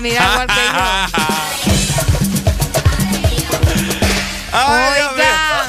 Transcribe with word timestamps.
Mira, 0.00 0.46
que 0.46 0.54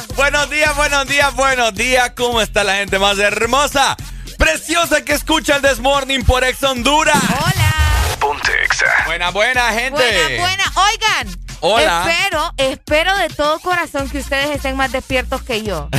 yo. 0.06 0.16
buenos 0.16 0.50
días, 0.50 0.76
buenos 0.76 1.08
días, 1.08 1.34
buenos 1.36 1.74
días. 1.74 2.12
¿Cómo 2.16 2.42
está 2.42 2.64
la 2.64 2.76
gente 2.76 3.00
más 3.00 3.18
hermosa? 3.20 3.96
Preciosa 4.38 5.04
que 5.04 5.14
escucha 5.14 5.56
el 5.58 5.62
Desmorning 5.62 6.24
por 6.24 6.44
Ex 6.44 6.64
Honduras. 6.64 7.18
Hola. 7.40 7.74
Ponte 8.20 8.52
Exa. 8.64 8.86
Buena, 9.06 9.30
buena, 9.32 9.72
gente. 9.74 9.92
Buena, 9.92 10.38
buena. 10.38 10.64
Oigan. 10.76 11.47
Hola. 11.60 12.06
Espero, 12.08 12.54
espero 12.58 13.18
de 13.18 13.30
todo 13.30 13.60
corazón 13.60 14.10
que 14.10 14.20
ustedes 14.20 14.50
estén 14.52 14.76
más 14.76 14.92
despiertos 14.92 15.42
que 15.42 15.64
yo. 15.64 15.90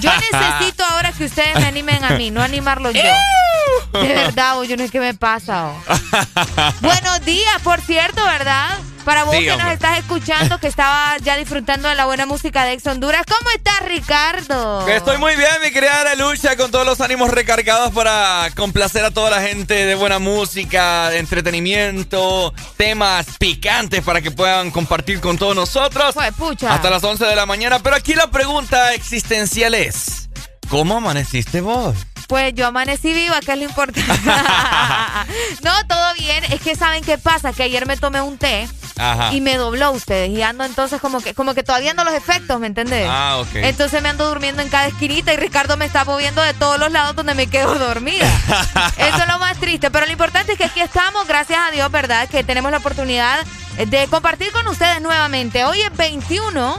Yo 0.00 0.10
necesito 0.32 0.84
ahora 0.84 1.12
que 1.12 1.24
ustedes 1.24 1.54
me 1.56 1.66
animen 1.66 2.02
a 2.04 2.10
mí, 2.10 2.30
no 2.30 2.42
animarlo 2.42 2.90
yo. 2.90 3.02
De 3.92 4.08
verdad, 4.08 4.62
yo 4.62 4.76
no 4.76 4.84
sé 4.84 4.90
qué 4.90 5.00
me 5.00 5.14
pasa. 5.14 5.72
Buenos 6.80 7.24
días, 7.24 7.60
por 7.62 7.80
cierto, 7.80 8.24
¿verdad? 8.24 8.78
Para 9.04 9.24
vos 9.24 9.36
que 9.36 9.56
nos 9.56 9.72
estás 9.72 9.98
escuchando, 9.98 10.58
que 10.58 10.66
estaba 10.66 11.16
ya 11.18 11.36
disfrutando 11.36 11.88
de 11.88 11.94
la 11.94 12.06
buena 12.06 12.24
música 12.24 12.64
de 12.64 12.72
Ex 12.72 12.86
Honduras. 12.86 13.22
¿Cómo 13.26 13.50
estás, 13.50 13.82
Ricardo? 13.86 14.88
Estoy 14.88 15.18
muy 15.18 15.36
bien, 15.36 15.50
mi 15.62 15.70
querida 15.70 16.14
Lucha, 16.14 16.56
con 16.56 16.70
todos 16.70 16.86
los 16.86 17.00
ánimos 17.00 17.30
recargados 17.30 17.92
para 17.92 18.48
complacer 18.56 19.04
a 19.04 19.10
toda 19.10 19.30
la 19.30 19.42
gente 19.42 19.74
de 19.74 19.94
buena 19.94 20.18
música, 20.18 21.14
entretenimiento, 21.14 22.54
temas 22.76 23.26
picantes 23.38 24.02
para 24.02 24.22
que 24.22 24.30
puedan 24.30 24.70
compartir 24.70 25.20
con 25.20 25.36
todos 25.36 25.54
nosotros. 25.54 26.14
Pues, 26.14 26.32
pucha. 26.34 26.72
Hasta 26.72 26.88
las 26.88 27.04
11 27.04 27.26
de 27.26 27.36
la 27.36 27.46
mañana. 27.46 27.80
Pero 27.80 27.96
aquí 27.96 28.14
la 28.14 28.30
pregunta 28.30 28.94
existencial 28.94 29.74
es, 29.74 30.30
¿cómo 30.68 30.96
amaneciste 30.96 31.60
vos? 31.60 31.94
Pues 32.26 32.54
yo 32.54 32.66
amanecí 32.66 33.12
viva, 33.12 33.40
que 33.40 33.52
es 33.52 33.58
lo 33.58 33.64
importante. 33.64 34.02
no, 35.62 35.72
todo 35.86 36.14
bien. 36.18 36.44
Es 36.50 36.60
que 36.60 36.74
saben 36.74 37.04
qué 37.04 37.18
pasa, 37.18 37.52
que 37.52 37.62
ayer 37.62 37.86
me 37.86 37.96
tomé 37.96 38.20
un 38.20 38.38
té 38.38 38.68
y 39.32 39.40
me 39.40 39.56
dobló 39.56 39.92
ustedes. 39.92 40.30
Y 40.30 40.42
ando 40.42 40.64
entonces 40.64 41.00
como 41.00 41.20
que, 41.20 41.34
como 41.34 41.54
que 41.54 41.62
todavía 41.62 41.90
ando 41.90 42.04
los 42.04 42.14
efectos, 42.14 42.58
¿me 42.60 42.66
entendés? 42.66 43.06
Ah, 43.08 43.38
ok. 43.40 43.54
Entonces 43.56 44.00
me 44.02 44.08
ando 44.08 44.28
durmiendo 44.28 44.62
en 44.62 44.68
cada 44.68 44.86
esquinita 44.86 45.32
y 45.32 45.36
Ricardo 45.36 45.76
me 45.76 45.84
está 45.84 46.04
moviendo 46.04 46.42
de 46.42 46.54
todos 46.54 46.78
los 46.78 46.90
lados 46.90 47.16
donde 47.16 47.34
me 47.34 47.46
quedo 47.46 47.74
dormida. 47.78 48.26
Eso 48.96 49.18
es 49.18 49.28
lo 49.28 49.38
más 49.38 49.58
triste. 49.58 49.90
Pero 49.90 50.06
lo 50.06 50.12
importante 50.12 50.52
es 50.52 50.58
que 50.58 50.64
aquí 50.64 50.80
estamos, 50.80 51.26
gracias 51.26 51.58
a 51.60 51.70
Dios, 51.70 51.90
¿verdad? 51.90 52.28
Que 52.28 52.44
tenemos 52.44 52.70
la 52.70 52.78
oportunidad 52.78 53.44
de 53.76 54.06
compartir 54.06 54.52
con 54.52 54.66
ustedes 54.68 55.00
nuevamente. 55.02 55.64
Hoy 55.64 55.80
es 55.80 55.96
21 55.96 56.78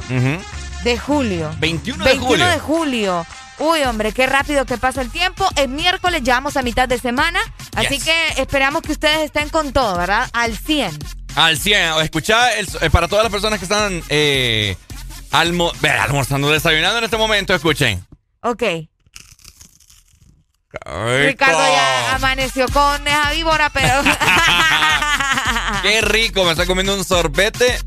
de 0.83 0.97
julio. 0.97 1.51
21 1.59 2.03
de 2.03 2.12
21 2.12 2.47
de 2.47 2.59
julio. 2.59 3.25
Uy, 3.57 3.84
hombre, 3.84 4.12
qué 4.12 4.28
rápido 4.28 4.66
que 4.66 4.78
pasa 4.78 5.02
el 5.02 5.10
tiempo. 5.10 5.48
Es 5.56 5.69
miércoles, 5.69 6.22
ya 6.24 6.36
vamos 6.36 6.57
a 6.57 6.62
mitad 6.62 6.90
de 6.90 7.00
semana. 7.00 7.40
Así 7.75 8.00
que 8.00 8.13
esperamos 8.38 8.81
que 8.81 8.92
ustedes 8.92 9.19
estén 9.19 9.50
con 9.50 9.72
todo, 9.72 9.98
¿verdad? 9.98 10.30
Al 10.34 10.57
100. 10.57 10.98
Al 11.36 11.57
100. 11.57 12.02
Escucha, 12.02 12.54
el, 12.57 12.68
eh, 12.81 12.90
para 12.90 13.07
todas 13.07 13.24
las 13.24 13.31
personas 13.31 13.60
que 13.60 13.66
están 13.66 14.04
eh, 14.10 14.75
almo 15.31 15.72
almorzando, 15.81 16.50
desayunando 16.50 16.98
en 16.98 17.06
este 17.06 17.18
momento, 17.18 17.54
escuchen. 17.54 18.06
Ok. 18.42 18.63
Ricardo 21.25 21.60
ya 21.60 22.16
amaneció 22.16 22.68
con 22.68 23.07
esa 23.07 23.31
víbora, 23.31 23.69
pero. 23.69 24.04
Qué 25.81 26.02
rico, 26.02 26.44
me 26.44 26.52
está 26.52 26.66
comiendo 26.66 26.94
un 26.94 27.06
sorbete 27.06 27.80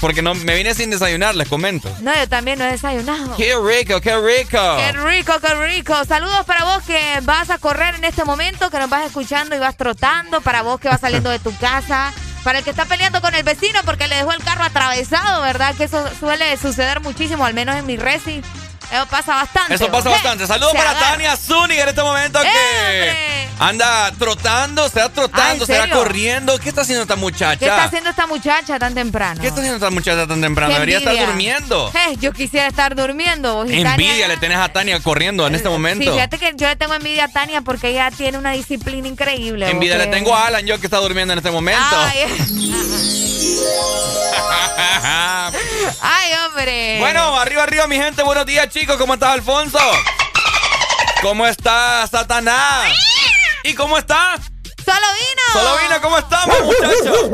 porque 0.00 0.22
no 0.22 0.34
me 0.34 0.54
vine 0.54 0.74
sin 0.74 0.90
desayunar, 0.90 1.34
les 1.34 1.48
comento. 1.48 1.90
No, 2.00 2.14
yo 2.14 2.28
también 2.28 2.58
no 2.58 2.64
he 2.64 2.72
desayunado. 2.72 3.36
Qué 3.36 3.54
rico, 3.56 4.00
qué 4.00 4.16
rico. 4.16 4.58
Qué 4.76 4.92
rico, 4.92 5.32
qué 5.40 5.54
rico. 5.54 6.04
Saludos 6.04 6.44
para 6.46 6.64
vos 6.64 6.82
que 6.84 7.00
vas 7.22 7.50
a 7.50 7.58
correr 7.58 7.94
en 7.94 8.04
este 8.04 8.24
momento, 8.24 8.70
que 8.70 8.78
nos 8.78 8.90
vas 8.90 9.06
escuchando 9.06 9.56
y 9.56 9.58
vas 9.58 9.76
trotando, 9.76 10.40
para 10.40 10.62
vos 10.62 10.80
que 10.80 10.88
vas 10.88 11.00
saliendo 11.00 11.30
de 11.30 11.38
tu 11.38 11.56
casa. 11.58 12.12
Para 12.42 12.58
el 12.58 12.64
que 12.64 12.70
está 12.70 12.84
peleando 12.84 13.22
con 13.22 13.34
el 13.34 13.42
vecino 13.42 13.80
porque 13.86 14.06
le 14.06 14.16
dejó 14.16 14.32
el 14.32 14.44
carro 14.44 14.64
atravesado, 14.64 15.40
¿verdad? 15.40 15.74
Que 15.76 15.84
eso 15.84 16.06
suele 16.20 16.54
suceder 16.58 17.00
muchísimo, 17.00 17.46
al 17.46 17.54
menos 17.54 17.74
en 17.74 17.86
mi 17.86 17.96
resi. 17.96 18.42
Eso 18.94 19.06
pasa 19.06 19.34
bastante. 19.34 19.74
Eso 19.74 19.90
pasa 19.90 20.08
bastante. 20.08 20.46
Saludos 20.46 20.72
para 20.74 20.98
Tania 20.98 21.36
Zúñiga 21.36 21.82
en 21.82 21.88
este 21.88 22.02
momento 22.02 22.40
que 22.40 23.48
anda 23.58 24.12
trotando, 24.18 24.88
será 24.88 25.08
trotando, 25.08 25.66
será 25.66 25.90
corriendo. 25.90 26.58
¿Qué 26.58 26.68
está 26.68 26.82
haciendo 26.82 27.02
esta 27.02 27.16
muchacha? 27.16 27.58
¿Qué 27.58 27.66
está 27.66 27.84
haciendo 27.84 28.10
esta 28.10 28.26
muchacha 28.26 28.78
tan 28.78 28.94
temprano? 28.94 29.40
¿Qué 29.40 29.48
está 29.48 29.60
haciendo 29.60 29.76
esta 29.76 29.90
muchacha 29.90 30.26
tan 30.26 30.40
temprano? 30.40 30.72
Debería 30.74 30.98
estar 30.98 31.16
durmiendo. 31.16 31.90
Eh, 32.08 32.16
yo 32.20 32.32
quisiera 32.32 32.68
estar 32.68 32.94
durmiendo. 32.94 33.64
Envidia 33.64 34.28
le 34.28 34.36
tenés 34.36 34.58
a 34.58 34.68
Tania 34.68 35.00
corriendo 35.00 35.46
en 35.46 35.54
este 35.54 35.68
momento. 35.68 36.12
fíjate 36.12 36.38
que 36.38 36.52
yo 36.56 36.68
le 36.68 36.76
tengo 36.76 36.94
envidia 36.94 37.24
a 37.24 37.28
Tania 37.28 37.62
porque 37.62 37.88
ella 37.88 38.10
tiene 38.10 38.38
una 38.38 38.52
disciplina 38.52 39.08
increíble. 39.08 39.68
Envidia 39.68 39.98
le 39.98 40.06
tengo 40.06 40.34
a 40.34 40.46
Alan, 40.46 40.64
yo 40.66 40.78
que 40.78 40.86
está 40.86 40.98
durmiendo 40.98 41.32
en 41.32 41.38
este 41.38 41.50
momento. 41.50 41.82
Ay, 41.90 42.18
hombre. 46.46 46.98
Bueno, 47.00 47.38
arriba, 47.38 47.62
arriba, 47.62 47.86
mi 47.86 47.96
gente. 47.96 48.22
Buenos 48.22 48.44
días, 48.46 48.68
chicos. 48.68 48.96
¿Cómo 48.96 49.14
estás, 49.14 49.30
Alfonso? 49.30 49.78
¿Cómo 51.22 51.46
está 51.46 52.06
Satanás? 52.06 52.92
¿Y 53.62 53.74
cómo 53.74 53.96
está? 53.98 54.36
Solo 54.84 55.06
vino. 55.14 55.42
Solo 55.52 55.78
vino, 55.78 56.00
¿cómo 56.02 56.18
estamos, 56.18 56.60
muchachos? 56.62 57.30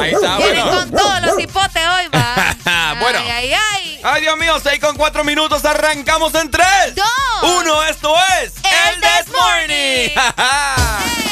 Ahí 0.00 0.12
está, 0.12 0.36
Vienen 0.36 0.62
bueno. 0.64 0.78
con 0.78 0.90
todos 0.92 1.20
los 1.22 1.40
hipotes 1.40 1.82
hoy, 1.84 2.06
va. 2.14 2.94
bueno. 3.00 3.18
Ay, 3.18 3.28
ay, 3.28 3.52
ay. 3.54 4.00
Ay, 4.04 4.20
Dios 4.22 4.36
mío, 4.36 4.60
6 4.62 4.78
con 4.80 4.96
4 4.96 5.24
minutos. 5.24 5.64
Arrancamos 5.64 6.32
en 6.36 6.48
3. 6.50 6.94
2. 6.94 7.04
1. 7.42 7.82
Esto 7.84 8.14
es. 8.40 8.52
El, 8.62 9.00
This 9.00 9.26
Morning. 9.32 10.10
El 10.14 11.22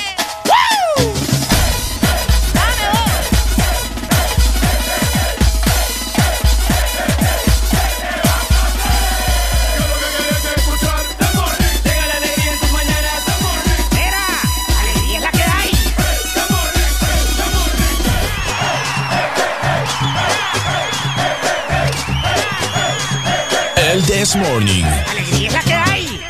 This 24.34 24.42
Morning. 24.50 24.84
Alegría 24.84 25.46
es 25.46 25.54
la 25.54 25.60
que 25.60 25.75
hay. 25.75 26.20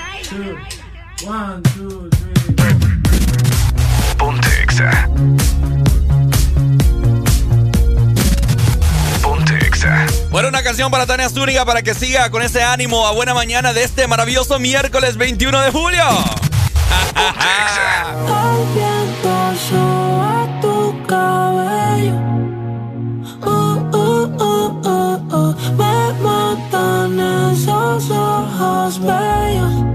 One, 1.26 1.62
two, 1.74 2.10
three. 2.10 2.74
Ponte 4.18 4.62
Exa. 4.62 5.08
Ponte 9.22 9.66
Exa. 9.66 10.06
Bueno, 10.30 10.48
una 10.48 10.62
canción 10.62 10.90
para 10.90 11.06
Tania 11.06 11.30
Zúñiga 11.30 11.64
para 11.64 11.80
que 11.80 11.94
siga 11.94 12.28
con 12.30 12.42
ese 12.42 12.62
ánimo 12.62 13.06
a 13.06 13.12
buena 13.12 13.32
mañana 13.32 13.72
de 13.72 13.84
este 13.84 14.06
maravilloso 14.06 14.58
miércoles 14.58 15.16
21 15.16 15.62
de 15.62 15.70
julio. 15.70 16.04
Ponte 17.14 17.30
Exa. 17.30 18.04
a 20.20 20.60
tu 20.60 21.02
esos 27.96 28.10
ojos 28.10 28.98
bellos. 28.98 29.72
Oh, 29.72 29.93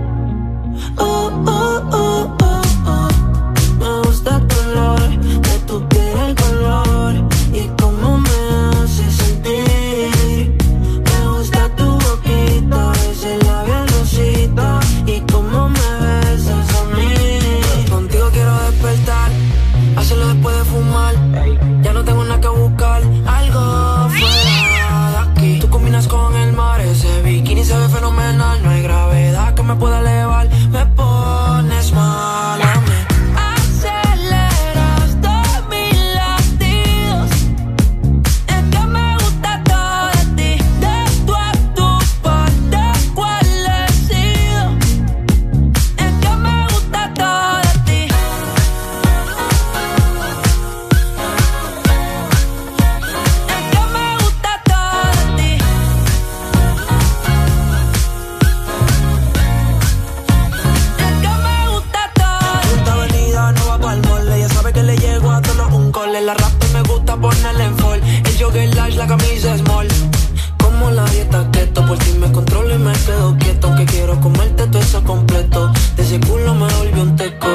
y 72.74 72.78
me 72.78 72.94
quedo 72.94 73.36
quieto. 73.38 73.68
Aunque 73.68 73.86
quiero 73.86 74.20
comerte 74.22 74.68
todo 74.68 74.82
eso 74.82 75.04
completo. 75.04 75.72
De 75.96 76.04
ese 76.04 76.20
culo 76.20 76.54
me 76.56 76.72
volvió 76.74 77.04
un 77.04 77.16
teco. 77.16 77.48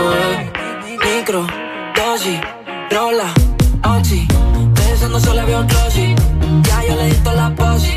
Micro, 1.04 1.46
dosis, 1.96 2.40
rola, 2.90 3.32
oxi. 3.96 4.26
Pensando 4.74 5.20
solo 5.20 5.46
veo 5.46 5.64
glossy. 5.66 6.14
Ya 6.62 6.84
yo 6.86 6.96
le 6.96 7.06
di 7.06 7.16
toda 7.16 7.48
la 7.48 7.54
posi. 7.54 7.93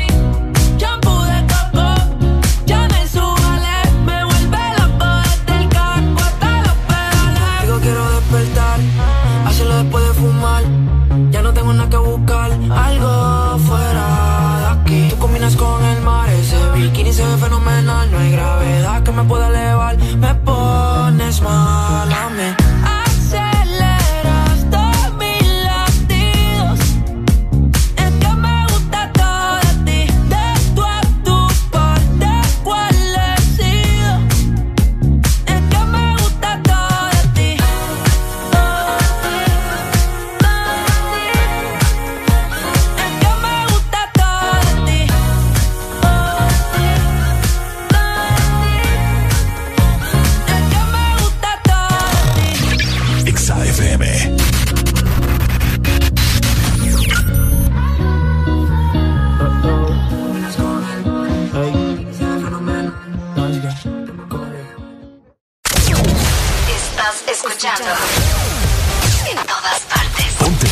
Estás 66.98 67.22
escuchando 67.28 67.84
en 69.30 69.36
todas 69.46 69.80
partes. 69.82 70.34
Ponte. 70.36 70.66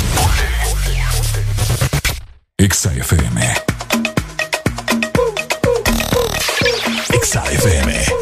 Exa 2.59 2.93
FM. 2.93 3.55
Exa 7.13 7.45
FM. 7.53 8.16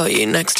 When 0.00 0.06
I 0.06 0.12
got 0.12 0.18
you 0.18 0.26
next 0.26 0.59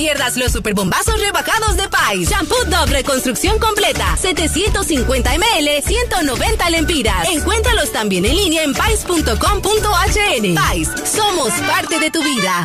Pierdas 0.00 0.38
los 0.38 0.52
superbombazos 0.52 1.20
rebajados 1.20 1.76
de 1.76 1.86
Pais. 1.86 2.30
Shampoo 2.30 2.64
doble 2.70 3.04
construcción 3.04 3.58
completa. 3.58 4.16
750 4.16 5.34
ml, 5.34 5.82
190 5.82 6.70
lempiras. 6.70 7.28
Encuéntralos 7.28 7.92
también 7.92 8.24
en 8.24 8.34
línea 8.34 8.62
en 8.62 8.72
pais.com.hn. 8.72 10.54
Pais, 10.54 10.88
somos 11.04 11.52
parte 11.52 12.00
de 12.00 12.10
tu 12.10 12.22
vida. 12.22 12.64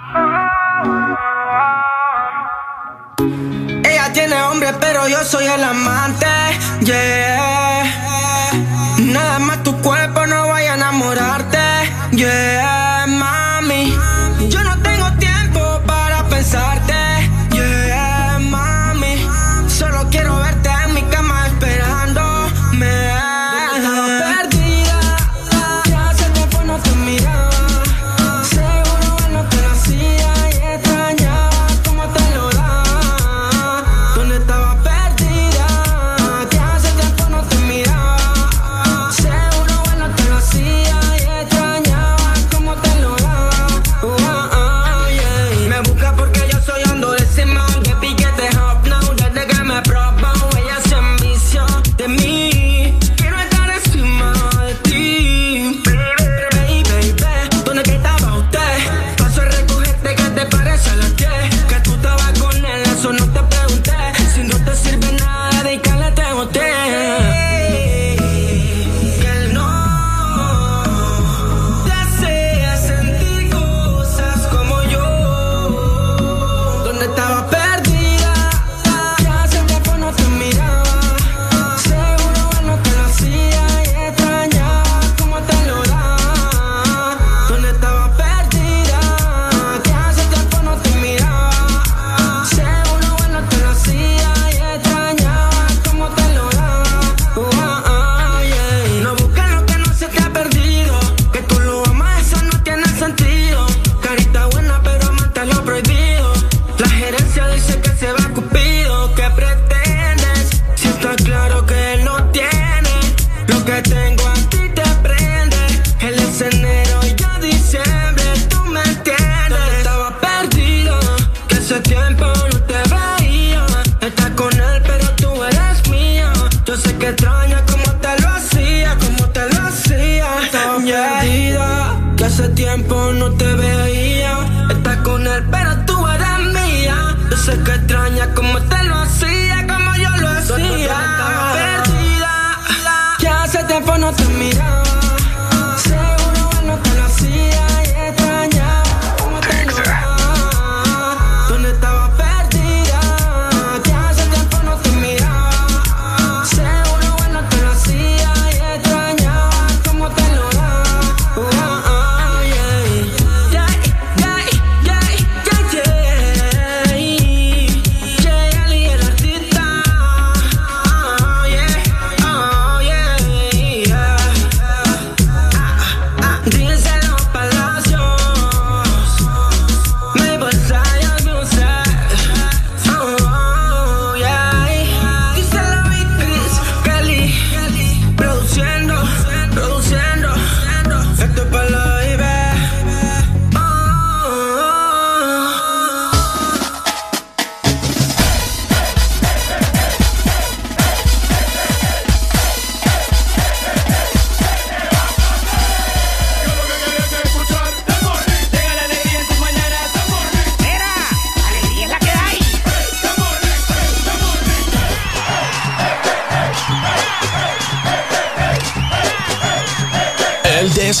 yo 5.11 5.23
soy 5.25 5.45
el 5.45 5.61
amante, 5.61 6.25
yeah. 6.85 7.83
Nada 8.97 9.39
más 9.39 9.61
tu 9.61 9.75
cuerpo 9.81 10.25
no 10.25 10.47
vaya 10.47 10.71
a 10.71 10.75
enamorarte, 10.75 11.57
yeah. 12.11 12.80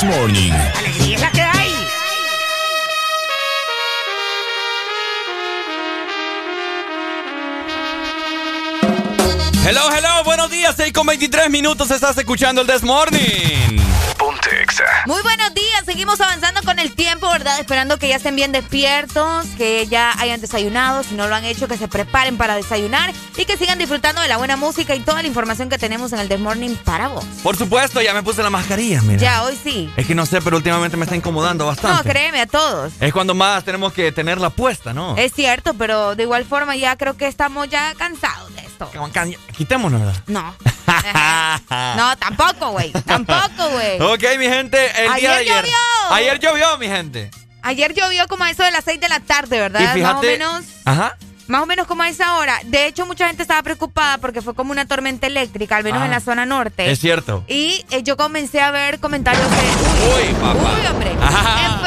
Morning. 0.03 0.51
¡Alegría 0.51 1.15
es 1.15 1.21
la 1.21 1.31
que 1.31 1.41
hay! 1.41 1.71
Hello, 9.63 9.81
hello, 9.95 10.23
buenos 10.23 10.49
días, 10.49 10.73
6 10.75 10.91
con 10.91 11.05
23 11.05 11.49
minutos, 11.49 11.91
estás 11.91 12.17
escuchando 12.17 12.61
el 12.61 12.67
This 12.67 12.83
Morning. 12.83 13.90
Exa. 14.81 15.03
Muy 15.05 15.21
buenos 15.21 15.53
días, 15.53 15.83
seguimos 15.85 16.19
avanzando 16.21 16.61
con 16.63 16.79
el 16.79 16.93
tiempo, 16.93 17.29
¿verdad? 17.29 17.59
Esperando 17.59 17.97
que 17.97 18.07
ya 18.07 18.17
estén 18.17 18.35
bien 18.35 18.51
despiertos, 18.51 19.45
que 19.57 19.87
ya 19.87 20.13
hayan 20.19 20.41
desayunado, 20.41 21.03
si 21.03 21.15
no 21.15 21.27
lo 21.27 21.35
han 21.35 21.45
hecho, 21.45 21.67
que 21.67 21.77
se 21.77 21.87
preparen 21.87 22.37
para 22.37 22.55
desayunar 22.55 23.11
y 23.37 23.45
que 23.45 23.57
sigan 23.57 23.77
disfrutando 23.77 24.21
de 24.21 24.27
la 24.27 24.37
buena 24.37 24.57
música 24.57 24.95
y 24.95 24.99
toda 24.99 25.21
la 25.21 25.27
información 25.27 25.69
que 25.69 25.77
tenemos 25.77 26.13
en 26.13 26.19
el 26.19 26.27
The 26.27 26.37
Morning 26.37 26.75
para 26.83 27.07
vos. 27.07 27.25
Por 27.43 27.57
supuesto, 27.57 28.01
ya 28.01 28.13
me 28.13 28.23
puse 28.23 28.43
la 28.43 28.49
mascarilla, 28.49 29.01
mira. 29.01 29.19
Ya, 29.19 29.43
hoy 29.43 29.57
sí. 29.61 29.91
Es 29.97 30.05
que 30.05 30.15
no 30.15 30.25
sé, 30.25 30.41
pero 30.41 30.57
últimamente 30.57 30.97
me 30.97 31.03
está 31.03 31.15
incomodando 31.15 31.65
bastante. 31.65 31.97
No, 31.97 32.11
créeme, 32.11 32.41
a 32.41 32.47
todos. 32.47 32.93
Es 32.99 33.13
cuando 33.13 33.33
más 33.33 33.63
tenemos 33.63 33.93
que 33.93 34.11
tenerla 34.11 34.49
puesta, 34.49 34.93
¿no? 34.93 35.17
Es 35.17 35.33
cierto, 35.33 35.73
pero 35.73 36.15
de 36.15 36.23
igual 36.23 36.45
forma 36.45 36.75
ya 36.75 36.95
creo 36.95 37.17
que 37.17 37.27
estamos 37.27 37.69
ya 37.69 37.93
cansados 37.95 38.53
de 38.55 38.70
esto. 38.85 39.53
Quitémonos, 39.55 39.99
¿verdad? 40.01 40.23
No. 40.27 40.55
no, 41.97 42.17
tampoco, 42.17 42.71
güey. 42.71 42.91
Tampoco, 42.91 43.69
güey. 43.71 44.01
Ok, 44.01 44.23
mi 44.39 44.45
gente, 44.47 44.85
el 45.03 45.13
día 45.15 45.31
de 45.31 45.37
Ayer 45.37 45.53
ayer. 45.53 45.63
llovió. 45.65 45.77
Ayer 46.11 46.39
llovió, 46.39 46.77
mi 46.77 46.87
gente. 46.87 47.31
Ayer 47.63 47.93
llovió 47.93 48.27
como 48.27 48.43
a 48.43 48.49
eso 48.49 48.63
de 48.63 48.71
las 48.71 48.83
6 48.83 48.99
de 48.99 49.09
la 49.09 49.19
tarde, 49.19 49.59
¿verdad? 49.59 49.81
Y 49.81 49.87
fíjate. 49.99 50.03
Más 50.03 50.17
o 50.17 50.21
menos. 50.21 50.65
Ajá. 50.85 51.17
Más 51.47 51.63
o 51.63 51.65
menos 51.65 51.85
como 51.85 52.01
a 52.03 52.09
esa 52.09 52.35
hora. 52.35 52.59
De 52.63 52.87
hecho, 52.87 53.05
mucha 53.05 53.27
gente 53.27 53.41
estaba 53.41 53.61
preocupada 53.61 54.17
porque 54.19 54.41
fue 54.41 54.53
como 54.55 54.71
una 54.71 54.85
tormenta 54.85 55.27
eléctrica, 55.27 55.75
al 55.75 55.83
menos 55.83 56.01
Ah. 56.01 56.05
en 56.05 56.11
la 56.11 56.19
zona 56.21 56.45
norte. 56.45 56.89
Es 56.89 56.99
cierto. 56.99 57.43
Y 57.47 57.85
eh, 57.91 58.03
yo 58.03 58.15
comencé 58.15 58.61
a 58.61 58.71
ver 58.71 58.99
comentarios 58.99 59.43
de. 59.49 59.57
Uy, 59.57 60.33
papá. 60.35 60.73
Uy, 60.79 60.87
hombre. 60.87 61.11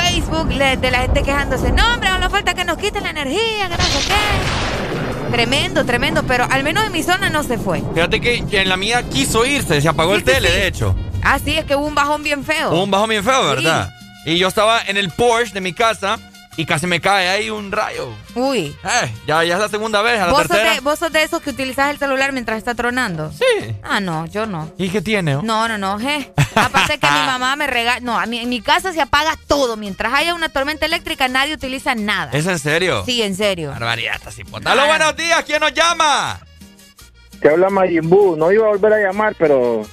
En 0.05 0.21
Facebook 0.21 0.49
de 0.49 0.91
la 0.91 0.99
gente 1.01 1.23
quejándose. 1.23 1.73
No, 1.73 1.95
hombre, 1.95 2.11
no 2.21 2.29
falta 2.31 2.55
que 2.55 2.65
nos 2.65 2.77
quiten 2.79 3.03
la 3.05 3.11
energía, 3.11 3.69
que 3.69 3.77
no 3.77 3.85
sé 3.85 3.99
qué. 4.07 4.94
Tremendo, 5.35 5.85
tremendo. 5.85 6.23
Pero 6.23 6.47
al 6.49 6.63
menos 6.63 6.85
en 6.85 6.93
mi 6.93 7.03
zona 7.03 7.29
no 7.29 7.43
se 7.43 7.59
fue. 7.59 7.83
Fíjate 7.93 8.21
que 8.21 8.45
en 8.53 8.69
la 8.69 8.77
mía 8.77 9.03
quiso 9.03 9.45
irse, 9.45 9.81
se 9.81 9.89
apagó 9.89 10.15
el 10.15 10.23
tele, 10.23 10.49
de 10.49 10.69
hecho. 10.69 10.95
Ah, 11.25 11.41
sí, 11.45 11.59
es 11.59 11.65
que 11.65 11.75
hubo 11.75 11.87
un 11.87 11.95
bajón 11.97 12.23
bien 12.23 12.45
feo. 12.45 12.71
Hubo 12.71 12.85
un 12.85 12.91
bajo 12.93 13.09
bien 13.09 13.25
feo, 13.25 13.45
¿verdad? 13.45 13.93
Y 14.25 14.39
yo 14.39 14.47
estaba 14.47 14.81
en 14.83 14.97
el 14.97 15.11
Porsche 15.11 15.53
de 15.53 15.61
mi 15.61 15.73
casa 15.73 16.21
y 16.57 16.67
casi 16.67 16.87
me 16.87 17.01
cae 17.01 17.29
ahí 17.29 17.51
un 17.51 17.73
rayo. 17.73 18.09
Uy. 18.35 18.77
Eh, 18.85 19.13
ya, 19.27 19.43
ya 19.45 19.55
es 19.55 19.61
la 19.61 19.69
segunda 19.69 20.03
vez, 20.03 20.21
a 20.21 20.27
la 20.27 20.33
¿Vos 20.33 20.43
sos, 20.43 20.49
tercera. 20.49 20.75
de, 20.75 20.81
¿Vos 20.81 20.99
sos 20.99 21.13
de 21.13 21.23
esos 21.23 21.43
que 21.43 21.51
utilizas 21.51 21.91
el 21.91 21.99
celular 21.99 22.33
mientras 22.33 22.59
está 22.59 22.75
tronando? 22.75 23.33
Sí. 23.33 23.75
Ah, 23.83 24.01
no, 24.01 24.27
yo 24.27 24.47
no. 24.47 24.71
¿Y 24.79 24.89
qué 24.91 25.03
tiene? 25.03 25.37
oh? 25.37 25.43
No, 25.43 25.67
no, 25.69 25.79
no, 25.79 25.99
je. 25.99 26.33
Aparte 26.55 26.99
que 26.99 27.07
mi 27.07 27.19
mamá 27.27 27.57
me 27.57 27.67
regala. 27.67 28.01
No, 28.01 28.19
a 28.19 28.27
mí, 28.27 28.39
en 28.39 28.49
mi 28.49 28.61
casa 28.61 28.93
se 28.93 29.01
apaga 29.01 29.37
todo. 29.49 29.77
Mientras 29.77 30.13
haya 30.15 30.35
una 30.35 30.49
tormenta 30.49 30.87
eléctrica, 30.87 31.27
nadie 31.29 31.55
utiliza 31.55 31.95
nada. 31.95 32.31
¿Es 32.33 32.47
en 32.47 32.59
serio? 32.59 33.03
Sí, 33.05 33.23
en 33.23 33.35
serio. 33.35 33.71
Barbaridad, 33.71 34.15
esta 34.17 34.31
cipota. 34.31 34.71
¡Aló, 34.73 34.87
buenos 34.87 35.17
días! 35.17 35.43
¿Quién 35.45 35.61
nos 35.61 35.75
llama? 35.75 36.41
Te 37.41 37.51
habla 37.51 37.69
Majin 37.69 38.09
Buu. 38.09 38.37
No 38.37 38.53
iba 38.53 38.67
a 38.67 38.69
volver 38.69 38.93
a 38.93 38.99
llamar, 39.01 39.35
pero 39.39 39.85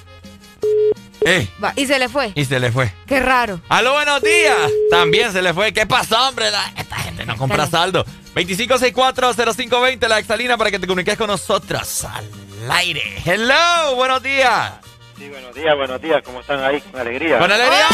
Eh, 1.24 1.48
Va, 1.62 1.72
y 1.76 1.86
se 1.86 1.98
le 1.98 2.08
fue. 2.08 2.32
y 2.34 2.44
se 2.44 2.58
le 2.58 2.72
fue. 2.72 2.92
Qué 3.06 3.20
raro. 3.20 3.60
¡Aló, 3.68 3.92
buenos 3.92 4.20
días! 4.22 4.56
También 4.90 5.32
se 5.32 5.40
le 5.42 5.54
fue. 5.54 5.72
¿Qué 5.72 5.86
pasó, 5.86 6.28
hombre? 6.28 6.50
La- 6.50 6.72
esta 6.76 6.96
gente 6.96 7.24
no 7.24 7.36
compra 7.36 7.66
saldo. 7.66 8.04
2564-0520, 8.34 10.08
la 10.08 10.18
exalina, 10.18 10.56
para 10.56 10.70
que 10.70 10.78
te 10.78 10.86
comuniques 10.86 11.16
con 11.16 11.28
nosotros 11.28 12.04
al 12.04 12.24
aire. 12.72 13.02
¡Hello! 13.24 13.94
¡Buenos 13.94 14.22
días! 14.22 14.72
Sí, 15.18 15.28
buenos 15.28 15.54
días, 15.54 15.76
buenos 15.76 16.00
días. 16.02 16.22
¿Cómo 16.24 16.40
están 16.40 16.64
ahí? 16.64 16.80
Con 16.80 17.00
alegría. 17.00 17.38
¡Con 17.38 17.52
alegría! 17.52 17.86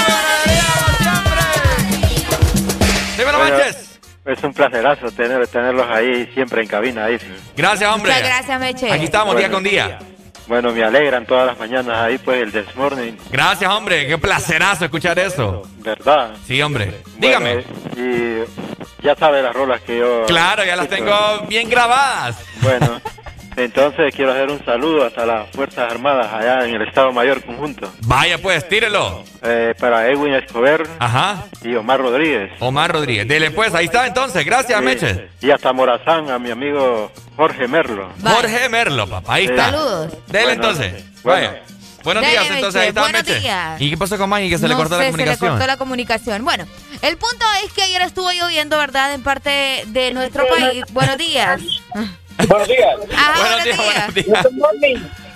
Dímelo, 3.19 3.39
Bueno, 3.39 3.57
Manches. 3.57 3.99
Es 4.25 4.45
un 4.45 4.53
placerazo 4.53 5.11
tener, 5.11 5.47
tenerlos 5.49 5.87
ahí 5.91 6.31
siempre 6.35 6.63
en 6.63 6.69
cabina. 6.69 7.07
Ahí. 7.07 7.19
Gracias, 7.57 7.91
hombre. 7.93 8.13
Muchas 8.13 8.27
gracias, 8.29 8.61
Meche. 8.61 8.93
Aquí 8.93 9.05
estamos 9.05 9.37
día 9.37 9.49
Bueno. 9.49 9.55
con 9.57 9.65
día. 9.65 9.99
Bueno, 10.49 10.73
me 10.73 10.83
alegran 10.83 11.27
todas 11.27 11.47
las 11.47 11.59
mañanas 11.59 11.99
ahí, 11.99 12.17
pues, 12.17 12.43
el 12.43 12.51
This 12.53 12.75
Morning, 12.75 13.13
Gracias, 13.31 13.71
hombre. 13.71 14.07
Qué 14.07 14.17
placerazo 14.17 14.87
escuchar 14.87 15.19
eso. 15.19 15.63
¿verdad? 15.79 16.31
Sí, 16.47 16.61
hombre. 16.63 17.03
Dígame. 17.19 17.65
Bueno, 17.65 17.69
y 17.97 19.05
ya 19.05 19.15
sabe 19.15 19.43
las 19.43 19.55
rolas 19.55 19.83
que 19.83 19.99
yo... 19.99 20.25
Claro, 20.27 20.65
ya 20.65 20.75
las 20.75 20.89
tengo 20.89 21.13
bien 21.49 21.69
grabadas. 21.69 22.43
Bueno, 22.63 23.01
entonces 23.59 24.15
quiero 24.15 24.33
hacer 24.33 24.51
un 24.51 24.65
saludo 24.65 25.05
hasta 25.07 25.27
las 25.27 25.51
Fuerzas 25.51 25.91
Armadas 25.91 26.33
allá 26.33 26.65
en 26.67 26.75
el 26.75 26.83
Estado 26.89 27.13
Mayor 27.13 27.43
Conjunto. 27.45 27.91
Vaya, 28.03 28.39
pues, 28.39 28.69
tírelo. 28.69 29.25
Eh, 29.43 29.75
para 29.79 30.07
Edwin 30.09 30.35
Escobar 30.35 30.83
Ajá. 30.99 31.45
y 31.63 31.75
Omar 31.75 32.01
Rodríguez. 32.01 32.51
Omar 32.61 32.93
Rodríguez. 32.93 33.27
Dele, 33.29 33.51
pues, 33.51 33.75
ahí 33.75 33.87
está 33.87 34.07
entonces. 34.07 34.45
Gracias, 34.45 34.79
Sí. 34.79 34.85
Meches. 34.85 35.19
Y 35.41 35.51
hasta 35.51 35.73
Morazán, 35.73 36.31
a 36.31 36.39
mi 36.39 36.51
amigo 36.51 37.11
Jorge 37.37 37.67
Merlo. 37.69 38.11
Jorge 38.23 38.69
Merlo, 38.69 39.07
papá. 39.09 39.35
Ahí 39.35 39.45
está. 39.47 39.67
Saludos. 39.67 40.13
Dele 40.29 40.45
Bueno, 40.45 40.51
entonces. 40.53 41.05
bueno. 41.23 41.49
Vaya. 41.49 41.63
Buenos 42.05 42.25
días, 42.27 42.47
entonces 42.51 42.81
ahí 42.81 42.89
está 42.89 43.01
Buenos 43.03 43.27
Meche. 43.27 43.41
días. 43.41 43.81
¿Y 43.81 43.91
qué 43.91 43.97
pasó 43.99 44.17
con 44.17 44.31
Maggie? 44.31 44.49
Que 44.49 44.57
se 44.57 44.69
le 44.69 44.75
cortó 44.75 44.97
sé, 44.97 45.01
la 45.05 45.11
comunicación. 45.11 45.39
Se 45.39 45.45
le 45.45 45.51
cortó 45.51 45.67
la 45.67 45.77
comunicación. 45.77 46.45
Bueno, 46.45 46.65
el 47.03 47.17
punto 47.19 47.45
es 47.67 47.73
que 47.73 47.83
ayer 47.83 48.01
estuvo 48.03 48.31
lloviendo, 48.33 48.79
¿verdad? 48.79 49.13
En 49.13 49.23
parte 49.23 49.83
de 49.87 50.13
nuestro 50.15 50.47
país. 50.47 50.85
Buenos 50.93 51.19
días. 51.19 51.61
Buenos 52.47 52.69
días. 52.69 52.97
Ah, 53.17 53.35
Buenos 53.39 53.65
días, 53.65 53.77
buenos 53.79 54.15
días. 54.15 54.47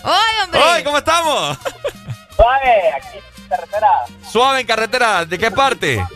¡Ay, 0.05 0.45
hombre! 0.45 0.61
¡Hoy, 0.61 0.83
¿cómo 0.85 0.99
estamos? 0.99 1.59
Suave, 2.37 2.93
aquí 2.97 3.19
en 3.19 3.49
carretera. 3.49 3.89
Suave 4.31 4.61
en 4.61 4.67
carretera. 4.67 5.25
¿De 5.25 5.39
qué 5.39 5.51
parte? 5.51 6.07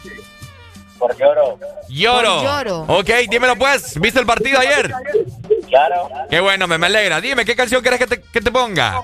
Por 0.99 1.17
lloro. 1.17 1.59
Lloro. 1.89 2.37
Por 2.37 2.45
Lloro. 2.45 2.81
Ok, 2.89 3.11
dímelo 3.29 3.57
pues. 3.57 3.99
¿Viste 4.01 4.21
el 4.21 4.27
partido 4.27 4.59
ayer? 4.59 4.91
Claro. 5.69 6.09
Qué 6.31 6.41
bueno, 6.41 6.67
me, 6.67 6.79
me 6.79 6.87
alegra. 6.87 7.21
Dime, 7.21 7.45
¿qué 7.45 7.55
canción 7.55 7.83
quieres 7.83 7.99
que 7.99 8.07
te, 8.07 8.23
que 8.23 8.41
te 8.41 8.51
ponga? 8.51 9.03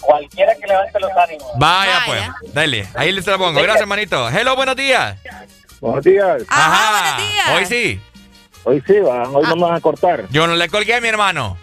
Cualquiera 0.00 0.54
que 0.56 0.66
levante 0.66 0.98
los 1.00 1.10
ánimos. 1.12 1.46
Vaya, 1.56 2.02
pues. 2.06 2.22
Dale, 2.52 2.88
ahí 2.94 3.22
se 3.22 3.30
la 3.30 3.38
pongo. 3.38 3.60
Gracias, 3.62 3.82
hermanito. 3.82 4.28
Hello, 4.28 4.56
buenos 4.56 4.76
días. 4.76 5.16
Buenos 5.80 6.04
días. 6.04 6.42
Ajá. 6.48 7.18
Hoy 7.54 7.66
sí. 7.66 8.00
Hoy 8.64 8.82
sí, 8.86 8.94
va. 8.98 9.28
Hoy 9.28 9.44
no 9.46 9.56
me 9.56 9.62
van 9.62 9.74
a 9.74 9.80
cortar. 9.80 10.24
Yo 10.30 10.46
no 10.46 10.54
le 10.56 10.68
colgué 10.68 10.94
a 10.94 11.00
mi 11.00 11.08
hermano. 11.08 11.56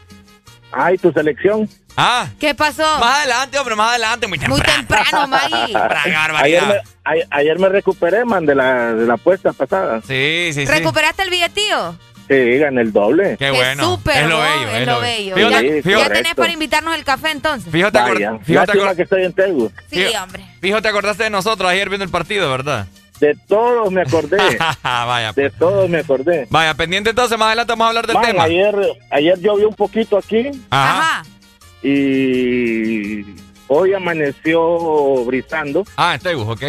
Ay, 0.71 0.97
tu 0.97 1.11
selección. 1.11 1.67
Ah. 1.97 2.27
¿Qué 2.39 2.55
pasó? 2.55 2.83
Más 2.99 3.17
adelante, 3.19 3.59
hombre, 3.59 3.75
más 3.75 3.89
adelante, 3.89 4.27
muy 4.27 4.37
temprano. 4.39 4.55
Muy 4.55 4.65
temprano, 4.65 5.27
Maggie. 5.27 5.75
Ayer 6.37 6.63
me, 6.65 6.75
a- 7.03 7.27
ayer 7.37 7.59
me 7.59 7.67
recuperé, 7.69 8.23
man, 8.23 8.45
de 8.45 8.55
la, 8.55 8.93
de 8.93 9.05
la 9.05 9.15
apuesta 9.15 9.51
pasada. 9.51 9.99
Sí, 10.07 10.51
sí, 10.53 10.65
sí. 10.65 10.65
¿Recuperaste 10.65 11.23
el 11.23 11.29
billetío? 11.29 11.97
Sí, 12.29 12.57
gané 12.59 12.81
el 12.81 12.93
doble. 12.93 13.31
Qué 13.31 13.45
Qué 13.47 13.51
bueno. 13.51 13.83
súper, 13.83 14.23
es 14.23 14.29
lo 14.29 14.39
bello, 14.39 14.67
es 14.69 14.87
lo 14.87 15.01
bello. 15.01 15.35
Fíjate, 15.35 15.53
ya 15.53 15.61
Sí, 15.61 15.75
ya 15.75 15.81
fíjate, 15.97 16.13
tenés 16.15 16.35
para 16.35 16.51
invitarnos 16.53 16.95
el 16.95 17.03
café 17.03 17.31
entonces. 17.31 17.69
fíjate, 17.69 17.99
Vaya. 17.99 18.39
fíjate, 18.41 18.79
que 18.95 19.01
estoy 19.01 19.25
en 19.25 19.33
Tegu. 19.33 19.69
Sí, 19.89 20.05
hombre. 20.15 20.45
Fijo, 20.61 20.81
te 20.81 20.87
acordaste 20.87 21.23
de 21.23 21.29
nosotros 21.29 21.69
ayer 21.69 21.89
viendo 21.89 22.05
el 22.05 22.11
partido, 22.11 22.49
¿verdad? 22.49 22.87
De 23.21 23.37
todos 23.47 23.91
me 23.91 24.01
acordé. 24.01 24.37
Vaya, 24.83 25.31
de 25.33 25.49
todos 25.51 25.87
me 25.87 25.99
acordé. 25.99 26.47
vaya, 26.49 26.73
pendiente 26.73 27.11
entonces, 27.11 27.37
más 27.37 27.47
adelante 27.49 27.71
vamos 27.73 27.85
a 27.85 27.87
hablar 27.89 28.07
del 28.07 28.15
Man, 28.15 28.25
tema. 28.25 28.43
ayer, 28.45 28.75
ayer 29.11 29.39
llovió 29.39 29.69
un 29.69 29.75
poquito 29.75 30.17
aquí 30.17 30.49
Ajá. 30.71 31.23
y 31.83 33.23
hoy 33.67 33.93
amaneció 33.93 35.23
brisando. 35.25 35.85
Ah, 35.95 36.15
en 36.15 36.21
Tegus, 36.21 36.47
ok. 36.47 36.63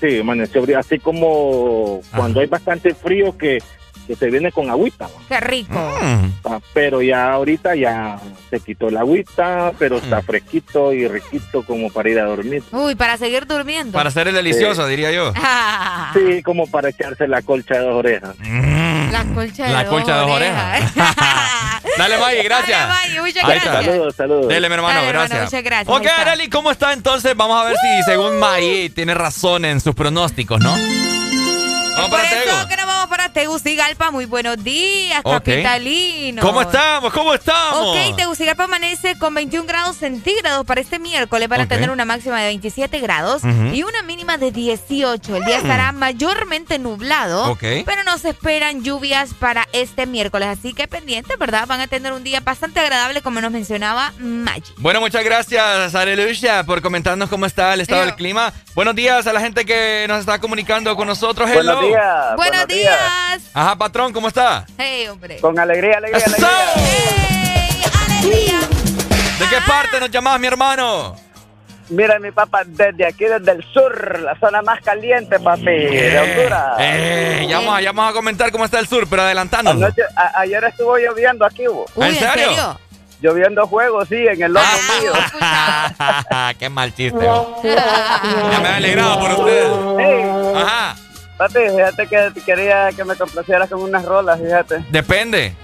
Sí, 0.00 0.20
amaneció 0.20 0.60
brisando. 0.60 0.80
Así 0.86 0.98
como 0.98 2.00
cuando 2.14 2.40
hay 2.40 2.46
bastante 2.46 2.94
frío 2.94 3.36
que, 3.38 3.62
que 4.06 4.16
se 4.16 4.30
viene 4.30 4.52
con 4.52 4.68
agüita. 4.70 5.08
Qué 5.28 5.40
rico. 5.40 5.78
Mm. 6.02 6.30
Ah, 6.44 6.58
Pero 6.72 7.00
ya 7.02 7.32
ahorita 7.32 7.74
ya 7.74 8.18
se 8.50 8.60
quitó 8.60 8.90
la 8.90 9.00
agüita, 9.00 9.72
pero 9.78 9.96
está 9.98 10.20
Mm. 10.20 10.24
fresquito 10.24 10.92
y 10.92 11.08
riquito 11.08 11.62
como 11.64 11.90
para 11.90 12.10
ir 12.10 12.18
a 12.20 12.24
dormir. 12.24 12.62
Uy, 12.72 12.94
para 12.94 13.16
seguir 13.16 13.46
durmiendo. 13.46 13.92
Para 13.92 14.08
hacer 14.10 14.28
el 14.28 14.34
delicioso, 14.34 14.86
diría 14.86 15.10
yo. 15.12 15.32
Ah, 15.36 16.12
Sí, 16.14 16.42
como 16.42 16.66
para 16.66 16.90
echarse 16.90 17.26
la 17.28 17.42
colcha 17.42 17.74
de 17.74 17.80
dos 17.80 17.94
orejas. 17.96 18.36
la 19.12 19.24
colcha 19.34 19.66
de 19.66 19.72
La 19.72 19.84
dos 19.84 19.92
colcha 19.92 20.14
de 20.14 20.20
dos 20.20 20.30
orejas. 20.30 20.94
Dale, 21.98 22.18
Maggie, 22.18 22.42
gracias. 22.42 22.78
Dale, 22.88 22.92
Maggie, 22.92 23.20
muchas 23.20 23.48
gracias. 23.48 23.84
Saludos, 23.84 24.14
saludos. 24.16 24.48
Dele, 24.48 24.68
mi 24.68 24.74
hermano, 24.74 24.94
Dale, 24.96 25.08
hermano, 25.10 25.28
gracias. 25.28 25.52
muchas 25.52 25.64
gracias, 25.64 25.96
Ok. 25.96 26.06
Arely, 26.18 26.48
¿cómo 26.48 26.70
está 26.70 26.92
entonces? 26.92 27.36
Vamos 27.36 27.60
a 27.60 27.68
ver 27.68 27.76
si 27.76 28.02
según 28.04 28.38
Maggie 28.38 28.90
tiene 28.90 29.14
razón 29.14 29.64
en 29.64 29.80
sus 29.80 29.94
pronósticos, 29.94 30.60
¿no? 30.60 30.74
Vamos 31.96 32.10
Por 32.10 32.18
para 32.20 32.32
eso 32.42 32.56
Tego. 32.56 32.68
que 32.68 32.76
nos 32.76 32.86
vamos 32.86 33.06
para 33.08 33.28
Tegucigalpa. 33.28 34.10
Muy 34.10 34.26
buenos 34.26 34.62
días, 34.64 35.22
capitalino. 35.22 36.42
¿Cómo 36.42 36.62
estamos? 36.62 37.12
¿Cómo 37.12 37.34
estamos? 37.34 37.96
Ok, 37.96 38.16
Tegucigalpa 38.16 38.64
amanece 38.64 39.16
con 39.18 39.32
21 39.34 39.66
grados 39.66 39.96
centígrados 39.96 40.66
para 40.66 40.80
este 40.80 40.98
miércoles. 40.98 41.48
Van 41.48 41.60
a 41.60 41.68
tener 41.68 41.90
una 41.90 42.04
máxima 42.04 42.40
de 42.40 42.46
27 42.46 42.98
grados 43.00 43.42
y 43.72 43.82
una 43.84 44.02
mínima 44.02 44.38
de 44.38 44.50
18. 44.50 45.36
El 45.36 45.44
día 45.44 45.58
estará 45.58 45.92
mayormente 45.92 46.78
nublado, 46.80 47.52
Ok. 47.52 47.62
pero 47.86 48.02
no 48.04 48.18
se 48.18 48.30
esperan 48.30 48.82
lluvias 48.82 49.32
para 49.34 49.68
este 49.72 50.06
miércoles. 50.06 50.48
Así 50.48 50.74
que 50.74 50.88
pendiente, 50.88 51.36
¿verdad? 51.36 51.66
Van 51.68 51.80
a 51.80 51.86
tener 51.86 52.12
un 52.12 52.24
día 52.24 52.40
bastante 52.40 52.80
agradable, 52.80 53.22
como 53.22 53.40
nos 53.40 53.52
mencionaba 53.52 54.12
Maggi. 54.18 54.72
Bueno, 54.78 55.00
muchas 55.00 55.22
gracias, 55.24 55.94
Arelucia, 55.94 56.64
por 56.64 56.82
comentarnos 56.82 57.28
cómo 57.28 57.46
está 57.46 57.72
el 57.74 57.82
estado 57.82 58.02
Eh. 58.02 58.06
del 58.06 58.14
clima. 58.16 58.52
Buenos 58.74 58.96
días 58.96 59.26
a 59.28 59.32
la 59.32 59.40
gente 59.40 59.64
que 59.64 60.06
nos 60.08 60.18
está 60.20 60.40
comunicando 60.40 60.96
con 60.96 61.06
nosotros. 61.06 61.48
Hello. 61.48 61.83
Buenos 61.84 61.90
días. 61.90 62.36
Buenos 62.36 62.66
días. 62.68 63.42
Ajá, 63.54 63.76
patrón, 63.76 64.12
¿cómo 64.12 64.28
está? 64.28 64.66
Hey, 64.78 65.06
hombre. 65.08 65.38
Con 65.40 65.58
alegría, 65.58 65.98
alegría, 65.98 66.24
alegría. 66.26 66.48
Hey, 66.76 67.82
alegría. 68.06 68.60
¿De 69.38 69.46
qué 69.48 69.56
parte 69.66 70.00
nos 70.00 70.10
llamás, 70.10 70.38
mi 70.40 70.46
hermano? 70.46 71.16
Mira, 71.90 72.18
mi 72.18 72.30
papá, 72.30 72.62
desde 72.64 73.06
aquí, 73.06 73.24
desde 73.24 73.52
el 73.52 73.62
sur, 73.72 74.18
la 74.20 74.34
zona 74.40 74.62
más 74.62 74.80
caliente, 74.82 75.38
papi, 75.38 75.64
de 75.64 76.18
Honduras. 76.18 76.76
Eh, 76.78 77.46
ya, 77.46 77.58
vamos, 77.58 77.76
a- 77.76 77.80
ya 77.82 77.92
vamos 77.92 78.10
a 78.10 78.14
comentar 78.14 78.50
cómo 78.50 78.64
está 78.64 78.78
el 78.78 78.86
sur, 78.88 79.06
pero 79.08 79.20
adelantándonos. 79.22 79.82
Anoche- 79.82 80.02
a- 80.16 80.40
ayer 80.40 80.64
estuvo 80.64 80.96
lloviendo 80.96 81.44
aquí. 81.44 81.68
Uy, 81.68 81.84
¿En 81.96 82.02
¿en 82.04 82.14
serio? 82.18 82.80
Lloviendo 83.20 83.66
juegos, 83.66 84.08
sí, 84.08 84.16
en 84.16 84.42
el 84.42 84.52
lomo 84.52 84.66
mío. 85.00 85.12
Qué 86.58 86.68
mal 86.70 86.94
chiste. 86.94 87.18
ya 87.62 88.60
me 88.62 88.68
he 88.68 88.74
alegrado 88.74 89.18
por 89.20 89.30
ustedes. 89.32 89.72
Hey, 89.98 90.24
Ajá. 90.56 90.96
Papi, 91.36 91.58
fíjate 91.74 92.06
que 92.06 92.40
quería 92.44 92.90
que 92.94 93.04
me 93.04 93.14
complacieras 93.16 93.68
con 93.70 93.82
unas 93.82 94.04
rolas, 94.04 94.40
fíjate. 94.40 94.84
Depende. 94.90 95.54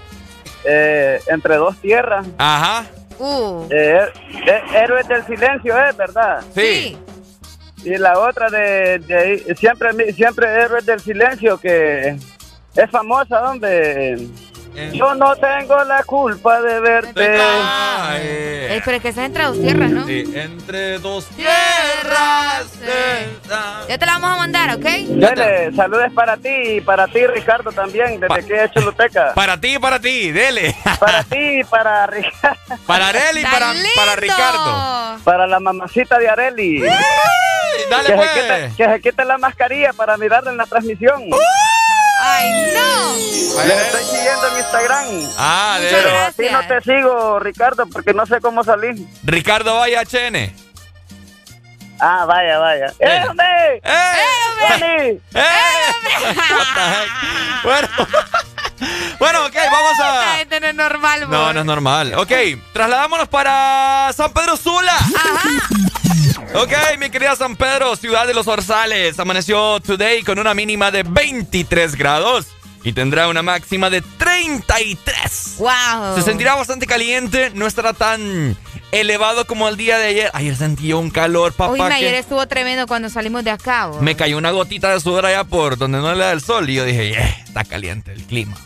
Eh, 0.63 1.19
entre 1.27 1.55
dos 1.55 1.75
tierras. 1.77 2.25
Ajá. 2.37 2.85
Uh. 3.19 3.67
Eh, 3.69 4.01
eh, 4.47 4.61
Héroes 4.73 5.07
del 5.07 5.25
Silencio, 5.25 5.75
¿es 5.85 5.95
verdad? 5.97 6.41
Sí. 6.55 6.97
Y 7.83 7.97
la 7.97 8.19
otra 8.19 8.49
de, 8.49 8.99
de- 8.99 9.55
siempre, 9.57 10.13
siempre 10.13 10.47
Héroes 10.47 10.85
del 10.85 10.99
Silencio, 10.99 11.57
que 11.57 12.15
es 12.75 12.89
famosa, 12.91 13.39
donde 14.73 14.97
yo 14.97 15.15
no 15.15 15.35
tengo 15.35 15.83
la 15.83 16.03
culpa 16.03 16.61
de 16.61 16.79
verte. 16.79 17.37
Eh, 18.15 18.81
pero 18.83 18.97
es 18.97 19.03
que 19.03 19.09
esa 19.09 19.21
es 19.21 19.27
entre 19.27 19.43
dos 19.43 19.59
tierras, 19.59 19.91
¿no? 19.91 20.05
Sí, 20.05 20.31
entre 20.35 20.99
dos 20.99 21.25
tierras. 21.27 22.71
Ya 23.87 23.97
te 23.97 24.05
la 24.05 24.13
vamos 24.13 24.31
a 24.31 24.35
mandar, 24.37 24.75
¿ok? 24.75 24.83
Dele, 24.83 25.73
saludes 25.75 26.11
para 26.13 26.37
ti 26.37 26.77
y 26.77 26.81
para 26.81 27.07
ti, 27.07 27.25
Ricardo, 27.27 27.71
también, 27.71 28.19
desde 28.19 28.45
que 28.45 28.53
he 28.53 28.65
hecho 28.65 28.79
Luteca. 28.81 29.33
Para 29.33 29.59
ti 29.59 29.75
y 29.75 29.79
para 29.79 29.99
ti, 29.99 30.31
dele. 30.31 30.75
Para 30.99 31.23
ti 31.29 31.59
y 31.59 31.63
para 31.63 32.07
Ricardo. 32.07 32.57
Para 32.85 33.09
Areli 33.09 33.41
y 33.41 33.43
para, 33.43 33.73
para 33.95 34.15
Ricardo. 34.15 35.19
Para 35.23 35.47
la 35.47 35.59
mamacita 35.59 36.17
de 36.17 36.29
Areli. 36.29 36.81
Dale, 37.89 38.07
que, 38.07 38.13
pues. 38.13 38.29
se 38.29 38.41
quite, 38.41 38.71
que 38.77 38.85
se 38.85 39.01
quite 39.01 39.25
la 39.25 39.37
mascarilla 39.37 39.93
para 39.93 40.17
mirarla 40.17 40.51
en 40.51 40.57
la 40.57 40.65
transmisión. 40.65 41.23
¡Ay, 42.31 42.73
no! 42.73 43.15
Le 43.65 43.73
estoy 43.75 44.03
siguiendo 44.05 44.47
en 44.47 44.57
Instagram. 44.57 45.05
Ah, 45.37 45.77
de 45.81 45.89
Pero 45.89 46.17
a 46.17 46.31
ti 46.31 46.45
no 46.51 46.67
te 46.67 46.81
sigo, 46.81 47.39
Ricardo, 47.39 47.85
porque 47.87 48.13
no 48.13 48.25
sé 48.25 48.39
cómo 48.41 48.63
salir. 48.63 48.95
Ricardo 49.23 49.75
Vaya 49.75 50.01
HN. 50.03 50.53
Ah, 51.99 52.25
vaya, 52.25 52.57
vaya. 52.57 52.91
¡Eh, 52.99 53.23
hombre! 53.29 53.81
¡Eh, 53.83 55.19
Bueno. 57.63 57.87
Bueno, 59.19 59.45
ok, 59.45 59.55
vamos 59.71 59.99
a. 60.03 60.59
no 60.59 60.67
es 60.67 60.75
normal, 60.75 61.29
No, 61.29 61.53
no 61.53 61.59
es 61.59 61.65
normal. 61.65 62.13
Ok, 62.15 62.31
trasladámonos 62.73 63.27
para 63.27 64.11
San 64.15 64.31
Pedro 64.33 64.57
Sula. 64.57 64.97
Ok, 66.53 66.71
mi 66.99 67.09
querida 67.09 67.35
San 67.35 67.55
Pedro, 67.55 67.95
ciudad 67.95 68.27
de 68.27 68.33
los 68.33 68.47
Orzales. 68.47 69.17
Amaneció 69.19 69.79
today 69.79 70.23
con 70.23 70.37
una 70.39 70.53
mínima 70.53 70.91
de 70.91 71.03
23 71.03 71.95
grados 71.95 72.47
y 72.83 72.93
tendrá 72.93 73.27
una 73.29 73.41
máxima 73.41 73.89
de 73.89 74.01
33. 74.01 75.55
¡Wow! 75.59 76.15
Se 76.15 76.23
sentirá 76.23 76.55
bastante 76.55 76.87
caliente, 76.87 77.51
no 77.53 77.67
estará 77.67 77.93
tan 77.93 78.57
elevado 78.91 79.45
como 79.47 79.69
el 79.69 79.77
día 79.77 79.97
de 79.97 80.07
ayer. 80.07 80.31
Ayer 80.33 80.55
sentí 80.55 80.87
yo 80.87 80.99
un 80.99 81.09
calor, 81.09 81.53
papá. 81.53 81.71
Uy, 81.71 81.81
ayer 81.81 82.15
estuvo 82.15 82.45
tremendo 82.47 82.85
cuando 82.87 83.09
salimos 83.09 83.43
de 83.43 83.51
acá. 83.51 83.89
Me 84.01 84.15
cayó 84.15 84.37
una 84.37 84.51
gotita 84.51 84.91
de 84.93 84.99
sudor 84.99 85.25
allá 85.25 85.43
por 85.45 85.77
donde 85.77 85.99
no 85.99 86.11
le 86.13 86.19
da 86.19 86.31
el 86.33 86.41
sol 86.41 86.69
y 86.69 86.75
yo 86.75 86.83
dije, 86.83 87.11
"Yeah, 87.11 87.29
está 87.45 87.63
caliente 87.63 88.11
el 88.11 88.23
clima. 88.23 88.57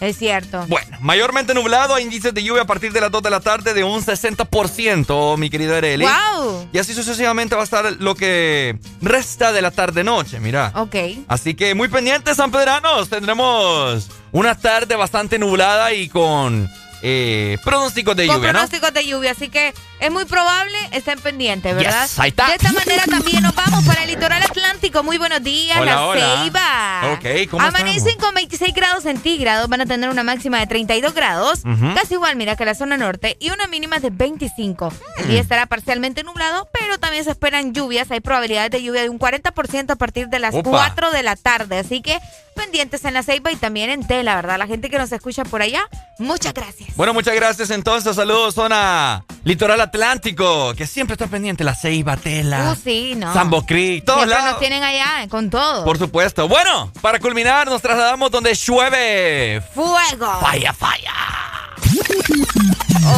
Es 0.00 0.18
cierto. 0.18 0.64
Bueno, 0.68 0.96
mayormente 1.00 1.54
nublado, 1.54 1.98
índices 1.98 2.34
de 2.34 2.42
lluvia 2.42 2.62
a 2.62 2.66
partir 2.66 2.92
de 2.92 3.00
las 3.00 3.10
2 3.10 3.22
de 3.22 3.30
la 3.30 3.40
tarde 3.40 3.74
de 3.74 3.84
un 3.84 4.02
60%, 4.02 5.36
mi 5.38 5.50
querido 5.50 5.76
Areli. 5.76 6.04
¡Wow! 6.04 6.68
Y 6.72 6.78
así 6.78 6.94
sucesivamente 6.94 7.54
va 7.54 7.62
a 7.62 7.64
estar 7.64 7.92
lo 8.00 8.14
que 8.14 8.76
resta 9.00 9.52
de 9.52 9.62
la 9.62 9.70
tarde-noche, 9.70 10.40
mira. 10.40 10.72
Ok. 10.76 10.96
Así 11.28 11.54
que 11.54 11.74
muy 11.74 11.88
pendientes, 11.88 12.36
San 12.36 12.50
Pedranos. 12.50 13.08
Tendremos 13.08 14.08
una 14.32 14.54
tarde 14.56 14.96
bastante 14.96 15.38
nublada 15.38 15.92
y 15.92 16.08
con 16.08 16.68
eh, 17.02 17.58
pronósticos 17.62 18.16
de 18.16 18.26
Con 18.26 18.36
lluvia, 18.36 18.52
¿no? 18.52 18.58
pronósticos 18.60 18.94
de 18.94 19.06
lluvia, 19.06 19.30
así 19.32 19.48
que 19.48 19.74
es 20.00 20.10
muy 20.10 20.24
probable, 20.24 20.76
estén 20.92 21.18
pendientes, 21.20 21.74
¿verdad? 21.74 22.02
Yes, 22.02 22.18
ahí 22.18 22.28
está. 22.30 22.46
De 22.48 22.54
esta 22.54 22.72
manera 22.72 23.04
también 23.04 23.42
nos 23.42 23.54
vamos 23.54 23.84
para 23.84 24.02
el 24.02 24.10
litoral 24.10 24.42
atlántico. 24.42 25.02
Muy 25.02 25.18
buenos 25.18 25.42
días, 25.42 25.78
Hola, 25.80 25.94
La 25.94 26.06
hola. 26.06 26.36
Ceiba. 26.42 27.12
Ok, 27.14 27.50
¿cómo 27.50 27.62
Amanecen 27.64 28.08
estamos? 28.08 28.24
con 28.26 28.34
26 28.34 28.74
grados 28.74 29.02
centígrados, 29.04 29.68
van 29.68 29.80
a 29.80 29.86
tener 29.86 30.10
una 30.10 30.22
máxima 30.24 30.58
de 30.58 30.66
32 30.66 31.14
grados, 31.14 31.62
casi 31.94 32.14
igual, 32.14 32.36
mira, 32.36 32.56
que 32.56 32.64
la 32.64 32.74
zona 32.74 32.96
norte, 32.96 33.36
y 33.40 33.50
una 33.50 33.66
mínima 33.66 33.98
de 33.98 34.10
25. 34.10 34.92
El 35.18 35.24
Mm. 35.26 35.28
día 35.28 35.40
estará 35.40 35.66
parcialmente 35.66 36.22
nublado, 36.22 36.68
pero 36.72 36.98
también 36.98 37.24
se 37.24 37.30
esperan 37.30 37.72
lluvias. 37.72 38.10
Hay 38.10 38.20
probabilidades 38.20 38.70
de 38.70 38.82
lluvia 38.82 39.02
de 39.02 39.08
un 39.08 39.18
40% 39.18 39.92
a 39.92 39.96
partir 39.96 40.28
de 40.28 40.38
las 40.38 40.54
Opa. 40.54 40.70
4 40.70 41.10
de 41.12 41.22
la 41.22 41.36
tarde. 41.36 41.78
Así 41.78 42.02
que 42.02 42.18
pendientes 42.54 43.04
en 43.04 43.14
La 43.14 43.22
Ceiba 43.22 43.50
y 43.50 43.56
también 43.56 43.90
en 43.90 44.06
Tela, 44.06 44.36
¿verdad? 44.36 44.58
La 44.58 44.66
gente 44.66 44.88
que 44.88 44.96
nos 44.98 45.10
escucha 45.10 45.44
por 45.44 45.60
allá, 45.62 45.88
muchas 46.18 46.54
gracias. 46.54 46.90
Bueno, 46.96 47.12
muchas 47.12 47.34
gracias 47.34 47.70
entonces. 47.70 48.14
Saludos, 48.14 48.54
zona 48.54 49.24
Litoral 49.44 49.80
Atlántico, 49.84 50.74
que 50.74 50.86
siempre 50.86 51.14
está 51.14 51.26
pendiente. 51.26 51.64
La 51.64 51.74
Ceiba, 51.74 52.16
Tela, 52.16 52.72
Uh, 52.72 52.76
sí, 52.82 53.14
no. 53.16 53.32
Sambo 53.32 53.64
Creek, 53.64 54.04
todos 54.04 54.20
Siempre 54.20 54.36
lados. 54.38 54.50
nos 54.52 54.60
tienen 54.60 54.82
allá, 54.82 55.22
eh, 55.22 55.28
con 55.28 55.50
todo. 55.50 55.84
Por 55.84 55.98
supuesto. 55.98 56.48
Bueno, 56.48 56.92
para 57.00 57.18
culminar, 57.18 57.66
nos 57.68 57.80
trasladamos 57.82 58.30
donde 58.30 58.54
llueve. 58.54 59.62
¡Fuego! 59.74 60.40
Falla, 60.40 60.72
falla. 60.72 61.12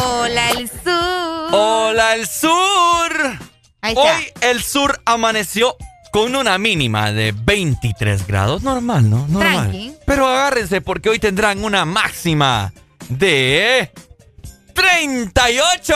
Hola, 0.03 0.51
el 0.51 0.69
sur. 0.69 1.49
Hola, 1.53 2.15
el 2.15 2.27
sur. 2.27 3.37
Ahí 3.81 3.93
está. 3.93 4.01
Hoy 4.17 4.31
el 4.41 4.61
sur 4.63 4.99
amaneció 5.05 5.75
con 6.11 6.35
una 6.35 6.57
mínima 6.57 7.11
de 7.11 7.33
23 7.35 8.27
grados. 8.27 8.63
Normal, 8.63 9.09
¿no? 9.09 9.25
Normal. 9.27 9.69
Tranqui. 9.69 9.93
Pero 10.05 10.27
agárrense 10.27 10.81
porque 10.81 11.09
hoy 11.09 11.19
tendrán 11.19 11.63
una 11.63 11.85
máxima 11.85 12.73
de 13.09 13.91
38. 14.77 15.95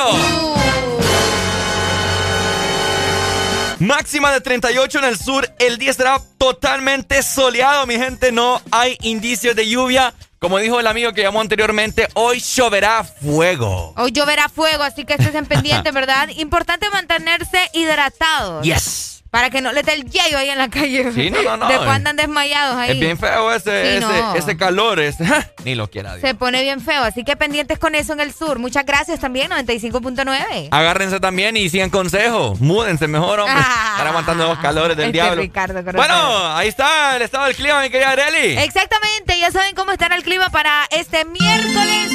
Máxima 3.79 4.31
de 4.31 4.41
38 4.41 4.99
en 4.99 5.05
el 5.05 5.17
sur. 5.19 5.47
El 5.59 5.77
día 5.77 5.91
estará 5.91 6.19
totalmente 6.39 7.21
soleado, 7.21 7.85
mi 7.85 7.95
gente. 7.95 8.31
No 8.31 8.59
hay 8.71 8.97
indicios 9.01 9.55
de 9.55 9.69
lluvia. 9.69 10.13
Como 10.39 10.57
dijo 10.57 10.79
el 10.79 10.87
amigo 10.87 11.13
que 11.13 11.21
llamó 11.21 11.41
anteriormente, 11.41 12.07
hoy 12.15 12.39
lloverá 12.39 13.03
fuego. 13.03 13.93
Hoy 13.97 14.11
lloverá 14.11 14.49
fuego, 14.49 14.81
así 14.83 15.05
que 15.05 15.13
estén 15.13 15.45
pendientes, 15.47 15.93
¿verdad? 15.93 16.29
Importante 16.29 16.89
mantenerse 16.89 17.69
hidratados. 17.73 18.63
Yes. 18.63 19.20
Para 19.31 19.49
que 19.49 19.61
no 19.61 19.71
les 19.71 19.85
dé 19.85 19.93
el 19.93 20.03
yello 20.09 20.37
ahí 20.37 20.49
en 20.49 20.57
la 20.57 20.69
calle. 20.69 21.09
Sí, 21.13 21.29
no, 21.29 21.41
no, 21.41 21.55
no. 21.55 21.67
Después 21.69 21.89
andan 21.89 22.17
desmayados 22.17 22.75
ahí. 22.75 22.91
Es 22.91 22.99
bien 22.99 23.17
feo 23.17 23.49
ese, 23.53 23.81
Sí, 23.81 23.97
ese, 23.97 23.99
no. 24.01 24.35
ese 24.35 24.57
calor. 24.57 24.99
Ese, 24.99 25.23
ni 25.63 25.73
lo 25.73 25.89
quiera 25.89 26.15
Dios. 26.17 26.27
Se 26.27 26.35
pone 26.35 26.61
bien 26.61 26.81
feo, 26.81 27.01
así 27.01 27.23
que 27.23 27.37
pendientes 27.37 27.79
con 27.79 27.95
eso 27.95 28.11
en 28.11 28.19
el 28.19 28.33
sur. 28.33 28.59
Muchas 28.59 28.85
gracias 28.85 29.21
también, 29.21 29.49
95.9. 29.51 30.67
Agárrense 30.71 31.21
también 31.21 31.55
y 31.55 31.69
sigan 31.69 31.89
consejos. 31.89 32.59
Múdense 32.59 33.07
mejor, 33.07 33.39
hombre. 33.39 33.57
Están 33.61 34.07
aguantando 34.07 34.47
los 34.49 34.59
calores 34.59 34.97
del 34.97 35.07
Este 35.07 35.13
diablo. 35.13 35.41
Ricardo. 35.41 35.81
Bueno, 35.93 36.53
ahí 36.55 36.67
está 36.67 37.15
el 37.15 37.21
estado 37.21 37.45
del 37.45 37.55
clima, 37.55 37.81
mi 37.81 37.89
querida 37.89 38.09
Areli. 38.09 38.57
Exactamente, 38.57 39.39
ya 39.39 39.49
saben 39.49 39.75
cómo 39.75 39.93
estará 39.93 40.17
el 40.17 40.23
clima 40.23 40.49
para 40.49 40.83
este 40.91 41.23
miércoles. 41.23 42.11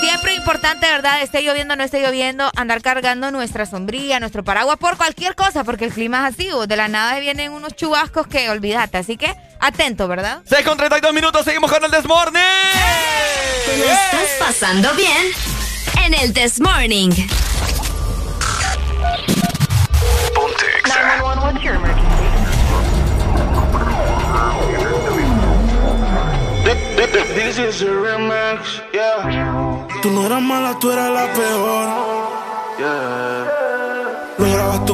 Siempre 0.00 0.34
importante, 0.34 0.86
¿verdad? 0.88 1.22
Esté 1.22 1.42
lloviendo 1.42 1.74
o 1.74 1.76
no 1.76 1.82
esté 1.82 2.00
lloviendo, 2.00 2.50
andar 2.56 2.80
cargando 2.82 3.30
nuestra 3.32 3.66
sombrilla, 3.66 4.20
nuestro 4.20 4.44
paraguas 4.44 4.78
por 4.78 4.96
cualquier 4.96 5.34
cosa, 5.34 5.64
porque 5.64 5.84
el 5.86 5.92
clima 5.92 6.26
es 6.28 6.34
así. 6.34 6.47
De 6.48 6.76
la 6.76 6.88
nada 6.88 7.18
vienen 7.18 7.52
unos 7.52 7.76
chubascos 7.76 8.26
que 8.26 8.48
olvídate. 8.48 8.96
Así 8.96 9.18
que 9.18 9.34
atento, 9.60 10.08
¿verdad? 10.08 10.40
6 10.46 10.64
con 10.64 10.78
32 10.78 11.12
minutos, 11.12 11.44
seguimos 11.44 11.70
con 11.70 11.84
el 11.84 11.90
Desmorning. 11.90 12.40
¿Te 13.66 13.76
lo 13.76 13.84
estás 13.84 14.30
pasando 14.38 14.94
bien? 14.94 15.26
En 16.06 16.14
el 16.14 16.32
This 16.32 16.58
Morning. 16.58 17.10
This 27.34 27.58
is 27.58 27.82
a 27.82 27.90
remix, 27.90 28.82
yeah. 28.92 29.86
Tú 30.02 30.10
no 30.10 30.26
eras 30.26 30.42
mala, 30.42 30.78
tú 30.78 30.90
eras 30.90 31.10
la 31.10 31.32
peor. 31.32 31.88
Yeah. 32.78 33.57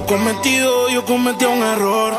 Cometido, 0.07 0.91
yo 0.91 1.05
cometí 1.05 1.45
un 1.47 1.63
error. 1.63 2.13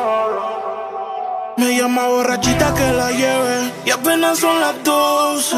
Me 1.58 1.78
llama 1.78 2.08
borrachita 2.08 2.74
que 2.74 2.92
la 2.94 3.12
lleve 3.12 3.74
y 3.86 3.92
apenas 3.92 4.40
son 4.40 4.60
las 4.60 4.84
12. 4.84 5.56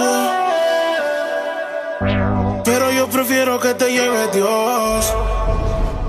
Pero 2.65 2.91
yo 2.91 3.07
prefiero 3.07 3.59
que 3.59 3.73
te 3.75 3.91
lleve 3.91 4.27
Dios. 4.33 5.13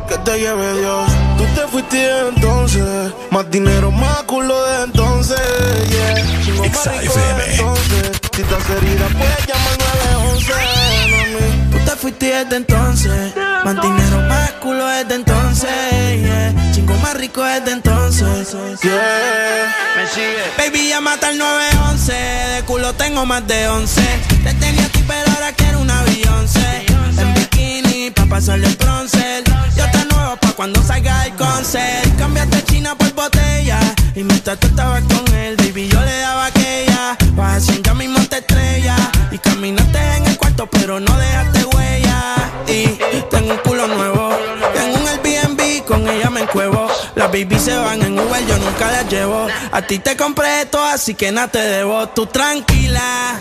Que 0.08 0.18
te 0.18 0.40
lleve 0.40 0.80
Dios. 0.80 1.08
Tú 1.38 1.44
te 1.54 1.68
fuiste 1.68 2.28
entonces. 2.28 3.12
Más 3.30 3.48
dinero, 3.50 3.92
más 3.92 4.24
culo 4.24 4.60
de 4.66 4.84
entonces. 4.84 5.40
Yeah. 5.88 6.14
De 6.14 6.66
entonces. 6.66 8.20
Si 8.34 8.42
estás 8.42 8.70
herida, 8.70 9.06
puedes 9.16 9.46
llamar 9.46 9.78
911. 9.78 10.77
Fuiste 12.00 12.26
desde 12.26 12.56
entonces. 12.56 13.34
Más 13.64 13.74
dinero, 13.74 14.22
más 14.28 14.52
culo 14.62 14.86
desde 14.86 15.16
entonces. 15.16 15.68
Yeah. 16.20 16.54
Chingo 16.72 16.94
más 16.98 17.14
rico 17.14 17.42
desde 17.42 17.72
entonces. 17.72 18.52
Yeah. 18.82 19.74
Me 19.96 20.06
sigue. 20.06 20.36
Baby, 20.56 20.90
ya 20.90 21.00
mata 21.00 21.30
el 21.30 21.38
911. 21.38 22.12
De 22.12 22.62
culo 22.66 22.92
tengo 22.92 23.26
más 23.26 23.44
de 23.48 23.66
11. 23.66 24.00
Te 24.44 24.54
tenía 24.54 24.84
a 24.84 24.88
ti, 24.90 25.04
pero 25.08 25.28
ahora 25.34 25.52
quiero 25.52 25.80
un 25.80 25.90
avión. 25.90 26.46
En 27.18 27.34
bikini, 27.34 28.12
pa' 28.12 28.26
pasarle 28.26 28.68
el 28.68 28.76
bronce. 28.76 29.42
Yo 29.76 29.84
te 29.90 30.04
nuevo 30.14 30.36
pa' 30.36 30.52
cuando 30.52 30.80
salga 30.84 31.26
el 31.26 31.34
concert. 31.34 32.16
Cambiaste 32.16 32.62
China 32.64 32.94
por 32.94 33.12
botella. 33.12 33.80
Y 34.14 34.22
mientras 34.22 34.56
tú 34.60 34.68
estabas 34.68 35.02
con 35.02 35.34
él, 35.34 35.56
baby, 35.56 35.88
yo 35.88 36.00
le 36.00 36.18
daba 36.20 36.48
aquella. 36.98 37.16
Vas 37.34 37.66
ya 37.82 37.94
mismo 37.94 38.18
te 38.28 38.38
estrella. 38.38 38.96
Y 39.30 39.38
caminaste 39.38 39.98
en 40.16 40.26
el 40.26 40.38
cuarto, 40.38 40.66
pero 40.66 41.00
no 41.00 41.16
dejaste 41.16 41.64
huella. 41.64 42.34
Y 42.66 42.86
tengo 43.30 43.52
un 43.52 43.58
culo 43.58 43.86
nuevo. 43.86 44.30
Tengo 44.74 44.98
un 44.98 45.08
Airbnb, 45.08 45.84
con 45.84 46.08
ella 46.08 46.30
me 46.30 46.40
encuevo. 46.40 46.88
Las 47.14 47.28
baby 47.28 47.58
se 47.58 47.76
van 47.76 48.02
en 48.02 48.18
Uber, 48.18 48.46
yo 48.46 48.58
nunca 48.58 48.90
las 48.90 49.08
llevo. 49.08 49.46
A 49.72 49.82
ti 49.82 49.98
te 49.98 50.16
compré 50.16 50.62
esto, 50.62 50.82
así 50.82 51.14
que 51.14 51.32
nada 51.32 51.48
te 51.48 51.58
debo. 51.58 52.08
Tú 52.08 52.26
tranquila 52.26 53.40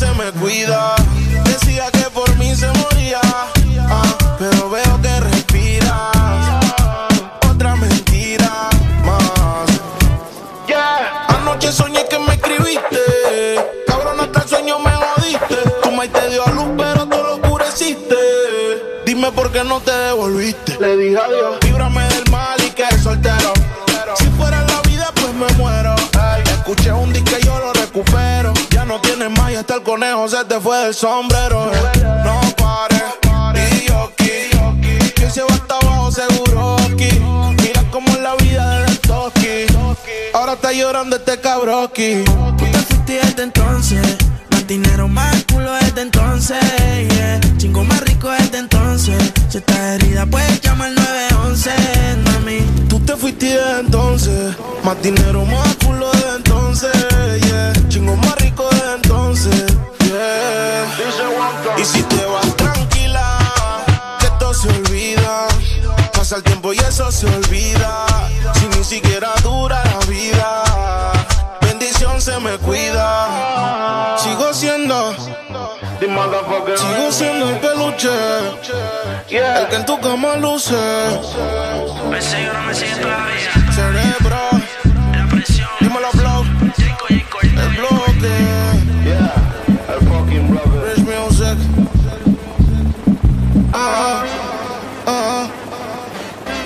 Se 0.00 0.10
me 0.12 0.32
cuida. 0.32 0.94
Decía 1.44 1.90
que 1.92 2.08
por 2.14 2.34
mí 2.38 2.56
se 2.56 2.68
moría. 2.68 3.20
ah, 3.22 4.16
pero 4.38 4.70
veo 4.70 5.02
que 5.02 5.20
respiras. 5.20 6.16
Otra 7.50 7.76
mentira 7.76 8.70
más. 9.04 9.68
Yeah. 10.66 11.26
Anoche 11.28 11.70
soñé 11.70 12.06
que 12.08 12.18
me 12.18 12.32
escribiste. 12.32 12.98
Cabrón, 13.86 14.20
hasta 14.20 14.40
el 14.40 14.48
sueño 14.48 14.78
me 14.78 14.90
jodiste. 14.90 15.56
Tu 15.82 15.90
maíz 15.90 16.10
te 16.14 16.30
dio 16.30 16.46
a 16.46 16.50
luz, 16.50 16.68
pero 16.78 17.06
tú 17.06 17.18
lo 17.18 17.34
oscureciste. 17.34 18.16
Dime 19.04 19.30
por 19.32 19.52
qué 19.52 19.64
no 19.64 19.80
te 19.80 19.92
devolviste. 19.92 20.80
Le 20.80 20.96
dije 20.96 21.18
adiós. 21.18 21.58
Líbrame 21.62 22.08
del 22.08 22.30
mal 22.30 22.58
y 22.66 22.70
que 22.70 22.86
soltero. 23.02 23.52
Si 24.16 24.24
fuera 24.38 24.62
la 24.62 24.80
vida, 24.88 25.12
pues 25.14 25.34
me 25.34 25.46
muero. 25.62 25.94
Escuché 26.46 26.90
un 26.90 27.12
disco 27.12 27.36
y 27.38 27.44
yo 27.44 27.58
lo 27.58 27.74
recupero. 27.74 28.54
Tienes 29.20 29.38
más 29.38 29.52
y 29.52 29.56
hasta 29.56 29.74
el 29.74 29.82
conejo 29.82 30.26
se 30.28 30.42
te 30.46 30.58
fue 30.58 30.78
del 30.78 30.94
sombrero. 30.94 31.70
No 32.24 32.40
pares. 32.56 33.02
Y 33.82 33.86
yo. 33.86 34.10
Que 34.16 35.30
se 35.30 35.42
va 35.42 35.52
hasta 35.52 35.76
abajo 35.76 36.10
seguro 36.10 36.76
aquí. 36.76 37.10
Mira 37.62 37.84
cómo 37.90 38.08
es 38.08 38.20
la 38.20 38.34
vida 38.36 38.80
de 38.80 38.96
Toki. 38.96 39.66
Ahora 40.32 40.54
está 40.54 40.72
llorando 40.72 41.16
este 41.16 41.38
cabroki. 41.38 42.24
Tú 42.24 42.64
te 42.72 42.78
fuiste 42.78 43.20
desde 43.22 43.42
entonces. 43.42 44.00
Más 44.52 44.66
dinero, 44.66 45.06
más 45.06 45.44
culo 45.52 45.70
desde 45.74 46.00
entonces. 46.00 46.58
Yeah. 47.10 47.40
Chingo 47.58 47.84
más 47.84 48.00
rico 48.00 48.30
desde 48.30 48.56
entonces. 48.56 49.18
Si 49.50 49.58
estás 49.58 50.00
herida, 50.00 50.24
puedes 50.24 50.62
llamar 50.62 50.92
911, 50.92 51.70
mami. 52.24 52.60
Tú 52.88 52.98
te 53.00 53.14
fuiste 53.16 53.48
desde 53.48 53.80
entonces. 53.80 54.56
Más 54.82 55.02
dinero, 55.02 55.44
más 55.44 55.76
culo 55.84 56.10
desde 56.10 56.36
entonces. 56.36 56.90
Yeah. 57.42 57.49
Pasa 66.30 66.38
el 66.38 66.44
tiempo 66.44 66.72
y 66.72 66.78
eso 66.78 67.10
se 67.10 67.26
olvida. 67.26 68.06
Si 68.54 68.68
ni 68.68 68.84
siquiera 68.84 69.30
dura 69.42 69.82
la 69.84 69.98
vida. 70.06 70.62
Bendición 71.60 72.20
se 72.20 72.38
me 72.38 72.56
cuida. 72.58 74.16
Sigo 74.16 74.54
siendo. 74.54 75.12
Sigo 75.98 77.10
siendo 77.10 77.50
el 77.50 77.58
peluche. 77.58 78.10
El 79.28 79.66
que 79.70 79.74
en 79.74 79.84
tu 79.84 80.00
cama 80.00 80.36
luce. 80.36 80.76
Me 80.76 81.98
no 81.98 82.10
me 82.10 82.22
sigue. 82.22 82.48
Cerebro. 83.74 84.50
Dímelo, 85.80 86.10
blow. 86.12 86.44
El 87.08 87.68
bloque. 87.76 88.34
El 89.88 90.08
fucking 90.08 90.48
bloque. 90.48 90.69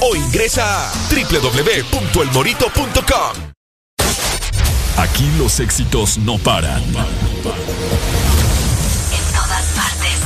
o 0.00 0.16
ingresa 0.16 0.88
a 0.88 0.92
www.elmorito.com. 1.10 3.52
Aquí 4.96 5.30
los 5.38 5.60
éxitos 5.60 6.18
no 6.18 6.36
paran. 6.38 6.82
En 6.82 6.92
todas 9.32 9.64
partes. 9.74 10.18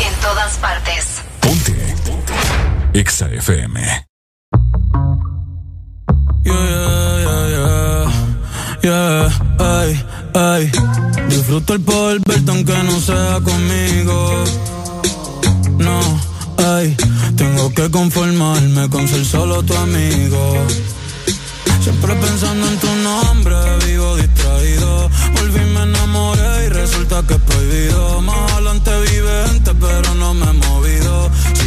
En 0.00 0.14
todas 0.20 0.56
partes. 0.58 1.22
Ponte. 1.40 1.96
Ponte. 2.04 2.32
Exa 2.92 3.28
FM. 3.30 4.04
Yeah, 6.44 7.18
yeah, 7.24 7.48
yeah, 7.48 8.10
yeah. 8.82 9.28
Ay, 9.58 10.04
ay. 10.34 10.70
Disfruto 11.28 11.72
el 11.74 11.80
poder 11.80 12.20
verte 12.26 12.50
aunque 12.50 12.76
no 12.82 13.00
sea 13.00 13.40
conmigo. 13.42 14.44
No, 15.78 16.00
ay. 16.58 16.96
Tengo 17.36 17.72
que 17.72 17.90
conformarme 17.90 18.88
con 18.88 19.06
ser 19.08 19.24
solo 19.24 19.62
tu 19.62 19.74
amigo. 19.74 20.66
Siempre 21.82 22.14
pensando 22.14 22.66
en 22.66 22.78
tu 22.78 22.94
nombre, 23.02 23.56
vivo 23.86 24.16
distraído. 24.16 25.10
Volví, 25.34 25.60
me 25.74 25.82
enamoré 25.82 26.66
y 26.66 26.68
resulta 26.70 27.22
que 27.26 27.34
es 27.34 27.40
prohibido. 27.40 28.22
Más 28.22 28.52
adelante 28.52 28.90
vive 29.10 29.46
gente, 29.48 29.72
pero 29.74 30.14
no 30.14 30.34
me 30.34 30.46
he 30.48 30.52
movido. 30.52 31.03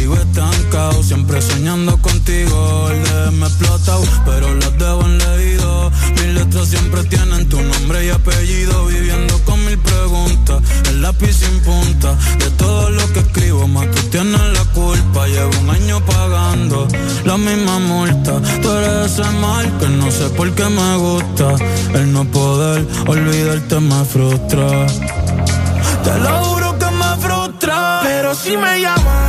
Sigo 0.08 0.22
estancado, 0.22 1.02
siempre 1.02 1.42
soñando 1.42 2.00
contigo. 2.00 2.88
El 2.90 3.04
de 3.04 3.30
me 3.32 3.46
explotado, 3.46 4.02
pero 4.24 4.54
las 4.54 4.78
debo 4.78 5.02
en 5.02 5.18
leído. 5.18 5.90
Mis 6.14 6.32
letras 6.32 6.68
siempre 6.68 7.04
tienen 7.04 7.46
tu 7.50 7.60
nombre 7.60 8.06
y 8.06 8.08
apellido. 8.08 8.86
Viviendo 8.86 9.38
con 9.44 9.62
mil 9.66 9.76
preguntas, 9.76 10.62
el 10.88 11.02
lápiz 11.02 11.34
sin 11.34 11.60
punta. 11.60 12.14
De 12.38 12.50
todo 12.52 12.88
lo 12.88 13.12
que 13.12 13.18
escribo, 13.18 13.68
más 13.68 13.90
tú 13.90 14.00
tienes 14.04 14.40
la 14.40 14.64
culpa. 14.72 15.26
Llevo 15.26 15.50
un 15.60 15.68
año 15.68 16.02
pagando 16.06 16.88
la 17.26 17.36
misma 17.36 17.78
multa. 17.78 18.40
Tú 18.62 18.70
eres 18.70 19.12
ese 19.12 19.30
mal 19.42 19.66
que 19.78 19.88
no 19.90 20.10
sé 20.10 20.30
por 20.30 20.50
qué 20.54 20.64
me 20.70 20.96
gusta. 20.96 21.54
El 21.92 22.14
no 22.14 22.24
poder 22.24 22.86
olvidarte 23.06 23.78
me 23.78 24.02
frustra. 24.06 24.86
Te 26.02 26.18
lo 26.18 26.44
juro 26.44 26.78
que 26.78 26.86
me 26.86 27.16
frustra. 27.20 28.00
Pero 28.04 28.34
si 28.34 28.56
me 28.56 28.80
llamas, 28.80 29.27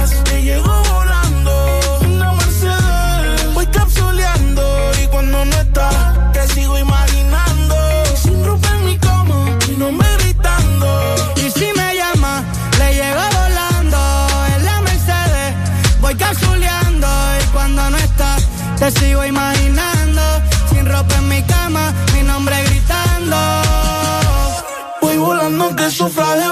te 0.50 0.56
llego 0.56 0.84
volando. 0.93 1.80
Una 2.02 2.34
Mercedes, 2.34 3.54
voy 3.54 3.68
capsuleando. 3.68 4.91
Y 5.04 5.08
cuando 5.08 5.45
no 5.45 5.54
estás, 5.54 6.34
te 6.34 6.47
sigo 6.47 6.78
imaginando. 6.78 7.76
Sin 8.16 8.43
ropa 8.43 8.68
en 8.76 8.86
mi 8.86 8.97
cama, 8.97 9.58
mi 9.68 9.76
nombre 9.78 10.08
gritando. 10.20 11.16
Y 11.36 11.52
si 11.52 11.68
me 11.76 11.95
llama, 11.95 12.43
le 12.80 12.93
llego 12.93 13.22
volando. 13.39 14.00
En 14.56 14.66
la 14.66 14.82
Mercedes, 14.82 15.56
voy 16.02 16.16
capsuleando. 16.16 17.08
Y 17.43 17.45
cuando 17.54 17.89
no 17.89 17.97
estás, 17.97 18.43
te 18.80 18.91
sigo 18.91 19.26
imaginando 19.26 20.22
en 21.18 21.28
mi 21.30 21.41
cama, 21.43 21.93
mi 22.14 22.24
nombre 22.24 22.56
gritando. 22.64 23.38
Voy 25.02 25.18
volando 25.18 25.76
que 25.76 25.89
sufra 25.91 26.36
de 26.36 26.52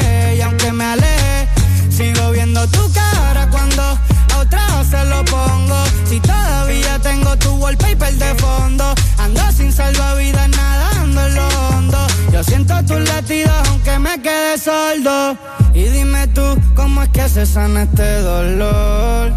Aunque 0.51 0.73
me 0.73 0.83
aleje, 0.83 1.47
sigo 1.89 2.31
viendo 2.31 2.67
tu 2.67 2.91
cara 2.91 3.49
cuando 3.49 3.81
a 3.81 4.37
otra 4.37 4.83
se 4.83 5.01
lo 5.05 5.23
pongo. 5.23 5.81
Si 6.03 6.19
todavía 6.19 6.99
tengo 6.99 7.37
tu 7.37 7.55
wallpaper 7.55 8.13
de 8.15 8.35
fondo, 8.35 8.93
ando 9.17 9.49
sin 9.53 9.71
salvavidas 9.71 10.49
nadando 10.49 11.25
en 11.25 11.35
lo 11.35 11.47
hondo. 11.47 12.05
Yo 12.33 12.43
siento 12.43 12.75
tus 12.83 12.99
latidos 13.07 13.53
aunque 13.69 13.97
me 13.97 14.21
quede 14.21 14.57
sordo. 14.57 15.37
Y 15.73 15.83
dime 15.83 16.27
tú, 16.27 16.59
¿cómo 16.75 17.01
es 17.03 17.09
que 17.09 17.29
se 17.29 17.45
sana 17.45 17.83
este 17.83 18.21
dolor? 18.21 19.31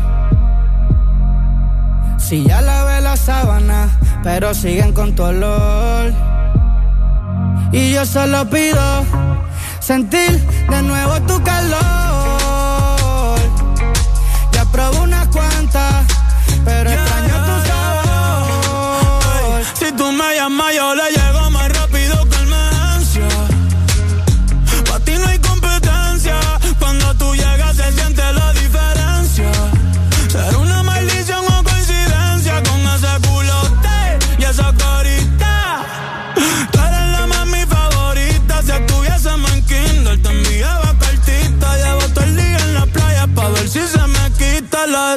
Si 2.18 2.42
ya 2.42 2.60
lavé 2.60 3.00
la 3.02 3.16
sábana, 3.16 3.88
pero 4.24 4.52
siguen 4.52 4.92
con 4.92 5.14
tu 5.14 5.22
olor. 5.22 6.12
Y 7.70 7.92
yo 7.92 8.04
solo 8.04 8.50
pido 8.50 9.04
sentir 9.84 10.40
de 10.70 10.82
nuevo 10.82 11.20
tu 11.22 11.42
calor. 11.42 11.78
Ya 14.52 14.64
probé 14.72 14.98
unas 15.00 15.28
cuantas, 15.28 16.06
pero 16.64 16.90
extraño 16.90 17.34
tu 17.44 17.68
sabor. 17.68 19.62
si 19.74 19.92
tú 19.92 20.10
me 20.10 20.36
llamas, 20.36 20.74
yo 20.74 20.94
le 20.94 21.10
llego 21.10 21.23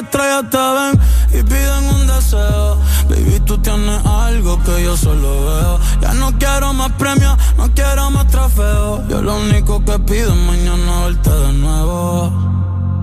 estrellas 0.08 0.44
te 0.50 0.56
ven 0.56 1.00
y 1.38 1.42
piden 1.42 1.84
un 1.94 2.06
deseo. 2.06 2.78
Baby, 3.10 3.40
tú 3.44 3.58
tienes 3.58 4.00
algo 4.06 4.62
que 4.64 4.82
yo 4.82 4.96
solo 4.96 5.28
veo. 5.46 5.80
Ya 6.00 6.14
no 6.14 6.32
quiero 6.38 6.72
más 6.72 6.92
premios, 6.92 7.36
no 7.58 7.70
quiero 7.74 8.10
más 8.10 8.26
trofeos. 8.28 9.06
Yo 9.08 9.20
lo 9.22 9.36
único 9.36 9.84
que 9.84 9.98
pido 9.98 10.30
es 10.32 10.40
mañana 10.50 11.04
verte 11.06 11.30
de 11.30 11.52
nuevo. 11.52 12.32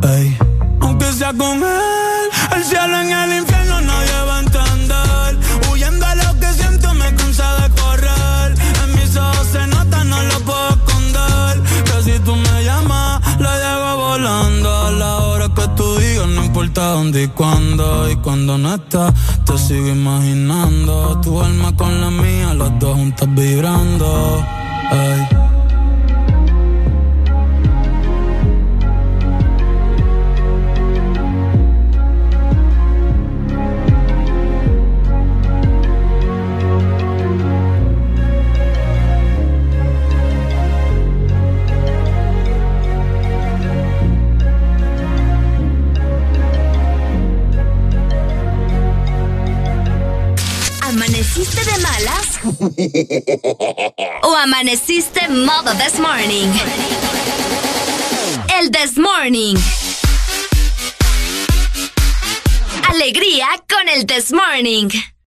Ey. 0.03 0.38
Aunque 0.82 1.12
sea 1.14 1.32
con 1.34 1.58
él, 1.64 2.26
el 2.56 2.64
cielo 2.64 2.99
en 3.01 3.12
el 3.12 3.38
infierno 3.39 3.82
nadie 3.82 4.22
va 4.28 4.36
a 4.38 4.39
entender. 4.39 5.30
Huyendo 5.72 6.06
a 6.06 6.16
lo 6.16 6.39
que 6.39 6.53
siento 6.53 6.93
me 6.95 7.14
cansa 7.16 7.47
de 7.62 7.82
correr. 7.82 8.56
En 8.84 8.95
mis 8.95 9.16
ojos 9.16 9.47
se 9.51 9.68
nota, 9.68 10.03
no 10.03 10.22
lo 10.24 10.39
puedo 10.41 10.70
esconder. 10.70 11.62
Que 11.88 12.03
si 12.03 12.20
tú 12.20 12.36
me 12.36 12.64
llamas, 12.64 13.22
la 13.39 13.53
llevo 13.58 13.95
volando 14.08 14.85
dónde 16.74 17.24
y 17.24 17.28
cuándo. 17.28 18.09
Y 18.09 18.16
cuando 18.18 18.57
no 18.57 18.76
estás, 18.76 19.13
te 19.45 19.57
sigo 19.57 19.88
imaginando. 19.88 21.20
Tu 21.22 21.41
alma 21.41 21.76
con 21.76 22.01
la 22.01 22.09
mía, 22.09 22.53
las 22.53 22.78
dos 22.80 22.95
juntas 22.95 23.34
vibrando. 23.34 24.43
Ay. 24.91 25.55
¿O 54.24 54.36
amaneciste 54.36 55.28
modo 55.28 55.72
this 55.76 55.99
morning? 55.99 56.51
El 58.57 58.72
this 58.72 58.97
morning. 58.97 59.55
Alegría 62.89 63.47
con 63.70 63.88
el 63.88 64.05
this 64.07 64.32
morning. 64.32 64.89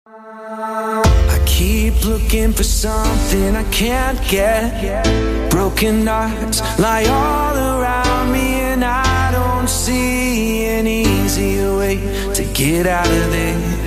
I 0.09 1.39
keep 1.47 2.05
looking 2.05 2.53
for 2.53 2.65
something 2.65 3.55
I 3.55 3.63
can't 3.71 4.19
get. 4.29 5.05
Broken 5.51 6.07
hearts 6.07 6.63
lie 6.81 7.05
all 7.05 7.57
around 7.57 8.33
me, 8.33 8.61
and 8.73 8.85
I 8.85 9.31
don't 9.31 9.69
see 9.69 10.67
an 10.67 10.89
easier 10.89 11.77
way 11.77 11.97
to 12.35 12.45
get 12.55 12.89
out 12.89 13.07
of 13.07 13.31
there. 13.31 13.80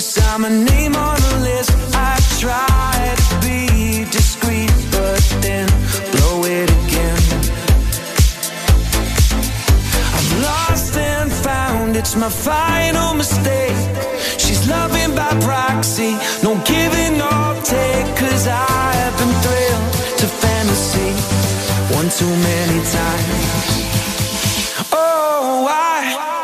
Surface, 0.00 0.26
I'm 0.28 0.44
a 0.44 0.50
name 0.50 0.96
on 0.96 1.16
the 1.16 1.38
list. 1.42 1.70
I 1.94 2.18
try 2.38 3.14
to 3.16 3.34
be 3.46 4.04
discreet, 4.10 4.72
but 4.90 5.22
then 5.40 5.68
blow 6.12 6.44
it 6.44 6.70
again. 6.70 7.22
I've 10.16 10.42
lost 10.42 10.96
and 10.96 11.32
found, 11.32 11.96
it's 11.96 12.16
my 12.16 12.28
final 12.28 13.14
mistake. 13.14 13.76
She's 14.38 14.68
loving 14.68 15.14
by 15.14 15.30
proxy, 15.40 16.16
no 16.42 16.56
giving 16.64 17.20
or 17.20 17.54
take. 17.62 18.06
Cause 18.16 18.46
I've 18.48 19.14
been 19.18 19.34
thrilled 19.44 19.92
to 20.20 20.26
fantasy 20.42 21.10
one 21.94 22.08
too 22.10 22.34
many 22.50 22.80
times. 22.98 23.44
Oh, 24.92 25.66
I 25.70 26.43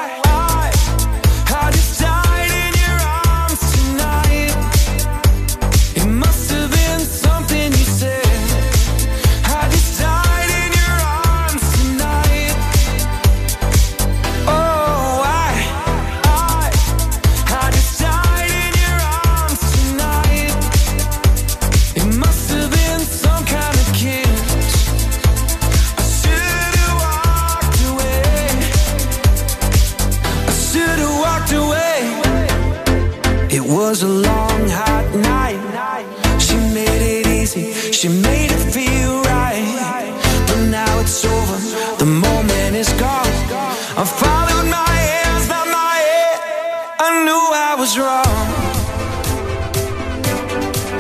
was 47.81 47.99
wrong. 47.99 48.27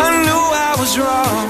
I 0.00 0.22
knew 0.24 0.42
I 0.68 0.76
was 0.78 0.98
wrong. 0.98 1.49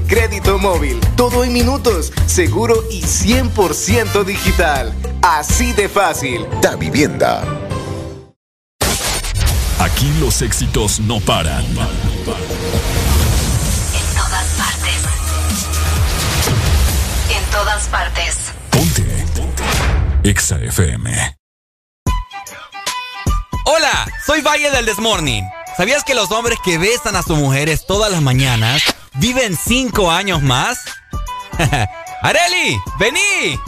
crédito 0.07 0.57
móvil. 0.59 0.99
Todo 1.15 1.43
en 1.43 1.53
minutos, 1.53 2.11
seguro 2.25 2.83
y 2.89 3.01
100% 3.03 4.23
digital. 4.23 4.93
Así 5.21 5.73
de 5.73 5.89
fácil. 5.89 6.45
Da 6.61 6.75
vivienda. 6.75 7.43
Aquí 9.79 10.11
los 10.19 10.41
éxitos 10.41 10.99
no 10.99 11.19
paran. 11.19 11.65
En 11.65 11.75
todas 14.15 14.45
partes. 14.57 14.95
En 17.29 17.43
todas 17.51 17.87
partes. 17.87 18.37
Ponte. 18.69 19.25
Ponte. 19.35 19.63
Exa 20.23 20.57
FM. 20.59 21.37
Hola, 23.65 24.07
soy 24.25 24.41
Valle 24.41 24.69
del 24.69 24.85
Desmorning. 24.85 25.45
¿Sabías 25.77 26.03
que 26.03 26.13
los 26.13 26.31
hombres 26.31 26.59
que 26.63 26.77
besan 26.77 27.15
a 27.15 27.23
sus 27.23 27.37
mujeres 27.37 27.85
todas 27.87 28.11
las 28.11 28.21
mañanas 28.21 28.83
viven 29.15 29.55
cinco 29.55 30.09
años 30.09 30.41
más? 30.41 30.79
¡Areli! 32.21 32.79
¡Vení! 32.99 33.59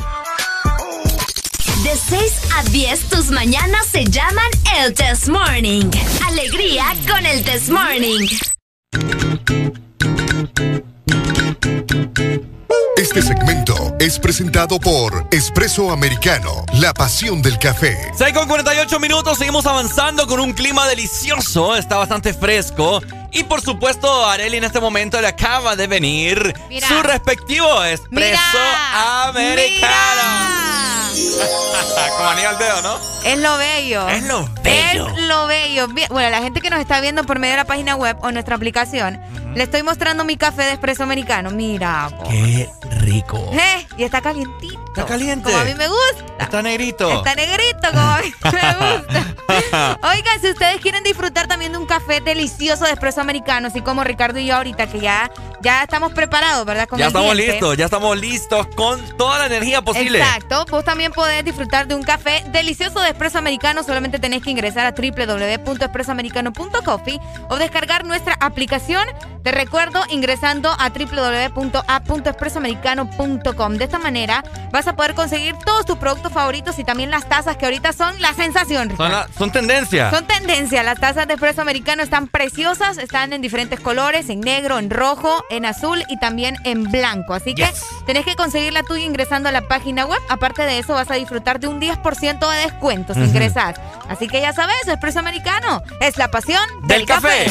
De 1.84 1.98
6 1.98 2.34
a 2.56 2.64
10, 2.64 3.10
tus 3.10 3.30
mañanas 3.32 3.88
se 3.88 4.06
llaman 4.06 4.50
el 4.78 4.94
Test 4.94 5.28
Morning. 5.28 5.90
Alegría 6.26 6.86
con 7.08 7.26
el 7.26 7.44
Test 7.44 7.70
Morning. 7.70 8.28
Este 12.96 13.22
segmento 13.22 13.96
es 14.00 14.18
presentado 14.20 14.80
por 14.80 15.28
Espresso 15.32 15.92
Americano, 15.92 16.66
la 16.74 16.94
pasión 16.94 17.42
del 17.42 17.60
café. 17.60 17.98
6 18.18 18.34
con 18.34 18.48
48 18.48 19.00
minutos, 19.00 19.38
seguimos 19.38 19.66
avanzando 19.66 20.26
con 20.28 20.40
un 20.40 20.54
clima 20.54 20.88
delicioso, 20.88 21.76
está 21.76 21.98
bastante 21.98 22.34
fresco. 22.34 23.02
Y 23.32 23.44
por 23.44 23.62
supuesto, 23.62 24.26
Areli 24.26 24.58
en 24.58 24.64
este 24.64 24.80
momento 24.80 25.20
le 25.20 25.28
acaba 25.28 25.76
de 25.76 25.88
venir 25.88 26.54
Mira. 26.70 26.88
su 26.88 27.02
respectivo 27.02 27.84
espresso 27.84 28.58
Mira. 28.58 29.28
americano. 29.30 30.22
Como 32.18 32.30
anillo 32.30 32.50
al 32.50 32.58
dedo, 32.58 32.82
¿no? 32.84 32.98
Es 33.26 33.38
lo 33.40 33.58
bello. 33.58 34.08
Es 34.10 34.24
lo 34.24 34.48
bello. 34.64 35.08
Es 35.08 35.22
lo 35.24 35.48
bello. 35.48 35.88
Bueno, 36.10 36.30
la 36.30 36.42
gente 36.42 36.62
que 36.62 36.70
nos 36.70 36.80
está 36.80 37.02
viendo 37.02 37.24
por 37.24 37.40
medio 37.40 37.54
de 37.54 37.58
la 37.58 37.66
página 37.66 37.96
web 37.96 38.18
o 38.22 38.32
nuestra 38.32 38.56
aplicación, 38.56 39.20
le 39.56 39.64
estoy 39.64 39.84
mostrando 39.84 40.24
mi 40.26 40.36
café 40.38 40.64
de 40.64 40.72
espresso 40.74 41.04
americano. 41.04 41.50
Mira, 41.52 42.10
po. 42.18 42.28
Qué 42.30 42.70
rico. 43.02 43.50
Eh, 43.54 43.86
y 43.98 44.04
está 44.04 44.22
calientito. 44.22 44.80
Está 44.88 45.06
caliente. 45.06 45.50
Como 45.50 45.58
a 45.62 45.66
mí 45.66 45.74
me 45.76 45.88
gusta. 45.88 46.24
Está 46.40 46.62
negrito. 46.62 47.12
Está 47.12 47.36
negrito, 47.36 47.88
como 47.92 48.02
a 48.02 48.20
mí 48.22 48.34
me 48.44 48.50
gusta. 48.98 49.26
Oigan, 50.04 50.40
si 50.42 50.50
ustedes 50.50 50.82
quieren 50.82 51.04
disfrutar 51.04 51.48
también 51.48 51.72
de 51.72 51.78
un 51.78 51.86
café 51.86 52.20
delicioso 52.22 52.86
de 52.86 52.92
espresso 52.92 53.22
americano, 53.22 53.68
así 53.68 53.82
como 53.82 54.04
Ricardo 54.04 54.40
y 54.40 54.48
yo 54.48 54.56
ahorita, 54.56 54.88
que 54.88 55.00
ya, 55.00 55.30
ya 55.62 55.84
estamos 55.84 56.12
preparados, 56.14 56.66
¿verdad? 56.66 56.88
Con 56.88 56.98
ya 57.00 57.08
estamos 57.08 57.36
diente. 57.36 57.54
listos, 57.54 57.78
ya 57.78 57.86
estamos 57.86 58.18
listos 58.20 58.68
con 58.76 59.00
toda 59.18 59.40
la 59.40 59.46
energía 59.48 59.82
posible. 59.82 60.20
Exacto. 60.20 60.66
Vos 60.70 60.84
también 60.84 61.12
podés 61.12 61.44
disfrutar 61.46 61.88
de 61.88 61.96
un 61.96 62.04
café 62.04 62.44
delicioso 62.52 63.00
de 63.02 63.10
espresso 63.10 63.38
americano. 63.38 63.84
Solamente 63.84 64.20
tenés 64.20 64.42
que 64.44 64.52
ingresar 64.52 64.86
a 64.86 64.92
www.espressoamericano.coffee 64.92 67.20
o 67.50 67.56
descargar 67.58 68.06
nuestra 68.06 68.36
aplicación. 68.40 69.08
Te 69.44 69.52
recuerdo 69.52 70.02
ingresando 70.10 70.70
a 70.72 70.90
www.a.espressoamericano.com. 70.90 73.74
De 73.76 73.84
esta 73.84 74.00
manera 74.00 74.42
vas 74.72 74.88
a 74.88 74.96
poder 74.96 75.14
conseguir 75.16 75.56
todos 75.66 75.86
tus 75.86 75.98
productos 75.98 76.32
favoritos 76.32 76.80
y 76.80 76.86
también 76.86 77.12
las 77.12 77.28
tazas 77.28 77.58
que 77.58 77.66
ahorita 77.66 77.92
son 77.92 78.20
la 78.22 78.34
sensación. 78.34 78.84
Son, 78.88 78.92
Ricardo. 78.92 79.12
la- 79.12 79.28
son 79.38 79.52
tendencia. 79.52 80.10
Son 80.12 80.26
tendencia, 80.26 80.82
las 80.84 80.98
tazas 81.00 81.28
de 81.28 81.34
espresso 81.34 81.62
americano 81.62 82.04
están 82.04 82.28
preciosas, 82.28 82.98
están 82.98 83.34
en 83.34 83.42
diferentes 83.42 83.82
colores, 83.82 84.30
en 84.30 84.40
negro, 84.40 84.80
en 84.80 84.90
rojo, 84.90 85.44
en 85.50 85.66
azul 85.66 86.02
y 86.08 86.18
también 86.20 86.56
en 86.64 86.84
blanco. 86.84 87.34
Así 87.34 87.54
que 87.54 87.70
tenés 88.06 88.24
que 88.26 88.36
conseguir 88.36 88.72
la 88.72 88.84
tuya 88.84 89.04
ingresando 89.06 89.50
a 89.50 89.52
la 89.52 89.68
página 89.68 90.06
web. 90.06 90.22
Aparte 90.30 90.62
de 90.64 90.80
eso, 90.80 90.94
vas 90.94 91.12
a 91.12 91.16
disfrutar 91.16 91.60
de 91.60 91.68
un 91.68 91.82
10% 91.82 92.50
de 92.50 92.58
descuento 92.60 93.14
si 93.14 93.20
Ujú. 93.20 93.30
ingresas. 93.30 93.76
Así 94.08 94.30
que 94.30 94.40
ya 94.40 94.54
sabes, 94.54 94.78
espresso 94.88 95.20
americano 95.20 95.84
es 96.00 96.18
la 96.18 96.30
pasión 96.30 96.64
Del 96.84 97.06
café. 97.06 97.48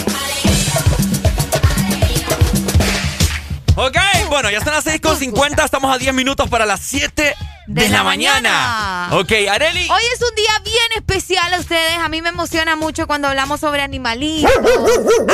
Ok, 3.75 3.97
bueno, 4.29 4.51
ya 4.51 4.59
están 4.59 4.75
las 4.75 4.85
6.50, 4.87 5.65
estamos 5.65 5.95
a 5.95 5.99
10 5.99 6.13
minutos 6.13 6.49
para 6.51 6.67
las 6.67 6.81
7 6.81 7.35
de, 7.67 7.89
la, 7.89 8.03
mañana. 8.03 9.09
Ok, 9.13 9.33
Areli. 9.51 9.89
Hoy 9.91 10.03
es 10.13 10.21
un 10.21 10.35
día 10.35 10.53
bien 10.63 10.85
especial 10.97 11.55
a 11.55 11.59
ustedes. 11.59 11.99
A 11.99 12.09
mí 12.11 12.21
me 12.21 12.29
emociona 12.29 12.77
mucho 12.77 13.07
cuando 13.07 13.29
hablamos 13.29 13.61
sobre 13.61 13.81
animalitos. 13.83 14.51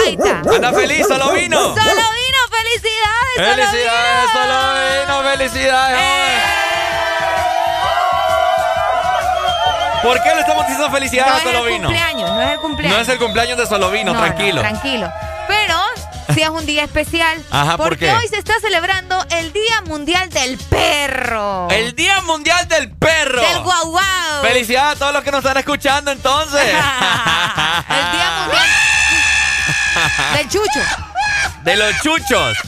Ahí 0.07 0.15
está. 0.15 0.43
Anda 0.55 0.73
feliz, 0.73 1.07
solo 1.09 1.33
vino. 1.33 1.59
Solo 1.59 1.75
vino, 1.81 2.39
felicidades. 2.51 3.35
solo 3.35 3.49
Felicidades, 3.55 4.33
vino. 4.33 4.33
solo 4.33 4.75
vino, 5.01 5.31
felicidades. 5.33 5.99
Eh. 6.01 6.39
¿Por 10.03 10.23
qué 10.23 10.35
le 10.35 10.41
estamos 10.41 10.67
diciendo 10.67 10.91
felicidades 10.93 11.33
No 11.33 11.35
a 11.35 11.39
es 11.39 11.45
Solo 11.45 11.67
el 11.67 11.73
Vino? 11.73 11.89
cumpleaños, 11.89 12.31
no 12.31 12.41
es 12.43 12.51
el 12.53 12.59
cumpleaños. 12.61 12.97
No 12.97 13.03
es 13.03 13.09
el 13.09 13.19
cumpleaños 13.19 13.59
de 13.59 13.67
Solo 13.67 13.91
Vino, 13.91 14.13
No, 14.13 14.21
no, 14.21 14.25
tranquilo. 14.27 14.61
tranquilo. 14.61 15.13
Pero 15.49 15.75
sí 16.35 16.43
es 16.43 16.49
un 16.49 16.65
día 16.67 16.85
especial. 16.85 17.43
Ajá, 17.51 17.77
¿por 17.77 17.89
porque 17.91 18.07
qué? 18.07 18.13
hoy 18.13 18.29
se 18.29 18.39
está 18.39 18.55
celebrando 18.61 19.25
el 19.31 19.53
Día 19.53 19.81
Mundial 19.87 20.29
del 20.31 20.59
Perro. 20.59 21.69
El 21.71 21.95
Día 21.95 22.21
Mundial 22.23 22.67
del 22.69 22.91
Perro. 22.91 23.41
Del 23.41 23.61
guau 23.63 23.91
guau. 23.91 24.43
Felicidades 24.43 24.97
a 24.97 24.99
todos 24.99 25.13
los 25.13 25.23
que 25.25 25.31
nos 25.31 25.39
están 25.45 25.57
escuchando 25.59 26.11
entonces. 26.11 26.61
El 27.89 28.13
Día 28.13 28.31
Mundial 28.41 28.67
del 30.37 30.49
Chucho. 30.49 30.81
de 31.65 31.77
los 31.77 31.97
chuchos. 32.03 32.59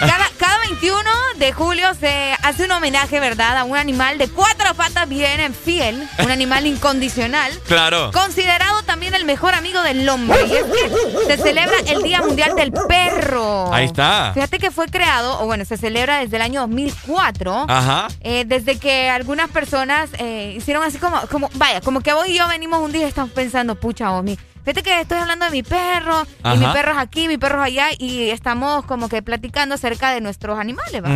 Cada, 0.00 0.28
cada 0.38 0.58
21 0.66 0.98
de 1.36 1.52
julio 1.52 1.88
se 1.98 2.34
hace 2.42 2.64
un 2.64 2.70
homenaje, 2.72 3.20
¿verdad? 3.20 3.58
A 3.58 3.64
un 3.64 3.76
animal 3.76 4.18
de 4.18 4.28
cuatro 4.28 4.74
patas 4.74 5.08
bien 5.08 5.54
fiel, 5.54 6.08
un 6.22 6.30
animal 6.30 6.66
incondicional. 6.66 7.52
Claro. 7.70 8.10
Considerado 8.12 8.82
también 8.82 9.14
el 9.14 9.24
mejor 9.24 9.54
amigo 9.54 9.80
del 9.82 10.08
hombre. 10.08 10.38
Y 10.46 10.52
es 10.56 10.64
que 10.64 11.26
se 11.26 11.36
celebra 11.42 11.76
el 11.86 12.02
Día 12.02 12.20
Mundial 12.20 12.54
del 12.56 12.72
Perro. 12.72 13.72
Ahí 13.72 13.84
está. 13.86 14.32
Fíjate 14.34 14.58
que 14.58 14.70
fue 14.72 14.86
creado, 14.88 15.40
o 15.40 15.46
bueno, 15.46 15.64
se 15.64 15.76
celebra 15.76 16.18
desde 16.18 16.36
el 16.36 16.42
año 16.42 16.60
2004. 16.62 17.66
Ajá. 17.68 18.08
eh, 18.22 18.44
desde 18.46 18.78
que 18.78 19.08
algunas 19.08 19.50
personas 19.50 20.10
eh, 20.18 20.54
hicieron 20.56 20.82
así 20.82 20.98
como, 20.98 21.20
como, 21.28 21.48
vaya, 21.54 21.80
como 21.80 22.00
que 22.00 22.12
vos 22.12 22.26
y 22.26 22.34
yo 22.36 22.48
venimos 22.48 22.80
un 22.80 22.90
día 22.92 23.02
y 23.06 23.08
estamos 23.08 23.30
pensando, 23.32 23.74
pucha, 23.76 24.10
Omi, 24.12 24.36
fíjate 24.64 24.82
que 24.82 25.00
estoy 25.00 25.18
hablando 25.18 25.44
de 25.46 25.50
mi 25.50 25.62
perro, 25.62 26.22
y 26.54 26.58
mi 26.58 26.64
perro 26.72 26.92
es 26.92 26.98
aquí, 26.98 27.28
mi 27.28 27.38
perro 27.38 27.62
es 27.64 27.66
allá, 27.68 27.86
y 27.98 28.30
estamos 28.30 28.84
como 28.86 29.08
que 29.08 29.22
platicando 29.22 29.74
acerca 29.74 30.10
de 30.12 30.20
nuestros 30.20 30.58
animales, 30.58 31.02
¿va? 31.02 31.08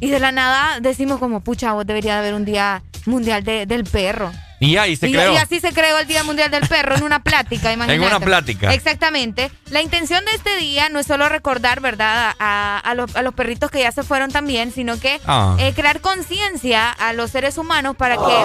Y 0.00 0.10
de 0.10 0.20
la 0.20 0.30
nada 0.32 0.80
decimos 0.80 1.18
como, 1.18 1.40
pucha, 1.40 1.72
vos 1.72 1.86
debería 1.86 2.14
de 2.14 2.18
haber 2.20 2.34
un 2.34 2.44
día 2.44 2.82
mundial 3.06 3.42
de- 3.44 3.66
del 3.66 3.84
perro. 3.84 4.30
Y 4.58 4.78
ahí 4.78 4.96
se 4.96 5.08
y, 5.08 5.12
creó. 5.12 5.34
y 5.34 5.36
así 5.36 5.60
se 5.60 5.72
creó 5.74 5.98
el 5.98 6.06
Día 6.06 6.24
Mundial 6.24 6.50
del 6.50 6.66
Perro 6.66 6.96
en 6.96 7.02
una 7.02 7.22
plática, 7.22 7.72
imagínate. 7.74 8.06
una 8.16 8.20
plática. 8.24 8.72
Exactamente. 8.72 9.50
La 9.70 9.82
intención 9.82 10.24
de 10.24 10.32
este 10.32 10.56
día 10.56 10.88
no 10.88 10.98
es 10.98 11.06
solo 11.06 11.28
recordar, 11.28 11.80
¿verdad?, 11.80 12.34
a, 12.38 12.78
a 12.78 12.94
los, 12.94 13.14
a 13.16 13.22
los 13.22 13.34
perritos 13.34 13.70
que 13.70 13.80
ya 13.80 13.92
se 13.92 14.02
fueron 14.02 14.30
también, 14.32 14.72
sino 14.72 14.98
que 14.98 15.20
Ah. 15.26 15.56
eh, 15.58 15.72
crear 15.74 16.00
conciencia 16.00 16.90
a 16.90 17.12
los 17.12 17.30
seres 17.32 17.58
humanos 17.58 17.96
para 17.96 18.16
que 18.16 18.44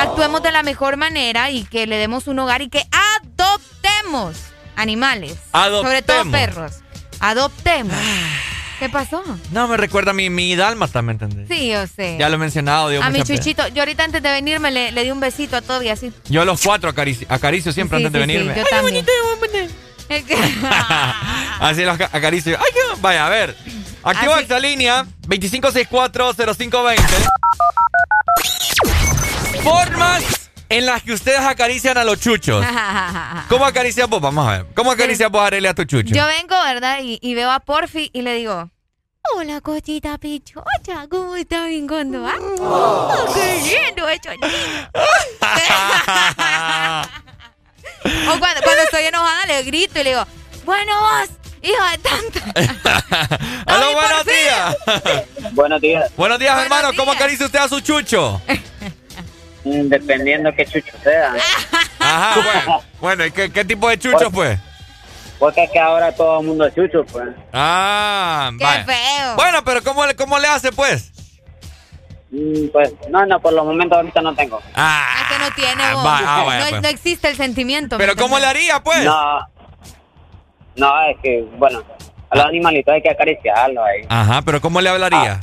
actuemos 0.00 0.42
de 0.42 0.50
la 0.50 0.62
mejor 0.64 0.96
manera 0.96 1.50
y 1.50 1.62
que 1.64 1.86
le 1.86 1.96
demos 1.96 2.26
un 2.26 2.38
hogar 2.40 2.62
y 2.62 2.68
que 2.68 2.82
adoptemos 2.90 4.36
animales. 4.76 5.36
Sobre 5.52 6.02
todo 6.02 6.22
Adoptemos. 6.22 6.32
perros. 6.32 6.72
Adoptemos. 7.20 7.96
¿Qué 8.78 8.88
pasó? 8.88 9.22
No, 9.52 9.68
me 9.68 9.76
recuerda 9.76 10.10
a 10.10 10.14
mi, 10.14 10.28
mi 10.30 10.56
dálmata, 10.56 11.02
¿me 11.02 11.12
entendés? 11.12 11.46
Sí, 11.48 11.68
yo 11.70 11.86
sé. 11.86 12.16
Ya 12.18 12.28
lo 12.28 12.34
he 12.34 12.38
mencionado, 12.38 12.88
dio 12.88 13.02
a 13.02 13.10
mi 13.10 13.22
chuchito. 13.22 13.66
Yo 13.68 13.82
ahorita 13.82 14.04
antes 14.04 14.22
de 14.22 14.30
venirme 14.30 14.70
le, 14.72 14.90
le 14.92 15.04
di 15.04 15.10
un 15.10 15.20
besito 15.20 15.56
a 15.56 15.62
Toby 15.62 15.88
así. 15.88 16.12
Yo 16.28 16.42
a 16.42 16.44
los 16.44 16.60
cuatro 16.62 16.90
acaricio, 16.90 17.26
acaricio 17.30 17.72
siempre 17.72 17.98
Sí, 17.98 18.06
antes 18.06 18.20
de 18.20 18.26
sí, 18.26 18.30
sí, 18.32 18.36
venirme. 18.38 18.56
yo 18.60 18.64
también. 18.68 19.06
Es 20.08 20.24
que- 20.24 20.34
Así 21.60 21.84
los 21.84 21.94
aca- 21.94 22.10
acaricio. 22.12 22.58
¡Ay, 22.58 22.66
qué- 22.72 22.80
Vaya, 23.00 23.26
a 23.26 23.30
ver. 23.30 23.56
Activa 24.02 24.40
esta 24.40 24.58
línea 24.58 25.06
25640520. 25.28 27.02
Formas 29.62 30.41
en 30.72 30.86
las 30.86 31.02
que 31.02 31.12
ustedes 31.12 31.40
acarician 31.40 31.98
a 31.98 32.04
los 32.04 32.18
chuchos. 32.18 32.64
¿Cómo 33.48 33.66
acaricias 33.66 34.08
vos? 34.08 34.22
Vamos 34.22 34.48
a 34.48 34.50
ver. 34.52 34.66
¿Cómo 34.74 34.90
acaricias 34.90 35.30
vos, 35.30 35.42
Arely, 35.42 35.66
a 35.66 35.74
tu 35.74 35.84
chucho? 35.84 36.14
Yo 36.14 36.26
vengo, 36.26 36.56
¿verdad? 36.64 37.00
Y, 37.02 37.18
y 37.20 37.34
veo 37.34 37.50
a 37.50 37.60
Porfi 37.60 38.10
y 38.12 38.22
le 38.22 38.34
digo, 38.34 38.70
hola, 39.34 39.60
cochita 39.60 40.16
pichocha, 40.16 41.06
¿cómo 41.10 41.36
está 41.36 41.66
vingondo? 41.66 42.26
Ah? 42.26 42.36
Oh, 42.58 43.34
qué 43.34 43.60
lindo 43.86 44.08
hecho 44.08 44.30
O 48.04 48.38
cuando, 48.38 48.62
cuando 48.62 48.82
estoy 48.82 49.04
enojada 49.04 49.46
le 49.46 49.62
grito 49.64 50.00
y 50.00 50.04
le 50.04 50.10
digo, 50.10 50.26
bueno 50.64 50.92
vos, 51.00 51.28
hijo 51.62 51.84
de 51.90 51.98
tanta. 51.98 52.40
¡Aló, 53.66 53.92
buenos 53.92 54.24
días! 54.24 54.76
Buenos 55.52 55.80
días. 55.82 56.10
buenos 56.16 56.38
días, 56.38 56.58
hermano. 56.62 56.90
¿Cómo 56.96 57.12
acaricia 57.12 57.44
usted 57.44 57.58
a 57.58 57.68
su 57.68 57.80
chucho? 57.80 58.40
Mm, 59.64 59.88
Dependiendo 59.88 60.52
qué 60.54 60.64
chucho 60.66 60.92
sea. 61.02 61.32
Ajá, 62.00 62.34
bueno. 62.66 62.82
Bueno, 63.00 63.26
¿y 63.26 63.30
qué, 63.30 63.50
qué 63.52 63.64
tipo 63.64 63.88
de 63.88 63.98
chucho, 63.98 64.30
pues? 64.30 64.58
Porque 65.38 65.64
es 65.64 65.70
que 65.70 65.78
ahora 65.80 66.12
todo 66.12 66.40
el 66.40 66.46
mundo 66.46 66.66
es 66.66 66.74
chucho, 66.74 67.04
pues. 67.10 67.28
Ah, 67.52 68.50
Qué 68.58 68.64
vaya. 68.64 68.84
feo. 68.84 69.34
Bueno, 69.36 69.64
pero 69.64 69.82
¿cómo, 69.82 70.06
le- 70.06 70.14
¿cómo 70.16 70.38
le 70.38 70.46
hace, 70.48 70.70
pues? 70.72 71.10
Mm, 72.30 72.68
Pues, 72.72 72.92
no, 73.10 73.26
no, 73.26 73.40
por 73.40 73.52
los 73.52 73.64
momentos 73.64 73.96
ahorita 73.98 74.20
no 74.22 74.34
tengo. 74.34 74.60
Ah, 74.74 75.06
Es 75.22 75.36
que 75.36 75.42
no 75.44 75.54
tiene 75.54 75.82
va- 75.94 76.18
ah, 76.18 76.44
vaya, 76.44 76.64
no, 76.64 76.70
pues. 76.70 76.82
no 76.82 76.88
existe 76.88 77.28
el 77.28 77.36
sentimiento. 77.36 77.98
¿me 77.98 78.04
pero 78.04 78.16
¿cómo 78.16 78.38
le 78.38 78.46
haría, 78.46 78.80
pues? 78.82 79.04
No, 79.04 79.40
no, 80.76 81.02
es 81.08 81.16
que, 81.22 81.44
bueno, 81.58 81.82
a 82.30 82.36
los 82.36 82.46
animalitos 82.46 82.94
hay 82.94 83.02
que 83.02 83.10
acariciarlos 83.10 83.84
ahí. 83.84 84.06
Ajá, 84.08 84.42
pero 84.42 84.60
¿cómo 84.60 84.80
le 84.80 84.88
hablaría? 84.88 85.40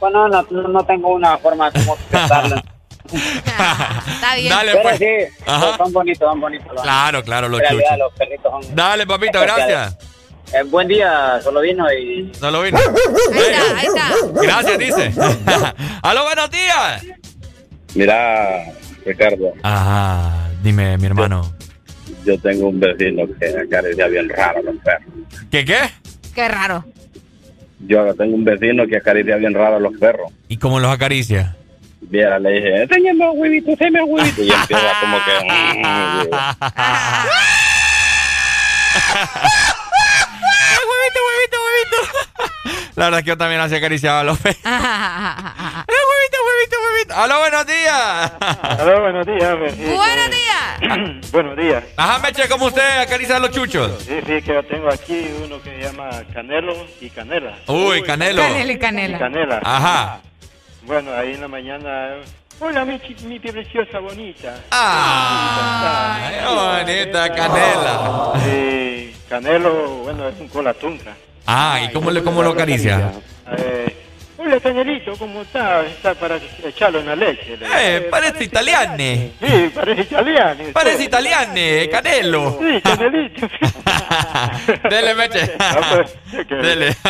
Bueno, 0.00 0.28
no, 0.28 0.46
no, 0.50 0.68
no 0.68 0.84
tengo 0.84 1.12
una 1.14 1.36
forma 1.38 1.70
como 1.72 1.94
expresarlo. 1.94 2.56
Está 3.12 4.34
bien. 4.36 4.50
Dale, 4.50 4.72
Pero 4.72 4.82
pues. 4.82 4.98
sí, 4.98 5.06
Ajá. 5.46 5.76
son 5.78 5.92
bonitos, 5.92 6.28
son 6.28 6.40
bonitos. 6.40 6.72
los 6.72 6.82
Claro, 6.82 7.22
claro, 7.22 7.48
los 7.48 7.60
chuchos. 7.62 7.98
los 7.98 8.12
perritos 8.14 8.64
son... 8.66 8.74
Dale, 8.76 9.06
papito, 9.06 9.40
gracias. 9.40 9.96
Eh, 10.52 10.62
buen 10.64 10.88
día, 10.88 11.40
solo 11.42 11.60
vino 11.60 11.90
y... 11.92 12.30
No 12.40 12.50
lo 12.50 12.62
vino. 12.62 12.78
Ahí 12.78 13.40
está, 13.40 13.76
ahí 13.78 13.86
está. 13.86 14.42
Gracias, 14.42 14.78
dice. 14.78 15.12
Aló, 16.02 16.24
buenos 16.24 16.50
días. 16.50 17.04
Mira, 17.94 18.64
Ricardo, 19.04 19.52
Ajá, 19.62 20.48
dime, 20.62 20.96
mi 20.98 21.06
hermano. 21.06 21.50
yo 22.24 22.38
tengo 22.40 22.68
un 22.68 22.78
vecino 22.80 23.22
que 23.38 23.46
acaricia 23.58 24.06
bien 24.08 24.28
raro 24.28 24.62
los 24.62 24.76
perros. 24.84 25.08
¿Qué 25.50 25.64
qué? 25.64 25.78
Qué 26.34 26.46
raro. 26.48 26.84
Yo 27.80 28.14
tengo 28.14 28.34
un 28.34 28.44
vecino 28.44 28.86
que 28.86 28.96
acaricia 28.96 29.36
bien 29.36 29.54
raro 29.54 29.76
a 29.76 29.80
los 29.80 29.96
perros. 29.98 30.32
¿Y 30.48 30.56
cómo 30.56 30.80
los 30.80 30.90
acaricia? 30.90 31.54
Viera, 32.00 32.38
le 32.38 32.50
dije, 32.52 32.82
enséñame 32.82 33.28
un 33.28 33.40
huevito, 33.40 33.70
enséñame 33.70 34.02
un 34.02 34.12
huevito. 34.14 34.42
Y 34.42 34.50
empieza 34.50 35.00
como 35.00 35.18
que... 35.24 35.32
huevito, 40.88 41.20
huevito, 41.28 41.58
huevito. 41.64 41.96
La 42.96 43.04
verdad 43.04 43.20
es 43.20 43.24
que 43.24 43.28
yo 43.28 43.38
también 43.38 43.60
así 43.60 43.74
acariciaba 43.74 44.20
a 44.20 44.24
los 44.24 44.38
perros. 44.38 44.60
huevito, 46.76 46.76
huevito. 46.84 47.14
Aló, 47.14 47.38
buenos 47.40 47.66
días. 47.66 48.32
Aló, 48.62 49.00
buenos 49.00 49.26
días. 49.26 49.58
me- 49.58 49.70
sí, 49.70 49.84
Buenos 49.84 50.30
días. 50.30 51.30
Buenos 51.32 51.56
días. 51.56 51.84
Ajá, 51.96 52.18
Meche, 52.20 52.48
¿cómo 52.48 52.66
usted 52.66 53.00
acaricia 53.00 53.36
a 53.36 53.40
los 53.40 53.50
chuchos? 53.50 54.02
Sí, 54.02 54.14
sí, 54.26 54.42
que 54.42 54.54
yo 54.54 54.62
tengo 54.64 54.88
aquí 54.92 55.28
uno 55.44 55.60
que 55.60 55.70
se 55.70 55.82
llama 55.82 56.10
Canelo 56.32 56.74
y 57.00 57.10
Canela. 57.10 57.54
Uy, 57.66 58.02
Canelo. 58.02 58.42
Canela 58.42 58.72
y 58.72 58.76
Y 58.76 58.78
canela. 58.78 59.18
Canela. 59.18 59.60
Ajá. 59.64 60.20
Bueno, 60.82 61.12
ahí 61.14 61.34
en 61.34 61.40
la 61.42 61.48
mañana... 61.48 62.10
Hola, 62.60 62.84
mi, 62.84 63.00
mi 63.24 63.38
preciosa 63.38 63.98
bonita. 64.00 64.54
Ah, 64.70 66.30
qué 66.30 66.44
bonita 66.94 67.34
Canela. 67.34 68.32
Sí, 68.44 69.14
Canelo, 69.28 69.88
bueno, 69.98 70.28
es 70.28 70.40
un 70.40 70.48
cola 70.48 70.74
tunca. 70.74 71.14
Ah, 71.46 71.80
¿y 71.82 71.92
cómo, 71.92 72.10
le, 72.10 72.22
cómo 72.22 72.42
lo 72.42 72.50
acaricia? 72.50 73.12
Eh, 73.56 73.96
¿cómo 75.18 75.42
está? 75.42 75.84
Está 75.86 76.14
para 76.14 76.38
echarlo 76.64 77.00
en 77.00 77.06
la 77.06 77.16
leche. 77.16 77.56
le- 77.56 77.66
Eh, 77.96 78.00
parece 78.10 78.44
italiane. 78.44 79.32
Sí, 79.40 79.70
parece 79.74 80.02
italiano. 80.02 80.64
Parece 80.72 81.04
italiane, 81.04 81.88
Canelo. 81.90 82.58
Sí, 82.60 82.80
Canelito. 82.82 83.48
Dele, 84.90 85.14
Meche. 85.14 85.46
pues, 85.90 86.48
Dele. 86.48 86.96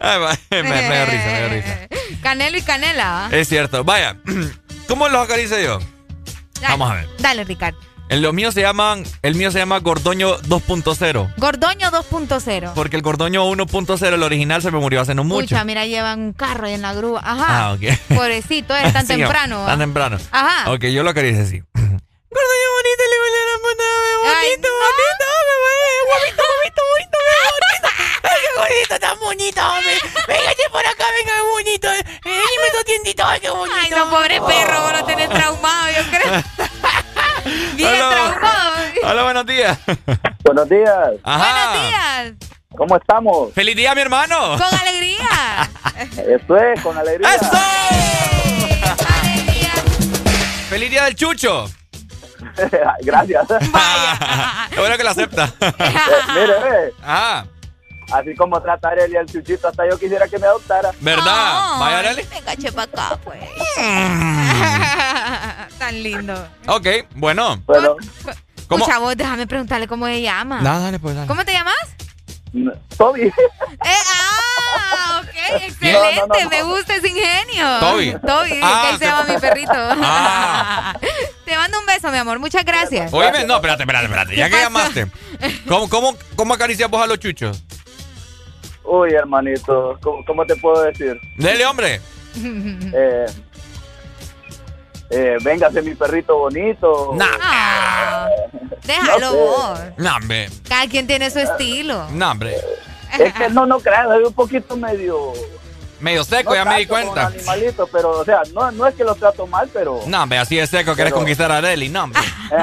Va, 0.00 0.36
me, 0.50 0.62
me 0.62 0.82
da 0.82 1.04
risa, 1.06 1.26
me 1.26 1.40
da 1.40 1.48
risa. 1.48 1.78
Canelo 2.22 2.56
y 2.58 2.62
canela. 2.62 3.26
¿ah? 3.26 3.28
Es 3.32 3.48
cierto. 3.48 3.84
Vaya, 3.84 4.16
¿cómo 4.88 5.08
los 5.08 5.24
acaricio 5.24 5.58
yo? 5.58 5.78
Dale, 6.60 6.68
Vamos 6.68 6.90
a 6.90 6.94
ver. 6.94 7.06
Dale, 7.18 7.44
Ricardo. 7.44 7.78
El 8.08 8.22
lo 8.22 8.32
mío 8.32 8.50
se 8.52 8.62
llaman, 8.62 9.04
el 9.20 9.34
mío 9.34 9.50
se 9.50 9.58
llama 9.58 9.78
Gordoño 9.80 10.38
2.0. 10.38 11.34
Gordoño 11.36 11.90
2.0. 11.90 12.72
Porque 12.74 12.96
el 12.96 13.02
Gordoño 13.02 13.44
1.0, 13.44 14.06
el 14.14 14.22
original, 14.22 14.62
se 14.62 14.70
me 14.70 14.78
murió 14.78 15.02
hace 15.02 15.14
no 15.14 15.24
mucho. 15.24 15.48
Pucha, 15.48 15.64
mira, 15.64 15.84
llevan 15.84 16.18
un 16.20 16.32
carro 16.32 16.66
ahí 16.68 16.74
en 16.74 16.80
la 16.82 16.94
grúa. 16.94 17.20
Ajá. 17.22 17.44
Ah, 17.48 17.72
ok. 17.74 17.82
Pobrecito, 18.16 18.74
es 18.74 18.92
tan 18.94 19.06
Sí, 19.06 19.16
temprano. 19.16 19.64
Tan 19.66 19.74
¿ah? 19.74 19.84
temprano. 19.84 20.18
Ajá. 20.30 20.72
Ok, 20.72 20.84
yo 20.86 21.02
lo 21.02 21.10
acaricio 21.10 21.42
así. 21.42 21.60
Gordoño 21.60 22.68
bonito, 22.78 23.02
le 23.10 23.18
voy 23.18 23.28
a 23.28 23.44
la 23.44 23.58
puta, 23.60 23.84
Ay, 24.40 24.48
bonito, 24.56 24.68
bonito, 24.72 25.24
guapito, 26.08 26.82
bonito, 26.88 27.18
me 27.26 27.34
bonito. 27.52 27.88
Ay, 28.28 28.38
qué 28.42 28.50
bonito, 28.58 28.98
tan 29.00 29.20
bonito, 29.20 29.60
hombre. 29.68 29.94
Véngate 30.28 30.62
por 30.72 30.86
acá, 30.86 31.04
venga, 31.18 31.42
bonito. 31.52 31.88
Eh, 31.92 32.04
dime 32.24 32.68
tu 32.78 32.84
tiendito, 32.84 33.24
ay, 33.26 33.40
qué 33.40 33.50
bonito. 33.50 33.76
Ay, 33.80 33.90
no, 33.90 34.08
pobre 34.10 34.40
perro, 34.40 34.80
vos 34.82 34.92
lo 34.92 35.04
tenés 35.04 35.28
traumado, 35.28 35.88
yo 35.90 36.02
creo. 36.10 36.42
Hola, 39.04 39.22
buenos 39.22 39.46
días. 39.46 39.78
Buenos 40.44 40.68
días. 40.68 41.08
Ajá. 41.22 41.68
Buenos 41.70 41.88
días. 41.88 42.32
¿Cómo 42.76 42.96
estamos? 42.96 43.52
¡Feliz 43.54 43.76
día, 43.76 43.94
mi 43.94 44.02
hermano! 44.02 44.56
Con 44.58 44.78
alegría. 44.80 45.68
Eso 46.16 46.56
es, 46.56 46.80
con 46.82 46.96
alegría. 46.96 47.30
¡Feliz 50.68 50.90
día 50.90 51.04
del 51.04 51.16
chucho! 51.16 51.64
Gracias. 53.00 53.46
Qué 54.70 54.80
bueno 54.80 54.96
que 54.96 55.04
lo 55.04 55.10
acepta. 55.10 55.52
Eh, 55.60 55.72
mire, 56.34 56.60
ve, 56.60 56.94
Ah, 57.02 57.44
así 58.12 58.34
como 58.36 58.60
trata 58.62 58.88
Arely 58.88 59.16
al 59.16 59.26
chuchito, 59.26 59.68
hasta 59.68 59.88
yo 59.88 59.98
quisiera 59.98 60.26
que 60.28 60.38
me 60.38 60.46
adoptara. 60.46 60.90
¿verdad? 61.00 61.78
Vaya, 61.78 61.98
Arely. 62.00 62.26
Venga, 62.30 62.56
chepa 62.56 62.82
acá, 62.82 63.18
pues. 63.24 63.40
Tan 65.78 66.02
lindo. 66.02 66.48
Ok, 66.66 66.86
bueno. 67.14 67.62
Bueno, 67.66 67.96
¿Cómo? 68.68 68.84
Escucha, 68.84 68.98
vos, 68.98 69.16
déjame 69.16 69.46
preguntarle 69.46 69.88
cómo 69.88 70.06
se 70.06 70.20
llama. 70.22 70.60
Nada, 70.60 70.80
dale, 70.86 70.98
pues, 70.98 71.14
dale. 71.14 71.26
¿Cómo 71.26 71.44
te 71.44 71.52
llamas? 71.52 71.74
Toby. 72.96 73.22
Eh, 73.22 73.32
ah, 73.84 75.22
ok, 75.22 75.62
excelente. 75.62 76.16
No, 76.18 76.26
no, 76.26 76.40
no, 76.44 76.50
Me 76.50 76.62
gusta 76.62 76.96
ese 76.96 77.08
ingenio. 77.08 77.78
Toby. 77.78 78.16
Toby, 78.26 78.60
Ah, 78.62 78.88
que 78.92 78.98
se 78.98 79.04
llama 79.04 79.24
mi 79.24 79.36
perrito. 79.40 79.72
Ah. 79.74 80.98
Te 81.44 81.56
mando 81.56 81.78
un 81.80 81.86
beso, 81.86 82.10
mi 82.10 82.18
amor. 82.18 82.38
Muchas 82.38 82.64
gracias. 82.64 83.12
Oíme, 83.12 83.44
no, 83.44 83.56
espérate, 83.56 83.82
espérate, 83.82 84.06
espérate. 84.06 84.36
Ya 84.36 84.46
¿Qué 84.46 84.50
que 84.56 84.56
pasa? 84.56 84.64
llamaste. 84.68 85.06
¿Cómo, 85.68 85.88
cómo, 85.88 86.16
cómo 86.36 86.54
acaricias 86.54 86.90
vos 86.90 87.02
a 87.02 87.06
los 87.06 87.18
chuchos? 87.18 87.62
Uy, 88.90 89.12
hermanito, 89.12 89.98
¿cómo, 90.02 90.24
cómo 90.24 90.46
te 90.46 90.56
puedo 90.56 90.82
decir? 90.82 91.20
Dele, 91.36 91.66
hombre. 91.66 92.00
Eh, 92.34 93.26
eh, 95.10 95.36
véngase 95.42 95.82
mi 95.82 95.94
perrito 95.94 96.38
bonito. 96.38 97.14
Ah, 97.42 98.28
déjalo 98.86 99.20
No 99.20 99.30
sé. 99.30 99.36
vos. 99.36 99.80
Hombre. 100.16 100.48
Cada 100.68 100.86
quien 100.86 101.06
tiene 101.06 101.30
su 101.30 101.38
estilo. 101.38 102.08
No, 102.12 102.30
hombre. 102.30 102.56
Es 103.18 103.32
que 103.34 103.48
no, 103.50 103.66
no 103.66 103.78
creas, 103.80 104.06
es 104.20 104.26
un 104.26 104.32
poquito 104.34 104.76
medio... 104.76 105.32
Medio 106.00 106.22
seco, 106.24 106.50
no 106.50 106.56
ya 106.56 106.64
me 106.64 106.78
di 106.78 106.86
como 106.86 107.02
cuenta. 107.02 107.26
un 107.28 107.32
animalito, 107.34 107.86
pero, 107.88 108.10
o 108.20 108.24
sea, 108.24 108.42
no, 108.54 108.70
no 108.70 108.86
es 108.86 108.94
que 108.94 109.02
lo 109.04 109.14
trato 109.16 109.46
mal, 109.46 109.68
pero... 109.72 110.00
No, 110.06 110.22
hombre, 110.22 110.38
así 110.38 110.56
de 110.56 110.66
seco 110.66 110.94
querés 110.94 111.10
Pero- 111.12 111.16
conquistar 111.16 111.50
a 111.50 111.56
Arely. 111.58 111.88
No, 111.88 112.04
hombre. 112.04 112.20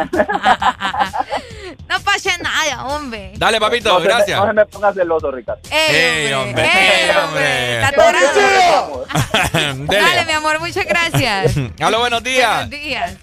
No 1.87 1.99
pasa 2.01 2.35
nada, 2.39 2.85
hombre. 2.87 3.33
Dale, 3.37 3.59
papito, 3.59 3.89
no 3.89 3.99
se 3.99 4.01
me- 4.07 4.07
gracias. 4.13 4.39
no 4.39 4.47
se 4.47 4.53
me 4.53 4.65
pongas 4.65 4.95
celoso, 4.95 5.31
Ricardo. 5.31 5.61
¡Ey, 5.69 6.33
hombre! 6.33 6.63
¡Ey, 6.65 7.09
hombre! 7.15 7.75
Está 7.75 7.87
atorado. 7.89 9.05
Dale, 9.85 10.25
mi 10.25 10.31
amor, 10.31 10.59
muchas 10.59 10.85
gracias. 10.85 11.53
Aló, 11.79 11.99
buenos 11.99 12.23
días. 12.23 12.67
Buenos 12.67 12.69
días. 12.71 13.17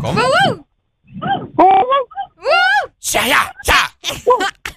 ¿Cómo? 0.00 0.20
¡Woo, 0.20 0.30
woo! 0.46 0.66
¡Woo! 1.54 2.92
¡Ya, 3.00 3.26
ya, 3.26 3.54
ya! 3.64 3.92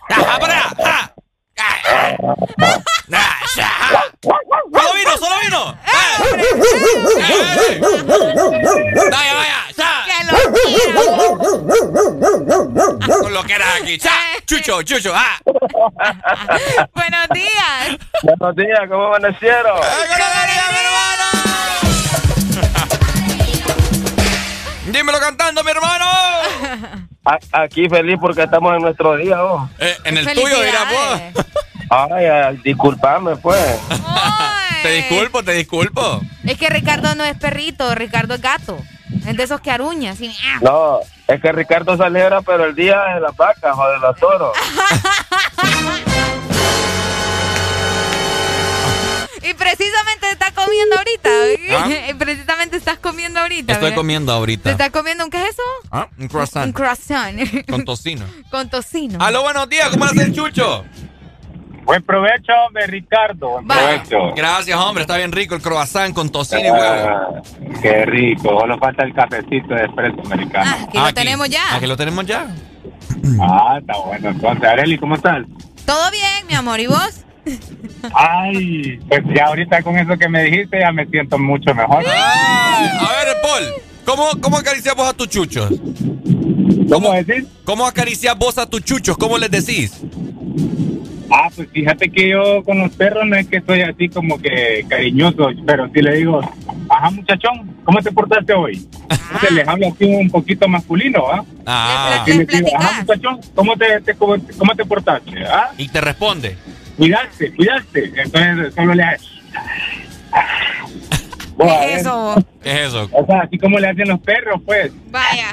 ¡Ja, 0.09 0.39
para! 0.39 0.61
¡Ja! 0.83 1.12
¡Solo 4.73 4.93
vino, 4.93 5.17
solo 5.17 5.35
vino! 5.43 5.77
¡Vaya, 9.11 9.33
vaya! 9.33 9.59
¡Ya! 9.77 10.05
¡Que 10.05 10.17
lo 10.25 10.33
Con 13.19 13.33
lo 13.33 13.43
que 13.43 13.53
era 13.53 13.75
aquí. 13.75 13.99
¡Chucho, 14.45 14.81
chucho! 14.83 15.13
¡Ah! 15.15 15.39
Buenos 16.93 17.27
días. 17.33 17.97
Buenos 18.23 18.55
días, 18.55 18.79
¿cómo 18.89 19.07
amanecieron? 19.07 19.79
Dímelo 24.87 25.19
cantando, 25.19 25.63
mi 25.63 25.71
hermano. 25.71 26.05
A- 27.25 27.39
Aquí 27.63 27.87
feliz 27.89 28.17
porque 28.19 28.43
estamos 28.43 28.75
en 28.75 28.81
nuestro 28.81 29.15
día, 29.17 29.43
oh. 29.43 29.69
Eh, 29.79 29.95
en 30.03 30.17
el 30.17 30.25
tuyo, 30.33 30.61
dirás 30.61 30.85
vos. 30.91 31.45
Ay, 31.89 32.25
ay, 32.25 32.57
disculpame, 32.63 33.35
pues. 33.37 33.79
Te 34.83 34.89
disculpo, 34.91 35.41
te 35.43 35.53
disculpo. 35.53 36.19
Es 36.43 36.57
que 36.57 36.67
Ricardo 36.67 37.15
no 37.15 37.23
es 37.23 37.37
perrito, 37.37 37.95
Ricardo 37.95 38.33
es 38.33 38.41
gato. 38.41 38.77
Es 39.25 39.37
de 39.37 39.43
esos 39.43 39.61
que 39.61 39.71
aruña. 39.71 40.11
así. 40.11 40.35
No, 40.61 40.99
es 41.25 41.41
que 41.41 41.53
Ricardo 41.53 41.95
celebra, 41.95 42.41
pero 42.41 42.65
el 42.65 42.75
día 42.75 43.01
de 43.15 43.21
las 43.21 43.33
vacas 43.37 43.73
o 43.77 43.89
de 43.91 43.99
los 43.99 44.17
toros. 44.17 44.51
Y 49.43 49.53
precisamente 49.53 50.31
está 50.31 50.51
comiendo 50.51 50.95
ahorita. 50.97 51.29
¿Ah? 51.77 51.89
Y 52.09 52.13
precisamente 52.13 52.77
estás 52.77 52.97
comiendo 52.99 53.39
ahorita. 53.39 53.73
Estoy 53.73 53.89
¿verdad? 53.89 53.97
comiendo 53.97 54.31
¿Te 54.31 54.37
ahorita. 54.37 54.71
estás 54.71 54.89
comiendo 54.91 55.23
un 55.25 55.29
qué 55.29 55.41
es 55.43 55.49
eso? 55.49 55.61
Ah, 55.91 56.07
un 56.17 56.23
Un 56.23 56.29
croissant. 56.29 56.73
croissant. 56.73 57.39
Con 57.69 57.83
tocino. 57.85 58.25
Con 58.49 58.69
tocino. 58.69 59.19
Aló, 59.21 59.41
buenos 59.43 59.67
días. 59.69 59.89
¿Cómo 59.89 60.05
hace 60.05 60.23
el 60.23 60.33
chucho? 60.33 60.85
Buen 61.85 62.01
provecho, 62.03 62.53
hombre, 62.65 62.87
Ricardo. 62.87 63.49
Buen 63.49 63.67
provecho. 63.67 64.33
Gracias, 64.35 64.77
hombre. 64.79 65.01
Está 65.01 65.17
bien 65.17 65.33
rico 65.33 65.55
el 65.55 65.61
croissant 65.61 66.13
con 66.15 66.29
tocino 66.29 66.61
y 66.61 66.71
huevo. 66.71 67.09
Ah, 67.09 67.41
qué 67.81 68.05
rico. 68.05 68.57
Solo 68.61 68.77
falta 68.77 69.03
el 69.03 69.13
cafecito 69.13 69.73
de 69.75 69.83
espresso 69.85 70.21
americano. 70.25 70.71
Aquí 70.87 70.97
lo 70.97 71.13
tenemos 71.13 71.49
ya. 71.49 71.75
Aquí 71.75 71.85
lo 71.85 71.97
tenemos 71.97 72.25
ya. 72.25 72.47
Ah, 73.41 73.77
está 73.81 73.97
bueno. 73.99 74.29
Entonces, 74.29 74.63
Areli, 74.63 74.97
¿cómo 74.97 75.15
estás? 75.15 75.43
Todo 75.85 76.09
bien, 76.11 76.47
mi 76.47 76.53
amor. 76.55 76.79
¿Y 76.79 76.87
vos? 76.87 77.25
Ay, 78.13 78.99
pues 79.07 79.21
ya 79.35 79.45
ahorita 79.47 79.81
con 79.83 79.97
eso 79.97 80.17
que 80.17 80.27
me 80.29 80.43
dijiste 80.43 80.79
ya 80.79 80.91
me 80.91 81.05
siento 81.07 81.37
mucho 81.37 81.73
mejor. 81.73 82.03
Ay, 82.07 82.87
a 82.99 83.25
ver, 83.25 83.35
Paul, 83.41 83.63
¿cómo, 84.05 84.41
cómo 84.41 84.57
acaricias 84.57 84.95
vos 84.95 85.07
a 85.09 85.13
tus 85.13 85.29
chuchos? 85.29 85.71
¿Cómo 86.89 87.13
decís? 87.13 87.45
¿Cómo 87.65 87.85
acaricias 87.87 88.37
vos 88.37 88.57
a 88.57 88.65
tus 88.69 88.83
chuchos? 88.83 89.17
¿Cómo 89.17 89.37
les 89.37 89.49
decís? 89.51 90.01
Ah, 91.31 91.49
pues 91.55 91.67
fíjate 91.71 92.09
que 92.11 92.29
yo 92.29 92.63
con 92.63 92.77
los 92.77 92.91
perros 92.91 93.25
no 93.25 93.35
es 93.35 93.47
que 93.47 93.59
soy 93.61 93.81
así 93.81 94.07
como 94.07 94.37
que 94.39 94.85
cariñoso, 94.87 95.49
pero 95.65 95.89
sí 95.91 95.99
le 96.01 96.17
digo, 96.17 96.41
ajá 96.89 97.09
muchachón, 97.09 97.75
¿cómo 97.83 97.99
te 98.01 98.11
portaste 98.11 98.53
hoy? 98.53 98.87
Se 99.41 99.51
les 99.51 99.67
habla 99.67 99.87
así 99.87 100.03
un 100.05 100.29
poquito 100.29 100.67
masculino, 100.67 101.23
¿ah? 101.31 101.43
Ah. 101.65 102.23
Y 102.27 102.33
les 102.33 102.47
digo, 102.47 102.67
ajá 102.77 102.99
muchachón, 103.01 103.39
¿cómo 103.55 103.75
te, 103.75 103.99
te- 104.01 104.13
cómo, 104.13 104.35
cómo 104.59 104.75
te 104.75 104.85
portaste? 104.85 105.43
¿Ah? 105.47 105.71
Y 105.77 105.87
te 105.87 106.01
responde. 106.01 106.55
Cuidaste, 106.97 107.53
cuidaste. 107.55 108.11
Entonces 108.15 108.73
solo 108.75 108.93
le 108.93 109.03
haces. 109.03 109.29
¿Qué 111.59 111.93
es 111.95 112.01
eso? 112.01 112.35
¿Qué 112.61 112.71
es 112.71 112.79
eso? 112.89 113.09
O 113.11 113.25
sea, 113.25 113.41
así 113.41 113.57
como 113.57 113.79
le 113.79 113.87
hacen 113.89 114.07
los 114.07 114.19
perros, 114.19 114.61
pues. 114.65 114.91
Vaya. 115.11 115.51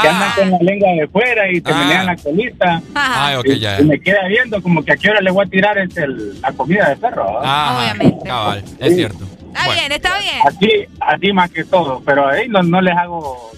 Que 0.00 0.08
andan 0.08 0.32
con 0.34 0.50
la 0.50 0.58
lengua 0.62 0.88
de 0.92 1.06
fuera 1.08 1.50
y 1.52 1.60
te 1.60 1.70
Ah. 1.70 1.76
menean 1.76 2.06
la 2.06 2.16
colita. 2.16 2.80
Ay, 2.94 3.34
ok, 3.36 3.44
y, 3.46 3.58
ya. 3.58 3.78
y 3.80 3.84
me 3.84 4.00
queda 4.00 4.26
viendo 4.28 4.62
como 4.62 4.82
que 4.82 4.92
a 4.92 4.96
qué 4.96 5.10
hora 5.10 5.20
le 5.20 5.30
voy 5.30 5.44
a 5.44 5.48
tirar 5.50 5.76
este, 5.76 6.04
el- 6.04 6.40
la 6.40 6.52
comida 6.52 6.88
de 6.88 6.96
perro. 6.96 7.38
¿ah? 7.42 7.82
Ajá, 7.82 7.94
cabal, 8.24 8.64
es 8.78 8.94
cierto. 8.94 9.26
Está 9.54 9.72
bien, 9.74 9.92
está 9.92 10.18
bien. 10.18 10.36
Así, 10.46 10.70
así 11.00 11.32
más 11.34 11.50
que 11.50 11.64
todo, 11.64 12.02
pero 12.04 12.26
ahí 12.28 12.48
no, 12.48 12.62
no 12.62 12.80
les 12.80 12.96
hago 12.96 13.52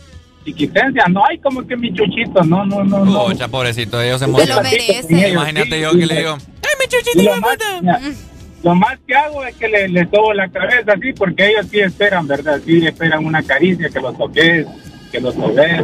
chiquitencia, 0.47 1.05
no 1.11 1.23
hay 1.27 1.37
como 1.39 1.67
que 1.67 1.77
mi 1.77 1.93
chuchito, 1.93 2.43
no, 2.45 2.65
no, 2.65 2.83
no, 2.85 3.05
no. 3.05 3.25
Pucha, 3.27 3.49
pobrecito, 3.49 4.01
ellos 4.01 4.19
se 4.21 4.25
Se 4.27 4.31
lo 4.31 4.39
emocionan. 4.39 4.63
merece. 4.65 5.29
Imagínate 5.29 5.81
yo 5.81 5.91
que 5.93 6.07
le 6.07 6.17
digo, 6.17 6.39
Y 7.15 7.23
lo, 7.23 7.37
más, 7.41 7.57
mira, 7.83 8.01
lo 8.63 8.75
más 8.75 8.99
que 9.07 9.15
hago 9.15 9.45
es 9.45 9.55
que 9.57 9.69
le, 9.69 9.89
le 9.89 10.05
sobo 10.09 10.33
la 10.33 10.49
cabeza 10.49 10.93
así, 10.97 11.13
porque 11.13 11.49
ellos 11.49 11.67
sí 11.71 11.81
esperan, 11.81 12.27
¿verdad? 12.27 12.61
Sí 12.65 12.87
esperan 12.87 13.25
una 13.27 13.43
caricia, 13.43 13.89
que 13.91 14.01
los 14.01 14.17
toques, 14.17 14.67
que 15.13 15.21
los 15.21 15.35
toques. 15.37 15.83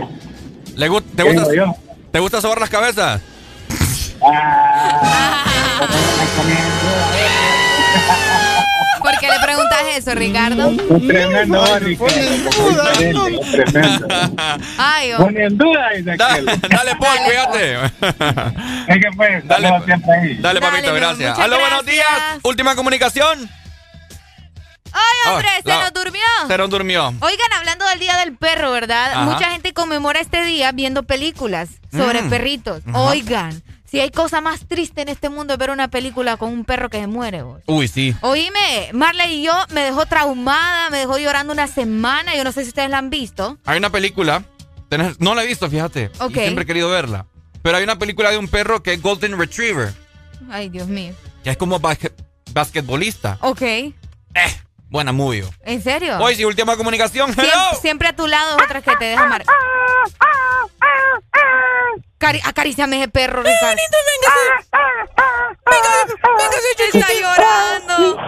¿Le 0.76 0.88
gu- 0.90 1.02
te, 1.14 1.22
¿Qué 1.22 1.32
gusta? 1.32 1.74
¿Te 2.12 2.18
gusta 2.20 2.40
sobar 2.40 2.60
las 2.60 2.70
cabezas? 2.70 3.20
¿Por 5.78 5.88
eso, 9.96 10.14
Ricardo? 10.14 10.68
Un 10.68 11.06
tremendo, 11.06 11.78
Ricardo. 11.78 13.26
Un 13.26 13.50
tremendo. 13.52 14.06
Ay, 14.78 15.12
oh. 15.12 15.18
Pone 15.18 15.44
en 15.44 15.58
duda, 15.58 15.90
dice 15.96 16.12
aquel. 16.12 16.46
Dale, 16.70 16.96
Paul, 16.96 17.18
cuídate. 17.24 17.74
Es 18.88 18.98
que 18.98 19.10
pues, 19.16 19.46
Dale, 19.48 19.68
siempre 19.84 20.12
ahí. 20.12 20.36
Dale, 20.38 20.60
papito, 20.60 20.94
gracias. 20.94 21.38
Aló, 21.38 21.58
buenos 21.58 21.84
días. 21.86 22.06
Última 22.42 22.74
comunicación. 22.76 23.48
Ay, 24.94 25.30
hombre, 25.32 25.48
Ah, 25.48 25.60
se 25.64 25.70
nos 25.70 25.92
durmió. 26.04 26.22
Se 26.48 26.58
nos 26.58 26.68
durmió. 26.70 27.06
Oigan, 27.20 27.52
hablando 27.56 27.86
del 27.86 27.98
Día 27.98 28.16
del 28.18 28.36
Perro, 28.36 28.70
¿verdad? 28.72 29.12
Ajá. 29.12 29.22
Mucha 29.22 29.50
gente 29.50 29.72
conmemora 29.72 30.20
este 30.20 30.44
día 30.44 30.70
viendo 30.72 31.02
películas 31.04 31.70
sobre 31.90 32.20
Mm. 32.22 32.28
perritos. 32.30 32.82
Ajá. 32.86 32.98
Oigan, 33.00 33.62
si 33.92 34.00
hay 34.00 34.10
cosa 34.10 34.40
más 34.40 34.66
triste 34.66 35.02
en 35.02 35.08
este 35.08 35.28
mundo 35.28 35.52
es 35.52 35.58
ver 35.58 35.70
una 35.70 35.88
película 35.88 36.38
con 36.38 36.50
un 36.50 36.64
perro 36.64 36.88
que 36.90 36.98
se 36.98 37.06
muere. 37.06 37.42
vos. 37.42 37.62
Uy, 37.66 37.86
sí. 37.88 38.16
Oíme, 38.22 38.88
Marley 38.94 39.34
y 39.34 39.42
yo 39.44 39.52
me 39.70 39.82
dejó 39.82 40.06
traumada, 40.06 40.88
me 40.90 40.96
dejó 40.98 41.18
llorando 41.18 41.52
una 41.52 41.66
semana. 41.66 42.34
Yo 42.34 42.42
no 42.42 42.52
sé 42.52 42.62
si 42.62 42.68
ustedes 42.68 42.88
la 42.88 42.96
han 42.98 43.10
visto. 43.10 43.58
Hay 43.66 43.76
una 43.76 43.90
película, 43.90 44.44
tenés- 44.88 45.16
no 45.18 45.34
la 45.34 45.44
he 45.44 45.46
visto, 45.46 45.68
fíjate. 45.68 46.10
y 46.12 46.22
Ok. 46.22 46.32
siempre 46.32 46.64
he 46.64 46.66
querido 46.66 46.88
verla. 46.88 47.26
Pero 47.62 47.76
hay 47.76 47.84
una 47.84 47.98
película 47.98 48.30
de 48.30 48.38
un 48.38 48.48
perro 48.48 48.82
que 48.82 48.94
es 48.94 49.02
Golden 49.02 49.38
Retriever, 49.38 49.92
Ay, 50.50 50.70
Dios 50.70 50.88
mío. 50.88 51.12
que 51.44 51.50
es 51.50 51.56
como 51.58 51.78
basque- 51.78 52.12
basquetbolista. 52.52 53.36
Ok, 53.42 53.62
Buena 54.92 55.10
movie. 55.10 55.48
¿en 55.62 55.82
serio? 55.82 56.18
Hoy 56.18 56.34
sí, 56.34 56.44
última 56.44 56.76
comunicación. 56.76 57.30
Hello. 57.30 57.48
Siempre, 57.50 57.80
siempre 57.80 58.08
a 58.08 58.12
tu 58.12 58.26
lado 58.26 58.56
otras 58.62 58.82
que 58.82 58.94
te 58.96 59.06
dejan 59.06 59.30
mar... 59.30 59.42
Cari 62.18 62.42
acaríciame 62.44 62.98
ese 62.98 63.08
perro, 63.08 63.42
Ricardo. 63.42 63.80
Está 66.92 67.08
llorando. 67.14 68.18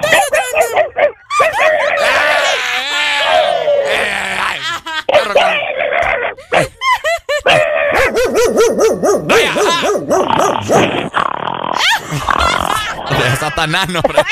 De 13.10 13.36
Satanás, 13.36 13.88
no, 13.90 14.00
hombre. 14.00 14.22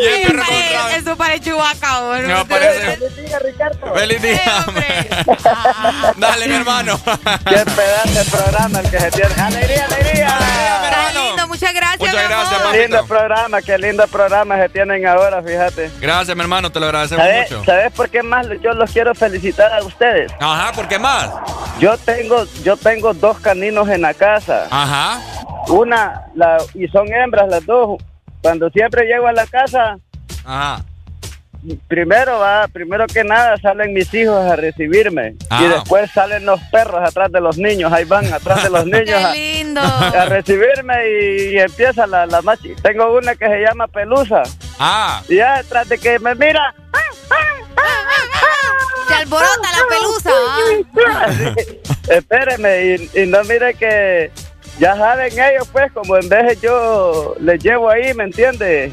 Y 0.00 0.04
el 0.06 0.22
perro 0.26 0.42
Pare- 0.42 0.54
contra- 0.76 0.96
Eso 0.96 1.16
parece 1.16 1.40
chubaca, 1.50 2.00
boludo. 2.00 2.28
No, 2.28 2.46
parece- 2.46 2.98
Feliz 3.94 4.22
día. 4.22 4.40
Dale, 6.16 6.48
mi 6.48 6.54
hermano. 6.54 7.00
Qué 7.04 7.64
pedazo 7.64 8.10
de 8.18 8.24
programa 8.30 8.80
el 8.80 8.90
que 8.90 9.00
se 9.00 9.10
tiene. 9.10 9.34
¡Alegría, 9.42 9.84
alegría! 9.86 10.38
Está 10.84 11.12
lindo, 11.20 11.48
muchas 11.48 11.74
gracias, 11.74 11.98
Muchas 12.00 12.14
mi 12.14 12.22
gracias. 12.28 12.62
Qué 12.72 12.78
lindo 12.78 13.06
programa, 13.06 13.62
qué 13.62 13.78
lindo 13.78 14.06
programa 14.08 14.56
se 14.56 14.68
tienen 14.68 15.06
ahora, 15.06 15.42
fíjate. 15.42 15.90
Gracias, 16.00 16.36
mi 16.36 16.42
hermano, 16.42 16.70
te 16.70 16.80
lo 16.80 16.86
agradecemos 16.86 17.24
¿Sabes, 17.24 17.50
mucho. 17.50 17.64
¿Sabes 17.64 17.92
por 17.92 18.08
qué 18.08 18.22
más 18.22 18.46
yo 18.62 18.72
los 18.72 18.90
quiero 18.90 19.14
felicitar 19.14 19.72
a 19.72 19.82
ustedes? 19.82 20.32
Ajá, 20.40 20.72
¿por 20.72 20.88
qué 20.88 20.98
más? 20.98 21.30
Yo 21.78 21.96
tengo, 21.98 22.44
yo 22.62 22.76
tengo 22.76 23.12
dos 23.14 23.38
caninos 23.40 23.88
en 23.88 24.02
la 24.02 24.14
casa. 24.14 24.66
Ajá. 24.70 25.20
Una, 25.68 26.22
la, 26.34 26.58
y 26.74 26.86
son 26.88 27.12
hembras 27.12 27.48
las 27.48 27.64
dos. 27.66 28.00
Cuando 28.42 28.68
siempre 28.70 29.06
llego 29.06 29.26
a 29.28 29.32
la 29.32 29.46
casa, 29.46 29.96
Ajá. 30.44 30.82
primero 31.86 32.38
va, 32.40 32.66
primero 32.68 33.06
que 33.06 33.22
nada 33.22 33.56
salen 33.58 33.94
mis 33.94 34.12
hijos 34.12 34.44
a 34.50 34.56
recibirme 34.56 35.34
Ah. 35.48 35.62
y 35.62 35.68
después 35.68 36.10
salen 36.10 36.44
los 36.44 36.60
perros 36.72 37.00
atrás 37.08 37.30
de 37.30 37.40
los 37.40 37.56
niños, 37.56 37.92
ahí 37.92 38.04
van 38.04 38.32
atrás 38.32 38.64
de 38.64 38.70
los 38.70 38.84
niños 38.94 39.04
Qué 39.06 39.14
a, 39.14 39.32
lindo. 39.32 39.80
a 39.80 40.24
recibirme 40.26 40.94
y, 41.08 41.54
y 41.54 41.58
empieza 41.58 42.06
la, 42.06 42.26
la 42.26 42.42
más 42.42 42.58
chi- 42.60 42.74
Tengo 42.82 43.16
una 43.16 43.34
que 43.36 43.46
se 43.46 43.60
llama 43.60 43.86
Pelusa 43.86 44.42
Ah. 44.80 45.22
y 45.28 45.36
ya 45.36 45.58
detrás 45.58 45.88
de 45.88 45.98
que 45.98 46.18
me 46.18 46.34
mira, 46.34 46.74
Se 49.08 49.14
alborota 49.14 49.68
la 49.72 49.86
pelusa. 49.88 50.30
¿ah? 51.06 51.54
espéreme 52.08 52.84
y, 53.14 53.20
y 53.22 53.26
no 53.26 53.42
mire 53.44 53.74
que 53.74 54.30
ya 54.78 54.96
saben 54.96 55.32
ellos 55.32 55.68
pues 55.72 55.90
como 55.92 56.16
en 56.16 56.28
vez 56.28 56.46
de 56.60 56.66
yo 56.66 57.34
les 57.40 57.62
llevo 57.62 57.90
ahí, 57.90 58.12
¿me 58.14 58.24
entiende? 58.24 58.92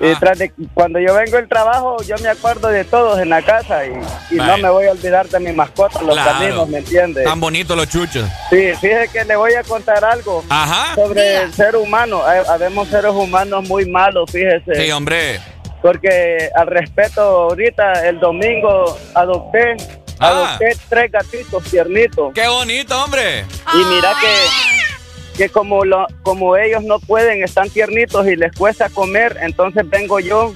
Y 0.00 0.10
Ah. 0.10 0.16
tras 0.18 0.38
de- 0.40 0.52
cuando 0.74 0.98
yo 0.98 1.14
vengo 1.14 1.36
del 1.36 1.48
trabajo, 1.48 1.96
yo 2.02 2.16
me 2.20 2.28
acuerdo 2.28 2.66
de 2.68 2.84
todos 2.84 3.20
en 3.20 3.28
la 3.30 3.42
casa 3.42 3.86
y, 3.86 3.92
y 4.32 4.36
no 4.36 4.58
me 4.58 4.68
voy 4.68 4.86
a 4.86 4.90
olvidar 4.90 5.28
de 5.28 5.38
mi 5.38 5.52
mascota, 5.52 6.02
los 6.02 6.16
Claro. 6.16 6.32
caninos, 6.32 6.68
¿me 6.68 6.78
entiende? 6.78 7.22
Tan 7.22 7.38
bonitos 7.38 7.76
los 7.76 7.88
chuchos. 7.88 8.28
Sí, 8.50 8.72
fíjese 8.80 9.08
que 9.12 9.24
le 9.24 9.36
voy 9.36 9.54
a 9.54 9.62
contar 9.62 10.04
algo 10.04 10.42
Ajá. 10.48 10.96
sobre 10.96 11.42
el 11.42 11.54
ser 11.54 11.76
humano. 11.76 12.22
Habemos 12.24 12.88
seres 12.88 13.12
humanos 13.12 13.68
muy 13.68 13.88
malos, 13.88 14.28
fíjese. 14.32 14.74
Sí, 14.74 14.90
hombre. 14.90 15.38
Porque 15.80 16.50
al 16.56 16.66
respeto, 16.66 17.20
ahorita 17.20 18.08
el 18.08 18.18
domingo 18.18 18.98
adopté, 19.14 19.76
Ah. 20.18 20.28
adopté 20.28 20.76
tres 20.88 21.12
gatitos 21.12 21.62
tiernitos. 21.70 22.32
Qué 22.34 22.48
bonito, 22.48 23.00
hombre. 23.04 23.44
Y 23.72 23.76
mira 23.76 24.12
que, 24.20 24.93
que 25.36 25.48
como, 25.48 25.84
lo, 25.84 26.06
como 26.22 26.56
ellos 26.56 26.84
no 26.84 26.98
pueden, 27.00 27.42
están 27.42 27.68
tiernitos 27.70 28.26
y 28.26 28.36
les 28.36 28.52
cuesta 28.52 28.88
comer, 28.88 29.36
entonces 29.40 29.88
vengo 29.88 30.20
yo, 30.20 30.54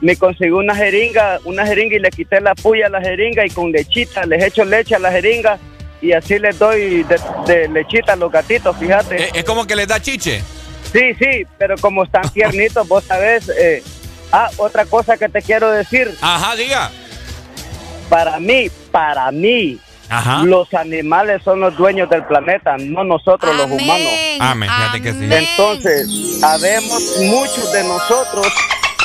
me 0.00 0.16
conseguí 0.16 0.50
una 0.50 0.74
jeringa, 0.74 1.40
una 1.44 1.66
jeringa 1.66 1.96
y 1.96 1.98
le 1.98 2.10
quité 2.10 2.40
la 2.40 2.54
puya 2.54 2.86
a 2.86 2.90
la 2.90 3.00
jeringa 3.00 3.44
y 3.44 3.50
con 3.50 3.72
lechita, 3.72 4.24
les 4.26 4.42
echo 4.44 4.64
leche 4.64 4.94
a 4.94 4.98
la 4.98 5.10
jeringa 5.10 5.58
y 6.00 6.12
así 6.12 6.38
les 6.38 6.58
doy 6.58 7.02
de, 7.02 7.20
de 7.46 7.68
lechita 7.68 8.14
a 8.14 8.16
los 8.16 8.30
gatitos, 8.32 8.76
fíjate. 8.76 9.16
Es, 9.16 9.30
es 9.34 9.44
como 9.44 9.66
que 9.66 9.76
les 9.76 9.88
da 9.88 10.00
chiche. 10.00 10.42
Sí, 10.92 11.14
sí, 11.18 11.46
pero 11.58 11.76
como 11.76 12.04
están 12.04 12.28
tiernitos, 12.32 12.86
vos 12.88 13.04
sabés. 13.04 13.48
eh, 13.50 13.82
ah, 14.32 14.48
otra 14.56 14.84
cosa 14.86 15.16
que 15.16 15.28
te 15.28 15.42
quiero 15.42 15.70
decir. 15.70 16.10
Ajá, 16.20 16.56
diga. 16.56 16.90
Para 18.08 18.40
mí, 18.40 18.70
para 18.90 19.30
mí, 19.30 19.78
Ajá. 20.10 20.42
los 20.44 20.72
animales 20.74 21.42
son 21.44 21.60
los 21.60 21.76
dueños 21.76 22.10
del 22.10 22.24
planeta, 22.24 22.76
no 22.78 23.04
nosotros 23.04 23.56
los 23.56 23.66
humanos. 23.70 24.08
Amén, 24.40 24.68
fíjate 24.68 25.02
que 25.02 25.12
sí. 25.12 25.28
Entonces, 25.32 26.40
habemos 26.42 27.16
muchos 27.24 27.72
de 27.72 27.84
nosotros, 27.84 28.46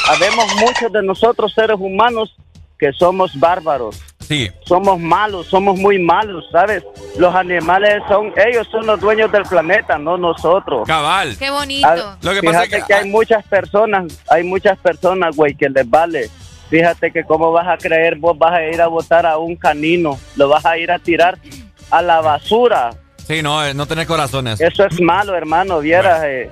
habemos 0.10 0.46
muchos 0.56 0.92
de 0.92 1.04
nosotros 1.04 1.54
seres 1.54 1.78
humanos 1.80 2.36
que 2.78 2.92
somos 2.94 3.40
bárbaros. 3.40 4.02
Sí. 4.28 4.50
Somos 4.66 5.00
malos, 5.00 5.46
somos 5.48 5.78
muy 5.78 6.00
malos, 6.00 6.46
¿sabes? 6.52 6.84
Los 7.18 7.34
animales 7.36 8.02
son, 8.10 8.34
ellos 8.44 8.68
son 8.72 8.86
los 8.88 9.00
dueños 9.00 9.32
del 9.32 9.44
planeta, 9.44 10.00
no 10.00 10.18
nosotros. 10.18 10.88
Cabal. 10.88 11.38
Qué 11.38 11.52
bonito. 11.52 11.88
Ah, 11.88 12.18
Lo 12.22 12.34
que 12.34 12.42
pasa 12.42 12.64
es 12.64 12.70
Fíjate 12.70 12.82
que- 12.82 12.88
que, 12.88 12.94
hay 12.96 13.10
muchas 13.10 13.46
personas, 13.46 14.20
hay 14.30 14.44
muchas 14.44 14.78
personas, 14.80 15.36
güey, 15.36 15.54
que 15.56 15.70
les 15.70 15.88
vale. 15.88 16.30
Fíjate 16.70 17.12
que 17.12 17.24
cómo 17.24 17.52
vas 17.52 17.68
a 17.68 17.78
creer, 17.78 18.16
vos 18.16 18.38
vas 18.38 18.54
a 18.54 18.64
ir 18.64 18.82
a 18.82 18.88
votar 18.88 19.26
a 19.26 19.38
un 19.38 19.56
canino, 19.56 20.18
lo 20.36 20.50
vas 20.50 20.66
a 20.66 20.78
ir 20.78 20.92
a 20.92 21.00
tirar 21.00 21.38
a 21.92 22.02
la 22.02 22.22
basura. 22.22 22.90
Sí, 23.28 23.42
no, 23.42 23.64
eh, 23.66 23.74
no 23.74 23.86
tener 23.86 24.08
corazones. 24.08 24.60
Eso 24.62 24.86
es 24.86 25.00
malo, 25.02 25.36
hermano, 25.36 25.80
vieras. 25.80 26.24
eh, 26.26 26.50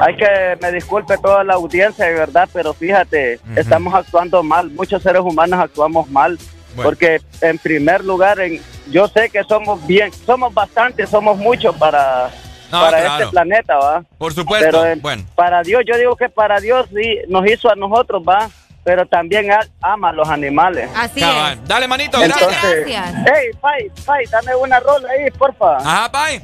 hay 0.00 0.16
que, 0.16 0.58
me 0.60 0.72
disculpe 0.72 1.16
toda 1.18 1.44
la 1.44 1.54
audiencia, 1.54 2.06
de 2.06 2.14
verdad, 2.14 2.48
pero 2.52 2.74
fíjate, 2.74 3.38
estamos 3.54 3.94
actuando 3.94 4.42
mal. 4.42 4.68
Muchos 4.70 5.02
seres 5.02 5.22
humanos 5.22 5.60
actuamos 5.60 6.08
mal. 6.10 6.36
Bueno. 6.74 6.90
Porque, 6.90 7.20
en 7.40 7.56
primer 7.58 8.04
lugar, 8.04 8.38
en, 8.40 8.60
yo 8.90 9.08
sé 9.08 9.30
que 9.30 9.42
somos 9.44 9.84
bien, 9.86 10.12
somos 10.12 10.52
bastantes, 10.52 11.08
somos 11.08 11.38
muchos 11.38 11.74
para, 11.76 12.30
No, 12.70 12.80
para 12.80 13.00
claro. 13.00 13.14
este 13.24 13.30
planeta, 13.30 13.76
¿va? 13.78 14.04
Por 14.18 14.34
supuesto. 14.34 14.66
Pero 14.70 14.84
en- 14.86 15.00
bueno. 15.00 15.24
para 15.34 15.62
Dios, 15.62 15.82
yo 15.86 15.96
digo 15.96 16.16
que 16.16 16.28
para 16.28 16.60
Dios 16.60 16.86
sí 16.94 17.18
nos 17.28 17.46
hizo 17.46 17.70
a 17.70 17.76
nosotros, 17.76 18.22
¿va? 18.28 18.50
Pero 18.86 19.04
también 19.04 19.48
ama 19.82 20.10
a 20.10 20.12
los 20.12 20.28
animales. 20.28 20.88
Así 20.94 21.18
Cabal. 21.18 21.58
Dale, 21.66 21.88
manito, 21.88 22.22
Entonces, 22.22 22.86
gracias. 22.86 23.14
hey, 23.26 23.50
Pai, 23.60 23.90
Pai, 24.04 24.24
dame 24.30 24.54
una 24.54 24.78
rola 24.78 25.08
ahí, 25.10 25.28
porfa. 25.32 25.78
Ajá, 25.78 26.12
Pai. 26.12 26.40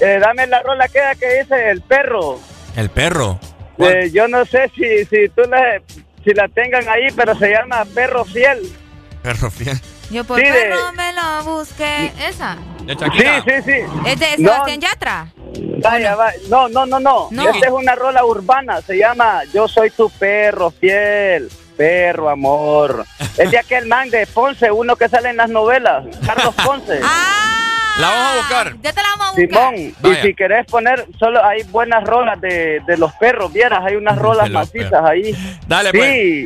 Eh, 0.00 0.18
dame 0.22 0.46
la 0.46 0.62
rola 0.62 0.88
que, 0.88 1.00
que 1.20 1.40
dice 1.40 1.70
el 1.70 1.82
perro. 1.82 2.40
El 2.76 2.88
perro. 2.88 3.38
Eh, 3.76 4.10
yo 4.10 4.26
no 4.26 4.46
sé 4.46 4.70
si, 4.74 5.04
si 5.04 5.28
tú 5.28 5.42
la, 5.50 5.82
si 6.24 6.32
la 6.32 6.48
tengan 6.48 6.88
ahí, 6.88 7.08
pero 7.14 7.34
se 7.36 7.50
llama 7.50 7.84
Perro 7.94 8.24
Fiel. 8.24 8.60
Perro 9.22 9.50
fiel. 9.50 9.78
Yo 10.10 10.24
por 10.24 10.38
Sí, 10.38 10.44
de- 10.44 10.52
perro 10.52 10.92
me 10.92 11.12
lo 11.12 11.44
busqué. 11.56 12.12
¿Esa? 12.28 12.56
De 12.84 12.94
Sí, 12.94 13.00
Shakira. 13.00 13.42
sí, 13.42 13.50
sí. 13.64 13.72
¿Es 14.06 14.18
de 14.20 14.26
No, 14.38 14.50
Sebastián 14.52 14.80
Yatra? 14.80 15.26
Vaya, 15.82 16.14
vaya. 16.16 16.38
No, 16.48 16.68
no, 16.68 16.86
no, 16.86 16.98
no. 17.00 17.28
No. 17.30 17.48
Esta 17.48 17.66
es 17.66 17.72
una 17.72 17.94
rola 17.94 18.24
urbana. 18.24 18.80
Se 18.82 18.96
llama 18.98 19.42
Yo 19.52 19.68
soy 19.68 19.90
tu 19.90 20.10
perro 20.10 20.70
fiel. 20.70 21.48
Perro, 21.76 22.28
amor. 22.28 23.04
Es 23.38 23.50
de 23.50 23.58
aquel 23.58 23.86
man 23.86 24.10
de 24.10 24.26
Ponce, 24.26 24.70
uno 24.70 24.96
que 24.96 25.08
sale 25.08 25.30
en 25.30 25.36
las 25.38 25.48
novelas. 25.48 26.04
Carlos 26.26 26.54
Ponce. 26.64 27.00
La 27.98 28.08
vamos 28.08 28.32
a 28.32 28.36
buscar. 28.36 28.76
Ya 28.82 28.92
te 28.92 29.02
la 29.02 29.08
vamos 29.18 29.26
a 29.26 29.30
buscar. 29.40 29.74
Simón, 29.76 29.94
y 30.12 30.14
si 30.22 30.34
querés 30.34 30.64
poner, 30.66 31.06
solo 31.18 31.44
hay 31.44 31.62
buenas 31.64 32.02
rolas 32.04 32.40
de, 32.40 32.80
de 32.86 32.96
los 32.96 33.12
perros, 33.14 33.52
vieras, 33.52 33.80
hay 33.84 33.96
unas 33.96 34.16
rolas 34.16 34.48
macizas 34.48 35.04
ahí. 35.04 35.34
Dale, 35.66 35.90
sí, 35.90 35.98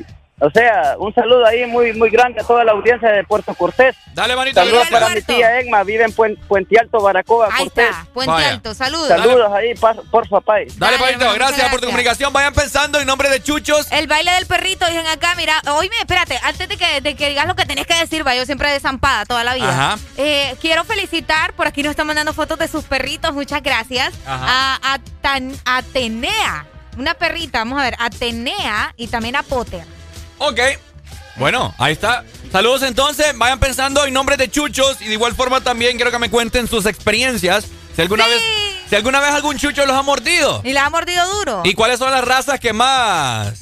pues. 0.05 0.14
O 0.41 0.51
sea, 0.51 0.97
un 0.99 1.15
saludo 1.15 1.47
ahí 1.47 1.65
muy 1.67 1.93
muy 1.93 2.11
grande 2.11 2.41
a 2.41 2.45
toda 2.45 2.65
la 2.65 2.73
audiencia 2.73 3.09
de 3.11 3.23
Puerto 3.25 3.55
Cortés. 3.55 3.95
Dale, 4.15 4.35
manito. 4.37 4.61
Saludos 4.61 4.89
para 4.91 5.09
mi 5.11 5.23
tía 5.23 5.61
Egma, 5.61 5.83
vive 5.85 6.05
en 6.05 6.13
Puen- 6.15 6.39
Puente 6.49 6.79
Alto, 6.79 7.01
Baracoa, 7.01 7.49
Ahí 7.53 7.65
Cortés. 7.65 7.91
está, 7.91 8.07
Puente 8.13 8.33
Vaya. 8.33 8.49
Alto. 8.51 8.75
Saludos. 8.75 9.09
Saludos 9.09 9.53
ahí, 9.53 9.75
pa- 9.75 9.95
porfa, 10.11 10.41
pay. 10.41 10.67
Dale, 10.77 10.97
Dale, 10.99 11.35
gracias, 11.35 11.69
por 11.71 11.81
tu 11.81 11.87
comunicación. 11.87 12.33
Vayan 12.33 12.53
pensando 12.53 12.99
en 13.01 13.07
nombre 13.07 13.29
de 13.29 13.43
Chuchos. 13.43 13.91
El 13.93 14.07
baile 14.07 14.33
del 14.33 14.47
perrito, 14.47 14.87
dicen 14.87 15.07
acá, 15.07 15.35
mira, 15.37 15.61
oíme, 15.77 15.95
espérate, 16.01 16.39
antes 16.43 16.69
de 16.69 16.77
que, 16.77 17.01
de 17.01 17.15
que 17.15 17.29
digas 17.29 17.47
lo 17.47 17.55
que 17.55 17.65
tenés 17.67 17.87
que 17.87 17.95
decir, 17.95 18.27
va, 18.27 18.35
yo 18.35 18.45
siempre 18.45 18.71
desampada 18.71 19.25
toda 19.25 19.45
la 19.45 19.55
vida. 19.55 19.69
Ajá. 19.69 19.99
Eh, 20.17 20.55
quiero 20.61 20.85
felicitar, 20.85 21.53
por 21.55 21.67
aquí 21.67 21.83
nos 21.83 21.91
están 21.91 22.07
mandando 22.07 22.33
fotos 22.33 22.59
de 22.59 22.69
sus 22.69 22.85
perritos, 22.85 23.33
muchas 23.35 23.63
gracias, 23.63 24.13
Ajá. 24.27 24.79
a, 24.83 24.95
a 24.95 24.99
Tan- 25.21 25.55
Atenea, 25.65 26.67
una 26.99 27.15
perrita, 27.15 27.59
vamos 27.61 27.81
a 27.81 27.85
ver, 27.85 27.97
Atenea 27.99 28.93
y 28.97 29.07
también 29.09 29.37
a 29.37 29.43
Potter. 29.43 29.85
Ok. 30.49 30.61
Bueno, 31.37 31.75
ahí 31.79 31.93
está. 31.93 32.25
Saludos 32.53 32.83
entonces. 32.83 33.37
Vayan 33.37 33.59
pensando 33.59 34.05
en 34.05 34.13
nombre 34.15 34.37
de 34.37 34.51
Chuchos. 34.51 35.01
Y 35.01 35.07
de 35.07 35.13
igual 35.15 35.35
forma 35.35 35.61
también 35.63 35.97
quiero 35.97 36.11
que 36.11 36.19
me 36.19 36.31
cuenten 36.31 36.69
sus 36.69 36.87
experiencias. 36.87 37.67
Si 37.97 38.03
alguna 38.03 38.25
Sí. 38.25 38.31
vez. 38.31 38.43
Si 38.89 38.97
alguna 38.97 39.21
vez 39.21 39.31
algún 39.31 39.57
chucho 39.59 39.87
los 39.87 39.97
ha 39.97 40.03
mordido. 40.03 40.61
Y 40.63 40.73
la 40.73 40.85
ha 40.87 40.91
mordido 40.91 41.27
duro. 41.39 41.63
¿Y 41.65 41.75
cuáles 41.75 41.99
son 41.99 42.11
las 42.11 42.25
razas 42.25 42.61
que 42.61 42.73
más. 42.73 43.55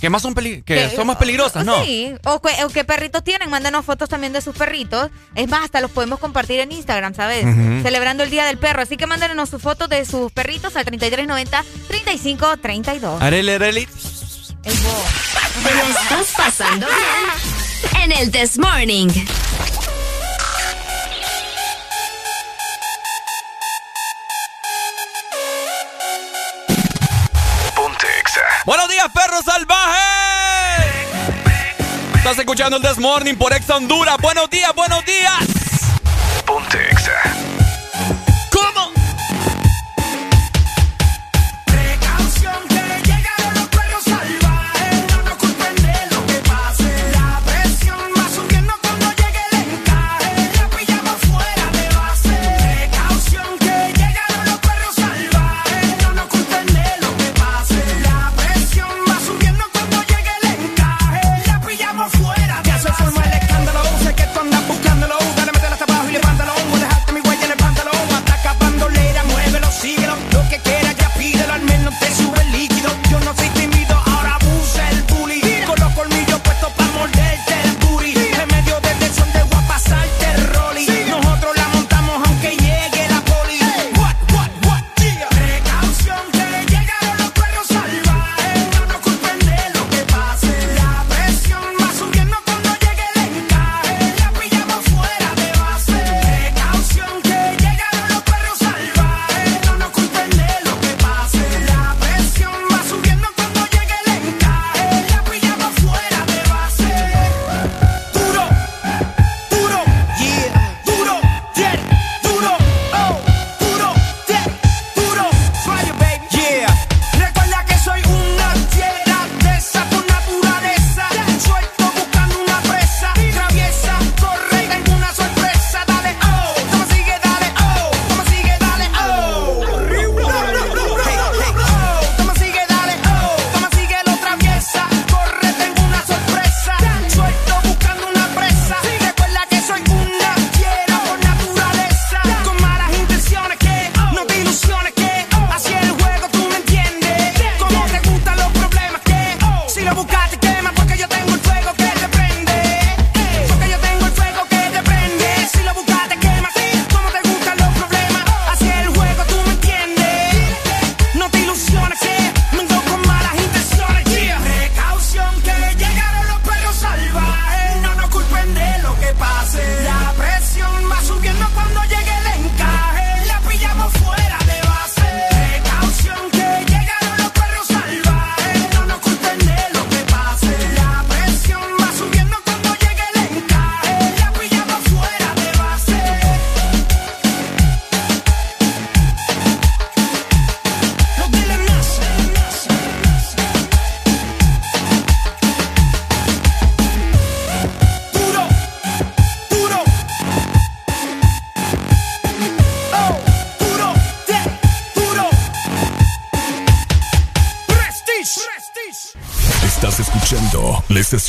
que 0.00 0.08
más 0.08 0.22
son 0.22 0.32
peli- 0.32 0.62
que 0.62 0.88
Que- 0.88 0.96
son 0.96 1.06
más 1.06 1.16
peligrosas, 1.18 1.62
no? 1.62 1.84
Sí, 1.84 2.14
o, 2.24 2.40
que- 2.40 2.64
o 2.64 2.70
qué 2.70 2.84
perritos 2.84 3.22
tienen, 3.22 3.50
mándenos 3.50 3.84
fotos 3.84 4.08
también 4.08 4.32
de 4.32 4.40
sus 4.40 4.56
perritos. 4.56 5.10
Es 5.34 5.46
más, 5.48 5.64
hasta 5.64 5.82
los 5.82 5.90
podemos 5.90 6.18
compartir 6.20 6.58
en 6.60 6.72
Instagram, 6.72 7.14
¿sabes? 7.14 7.44
Celebrando 7.82 8.22
el 8.22 8.30
Día 8.30 8.46
del 8.46 8.56
Perro. 8.56 8.80
Así 8.80 8.96
que 8.96 9.06
mándenos 9.06 9.50
sus 9.50 9.60
fotos 9.60 9.90
de 9.90 10.06
sus 10.06 10.32
perritos 10.32 10.74
al 10.76 10.86
3390-3532. 10.86 13.20
Arele, 13.20 13.56
arele. 13.56 13.86
El 14.62 14.76
bo. 14.80 15.04
¿Te 15.64 15.74
la 15.74 15.82
estás 15.88 16.26
pasando 16.36 16.86
bien? 16.86 18.02
En 18.02 18.12
el 18.12 18.30
This 18.30 18.58
Morning. 18.58 19.08
Ponte 27.74 28.06
Exa. 28.20 28.40
Buenos 28.66 28.88
días, 28.90 29.06
perro 29.14 29.42
salvaje. 29.42 29.98
Estás 32.16 32.38
escuchando 32.38 32.76
el 32.76 32.82
This 32.82 32.98
Morning 32.98 33.36
por 33.36 33.54
Ex 33.54 33.68
Honduras. 33.70 34.18
Buenos 34.20 34.50
días, 34.50 34.74
buenos 34.74 35.02
días. 35.06 35.38
Ponte 36.44 36.90
Exa. 36.90 37.49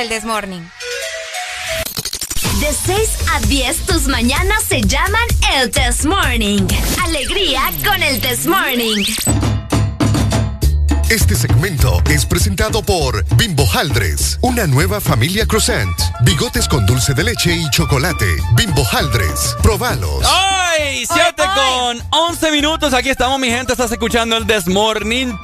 El 0.00 0.08
Desmorning. 0.08 0.70
De 2.58 2.72
6 2.86 3.10
a 3.34 3.40
10, 3.40 3.86
tus 3.86 4.06
mañanas 4.08 4.62
se 4.66 4.80
llaman 4.80 5.26
el 5.54 5.70
Test 5.70 6.06
Morning. 6.06 6.66
Alegría 7.04 7.60
con 7.84 8.02
el 8.02 8.18
Test 8.20 8.46
Morning. 8.46 9.04
Este 11.10 11.34
segmento 11.34 12.00
es 12.08 12.24
presentado 12.24 12.82
por 12.82 13.24
Bimbo 13.36 13.66
Haldres, 13.74 14.38
una 14.40 14.66
nueva 14.66 15.00
familia 15.00 15.44
croissant, 15.44 15.98
bigotes 16.22 16.66
con 16.68 16.86
dulce 16.86 17.12
de 17.12 17.24
leche 17.24 17.54
y 17.54 17.68
chocolate. 17.70 18.36
Bimbo 18.54 18.86
Haldres, 18.90 19.54
probalos. 19.62 20.24
¡Ay! 20.24 21.04
7 21.04 21.42
con 21.54 22.02
11 22.10 22.52
minutos. 22.52 22.94
Aquí 22.94 23.10
estamos, 23.10 23.38
mi 23.38 23.48
gente. 23.48 23.72
Estás 23.72 23.92
escuchando 23.92 24.36
el 24.36 24.46
Desmorning 24.46 25.36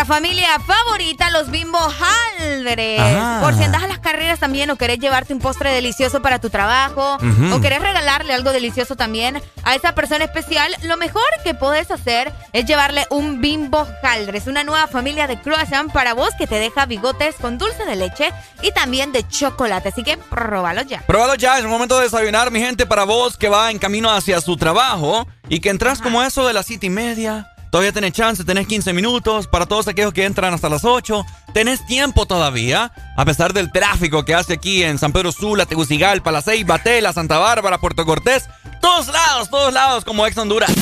nuestra 0.00 0.16
familia 0.16 0.58
favorita, 0.60 1.30
los 1.30 1.50
Bimbo 1.50 1.78
Haldres. 1.78 3.00
Ah. 3.00 3.40
Por 3.42 3.54
si 3.54 3.64
andas 3.64 3.82
a 3.82 3.86
las 3.86 3.98
carreras 3.98 4.38
también 4.38 4.70
o 4.70 4.76
querés 4.76 4.98
llevarte 4.98 5.34
un 5.34 5.40
postre 5.40 5.72
delicioso 5.72 6.22
para 6.22 6.38
tu 6.38 6.48
trabajo 6.48 7.16
Ujú. 7.16 7.54
o 7.54 7.60
querés 7.60 7.82
regalarle 7.82 8.32
algo 8.32 8.52
delicioso 8.52 8.96
también 8.96 9.42
a 9.62 9.74
esa 9.74 9.94
persona 9.94 10.24
especial, 10.24 10.74
lo 10.84 10.96
mejor 10.96 11.22
que 11.44 11.52
puedes 11.54 11.90
hacer 11.90 12.32
es 12.54 12.64
llevarle 12.64 13.06
un 13.10 13.42
Bimbo 13.42 13.86
Haldres, 14.02 14.46
una 14.46 14.64
nueva 14.64 14.86
familia 14.86 15.26
de 15.26 15.38
croissant 15.38 15.92
para 15.92 16.14
vos 16.14 16.30
que 16.38 16.46
te 16.46 16.54
deja 16.54 16.86
bigotes 16.86 17.34
con 17.36 17.58
dulce 17.58 17.84
de 17.84 17.96
leche 17.96 18.32
y 18.62 18.72
también 18.72 19.12
de 19.12 19.26
chocolate. 19.28 19.90
Así 19.90 20.02
que 20.02 20.16
próbalo 20.16 20.80
ya. 20.82 21.02
Pruébalo 21.06 21.34
ya, 21.34 21.58
es 21.58 21.64
el 21.64 21.68
momento 21.68 21.98
de 21.98 22.04
desayunar, 22.04 22.50
mi 22.50 22.60
gente, 22.60 22.86
para 22.86 23.04
vos 23.04 23.36
que 23.36 23.50
va 23.50 23.70
en 23.70 23.78
camino 23.78 24.10
hacia 24.10 24.40
su 24.40 24.56
trabajo 24.56 25.26
y 25.48 25.60
que 25.60 25.68
entras 25.68 26.00
como 26.00 26.22
eso 26.22 26.46
de 26.46 26.54
las 26.54 26.64
siete 26.64 26.86
y 26.86 26.90
media. 26.90 27.49
Todavía 27.70 27.92
tenés 27.92 28.12
chance, 28.12 28.44
tenés 28.44 28.66
15 28.66 28.92
minutos. 28.92 29.46
Para 29.46 29.66
todos 29.66 29.86
aquellos 29.86 30.12
que 30.12 30.24
entran 30.24 30.52
hasta 30.52 30.68
las 30.68 30.84
8, 30.84 31.24
tenés 31.54 31.86
tiempo 31.86 32.26
todavía. 32.26 32.92
A 33.16 33.24
pesar 33.24 33.52
del 33.52 33.70
tráfico 33.70 34.24
que 34.24 34.34
hace 34.34 34.54
aquí 34.54 34.82
en 34.82 34.98
San 34.98 35.12
Pedro 35.12 35.30
Sula, 35.30 35.66
Tegucigalpa, 35.66 36.32
La 36.32 36.42
Ceiba, 36.42 36.82
Tela, 36.82 37.12
Santa 37.12 37.38
Bárbara, 37.38 37.78
Puerto 37.78 38.04
Cortés. 38.04 38.48
Todos 38.80 39.08
lados, 39.08 39.50
todos 39.50 39.72
lados, 39.72 40.04
como 40.04 40.26
ex 40.26 40.36
Honduras. 40.36 40.72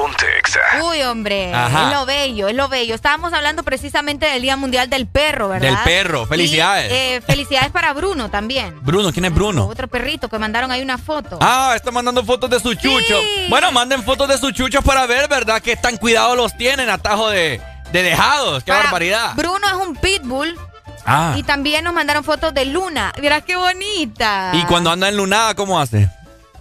Ponte 0.00 0.24
Exa. 0.38 0.60
Uy, 0.82 1.02
hombre, 1.02 1.52
Ajá. 1.52 1.88
es 1.90 1.94
lo 1.94 2.06
bello, 2.06 2.48
es 2.48 2.54
lo 2.54 2.68
bello. 2.68 2.94
Estábamos 2.94 3.34
hablando 3.34 3.62
precisamente 3.62 4.24
del 4.26 4.40
Día 4.40 4.56
Mundial 4.56 4.88
del 4.88 5.06
Perro, 5.06 5.48
¿verdad? 5.50 5.68
Del 5.68 5.76
perro, 5.84 6.24
felicidades. 6.26 6.90
Y, 6.90 6.94
eh, 6.94 7.20
felicidades 7.20 7.70
para 7.70 7.92
Bruno 7.92 8.30
también. 8.30 8.78
Bruno, 8.82 9.12
¿quién 9.12 9.26
es 9.26 9.34
Bruno? 9.34 9.66
Otro 9.66 9.88
perrito 9.88 10.28
que 10.30 10.38
mandaron 10.38 10.70
ahí 10.70 10.80
una 10.80 10.96
foto. 10.96 11.38
Ah, 11.42 11.74
está 11.76 11.90
mandando 11.90 12.24
fotos 12.24 12.48
de 12.48 12.60
su 12.60 12.72
chucho. 12.74 13.20
Bueno, 13.50 13.70
manden 13.72 14.02
fotos 14.02 14.26
de 14.28 14.38
sus 14.38 14.54
chuchos 14.54 14.82
para 14.82 15.04
ver, 15.06 15.28
¿verdad? 15.28 15.60
Que 15.60 15.76
tan 15.76 15.98
cuidado 15.98 16.34
los 16.34 16.56
tienen, 16.56 16.88
atajo 16.88 17.28
de, 17.28 17.60
de 17.92 18.02
dejados. 18.02 18.64
¡Qué 18.64 18.72
Para- 18.72 18.84
barbaridad! 18.84 19.32
Bruno 19.36 19.66
es 19.66 19.74
un 19.86 19.96
pitbull. 19.96 20.58
Ah. 21.04 21.34
Y 21.36 21.42
también 21.42 21.84
nos 21.84 21.92
mandaron 21.92 22.24
fotos 22.24 22.54
de 22.54 22.64
Luna. 22.64 23.12
Mira 23.20 23.42
qué 23.42 23.56
bonita. 23.56 24.52
Y 24.54 24.64
cuando 24.64 24.90
anda 24.90 25.08
en 25.10 25.16
lunada, 25.18 25.54
¿cómo 25.54 25.78
hace? 25.78 26.08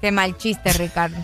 Qué 0.02 0.12
mal 0.12 0.36
chiste, 0.38 0.74
Ricardo. 0.74 1.16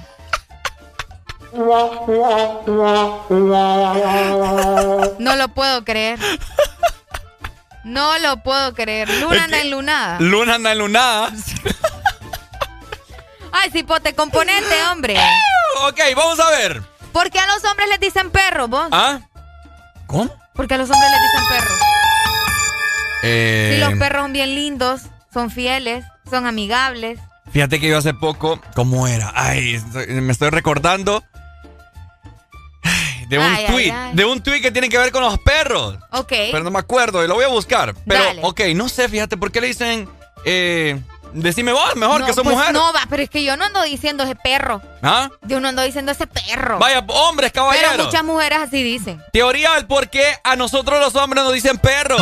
No 5.19 5.35
lo 5.35 5.47
puedo 5.49 5.83
creer. 5.83 6.19
No 7.83 8.17
lo 8.19 8.37
puedo 8.43 8.73
creer. 8.73 9.09
Luna 9.21 9.43
anda 9.45 9.61
enlunada. 9.61 10.19
Luna 10.19 10.55
anda 10.55 10.71
enlunada. 10.71 11.31
Ay, 13.51 13.69
cipote, 13.71 14.13
componente, 14.13 14.75
hombre. 14.91 15.15
ok, 15.87 15.99
vamos 16.15 16.39
a 16.39 16.49
ver. 16.49 16.81
¿Por 17.13 17.29
qué 17.31 17.39
a 17.39 17.47
los 17.47 17.63
hombres 17.63 17.87
les 17.89 17.99
dicen 17.99 18.29
perros, 18.31 18.69
vos? 18.69 18.87
¿Ah? 18.91 19.19
¿Cómo? 20.07 20.29
¿Por 20.53 20.67
qué 20.67 20.73
a 20.73 20.77
los 20.77 20.89
hombres 20.89 21.09
les 21.09 21.21
dicen 21.31 21.47
perros? 21.47 21.79
Eh, 23.23 23.71
Si 23.75 23.79
los 23.89 23.97
perros 23.99 24.23
son 24.23 24.33
bien 24.33 24.53
lindos, 24.55 25.01
son 25.33 25.49
fieles, 25.49 26.03
son 26.29 26.45
amigables. 26.45 27.19
Fíjate 27.51 27.79
que 27.79 27.87
yo 27.87 27.97
hace 27.97 28.13
poco, 28.13 28.59
¿cómo 28.75 29.07
era? 29.07 29.31
Ay, 29.35 29.81
me 30.09 30.31
estoy 30.33 30.49
recordando 30.49 31.23
de 33.27 33.37
un 33.39 33.43
Ay, 33.45 33.65
ay, 33.67 33.73
tweet, 33.73 33.91
ay. 33.91 34.11
de 34.15 34.25
un 34.25 34.41
tweet 34.41 34.61
que 34.61 34.71
tiene 34.71 34.89
que 34.89 34.97
ver 34.97 35.11
con 35.11 35.23
los 35.23 35.37
perros. 35.39 35.97
Ok. 36.11 36.29
Pero 36.29 36.63
no 36.63 36.71
me 36.71 36.79
acuerdo 36.79 37.23
y 37.23 37.27
lo 37.27 37.35
voy 37.35 37.45
a 37.45 37.49
buscar. 37.49 37.93
Pero, 38.07 38.23
Dale. 38.23 38.41
ok, 38.43 38.61
no 38.75 38.89
sé, 38.89 39.09
fíjate, 39.09 39.37
¿por 39.37 39.51
qué 39.51 39.61
le 39.61 39.67
dicen, 39.67 40.07
eh, 40.45 40.99
decime 41.33 41.71
vos, 41.71 41.95
mejor 41.95 42.21
No, 42.21 42.25
que 42.25 42.33
sos 42.33 42.43
pues 42.43 42.55
mujer? 42.55 42.73
No, 42.73 42.93
va, 42.93 43.01
pero 43.09 43.23
es 43.23 43.29
que 43.29 43.43
yo 43.43 43.57
no 43.57 43.65
ando 43.65 43.81
diciendo 43.83 44.23
ese 44.23 44.35
perro. 44.35 44.81
¿Ah? 45.01 45.29
Yo 45.43 45.59
no 45.59 45.67
ando 45.67 45.81
diciendo 45.83 46.11
ese 46.11 46.27
perro. 46.27 46.79
Vaya, 46.79 47.03
hombres, 47.07 47.51
caballeros. 47.51 47.91
Pero 47.91 48.05
muchas 48.05 48.23
mujeres 48.23 48.59
así 48.59 48.83
dicen. 48.83 49.21
Teoría 49.33 49.73
del 49.73 49.85
por 49.87 50.09
qué 50.09 50.23
a 50.43 50.55
nosotros 50.55 50.99
los 50.99 51.15
hombres 51.15 51.43
nos 51.43 51.53
dicen 51.53 51.77
perros. 51.77 52.21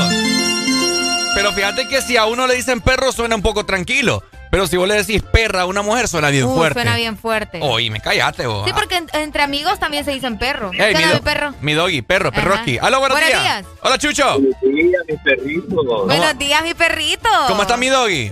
Pero 1.36 1.52
fíjate 1.52 1.88
que 1.88 2.02
si 2.02 2.16
a 2.18 2.26
uno 2.26 2.46
le 2.48 2.56
dicen 2.56 2.80
perro 2.82 3.12
suena 3.12 3.36
un 3.36 3.42
poco 3.42 3.66
tranquilo. 3.66 4.24
Pero 4.54 4.68
si 4.68 4.78
vos 4.78 4.88
le 4.88 4.94
decís 4.94 5.24
perra 5.24 5.62
a 5.62 5.66
una 5.66 5.82
mujer 5.82 6.08
suena 6.08 6.30
bien 6.30 6.44
Uh, 6.46 6.54
fuerte. 6.56 6.80
Suena 6.80 6.96
bien 6.96 7.18
fuerte. 7.18 7.58
Oye, 7.64 7.90
me 7.90 8.00
callaste 8.00 8.46
vos. 8.46 8.68
Sí, 8.68 8.72
porque 8.72 8.98
en- 8.98 9.10
entre 9.14 9.42
amigos 9.42 9.80
también 9.80 10.06
se 10.06 10.12
dicen 10.12 10.38
perro. 10.38 10.70
Ey, 10.74 10.94
¿Qué 10.94 11.00
mi, 11.00 11.04
do- 11.06 11.14
mi 11.16 11.20
perro? 11.22 11.54
mi 11.62 11.74
doggy, 11.74 12.04
perro, 12.04 12.30
Ajá. 12.30 12.40
perroski. 12.40 12.78
Aló, 12.78 13.00
buenos, 13.00 13.18
Buenos 13.18 13.30
días. 13.42 13.42
días. 13.64 13.66
Hola, 13.82 13.98
Chucho. 13.98 14.40
Buenos 14.40 14.62
días, 14.62 15.02
mi 15.10 15.18
perrito. 15.18 16.06
Buenos 16.06 16.38
días, 16.38 16.64
mi 16.64 16.74
perrito. 16.76 17.30
¿Cómo 17.48 17.64
está 17.64 17.78
mi 17.78 17.88
doggy? 17.90 18.32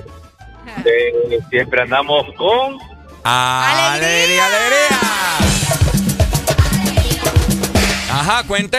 Eh, 0.85 1.39
siempre 1.49 1.81
andamos 1.81 2.23
con... 2.37 2.77
¡Alegría, 3.23 4.45
alegría! 4.45 4.99
Ajá, 8.11 8.43
cuente. 8.43 8.77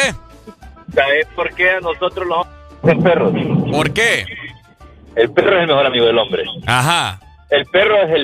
¿Sabes 0.94 1.26
por 1.34 1.52
qué 1.56 1.70
a 1.70 1.80
nosotros 1.80 2.24
los 2.24 2.46
hombres 2.82 3.02
perros? 3.02 3.32
¿Por 3.72 3.92
qué? 3.92 4.26
El 5.16 5.28
perro 5.32 5.56
es 5.56 5.62
el 5.62 5.66
mejor 5.66 5.86
amigo 5.86 6.06
del 6.06 6.18
hombre. 6.18 6.44
Ajá. 6.68 7.18
El 7.52 7.66
perro 7.66 7.96
es 8.02 8.10
el, 8.10 8.22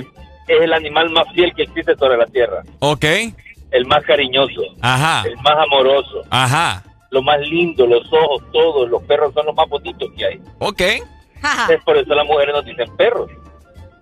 es 0.48 0.62
el 0.62 0.72
animal 0.72 1.10
más 1.10 1.24
fiel 1.34 1.52
que 1.54 1.64
existe 1.64 1.94
sobre 1.96 2.16
la 2.16 2.24
tierra. 2.26 2.62
Ok. 2.78 3.04
El 3.70 3.86
más 3.86 4.02
cariñoso. 4.04 4.62
Ajá. 4.80 5.22
El 5.26 5.36
más 5.36 5.54
amoroso. 5.58 6.22
Ajá. 6.30 6.82
Lo 7.10 7.22
más 7.22 7.38
lindo, 7.40 7.86
los 7.86 8.10
ojos, 8.10 8.42
todos. 8.52 8.88
Los 8.88 9.02
perros 9.02 9.34
son 9.34 9.44
los 9.44 9.54
más 9.54 9.68
bonitos 9.68 10.08
que 10.16 10.24
hay. 10.24 10.40
Ok. 10.58 10.80
Es 10.80 11.84
por 11.84 11.98
eso 11.98 12.14
las 12.14 12.26
mujeres 12.26 12.54
nos 12.54 12.64
dicen 12.64 12.96
perros. 12.96 13.30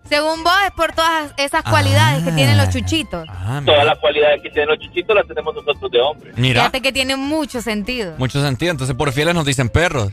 Según 0.04 0.44
vos, 0.44 0.54
es 0.64 0.70
por 0.70 0.92
todas 0.92 1.34
esas 1.36 1.64
cualidades 1.64 2.22
que 2.22 2.30
tienen 2.30 2.56
los 2.56 2.70
chuchitos. 2.70 3.26
Todas 3.64 3.84
las 3.84 3.98
cualidades 3.98 4.40
que 4.40 4.50
tienen 4.50 4.68
los 4.68 4.78
chuchitos 4.78 5.16
las 5.16 5.26
tenemos 5.26 5.52
nosotros 5.56 5.90
de 5.90 6.00
hombres. 6.00 6.38
Mira. 6.38 6.60
Fíjate 6.60 6.80
que 6.80 6.92
tiene 6.92 7.16
mucho 7.16 7.60
sentido. 7.60 8.14
Mucho 8.16 8.40
sentido. 8.40 8.70
Entonces, 8.70 8.94
por 8.94 9.10
fieles 9.10 9.34
nos 9.34 9.44
dicen 9.44 9.68
perros. 9.68 10.12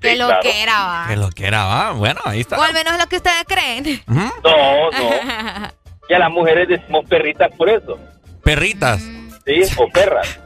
Que 0.00 0.16
lo 0.16 0.28
que 0.42 0.62
era, 0.62 0.84
va. 0.84 1.06
Que 1.08 1.16
lo 1.16 1.30
que 1.30 1.46
era, 1.46 1.64
va. 1.64 1.90
Bueno, 1.92 2.20
ahí 2.24 2.40
está. 2.40 2.58
O 2.58 2.62
al 2.62 2.72
menos 2.72 2.98
lo 2.98 3.06
que 3.06 3.16
ustedes 3.16 3.44
creen. 3.46 4.02
No, 4.06 4.30
no. 4.44 5.70
Ya 6.10 6.18
las 6.18 6.30
mujeres 6.30 6.66
decimos 6.68 7.04
perritas 7.08 7.52
por 7.56 7.68
eso. 7.68 7.96
Perritas. 8.42 9.00
Sí, 9.46 9.62
o 9.76 9.86
perras. 9.88 10.40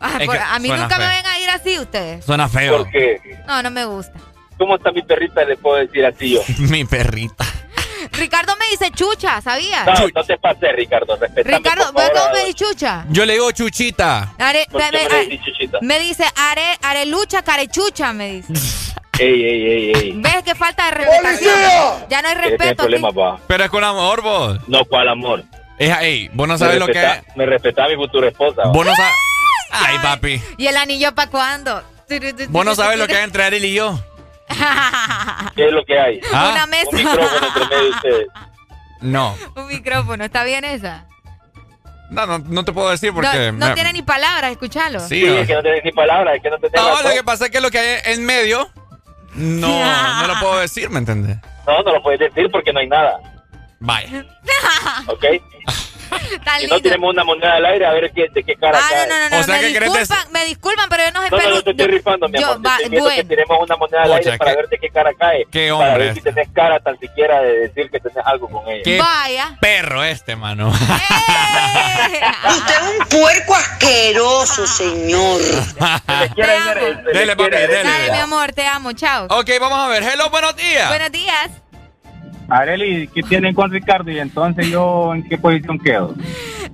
Ah, 0.00 0.18
por- 0.26 0.36
a 0.36 0.58
mí 0.58 0.68
nunca 0.68 0.98
me 0.98 1.06
ven 1.06 1.24
a 1.26 1.38
ir 1.38 1.48
así 1.50 1.78
ustedes. 1.78 2.24
Suena 2.24 2.48
feo. 2.48 2.78
Porque, 2.78 3.20
No, 3.46 3.62
no 3.62 3.70
me 3.70 3.84
gusta. 3.84 4.18
¿cómo 4.58 4.74
está 4.76 4.90
mi 4.90 5.02
perrita? 5.02 5.44
Le 5.44 5.56
puedo 5.56 5.76
decir 5.76 6.04
así 6.04 6.30
yo. 6.34 6.40
Mi 6.68 6.84
perrita. 6.84 7.44
Ricardo 8.12 8.54
me 8.58 8.66
dice 8.70 8.90
chucha, 8.90 9.40
¿sabías? 9.40 9.86
No, 9.86 10.08
no 10.14 10.24
te 10.24 10.36
pases, 10.38 10.72
Ricardo. 10.76 11.16
Respetame, 11.16 11.56
Ricardo, 11.58 11.92
¿ves 11.92 12.10
cómo 12.14 12.32
me 12.32 12.38
dice 12.40 12.54
chucha? 12.54 13.04
Yo 13.10 13.24
le 13.24 13.34
digo 13.34 13.50
chuchita. 13.52 14.34
Are- 14.38 14.66
¿Por 14.70 14.80
me, 14.82 14.90
qué 14.90 15.08
me- 15.08 15.26
me 15.26 15.34
ah, 15.34 15.44
chuchita? 15.44 15.78
me 15.82 15.98
dice 16.00 16.24
are, 16.36 16.78
arelucha, 16.82 17.42
carechucha, 17.42 18.12
me 18.12 18.42
dice. 18.42 18.52
Ey, 19.16 19.44
ey, 19.44 19.66
ey, 19.70 19.92
ey. 19.94 20.12
¿Ves 20.16 20.42
qué 20.44 20.56
falta 20.56 20.86
de 20.86 20.90
respetación? 20.90 22.06
Ya 22.10 22.20
no 22.20 22.28
hay 22.30 22.34
respeto. 22.34 22.74
problema, 22.82 23.12
pa. 23.12 23.38
Pero 23.46 23.62
es 23.64 23.70
con 23.70 23.84
amor, 23.84 24.22
vos. 24.22 24.58
No, 24.66 24.84
¿cuál 24.86 25.06
amor? 25.08 25.44
Es, 25.78 25.96
ey, 26.00 26.28
vos 26.32 26.48
no 26.48 26.58
sabes 26.58 26.74
me 26.74 26.80
lo 26.80 26.86
que. 26.88 27.22
Me 27.36 27.46
respeta 27.46 27.84
a 27.84 27.88
mi 27.88 27.94
futura 27.94 28.26
esposa. 28.28 28.62
Vos 28.72 28.84
no 28.84 28.92
sabes. 28.96 29.12
Ay, 29.70 29.98
papi. 30.02 30.42
¿Y 30.56 30.66
el 30.66 30.76
anillo 30.76 31.14
para 31.14 31.30
cuándo? 31.30 31.80
Vos 32.48 32.64
no 32.64 32.74
sabes 32.74 32.98
lo 32.98 33.06
que 33.06 33.12
es 33.14 33.18
entre 33.24 33.44
Ariel 33.44 33.64
y 33.64 33.74
yo. 33.74 34.00
¿Qué 35.56 35.66
es 35.66 35.72
lo 35.72 35.84
que 35.84 35.98
hay? 35.98 36.20
Ah. 36.32 36.50
Una 36.52 36.66
mesa. 36.66 36.88
Un 36.90 36.96
micrófono 36.96 37.46
entre 37.46 37.66
medio 37.66 37.82
de 37.84 37.90
ustedes. 37.90 38.26
No. 39.00 39.36
Un 39.56 39.66
micrófono, 39.68 40.24
¿está 40.24 40.44
bien 40.44 40.64
esa? 40.64 41.06
No, 42.10 42.26
no, 42.26 42.38
no 42.38 42.64
te 42.64 42.72
puedo 42.72 42.90
decir 42.90 43.12
porque. 43.12 43.52
no 43.52 43.58
no 43.58 43.68
me- 43.68 43.74
tiene 43.74 43.92
ni 43.92 44.02
palabras, 44.02 44.50
escuchalo. 44.52 45.00
Sí, 45.00 45.24
es 45.24 45.46
que 45.46 45.54
no 45.54 45.62
tenés 45.62 45.84
ni 45.84 45.92
palabras, 45.92 46.36
es 46.36 46.42
que 46.42 46.50
no 46.50 46.58
tenés 46.58 46.80
No, 46.80 47.02
lo 47.02 47.10
que 47.10 47.24
pasa 47.24 47.46
es 47.46 47.50
que 47.50 47.60
lo 47.60 47.70
que 47.70 47.78
hay 47.78 48.00
en 48.12 48.24
medio. 48.24 48.68
No, 49.34 49.68
no 50.20 50.26
lo 50.26 50.38
puedo 50.40 50.58
decir, 50.60 50.90
¿me 50.90 50.98
entiendes? 50.98 51.38
No, 51.66 51.82
no 51.82 51.92
lo 51.94 52.02
puedes 52.02 52.20
decir 52.20 52.50
porque 52.52 52.72
no 52.72 52.80
hay 52.80 52.88
nada. 52.88 53.18
Vaya. 53.80 54.24
¿Ok? 55.06 55.24
Lindo. 56.60 56.76
no 56.76 56.82
tenemos 56.82 57.10
una 57.12 57.24
moneda 57.24 57.54
al 57.54 57.64
aire, 57.66 57.86
a 57.86 57.92
ver 57.92 58.12
qué, 58.12 58.28
de 58.32 58.44
qué 58.44 58.54
cara 58.56 58.78
Ah, 58.82 58.88
cae. 58.90 59.06
no, 59.08 59.18
no, 59.18 59.28
no, 59.30 59.38
O 59.40 59.42
sea 59.42 59.54
me 59.54 59.60
que 59.60 59.68
disculpan, 59.80 60.32
me 60.32 60.44
disculpan, 60.44 60.88
pero 60.88 61.04
yo 61.04 61.10
no 61.12 61.20
soy 61.20 61.30
No, 61.30 61.38
no, 61.38 61.50
no 61.56 61.62
te 61.62 61.70
estoy 61.70 61.86
rifando, 61.86 62.28
mi 62.28 62.40
yo- 62.40 62.46
amor. 62.46 62.62
Te 62.62 62.68
va- 62.68 62.74
estoy 62.76 62.90
viendo 62.90 63.08
que 63.08 63.14
bueno. 63.16 63.28
tenemos 63.28 63.58
una 63.60 63.76
moneda 63.76 64.02
al 64.02 64.08
Pucha, 64.08 64.18
aire 64.18 64.38
para 64.38 64.50
qué- 64.50 64.56
ver 64.56 64.68
de 64.68 64.78
qué 64.78 64.88
cara 64.90 65.10
cae. 65.18 65.46
qué 65.50 65.70
para 65.72 65.88
hombre. 65.90 66.04
ver 66.06 66.14
si 66.14 66.20
tenés 66.22 66.48
cara 66.54 66.80
tan 66.80 66.98
siquiera 66.98 67.40
de 67.40 67.58
decir 67.68 67.90
que 67.90 68.00
tenés 68.00 68.24
algo 68.26 68.48
con 68.48 68.68
ella. 68.68 68.82
Qué 68.84 68.98
Vaya. 68.98 69.56
perro 69.60 70.02
este, 70.04 70.36
mano. 70.36 70.68
Usted 70.68 72.74
es 72.74 72.82
un 72.98 73.06
puerco 73.08 73.54
asqueroso, 73.54 74.66
señor. 74.66 75.40
Dele, 76.34 77.36
papi, 77.36 77.50
dele. 77.50 77.82
Dale, 77.82 78.10
mi 78.10 78.18
amor, 78.18 78.52
te 78.52 78.66
amo, 78.66 78.92
chao. 78.92 79.26
ok, 79.30 79.50
vamos 79.60 79.78
a 79.78 79.88
ver. 79.88 80.02
Hello, 80.02 80.28
buenos 80.30 80.56
días. 80.56 80.88
Buenos 80.88 81.12
días. 81.12 81.50
Areli, 82.48 83.08
¿qué 83.08 83.22
tienen 83.22 83.54
con 83.54 83.70
Ricardo? 83.70 84.10
Y 84.10 84.18
entonces 84.18 84.68
yo, 84.68 85.14
¿en 85.14 85.26
qué 85.28 85.38
posición 85.38 85.78
quedo? 85.78 86.14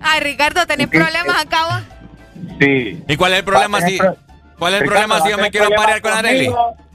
Ay, 0.00 0.20
Ricardo, 0.20 0.66
¿tenés 0.66 0.88
¿Qué? 0.88 0.98
problemas 0.98 1.36
acá 1.44 1.64
vos? 1.66 1.82
Sí. 2.60 3.02
¿Y 3.06 3.16
cuál 3.16 3.32
es 3.32 3.38
el 3.40 3.44
problema 3.44 3.80
si.? 3.80 3.96
pro- 3.98 4.16
¿Cuál 4.58 4.74
es 4.74 4.80
el 4.82 4.88
Ricardo, 4.88 5.06
problema 5.08 5.24
si 5.24 5.30
yo 5.30 5.38
me 5.38 5.50
quiero 5.50 5.70
parear 5.70 6.00
con 6.02 6.12
Areli? 6.12 6.50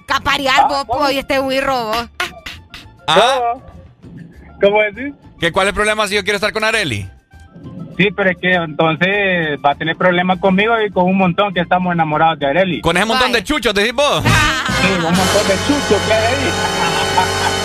Caparear 0.07 0.67
vos, 0.67 0.85
pues, 0.87 1.15
este 1.17 1.39
wirro 1.39 1.85
vos. 1.85 2.09
¿Ah? 3.07 3.53
¿Cómo 4.61 4.81
decís? 4.81 5.13
¿Que 5.39 5.51
¿Cuál 5.51 5.67
es 5.67 5.69
el 5.69 5.75
problema 5.75 6.07
si 6.07 6.15
yo 6.15 6.23
quiero 6.23 6.35
estar 6.37 6.53
con 6.53 6.63
Areli? 6.63 7.09
Sí, 7.97 8.09
pero 8.15 8.29
es 8.29 8.37
que 8.37 8.53
entonces 8.53 9.57
va 9.65 9.71
a 9.71 9.75
tener 9.75 9.95
problemas 9.95 10.37
conmigo 10.39 10.73
y 10.81 10.91
con 10.91 11.05
un 11.05 11.17
montón 11.17 11.53
que 11.53 11.61
estamos 11.61 11.93
enamorados 11.93 12.37
de 12.39 12.45
Areli. 12.47 12.81
Con 12.81 12.97
ese 12.97 13.05
montón 13.05 13.31
de 13.31 13.43
chuchos, 13.43 13.73
decís 13.73 13.93
vos. 13.93 14.21
Sí, 14.23 14.87
un 14.97 15.01
montón 15.03 15.47
de 15.47 15.55
chuchos 15.65 16.01
que 16.05 16.13
hay 16.13 16.25
ahí. 16.25 16.51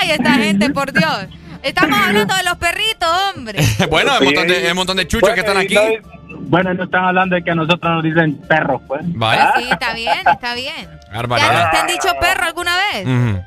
Ay, 0.00 0.10
esta 0.12 0.32
gente, 0.34 0.70
por 0.70 0.92
Dios. 0.92 1.26
Estamos 1.62 1.98
hablando 1.98 2.34
de 2.34 2.42
los 2.44 2.56
perritos, 2.58 3.08
hombre. 3.34 3.58
bueno, 3.90 4.12
hay 4.12 4.18
un 4.20 4.24
montón 4.26 4.48
de, 4.48 4.70
un 4.70 4.76
montón 4.76 4.96
de 4.98 5.08
chuchos 5.08 5.30
que 5.30 5.40
están 5.40 5.56
aquí. 5.56 5.74
no- 5.74 6.16
bueno, 6.48 6.72
no 6.74 6.84
están 6.84 7.04
hablando 7.04 7.34
de 7.34 7.42
que 7.42 7.50
a 7.50 7.54
nosotros 7.54 7.92
nos 7.92 8.02
dicen 8.04 8.36
perros, 8.48 8.80
pues. 8.86 9.00
Vaya. 9.04 9.52
Sí, 9.58 9.68
está 9.70 9.94
bien, 9.94 10.18
está 10.30 10.54
bien. 10.54 10.88
¿Ya 11.10 11.16
Barbaridad. 11.16 11.70
te 11.72 11.76
han 11.78 11.86
dicho 11.88 12.08
perro 12.20 12.44
alguna 12.44 12.76
vez? 12.76 13.06
Ujú. 13.06 13.42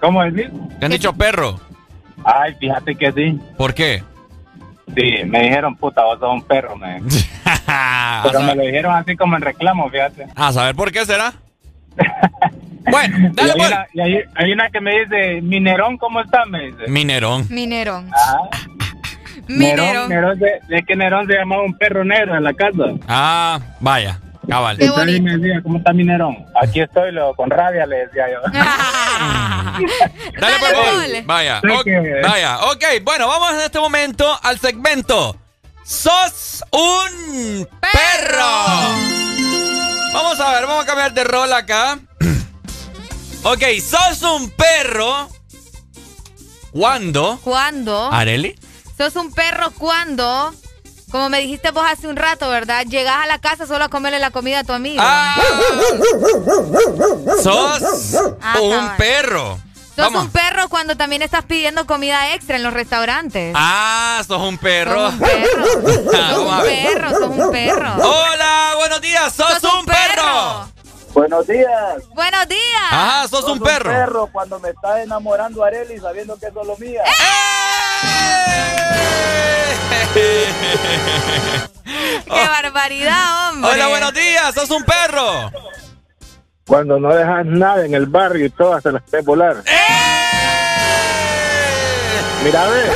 ¿Cómo 0.00 0.22
decís? 0.24 0.50
¿Te 0.78 0.86
han 0.86 0.92
dicho 0.92 1.12
perro? 1.12 1.58
Ay, 2.24 2.54
fíjate 2.58 2.94
que 2.96 3.12
sí. 3.12 3.40
¿Por 3.56 3.72
qué? 3.72 4.02
Sí, 4.94 5.24
me 5.26 5.42
dijeron, 5.44 5.74
puta, 5.76 6.02
vos 6.04 6.18
sos 6.18 6.32
un 6.32 6.42
perro, 6.42 6.76
me. 6.76 7.00
Pero 8.24 8.40
me 8.42 8.54
lo 8.56 8.62
dijeron 8.62 8.94
así 8.94 9.16
como 9.16 9.36
en 9.36 9.42
reclamo, 9.42 9.88
fíjate. 9.88 10.26
a 10.34 10.52
saber 10.52 10.74
por 10.74 10.92
qué 10.92 11.06
será. 11.06 11.32
Bueno, 12.90 13.16
Y 13.18 13.34
dale 13.36 13.52
hay, 13.52 13.58
pues. 13.58 13.68
una, 13.70 13.86
y 13.92 14.00
hay, 14.00 14.20
hay 14.34 14.52
una 14.52 14.70
que 14.70 14.80
me 14.80 15.00
dice, 15.00 15.40
Minerón, 15.42 15.96
¿cómo 15.98 16.20
está? 16.20 16.44
Me 16.46 16.62
dice. 16.66 16.88
Minerón. 16.88 17.46
Minerón. 17.48 18.10
Ah, 18.12 18.48
Nerón, 19.48 19.86
Minerón. 19.86 20.08
Nerón 20.08 20.38
se- 20.38 20.60
es 20.76 20.86
que 20.86 20.96
Nerón 20.96 21.26
se 21.26 21.34
llamaba 21.34 21.62
un 21.62 21.76
perro 21.78 22.04
negro 22.04 22.36
en 22.36 22.44
la 22.44 22.52
casa. 22.54 22.82
Ah, 23.08 23.60
vaya. 23.80 24.18
Cabal. 24.48 24.76
Qué 24.76 24.86
Entonces 24.86 25.20
bonito. 25.20 25.24
me 25.24 25.38
decía, 25.38 25.62
¿cómo 25.62 25.78
está 25.78 25.92
Minerón? 25.92 26.36
Aquí 26.60 26.80
estoy, 26.80 27.12
lo, 27.12 27.32
con 27.34 27.48
rabia 27.50 27.86
le 27.86 28.06
decía 28.06 28.24
yo. 28.28 28.40
Dale, 28.50 29.86
Dale, 30.40 30.54
pues, 30.58 30.72
Paul. 30.72 30.84
Paul. 30.84 31.22
Vaya. 31.26 31.60
Sé 31.60 31.70
ok, 31.70 31.84
que- 31.84 32.20
Vaya. 32.24 32.58
Ok, 32.64 32.84
bueno, 33.04 33.28
vamos 33.28 33.52
en 33.54 33.60
este 33.60 33.78
momento 33.78 34.26
al 34.42 34.58
segmento. 34.58 35.36
¡Sos 35.84 36.64
un 36.72 37.68
perro! 37.80 38.42
Vamos 40.12 40.38
a 40.40 40.52
ver, 40.52 40.66
vamos 40.66 40.84
a 40.84 40.86
cambiar 40.86 41.12
de 41.14 41.24
rol 41.24 41.52
acá. 41.52 41.98
ok, 43.44 43.62
sos 43.80 44.22
un 44.22 44.50
perro. 44.50 45.28
¿Cuándo? 46.72 47.38
¿Cuándo? 47.42 48.10
¿Areli? 48.12 48.58
Sos 48.96 49.16
un 49.16 49.32
perro 49.32 49.70
cuando 49.72 50.54
como 51.10 51.28
me 51.28 51.40
dijiste 51.40 51.70
vos 51.72 51.84
hace 51.86 52.08
un 52.08 52.16
rato, 52.16 52.48
¿verdad? 52.48 52.86
Llegas 52.86 53.16
a 53.22 53.26
la 53.26 53.38
casa 53.38 53.66
solo 53.66 53.84
a 53.84 53.88
comerle 53.90 54.18
la 54.18 54.30
comida 54.30 54.60
a 54.60 54.64
tu 54.64 54.72
amigo. 54.72 55.02
Ah. 55.04 55.36
Sos 57.42 57.82
Ah, 58.40 58.60
un 58.60 58.96
perro. 58.96 59.60
Sos 59.94 60.06
Vamos. 60.06 60.24
un 60.24 60.30
perro 60.30 60.70
cuando 60.70 60.96
también 60.96 61.20
estás 61.20 61.44
pidiendo 61.44 61.86
comida 61.86 62.32
extra 62.34 62.56
en 62.56 62.62
los 62.62 62.72
restaurantes. 62.72 63.52
Ah, 63.54 64.22
sos 64.26 64.40
un 64.40 64.56
perro. 64.56 65.10
Sos 65.10 65.12
un 65.12 65.18
perro. 65.20 65.64
Ah, 66.14 66.30
sos 66.32 66.46
un 66.46 66.62
perro, 66.62 67.10
sos 67.10 67.20
un 67.28 67.50
perro. 67.52 67.92
Hola, 68.02 68.72
buenos 68.78 69.00
días, 69.02 69.34
sos, 69.34 69.52
Sos 69.60 69.64
un 69.64 69.80
un 69.80 69.84
perro. 69.86 70.66
Buenos 71.12 71.46
días. 71.46 72.08
Buenos 72.14 72.48
días. 72.48 72.82
Ajá, 72.90 73.28
sos 73.28 73.44
un 73.44 73.60
perro. 73.60 73.90
perro 73.90 74.28
cuando 74.32 74.58
me 74.60 74.70
está 74.70 75.02
enamorando 75.02 75.62
Areli 75.62 75.98
sabiendo 75.98 76.38
que 76.38 76.46
es 76.46 76.54
solo 76.54 76.74
mía. 76.78 77.02
Qué 82.24 82.48
barbaridad, 82.48 83.50
hombre. 83.50 83.70
Hola, 83.72 83.88
buenos 83.88 84.14
días, 84.14 84.54
sos 84.54 84.70
un 84.70 84.84
perro. 84.84 85.50
Cuando 86.72 86.98
no 86.98 87.14
dejas 87.14 87.44
nada 87.44 87.84
en 87.84 87.92
el 87.92 88.06
barrio 88.06 88.46
y 88.46 88.48
todas 88.48 88.82
se 88.82 88.90
las 88.90 89.02
ves 89.10 89.22
volar. 89.26 89.56
Mira, 92.42 92.64
a 92.64 92.70
ver, 92.70 92.90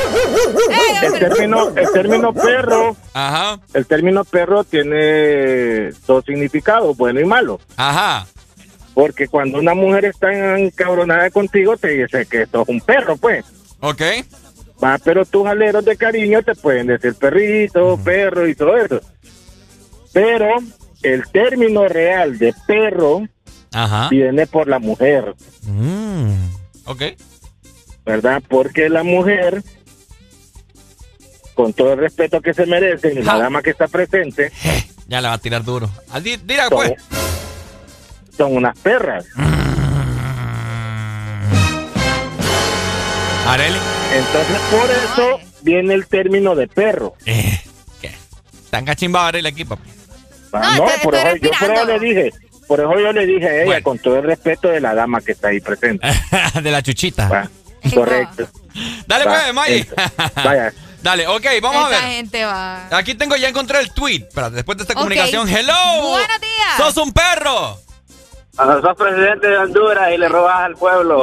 el 1.03 1.19
término, 1.19 1.69
el 1.75 1.91
término 1.91 2.33
perro, 2.33 2.97
Ajá, 3.13 3.59
el 3.75 3.85
término 3.85 4.25
perro 4.25 4.63
tiene 4.63 5.91
dos 6.07 6.25
significados, 6.25 6.97
bueno 6.97 7.19
y 7.19 7.25
malo. 7.25 7.59
ajá. 7.75 8.25
Porque 8.95 9.27
cuando 9.27 9.59
una 9.59 9.75
mujer 9.75 10.05
está 10.05 10.57
encabronada 10.57 11.29
contigo, 11.29 11.77
te 11.77 11.89
dice 11.89 12.25
que 12.25 12.47
sos 12.47 12.67
un 12.67 12.81
perro, 12.81 13.15
pues. 13.15 13.45
Ok. 13.81 14.01
Va, 14.83 14.97
pero 15.03 15.23
tus 15.23 15.45
aleros 15.45 15.85
de 15.85 15.95
cariño 15.95 16.41
te 16.41 16.55
pueden 16.55 16.87
decir 16.87 17.13
perrito, 17.13 17.95
perro 18.03 18.47
y 18.47 18.55
todo 18.55 18.75
eso. 18.75 19.01
Pero 20.11 20.47
el 21.03 21.29
término 21.29 21.87
real 21.87 22.39
de 22.39 22.55
perro 22.65 23.21
Ajá. 23.73 24.09
viene 24.09 24.47
por 24.47 24.67
la 24.67 24.79
mujer, 24.79 25.35
Mm, 25.63 26.31
ok. 26.85 27.01
¿verdad? 28.05 28.41
Porque 28.47 28.89
la 28.89 29.03
mujer, 29.03 29.61
con 31.53 31.73
todo 31.73 31.93
el 31.93 31.99
respeto 31.99 32.39
que 32.41 32.53
se 32.53 32.65
merece, 32.65 33.13
y 33.13 33.23
la 33.23 33.37
dama 33.37 33.61
que 33.61 33.71
está 33.71 33.87
presente, 33.87 34.51
Ya 35.07 35.21
la 35.21 35.29
va 35.29 35.35
a 35.35 35.37
tirar 35.39 35.63
duro. 35.63 35.89
Ah, 36.11 36.19
son, 36.21 36.37
pues. 36.69 36.93
son 38.37 38.55
unas 38.55 38.77
perras. 38.79 39.25
Areli. 43.47 43.77
Entonces, 44.13 44.57
por 44.69 44.89
eso 44.91 45.39
viene 45.61 45.93
el 45.93 46.07
término 46.07 46.55
de 46.55 46.67
perro. 46.67 47.13
Eh, 47.25 47.59
¿qué? 48.01 48.11
Tan 48.69 48.83
cachimbado 48.85 49.27
Areli 49.27 49.47
aquí, 49.47 49.63
papi. 49.65 49.89
Ah, 50.53 50.75
No, 50.77 50.83
No, 50.85 50.89
eso, 50.89 51.35
yo 51.41 51.51
por 51.59 51.71
eso 51.71 51.85
le 51.85 51.99
dije, 51.99 52.33
por 52.67 52.79
eso 52.79 52.99
yo 52.99 53.11
le 53.13 53.25
dije 53.25 53.47
a 53.47 53.55
ella, 53.55 53.65
Bueno. 53.65 53.83
con 53.83 53.99
todo 53.99 54.17
el 54.17 54.23
respeto 54.23 54.67
de 54.69 54.79
la 54.81 54.93
dama 54.93 55.21
que 55.21 55.31
está 55.31 55.47
ahí 55.49 55.59
presente. 55.59 56.07
de 56.61 56.71
la 56.71 56.81
chuchita. 56.81 57.27
Va, 57.29 57.49
correcto. 57.93 58.47
Dale, 59.07 59.25
Va, 59.25 59.31
pues, 59.41 59.53
May. 59.53 59.87
Vaya. 60.43 60.73
Dale, 61.01 61.27
ok, 61.27 61.45
vamos 61.61 61.85
a 61.85 61.89
ver. 61.89 61.99
gente 62.01 62.43
va. 62.43 62.87
Aquí 62.91 63.15
tengo, 63.15 63.35
ya 63.37 63.47
encontré 63.47 63.79
el 63.79 63.91
tweet. 63.91 64.23
Espera, 64.27 64.49
después 64.49 64.77
de 64.77 64.81
esta 64.83 64.93
comunicación. 64.95 65.47
¡Hello! 65.47 65.73
Buenos 66.09 66.41
días. 66.41 66.75
¡Sos 66.77 66.97
un 66.97 67.13
perro! 67.13 67.79
Cuando 68.55 68.81
sos 68.81 68.97
presidente 68.97 69.47
de 69.47 69.57
Honduras 69.57 70.09
y 70.13 70.17
le 70.17 70.27
robas 70.27 70.59
al 70.61 70.75
pueblo. 70.75 71.21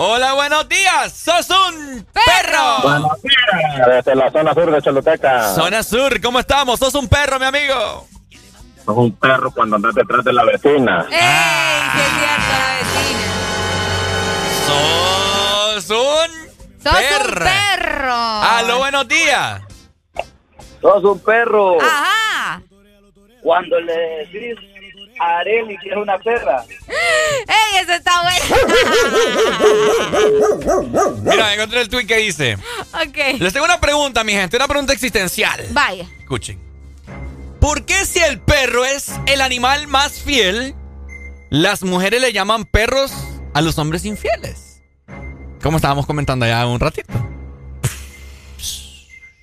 Hola, 0.00 0.34
buenos 0.34 0.68
días. 0.68 1.12
¡Sos 1.12 1.50
un 1.50 2.06
perro! 2.12 2.82
Buenos 2.84 3.20
días, 3.20 3.86
desde 3.88 4.14
la 4.14 4.30
zona 4.30 4.54
sur 4.54 4.70
de 4.70 4.80
Choluteca. 4.80 5.52
Zona 5.56 5.82
Sur, 5.82 6.20
¿cómo 6.20 6.38
estamos? 6.38 6.78
¡Sos 6.78 6.94
un 6.94 7.08
perro, 7.08 7.40
mi 7.40 7.46
amigo! 7.46 8.06
Sos 8.84 8.96
un 8.96 9.10
perro 9.16 9.50
cuando 9.50 9.74
andas 9.74 9.96
detrás 9.96 10.24
de 10.24 10.32
la 10.32 10.44
vecina. 10.44 11.04
¡Ey! 11.10 11.18
¡Qué 11.96 12.04
cierto, 12.14 12.52
la 12.52 12.74
vecina! 12.78 13.26
¡Sos 14.68 15.90
un 15.90 16.80
¡Sos 16.80 16.92
perro! 16.92 17.44
un 17.44 17.50
perro! 17.50 18.14
¡Aló, 18.14 18.78
buenos 18.78 19.08
días! 19.08 19.62
Sos 20.80 21.02
un 21.02 21.18
perro. 21.18 21.76
¡Ajá! 21.82 22.62
Cuando 23.42 23.80
le 23.80 23.94
decís 24.30 24.54
Areli 25.18 25.76
que 25.78 25.90
es 25.90 25.96
una 25.96 26.18
perra. 26.18 26.64
¡Ey, 26.88 27.80
eso 27.82 27.92
está 27.92 28.22
bueno! 28.22 28.56
Mira, 31.22 31.54
encontré 31.54 31.80
el 31.80 31.88
tweet 31.88 32.06
que 32.06 32.16
dice. 32.16 32.56
ok. 32.92 33.38
Les 33.40 33.52
tengo 33.52 33.66
una 33.66 33.80
pregunta, 33.80 34.24
mi 34.24 34.32
gente, 34.32 34.56
una 34.56 34.68
pregunta 34.68 34.92
existencial. 34.92 35.64
Vaya. 35.70 36.06
Escuchen. 36.20 36.58
¿Por 37.60 37.84
qué 37.84 38.04
si 38.06 38.20
el 38.20 38.40
perro 38.40 38.84
es 38.84 39.12
el 39.26 39.40
animal 39.40 39.88
más 39.88 40.12
fiel, 40.22 40.74
las 41.50 41.82
mujeres 41.82 42.20
le 42.20 42.32
llaman 42.32 42.64
perros 42.64 43.12
a 43.54 43.60
los 43.60 43.78
hombres 43.78 44.04
infieles? 44.04 44.82
Como 45.62 45.76
estábamos 45.78 46.06
comentando 46.06 46.46
ya 46.46 46.64
un 46.66 46.78
ratito. 46.78 47.12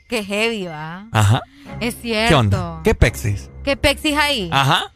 Qué 0.07 0.23
heavy, 0.23 0.65
va. 0.67 1.07
Ajá. 1.11 1.41
Es 1.81 1.95
cierto. 2.01 2.29
¿Qué 2.29 2.35
onda? 2.35 2.81
¿Qué 2.83 2.95
pexis? 2.95 3.49
¿Qué 3.63 3.75
pexis 3.75 4.15
ahí? 4.15 4.49
Ajá. 4.53 4.93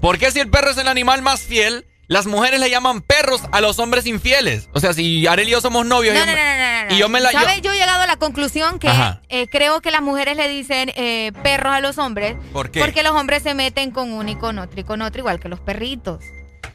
¿Por 0.00 0.18
qué 0.18 0.30
si 0.30 0.40
el 0.40 0.48
perro 0.50 0.70
es 0.70 0.78
el 0.78 0.88
animal 0.88 1.22
más 1.22 1.40
fiel, 1.42 1.86
las 2.06 2.26
mujeres 2.26 2.60
le 2.60 2.70
llaman 2.70 3.02
perros 3.02 3.42
a 3.52 3.60
los 3.60 3.78
hombres 3.78 4.06
infieles? 4.06 4.68
O 4.72 4.80
sea, 4.80 4.92
si 4.92 5.26
Arely 5.26 5.48
y 5.48 5.52
yo 5.52 5.60
somos 5.60 5.84
novios 5.86 6.14
No, 6.14 6.22
y, 6.22 6.26
no, 6.26 6.32
yo 6.32 6.36
no, 6.38 6.42
me- 6.42 6.58
no, 6.58 6.82
no, 6.82 6.88
no. 6.90 6.94
y 6.94 6.98
yo 6.98 7.08
me 7.08 7.20
la... 7.20 7.32
yo- 7.32 7.40
¿Sabes? 7.40 7.60
Yo 7.62 7.72
he 7.72 7.76
llegado 7.76 8.02
a 8.02 8.06
la 8.06 8.16
conclusión 8.16 8.78
que 8.78 8.90
eh, 9.28 9.48
creo 9.50 9.80
que 9.80 9.90
las 9.90 10.00
mujeres 10.02 10.36
le 10.36 10.48
dicen 10.48 10.92
eh, 10.96 11.32
perros 11.42 11.74
a 11.74 11.80
los 11.80 11.98
hombres. 11.98 12.36
¿Por 12.52 12.70
qué? 12.70 12.80
Porque 12.80 13.02
los 13.02 13.12
hombres 13.12 13.42
se 13.42 13.54
meten 13.54 13.90
con 13.90 14.12
uno 14.12 14.30
y 14.30 14.36
con 14.36 14.58
otro 14.58 14.80
y 14.80 14.84
con 14.84 15.02
otro, 15.02 15.18
igual 15.20 15.40
que 15.40 15.48
los 15.48 15.60
perritos. 15.60 16.22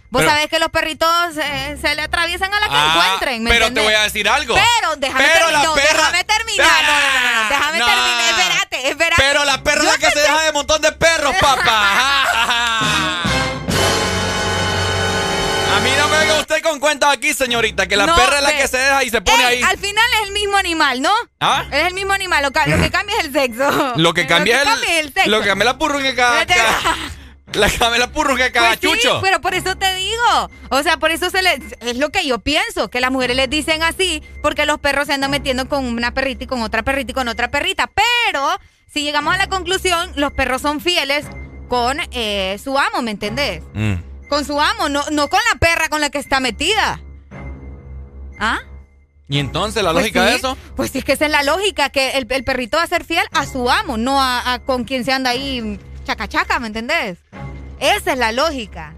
Vos 0.09 0.21
Pero- 0.21 0.29
sabés 0.31 0.47
que 0.47 0.59
los 0.59 0.69
perritos 0.69 1.09
eh, 1.41 1.75
se 1.81 1.95
le 1.95 2.03
atraviesan 2.03 2.53
a 2.53 2.59
la 2.59 2.67
que 2.67 2.75
Ah, 2.75 2.93
encuentren, 3.03 3.43
¿me 3.43 3.49
pero 3.49 3.73
te 3.73 3.81
voy 3.81 3.93
a 3.95 4.03
decir 4.03 4.29
algo. 4.29 4.53
Pero 4.53 4.95
déjame, 4.97 5.25
Pero 5.33 5.47
termi- 5.47 5.63
no, 5.63 5.73
perra- 5.75 5.81
déjame 6.11 6.23
terminar. 6.23 6.67
No, 6.83 6.91
no, 6.91 6.99
no, 6.99 7.31
no, 7.33 7.43
no, 7.43 7.49
déjame 7.49 7.79
No. 7.79 7.85
terminar. 7.87 8.29
Espérate, 8.29 8.89
espérate. 8.89 9.23
Pero 9.23 9.43
la 9.45 9.63
perra 9.63 9.81
es 9.81 9.87
la 9.87 9.97
que 9.97 10.11
se 10.11 10.19
deja 10.19 10.41
de 10.43 10.51
montón 10.51 10.81
de 10.83 10.91
perros, 10.91 11.33
papá. 11.41 12.62
Cuentas 16.83 17.13
aquí, 17.13 17.33
señorita, 17.33 17.87
que 17.87 17.95
la 17.95 18.05
No, 18.05 18.13
perra 18.13 18.39
es 18.39 18.43
la 18.43 18.57
que 18.57 18.67
se 18.67 18.77
deja 18.77 19.05
y 19.05 19.09
se 19.09 19.21
pone 19.21 19.41
Ey, 19.41 19.45
ahí. 19.45 19.63
Al 19.63 19.77
final 19.77 20.03
es 20.21 20.27
el 20.27 20.33
mismo 20.33 20.57
animal, 20.57 21.01
¿no? 21.01 21.11
¿Ah? 21.39 21.63
Es 21.71 21.87
el 21.87 21.93
mismo 21.93 22.11
animal. 22.11 22.43
Lo, 22.43 22.49
lo 22.49 22.83
que 22.83 22.91
cambia 22.91 23.15
es 23.19 23.25
el 23.25 23.31
sexo. 23.31 23.93
Lo 23.95 24.13
que 24.13 24.27
cambia 24.27 24.57
es 24.57 24.63
cambia 24.65 24.99
el, 24.99 24.99
es 24.99 25.05
el 25.05 25.13
sexo. 25.13 25.29
Lo 25.29 25.39
que 25.39 25.47
cambia 25.47 25.63
es 25.63 25.65
la 25.71 25.77
purruga 25.77 26.13
cada, 26.13 26.39
La 27.53 27.69
cambia 27.69 27.99
la 27.99 28.11
purruga 28.11 28.51
cada 28.51 28.75
Pues 28.75 29.01
sí, 29.01 29.07
pero 29.21 29.39
por 29.39 29.53
eso 29.53 29.77
te 29.77 29.95
digo. 29.95 30.51
O 30.71 30.83
sea, 30.83 30.97
por 30.97 31.11
eso 31.11 31.29
se 31.29 31.41
le, 31.41 31.57
es 31.79 31.97
lo 31.97 32.09
que 32.09 32.27
yo 32.27 32.39
pienso, 32.39 32.89
que 32.89 32.99
las 32.99 33.11
mujeres 33.11 33.37
les 33.37 33.49
dicen 33.49 33.81
así, 33.81 34.21
porque 34.41 34.65
los 34.65 34.77
perros 34.79 35.07
se 35.07 35.13
andan 35.13 35.31
metiendo 35.31 35.69
con 35.69 35.85
una 35.85 36.13
perrita 36.13 36.43
y 36.43 36.47
con 36.47 36.61
otra 36.63 36.83
perrita 36.83 37.11
y 37.11 37.13
con 37.13 37.29
otra 37.29 37.49
perrita. 37.49 37.87
Pero 37.87 38.59
si 38.91 39.03
llegamos 39.03 39.33
a 39.33 39.37
la 39.37 39.47
conclusión, 39.47 40.11
los 40.17 40.33
perros 40.33 40.61
son 40.61 40.81
fieles 40.81 41.25
con 41.69 41.97
eh, 42.11 42.59
su 42.61 42.77
amo, 42.77 43.01
¿me 43.01 43.11
entendés? 43.11 43.63
Mm. 43.73 44.12
Con 44.33 44.45
su 44.45 44.59
amo, 44.59 44.89
no, 44.89 45.03
no 45.11 45.29
con 45.29 45.39
la 45.53 45.59
perra 45.59 45.89
con 45.89 46.01
la 46.01 46.09
que 46.09 46.17
está 46.17 46.39
metida. 46.39 46.99
¿Ah? 48.39 48.61
Y 49.29 49.37
entonces 49.37 49.83
la 49.83 49.91
Pues 49.91 50.05
lógica 50.05 50.23
sí, 50.25 50.29
de 50.31 50.35
eso. 50.37 50.57
Pues 50.75 50.89
sí, 50.89 50.97
es 50.97 51.05
que 51.05 51.11
esa 51.11 51.25
es 51.25 51.31
la 51.31 51.43
lógica, 51.43 51.89
que 51.89 52.11
el, 52.17 52.25
el 52.27 52.43
perrito 52.43 52.77
va 52.77 52.83
a 52.83 52.87
ser 52.87 53.03
fiel 53.05 53.23
a 53.31 53.45
su 53.45 53.69
amo, 53.69 53.95
no 53.97 54.19
a, 54.19 54.53
a 54.53 54.59
con 54.59 54.85
quien 54.85 55.05
se 55.05 55.13
anda 55.13 55.29
ahí 55.29 55.79
chaca 56.03 56.27
chaca, 56.27 56.57
¿me 56.59 56.65
entendés? 56.65 57.19
Esa 57.79 58.13
es 58.13 58.17
la 58.17 58.31
lógica. 58.31 58.95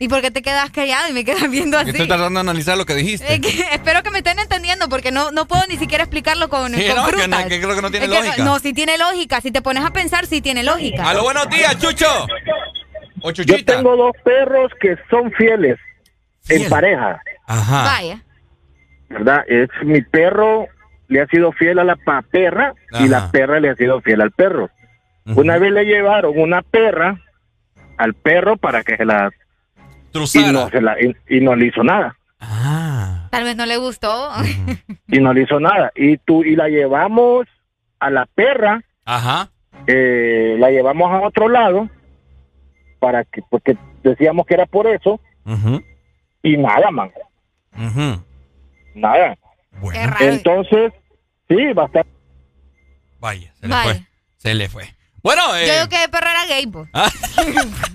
¿Y 0.00 0.08
por 0.08 0.20
qué 0.22 0.32
te 0.32 0.42
quedas 0.42 0.70
callado 0.72 1.08
y 1.08 1.12
me 1.12 1.24
quedas 1.24 1.48
viendo 1.48 1.78
así? 1.78 1.90
Estoy 1.90 2.08
tratando 2.08 2.38
de 2.38 2.40
analizar 2.40 2.76
lo 2.76 2.84
que 2.84 2.96
dijiste. 2.96 3.32
Es 3.32 3.40
que 3.40 3.48
espero 3.72 4.02
que 4.02 4.10
me 4.10 4.18
estén 4.18 4.40
entendiendo 4.40 4.88
porque 4.88 5.12
no, 5.12 5.30
no 5.30 5.46
puedo 5.46 5.62
ni 5.68 5.78
siquiera 5.78 6.02
explicarlo 6.02 6.48
con, 6.48 6.74
Sí, 6.74 6.84
con 6.88 6.96
no, 6.96 7.06
que 7.06 7.28
no- 7.28 7.48
que 7.48 7.60
creo 7.60 7.76
que 7.76 7.82
no 7.82 7.90
tiene 7.92 8.06
Es 8.06 8.10
lógica. 8.12 8.42
No, 8.44 8.58
sí 8.58 8.72
tiene 8.72 8.98
lógica. 8.98 9.40
Si 9.40 9.52
te 9.52 9.62
pones 9.62 9.84
a 9.84 9.92
pensar, 9.92 10.26
sí 10.26 10.40
tiene 10.40 10.64
lógica. 10.64 11.08
Aló, 11.08 11.22
buenos 11.22 11.48
días, 11.48 11.78
Chucho. 11.78 12.26
Yo 13.32 13.64
tengo 13.64 13.96
dos 13.96 14.12
perros 14.24 14.70
que 14.80 14.96
son 15.10 15.32
fieles 15.32 15.78
en 16.48 16.68
pareja, 16.68 17.20
Ajá. 17.46 17.84
Vaya. 17.84 18.22
¿verdad? 19.08 19.44
Es 19.48 19.68
mi 19.84 20.02
perro 20.02 20.66
le 21.08 21.20
ha 21.22 21.26
sido 21.26 21.52
fiel 21.52 21.78
a 21.78 21.84
la 21.84 21.96
pa- 21.96 22.22
perra 22.22 22.74
y 23.00 23.08
la 23.08 23.30
perra 23.30 23.60
le 23.60 23.70
ha 23.70 23.74
sido 23.76 24.00
fiel 24.00 24.20
al 24.20 24.30
perro. 24.32 24.70
Una 25.26 25.56
vez 25.58 25.72
le 25.72 25.84
llevaron 25.84 26.38
una 26.38 26.62
perra 26.62 27.18
al 27.96 28.14
perro 28.14 28.56
para 28.56 28.82
que 28.82 28.96
se 28.96 29.04
la 29.04 29.30
y 30.12 30.52
no, 30.52 30.68
se 30.70 30.80
la- 30.80 30.96
y, 31.00 31.14
y 31.28 31.40
no 31.40 31.54
le 31.56 31.66
hizo 31.66 31.82
nada 31.82 32.16
Ah. 32.40 33.28
Tal 33.30 33.44
vez 33.44 33.56
no 33.56 33.64
le 33.66 33.76
gustó. 33.78 34.30
y 35.08 35.18
no 35.18 35.32
le 35.32 35.42
hizo 35.42 35.58
nada 35.60 35.90
y 35.94 36.18
tú 36.18 36.44
y 36.44 36.56
la 36.56 36.68
llevamos 36.68 37.46
a 38.00 38.10
la 38.10 38.26
perra 38.34 38.82
Ajá. 39.06 39.48
eh, 39.86 40.56
la 40.58 40.70
llevamos 40.70 41.10
a 41.10 41.20
otro 41.26 41.48
lado 41.48 41.88
para 43.04 43.22
que 43.24 43.42
porque 43.50 43.76
decíamos 44.02 44.46
que 44.46 44.54
era 44.54 44.64
por 44.64 44.86
eso 44.86 45.20
y 46.42 46.56
nada 46.56 46.90
man 46.90 47.12
Ujú. 47.76 48.24
nada 48.94 49.36
Qué 49.92 50.06
raro. 50.06 50.24
entonces 50.24 50.92
Sí, 51.46 51.56
bastante. 51.74 52.08
Vaya, 53.20 53.52
se 53.60 53.68
le 53.68 53.74
fue. 53.76 54.02
Se 54.38 54.54
le 54.54 54.68
fue. 54.70 54.84
Bueno, 55.22 55.54
eh. 55.56 55.66
Yo 55.66 55.74
digo 55.74 55.88
que 55.90 56.08
perro 56.08 56.30
era 56.30 56.46
gay, 56.46 56.66
pues. 56.66 56.88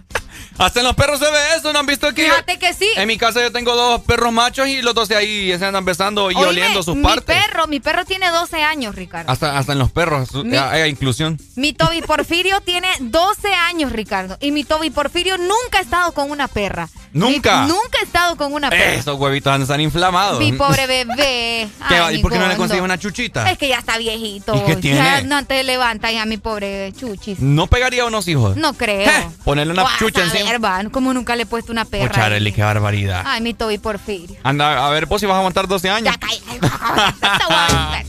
Hasta 0.60 0.81
en 0.81 0.86
los 0.86 0.95
perros 0.95 1.19
se 1.19 1.26
ve 1.31 1.38
eso, 1.57 1.73
¿no 1.73 1.80
han 1.80 1.86
visto 1.86 2.14
que 2.14 2.26
Fíjate 2.26 2.60
que 2.60 2.73
sí. 2.73 2.90
En 2.98 3.07
mi 3.07 3.18
casa 3.18 3.41
yo 3.41 3.52
tengo 3.52 3.76
dos 3.76 4.02
perros 4.02 4.31
machos 4.31 4.68
y 4.68 4.81
los 4.81 4.94
dos 4.94 5.07
de 5.10 5.15
ahí 5.15 5.57
se 5.57 5.65
andan 5.65 5.86
besando 5.86 6.30
y 6.31 6.36
Oíme, 6.36 6.48
oliendo 6.49 6.84
sus 6.84 6.95
mi 6.95 7.03
partes. 7.03 7.36
perro, 7.41 7.65
mi 7.68 7.80
perro 7.80 8.06
tiene 8.06 8.30
12 8.30 8.61
años, 8.61 8.94
Ricardo. 8.95 9.31
Hasta, 9.31 9.57
hasta 9.57 9.72
en 9.73 9.80
los 9.80 9.91
perros 9.91 10.34
Mi- 10.44 10.57
hay 10.57 10.90
inclusión. 10.90 11.40
Mi 11.56 11.73
Toby 11.73 12.02
Porfirio 12.06 12.61
tiene 12.61 12.90
12 12.99 13.53
años, 13.53 13.91
Ricardo. 13.91 14.38
Y 14.41 14.52
mi 14.52 14.64
Toby 14.64 14.90
Porfirio 14.90 15.38
nunca 15.38 15.80
ha 15.80 15.81
estado 15.81 16.11
con 16.14 16.30
una 16.30 16.48
perra. 16.48 16.90
¿Nunca? 17.11 17.61
Mi- 17.64 17.69
nunca 17.69 17.99
ha 17.99 18.03
estado 18.03 18.36
con 18.36 18.53
una 18.53 18.69
perra. 18.69 18.94
Esos 18.94 19.19
huevitos 19.19 19.52
estar 19.64 19.80
inflamados. 19.81 20.40
Mi 20.40 20.53
pobre 20.53 20.86
bebé. 20.88 21.68
¿Qué 21.88 21.98
Ay? 21.98 22.11
¿Y 22.11 22.18
mi 22.18 22.22
por 22.22 22.31
qué 22.31 22.40
no 22.40 22.48
le 22.48 22.56
consigues 22.56 22.84
una 22.84 22.98
chuchita? 22.98 23.49
Es 23.52 23.57
que 23.57 23.68
ya 23.68 23.77
está 23.80 23.98
viejito. 23.98 24.56
¿Y 24.56 24.60
qué 24.61 24.73
Ya 24.76 24.80
tiene? 24.80 25.22
no 25.23 25.45
te 25.45 25.64
levanta 25.64 26.11
ya 26.11 26.26
mi 26.26 26.38
pobre 26.38 26.94
chuchis. 26.99 27.40
¿No 27.40 27.68
pegaría 27.68 28.03
a 28.03 28.06
unos 28.06 28.27
hijos? 28.27 28.56
No 28.57 28.73
creo. 28.73 29.10
Ponerle 29.44 29.73
una 29.73 29.86
chucha 29.98 30.23
encima. 30.23 30.49
ver, 30.49 30.91
como 30.91 31.14
nunca 31.14 31.36
le 31.36 31.44
he 31.44 31.45
puesto 31.45 31.72
una 31.72 31.84
Oh, 31.84 31.86
perra. 31.90 32.11
Charely, 32.14 32.52
qué 32.52 32.61
barbaridad. 32.61 33.23
Ay, 33.26 33.41
mi 33.41 33.53
Toby 33.53 33.77
Porfirio. 33.77 34.38
Anda, 34.44 34.86
a 34.86 34.90
ver, 34.91 35.07
pues 35.07 35.22
si 35.22 35.26
vas 35.26 35.36
a 35.36 35.40
aguantar 35.40 35.68
12 35.68 35.90
años. 35.90 36.15
El 36.15 36.60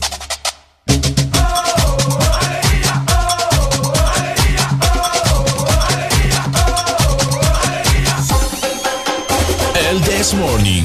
This 10.21 10.35
Morning. 10.35 10.83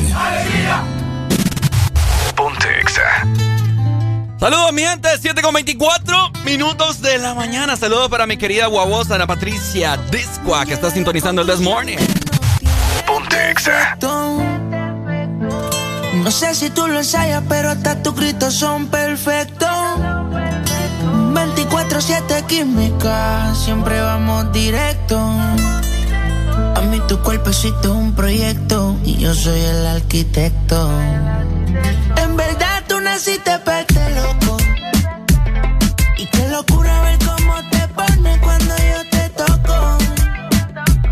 Ponte 2.35 2.81
Exa. 2.81 3.03
Saludos, 4.41 4.73
mi 4.73 4.81
gente. 4.81 5.11
7 5.21 5.43
con 5.43 5.53
24 5.53 6.31
minutos 6.47 7.03
de 7.03 7.19
la 7.19 7.35
mañana. 7.35 7.77
Saludos 7.77 8.09
para 8.09 8.27
mi 8.27 8.39
querida 8.39 8.65
guabosa 8.65 9.17
Ana 9.17 9.27
Patricia 9.27 9.99
Disqua, 10.11 10.65
que 10.65 10.73
está 10.73 10.91
sintonizando 10.91 11.43
el 11.43 11.49
This 11.49 11.61
Morning. 11.61 11.99
Ponte 13.07 13.51
Exa. 13.51 13.99
No 14.01 14.41
sé 16.31 16.55
si 16.55 16.71
tú 16.71 16.87
lo 16.87 16.97
ensayas, 16.97 17.43
pero 17.47 17.69
hasta 17.69 18.03
tus 18.03 18.15
gritos 18.15 18.55
son 18.55 18.87
perfectos. 18.87 19.69
24-7 21.35 22.47
química, 22.47 23.55
siempre 23.55 24.01
vamos 24.01 24.51
directo. 24.51 25.21
A 26.87 26.89
mí 26.89 27.01
tu 27.09 27.19
cuerpecito 27.19 27.81
es 27.83 27.99
un 27.99 28.15
proyecto 28.15 28.97
y 29.05 29.17
yo 29.17 29.35
soy 29.35 29.59
el 29.59 29.87
arquitecto. 29.87 30.89
En 32.17 32.37
verdad 32.37 32.85
tú 32.87 33.01
naciste 33.01 33.59
para 33.65 33.81
este 33.81 34.09
loco. 34.15 34.57
Y 36.17 36.27
qué 36.27 36.49
locura 36.49 37.01
ver 37.01 37.19
cómo 37.19 37.55
te 37.71 37.89
pones 37.89 38.39
cuando 38.39 38.75
yo 38.77 39.11
te 39.11 39.29
toco. 39.31 39.99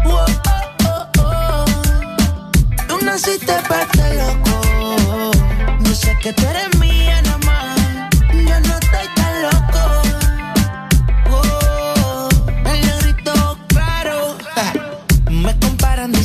Wow, 0.05 0.27
oh, 0.47 1.07
oh, 1.19 1.25
oh. 1.25 1.65
Tú 2.87 3.05
naciste 3.05 3.55
para 3.69 3.83
este 3.83 4.15
loco. 4.15 5.33
Yo 5.81 5.93
sé 5.93 6.17
que 6.23 6.33
tú 6.35 6.43
eres 6.47 6.79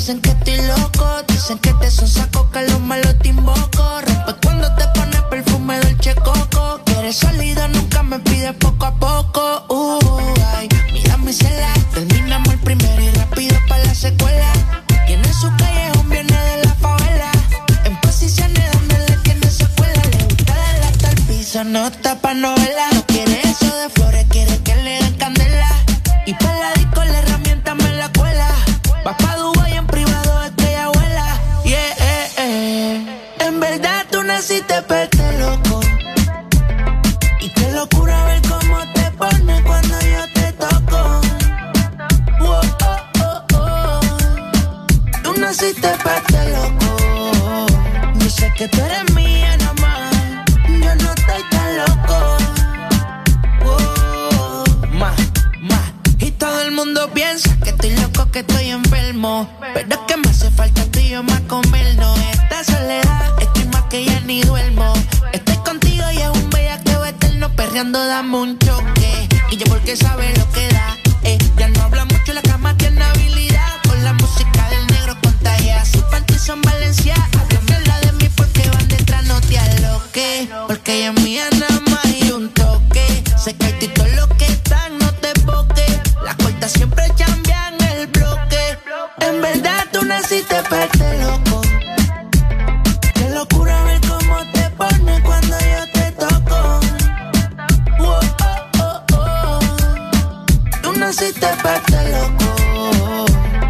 dicen 0.09 0.21
que 0.21 0.29
estoy 0.31 0.67
loco. 0.67 1.23
Dicen 1.27 1.59
que 1.59 1.73
te 1.73 1.91
son 1.91 2.07
saco, 2.07 2.49
que 2.51 2.61
los 2.63 2.79
malos 2.81 3.15
te 3.19 3.29
invoco. 3.29 4.01
Rompe 4.01 4.33
cuando 4.43 4.73
te 4.75 4.87
pones 4.95 5.21
perfume 5.29 5.79
dolce 5.79 6.15
coco. 6.15 6.81
Quieres 6.85 7.17
sólido, 7.17 7.67
nunca 7.67 8.01
me 8.01 8.19
pides 8.19 8.53
poco 8.53 8.85
a 8.85 8.95
poco. 8.95 9.65
Uh, 9.69 10.19
ay, 10.55 10.67
mira 10.91 11.17
mi 11.17 11.31
cela. 11.31 11.73
Terminamos 11.93 12.49
el 12.53 12.59
primero 12.59 13.01
y 13.01 13.09
rápido 13.11 13.55
para 13.67 13.83
la 13.85 13.93
secuela. 13.93 14.51
Tiene 15.05 15.31
su 15.33 15.47
callejón, 15.57 16.09
viene 16.09 16.37
de 16.49 16.65
la 16.65 16.73
favela. 16.75 17.31
En 17.83 17.95
posiciones 18.01 18.71
donde 18.71 18.97
le 19.07 19.17
tiene 19.17 19.51
secuela. 19.51 20.01
Le 20.11 20.23
gusta 20.23 20.55
darle 20.55 20.85
hasta 20.85 21.09
el 21.11 21.21
piso, 21.27 21.63
no 21.63 21.85
está 21.85 22.15
pa' 22.15 22.33
novela. 22.33 22.87
No 22.93 23.05
quiere 23.05 23.41
eso 23.41 23.75
de 23.77 23.89
flores, 23.89 24.25
quiere 24.29 24.57
que 24.63 24.75
le 24.75 25.03
den 25.03 25.17
candela. 25.17 25.69
Y 26.25 26.33
para 26.33 26.59
la 26.59 26.73
disco 26.73 27.03
la 27.03 27.19
herramienta 27.19 27.75
me 27.75 27.93
la 27.93 28.09
cuela. 28.11 28.49
Va 29.05 29.15
pa' 29.15 29.58
tú 34.39 34.45
naciste 34.45 34.81
pa' 34.83 35.03
este 35.03 35.37
loco. 35.37 35.81
Y 37.41 37.49
qué 37.49 37.71
locura 37.71 38.23
ver 38.25 38.41
cómo 38.43 38.77
te 38.93 39.11
pones 39.11 39.61
cuando 39.63 39.99
yo 39.99 40.33
te 40.33 40.53
toco. 40.53 41.21
Oh, 42.39 42.61
oh, 42.85 43.43
oh. 43.55 43.99
Tú 45.23 45.33
naciste 45.39 45.89
pa' 46.03 46.17
este 46.17 46.49
loco. 46.51 47.67
Sé 48.29 48.53
que 48.55 48.67
tú 48.69 48.79
eres 48.79 49.13
mía 49.13 49.57
nada 49.57 49.73
más. 49.81 50.13
Yo 50.67 50.95
no 50.95 51.13
estoy 51.13 51.43
tan 51.51 51.77
loco. 51.77 52.37
Más, 54.93 55.19
más. 55.59 55.91
Y 56.19 56.31
todo 56.31 56.61
el 56.61 56.71
mundo 56.71 57.09
piensa 57.13 57.57
que 57.61 57.71
estoy 57.71 57.97
loco, 57.97 58.31
que 58.31 58.39
estoy 58.39 58.69
enfermo. 58.69 59.49
Pero 59.73 59.89
es 59.89 59.99
que 60.07 60.15
me 60.15 60.29
hace 60.29 60.49
falta 60.51 60.79
yo 61.09 61.23
más 61.23 61.41
comernos. 61.41 62.17
Esta 62.31 62.63
soledad, 62.63 63.18
ni 64.29 64.41
duermo. 64.43 64.93
Estoy 65.33 65.57
contigo 65.65 66.03
y 66.11 66.17
es 66.17 66.29
un 66.29 66.49
bellaqueo 66.51 67.03
eterno. 67.03 67.49
Perreando, 67.55 67.97
dame 68.05 68.37
un 68.37 68.59
choque. 68.59 69.27
Y 69.49 69.57
yo 69.57 69.65
porque 69.65 69.97
sabe 69.97 70.31
lo 70.37 70.47
que 70.51 70.67
da. 70.69 70.97
Eh, 71.23 71.39
ya 71.57 71.67
no 71.69 71.81
habla 71.81 72.05
mucho, 72.05 72.33
la 72.33 72.43
cama 72.43 72.77
tiene 72.77 73.03
habilidad. 73.03 73.71
Con 73.87 74.03
la 74.03 74.13
música 74.13 74.69
del 74.69 74.85
negro 74.85 75.17
contagia. 75.23 75.83
Sus 75.83 76.03
panties 76.03 76.41
son 76.41 76.61
Valencia. 76.61 77.15
Habla 77.73 77.99
de 78.01 78.11
mí 78.19 78.29
porque 78.35 78.69
van 78.69 78.87
detrás, 78.87 79.25
no 79.25 79.41
te 79.41 79.57
aloques. 79.57 80.47
Porque 80.67 80.97
ella 80.97 81.11
es 81.11 81.23
mía 81.23 81.49
nada 81.53 82.01
y 82.21 82.29
un 82.29 82.49
toque. 82.49 83.23
Se 83.43 83.55
cae 83.55 83.73
todo 83.73 84.07
lo 84.09 84.27
que 84.37 84.45
están, 84.45 84.99
no 84.99 85.11
te 85.13 85.33
boques. 85.41 85.99
Las 86.23 86.35
cortas 86.35 86.71
siempre 86.71 87.03
cambian 87.17 87.73
el 87.93 88.05
bloque. 88.05 88.77
En 89.21 89.41
verdad 89.41 89.87
tú 89.91 90.05
naciste 90.05 90.61
para 90.69 90.83
este 90.83 91.48
Para 101.19 101.75
este 101.75 102.11
loco. 102.11 103.25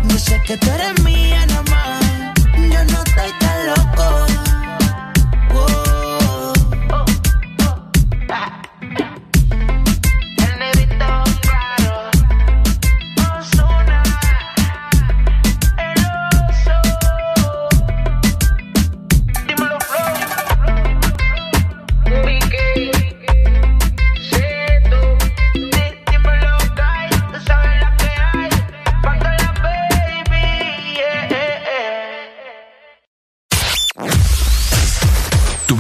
Yo 0.08 0.20
sé 0.20 0.40
que 0.46 0.56
tú 0.56 0.70
eres 0.70 0.99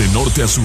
De 0.00 0.08
norte 0.14 0.42
a 0.42 0.48
sur. 0.48 0.64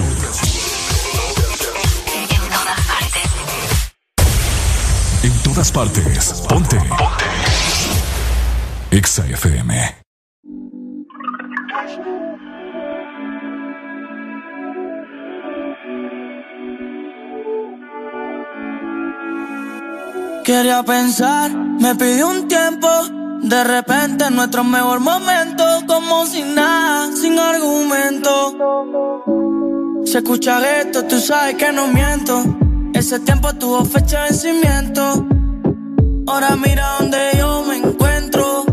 En 5.22 5.32
todas 5.42 5.70
partes. 5.70 6.42
Ponte. 6.48 6.78
Ponte. 6.78 7.26
Exa. 8.92 9.26
Quería 20.46 20.82
pensar, 20.82 21.50
me 21.50 21.94
pidió 21.94 22.28
un 22.28 22.48
tiempo. 22.48 23.15
De 23.42 23.64
repente 23.64 24.30
nuestro 24.30 24.64
mejor 24.64 25.00
momento, 25.00 25.64
como 25.86 26.26
sin 26.26 26.54
nada, 26.54 27.10
sin 27.14 27.38
argumento. 27.38 28.54
Se 30.04 30.18
escucha 30.18 30.80
esto, 30.80 31.04
tú 31.04 31.18
sabes 31.20 31.54
que 31.56 31.72
no 31.72 31.88
miento. 31.88 32.42
Ese 32.94 33.20
tiempo 33.20 33.52
tuvo 33.54 33.84
fecha 33.84 34.22
de 34.22 34.30
vencimiento. 34.30 35.26
Ahora 36.26 36.56
mira 36.56 36.96
donde 36.98 37.18
yo 37.38 37.64
me 37.68 37.76
encuentro. 37.76 38.64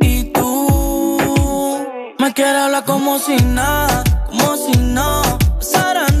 Y 0.00 0.24
tú 0.32 1.78
me 2.18 2.32
quieres 2.34 2.62
hablar 2.62 2.84
como 2.84 3.18
si 3.18 3.36
nada, 3.36 4.04
como 4.26 4.56
si 4.56 4.78
no 4.78 5.22
pasara 5.58 6.11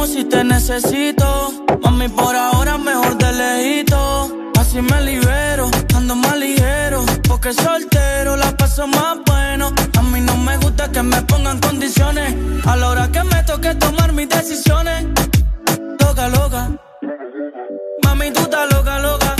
Tranquilo, 0.00 0.06
te 0.06 0.06
amo 0.06 0.06
si 0.06 0.24
te 0.24 0.44
necesito. 0.44 1.66
Mami, 1.82 2.08
por 2.08 2.34
ahora 2.34 2.78
mejor 2.78 3.16
de 3.18 3.32
lejito. 3.32 4.50
Así 4.58 4.80
me 4.80 5.00
libero, 5.02 5.70
ando 5.94 6.14
más 6.16 6.36
ligero. 6.36 7.04
Porque 7.28 7.52
soltero 7.52 8.36
la 8.36 8.56
paso 8.56 8.86
más 8.86 9.18
bueno. 9.26 9.72
A 9.98 10.02
mí 10.02 10.20
no 10.20 10.36
me 10.36 10.56
gusta 10.58 10.90
que 10.90 11.02
me 11.02 11.20
pongan 11.22 11.58
condiciones. 11.60 12.34
A 12.66 12.76
la 12.76 12.88
hora 12.88 13.08
que 13.08 13.22
me 13.24 13.42
toque 13.44 13.74
tomar 13.74 14.12
mis 14.12 14.28
decisiones. 14.28 15.06
Loca, 16.00 16.28
loca. 16.28 16.70
Mami, 18.04 18.30
tú 18.32 18.40
estás 18.40 18.72
loca, 18.72 18.98
loca. 19.00 19.36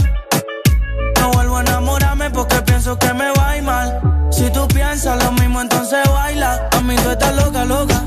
No 1.21 1.31
vuelvo 1.33 1.57
a 1.57 1.61
enamorarme 1.61 2.31
porque 2.31 2.57
pienso 2.63 2.99
que 2.99 3.13
me 3.15 3.31
va 3.33 3.51
a 3.51 3.57
ir 3.57 3.63
mal. 3.63 4.29
Si 4.31 4.51
tú 4.51 4.67
piensas 4.69 5.23
lo 5.25 5.33
mismo, 5.33 5.61
entonces 5.61 6.01
baila. 6.13 6.69
Mami, 6.75 6.97
tú 6.97 7.11
estás 7.11 7.35
loca, 7.37 7.65
loca. 7.65 8.00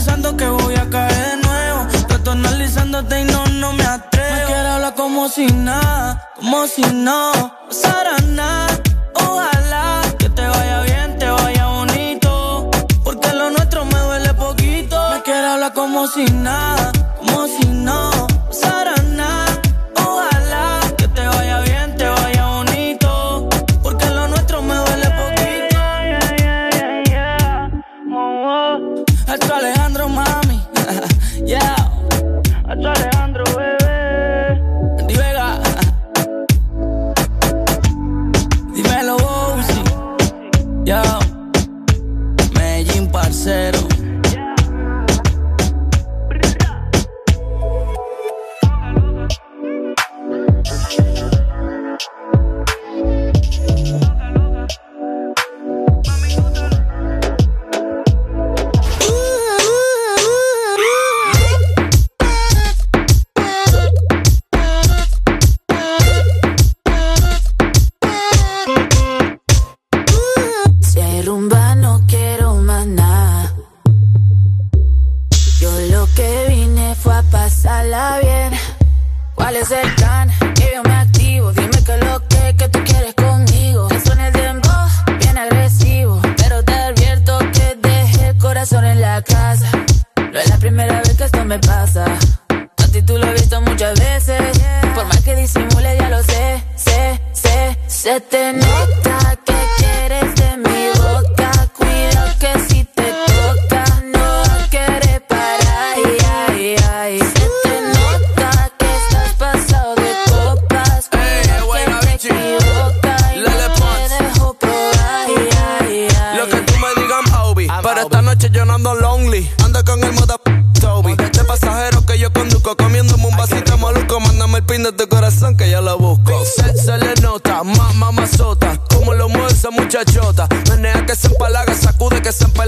Pensando 0.00 0.34
que 0.34 0.48
voy 0.48 0.74
a 0.76 0.88
caer 0.88 1.12
de 1.12 1.36
nuevo, 1.46 1.86
estoy 2.08 2.32
analizándote 2.32 3.20
y 3.20 3.24
no, 3.24 3.44
no 3.48 3.74
me 3.74 3.84
atrevo. 3.84 4.34
Me 4.34 4.44
quiero 4.46 4.68
hablar 4.70 4.94
como 4.94 5.28
si 5.28 5.46
nada, 5.46 6.30
como 6.36 6.66
si 6.66 6.80
no 6.80 7.32
pasara 7.68 8.16
nada. 8.28 8.80
Ojalá 9.14 10.00
que 10.18 10.30
te 10.30 10.46
vaya 10.48 10.80
bien, 10.88 11.18
te 11.18 11.28
vaya 11.28 11.66
bonito. 11.66 12.70
Porque 13.04 13.30
lo 13.34 13.50
nuestro 13.50 13.84
me 13.84 13.98
duele 13.98 14.32
poquito. 14.32 14.96
Me 15.10 15.22
quiero 15.22 15.48
hablar 15.48 15.74
como 15.74 16.06
si 16.06 16.24
nada, 16.24 16.92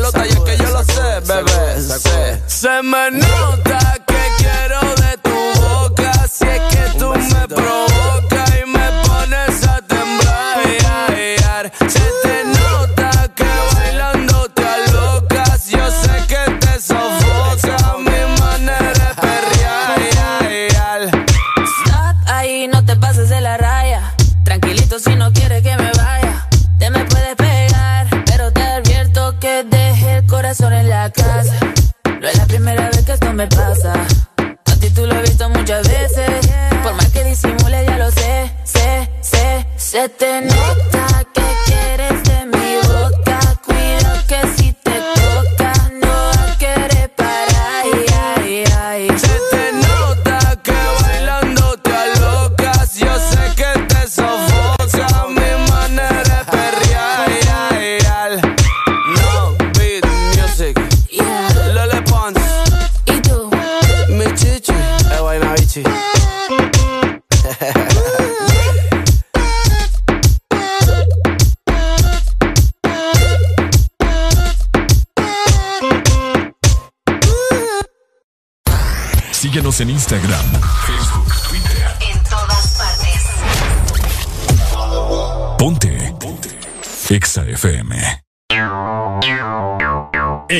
empelota. 0.03 0.27
Y 0.27 0.31
es 0.31 0.41
que 0.41 0.57
yo 0.57 0.70
lo 0.70 0.85
sé, 0.85 1.20
bebé. 1.27 2.43
Se 2.47 2.83
me 2.83 3.11
nota 3.11 4.02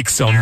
Excellent. 0.03 0.42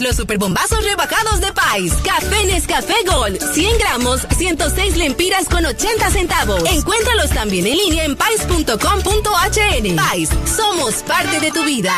los 0.00 0.16
superbombazos 0.16 0.82
rebajados 0.84 1.40
de 1.40 1.52
Pais. 1.52 1.92
Café 2.04 2.44
Nescafé 2.44 2.94
Gold, 3.06 3.38
100 3.54 3.78
gramos, 3.78 4.26
106 4.36 4.96
lempiras 4.96 5.46
con 5.46 5.64
80 5.64 6.10
centavos. 6.10 6.62
Encuéntralos 6.70 7.30
también 7.30 7.66
en 7.66 7.76
línea 7.76 8.04
en 8.04 8.16
pais.com.hn. 8.16 9.96
Pais, 9.96 10.28
somos 10.56 10.94
parte 11.02 11.40
de 11.40 11.50
tu 11.50 11.64
vida. 11.64 11.92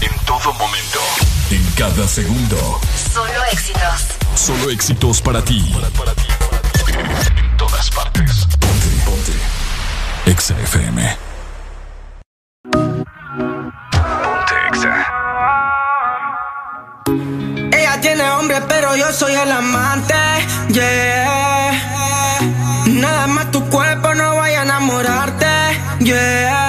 En 0.00 0.24
todo 0.26 0.52
momento, 0.54 1.00
en 1.50 1.64
cada 1.76 2.06
segundo. 2.06 2.80
Solo 3.12 3.44
éxitos. 3.52 4.18
Solo 4.34 4.70
éxitos 4.70 5.20
para 5.22 5.44
ti. 5.44 5.74
En 6.88 7.56
todas 7.56 7.90
partes. 7.90 8.46
Ponte, 8.60 8.88
ponte. 9.04 9.32
XFM. 10.40 11.27
pero 18.66 18.96
yo 18.96 19.12
soy 19.12 19.34
el 19.34 19.50
amante. 19.50 20.14
Yeah. 20.70 21.72
Nada 22.86 23.26
más 23.26 23.50
tu 23.50 23.64
cuerpo 23.68 24.14
no 24.14 24.36
vaya 24.36 24.60
a 24.60 24.64
enamorarte. 24.64 25.46
Yeah. 26.00 26.67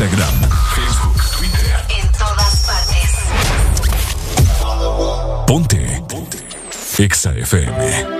Instagram, 0.00 0.32
Facebook, 0.74 1.20
Twitter. 1.36 1.84
En 1.90 2.10
todas 2.12 2.64
partes. 2.64 3.10
Ponte. 5.46 6.02
Ponte. 6.08 6.38
Exa 6.96 7.32
FM. 7.32 8.19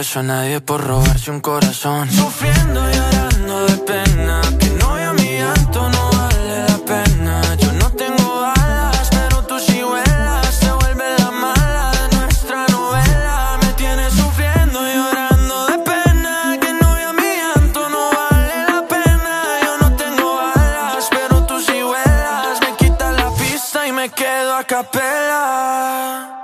preso 0.09 0.19
a 0.21 0.23
nadie 0.23 0.59
por 0.59 0.81
robarse 0.81 1.29
un 1.29 1.39
corazón. 1.39 2.09
Sufriendo 2.09 2.89
y 2.89 2.93
llorando 2.95 3.65
de 3.67 3.77
pena 3.77 4.41
Que 4.59 4.69
no 4.71 4.93
vea 4.93 5.13
mi 5.13 5.37
llanto, 5.37 5.89
no 5.89 6.09
vale 6.11 6.63
la 6.67 6.77
pena. 6.91 7.41
Yo 7.57 7.71
no 7.73 7.91
tengo 7.91 8.43
alas, 8.43 9.07
pero 9.11 9.43
tú 9.43 9.59
sí 9.59 9.81
vuelas 9.83 10.59
Te 10.59 10.71
vuelve 10.71 11.05
la 11.19 11.31
mala 11.31 11.91
de 11.91 12.17
nuestra 12.17 12.65
novela. 12.67 13.57
Me 13.61 13.73
tienes 13.73 14.13
sufriendo 14.13 14.79
y 14.89 14.93
llorando 14.95 15.67
de 15.67 15.77
pena 15.79 16.57
Que 16.59 16.73
no 16.81 16.93
vea 16.95 17.13
mi 17.13 17.31
llanto, 17.41 17.89
no 17.89 18.09
vale 18.17 18.55
la 18.71 18.87
pena. 18.87 19.33
Yo 19.65 19.77
no 19.77 19.95
tengo 19.95 20.39
alas, 20.39 21.07
pero 21.11 21.45
tú 21.45 21.59
sí 21.61 21.83
vuelas 21.83 22.59
Me 22.61 22.75
quitas 22.77 23.15
la 23.15 23.29
pista 23.35 23.87
y 23.87 23.91
me 23.91 24.09
quedo 24.09 24.55
a 24.55 24.63
capela. 24.63 26.35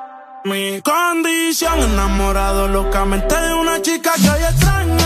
Mi 0.43 0.79
condición 0.81 1.79
enamorado 1.79 2.67
locamente 2.67 3.44
que 4.17 4.29
hoy 4.29 5.04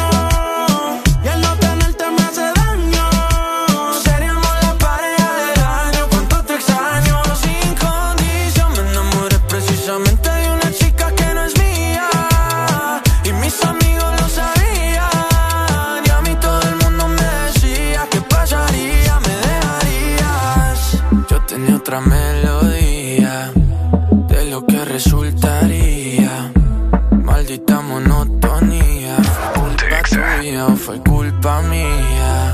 culpa 30.60 30.66
tuya 30.66 30.66
o 30.66 30.76
fue 30.76 31.00
culpa 31.02 31.62
mía 31.64 32.54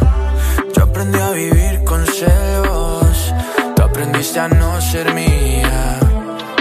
Yo 0.75 0.83
aprendí 0.83 1.19
a 1.19 1.31
vivir 1.31 1.83
con 1.83 2.05
celos 2.05 3.33
Tú 3.75 3.81
aprendiste 3.81 4.39
a 4.39 4.47
no 4.47 4.81
ser 4.81 5.13
mía 5.13 5.99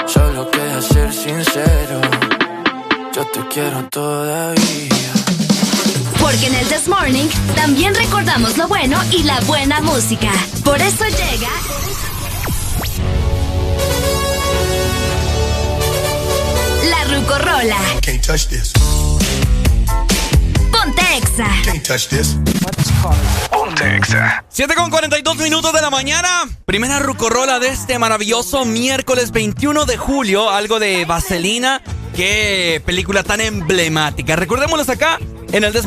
Solo 0.07 0.51
queda 0.51 0.81
ser 0.81 1.13
sincero 1.13 2.01
Yo 3.15 3.25
te 3.27 3.49
quiero 3.49 3.85
todavía 3.91 5.13
Porque 6.21 6.47
en 6.47 6.55
el 6.55 6.67
This 6.67 6.89
Morning 6.89 7.29
también 7.55 7.95
recordamos 7.95 8.57
lo 8.57 8.69
bueno 8.69 8.99
y 9.11 9.23
la 9.25 9.41
buena 9.41 9.81
música. 9.81 10.31
Por 10.65 10.81
eso 10.81 11.05
llega. 11.05 11.51
La 16.89 17.05
Rucorola. 17.05 17.79
Can't 18.01 18.23
touch 18.23 18.47
this. 18.49 18.73
Ponte 21.15 21.29
Exa. 21.29 21.47
Can't 21.63 21.87
touch 21.87 22.09
this. 22.09 22.37
Ponte 23.51 23.97
Exa. 23.97 24.45
7 24.49 24.75
con 24.75 24.91
42 24.91 25.37
minutos 25.37 25.73
de 25.73 25.81
la 25.81 25.89
mañana. 25.89 26.29
Primera 26.65 26.99
rucorola 26.99 27.61
de 27.61 27.69
este 27.69 28.01
maravilloso 28.01 28.65
miércoles 28.65 29.31
21 29.31 29.85
de 29.85 29.97
julio. 29.97 30.51
Algo 30.51 30.81
de 30.81 31.05
Vaselina. 31.05 31.83
Qué 32.17 32.83
película 32.85 33.23
tan 33.23 33.41
emblemática. 33.41 34.35
Recordémoslos 34.35 34.89
acá 34.89 35.21
en 35.53 35.63
el 35.63 35.73
This 35.73 35.87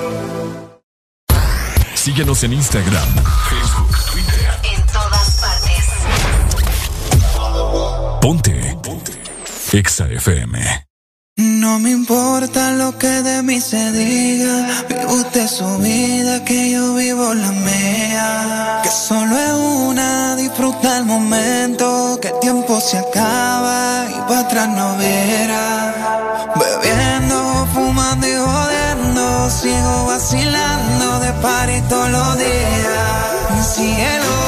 Síguenos 2.11 2.43
en 2.43 2.51
Instagram, 2.51 3.07
Facebook, 3.49 3.97
Twitter. 4.11 4.49
En 4.75 4.85
todas 4.87 5.39
partes. 5.39 5.85
Ponte. 8.19 8.77
Ponte. 8.83 9.13
Exa 9.71 10.07
FM. 10.09 10.59
No 11.37 11.79
me 11.79 11.91
importa 11.91 12.71
lo 12.71 12.97
que 12.97 13.07
de 13.07 13.41
mí 13.43 13.61
se 13.61 13.93
diga, 13.93 14.83
vive 14.89 15.05
usted 15.05 15.47
su 15.47 15.77
vida, 15.77 16.43
que 16.43 16.71
yo 16.71 16.95
vivo 16.95 17.33
la 17.33 17.51
mía. 17.53 18.81
Que 18.83 18.89
solo 18.89 19.37
es 19.37 19.53
una, 19.53 20.35
disfruta 20.35 20.97
el 20.97 21.05
momento, 21.05 22.19
que 22.21 22.27
el 22.27 22.39
tiempo 22.41 22.81
se 22.81 22.97
acaba 22.97 24.05
y 24.09 24.19
para 24.27 24.41
atrás 24.41 24.67
no 24.67 24.97
verá. 24.97 26.51
Bebiendo, 26.59 27.67
fumando 27.73 28.27
y 28.27 28.35
jodiendo, 28.35 29.49
sigo 29.49 30.07
vacilando 30.07 30.90
party 31.33 31.81
todos 31.89 32.09
los 32.09 32.37
días. 32.37 33.75
Cielo. 33.75 33.91
Cielo. 33.95 34.40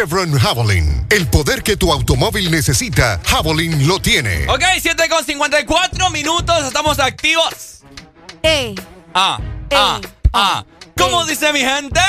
Chevron 0.00 0.32
Javelin. 0.38 1.06
El 1.10 1.26
poder 1.26 1.62
que 1.62 1.76
tu 1.76 1.92
automóvil 1.92 2.50
necesita, 2.50 3.20
Javelin 3.22 3.86
lo 3.86 4.00
tiene. 4.00 4.48
Ok, 4.48 4.64
7 4.80 5.10
con 5.10 5.22
54 5.22 6.08
minutos, 6.08 6.64
estamos 6.64 6.98
activos. 6.98 7.82
Ey. 8.42 8.74
Ah, 9.12 9.38
ah, 9.74 10.00
ah. 10.00 10.00
ah. 10.32 10.64
¿Cómo 10.96 11.26
dice 11.26 11.52
mi 11.52 11.60
gente? 11.60 12.00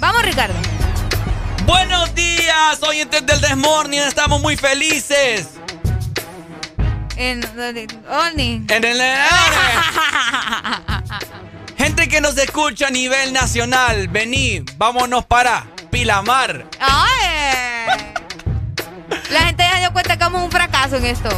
Vamos, 0.00 0.22
Ricardo. 0.22 0.56
Buenos 1.66 2.12
días, 2.16 2.80
hoy 2.82 2.96
oyentes 2.96 3.24
del 3.24 3.40
Desmorning, 3.40 4.00
estamos 4.00 4.42
muy 4.42 4.56
felices. 4.56 5.50
En 7.14 7.44
eh, 7.44 7.86
Oni. 8.08 8.66
En 8.68 8.84
el 8.84 9.00
Gente 11.78 12.08
que 12.08 12.20
nos 12.20 12.36
escucha 12.38 12.88
a 12.88 12.90
nivel 12.90 13.32
nacional, 13.32 14.08
vení, 14.08 14.64
vámonos 14.76 15.24
para 15.26 15.64
Pilamar. 15.90 16.66
¡Ay! 16.80 17.09
Somos 20.30 20.44
un 20.44 20.50
fracaso 20.50 20.96
en 20.96 21.06
esto. 21.06 21.28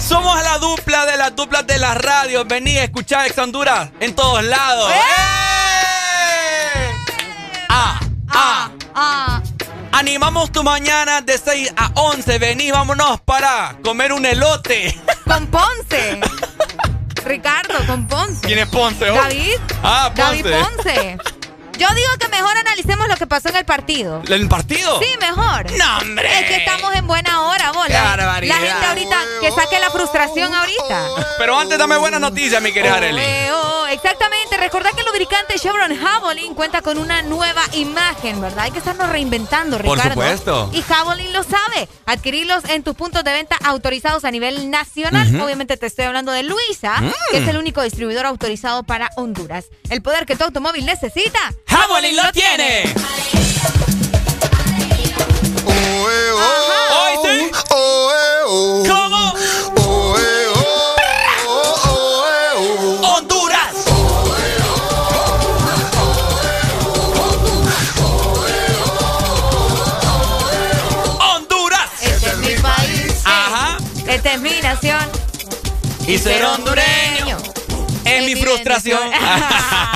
Somos 0.00 0.42
la 0.42 0.58
dupla 0.58 1.06
de 1.06 1.16
las 1.16 1.36
duplas 1.36 1.64
de 1.68 1.78
las 1.78 1.96
radios. 1.96 2.46
Vení 2.48 2.76
a 2.78 2.84
escuchar 2.84 3.26
Ex 3.26 3.38
Honduras 3.38 3.90
en 4.00 4.12
todos 4.14 4.42
lados. 4.42 4.90
¡Eh! 4.90 4.96
Ah, 7.68 8.00
ah, 8.28 8.70
ah. 8.94 9.42
Animamos 9.92 10.50
tu 10.50 10.64
mañana 10.64 11.20
de 11.20 11.38
6 11.38 11.74
a 11.76 11.92
11. 11.94 12.38
Vení, 12.38 12.72
vámonos 12.72 13.20
para 13.20 13.76
comer 13.84 14.12
un 14.12 14.26
elote. 14.26 15.00
Con 15.24 15.46
Ponce. 15.46 16.20
Ricardo, 17.24 17.86
con 17.86 18.08
Ponce. 18.08 18.40
¿Quién 18.46 18.58
es 18.58 18.68
Ponce? 18.68 19.10
oh? 19.10 19.14
David. 19.14 19.58
Ah, 19.84 20.10
Ponce. 20.14 20.42
David 20.42 20.64
Ponce. 20.64 21.18
Yo 21.80 21.88
digo 21.94 22.10
que 22.18 22.28
mejor 22.28 22.54
analicemos 22.58 23.08
lo 23.08 23.16
que 23.16 23.26
pasó 23.26 23.48
en 23.48 23.56
el 23.56 23.64
partido. 23.64 24.22
¿El 24.28 24.48
partido? 24.48 25.00
Sí, 25.00 25.08
mejor. 25.18 25.64
¡No, 25.78 25.98
hombre! 25.98 26.28
Es 26.40 26.46
que 26.46 26.56
estamos 26.56 26.94
en 26.94 27.06
buena 27.06 27.40
hora, 27.48 27.72
bola. 27.72 27.86
¡Qué 27.86 27.94
barbaridad! 27.94 28.54
La 28.54 28.66
gente 28.68 28.86
ahorita, 28.86 29.16
que 29.40 29.50
saque 29.50 29.78
la 29.78 29.88
frustración 29.88 30.54
ahorita. 30.54 31.08
Pero 31.38 31.58
antes 31.58 31.78
dame 31.78 31.96
buenas 31.96 32.20
noticias, 32.20 32.60
mi 32.60 32.70
querida 32.70 32.96
Arely. 32.96 33.18
Eh, 33.22 33.50
oh, 33.50 33.86
exactamente. 33.86 34.39
Recordad 34.60 34.90
que 34.92 35.00
el 35.00 35.06
lubricante 35.06 35.58
Chevron 35.58 35.96
Javelin 35.96 36.54
cuenta 36.54 36.82
con 36.82 36.98
una 36.98 37.22
nueva 37.22 37.62
imagen, 37.72 38.40
¿verdad? 38.42 38.64
Hay 38.64 38.70
que 38.70 38.78
estarnos 38.78 39.08
reinventando, 39.08 39.78
Por 39.78 39.96
Ricardo. 39.96 40.10
supuesto. 40.12 40.70
Y 40.74 40.82
Javelin 40.82 41.32
lo 41.32 41.42
sabe. 41.42 41.88
Adquirirlos 42.04 42.64
en 42.66 42.82
tus 42.82 42.94
puntos 42.94 43.24
de 43.24 43.32
venta 43.32 43.56
autorizados 43.64 44.24
a 44.24 44.30
nivel 44.30 44.70
nacional. 44.70 45.34
Obviamente 45.40 45.78
te 45.78 45.86
estoy 45.86 46.04
hablando 46.04 46.30
de 46.32 46.42
Luisa, 46.42 47.00
Mm. 47.00 47.12
que 47.30 47.38
es 47.38 47.48
el 47.48 47.56
único 47.56 47.82
distribuidor 47.82 48.26
autorizado 48.26 48.82
para 48.82 49.08
Honduras. 49.16 49.66
El 49.88 50.02
poder 50.02 50.26
que 50.26 50.36
tu 50.36 50.44
automóvil 50.44 50.84
necesita. 50.84 51.40
¡Javelin 51.66 52.16
lo 52.16 52.30
tiene! 52.32 52.94
¿Hoy 55.66 57.16
sí? 57.24 57.50
¿Cómo? 57.68 58.10
¡Honduras! 58.46 59.09
Y 76.10 76.18
ser 76.18 76.44
hondureño 76.44 77.38
es 78.04 78.24
mi 78.24 78.34
frustración. 78.34 78.98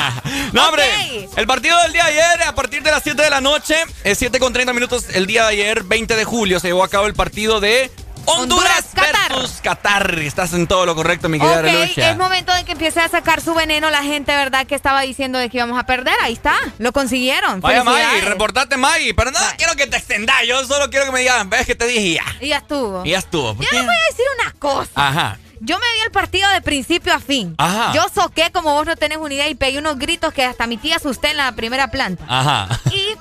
no, 0.53 0.69
hombre. 0.69 1.29
El 1.35 1.45
partido 1.49 1.77
del 1.83 1.93
día 1.93 2.05
de 2.05 2.11
ayer, 2.13 2.43
a 2.45 2.55
partir 2.55 2.85
de 2.85 2.93
las 2.93 3.03
7 3.03 3.21
de 3.21 3.31
la 3.31 3.41
noche, 3.41 3.75
es 4.05 4.17
7 4.19 4.39
con 4.39 4.53
30 4.53 4.73
minutos. 4.75 5.07
El 5.13 5.27
día 5.27 5.43
de 5.43 5.49
ayer, 5.49 5.83
20 5.83 6.15
de 6.15 6.25
julio, 6.25 6.61
se 6.61 6.69
llevó 6.69 6.85
a 6.85 6.89
cabo 6.89 7.09
el 7.09 7.15
partido 7.15 7.59
de 7.59 7.91
Honduras, 8.27 8.91
versus 8.95 9.61
Qatar. 9.61 10.21
Estás 10.21 10.53
en 10.53 10.69
todo 10.69 10.87
lo 10.87 10.95
correcto, 10.95 11.29
mi 11.29 11.41
querida 11.41 11.59
Ok, 11.59 11.67
Arelucha. 11.67 12.11
es 12.13 12.17
momento 12.17 12.55
de 12.55 12.65
que 12.65 12.73
empiece 12.73 13.01
a 13.01 13.09
sacar 13.09 13.41
su 13.41 13.53
veneno 13.53 13.91
la 13.91 14.05
gente, 14.05 14.31
¿verdad? 14.37 14.69
Que 14.69 14.77
estaba 14.77 15.01
diciendo 15.01 15.41
de 15.41 15.51
que 15.51 15.57
íbamos 15.57 15.81
a 15.81 15.85
perder. 15.85 16.15
Ahí 16.23 16.35
está. 16.35 16.55
Lo 16.79 16.93
consiguieron. 16.93 17.61
Vaya, 17.61 17.83
Maggie, 17.83 18.21
reportate, 18.21 18.77
Maggie. 18.77 19.15
Pero 19.15 19.33
no 19.33 19.41
quiero 19.57 19.75
que 19.75 19.89
te 19.89 19.97
extendas. 19.97 20.37
Yo 20.47 20.65
solo 20.65 20.89
quiero 20.91 21.07
que 21.07 21.11
me 21.11 21.19
digan, 21.19 21.51
ves 21.51 21.67
que 21.67 21.75
te 21.75 21.89
dije 21.89 22.15
ya. 22.15 22.37
Y 22.41 22.51
ya 22.51 22.59
estuvo. 22.59 23.05
Y 23.05 23.11
ya 23.11 23.19
estuvo. 23.19 23.57
¿Por 23.57 23.67
Yo 23.67 23.73
les 23.73 23.85
voy 23.85 23.97
a 23.97 24.11
decir 24.11 24.27
una 24.41 24.53
cosa. 24.61 24.91
Ajá. 24.95 25.39
Yo 25.65 25.79
me 25.79 25.85
vi 25.95 26.01
el 26.05 26.11
partido 26.11 26.49
de 26.51 26.61
principio 26.61 27.15
a 27.15 27.19
fin. 27.21 27.55
Ajá. 27.59 27.93
Yo 27.95 28.05
soqué 28.15 28.51
como 28.53 28.75
vos 28.75 28.87
no 28.87 28.97
tenés 28.97 29.19
una 29.19 29.33
idea 29.35 29.49
y 29.49 29.55
pegué 29.55 29.79
unos 29.79 29.99
gritos 29.99 30.33
que 30.35 30.45
hasta 30.45 30.67
mi 30.67 30.77
tía 30.77 30.97
asusté 30.97 31.31
en 31.31 31.39
la 31.39 31.53
primera 31.53 31.89
planta. 31.91 32.25
Ajá. 32.29 32.69
Y 32.93 33.17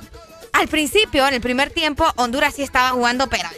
al 0.52 0.68
principio, 0.68 1.28
en 1.28 1.34
el 1.36 1.42
primer 1.42 1.70
tiempo, 1.72 2.06
Honduras 2.18 2.54
sí 2.56 2.64
estaba 2.64 2.90
jugando, 2.90 3.28
pero... 3.28 3.50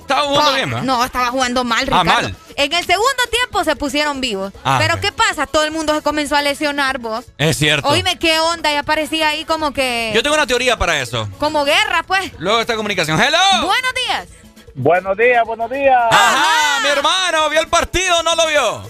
Estaba 0.00 0.22
jugando 0.22 0.54
bien, 0.54 0.70
¿verdad? 0.70 0.84
No, 0.84 1.04
estaba 1.04 1.28
jugando 1.28 1.64
mal, 1.64 1.88
Ah, 1.90 2.04
mal. 2.04 2.36
En 2.54 2.72
el 2.72 2.84
segundo 2.86 3.22
tiempo 3.30 3.64
se 3.64 3.74
pusieron 3.74 4.20
vivos. 4.20 4.52
Ah, 4.64 4.76
pero. 4.80 5.00
¿qué 5.00 5.10
pasa? 5.10 5.46
Todo 5.48 5.64
el 5.64 5.72
mundo 5.72 5.94
se 5.96 6.00
comenzó 6.02 6.36
a 6.36 6.42
lesionar, 6.42 6.98
vos. 6.98 7.24
Es 7.38 7.56
cierto. 7.56 7.88
Oíme, 7.88 8.16
¿qué 8.16 8.38
onda? 8.38 8.72
Y 8.72 8.76
aparecía 8.76 9.30
ahí 9.30 9.44
como 9.44 9.72
que... 9.72 10.12
Yo 10.14 10.22
tengo 10.22 10.36
una 10.36 10.46
teoría 10.46 10.78
para 10.78 11.00
eso. 11.02 11.28
Como 11.38 11.64
guerra, 11.64 12.04
pues. 12.04 12.32
Luego 12.38 12.60
esta 12.60 12.76
comunicación. 12.76 13.20
¡Hello! 13.20 13.66
Buenos 13.66 13.92
días. 14.06 14.28
Buenos 14.78 15.16
días, 15.16 15.42
buenos 15.46 15.70
días. 15.70 15.98
Ajá, 16.10 16.80
mi 16.82 16.88
hermano, 16.90 17.48
¿vio 17.48 17.60
el 17.60 17.68
partido 17.68 18.18
o 18.18 18.22
no 18.22 18.34
lo 18.36 18.46
vio? 18.46 18.82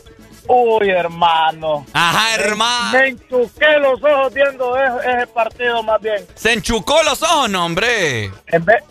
Uy, 0.49 0.91
hermano. 0.91 1.87
Ajá, 1.93 2.35
hermano. 2.35 2.99
Me 2.99 3.09
enchuqué 3.09 3.79
los 3.81 4.03
ojos 4.03 4.35
viendo 4.35 4.77
ese, 4.77 5.11
ese 5.17 5.27
partido 5.29 5.83
más 5.85 6.01
bien. 6.01 6.27
Se 6.35 6.53
enchucó 6.53 7.03
los 7.05 7.23
ojos, 7.23 7.49
no, 7.51 7.65
hombre. 7.67 8.33
En 8.49 8.65
vez- 8.65 8.83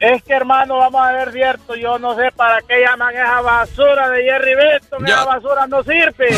es 0.00 0.22
que, 0.24 0.32
hermano, 0.32 0.78
vamos 0.78 1.00
a 1.06 1.12
ver 1.12 1.32
cierto. 1.32 1.76
Yo 1.76 1.98
no 1.98 2.16
sé 2.16 2.30
para 2.32 2.60
qué 2.62 2.80
llaman 2.80 3.14
esa 3.14 3.40
basura 3.42 4.08
de 4.08 4.22
Jerry 4.24 4.54
Benton. 4.54 5.06
Esa 5.06 5.24
basura 5.24 5.66
no 5.66 5.82
sirve. 5.82 6.28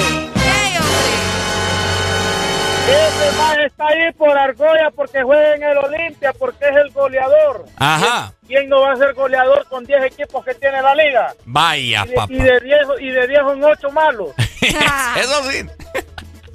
Ese 2.86 3.36
man 3.38 3.60
está 3.60 3.86
ahí 3.88 4.12
por 4.12 4.36
Argolla 4.36 4.90
porque 4.94 5.22
juega 5.22 5.54
en 5.54 5.62
el 5.62 5.78
Olimpia, 5.78 6.32
porque 6.34 6.68
es 6.68 6.76
el 6.76 6.90
goleador. 6.90 7.64
Ajá. 7.78 8.32
¿Quién 8.46 8.68
no 8.68 8.80
va 8.82 8.92
a 8.92 8.96
ser 8.96 9.14
goleador 9.14 9.66
con 9.68 9.84
10 9.84 10.04
equipos 10.04 10.44
que 10.44 10.54
tiene 10.54 10.82
la 10.82 10.94
liga? 10.94 11.34
Vaya, 11.46 12.04
Y 12.04 12.08
de, 12.08 12.14
papá. 12.14 12.32
y 12.32 12.36
de 12.38 12.60
10 12.60 12.78
y 13.00 13.08
de 13.10 13.26
10 13.28 13.40
son 13.40 13.64
8 13.64 13.90
malos. 13.90 14.28
Eso 15.16 15.50
sí. 15.50 15.66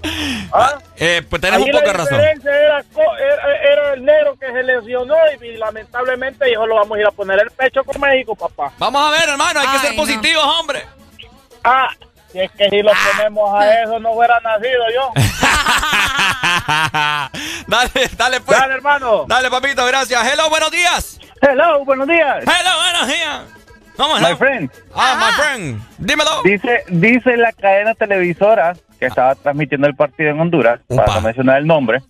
¿Ah? 0.53 0.77
Eh, 0.95 1.21
pues 1.29 1.41
tenemos 1.41 1.65
Ahí 1.67 1.73
poca 1.73 1.85
la 1.87 1.93
razón. 1.93 2.19
Era, 2.21 2.31
era, 2.41 3.71
era 3.71 3.93
el 3.95 4.05
negro 4.05 4.37
que 4.39 4.45
se 4.47 4.63
lesionó 4.63 5.15
y, 5.41 5.45
y 5.45 5.57
lamentablemente 5.57 6.45
dijo 6.45 6.65
lo 6.65 6.75
vamos 6.75 6.97
a 6.97 7.01
ir 7.01 7.07
a 7.07 7.11
poner 7.11 7.39
el 7.41 7.51
pecho 7.51 7.83
con 7.83 7.99
México, 7.99 8.35
papá. 8.35 8.71
Vamos 8.77 9.01
a 9.07 9.19
ver, 9.19 9.29
hermano, 9.29 9.59
hay 9.59 9.67
que 9.67 9.79
ser 9.79 9.95
no. 9.95 10.01
positivos, 10.03 10.43
hombre. 10.59 10.85
Ah, 11.63 11.89
si 12.31 12.39
es 12.39 12.51
que 12.51 12.69
si 12.69 12.81
lo 12.81 12.91
ponemos 13.15 13.53
a 13.53 13.83
eso 13.83 13.99
no 13.99 14.11
hubiera 14.11 14.39
nacido 14.39 14.83
yo. 14.93 15.11
dale, 17.67 18.09
dale, 18.17 18.39
pues. 18.41 18.59
Dale, 18.59 18.73
hermano. 18.75 19.25
Dale, 19.27 19.49
papito, 19.49 19.85
gracias. 19.85 20.21
Hello, 20.31 20.49
buenos 20.49 20.71
días. 20.71 21.19
Hello, 21.41 21.83
buenos 21.85 22.07
días. 22.07 22.43
Hello, 22.43 22.81
buenos 22.83 23.07
días. 23.07 23.41
Vamos, 23.97 24.21
My 24.21 24.35
friend. 24.35 24.71
Ah, 24.95 25.17
my 25.19 25.43
friend. 25.43 25.81
Dímelo. 25.97 26.41
Dice, 26.43 26.83
dice 26.87 27.35
la 27.35 27.51
cadena 27.51 27.93
televisora 27.95 28.75
que 28.97 29.07
estaba 29.07 29.35
transmitiendo 29.35 29.87
el 29.87 29.95
partido 29.95 30.29
en 30.29 30.39
Honduras, 30.39 30.79
para 30.87 31.15
no 31.15 31.21
mencionar 31.21 31.57
el 31.57 31.67
nombre, 31.67 32.01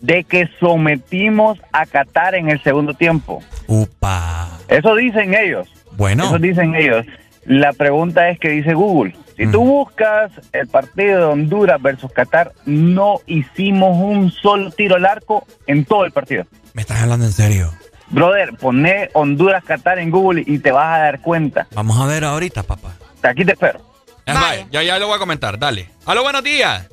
de 0.00 0.24
que 0.24 0.48
sometimos 0.60 1.58
a 1.72 1.86
Qatar 1.86 2.34
en 2.34 2.50
el 2.50 2.62
segundo 2.62 2.94
tiempo. 2.94 3.42
Upa. 3.66 4.48
Eso 4.68 4.94
dicen 4.94 5.34
ellos. 5.34 5.68
Bueno. 5.92 6.24
Eso 6.24 6.38
dicen 6.38 6.74
ellos. 6.74 7.06
La 7.46 7.72
pregunta 7.72 8.28
es 8.28 8.38
que 8.38 8.50
dice 8.50 8.74
Google. 8.74 9.16
Si 9.36 9.46
tú 9.46 9.62
buscas 9.62 10.32
el 10.52 10.66
partido 10.66 11.18
de 11.18 11.24
Honduras 11.24 11.80
versus 11.80 12.10
Qatar, 12.10 12.52
no 12.64 13.20
hicimos 13.26 13.96
un 13.98 14.32
solo 14.32 14.70
tiro 14.70 14.96
al 14.96 15.04
arco 15.04 15.46
en 15.66 15.84
todo 15.84 16.04
el 16.04 16.12
partido. 16.12 16.44
Me 16.72 16.82
estás 16.82 17.02
hablando 17.02 17.26
en 17.26 17.32
serio. 17.32 17.70
Brother, 18.08 18.54
poné 18.56 19.10
Honduras-Qatar 19.12 19.98
en 19.98 20.10
Google 20.10 20.42
y 20.46 20.58
te 20.58 20.70
vas 20.72 20.96
a 20.96 20.98
dar 21.02 21.20
cuenta. 21.20 21.66
Vamos 21.74 22.00
a 22.00 22.06
ver 22.06 22.24
ahorita, 22.24 22.62
papá. 22.62 22.92
Aquí 23.22 23.44
te 23.44 23.52
espero. 23.52 23.80
Es 24.24 24.34
Mike. 24.34 24.66
Ya, 24.70 24.82
ya 24.82 24.98
lo 24.98 25.08
voy 25.08 25.16
a 25.16 25.18
comentar. 25.18 25.58
Dale. 25.58 25.88
Aló, 26.06 26.22
buenos 26.22 26.42
días. 26.42 26.88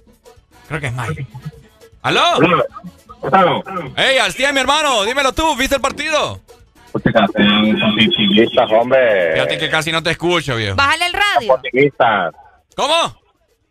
Creo 0.68 0.80
que 0.80 0.88
es 0.88 0.94
Mike. 0.94 1.26
¿Aló? 2.02 2.22
Aló. 3.32 3.64
Ey, 3.96 4.18
al 4.18 4.34
100, 4.34 4.54
mi 4.54 4.62
hermano. 4.62 5.04
Dímelo 5.04 5.34
tú. 5.34 5.56
¿Viste 5.56 5.76
el 5.76 5.82
partido? 5.82 6.42
Positivistas, 6.94 8.72
hombre. 8.72 9.34
Fíjate 9.34 9.58
que 9.58 9.70
casi 9.70 9.92
no 9.92 10.02
te 10.04 10.12
escucho, 10.12 10.56
viejo. 10.56 10.76
Bájale 10.76 11.06
el 11.08 11.14
radio. 11.14 11.56
Positivistas. 11.56 12.34
¿Cómo? 12.76 12.94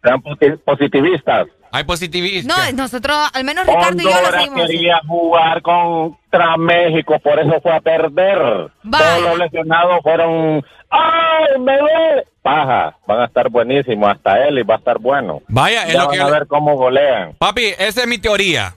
Sean 0.03 0.20
positivistas. 0.65 1.47
Hay 1.74 1.85
positivistas. 1.85 2.74
No, 2.74 2.82
nosotros, 2.82 3.16
al 3.32 3.44
menos 3.44 3.66
Ricardo 3.66 3.97
y 4.03 4.05
yo 4.05 4.11
lo 4.11 4.16
Honduras 4.16 4.43
seguimos. 4.43 4.66
quería 4.66 5.01
jugar 5.07 5.62
contra 5.62 6.57
México, 6.59 7.19
por 7.20 7.39
eso 7.40 7.61
fue 7.62 7.73
a 7.74 7.81
perder. 7.81 8.70
Todos 8.90 9.23
los 9.23 9.39
lesionados 9.39 10.01
fueron. 10.03 10.62
¡Ay, 10.90 11.59
me 11.61 11.78
duele! 11.78 12.24
Paja, 12.43 12.94
van 13.07 13.20
a 13.20 13.24
estar 13.24 13.49
buenísimos. 13.49 14.11
Hasta 14.11 14.47
él 14.47 14.59
y 14.59 14.62
va 14.62 14.74
a 14.74 14.78
estar 14.78 14.99
bueno. 14.99 15.40
Vaya, 15.49 15.85
es 15.86 15.94
Ya 15.94 16.01
lo 16.01 16.09
van 16.09 16.16
que 16.16 16.23
a 16.23 16.27
ver 16.28 16.47
cómo 16.47 16.77
golean. 16.77 17.35
Papi, 17.39 17.65
esa 17.78 18.03
es 18.03 18.07
mi 18.07 18.19
teoría. 18.19 18.74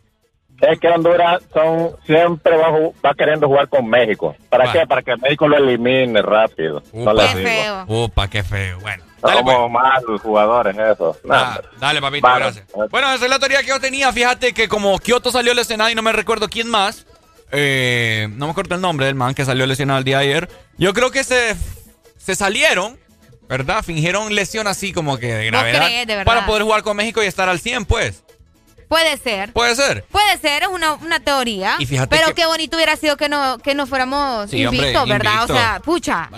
Es 0.62 0.80
que 0.80 0.88
Honduras 0.88 1.42
son, 1.54 1.92
siempre 2.06 2.56
va, 2.56 2.70
va 3.06 3.14
queriendo 3.14 3.48
jugar 3.48 3.68
con 3.68 3.88
México. 3.88 4.36
¿Para 4.50 4.72
qué? 4.72 4.88
Para 4.88 5.02
que 5.02 5.16
México 5.18 5.48
lo 5.48 5.58
elimine 5.58 6.22
rápido. 6.22 6.82
no 6.94 7.14
les 7.14 7.36
digo. 7.36 7.86
Upa, 8.06 8.28
qué 8.30 8.44
feo. 8.44 8.80
Bueno. 8.80 9.04
Dale, 9.22 9.38
Somos 9.40 9.56
pues. 9.56 9.72
malos 9.72 10.22
jugadores 10.22 10.78
eso. 10.78 11.18
Ah, 11.30 11.60
dale, 11.80 12.00
papito, 12.00 12.28
Vale. 12.28 12.46
gracias. 12.46 12.68
Bueno, 12.92 13.12
esa 13.14 13.26
es 13.26 13.30
la 13.30 13.40
teoría 13.40 13.62
que 13.62 13.68
yo 13.70 13.80
tenía. 13.80 14.14
Fíjate 14.14 14.54
que 14.54 14.68
como 14.68 14.98
Kioto 15.00 15.32
salió 15.32 15.54
lesionado 15.54 15.90
y 15.90 15.96
no 15.96 16.04
me 16.04 16.12
recuerdo 16.12 16.48
quién 16.48 16.70
más, 16.70 17.08
eh, 17.52 18.28
no 18.34 18.46
me 18.46 18.52
acuerdo 18.52 18.76
el 18.76 18.82
nombre 18.82 19.08
del 19.08 19.16
man 19.16 19.34
que 19.34 19.44
salió 19.46 19.66
lesionado 19.66 19.98
el 20.00 20.06
día 20.06 20.20
de 20.20 20.26
ayer. 20.26 20.50
Yo 20.78 20.94
creo 20.94 21.10
que 21.12 21.24
se, 21.24 21.56
se 22.18 22.36
salieron, 22.36 23.00
¿verdad? 23.50 23.84
Fingieron 23.84 24.34
lesión 24.36 24.68
así 24.68 24.94
como 24.94 25.18
que 25.18 25.28
de 25.34 25.44
¿Vos 25.52 25.60
gravedad. 25.60 25.86
crees, 25.86 26.08
de 26.08 26.16
verdad? 26.18 26.32
Para 26.34 26.46
poder 26.46 26.64
jugar 26.64 26.84
con 26.84 26.96
México 26.96 27.24
y 27.24 27.26
estar 27.28 27.50
al 27.50 27.60
100, 27.60 27.86
pues. 27.86 28.24
Puede 28.96 29.18
ser. 29.18 29.52
Puede 29.52 29.76
ser. 29.76 30.06
Puede 30.06 30.38
ser, 30.38 30.64
es 30.64 30.70
una, 30.70 30.94
una 30.94 31.20
teoría. 31.20 31.76
Y 31.80 31.86
fíjate 31.86 32.16
pero 32.16 32.28
que- 32.30 32.34
qué 32.36 32.46
bonito 32.46 32.78
hubiera 32.78 32.96
sido 32.96 33.18
que 33.18 33.28
no, 33.28 33.58
que 33.58 33.76
no 33.76 33.88
fuéramos 33.88 34.50
Sí, 34.50 34.66
hombre, 34.66 34.94
¿verdad? 34.94 35.34
invicto. 35.34 35.44
O 35.44 35.48
sea, 35.48 35.82
pucha. 35.84 36.30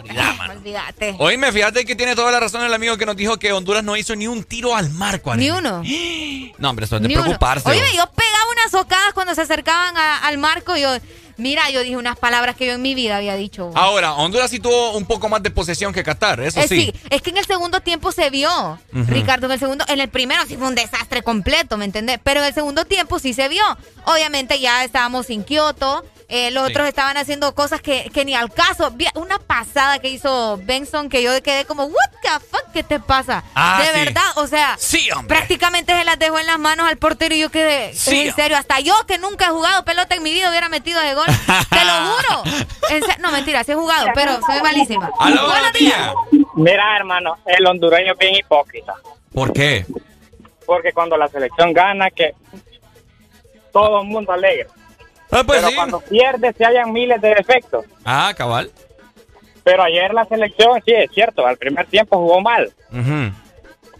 Olvídate. 0.50 1.16
Oíme, 1.20 1.52
fíjate 1.52 1.86
que 1.86 1.96
tiene 1.96 2.16
toda 2.16 2.32
la 2.32 2.40
razón 2.40 2.64
el 2.64 2.74
amigo 2.74 2.98
que 2.98 3.06
nos 3.06 3.16
dijo 3.16 3.38
que 3.38 3.52
Honduras 3.54 3.84
no 3.84 3.96
hizo 3.96 4.16
ni 4.16 4.28
un 4.28 4.44
tiro 4.44 4.76
al 4.76 4.90
marco. 4.90 5.36
Ni 5.36 5.50
uno. 5.52 5.84
No, 6.58 6.72
hombre, 6.72 6.86
eso 6.86 6.96
es 6.96 7.04
de 7.04 7.10
preocuparse. 7.10 7.70
Oye, 7.70 7.80
yo 7.96 8.04
pegaba 8.16 8.52
unas 8.52 8.72
socadas 8.72 9.14
cuando 9.14 9.36
se 9.36 9.42
acercaban 9.42 9.96
a- 9.96 10.18
al 10.28 10.40
marco. 10.40 10.76
Yo, 10.76 10.90
mira, 11.38 11.70
yo 11.70 11.82
dije 11.82 11.98
unas 11.98 12.18
palabras 12.18 12.56
que 12.56 12.66
yo 12.66 12.74
en 12.74 12.82
mi 12.82 12.96
vida 12.96 13.18
había 13.18 13.36
dicho. 13.36 13.72
Ahora, 13.76 14.14
Honduras 14.14 14.50
sí 14.52 14.60
tuvo 14.60 14.98
un 14.98 15.06
poco 15.06 15.30
más 15.30 15.42
de 15.44 15.52
posesión 15.52 15.94
que 15.94 16.04
Qatar, 16.04 16.40
eso 16.42 16.60
Eh, 16.60 16.68
sí. 16.68 16.94
es 17.10 17.22
que 17.22 17.30
en 17.30 17.38
el 17.38 17.46
segundo 17.46 17.80
tiempo 17.82 18.12
se 18.12 18.30
vio. 18.30 18.80
Ricardo, 18.92 19.46
en 19.48 19.54
el 19.54 19.60
segundo, 19.60 19.86
en 19.88 20.00
el 20.00 20.10
primero 20.10 20.42
sí 20.48 20.58
fue 20.58 20.68
un 20.68 20.76
desastre 20.76 21.22
completo, 21.24 21.78
¿me 21.78 21.86
entendés? 21.86 22.20
Pero 22.24 22.42
en 22.42 22.48
el 22.48 22.54
segundo 22.54 22.86
tiempo 22.86 23.20
sí 23.20 23.34
se 23.34 23.48
vio. 23.48 23.64
Obviamente 24.06 24.60
ya 24.60 24.84
estábamos 24.84 25.28
sin 25.28 25.44
Kioto, 25.44 26.04
eh, 26.30 26.52
los 26.52 26.66
Sí. 26.66 26.72
otros 26.74 26.88
estaban 26.88 27.16
haciendo 27.18 27.56
cosas 27.56 27.82
que, 27.82 28.10
que 28.14 28.26
ni 28.26 28.36
al 28.36 28.52
caso. 28.52 28.92
Vi 28.92 29.06
una 29.16 29.40
pasada 29.40 30.00
que 30.00 30.10
hizo 30.10 30.60
Benson 30.64 31.08
que 31.10 31.24
yo 31.24 31.32
quedé 31.42 31.66
como, 31.66 31.86
what 31.86 32.10
the 32.22 32.30
fuck, 32.46 32.72
¿qué 32.74 32.84
te 32.84 33.00
pasa? 33.00 33.44
Ah, 33.56 33.80
de 33.82 33.88
sí. 34.00 34.06
verdad, 34.06 34.24
o 34.36 34.46
sea, 34.48 34.76
Sí, 34.78 35.10
hombre. 35.12 35.36
prácticamente 35.38 35.94
se 35.98 36.04
las 36.04 36.20
dejó 36.20 36.38
en 36.40 36.48
las 36.48 36.60
manos 36.60 36.88
al 36.88 36.98
portero 36.98 37.34
y 37.34 37.40
yo 37.40 37.50
quedé, 37.50 37.94
Sí. 37.94 38.28
en 38.28 38.36
serio, 38.36 38.58
hasta 38.58 38.80
yo 38.82 38.94
que 39.08 39.18
nunca 39.18 39.46
he 39.46 39.50
jugado 39.50 39.86
pelota 39.86 40.16
en 40.16 40.24
mi 40.24 40.34
vida 40.34 40.50
hubiera 40.50 40.68
metido 40.70 41.00
ese 41.02 41.16
gol, 41.16 41.28
te 41.70 41.86
lo 41.86 41.94
juro. 41.94 42.44
En 42.90 43.04
no, 43.22 43.32
mentira, 43.32 43.64
sí 43.66 43.74
he 43.74 43.76
jugado, 43.76 44.08
pero 44.16 44.40
soy 44.46 44.62
malísima. 44.62 45.12
Aló, 45.20 45.46
Buenos 45.48 45.74
días. 45.74 46.12
Mira, 46.56 46.96
hermano, 46.96 47.38
el 47.46 47.66
hondureño 47.68 48.14
es 48.14 48.18
bien 48.20 48.36
hipócrita. 48.36 48.94
¿Por 49.34 49.52
qué? 49.52 49.86
Porque 50.66 50.94
cuando 50.94 51.18
la 51.18 51.28
selección 51.28 51.74
gana, 51.74 52.10
que 52.12 52.34
todo 53.74 54.02
el 54.02 54.08
mundo 54.08 54.32
alegre. 54.32 54.68
Ah, 55.32 55.44
pues 55.46 55.60
Pero 55.60 55.70
sí. 55.70 55.76
cuando 55.76 56.00
pierde, 56.02 56.54
se 56.54 56.66
hayan 56.66 56.92
miles 56.94 57.20
de 57.22 57.30
defectos. 57.36 57.86
Ah, 58.06 58.34
cabal. 58.36 58.72
Pero 59.64 59.84
ayer 59.84 60.14
la 60.14 60.24
selección, 60.26 60.82
sí, 60.86 60.94
es 60.94 61.12
cierto, 61.12 61.46
al 61.46 61.58
primer 61.58 61.86
tiempo 61.88 62.18
jugó 62.18 62.40
mal. 62.42 62.72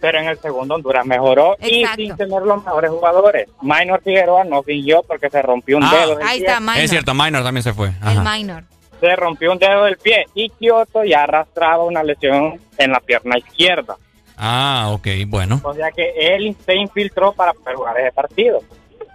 Pero 0.00 0.18
en 0.20 0.28
el 0.28 0.38
segundo 0.38 0.76
Honduras 0.76 1.04
mejoró 1.04 1.56
Exacto. 1.60 2.00
y 2.00 2.06
sin 2.06 2.16
tener 2.16 2.42
los 2.42 2.64
mejores 2.64 2.90
jugadores. 2.90 3.48
Minor 3.60 4.00
Figueroa 4.02 4.44
no 4.44 4.62
fingió 4.62 5.02
porque 5.02 5.28
se 5.28 5.42
rompió 5.42 5.76
un 5.76 5.84
Ah, 5.84 5.90
dedo 5.92 6.16
del 6.16 6.26
Ahí 6.26 6.38
pie. 6.38 6.46
está, 6.46 6.60
minor. 6.60 6.76
Es 6.78 6.90
cierto, 6.90 7.14
Minor 7.14 7.42
también 7.42 7.62
se 7.64 7.74
fue. 7.74 7.88
El 7.88 8.18
Ajá. 8.18 8.36
minor. 8.36 8.64
Se 9.00 9.16
rompió 9.16 9.52
un 9.52 9.58
dedo 9.58 9.84
del 9.84 9.96
pie 9.98 10.24
y 10.34 10.50
Kioto 10.50 11.04
ya 11.04 11.24
arrastraba 11.24 11.84
una 11.84 12.02
lesión 12.02 12.60
en 12.78 12.92
la 12.92 13.00
pierna 13.00 13.38
izquierda. 13.38 13.96
Ah, 14.36 14.86
ok, 14.92 15.06
bueno. 15.26 15.60
O 15.64 15.74
sea 15.74 15.90
que 15.90 16.12
él 16.16 16.56
se 16.64 16.76
infiltró 16.76 17.32
para 17.32 17.52
poder 17.52 17.74
jugar 17.76 17.98
ese 17.98 18.12
partido. 18.12 18.60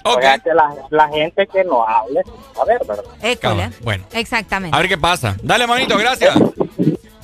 Ok. 0.03 0.17
O 0.17 0.21
sea 0.21 0.37
que 0.39 0.53
la, 0.53 0.73
la 0.89 1.07
gente 1.09 1.47
que 1.47 1.63
no 1.63 1.85
hable, 1.87 2.21
a 2.59 2.65
ver, 2.65 2.79
¿verdad? 2.85 3.03
École. 3.21 3.69
Bueno, 3.81 4.03
Exactamente. 4.13 4.75
a 4.75 4.79
ver 4.79 4.89
qué 4.89 4.97
pasa. 4.97 5.35
Dale, 5.41 5.65
manito, 5.67 5.97
gracias. 5.97 6.35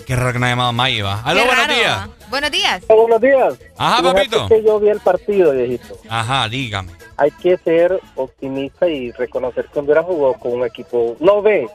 Qué 0.05 0.15
raro 0.15 0.33
que 0.33 0.39
no 0.39 0.45
haya 0.45 0.53
llamado 0.53 0.73
Maggie, 0.73 1.03
va. 1.03 1.21
Aló, 1.21 1.45
buenos 1.45 1.67
raro, 1.67 1.73
días. 1.75 2.09
Buenos 2.29 2.51
días. 2.51 2.87
Buenos 2.87 3.21
días. 3.21 3.53
Ajá, 3.77 4.01
papito. 4.01 4.47
que 4.47 4.63
yo 4.63 4.79
vi 4.79 4.89
el 4.89 4.99
partido, 4.99 5.51
viejito. 5.51 5.95
Ajá, 6.09 6.47
dígame. 6.49 6.91
Hay 7.17 7.29
que 7.31 7.57
ser 7.57 7.99
optimista 8.15 8.87
y 8.87 9.11
reconocer 9.11 9.65
que 9.65 9.77
Honduras 9.79 10.05
jugó 10.05 10.33
con 10.35 10.53
un 10.53 10.65
equipo, 10.65 11.15
no 11.19 11.41
B, 11.43 11.67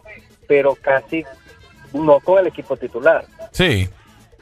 pero 0.49 0.75
casi 0.75 1.25
no 1.93 2.19
con 2.21 2.39
el 2.39 2.49
equipo 2.49 2.77
titular. 2.77 3.25
Sí. 3.53 3.89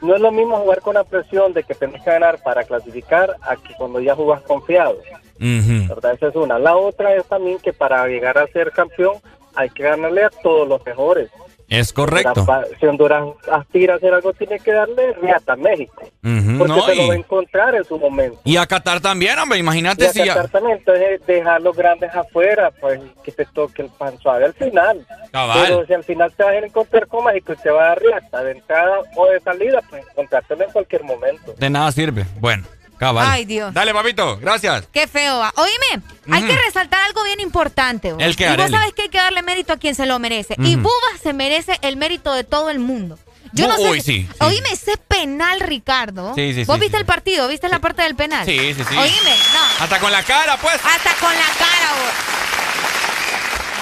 No 0.01 0.15
es 0.15 0.21
lo 0.21 0.33
mismo 0.33 0.57
jugar 0.59 0.81
con 0.81 0.95
la 0.95 1.05
presión 1.05 1.53
de 1.53 1.63
que 1.63 1.75
tenés 1.75 2.03
que 2.03 2.11
ganar 2.11 2.39
para 2.43 2.65
clasificar 2.65 3.37
a 3.43 3.57
que 3.57 3.75
cuando 3.75 4.01
ya 4.01 4.15
jugás 4.15 4.41
confiado. 4.43 4.97
Esa 5.39 6.29
es 6.29 6.37
una. 6.37 6.59
La 6.59 6.77
otra 6.77 7.15
es 7.15 7.25
también 7.27 7.59
que 7.59 7.73
para 7.73 8.07
llegar 8.07 8.39
a 8.39 8.47
ser 8.49 8.71
campeón 8.73 9.15
hay 9.55 9.69
que 9.71 9.83
ganarle 9.83 10.25
a 10.25 10.31
todos 10.31 10.67
los 10.69 10.85
mejores. 10.85 11.31
Es 11.69 11.91
correcto. 11.91 12.47
Si 12.79 12.85
Honduras 12.87 13.25
aspira 13.51 13.95
a 13.95 13.97
hacer 13.97 14.13
algo, 14.13 14.35
tiene 14.35 14.59
que 14.59 14.73
darle 14.73 15.15
hasta 15.35 15.57
México. 15.57 16.03
Ujú, 16.23 16.59
Porque 16.59 16.69
no, 16.75 16.83
se 16.85 16.95
lo 16.95 17.07
va 17.09 17.15
a 17.15 17.17
y, 17.17 17.19
encontrar 17.21 17.75
en 17.75 17.85
su 17.85 17.99
momento. 17.99 18.39
y 18.45 18.59
a 18.59 18.67
Qatar 18.67 19.01
también, 19.01 19.39
hombre. 19.39 19.57
Y 19.57 19.61
Imagínate 19.61 20.11
si 20.11 20.19
ya. 20.19 20.33
aceptar 20.33 20.51
también, 20.51 20.77
entonces 20.79 21.25
dejar 21.27 21.63
los 21.63 21.75
grandes 21.75 22.15
afuera, 22.15 22.71
pues 22.79 23.01
que 23.25 23.33
te 23.33 23.47
toque 23.47 23.81
el 23.83 23.89
pan 23.89 24.19
suave 24.19 24.45
al 24.45 24.53
final. 24.53 25.07
Cabal. 25.31 25.65
Pero 25.67 25.87
si 25.87 25.95
al 25.95 26.05
final 26.05 26.31
te 26.37 26.43
vas 26.45 26.53
a 26.53 26.59
encontrar 26.59 27.07
con 27.07 27.25
México 27.25 27.55
y 27.55 27.57
te 27.57 27.71
va 27.71 27.85
a 27.85 27.89
dar 27.89 28.03
riata 28.03 28.45
de 28.45 28.51
entrada 28.53 28.99
o 29.17 29.27
de 29.31 29.41
salida, 29.41 29.81
pues 29.89 30.05
encontrártelo 30.11 30.65
en 30.65 30.71
cualquier 30.73 31.05
momento. 31.05 31.55
De 31.57 31.71
nada 31.71 31.91
sirve. 31.91 32.27
Bueno, 32.39 32.65
cabal. 33.03 33.27
Ay, 33.29 33.45
Dios. 33.45 33.75
Dale, 33.75 33.93
papito. 33.93 34.39
Gracias. 34.39 34.85
Qué 34.93 35.07
feo 35.07 35.39
va. 35.39 35.53
Oíme, 35.57 36.03
hay 36.31 36.43
que 36.45 36.57
resaltar 36.57 37.03
algo 37.05 37.25
bien 37.25 37.41
importante. 37.41 38.13
vos. 38.13 38.23
¿El 38.23 38.37
qué, 38.37 38.45
y 38.53 38.57
vos 38.57 38.71
sabes 38.71 38.93
que 38.95 39.03
hay 39.03 39.09
que 39.09 39.19
darle 39.19 39.43
mérito 39.43 39.73
a 39.73 39.77
quien 39.77 39.95
se 39.95 40.07
lo 40.07 40.19
merece. 40.19 40.55
Y. 40.59 40.77
Buba 40.77 40.93
se 41.23 41.33
merece 41.33 41.79
el 41.83 41.97
mérito 41.97 42.33
de 42.33 42.45
todo 42.45 42.71
el 42.71 42.79
mundo. 42.79 43.19
Yo 43.53 43.69
no 43.69 43.75
Bu- 43.77 43.83
sé. 43.83 43.91
uy, 43.91 44.01
sí, 44.01 44.29
sí. 44.31 44.37
Oíme, 44.45 44.69
ese 44.73 44.97
penal, 44.97 45.61
Ricardo. 45.61 46.33
Sí, 46.35 46.55
sí, 46.55 46.65
¿Vos 46.65 46.77
sí, 46.77 46.81
viste 46.83 46.97
el 46.97 47.05
partido? 47.05 47.49
¿Viste 47.49 47.69
la 47.69 47.81
parte 47.81 48.03
del 48.03 48.15
penal? 48.17 48.47
Sí, 48.47 48.59
sí, 48.75 48.83
sí. 48.89 48.97
Oíme, 48.97 49.37
no. 49.53 49.85
Hasta 49.85 49.99
con 50.01 50.11
la 50.11 50.23
cara, 50.23 50.57
pues. 50.57 50.75
Hasta 50.77 51.15
con 51.17 51.33
la 51.35 51.47
cara, 51.59 51.93
vos. 51.93 52.32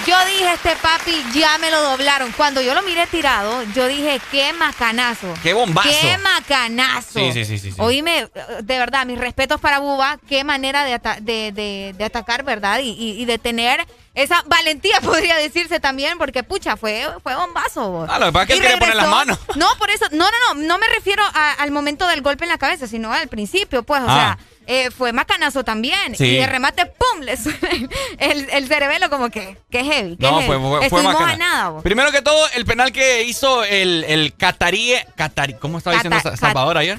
Yo 0.07 0.17
dije, 0.27 0.53
este 0.55 0.77
papi 0.77 1.25
ya 1.35 1.59
me 1.59 1.71
lo 1.71 1.81
doblaron. 1.83 2.33
Cuando 2.33 2.61
yo 2.61 2.75
lo 2.75 2.83
miré 2.83 3.07
tirado, 3.07 3.63
yo 3.75 3.87
dije, 3.87 4.21
qué 4.31 4.53
macanazo. 4.53 5.33
Qué 5.43 5.53
bombazo. 5.53 5.89
Qué 5.89 6.17
macanazo. 6.19 7.19
Sí, 7.21 7.33
sí, 7.33 7.45
sí, 7.45 7.59
sí, 7.59 7.71
sí. 7.71 7.77
Oíme, 7.79 8.29
de 8.63 8.79
verdad, 8.79 9.05
mis 9.07 9.19
respetos 9.19 9.61
para 9.61 9.79
Buba. 9.79 10.19
Qué 10.29 10.43
manera 10.43 10.85
de, 10.85 10.95
ata- 10.95 11.19
de, 11.21 11.53
de- 11.53 11.95
de 11.97 12.05
atacar, 12.05 12.43
¿verdad? 12.45 12.81
Y, 12.81 12.91
y- 12.91 13.21
y 13.23 13.25
de 13.27 13.39
tener 13.39 13.87
esa 14.15 14.43
valentía, 14.47 15.01
podría 15.03 15.37
decirse 15.37 15.81
también, 15.81 16.19
porque 16.19 16.43
pucha, 16.43 16.77
fue, 16.77 17.07
fue 17.23 17.35
bombazo. 17.37 18.07
Ah, 18.09 18.19
lo 18.19 18.27
que 18.27 18.33
pasa 18.33 18.43
es 18.43 18.47
que 18.49 18.55
él 18.55 18.61
quería 18.63 18.79
poner 18.79 18.97
las 18.97 19.09
manos. 19.09 19.39
No, 19.57 19.69
por 19.79 19.91
eso, 19.91 20.07
no, 20.13 20.25
no, 20.25 20.55
no, 20.55 20.63
no 20.67 20.79
me 20.79 20.89
refiero 20.89 21.23
a- 21.23 21.53
al 21.53 21.71
momento 21.71 22.07
del 22.09 22.23
golpe 22.23 22.45
en 22.45 22.51
la 22.51 22.59
cabeza, 22.59 22.87
sino 22.87 23.13
al 23.13 23.29
principio, 23.29 23.83
pues, 23.83 24.01
o 24.03 24.07
Ah. 24.09 24.37
sea, 24.39 24.39
eh, 24.73 24.91
fue 24.91 25.13
macanazo 25.13 25.65
también. 25.65 26.15
Sí. 26.17 26.25
Y 26.27 26.37
de 26.37 26.47
remate, 26.47 26.87
¡pum! 26.87 27.21
Le 27.23 27.37
suena 27.37 27.59
el, 28.19 28.49
el 28.51 28.69
cerebelo 28.69 29.11
como 29.11 29.29
que, 29.31 29.57
que 29.71 29.85
heavy. 29.85 30.17
que 30.17 30.23
No, 30.23 30.41
heavy. 30.41 30.47
fue, 30.47 30.89
fue, 30.89 31.03
fue 31.03 31.13
a 31.13 31.37
nada. 31.37 31.81
Primero 31.83 32.11
que 32.13 32.23
todo, 32.23 32.39
el 32.55 32.65
penal 32.65 32.93
que 32.93 33.25
hizo 33.25 33.65
el, 33.65 34.05
el 34.09 34.35
catarí, 34.35 34.95
catarí, 35.17 35.55
¿cómo 35.55 35.79
estaba 35.79 35.97
diciendo 35.97 36.17
Cata- 36.23 36.37
Salvador 36.37 36.79
ayer? 36.79 36.97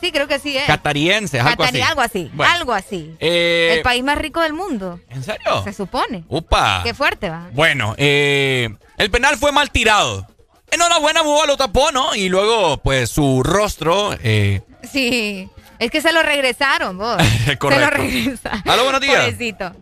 Sí, 0.00 0.10
creo 0.12 0.26
que 0.26 0.38
sí, 0.38 0.56
¿eh? 0.56 0.64
Catariense, 0.66 1.38
algo 1.40 1.50
Qatarí, 1.58 1.80
así. 1.80 1.88
algo 1.90 2.00
así, 2.02 2.30
Bueno. 2.32 2.52
algo 2.52 2.72
así. 2.72 3.14
Eh, 3.20 3.74
el 3.76 3.82
país 3.82 4.02
más 4.02 4.18
rico 4.18 4.40
del 4.40 4.52
mundo. 4.52 4.98
¿En 5.10 5.22
serio? 5.22 5.62
Se 5.64 5.72
supone. 5.72 6.24
Upa. 6.28 6.80
Qué 6.84 6.94
fuerte, 6.94 7.28
va. 7.28 7.48
Bueno, 7.52 7.94
eh, 7.98 8.70
el 8.96 9.10
penal 9.10 9.36
fue 9.36 9.52
mal 9.52 9.70
tirado. 9.70 10.26
Enhorabuena, 10.70 11.22
Buba 11.22 11.46
lo 11.46 11.56
tapó, 11.56 11.90
¿no? 11.92 12.14
Y 12.14 12.28
luego, 12.28 12.76
pues, 12.78 13.10
su 13.10 13.42
rostro... 13.42 14.14
Eh, 14.22 14.62
Sí. 14.90 15.48
Es 15.80 15.90
que 15.90 16.00
se 16.00 16.12
lo 16.12 16.22
regresaron, 16.22 16.96
vos. 16.98 17.16
Se 17.44 17.56
lo 17.60 17.90
regresaron. 17.90 18.62
Aló, 18.68 18.82
buenos 18.84 19.00
días. 19.00 19.20
Pobrecito. 19.24 19.72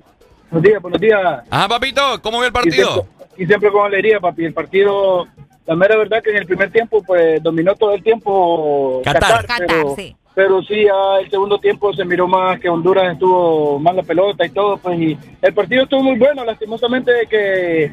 Buenos 0.50 0.62
días, 0.70 0.80
buenos 0.82 1.00
días. 1.00 1.42
Ajá, 1.50 1.68
papito, 1.68 2.22
¿cómo 2.22 2.38
vio 2.38 2.46
el 2.46 2.52
Y 2.52 2.54
partido? 2.54 2.92
siempre, 2.92 3.26
y 3.36 3.46
siempre 3.46 3.70
con 3.72 3.84
alegría, 3.86 4.20
papi. 4.20 4.44
El 4.46 4.54
partido, 4.54 5.26
la 5.66 5.74
mera 5.74 5.96
verdad 5.96 6.22
que 6.22 6.30
en 6.30 6.36
el 6.38 6.46
primer 6.46 6.70
tiempo, 6.70 7.02
pues 7.06 7.42
dominó 7.42 7.74
todo 7.74 7.92
el 7.94 8.02
tiempo 8.02 9.02
Qatar. 9.04 9.44
Qatar, 9.44 9.66
pero, 9.66 9.94
sí. 9.96 10.16
pero 10.34 10.62
sí, 10.62 10.84
ya 10.84 11.20
el 11.20 11.28
segundo 11.30 11.58
tiempo 11.58 11.92
se 11.92 12.04
miró 12.04 12.26
más 12.28 12.58
que 12.60 12.68
Honduras 12.68 13.12
estuvo 13.12 13.78
más 13.80 13.94
la 13.96 14.02
pelota 14.04 14.46
y 14.46 14.50
todo, 14.50 14.78
pues. 14.78 14.98
Y 14.98 15.18
el 15.42 15.52
partido 15.52 15.82
estuvo 15.82 16.02
muy 16.02 16.16
bueno, 16.16 16.44
lastimosamente 16.44 17.12
de 17.12 17.26
que 17.26 17.92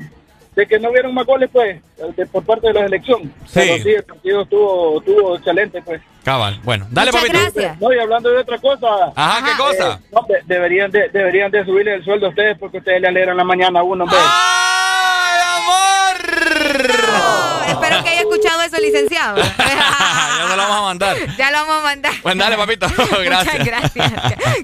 de 0.56 0.66
que 0.66 0.80
no 0.80 0.90
vieron 0.92 1.14
más 1.14 1.26
goles, 1.26 1.50
pues, 1.52 1.82
de- 2.16 2.26
por 2.28 2.46
parte 2.46 2.68
de 2.68 2.74
la 2.76 2.84
selección. 2.84 3.24
Sí. 3.46 3.60
Pero 3.60 3.84
sí, 3.84 3.90
el 3.90 4.04
partido 4.04 4.42
estuvo, 4.44 5.00
estuvo 5.00 5.36
excelente, 5.36 5.82
pues. 5.82 6.02
Cabal, 6.26 6.60
bueno. 6.64 6.88
Dale, 6.90 7.12
Muchas 7.12 7.22
papito. 7.30 7.40
gracias. 7.54 7.80
No, 7.80 7.94
y 7.94 8.00
hablando 8.00 8.32
de 8.32 8.38
otra 8.40 8.58
cosa. 8.58 8.88
Ajá, 9.16 9.46
¿qué 9.46 9.58
cosa? 9.62 9.94
eh, 10.02 10.08
no, 10.12 10.22
de- 10.28 10.42
deberían, 10.46 10.90
de, 10.90 11.08
deberían 11.10 11.52
de 11.52 11.64
subirle 11.64 11.94
el 11.94 12.04
sueldo 12.04 12.26
a 12.26 12.30
ustedes 12.30 12.58
porque 12.58 12.80
ustedes 12.80 13.00
le 13.00 13.08
alegran 13.10 13.38
la 13.38 13.44
mañana 13.44 13.82
a 13.82 13.84
uno, 13.84 14.06
hombre. 14.06 14.18
Espero 17.82 18.04
que 18.04 18.10
haya 18.10 18.22
escuchado 18.22 18.62
eso, 18.62 18.78
licenciado. 18.78 19.38
ya 19.58 20.48
se 20.50 20.56
lo 20.56 20.64
vamos 20.64 20.78
a 20.78 20.82
mandar. 20.82 21.18
ya 21.38 21.52
lo 21.52 21.58
vamos 21.60 21.76
a 21.80 21.82
mandar. 21.84 22.14
Pues 22.22 22.38
dale, 22.38 22.58
papito. 22.58 22.88
Gracias. 23.24 23.60
Muchas 23.60 23.66
gracias. 23.66 24.12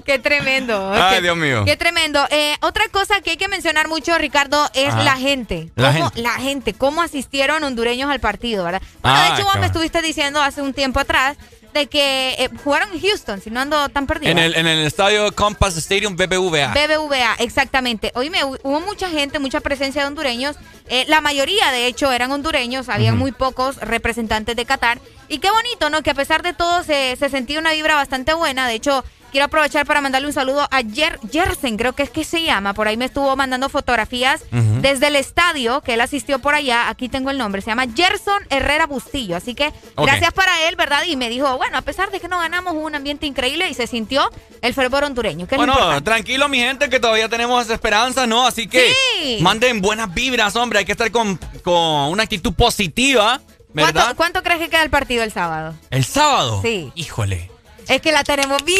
Qué, 0.04 0.18
tremendo. 0.18 0.92
Ay, 0.92 1.16
Qué- 1.16 1.22
Dios 1.22 1.36
mío. 1.36 1.64
Qué 1.64 1.76
tremendo. 1.76 2.26
Eh, 2.30 2.54
otra 2.60 2.84
cosa 2.90 3.20
que 3.20 3.30
hay 3.30 3.36
que 3.36 3.48
mencionar 3.48 3.88
mucho, 3.88 4.16
Ricardo, 4.18 4.70
es 4.74 4.88
Ajá. 4.92 5.02
la 5.02 5.16
gente. 5.16 5.70
La 5.76 5.92
Cómo- 5.92 6.04
gente. 6.10 6.22
la 6.22 6.32
gente, 6.34 6.74
cómo 6.74 7.02
asistieron 7.02 7.62
hondureños 7.64 8.10
al 8.10 8.20
partido, 8.20 8.64
¿verdad? 8.64 8.82
Bueno, 9.02 9.16
Ah, 9.18 9.28
de 9.28 9.34
hecho, 9.34 9.44
vos 9.44 9.58
me 9.58 9.66
estuviste 9.66 10.02
diciendo 10.02 10.40
hace 10.42 10.62
un 10.62 10.72
tiempo 10.74 11.00
atrás 11.00 11.36
de 11.72 11.86
que 11.88 12.34
eh, 12.38 12.50
jugaron 12.62 12.90
en 12.92 13.00
Houston, 13.00 13.40
si 13.40 13.50
no 13.50 13.60
ando 13.60 13.88
tan 13.88 14.06
perdida. 14.06 14.30
En 14.30 14.38
el, 14.38 14.54
en 14.54 14.66
el 14.66 14.86
estadio 14.86 15.32
Compass 15.34 15.76
Stadium 15.76 16.16
BBVA. 16.16 16.72
BBVA, 16.74 17.36
exactamente. 17.38 18.12
Oíme, 18.14 18.44
hu- 18.44 18.58
hubo 18.62 18.80
mucha 18.80 19.08
gente, 19.08 19.38
mucha 19.38 19.60
presencia 19.60 20.02
de 20.02 20.08
hondureños. 20.08 20.56
Eh, 20.88 21.04
la 21.08 21.20
mayoría, 21.20 21.70
de 21.72 21.86
hecho, 21.86 22.12
eran 22.12 22.30
hondureños. 22.32 22.88
Había 22.88 23.12
muy 23.14 23.32
pocos 23.32 23.76
representantes 23.76 24.56
de 24.56 24.64
Qatar. 24.64 24.98
Y 25.28 25.38
qué 25.38 25.50
bonito, 25.50 25.88
¿no? 25.90 26.02
Que 26.02 26.10
a 26.10 26.14
pesar 26.14 26.42
de 26.42 26.52
todo 26.52 26.82
se, 26.84 27.16
se 27.16 27.28
sentía 27.28 27.58
una 27.58 27.72
vibra 27.72 27.94
bastante 27.94 28.34
buena. 28.34 28.68
De 28.68 28.74
hecho, 28.74 29.02
quiero 29.30 29.46
aprovechar 29.46 29.86
para 29.86 30.02
mandarle 30.02 30.28
un 30.28 30.34
saludo 30.34 30.68
a 30.70 30.82
Jer 30.82 31.18
Jersen, 31.32 31.78
creo 31.78 31.94
que 31.94 32.02
es 32.02 32.10
que 32.10 32.22
se 32.22 32.42
llama. 32.42 32.74
Por 32.74 32.86
ahí 32.86 32.98
me 32.98 33.06
estuvo 33.06 33.34
mandando 33.34 33.70
fotografías 33.70 34.42
desde 34.82 35.06
el 35.06 35.16
estadio 35.16 35.80
que 35.80 35.94
él 35.94 36.02
asistió 36.02 36.38
por 36.40 36.54
allá. 36.54 36.90
Aquí 36.90 37.08
tengo 37.08 37.30
el 37.30 37.38
nombre. 37.38 37.62
Se 37.62 37.68
llama 37.70 37.86
Gerson 37.96 38.42
Herrera 38.50 38.86
Bustillo. 38.86 39.34
Así 39.36 39.54
que 39.54 39.72
gracias 39.96 40.34
para 40.34 40.68
él, 40.68 40.76
¿verdad? 40.76 41.04
Y 41.06 41.16
me 41.16 41.30
dijo, 41.30 41.56
bueno, 41.56 41.78
a 41.78 41.82
pesar 41.82 42.10
de 42.10 42.20
que 42.20 42.28
no 42.28 42.38
ganamos, 42.38 42.74
hubo 42.74 42.82
un 42.84 42.94
ambiente 42.94 43.24
increíble 43.24 43.68
y 43.70 43.74
se 43.74 43.86
sintió 43.86 44.28
el 44.60 44.74
fervor 44.74 45.04
hondureño. 45.04 45.46
Que 45.46 45.56
Bueno, 45.56 46.02
tranquilo, 46.02 46.46
mi 46.50 46.58
gente, 46.58 46.90
que 46.90 47.00
todavía 47.00 47.30
tenemos 47.30 47.64
esa 47.64 47.72
esperanza, 47.74 48.26
¿no? 48.26 48.46
Así 48.46 48.66
que 48.66 48.92
Sí. 49.22 49.38
manden 49.40 49.80
buenas 49.80 50.12
vibras, 50.12 50.56
hombre. 50.56 50.80
Hay 50.80 50.84
que 50.84 50.92
estar 50.92 51.10
con, 51.10 51.38
con 51.64 52.10
una 52.10 52.24
actitud 52.24 52.52
positiva. 52.52 53.40
¿Cuánto, 53.74 54.16
cuánto 54.16 54.42
crees 54.42 54.60
que 54.60 54.68
queda 54.68 54.82
el 54.82 54.90
partido 54.90 55.22
el 55.22 55.32
sábado? 55.32 55.74
El 55.90 56.04
sábado. 56.04 56.60
Sí. 56.62 56.92
Híjole. 56.94 57.51
Es 57.88 58.00
que 58.00 58.12
la 58.12 58.24
tenemos 58.24 58.64
bien 58.64 58.78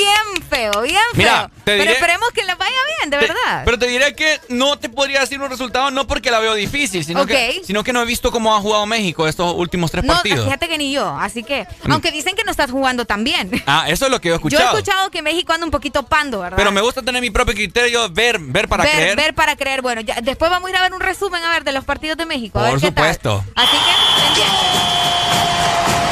feo, 0.49 0.71
bien 0.83 0.95
feo. 0.95 1.15
Mira, 1.15 1.51
te 1.65 1.77
Pero 1.79 1.91
esperemos 1.91 2.31
que 2.33 2.45
les 2.45 2.57
vaya 2.57 2.77
bien, 2.99 3.11
de 3.11 3.19
Te- 3.19 3.27
verdad. 3.27 3.63
pero 3.65 3.79
te 3.79 3.87
diré 3.87 4.15
que 4.15 4.41
no 4.49 4.79
te 4.79 4.89
podría 4.89 5.21
decir 5.21 5.41
un 5.41 5.51
resultado, 5.51 5.91
no 5.91 6.07
porque 6.07 6.31
la 6.31 6.39
veo 6.39 6.55
difícil, 6.55 7.05
sino, 7.05 7.27
que, 7.27 7.61
sino 7.65 7.83
que 7.85 7.93
no 7.93 8.03
he 8.03 8.05
visto 8.05 8.31
cómo 8.31 8.55
ha 8.57 8.61
jugado 8.61 8.87
México 8.87 9.27
estos 9.29 9.55
últimos 9.55 9.91
tres 9.91 10.05
no, 10.05 10.15
partidos. 10.15 10.45
fíjate 10.45 10.69
que 10.69 10.79
ni 10.79 10.93
yo, 10.93 11.09
así 11.19 11.43
que, 11.43 11.67
Mm. 11.85 11.93
aunque 11.93 12.11
dicen 12.13 12.35
que 12.37 12.45
no 12.45 12.51
estás 12.51 12.71
jugando 12.71 13.05
tan 13.05 13.25
bien. 13.25 13.51
Ah, 13.67 13.85
eso 13.89 14.07
es 14.07 14.11
lo 14.11 14.21
que 14.21 14.29
yo 14.29 14.35
he 14.35 14.39
Yo 14.43 14.45
he 14.45 14.49
escuchado. 14.49 14.79
escuchado 14.79 15.11
que 15.11 15.23
México 15.23 15.53
anda 15.53 15.65
un 15.67 15.71
poquito 15.73 16.05
pando, 16.05 16.41
¿verdad? 16.41 16.57
Pero 16.57 16.71
me 16.73 16.81
gusta 16.81 17.03
tener 17.03 17.21
mi 17.21 17.31
propio 17.31 17.55
criterio, 17.55 18.09
ver, 18.11 18.39
ver 18.39 18.69
para 18.69 18.85
ver, 18.85 18.93
creer. 18.95 19.17
ver 19.17 19.35
para 19.35 19.57
creer. 19.57 19.83
Bueno, 19.83 20.01
ya, 20.01 20.17
después 20.23 20.51
vamos 20.51 20.69
a 20.69 20.71
ir 20.71 20.77
a 20.77 20.83
ver 20.83 20.95
un 20.95 21.01
resumen 21.01 21.43
a 21.45 21.51
ver 21.51 21.65
de 21.65 21.73
los 21.73 21.85
partidos 21.85 22.17
de 22.17 22.27
México. 22.27 22.59
a 22.59 22.63
Por 22.71 22.73
ver 22.73 22.81
qué 22.81 22.93
tal. 22.93 23.05
supuesto. 23.15 23.45
Así 23.55 23.77
que, 23.77 24.23
pendiente. 24.23 26.12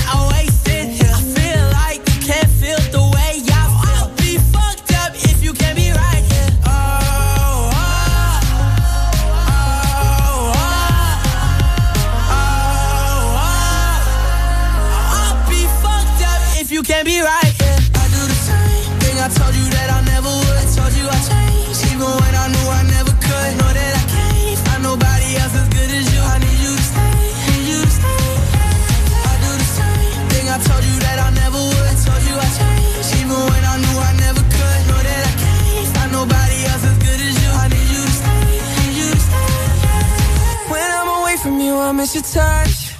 I 41.91 41.93
miss 41.93 42.15
your 42.15 42.23
touch. 42.23 42.90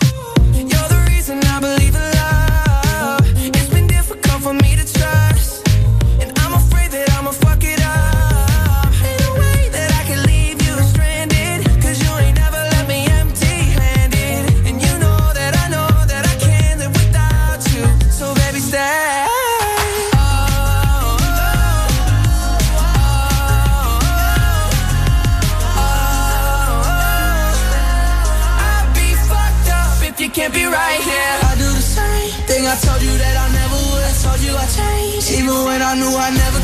I 35.91 35.95
knew 35.95 36.15
I 36.15 36.30
never 36.30 36.60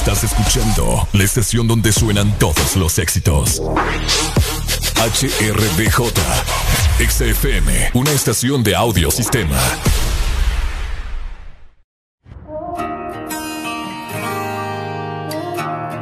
Estás 0.00 0.24
escuchando 0.24 1.06
la 1.12 1.24
estación 1.24 1.68
donde 1.68 1.92
suenan 1.92 2.32
todos 2.38 2.74
los 2.76 2.98
éxitos. 2.98 3.60
HRDJ, 4.96 6.00
XFM, 7.06 7.90
una 7.92 8.10
estación 8.10 8.64
de 8.64 8.74
audio 8.74 9.10
sistema. 9.10 9.58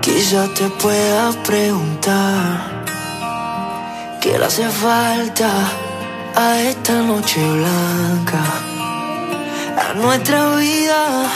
Quizá 0.00 0.46
te 0.54 0.70
pueda 0.80 1.32
preguntar 1.42 2.84
qué 4.22 4.38
le 4.38 4.44
hace 4.44 4.68
falta 4.70 5.50
a 6.36 6.60
esta 6.60 7.02
noche 7.02 7.40
blanca, 7.44 8.44
a 9.78 9.94
nuestra 9.94 10.56
vida 10.56 11.30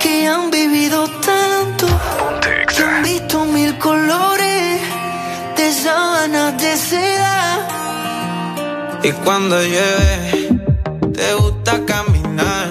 que 0.00 0.26
han 0.26 0.50
vivido 0.50 1.08
tanto, 1.20 1.86
que 2.40 2.82
han 2.82 3.02
visto 3.02 3.44
mil 3.44 3.78
colores 3.78 4.80
de 5.56 5.72
sábanas 5.72 6.60
de 6.60 6.76
seda. 6.76 7.68
Y 9.02 9.12
cuando 9.24 9.56
llueve, 9.62 10.60
te 11.14 11.34
gusta 11.34 11.84
caminar. 11.84 12.68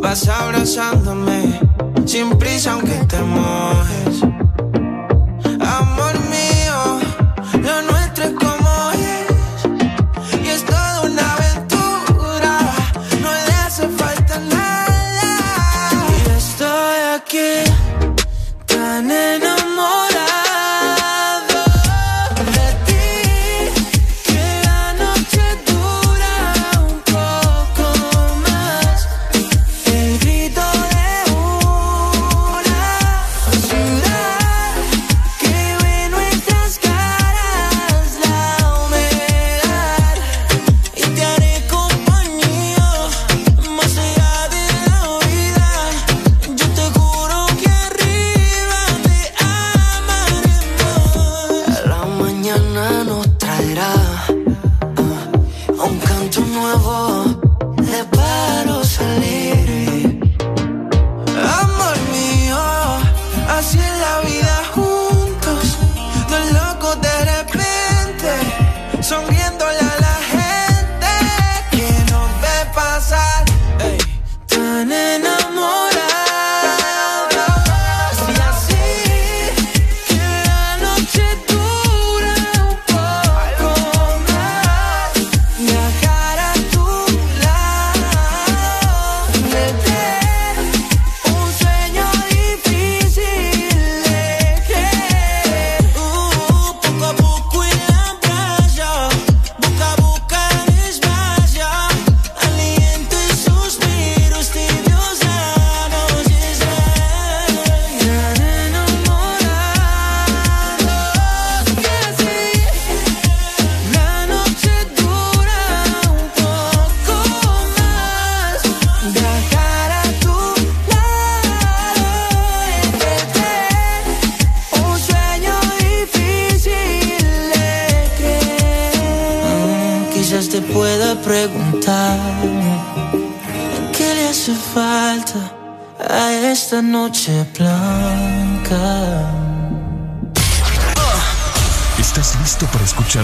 Vas 0.00 0.28
abrazándome, 0.28 1.60
sin 2.06 2.36
prisa 2.38 2.72
aunque 2.72 2.96
te 3.06 3.20
mojes. 3.20 4.41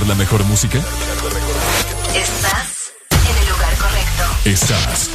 la 0.07 0.15
mejor 0.15 0.45
música? 0.45 0.79
Estás 2.15 2.93
en 3.11 3.37
el 3.37 3.49
lugar 3.49 3.75
correcto. 3.77 4.25
Estás. 4.45 5.11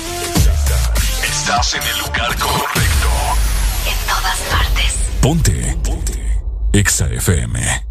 Estás 1.23 1.73
en 1.75 1.83
el 1.83 1.99
lugar 1.99 2.37
correcto. 2.37 3.09
En 3.87 3.97
todas 4.07 4.39
partes. 4.51 4.93
Ponte. 5.21 5.77
Ponte. 5.83 6.41
Exa 6.73 7.07
FM. 7.07 7.83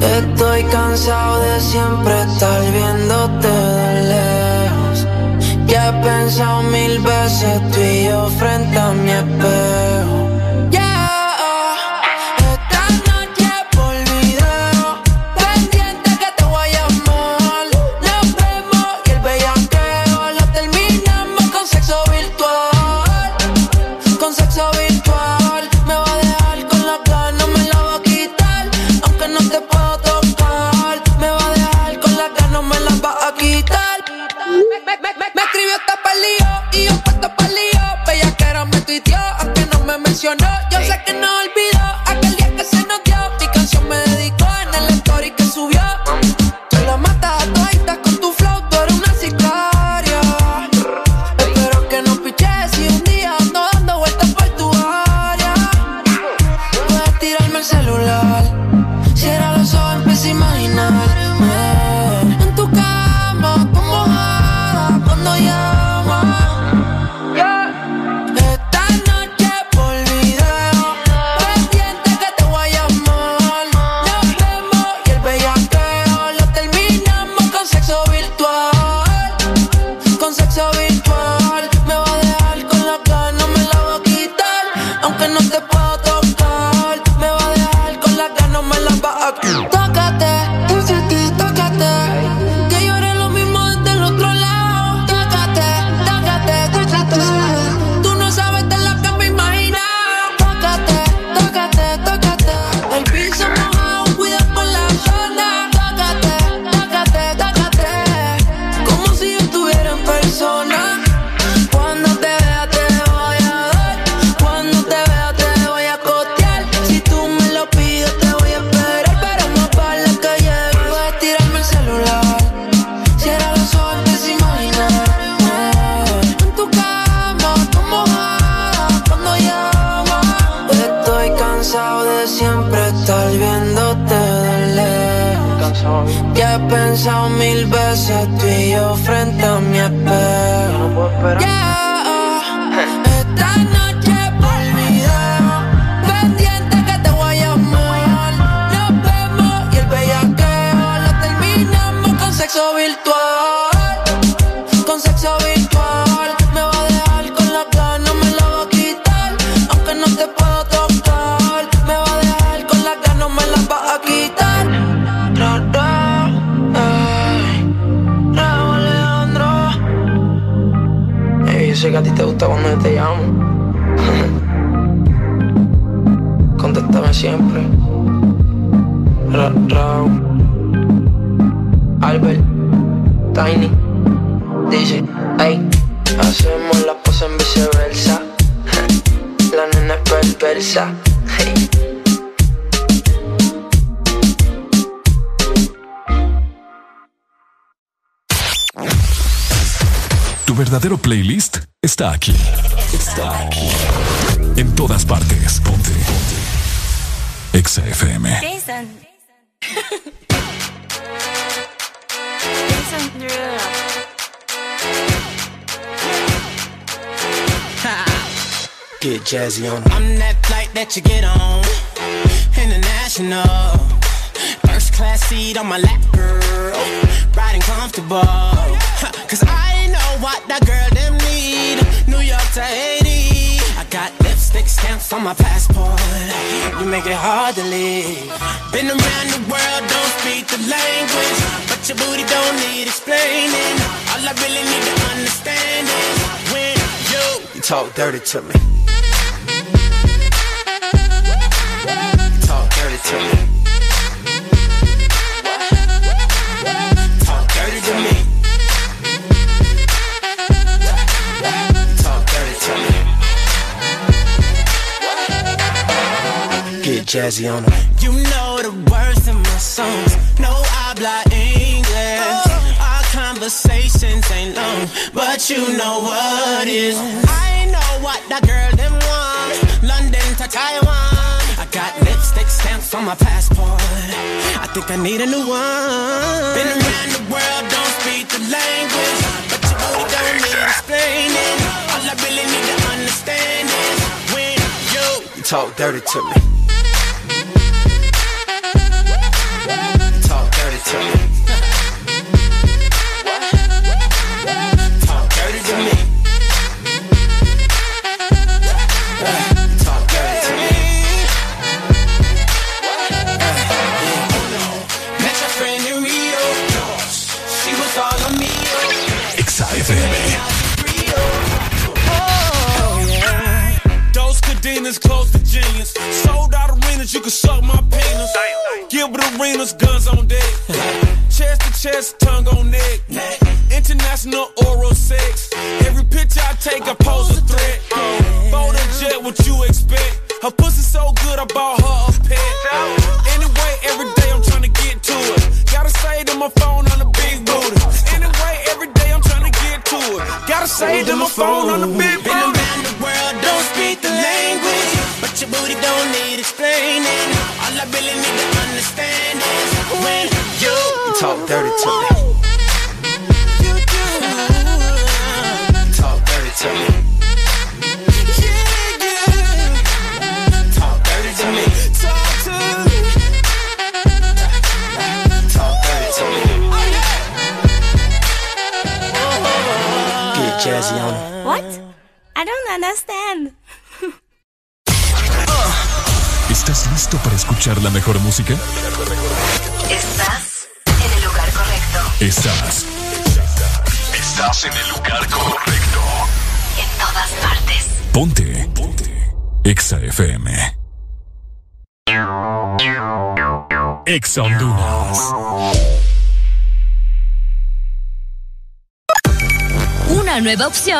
Estoy 0.00 0.64
cansado 0.64 1.40
de 1.40 1.60
siempre 1.60 2.23
casa, 7.44 7.60
tú 7.72 7.80
y 7.80 8.04
yo 8.04 8.26
frente 8.38 8.78
a 8.78 8.92
mi 8.92 9.10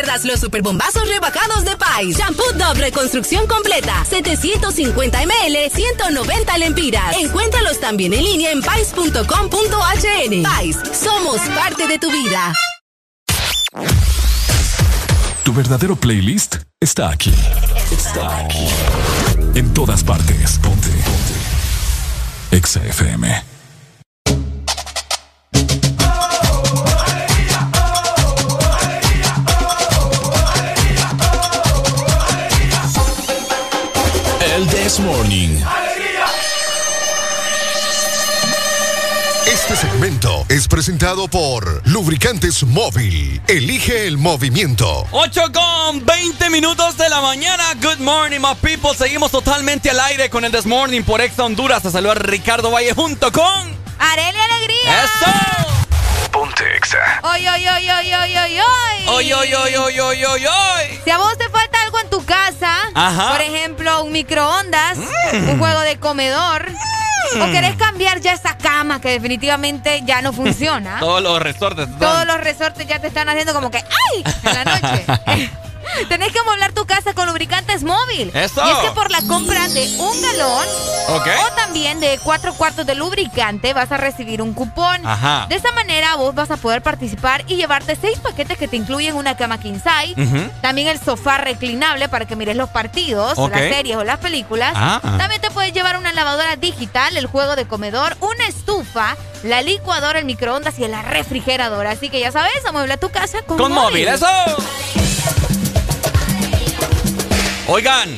pierdas 0.00 0.24
los 0.24 0.40
superbombazos 0.40 1.06
rebajados 1.08 1.64
de 1.64 1.76
Pais. 1.76 2.16
Shampoo 2.16 2.52
Dove 2.54 2.80
Reconstrucción 2.80 3.46
Completa. 3.46 4.04
750 4.08 5.26
ml, 5.26 5.70
190 5.70 6.58
lempiras. 6.58 7.16
Encuéntralos 7.18 7.78
también 7.80 8.14
en 8.14 8.24
línea 8.24 8.50
en 8.50 8.62
pais.com.hn. 8.62 10.42
Pais, 10.42 10.78
somos 10.94 11.40
parte 11.54 11.86
de 11.86 11.98
tu 11.98 12.10
vida. 12.10 12.54
Tu 15.44 15.52
verdadero 15.52 15.96
playlist 15.96 16.56
está 16.80 17.10
aquí. 17.10 17.34
Está 17.90 18.38
aquí. 18.38 18.68
En 19.54 19.74
todas 19.74 20.02
partes. 20.02 20.58
Ponte. 20.62 20.88
Ponte. 20.88 22.56
Exa. 22.56 22.80
Este 39.72 39.86
segmento 39.86 40.44
es 40.48 40.66
presentado 40.66 41.28
por 41.28 41.86
Lubricantes 41.86 42.64
Móvil. 42.64 43.40
Elige 43.46 44.08
el 44.08 44.18
movimiento. 44.18 45.06
8 45.12 45.42
con 45.52 46.04
20 46.04 46.50
minutos 46.50 46.96
de 46.96 47.08
la 47.08 47.20
mañana. 47.20 47.62
Good 47.80 48.00
morning, 48.00 48.40
my 48.40 48.56
people. 48.60 48.96
Seguimos 48.98 49.30
totalmente 49.30 49.88
al 49.90 50.00
aire 50.00 50.28
con 50.28 50.44
el 50.44 50.50
This 50.50 50.66
Morning 50.66 51.02
por 51.02 51.20
Exa 51.20 51.44
Honduras. 51.44 51.84
Te 51.84 51.90
saluda 51.92 52.14
Ricardo 52.14 52.72
Valle 52.72 52.92
junto 52.94 53.30
con. 53.30 53.78
¡Arele 54.00 54.40
Alegría! 54.42 55.04
¡Eso! 55.04 56.28
Ponte 56.32 56.64
Exa. 56.76 57.20
¡Oy, 57.22 57.46
oy, 57.46 57.68
oy, 57.68 57.90
oy, 57.90 58.14
oy, 58.14 58.36
oy, 58.38 58.58
oy! 58.60 59.06
¡Oy, 59.08 59.32
oy, 59.32 59.54
oy, 59.54 59.76
oy, 59.76 60.00
oy, 60.00 60.24
oy, 60.24 60.46
oy! 60.46 61.00
Si 61.04 61.10
a 61.10 61.18
vos 61.18 61.38
te 61.38 61.48
falta 61.48 61.80
algo 61.82 62.00
en 62.00 62.10
tu 62.10 62.24
casa, 62.24 62.76
Ajá. 62.94 63.30
por 63.30 63.40
ejemplo, 63.40 64.02
un 64.02 64.10
microondas, 64.10 64.98
Mm. 64.98 65.48
un 65.50 65.58
juego 65.60 65.80
de 65.82 65.96
comedor, 66.00 66.66
o 67.36 67.50
querés 67.52 67.76
cambiar 67.76 68.20
ya 68.20 68.32
esa 68.32 68.56
cama 68.56 69.00
que 69.00 69.10
definitivamente 69.10 70.02
ya 70.04 70.22
no 70.22 70.32
funciona, 70.32 70.98
Todos 71.00 71.22
los 71.22 71.40
resortes. 71.42 71.88
todos 71.98 72.26
los 72.26 72.40
resortes 72.40 72.86
ya 72.86 72.98
te 72.98 73.08
están 73.08 73.28
haciendo 73.28 73.52
como 73.52 73.70
que 73.70 73.78
¡ay! 73.78 74.24
en 74.44 74.54
la 74.54 74.64
noche. 74.64 75.50
Tenés 76.08 76.32
que 76.32 76.38
amoblar 76.38 76.72
tu 76.72 76.86
casa 76.86 77.14
con 77.14 77.26
lubricantes 77.26 77.82
móvil. 77.82 78.30
¡Eso! 78.34 78.62
Y 78.66 78.70
es 78.70 78.78
que 78.78 78.90
por 78.94 79.10
la 79.10 79.22
compra 79.22 79.68
de 79.68 79.86
un 79.98 80.22
galón 80.22 80.66
o 81.08 81.54
también 81.56 82.00
de 82.00 82.18
cuatro 82.22 82.54
cuartos 82.54 82.86
de 82.86 82.94
lubricante 82.94 83.72
vas 83.74 83.90
a 83.90 83.96
recibir 83.96 84.42
un 84.42 84.52
cupón. 84.52 85.04
Ajá. 85.06 85.46
De 85.48 85.56
esa 85.56 85.72
manera 85.72 86.14
vos 86.16 86.34
vas 86.34 86.50
a 86.50 86.56
poder 86.56 86.82
participar 86.82 87.44
y 87.48 87.56
llevarte 87.56 87.96
seis 88.00 88.18
paquetes 88.18 88.56
que 88.58 88.68
te 88.68 88.76
incluyen 88.76 89.16
una 89.16 89.36
cama 89.36 89.58
king 89.58 89.78
size, 89.78 90.50
también 90.60 90.88
el 90.88 91.00
sofá 91.00 91.38
reclinable 91.38 92.08
para 92.08 92.26
que 92.26 92.36
mires 92.36 92.56
los 92.56 92.68
partidos, 92.70 93.36
las 93.38 93.60
series 93.60 93.96
o 93.96 94.04
las 94.04 94.18
películas. 94.18 94.72
Ah. 94.74 95.00
También 95.18 95.40
te 95.40 95.50
puedes 95.50 95.72
llevar 95.72 95.96
una 95.96 96.12
lavadora 96.12 96.56
digital, 96.56 97.16
el 97.16 97.26
juego 97.26 97.56
de 97.56 97.66
comedor, 97.66 98.16
una 98.20 98.46
estufa, 98.46 99.16
la 99.42 99.62
licuadora, 99.62 100.18
el 100.18 100.24
microondas 100.24 100.78
y 100.78 100.86
la 100.86 101.02
refrigeradora. 101.02 101.90
Así 101.90 102.08
que 102.08 102.20
ya 102.20 102.30
sabes, 102.32 102.64
amuebla 102.66 102.96
tu 102.96 103.10
casa 103.10 103.42
con, 103.42 103.58
Con 103.58 103.72
móvil, 103.72 104.08
eso. 104.08 104.26
Oigan, 107.72 108.08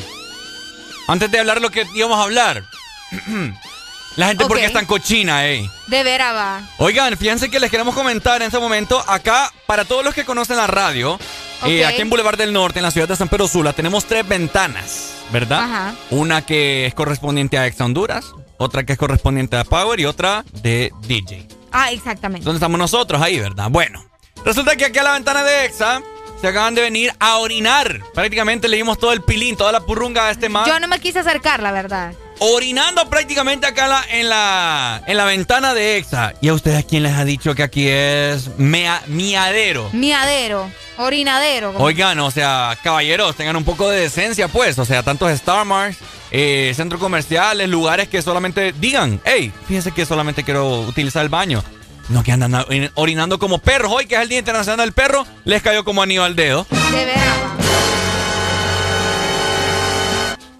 antes 1.08 1.30
de 1.30 1.38
hablar 1.38 1.60
lo 1.60 1.70
que 1.70 1.86
íbamos 1.94 2.18
a 2.18 2.22
hablar. 2.22 2.64
La 4.16 4.28
gente 4.28 4.46
porque 4.46 4.64
es 4.64 4.72
tan 4.72 4.86
cochina, 4.86 5.46
eh. 5.46 5.68
De 5.88 6.02
veras 6.02 6.34
va. 6.34 6.62
Oigan, 6.78 7.16
fíjense 7.18 7.50
que 7.50 7.60
les 7.60 7.70
queremos 7.70 7.94
comentar 7.94 8.40
en 8.40 8.46
este 8.46 8.58
momento, 8.58 9.02
acá, 9.06 9.52
para 9.66 9.84
todos 9.84 10.04
los 10.04 10.14
que 10.14 10.24
conocen 10.24 10.56
la 10.56 10.66
radio, 10.66 11.18
eh, 11.66 11.84
aquí 11.84 12.00
en 12.00 12.08
Boulevard 12.08 12.38
del 12.38 12.54
Norte, 12.54 12.78
en 12.78 12.82
la 12.82 12.90
ciudad 12.90 13.08
de 13.08 13.16
San 13.16 13.28
Pedro 13.28 13.46
Sula, 13.46 13.74
tenemos 13.74 14.06
tres 14.06 14.26
ventanas, 14.26 15.14
¿verdad? 15.30 15.64
Ajá. 15.64 15.94
Una 16.08 16.44
que 16.46 16.86
es 16.86 16.94
correspondiente 16.94 17.58
a 17.58 17.66
Exa 17.66 17.84
Honduras, 17.84 18.32
otra 18.56 18.84
que 18.84 18.94
es 18.94 18.98
correspondiente 18.98 19.58
a 19.58 19.64
Power 19.64 20.00
y 20.00 20.06
otra 20.06 20.46
de 20.62 20.92
DJ. 21.02 21.46
Ah, 21.72 21.90
exactamente. 21.92 22.44
¿Dónde 22.44 22.56
estamos 22.56 22.78
nosotros? 22.78 23.20
Ahí, 23.20 23.38
¿verdad? 23.38 23.68
Bueno, 23.70 24.02
resulta 24.46 24.76
que 24.76 24.86
aquí 24.86 24.98
a 24.98 25.02
la 25.02 25.12
ventana 25.12 25.42
de 25.42 25.66
Exa 25.66 26.02
se 26.42 26.48
acaban 26.48 26.74
de 26.74 26.82
venir 26.82 27.12
a 27.20 27.38
orinar. 27.38 28.00
Prácticamente 28.12 28.68
le 28.68 28.76
dimos 28.76 28.98
todo 28.98 29.12
el 29.14 29.22
pilín, 29.22 29.56
toda 29.56 29.72
la 29.72 29.80
purrunga 29.80 30.26
a 30.26 30.30
este 30.32 30.48
man. 30.50 30.66
Yo 30.66 30.78
no 30.80 30.88
me 30.88 31.00
quise 31.00 31.20
acercar, 31.20 31.62
la 31.62 31.72
verdad. 31.72 32.12
Orinando 32.40 33.08
prácticamente 33.08 33.66
acá 33.68 33.84
en 33.84 33.88
la, 33.90 34.04
en 34.10 34.28
la, 34.28 35.02
en 35.06 35.16
la 35.16 35.24
ventana 35.24 35.72
de 35.74 35.96
Exa. 35.98 36.34
¿Y 36.40 36.48
a 36.48 36.54
ustedes 36.54 36.84
quién 36.84 37.04
les 37.04 37.12
ha 37.12 37.24
dicho 37.24 37.54
que 37.54 37.62
aquí 37.62 37.86
es 37.88 38.50
mea- 38.58 39.00
miadero? 39.06 39.88
Miadero, 39.92 40.68
orinadero. 40.98 41.72
como- 41.72 41.84
Oigan, 41.84 42.18
o 42.18 42.30
sea, 42.32 42.76
caballeros, 42.82 43.36
tengan 43.36 43.54
un 43.54 43.64
poco 43.64 43.88
de 43.88 44.00
decencia, 44.00 44.48
pues. 44.48 44.76
O 44.80 44.84
sea, 44.84 45.04
tantos 45.04 45.30
Star 45.30 45.64
Mars, 45.64 45.98
eh, 46.32 46.72
centros 46.74 47.00
comerciales, 47.00 47.68
lugares 47.68 48.08
que 48.08 48.20
solamente 48.22 48.72
digan, 48.72 49.20
hey, 49.24 49.52
fíjense 49.68 49.92
que 49.92 50.04
solamente 50.04 50.42
quiero 50.42 50.80
utilizar 50.80 51.22
el 51.22 51.28
baño. 51.28 51.62
No 52.08 52.22
que 52.22 52.32
andan 52.32 52.52
orin- 52.52 52.90
orinando 52.94 53.38
como 53.38 53.58
perros. 53.58 53.92
Hoy, 53.92 54.06
que 54.06 54.16
es 54.16 54.20
el 54.20 54.28
Día 54.28 54.38
Internacional 54.40 54.78
del 54.78 54.92
Perro, 54.92 55.26
les 55.44 55.62
cayó 55.62 55.84
como 55.84 56.02
anillo 56.02 56.24
al 56.24 56.36
dedo. 56.36 56.66
De 56.70 57.04
veras. 57.04 57.22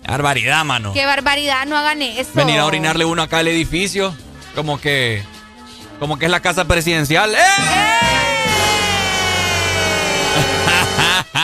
Barbaridad, 0.06 0.64
mano. 0.64 0.92
Qué 0.92 1.06
barbaridad, 1.06 1.64
no 1.66 1.76
hagan 1.78 2.02
eso. 2.02 2.30
Venir 2.34 2.58
a 2.58 2.66
orinarle 2.66 3.04
uno 3.06 3.22
acá 3.22 3.38
al 3.38 3.48
edificio, 3.48 4.14
como 4.54 4.78
que. 4.80 5.22
Como 5.98 6.18
que 6.18 6.26
es 6.26 6.30
la 6.30 6.40
casa 6.40 6.66
presidencial. 6.66 7.34
¡Eh! 7.34 7.38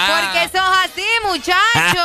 Porque 0.07 0.49
sos 0.59 0.69
así, 0.85 1.05
muchacho. 1.27 2.03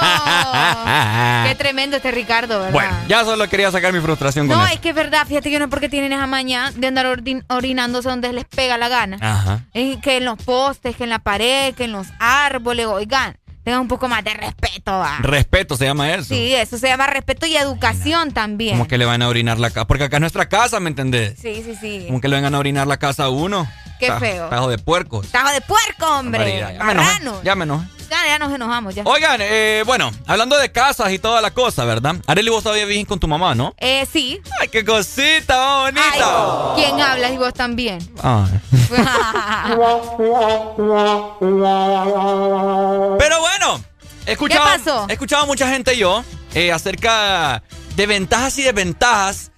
Qué 1.48 1.56
tremendo 1.56 1.98
este 1.98 2.12
Ricardo, 2.12 2.58
¿verdad? 2.60 2.72
Bueno, 2.74 2.94
ya 3.08 3.24
solo 3.26 3.48
quería 3.50 3.72
sacar 3.72 3.94
mi 3.94 4.00
frustración 4.00 4.48
con 4.48 4.58
no, 4.58 4.66
eso. 4.66 4.74
es 4.76 4.80
que 4.80 4.90
es 4.90 4.96
verdad, 4.96 5.26
fíjate 5.28 5.50
que 5.50 5.60
no 5.60 5.66
es 5.66 5.70
porque 5.72 5.90
tienen 5.90 6.12
esa 6.14 6.28
maña 6.28 6.72
de 6.72 6.88
andar 6.88 7.06
orin- 7.06 7.44
orinándose 7.50 8.10
donde 8.10 8.32
les 8.34 8.46
pega 8.46 8.78
la 8.78 8.88
gana. 8.90 9.18
Ajá. 9.22 9.62
Es 9.74 9.98
que 10.02 10.18
en 10.18 10.26
los 10.26 10.38
postes, 10.44 10.96
que 10.96 11.04
en 11.04 11.10
la 11.10 11.20
pared, 11.20 11.74
que 11.76 11.86
en 11.86 11.92
los 11.92 12.08
árboles, 12.20 12.86
oigan, 12.88 13.38
tengan 13.64 13.82
un 13.82 13.88
poco 13.88 14.08
más 14.08 14.24
de 14.24 14.34
respeto, 14.34 14.92
va. 14.92 15.18
Respeto 15.22 15.76
se 15.78 15.86
llama 15.86 16.14
eso. 16.14 16.34
Sí, 16.34 16.54
eso 16.54 16.78
se 16.78 16.88
llama 16.88 17.08
respeto 17.08 17.46
y 17.46 17.56
educación 17.56 18.32
también. 18.32 18.72
Como 18.78 18.88
que 18.88 18.98
le 18.98 19.06
van 19.06 19.22
a 19.22 19.28
orinar 19.28 19.60
la 19.60 19.70
casa. 19.70 19.86
Porque 19.88 20.04
acá 20.06 20.18
es 20.18 20.22
nuestra 20.22 20.48
casa, 20.50 20.80
¿me 20.80 20.90
entendés? 20.90 21.36
Sí, 21.40 21.64
sí, 21.66 21.76
sí. 21.80 22.04
Como 22.08 22.22
que 22.22 22.28
le 22.28 22.36
vengan 22.36 22.56
a 22.56 22.60
orinar 22.60 22.88
la 22.88 22.98
casa 22.98 23.26
a 23.26 23.30
uno. 23.30 23.68
Qué 24.00 24.08
Ta- 24.08 24.20
feo. 24.20 24.50
Tajo 24.50 24.70
de 24.70 24.78
puercos. 24.78 25.28
Tajo 25.30 25.52
de 25.54 25.62
puerco, 25.62 26.06
hombre. 26.20 26.40
Barbaridad. 26.40 26.74
Ya 26.78 26.84
me 26.84 26.92
enojé, 26.92 27.08
Marrano. 27.08 27.44
Ya 27.44 27.56
me 27.56 27.64
enojé. 27.64 27.86
Ya, 28.14 28.28
ya 28.28 28.38
nos 28.38 28.54
enojamos, 28.54 28.94
ya. 28.94 29.02
Oigan, 29.08 29.40
eh, 29.42 29.82
bueno, 29.88 30.12
hablando 30.28 30.56
de 30.60 30.72
casas 30.72 31.12
y 31.12 31.18
toda 31.18 31.42
la 31.42 31.50
cosa, 31.50 31.84
¿verdad? 31.84 32.18
Arely, 32.28 32.52
vos 32.52 32.62
todavía 32.62 32.86
vivís 32.86 33.08
con 33.08 33.20
tu 33.20 33.28
mamá, 33.28 33.56
¿no? 33.56 33.74
Eh, 33.80 34.06
sí. 34.06 34.40
¡Ay, 34.62 34.68
qué 34.68 34.86
cosita 34.86 35.58
más 35.58 35.94
bonita! 35.94 36.74
¿Quién 36.76 37.02
habla 37.02 37.32
y 37.32 37.38
vos 37.38 37.56
también? 37.56 37.98
Ay. 38.22 38.52
Pero 43.18 43.40
bueno, 43.40 43.84
he 44.28 44.34
escuchado, 44.34 44.64
¿Qué 44.64 44.70
pasó? 44.78 45.06
he 45.10 45.14
escuchado 45.14 45.44
a 45.44 45.46
mucha 45.48 45.68
gente 45.68 45.98
yo 45.98 46.24
eh, 46.54 46.72
acerca 46.72 47.64
de 47.96 48.06
ventajas 48.06 48.56
y 48.60 48.62
desventajas 48.62 49.52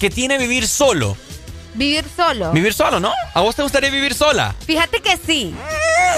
que 0.00 0.10
tiene 0.10 0.38
vivir 0.38 0.66
solo. 0.66 1.16
Vivir 1.74 2.04
solo. 2.16 2.50
Vivir 2.50 2.74
solo, 2.74 2.98
¿no? 2.98 3.12
¿A 3.32 3.40
vos 3.42 3.54
te 3.54 3.62
gustaría 3.62 3.90
vivir 3.90 4.14
sola? 4.14 4.56
Fíjate 4.66 5.00
que 5.00 5.16
sí. 5.16 5.54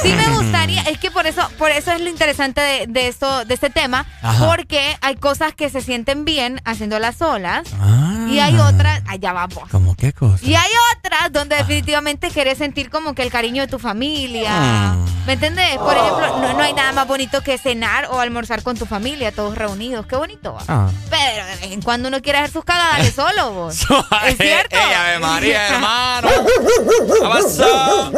Sí 0.02 0.12
me 0.12 0.28
gustaría, 0.36 0.82
es 0.82 0.98
que 0.98 1.10
por 1.10 1.26
eso, 1.26 1.48
por 1.56 1.70
eso 1.70 1.92
es 1.92 2.00
lo 2.00 2.10
interesante 2.10 2.60
de, 2.60 2.86
de 2.86 3.08
esto, 3.08 3.44
de 3.44 3.54
este 3.54 3.70
tema, 3.70 4.04
Ajá. 4.22 4.46
porque 4.46 4.96
hay 5.00 5.16
cosas 5.16 5.54
que 5.54 5.70
se 5.70 5.80
sienten 5.80 6.24
bien 6.24 6.60
haciéndolas 6.64 7.16
solas 7.16 7.66
Ah. 7.80 8.26
y 8.28 8.38
hay 8.38 8.58
otras, 8.58 9.00
allá 9.06 9.32
vamos. 9.32 9.68
¿Cómo 9.70 9.94
qué 9.94 10.12
cosa? 10.12 10.44
Y 10.44 10.54
hay 10.54 10.70
otras 10.96 11.32
donde 11.32 11.56
definitivamente 11.56 12.30
querés 12.30 12.58
sentir 12.58 12.90
como 12.90 13.14
que 13.14 13.22
el 13.22 13.30
cariño 13.30 13.62
de 13.62 13.68
tu 13.68 13.78
familia. 13.78 14.50
Ah. 14.52 14.96
¿Me 15.26 15.34
entendés? 15.34 15.78
Por 15.78 15.96
ejemplo, 15.96 16.38
no, 16.38 16.52
no 16.52 16.62
hay 16.62 16.74
nada 16.74 16.92
más 16.92 17.06
bonito 17.08 17.40
que 17.40 17.56
cenar 17.56 18.08
o 18.10 18.20
almorzar 18.20 18.62
con 18.62 18.76
tu 18.76 18.84
familia, 18.84 19.32
todos 19.32 19.56
reunidos. 19.56 20.06
Qué 20.06 20.16
bonito. 20.16 20.54
Ah. 20.68 20.90
Pero 21.08 21.46
de 21.46 21.56
vez 21.56 21.72
en 21.72 21.80
cuando 21.80 22.08
uno 22.08 22.20
quiere 22.20 22.40
hacer 22.40 22.50
sus 22.52 22.64
cagadas 22.64 23.08
solo, 23.14 23.52
vos. 23.52 23.80
¿Es 24.26 24.36
cierto? 24.36 24.76
Ey, 24.76 24.92
Ave 24.94 25.18
María, 25.20 25.68
hermano. 25.68 26.28
¿Qué 26.28 27.20
pasó? 27.22 28.12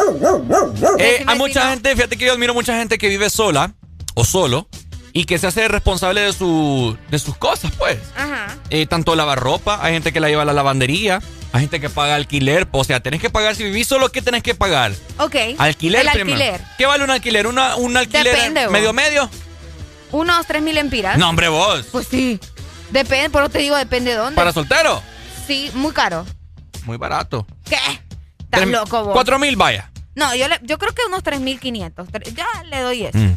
Eh, 0.98 1.24
hay 1.44 1.48
mucha 1.48 1.70
gente, 1.70 1.94
fíjate 1.94 2.16
que 2.16 2.26
yo 2.26 2.32
admiro 2.32 2.54
mucha 2.54 2.76
gente 2.76 2.98
que 2.98 3.08
vive 3.08 3.30
sola 3.30 3.72
o 4.14 4.24
solo 4.24 4.68
y 5.12 5.24
que 5.24 5.38
se 5.38 5.46
hace 5.46 5.66
responsable 5.68 6.20
de, 6.20 6.32
su, 6.32 6.96
de 7.10 7.18
sus 7.18 7.36
cosas, 7.36 7.72
pues. 7.78 7.98
Ajá. 8.16 8.56
Eh, 8.70 8.86
tanto 8.86 9.14
lavar 9.16 9.38
ropa, 9.38 9.78
hay 9.82 9.94
gente 9.94 10.12
que 10.12 10.20
la 10.20 10.28
lleva 10.28 10.42
a 10.42 10.44
la 10.44 10.52
lavandería, 10.52 11.22
hay 11.52 11.60
gente 11.62 11.80
que 11.80 11.88
paga 11.88 12.16
alquiler, 12.16 12.68
o 12.72 12.84
sea, 12.84 13.00
tenés 13.00 13.20
que 13.20 13.30
pagar, 13.30 13.54
si 13.56 13.64
vivís 13.64 13.86
solo, 13.86 14.10
¿qué 14.12 14.20
tenés 14.20 14.42
que 14.42 14.54
pagar? 14.54 14.92
Ok. 15.18 15.36
Alquiler 15.58 16.04
El 16.06 16.12
primero. 16.12 16.36
alquiler. 16.36 16.60
¿Qué 16.76 16.84
vale 16.86 17.04
un 17.04 17.10
alquiler? 17.10 17.46
¿Una, 17.46 17.76
¿Un 17.76 17.96
alquiler 17.96 18.36
Depende, 18.36 18.64
vos. 18.64 18.72
medio 18.72 18.92
medio? 18.92 19.30
Unos 20.12 20.46
tres 20.46 20.62
mil 20.62 20.76
empiras. 20.78 21.16
No, 21.18 21.28
hombre, 21.30 21.48
vos. 21.48 21.86
Pues 21.90 22.06
sí. 22.08 22.38
Depende, 22.90 23.30
por 23.30 23.42
eso 23.42 23.50
te 23.50 23.58
digo, 23.60 23.76
depende 23.76 24.10
de 24.12 24.16
dónde. 24.18 24.36
¿Para 24.36 24.52
soltero? 24.52 25.02
Sí, 25.46 25.70
muy 25.74 25.92
caro. 25.92 26.24
Muy 26.84 26.96
barato. 26.98 27.46
¿Qué? 27.68 27.76
Estás 28.38 28.66
loco 28.68 29.02
vos. 29.04 29.12
Cuatro 29.12 29.38
mil, 29.38 29.56
vaya. 29.56 29.90
No, 30.16 30.34
yo, 30.34 30.48
le- 30.48 30.58
yo 30.62 30.78
creo 30.78 30.92
que 30.94 31.02
unos 31.06 31.22
3.500. 31.22 32.08
Tre- 32.08 32.34
Ya 32.34 32.46
le 32.64 32.80
doy 32.80 33.04
eso. 33.04 33.16
Mm, 33.18 33.36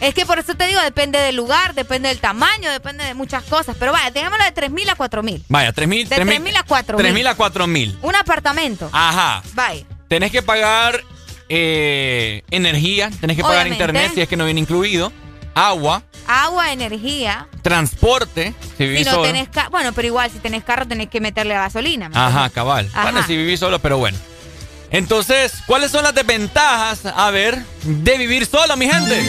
Es 0.00 0.14
que 0.14 0.24
por 0.26 0.38
eso 0.38 0.54
te 0.54 0.66
digo, 0.66 0.80
depende 0.82 1.18
del 1.18 1.34
lugar, 1.34 1.74
depende 1.74 2.08
del 2.10 2.18
tamaño, 2.18 2.70
depende 2.70 3.02
de 3.04 3.14
muchas 3.14 3.42
cosas. 3.44 3.74
Pero 3.80 3.92
vaya, 3.92 4.10
dejémoslo 4.10 4.44
de 4.44 4.52
3.000 4.52 4.90
a 4.90 4.94
4.000. 4.96 5.42
vaya, 5.48 5.72
tres 5.72 5.88
mil. 5.88 6.06
De 6.08 6.14
tres 6.16 6.26
3.000 6.28 6.56
a 6.56 6.64
4.000. 6.66 6.96
Tres 6.98 7.14
mil 7.14 7.26
a 7.26 7.34
cuatro 7.34 7.66
mil. 7.66 7.98
Un 8.02 8.14
apartamento. 8.14 8.88
Ajá. 8.92 9.42
Vaya. 9.54 9.84
Tenés 10.08 10.30
que 10.30 10.42
pagar 10.42 11.02
eh, 11.48 12.42
energía, 12.50 13.10
tenés 13.20 13.36
que 13.36 13.42
pagar 13.42 13.66
internet 13.66 14.12
si 14.14 14.20
es 14.20 14.28
que 14.28 14.36
no 14.36 14.44
viene 14.44 14.60
incluido, 14.60 15.12
agua, 15.54 16.02
Agua, 16.26 16.72
energía. 16.72 17.48
transporte, 17.62 18.52
si 18.72 18.76
Si 18.76 18.84
vivís 18.84 19.06
no 19.06 19.12
solo. 19.12 19.22
tenés 19.24 19.48
Bueno, 19.70 19.92
pero 19.94 20.08
igual, 20.08 20.30
si 20.30 20.38
tenés 20.40 20.62
carro, 20.62 20.86
tenés 20.86 21.08
que 21.08 21.20
meterle 21.22 21.54
gasolina. 21.54 22.10
¿me 22.10 22.18
Ajá, 22.18 22.50
cabal. 22.50 22.86
Ajá. 22.92 23.04
Bueno, 23.04 23.26
si 23.26 23.34
vivís 23.34 23.58
solo, 23.58 23.78
pero 23.78 23.96
bueno. 23.96 24.18
Entonces, 24.90 25.52
¿cuáles 25.66 25.90
son 25.90 26.02
las 26.04 26.14
desventajas, 26.14 27.04
a 27.04 27.30
ver, 27.30 27.62
de 27.82 28.18
vivir 28.18 28.46
solo, 28.46 28.76
mi 28.76 28.88
gente? 28.88 29.22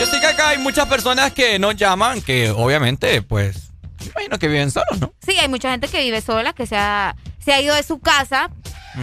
Yo 0.00 0.06
sé 0.06 0.20
que 0.20 0.26
acá 0.26 0.50
hay 0.50 0.58
muchas 0.58 0.88
personas 0.88 1.32
que 1.32 1.58
nos 1.58 1.76
llaman, 1.76 2.20
que 2.20 2.50
obviamente, 2.50 3.22
pues, 3.22 3.70
me 4.00 4.06
imagino 4.06 4.38
que 4.38 4.48
viven 4.48 4.70
solos, 4.70 5.00
¿no? 5.00 5.12
Sí, 5.24 5.38
hay 5.38 5.48
mucha 5.48 5.70
gente 5.70 5.88
que 5.88 6.00
vive 6.00 6.20
sola, 6.20 6.52
que 6.52 6.66
se 6.66 6.76
ha, 6.76 7.14
se 7.44 7.52
ha 7.52 7.60
ido 7.60 7.74
de 7.74 7.82
su 7.82 8.00
casa 8.00 8.50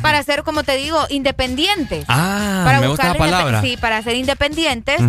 para 0.01 0.23
ser, 0.23 0.43
como 0.43 0.63
te 0.63 0.77
digo, 0.77 1.05
independientes. 1.09 2.05
Ah, 2.07 2.61
para 2.65 2.79
me 2.79 2.87
gusta 2.87 3.07
la 3.07 3.13
palabra. 3.15 3.61
Sí, 3.61 3.77
para 3.77 4.01
ser 4.03 4.15
independientes. 4.15 5.01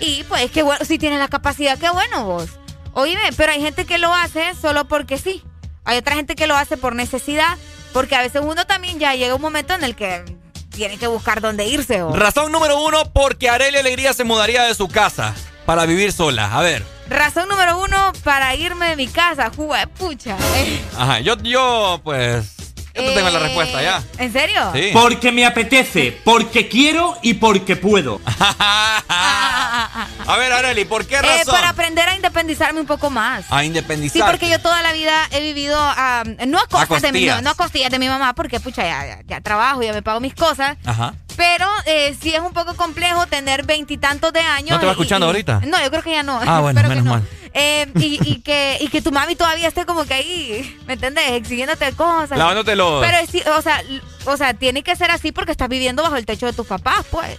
Y 0.00 0.24
pues, 0.24 0.50
qué 0.50 0.62
bueno, 0.62 0.84
si 0.84 0.98
tienes 0.98 1.18
la 1.18 1.28
capacidad, 1.28 1.78
qué 1.78 1.90
bueno 1.90 2.24
vos. 2.24 2.48
Oíme, 2.92 3.20
pero 3.36 3.52
hay 3.52 3.60
gente 3.60 3.84
que 3.84 3.98
lo 3.98 4.14
hace 4.14 4.54
solo 4.60 4.86
porque 4.86 5.18
sí. 5.18 5.42
Hay 5.84 5.98
otra 5.98 6.14
gente 6.16 6.34
que 6.34 6.46
lo 6.46 6.56
hace 6.56 6.76
por 6.76 6.94
necesidad, 6.94 7.56
porque 7.92 8.14
a 8.16 8.20
veces 8.20 8.42
uno 8.44 8.66
también 8.66 8.98
ya 8.98 9.14
llega 9.14 9.34
un 9.34 9.42
momento 9.42 9.74
en 9.74 9.84
el 9.84 9.94
que 9.96 10.24
tiene 10.70 10.96
que 10.98 11.06
buscar 11.06 11.40
dónde 11.40 11.66
irse. 11.66 12.02
¿o? 12.02 12.14
Razón 12.14 12.52
número 12.52 12.80
uno, 12.82 13.10
porque 13.12 13.48
Arelia 13.48 13.80
Alegría 13.80 14.12
se 14.12 14.24
mudaría 14.24 14.62
de 14.62 14.74
su 14.74 14.88
casa 14.88 15.34
para 15.66 15.86
vivir 15.86 16.12
sola. 16.12 16.56
A 16.56 16.62
ver. 16.62 16.84
Razón 17.08 17.48
número 17.48 17.78
uno 17.78 18.12
para 18.22 18.54
irme 18.54 18.90
de 18.90 18.96
mi 18.96 19.08
casa, 19.08 19.50
jugué 19.54 19.86
pucha. 19.86 20.36
Ajá, 20.96 21.20
yo, 21.20 21.36
yo, 21.38 22.00
pues, 22.04 22.57
yo 23.02 23.08
te 23.10 23.14
tengo 23.14 23.30
la 23.30 23.38
eh, 23.38 23.42
respuesta 23.42 23.82
ya. 23.82 24.02
¿En 24.18 24.32
serio? 24.32 24.70
Sí. 24.74 24.90
Porque 24.92 25.32
me 25.32 25.46
apetece, 25.46 26.18
porque 26.24 26.68
quiero 26.68 27.16
y 27.22 27.34
porque 27.34 27.76
puedo. 27.76 28.20
A 29.08 30.36
ver, 30.38 30.52
Areli, 30.52 30.84
¿por 30.84 31.06
qué 31.06 31.16
Eh, 31.16 31.22
razón? 31.22 31.54
para 31.54 31.70
aprender 31.70 32.08
a 32.08 32.14
independizarme 32.14 32.80
un 32.80 32.86
poco 32.86 33.10
más. 33.10 33.44
A 33.50 33.60
Sí, 33.60 33.66
independizar. 33.66 34.30
porque 34.30 34.48
yo 34.48 34.60
toda 34.60 34.82
la 34.82 34.92
vida 34.92 35.26
he 35.30 35.40
vivido 35.40 35.78
no 36.46 36.58
a 36.58 36.66
costas 36.68 37.02
de 37.02 37.12
mi 37.12 37.20
costillas. 37.20 37.42
no 37.42 37.50
a 37.50 37.54
costillas 37.54 37.90
de 37.90 37.98
mi 37.98 38.08
mamá, 38.08 38.34
porque 38.34 38.60
pucha, 38.60 38.82
ya, 38.82 39.06
ya, 39.06 39.18
ya 39.26 39.40
trabajo, 39.40 39.82
ya 39.82 39.92
me 39.92 40.02
pago 40.02 40.20
mis 40.20 40.34
cosas. 40.34 40.76
Ajá. 40.84 41.14
Pero 41.38 41.66
eh, 41.86 42.16
sí 42.20 42.34
es 42.34 42.40
un 42.40 42.52
poco 42.52 42.74
complejo 42.74 43.26
tener 43.28 43.64
veintitantos 43.64 44.32
de 44.32 44.40
años. 44.40 44.70
¿No 44.72 44.80
te 44.80 44.86
va 44.86 44.92
escuchando 44.92 45.24
y- 45.26 45.28
ahorita? 45.28 45.60
No, 45.68 45.80
yo 45.80 45.88
creo 45.88 46.02
que 46.02 46.10
ya 46.10 46.24
no. 46.24 46.40
Ah, 46.44 46.58
bueno, 46.60 46.82
que 46.82 46.88
menos 46.88 47.04
no. 47.04 47.10
mal. 47.12 47.28
Eh, 47.54 47.86
y, 47.94 48.18
y 48.30 48.40
que, 48.42 48.76
y 48.80 48.88
que 48.88 49.00
tu 49.00 49.10
mami 49.12 49.36
todavía 49.36 49.68
esté 49.68 49.86
como 49.86 50.04
que 50.04 50.14
ahí, 50.14 50.76
¿me 50.86 50.94
entiendes? 50.94 51.24
Exigiéndote 51.30 51.92
cosas. 51.92 52.36
Lavándote 52.36 52.74
los- 52.76 53.00
Pero, 53.04 53.18
sí, 53.30 53.40
o 53.56 53.62
sea, 53.62 53.80
o 54.26 54.36
sea, 54.36 54.52
tiene 54.54 54.82
que 54.82 54.94
ser 54.96 55.10
así 55.12 55.30
porque 55.32 55.52
estás 55.52 55.68
viviendo 55.68 56.02
bajo 56.02 56.16
el 56.16 56.26
techo 56.26 56.46
de 56.46 56.52
tus 56.52 56.66
papás, 56.66 57.06
pues. 57.10 57.38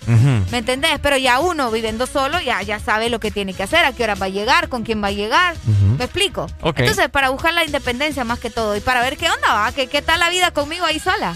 ¿Me 0.49 0.59
entendés? 0.59 0.97
Pero 1.01 1.17
ya 1.17 1.39
uno 1.41 1.69
viviendo 1.69 2.07
solo 2.07 2.39
ya, 2.39 2.61
ya 2.63 2.79
sabe 2.79 3.09
lo 3.09 3.19
que 3.19 3.31
tiene 3.31 3.53
que 3.53 3.63
hacer, 3.63 3.83
a 3.85 3.91
qué 3.91 4.03
hora 4.05 4.15
va 4.15 4.27
a 4.27 4.29
llegar, 4.29 4.69
con 4.69 4.83
quién 4.83 5.03
va 5.03 5.09
a 5.09 5.11
llegar. 5.11 5.55
¿Me 5.97 6.05
explico? 6.05 6.47
Ok. 6.61 6.79
Entonces, 6.79 7.09
para 7.09 7.29
buscar 7.29 7.53
la 7.53 7.65
independencia 7.65 8.23
más 8.23 8.39
que 8.39 8.49
todo 8.49 8.77
y 8.77 8.79
para 8.79 9.01
ver 9.01 9.17
qué 9.17 9.29
onda 9.29 9.53
va, 9.53 9.71
qué, 9.73 9.87
qué 9.87 10.01
tal 10.01 10.19
la 10.21 10.29
vida 10.29 10.51
conmigo 10.51 10.85
ahí 10.85 10.99
sola. 10.99 11.35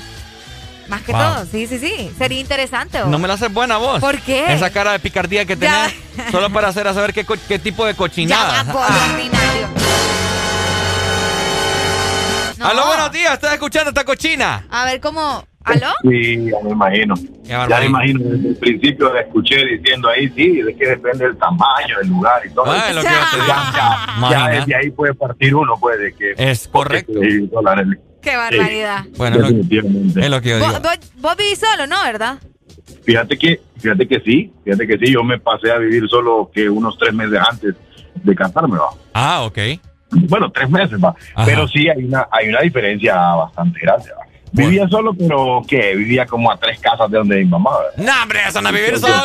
Más 0.87 1.01
que 1.03 1.11
Wow. 1.13 1.21
todo, 1.21 1.45
sí, 1.45 1.65
sí, 1.67 1.79
sí. 1.79 2.11
Sería 2.17 2.39
interesante. 2.39 3.01
¿o? 3.01 3.07
No 3.07 3.17
me 3.19 3.27
la 3.27 3.35
haces 3.35 3.51
buena 3.53 3.77
vos. 3.77 3.99
¿Por 4.01 4.19
qué? 4.19 4.53
Esa 4.53 4.69
cara 4.69 4.91
de 4.91 4.99
picardía 4.99 5.45
que 5.45 5.55
Ya. 5.55 5.89
tenés. 6.15 6.31
Solo 6.31 6.49
para 6.51 6.67
hacer 6.67 6.87
a 6.87 6.93
saber 6.93 7.13
qué, 7.13 7.25
qué 7.47 7.59
tipo 7.59 7.85
de 7.85 7.93
cochinada. 7.95 8.63
No. 12.57 12.69
Aló, 12.69 12.85
buenos 12.85 13.11
días. 13.11 13.33
¿Estás 13.33 13.53
escuchando 13.53 13.89
esta 13.89 14.05
cochina? 14.05 14.65
A 14.69 14.85
ver, 14.85 15.01
¿cómo? 15.01 15.45
¿Aló? 15.65 15.87
Sí, 16.03 16.45
ya 16.49 16.57
me 16.63 16.71
imagino. 16.71 17.13
Ya 17.43 17.65
me 17.67 17.85
imagino. 17.87 18.19
Desde 18.23 18.49
el 18.49 18.55
principio 18.55 19.13
la 19.13 19.21
escuché 19.21 19.57
diciendo 19.65 20.07
ahí, 20.09 20.29
sí, 20.29 20.61
de 20.61 20.73
que 20.75 20.87
depende 20.87 21.25
del 21.25 21.37
tamaño, 21.37 21.97
del 21.99 22.07
lugar 22.09 22.41
y 22.45 22.53
todo. 22.53 22.71
Ah, 22.71 22.85
es 22.89 22.95
lo 22.95 23.01
que 23.01 23.07
ya, 23.07 24.29
ya, 24.31 24.47
desde 24.49 24.75
ahí 24.75 24.91
puede 24.91 25.13
partir 25.13 25.55
uno, 25.55 25.73
pues, 25.79 25.99
de 25.99 26.13
que... 26.13 26.33
Es 26.37 26.67
correcto. 26.67 27.13
Sí, 27.21 27.47
dólares. 27.51 27.85
Qué 28.23 28.35
barbaridad. 28.35 29.05
Bueno, 29.17 29.37
lo, 29.37 29.47
Definitivamente. 29.47 30.19
es 30.21 30.29
lo 30.29 30.41
que 30.41 30.49
yo 30.49 30.55
digo. 30.57 30.67
¿Vos, 30.69 30.81
vos, 30.81 30.99
vos 31.17 31.37
vivís 31.37 31.59
solo, 31.59 31.87
¿no? 31.87 32.01
¿Verdad? 32.03 32.37
Fíjate 33.05 33.37
que, 33.37 33.59
fíjate 33.79 34.07
que 34.07 34.19
sí, 34.21 34.53
fíjate 34.63 34.87
que 34.87 34.97
sí, 34.97 35.11
yo 35.13 35.23
me 35.23 35.37
pasé 35.39 35.71
a 35.71 35.77
vivir 35.77 36.07
solo 36.09 36.49
que 36.53 36.69
unos 36.69 36.97
tres 36.97 37.13
meses 37.13 37.39
antes 37.49 37.75
de 38.15 38.35
casarme, 38.35 38.77
va. 38.77 38.89
Ah, 39.13 39.41
ok. 39.43 39.57
Bueno, 40.11 40.51
tres 40.51 40.69
meses, 40.69 40.97
va. 41.03 41.15
Ajá. 41.35 41.45
Pero 41.45 41.67
sí 41.67 41.89
hay 41.89 42.03
una, 42.05 42.27
hay 42.31 42.47
una 42.49 42.61
diferencia 42.61 43.15
bastante 43.15 43.79
grande, 43.81 44.09
va. 44.17 44.23
Vivía 44.55 44.87
solo, 44.87 45.15
pero 45.15 45.63
que 45.67 45.95
vivía 45.95 46.27
como 46.27 46.51
a 46.51 46.57
tres 46.57 46.79
casas 46.79 47.09
de 47.09 47.17
donde 47.17 47.37
mi 47.37 47.45
mamá. 47.45 47.71
¿verdad? 47.97 48.13
No, 48.13 48.21
hombre, 48.21 48.39
eso 48.47 48.61
no 48.61 48.69
es 48.69 48.75
vivir 48.75 48.99
solo. 48.99 49.13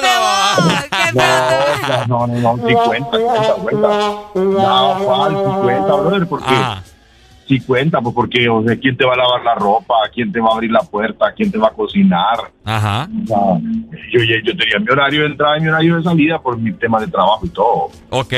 No, 1.15 2.07
no, 2.07 2.27
no, 2.27 2.57
no, 2.57 2.69
50, 2.69 3.17
50 3.17 3.55
vueltas. 3.55 4.05
No, 4.35 4.99
¿cuál 5.05 5.31
50, 5.37 5.95
brother? 5.95 6.27
Porque 6.29 6.45
Ah. 6.49 6.83
50, 7.49 8.01
pues 8.01 8.15
porque, 8.15 8.49
o 8.49 8.63
sea, 8.63 8.77
¿quién 8.77 8.97
te 8.97 9.05
va 9.05 9.15
a 9.15 9.17
lavar 9.17 9.43
la 9.43 9.55
ropa? 9.55 9.95
¿Quién 10.15 10.31
te 10.31 10.41
va 10.41 10.51
a 10.51 10.55
abrir 10.55 10.71
la 10.71 10.83
puerta? 10.83 11.33
¿Quién 11.35 11.51
te 11.51 11.59
va 11.59 11.69
a 11.69 11.73
cocinar? 11.73 12.53
Ajá. 12.65 13.09
O 13.25 13.27
sea, 13.27 13.37
yo, 14.13 14.21
yo, 14.23 14.37
yo 14.45 14.57
tenía 14.57 14.79
mi 14.79 14.91
horario 14.91 15.23
de 15.23 15.27
entrada 15.29 15.59
y 15.59 15.63
mi 15.63 15.69
horario 15.69 15.97
de 15.97 16.03
salida 16.03 16.39
por 16.41 16.59
mi 16.59 16.73
tema 16.73 17.01
de 17.01 17.09
trabajo 17.09 17.45
y 17.45 17.49
todo. 17.49 17.91
Ok. 18.11 18.35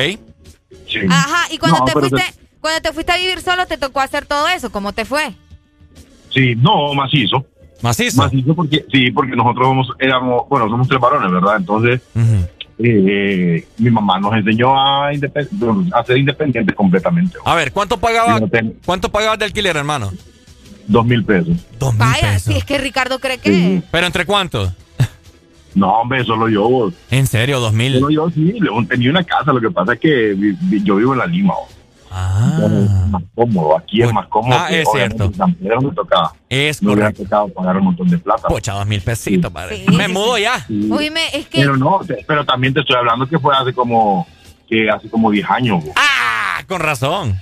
Sí. 0.86 1.00
Ajá, 1.08 1.52
y 1.52 1.58
cuando 1.58 1.78
No, 1.78 1.84
te 1.84 1.92
fuiste, 1.92 2.22
cuando 2.60 2.80
te 2.80 2.92
fuiste 2.92 3.12
a 3.12 3.16
vivir 3.16 3.40
solo, 3.40 3.66
te 3.66 3.78
tocó 3.78 4.00
hacer 4.00 4.26
todo 4.26 4.48
eso. 4.48 4.70
¿Cómo 4.70 4.92
te 4.92 5.05
fue? 5.05 5.34
Sí, 6.30 6.55
no, 6.56 6.94
macizo. 6.94 7.44
Macizo. 7.82 8.22
Macizo 8.22 8.55
porque, 8.55 8.84
sí, 8.92 9.10
porque 9.10 9.34
nosotros 9.34 9.89
éramos, 9.98 10.48
bueno, 10.48 10.68
somos 10.68 10.86
tres 10.86 11.00
varones, 11.00 11.32
¿verdad? 11.32 11.56
Entonces, 11.56 12.00
eh, 12.83 13.67
mi 13.78 13.91
mamá 13.91 14.18
nos 14.20 14.34
enseñó 14.34 14.75
a, 14.78 15.12
independ- 15.12 15.91
a 15.92 16.05
ser 16.05 16.18
independientes 16.18 16.75
completamente. 16.75 17.39
A 17.44 17.55
ver, 17.55 17.73
¿cuánto 17.73 17.99
pagaba, 17.99 18.39
Y 18.39 18.41
no 18.41 18.49
ten- 18.49 18.76
¿cuánto 18.84 19.10
pagabas 19.10 19.39
de 19.39 19.44
alquiler, 19.47 19.76
hermano? 19.76 20.10
Dos 20.86 21.07
mil 21.07 21.25
pesos. 21.25 21.57
Dos 21.78 21.92
mil 21.94 21.99
Vaya, 22.00 22.33
pesos. 22.33 22.42
si 22.42 22.59
es 22.59 22.65
que 22.65 22.78
Ricardo 22.78 23.18
cree 23.18 23.39
que... 23.39 23.52
Sí. 23.52 23.83
¿Pero 23.91 24.07
entre 24.07 24.25
cuántos? 24.26 24.73
No, 25.75 26.00
hombre, 26.00 26.25
solo 26.25 26.49
yo. 26.49 26.68
vos. 26.68 26.94
¿En 27.12 27.26
serio? 27.28 27.60
¿Dos 27.60 27.73
mil? 27.73 27.94
Solo 27.94 28.10
yo, 28.10 28.28
sí. 28.31 28.55
Tenía 28.89 29.10
una 29.10 29.23
casa. 29.23 29.52
Lo 29.52 29.60
que 29.60 29.70
pasa 29.70 29.92
es 29.94 30.00
que 30.00 30.36
yo 30.83 30.97
vivo 30.97 31.12
en 31.12 31.20
la 31.20 31.26
Lima. 31.26 31.55
vos. 31.55 31.68
Entonces, 32.10 32.90
es 32.90 33.06
más 33.10 33.22
cómodo. 33.34 33.78
Aquí 33.78 34.02
es 34.02 34.12
más 34.12 34.26
cómodo. 34.28 34.58
Ah, 34.58 34.66
que 34.68 34.82
es 34.82 34.89
cierto. 34.92 35.24
en 35.24 35.34
San 35.34 35.55
Pedro 35.55 35.80
me 35.80 35.92
tocaba. 35.94 36.32
Es 36.48 36.82
me 36.82 36.92
hubiera 36.92 37.12
tocado 37.12 37.48
pagar 37.48 37.76
un 37.76 37.84
montón 37.84 38.08
de 38.08 38.18
plata. 38.18 38.48
Pocha, 38.48 38.72
dos 38.72 38.86
mil 38.86 39.00
pesitos, 39.00 39.52
padre. 39.52 39.84
Sí, 39.86 39.97
Me 39.97 40.06
sí, 40.06 40.12
mudo 40.12 40.36
sí. 40.36 40.42
ya. 40.42 40.60
Sí. 40.66 40.89
Oíme, 40.92 41.20
es 41.32 41.47
que... 41.47 41.58
Pero 41.60 41.76
no, 41.76 42.00
pero 42.26 42.44
también 42.44 42.74
te 42.74 42.80
estoy 42.80 42.97
hablando 42.97 43.26
que 43.28 43.39
fue 43.39 43.55
hace 43.56 43.72
como 43.72 44.26
que 44.68 44.89
hace 44.90 45.08
como 45.10 45.30
10 45.30 45.50
años. 45.50 45.84
vos. 45.84 45.92
Ah, 45.97 46.62
con 46.68 46.80
razón. 46.80 47.36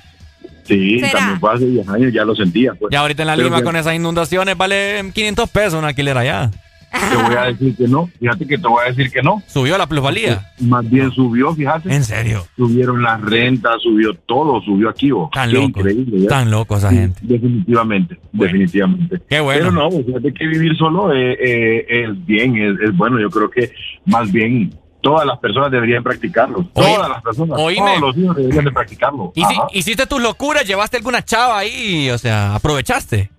Sí, 0.65 0.99
¿Será? 1.01 1.13
también 1.13 1.41
fue 1.41 1.55
hace 1.55 1.67
10 1.67 1.89
años, 1.89 2.13
ya 2.13 2.25
lo 2.25 2.35
sentía. 2.35 2.73
Pues. 2.75 2.91
Ya 2.93 3.01
ahorita 3.01 3.23
en 3.23 3.27
la 3.29 3.35
Pero 3.37 3.45
Lima 3.49 3.59
que- 3.59 3.65
con 3.65 3.77
esas 3.77 3.95
inundaciones 3.95 4.57
vale 4.57 5.11
500 5.15 5.49
pesos 5.51 5.75
un 5.75 5.85
alquiler 5.85 6.17
allá. 6.17 6.51
Te 6.91 7.17
voy 7.17 7.35
a 7.37 7.45
decir 7.45 7.77
que 7.77 7.87
no. 7.87 8.09
Fíjate 8.19 8.47
que 8.47 8.59
te 8.59 8.67
voy 8.67 8.83
a 8.85 8.89
decir 8.89 9.11
que 9.11 9.23
no. 9.23 9.43
Subió 9.47 9.77
la 9.79 9.87
plusvalía. 9.87 10.53
Más 10.61 10.89
bien 10.89 11.11
subió, 11.13 11.55
fíjate. 11.55 11.95
¿En 11.95 12.05
serio? 12.05 12.47
Subieron 12.57 13.03
las 13.03 13.21
rentas, 13.21 13.83
subió 13.83 14.15
todo, 14.15 14.61
subió 14.63 14.89
aquí. 14.89 15.11
vos. 15.11 15.31
Tan 15.31 15.51
Qué 15.51 15.57
loco. 15.57 15.81
Tan 16.29 16.51
loco 16.51 16.77
esa 16.77 16.91
gente. 16.91 17.21
Definitivamente, 17.23 18.19
definitivamente. 18.33 19.21
Qué 19.29 19.41
bueno. 19.41 19.71
Pero 19.71 19.73
no, 19.73 19.91
fíjate 19.91 20.33
que 20.33 20.47
vivir 20.47 20.77
solo 20.77 21.13
eh, 21.13 21.37
eh, 21.41 21.87
es 21.89 22.27
bien, 22.27 22.57
es, 22.57 22.81
es 22.81 22.97
bueno. 22.97 23.21
Yo 23.21 23.31
creo 23.31 23.51
que 23.51 23.71
más 24.07 24.31
bien 24.33 24.73
todas 25.01 25.27
las 25.27 25.39
personas 25.39 25.71
deberían 25.71 26.03
practicarlo. 26.03 26.65
Todas 26.75 27.09
las 27.09 27.23
personas, 27.23 27.59
oíme. 27.59 27.99
todos 27.99 28.01
los 28.01 28.17
hijos 28.17 28.37
deberían 28.37 28.65
de 28.65 28.73
practicarlo. 28.73 29.33
¿Y 29.35 29.45
si-. 29.45 29.79
¿Hiciste 29.79 30.07
tus 30.07 30.21
locuras? 30.21 30.67
¿Llevaste 30.67 30.97
alguna 30.97 31.25
chava 31.25 31.59
ahí? 31.59 32.11
O 32.11 32.19
sea, 32.19 32.55
¿aprovechaste? 32.55 33.31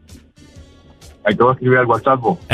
Ahí 1.26 1.36
te 1.36 1.44
voy 1.44 1.52
a 1.52 1.54
escribir 1.54 1.78
al 1.80 1.86
WhatsApp. 1.86 2.20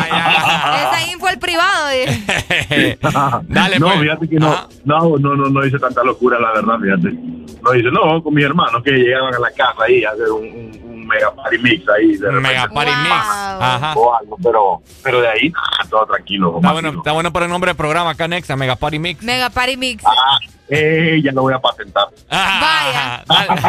Esa 0.00 1.12
info 1.12 1.28
el 1.28 1.38
privado. 1.38 1.90
eh. 1.90 2.98
Dale, 3.48 3.78
no, 3.78 3.86
pues. 3.88 4.00
fíjate 4.00 4.28
que 4.28 4.36
no, 4.36 4.52
Ajá. 4.52 4.68
no, 4.84 5.16
no, 5.18 5.34
no, 5.36 5.48
no 5.50 5.64
hice 5.66 5.78
tanta 5.78 6.02
locura, 6.04 6.38
la 6.38 6.52
verdad, 6.52 6.74
fíjate. 6.80 7.16
No 7.62 7.70
dice, 7.72 7.88
no, 7.90 8.22
con 8.22 8.34
mis 8.34 8.44
hermanos 8.44 8.82
que 8.84 8.92
llegaban 8.92 9.34
a 9.34 9.38
la 9.38 9.50
casa 9.50 9.84
ahí 9.88 10.04
a 10.04 10.10
hacer 10.10 10.30
un, 10.30 10.44
un, 10.44 10.80
un 10.84 11.06
mega 11.06 11.34
party 11.34 11.58
mix 11.58 11.88
ahí. 11.88 12.16
De 12.16 12.26
repente. 12.30 12.48
Mega 12.48 12.68
Party 12.68 12.90
Mix. 13.02 13.12
Ajá. 13.12 13.92
O 13.96 14.16
algo, 14.16 14.36
pero, 14.42 14.82
pero 15.02 15.20
de 15.20 15.28
ahí, 15.28 15.50
nada, 15.50 15.90
todo 15.90 16.06
tranquilo. 16.06 16.56
Está 16.56 16.72
bueno, 16.72 16.88
está 16.90 17.12
bueno 17.12 17.32
para 17.32 17.46
el 17.46 17.50
nombre 17.50 17.70
del 17.70 17.76
programa 17.76 18.10
acá 18.10 18.28
Nexa, 18.28 18.54
Mega 18.56 18.76
Party 18.76 18.98
Mix. 18.98 19.22
Mega 19.22 19.50
Party 19.50 19.76
Mix. 19.76 20.04
Ah, 20.06 20.38
eh, 20.68 21.20
ya 21.24 21.32
lo 21.32 21.42
voy 21.42 21.54
a 21.54 21.58
patentar. 21.58 22.06
Vaya. 22.30 23.24
Dale, 23.26 23.60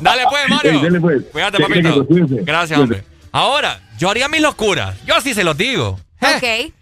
dale 0.00 0.22
pues, 0.28 0.48
Mario. 0.48 0.72
Ey, 0.94 1.00
pues. 1.00 1.22
Cuídate, 1.32 1.62
papito. 1.62 2.06
Gracias, 2.44 2.78
hombre. 2.78 3.04
Ahora, 3.32 3.80
yo 3.98 4.10
haría 4.10 4.28
mis 4.28 4.40
locuras. 4.42 4.94
Yo 5.06 5.16
así 5.16 5.34
se 5.34 5.42
los 5.44 5.56
digo. 5.56 5.98
Ok. 6.20 6.72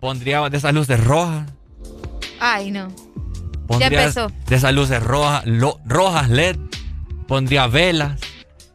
Pondría 0.00 0.48
de 0.48 0.56
esas 0.56 0.74
luces 0.74 1.02
rojas. 1.02 1.48
Ay, 2.40 2.70
no. 2.70 2.88
Pondría 3.66 4.00
empezó. 4.02 4.30
De 4.48 4.56
esas 4.56 4.72
luces 4.74 5.02
rojas, 5.02 5.44
lo- 5.46 5.78
rojas 5.84 6.28
LED. 6.28 6.56
Pondría 7.28 7.66
velas. 7.68 8.20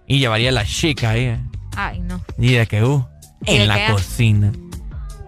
Y 0.07 0.19
llevaría 0.19 0.51
la 0.51 0.65
chica 0.65 1.11
ahí. 1.11 1.25
eh. 1.25 1.39
Ay, 1.75 1.99
no. 1.99 2.23
Y 2.37 2.53
de 2.53 2.67
que, 2.67 2.83
uh, 2.83 3.05
¿Y 3.45 3.57
de 3.57 3.63
en 3.63 3.67
la 3.67 3.91
cocina. 3.91 4.51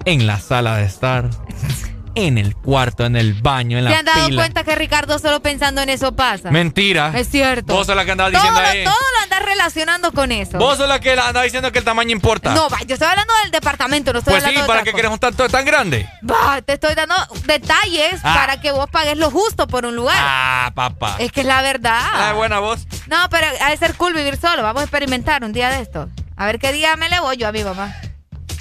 En 0.05 0.25
la 0.27 0.39
sala 0.39 0.77
de 0.77 0.85
estar. 0.85 1.29
en 2.25 2.37
el 2.39 2.55
cuarto, 2.55 3.05
en 3.05 3.15
el 3.15 3.35
baño, 3.35 3.77
en 3.77 3.85
¿Te 3.85 3.91
la 3.91 3.99
han 3.99 4.05
dado 4.05 4.25
pila. 4.27 4.41
cuenta 4.41 4.63
que 4.63 4.75
Ricardo 4.75 5.19
solo 5.19 5.39
pensando 5.41 5.81
en 5.81 5.89
eso 5.89 6.15
pasa? 6.15 6.49
Mentira. 6.49 7.11
Es 7.15 7.29
cierto. 7.29 7.73
Vos 7.75 7.85
sos 7.85 7.95
la 7.95 8.05
que 8.05 8.11
andabas 8.11 8.33
diciendo 8.33 8.59
ahí. 8.59 8.83
todo 8.83 8.93
lo 8.95 9.23
andas 9.23 9.43
relacionando 9.45 10.11
con 10.11 10.31
eso. 10.31 10.57
Vos 10.57 10.77
sos 10.77 10.89
la 10.89 10.99
que 10.99 11.11
andaba 11.11 11.43
diciendo 11.43 11.71
que 11.71 11.77
el 11.79 11.85
tamaño 11.85 12.11
importa. 12.11 12.53
No, 12.55 12.69
va, 12.69 12.79
yo 12.87 12.95
estoy 12.95 13.07
hablando 13.07 13.33
del 13.43 13.51
departamento, 13.51 14.13
no 14.13 14.19
estoy 14.19 14.31
pues 14.33 14.43
sí, 14.43 14.49
hablando 14.49 14.63
de 14.63 14.67
¿para 14.67 14.83
qué 14.83 14.93
querés 14.93 15.11
un 15.11 15.19
tanto 15.19 15.47
tan 15.47 15.63
grande? 15.63 16.09
Va, 16.29 16.59
te 16.63 16.73
estoy 16.73 16.95
dando 16.95 17.15
detalles 17.45 18.19
Ah. 18.23 18.33
para 18.33 18.59
que 18.59 18.71
vos 18.71 18.89
pagues 18.89 19.17
lo 19.17 19.29
justo 19.29 19.67
por 19.67 19.85
un 19.85 19.95
lugar. 19.95 20.17
Ah, 20.19 20.71
papá. 20.73 21.17
Es 21.19 21.31
que 21.31 21.41
es 21.41 21.45
la 21.47 21.61
verdad. 21.61 21.99
Ah, 22.01 22.33
buena 22.33 22.59
voz. 22.59 22.87
No, 23.07 23.17
pero 23.29 23.45
ha 23.61 23.69
de 23.69 23.77
ser 23.77 23.93
cool 23.95 24.13
vivir 24.15 24.37
solo. 24.37 24.63
Vamos 24.63 24.81
a 24.81 24.83
experimentar 24.85 25.43
un 25.43 25.53
día 25.53 25.69
de 25.69 25.81
esto. 25.81 26.09
A 26.35 26.45
ver 26.47 26.57
qué 26.57 26.73
día 26.73 26.95
me 26.95 27.09
le 27.09 27.19
voy 27.19 27.37
yo 27.37 27.47
a 27.47 27.51
mi 27.51 27.63
mamá. 27.63 27.95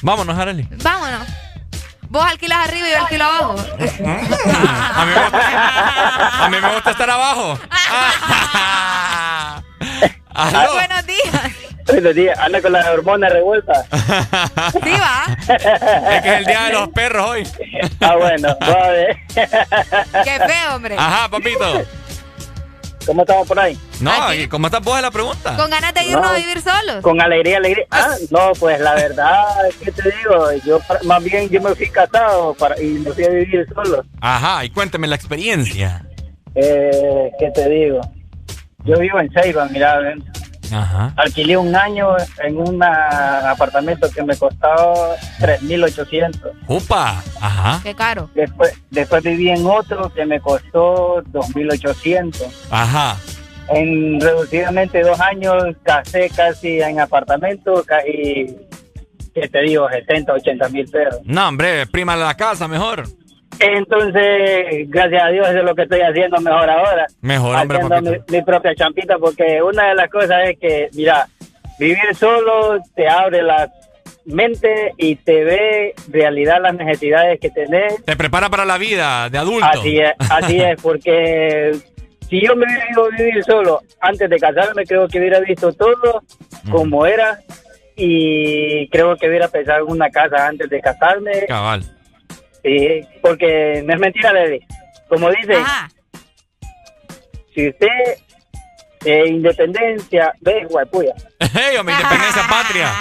Vámonos, 0.02 0.38
Arely. 0.38 0.68
Vámonos. 0.82 1.26
Vos 2.16 2.24
alquilas 2.24 2.66
arriba 2.66 2.88
y 2.88 2.92
yo 2.92 2.98
alquilo 2.98 3.24
abajo. 3.24 3.56
A 4.94 5.04
mí 5.04 5.12
me 5.12 5.20
gusta, 5.20 6.44
a 6.44 6.48
mí 6.48 6.56
me 6.62 6.72
gusta 6.72 6.90
estar 6.92 7.10
abajo. 7.10 7.58
Aló. 10.30 10.72
Buenos 10.72 11.06
días. 11.06 11.52
Buenos 11.86 12.14
días, 12.14 12.38
anda 12.38 12.62
con 12.62 12.72
la 12.72 12.90
hormona 12.90 13.28
revuelta. 13.28 13.84
Sí, 14.82 14.92
va. 14.98 15.24
Es 15.46 15.62
que 16.22 16.28
es 16.28 16.38
el 16.38 16.46
día 16.46 16.62
de 16.62 16.72
los 16.72 16.88
perros 16.88 17.28
hoy. 17.28 17.46
Ah, 18.00 18.14
bueno, 18.16 18.56
va 18.62 18.84
a 18.84 18.88
ver. 18.88 19.18
Qué 20.24 20.40
feo, 20.46 20.74
hombre. 20.74 20.96
Ajá, 20.98 21.28
papito. 21.28 21.84
¿Cómo 23.06 23.22
estamos 23.22 23.46
por 23.46 23.58
ahí? 23.60 23.78
No, 24.00 24.34
¿y 24.34 24.48
¿cómo 24.48 24.66
estás 24.66 24.82
vos 24.82 24.96
de 24.96 25.02
la 25.02 25.10
pregunta? 25.10 25.56
Con 25.56 25.70
ganas 25.70 25.94
de 25.94 26.04
irnos 26.04 26.22
No. 26.22 26.28
a 26.28 26.36
vivir 26.36 26.60
solos. 26.60 27.02
Con 27.02 27.20
alegría, 27.20 27.58
alegría. 27.58 27.86
Ah, 27.92 28.14
no, 28.30 28.52
pues 28.58 28.80
la 28.80 28.94
verdad, 28.94 29.44
¿qué 29.82 29.92
te 29.92 30.02
digo? 30.02 30.52
Yo, 30.64 30.80
más 31.04 31.22
bien, 31.22 31.48
yo 31.48 31.62
me 31.62 31.74
fui 31.74 31.88
casado 31.88 32.52
para, 32.54 32.80
y 32.82 32.86
me 32.86 33.12
fui 33.12 33.24
a 33.24 33.28
vivir 33.28 33.66
solo. 33.72 34.04
Ajá, 34.20 34.64
y 34.64 34.70
cuénteme 34.70 35.06
la 35.06 35.14
experiencia. 35.16 36.04
Eh, 36.56 37.30
¿Qué 37.38 37.50
te 37.54 37.68
digo? 37.68 38.00
Yo 38.84 38.98
vivo 38.98 39.20
en 39.20 39.30
Ceiba, 39.32 39.66
mira. 39.70 40.00
Ajá. 40.72 41.12
Alquilé 41.16 41.56
un 41.56 41.74
año 41.74 42.08
en 42.42 42.58
un 42.58 42.82
apartamento 42.82 44.10
que 44.10 44.22
me 44.22 44.36
costó 44.36 44.68
3.800. 45.40 46.52
¡Upa! 46.68 47.22
Ajá. 47.40 47.80
Qué 47.82 47.94
caro. 47.94 48.30
Después, 48.34 48.72
después 48.90 49.22
viví 49.22 49.50
en 49.50 49.66
otro 49.66 50.12
que 50.12 50.24
me 50.26 50.40
costó 50.40 51.22
2.800. 51.24 52.46
Ajá. 52.70 53.16
En 53.68 54.20
reducidamente 54.20 55.02
dos 55.02 55.20
años 55.20 55.54
casé 55.82 56.30
casi 56.34 56.80
en 56.80 57.00
apartamento 57.00 57.84
y 58.06 58.54
que 59.34 59.48
te 59.48 59.60
digo, 59.62 59.88
70, 59.88 60.32
80 60.32 60.68
mil 60.70 60.88
pesos. 60.88 61.20
No, 61.24 61.48
hombre, 61.48 61.86
prima 61.86 62.16
la 62.16 62.34
casa 62.34 62.66
mejor. 62.68 63.06
Entonces, 63.58 64.88
gracias 64.88 65.22
a 65.22 65.28
Dios, 65.28 65.48
eso 65.48 65.58
es 65.58 65.64
lo 65.64 65.74
que 65.74 65.82
estoy 65.82 66.00
haciendo 66.00 66.40
mejor 66.40 66.68
ahora. 66.68 67.06
Mejor, 67.20 67.56
hombre, 67.56 67.78
Haciendo 67.78 68.10
mi, 68.10 68.36
mi 68.36 68.42
propia 68.42 68.74
champita, 68.74 69.16
porque 69.18 69.62
una 69.62 69.88
de 69.88 69.94
las 69.94 70.10
cosas 70.10 70.50
es 70.50 70.58
que, 70.58 70.88
mira, 70.92 71.26
vivir 71.78 72.14
solo 72.14 72.78
te 72.94 73.08
abre 73.08 73.42
la 73.42 73.70
mente 74.26 74.92
y 74.96 75.16
te 75.16 75.44
ve 75.44 75.94
realidad 76.10 76.60
las 76.60 76.74
necesidades 76.74 77.40
que 77.40 77.50
tenés. 77.50 78.04
Te 78.04 78.16
prepara 78.16 78.50
para 78.50 78.64
la 78.64 78.78
vida 78.78 79.30
de 79.30 79.38
adulto. 79.38 79.66
Así 79.66 79.98
es, 79.98 80.12
así 80.30 80.60
es, 80.60 80.80
porque 80.82 81.72
si 82.28 82.40
yo 82.44 82.56
me 82.56 82.66
hubiera 82.66 82.90
ido 82.90 83.04
a 83.04 83.08
vivir 83.10 83.44
solo 83.44 83.80
antes 84.00 84.28
de 84.28 84.36
casarme, 84.38 84.84
creo 84.84 85.08
que 85.08 85.18
hubiera 85.18 85.40
visto 85.40 85.72
todo 85.72 86.22
como 86.70 87.06
era 87.06 87.38
y 87.94 88.88
creo 88.88 89.16
que 89.16 89.28
hubiera 89.28 89.48
pensado 89.48 89.86
en 89.86 89.92
una 89.92 90.10
casa 90.10 90.48
antes 90.48 90.68
de 90.68 90.80
casarme. 90.80 91.46
Cabal. 91.46 91.95
Sí, 92.66 93.00
porque 93.22 93.80
no 93.86 93.94
es 93.94 94.00
mentira, 94.00 94.32
Lady. 94.32 94.58
Como 95.08 95.30
dice, 95.30 95.54
si 97.54 97.68
usted 97.68 97.86
eh, 99.04 99.28
independencia, 99.28 100.34
ve, 100.40 100.66
guapuya. 100.68 101.14
¡Hey, 101.38 101.76
mi 101.84 101.92
independencia 101.92 102.42
patria! 102.50 102.92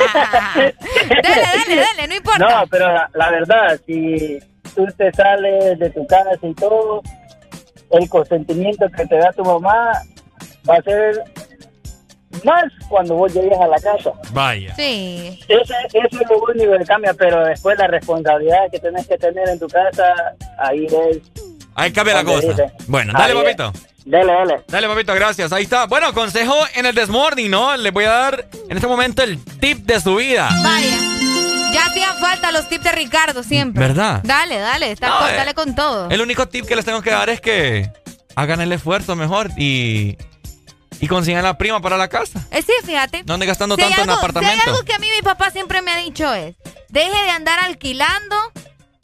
dale, 1.10 1.42
dale, 1.42 1.76
dale, 1.78 2.08
no 2.08 2.14
importa. 2.14 2.38
No, 2.48 2.68
pero 2.68 2.94
la, 2.94 3.10
la 3.16 3.32
verdad, 3.32 3.82
si 3.88 4.38
tú 4.76 4.86
te 4.96 5.12
sales 5.14 5.80
de 5.80 5.90
tu 5.90 6.06
casa 6.06 6.30
y 6.44 6.54
todo, 6.54 7.02
el 7.90 8.08
consentimiento 8.08 8.86
que 8.96 9.08
te 9.08 9.18
da 9.18 9.32
tu 9.32 9.44
mamá 9.44 9.94
va 10.70 10.76
a 10.76 10.82
ser 10.84 11.24
más 12.46 12.64
cuando 12.88 13.16
vos 13.16 13.34
llegues 13.34 13.60
a 13.60 13.68
la 13.68 13.78
casa. 13.80 14.12
Vaya. 14.32 14.74
Sí. 14.76 15.38
Eso, 15.48 15.74
eso 15.94 16.08
es 16.22 16.30
lo 16.30 16.38
único 16.54 16.78
que 16.78 16.86
cambia, 16.86 17.14
pero 17.14 17.44
después 17.46 17.78
la 17.78 17.88
responsabilidad 17.88 18.70
que 18.72 18.80
tenés 18.80 19.06
que 19.08 19.18
tener 19.18 19.50
en 19.50 19.60
tu 19.60 19.68
casa, 19.68 20.04
ahí 20.60 20.86
es... 20.86 21.18
Ahí 21.76 21.92
cambia 21.92 22.14
la 22.16 22.24
cosa. 22.24 22.48
dice. 22.48 22.72
Bueno, 22.88 23.12
dale, 23.12 23.34
Ahí 23.34 23.38
es. 23.40 23.44
papito. 23.58 23.74
Dale, 24.06 24.32
dale. 24.32 24.62
Dale, 24.68 24.88
papito, 24.88 25.14
gracias. 25.16 25.52
Ahí 25.52 25.64
está. 25.64 25.88
Bueno, 25.88 26.14
consejo 26.14 26.56
en 26.76 26.86
el 26.86 26.96
Desmorning, 26.96 27.52
¿no? 27.52 27.76
Les 27.76 27.92
voy 27.92 28.06
a 28.06 28.12
dar 28.12 28.46
en 28.70 28.78
este 28.78 28.88
momento 28.88 29.24
el 29.24 29.44
tip 29.60 29.80
de 29.80 30.00
su 30.00 30.16
vida. 30.16 30.48
Vaya. 30.64 30.98
Ya 31.74 31.86
hacían 31.88 32.16
falta 32.20 32.52
los 32.52 32.70
tips 32.70 32.84
de 32.86 32.92
Ricardo 32.94 33.44
siempre. 33.44 33.86
¿Verdad? 33.86 34.22
Dale, 34.24 34.60
dale, 34.60 34.92
está 34.92 35.10
No, 35.10 35.18
con- 35.20 35.30
eh, 35.30 35.34
dale 35.36 35.54
con 35.54 35.76
todo. 35.76 36.10
El 36.10 36.22
único 36.22 36.48
tip 36.48 36.66
que 36.66 36.76
les 36.78 36.86
tengo 36.86 37.02
que 37.02 37.10
dar 37.12 37.30
es 37.30 37.42
que 37.42 37.92
hagan 38.36 38.62
el 38.62 38.72
esfuerzo 38.72 39.16
mejor 39.18 39.50
y, 39.58 40.18
y 41.00 41.08
consigan 41.08 41.44
la 41.44 41.58
prima 41.58 41.82
para 41.82 41.98
la 41.98 42.08
casa. 42.08 42.46
Eh, 42.52 42.62
sí, 42.62 42.72
fíjate. 42.84 43.24
No 43.26 43.34
ande 43.34 43.46
gastando 43.46 43.76
Si 43.76 43.82
tanto 43.82 44.02
en 44.02 44.10
algo- 44.10 44.14
Si 44.14 44.20
apartamento. 44.20 44.62
hay 44.64 44.70
algo 44.70 44.84
que 44.86 44.94
a 44.94 45.00
mí 45.00 45.08
mi 45.16 45.22
papá 45.22 45.52
siempre 45.52 45.82
me 45.82 45.92
ha 45.92 45.98
dicho 45.98 46.34
es, 46.34 46.56
deje 46.90 47.24
de 47.24 47.30
andar 47.30 47.60
alquilando, 47.60 48.36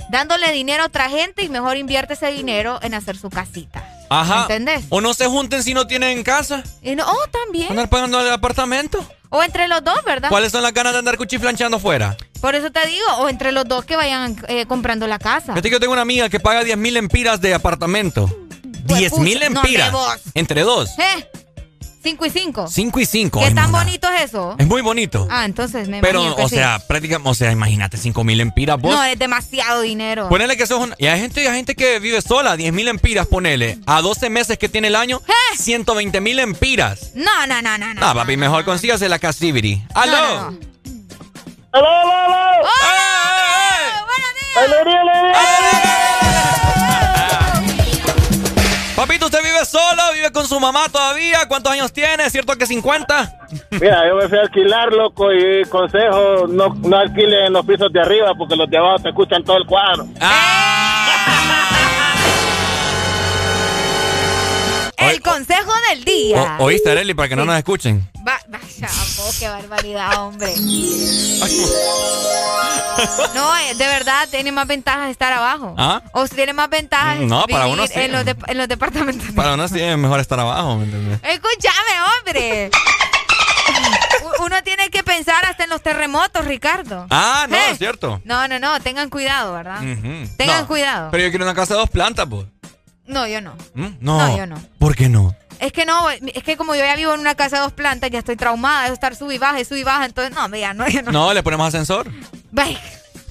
dándole 0.09 0.51
dinero 0.51 0.83
a 0.83 0.87
otra 0.87 1.09
gente 1.09 1.43
y 1.43 1.49
mejor 1.49 1.77
invierte 1.77 2.13
ese 2.13 2.31
dinero 2.31 2.79
en 2.81 2.93
hacer 2.93 3.17
su 3.17 3.29
casita. 3.29 3.87
Ajá. 4.09 4.41
¿Entendés? 4.41 4.83
O 4.89 4.99
no 4.99 5.13
se 5.13 5.25
junten 5.27 5.63
si 5.63 5.73
no 5.73 5.87
tienen 5.87 6.23
casa. 6.23 6.63
Y 6.81 6.95
no, 6.95 7.05
oh, 7.05 7.27
también. 7.31 7.69
Andar 7.69 7.89
pagando 7.89 8.19
el 8.19 8.31
apartamento. 8.31 9.05
O 9.29 9.41
entre 9.41 9.69
los 9.69 9.81
dos, 9.83 10.03
¿verdad? 10.03 10.27
¿Cuáles 10.27 10.51
son 10.51 10.61
las 10.63 10.73
ganas 10.73 10.91
de 10.91 10.99
andar 10.99 11.15
cuchiflanchando 11.17 11.77
afuera? 11.77 12.17
Por 12.41 12.55
eso 12.55 12.69
te 12.71 12.85
digo, 12.87 13.05
o 13.19 13.29
entre 13.29 13.53
los 13.53 13.65
dos 13.65 13.85
que 13.85 13.95
vayan 13.95 14.35
eh, 14.49 14.65
comprando 14.65 15.07
la 15.07 15.17
casa. 15.19 15.53
Fíjate 15.53 15.69
que 15.69 15.75
yo 15.75 15.79
tengo 15.79 15.93
una 15.93 16.01
amiga 16.01 16.27
que 16.27 16.41
paga 16.41 16.65
10 16.65 16.77
mil 16.77 16.97
empiras 16.97 17.39
de 17.39 17.53
apartamento. 17.53 18.29
10 18.83 19.19
mil 19.19 19.39
no, 19.39 19.45
empiras. 19.45 19.91
vos. 19.93 20.17
Entre 20.33 20.63
dos. 20.63 20.89
¿Eh? 20.99 21.29
¿Cinco 22.03 22.25
y 22.25 22.29
cinco? 22.31 22.67
5 22.67 22.99
y 22.99 23.05
5. 23.05 23.39
¿Qué 23.41 23.51
tan 23.51 23.71
bonito 23.71 24.09
es 24.09 24.23
eso? 24.23 24.55
Es 24.57 24.65
muy 24.65 24.81
bonito. 24.81 25.27
Ah, 25.29 25.45
entonces 25.45 25.87
me 25.87 26.01
Pero, 26.01 26.19
imagino 26.21 26.35
que 26.35 26.41
o 26.43 26.49
sí. 26.49 26.55
sea, 26.55 26.79
prácticamente, 26.87 27.29
o 27.29 27.33
sea, 27.35 27.51
imagínate 27.51 27.97
5 27.97 28.23
mil 28.23 28.41
empiras 28.41 28.79
vos. 28.81 28.95
No, 28.95 29.03
es 29.03 29.19
demasiado 29.19 29.81
dinero. 29.81 30.27
Ponele 30.27 30.57
que 30.57 30.65
sos 30.65 30.79
un... 30.79 30.95
Y 30.97 31.05
hay 31.05 31.19
gente, 31.19 31.47
hay 31.47 31.55
gente 31.55 31.75
que 31.75 31.99
vive 31.99 32.19
sola, 32.21 32.57
10 32.57 32.73
mil 32.73 32.87
empiras, 32.87 33.27
ponele. 33.27 33.77
A 33.85 34.01
12 34.01 34.31
meses 34.31 34.57
que 34.57 34.67
tiene 34.67 34.87
el 34.87 34.95
año, 34.95 35.21
120 35.57 36.21
mil 36.21 36.39
empiras. 36.39 37.11
No, 37.13 37.45
no, 37.45 37.61
no, 37.61 37.77
no, 37.77 37.93
no. 37.93 38.01
No, 38.01 38.13
papi, 38.15 38.35
mejor 38.35 38.65
consígase 38.65 39.07
la 39.07 39.19
Casivity. 39.19 39.83
¡Aló! 39.93 40.11
No, 40.11 40.51
no. 40.51 40.59
¡Aló, 41.73 41.87
aló, 41.87 42.13
aló! 42.25 42.67
¡Alegría, 44.57 45.01
Papito, 48.95 49.25
¿usted 49.25 49.41
vive 49.41 49.65
solo? 49.65 50.10
¿Vive 50.31 50.33
con 50.33 50.47
su 50.47 50.59
mamá 50.61 50.85
todavía? 50.89 51.45
¿Cuántos 51.49 51.73
años 51.73 51.91
tiene? 51.91 52.23
¿Es 52.23 52.31
cierto 52.31 52.55
que 52.55 52.65
50? 52.65 53.39
Mira, 53.71 54.07
yo 54.07 54.15
me 54.15 54.29
fui 54.29 54.37
a 54.37 54.41
alquilar, 54.41 54.93
loco, 54.93 55.33
y 55.33 55.65
consejo, 55.65 56.47
no, 56.47 56.73
no 56.73 56.97
alquilen 56.97 57.47
en 57.47 57.53
los 57.53 57.65
pisos 57.65 57.91
de 57.91 57.99
arriba 57.99 58.33
porque 58.37 58.55
los 58.55 58.69
de 58.69 58.77
abajo 58.77 58.99
te 58.99 59.09
escuchan 59.09 59.43
todo 59.43 59.57
el 59.57 59.65
cuadro. 59.65 60.07
El 65.09 65.21
consejo 65.21 65.71
del 65.89 66.03
día. 66.05 66.57
O- 66.59 66.65
¿Oíste, 66.65 66.91
Arely? 66.91 67.13
Para 67.13 67.29
que 67.29 67.35
no 67.35 67.45
nos 67.45 67.55
escuchen. 67.57 68.07
Va- 68.27 68.39
vaya, 68.47 68.87
vos, 69.17 69.35
qué 69.39 69.47
barbaridad, 69.49 70.23
hombre. 70.23 70.53
No, 73.33 73.57
eh, 73.57 73.73
de 73.75 73.87
verdad, 73.87 74.27
tiene 74.29 74.51
más 74.51 74.67
ventajas 74.67 75.09
estar 75.09 75.31
abajo. 75.33 75.73
¿Ah? 75.77 76.01
O 76.13 76.27
si 76.27 76.35
tiene 76.35 76.53
más 76.53 76.69
ventajas 76.69 77.17
No, 77.19 77.45
para 77.47 77.65
uno 77.67 77.87
sí. 77.87 77.93
en, 77.95 78.11
los 78.11 78.25
de- 78.25 78.35
en 78.47 78.57
los 78.57 78.67
departamentos. 78.67 79.31
Para 79.35 79.53
uno 79.55 79.67
sí 79.67 79.79
es 79.81 79.97
mejor 79.97 80.19
estar 80.19 80.39
abajo, 80.39 80.75
¿me 80.77 80.83
entiendes? 80.85 81.19
Escúchame, 81.23 82.01
hombre. 82.19 82.69
Uno 84.39 84.61
tiene 84.63 84.89
que 84.89 85.03
pensar 85.03 85.45
hasta 85.45 85.63
en 85.63 85.69
los 85.69 85.81
terremotos, 85.81 86.45
Ricardo. 86.45 87.07
Ah, 87.09 87.45
no, 87.49 87.55
¿Eh? 87.55 87.71
es 87.71 87.77
cierto. 87.77 88.21
No, 88.23 88.47
no, 88.47 88.59
no, 88.59 88.79
tengan 88.81 89.09
cuidado, 89.09 89.53
¿verdad? 89.53 89.77
Ujú. 89.81 90.27
Tengan 90.37 90.61
No, 90.61 90.67
cuidado. 90.67 91.09
Pero 91.11 91.23
yo 91.23 91.29
quiero 91.29 91.45
una 91.45 91.55
casa 91.55 91.73
de 91.75 91.79
dos 91.79 91.89
plantas, 91.89 92.27
pues. 92.29 92.45
No, 93.11 93.27
yo 93.27 93.41
no. 93.41 93.55
¿Mm? 93.73 93.87
No. 93.99 94.17
No, 94.17 94.37
yo 94.37 94.45
no. 94.47 94.55
¿Por 94.79 94.95
qué 94.95 95.09
no? 95.09 95.35
Es 95.59 95.73
que 95.73 95.85
no, 95.85 96.09
es 96.09 96.43
que 96.43 96.55
como 96.55 96.73
yo 96.75 96.81
ya 96.81 96.95
vivo 96.95 97.13
en 97.13 97.19
una 97.19 97.35
casa 97.35 97.57
de 97.57 97.63
dos 97.63 97.73
plantas, 97.73 98.09
ya 98.09 98.19
estoy 98.19 98.37
traumada 98.37 98.87
de 98.87 98.93
estar 98.93 99.17
sub 99.17 99.29
y 99.31 99.37
baja 99.37 99.59
y 99.59 99.65
sub 99.65 99.75
y 99.77 99.83
baja, 99.83 100.05
entonces 100.05 100.33
no, 100.33 100.47
ya 100.55 100.73
no, 100.73 100.87
ya 100.87 101.01
no. 101.01 101.11
No, 101.11 101.33
le 101.33 101.43
ponemos 101.43 101.67
ascensor. 101.67 102.09
Ve, 102.51 102.77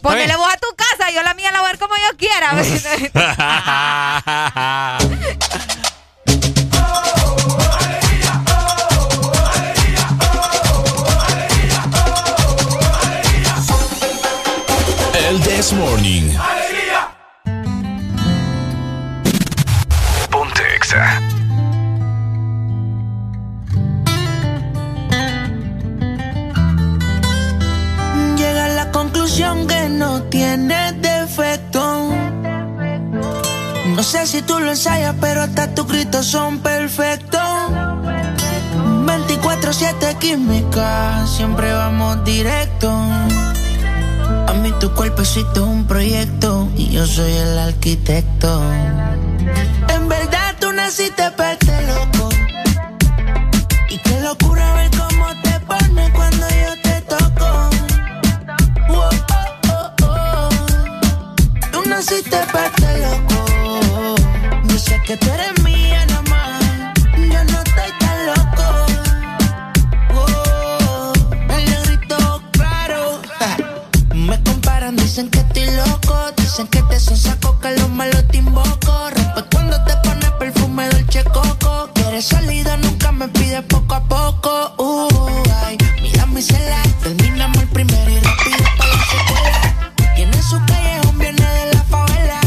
ponele 0.02 0.36
vos 0.36 0.49
a 0.52 0.57
tu 0.59 0.68
casa, 0.76 1.10
yo 1.10 1.23
la 1.23 1.33
mía 1.33 1.50
la 1.50 1.60
voy 1.60 1.70
a 1.70 1.73
ver 1.73 1.81
como 1.81 1.94
yo 1.97 2.17
quiera. 2.18 2.52
El 15.31 15.41
This 15.41 15.73
Morning. 15.73 16.33
Llega 28.36 28.65
a 28.65 28.69
la 28.69 28.91
conclusión 28.91 29.69
que 29.69 29.89
no 29.89 30.23
tiene 30.25 30.93
defecto. 30.94 32.10
No 33.94 34.02
sé 34.02 34.27
si 34.27 34.43
tú 34.43 34.59
lo 34.59 34.70
ensayas, 34.70 35.15
pero 35.20 35.43
hasta 35.43 35.73
tus 35.75 35.86
gritos 35.86 36.27
son 36.27 36.59
perfectos. 36.59 37.41
24-7 39.07 40.19
química, 40.19 41.25
siempre 41.27 41.73
vamos 41.73 42.25
directo. 42.25 42.91
A 42.91 44.52
mí 44.60 44.73
tu 44.81 44.93
cuerpecito 44.93 45.52
es 45.52 45.69
un 45.69 45.85
proyecto 45.86 46.69
y 46.77 46.91
yo 46.91 47.07
soy 47.07 47.31
el 47.31 47.59
arquitecto. 47.59 48.60
En 50.91 51.07
verdad 51.07 51.07
tú 51.07 51.23
naciste 51.23 51.31
para 51.36 51.52
este 51.52 51.86
loco. 51.86 52.28
Y 53.91 53.99
qué 53.99 54.20
locura 54.23 54.75
ver 54.75 54.91
cómo 54.91 55.27
te 55.41 55.60
pones 55.60 56.10
cuando 56.10 56.49
yo 56.49 56.83
te 56.83 57.01
toco. 57.02 57.70
Oh, 58.89 59.09
oh, 59.31 59.51
oh, 59.70 59.93
oh. 60.02 60.49
Tú 61.70 61.89
naciste 61.89 62.39
para 62.52 62.70
loco. 62.99 64.17
Yo 64.65 64.78
sé 64.78 65.01
que 65.07 65.17
tú 65.17 65.31
eres 65.31 65.62
mía 65.62 66.05
nada 66.07 66.23
más. 66.23 66.60
Yo 67.17 67.44
no 67.44 67.62
estoy 67.62 67.93
tan 68.01 68.27
loco. 68.27 68.67
Oh, 70.15 71.12
dicen 74.97 75.31
que 75.31 75.39
estoy 75.39 75.67
loco. 75.77 76.33
Dicen 76.36 76.67
que 76.67 76.83
te 76.83 76.99
son 76.99 77.17
saco, 77.17 77.60
que 77.60 77.77
los 77.77 77.91
malos 77.91 78.27
te 78.27 78.39
invoco 78.39 79.19
noche 81.10 81.24
coco. 81.24 81.90
Quieres 81.94 82.24
salida, 82.26 82.76
nunca 82.76 83.10
me 83.10 83.26
pides 83.28 83.62
poco 83.64 83.94
a 83.94 84.00
poco. 84.00 84.74
Uh, 84.78 85.42
ay, 85.64 85.76
mira 86.02 86.26
mi. 86.26 86.40
Terminamos 87.02 87.58
el 87.58 87.68
primero 87.68 88.10
y 88.10 88.20
rápido 88.20 88.64
para 88.78 88.90
la 88.94 89.05
secuela. 89.14 90.14
Tiene 90.14 90.42
su 90.42 90.56
callejón, 90.66 91.18
viene 91.18 91.47
de 91.58 91.74
la 91.74 91.82
favela. 91.82 92.40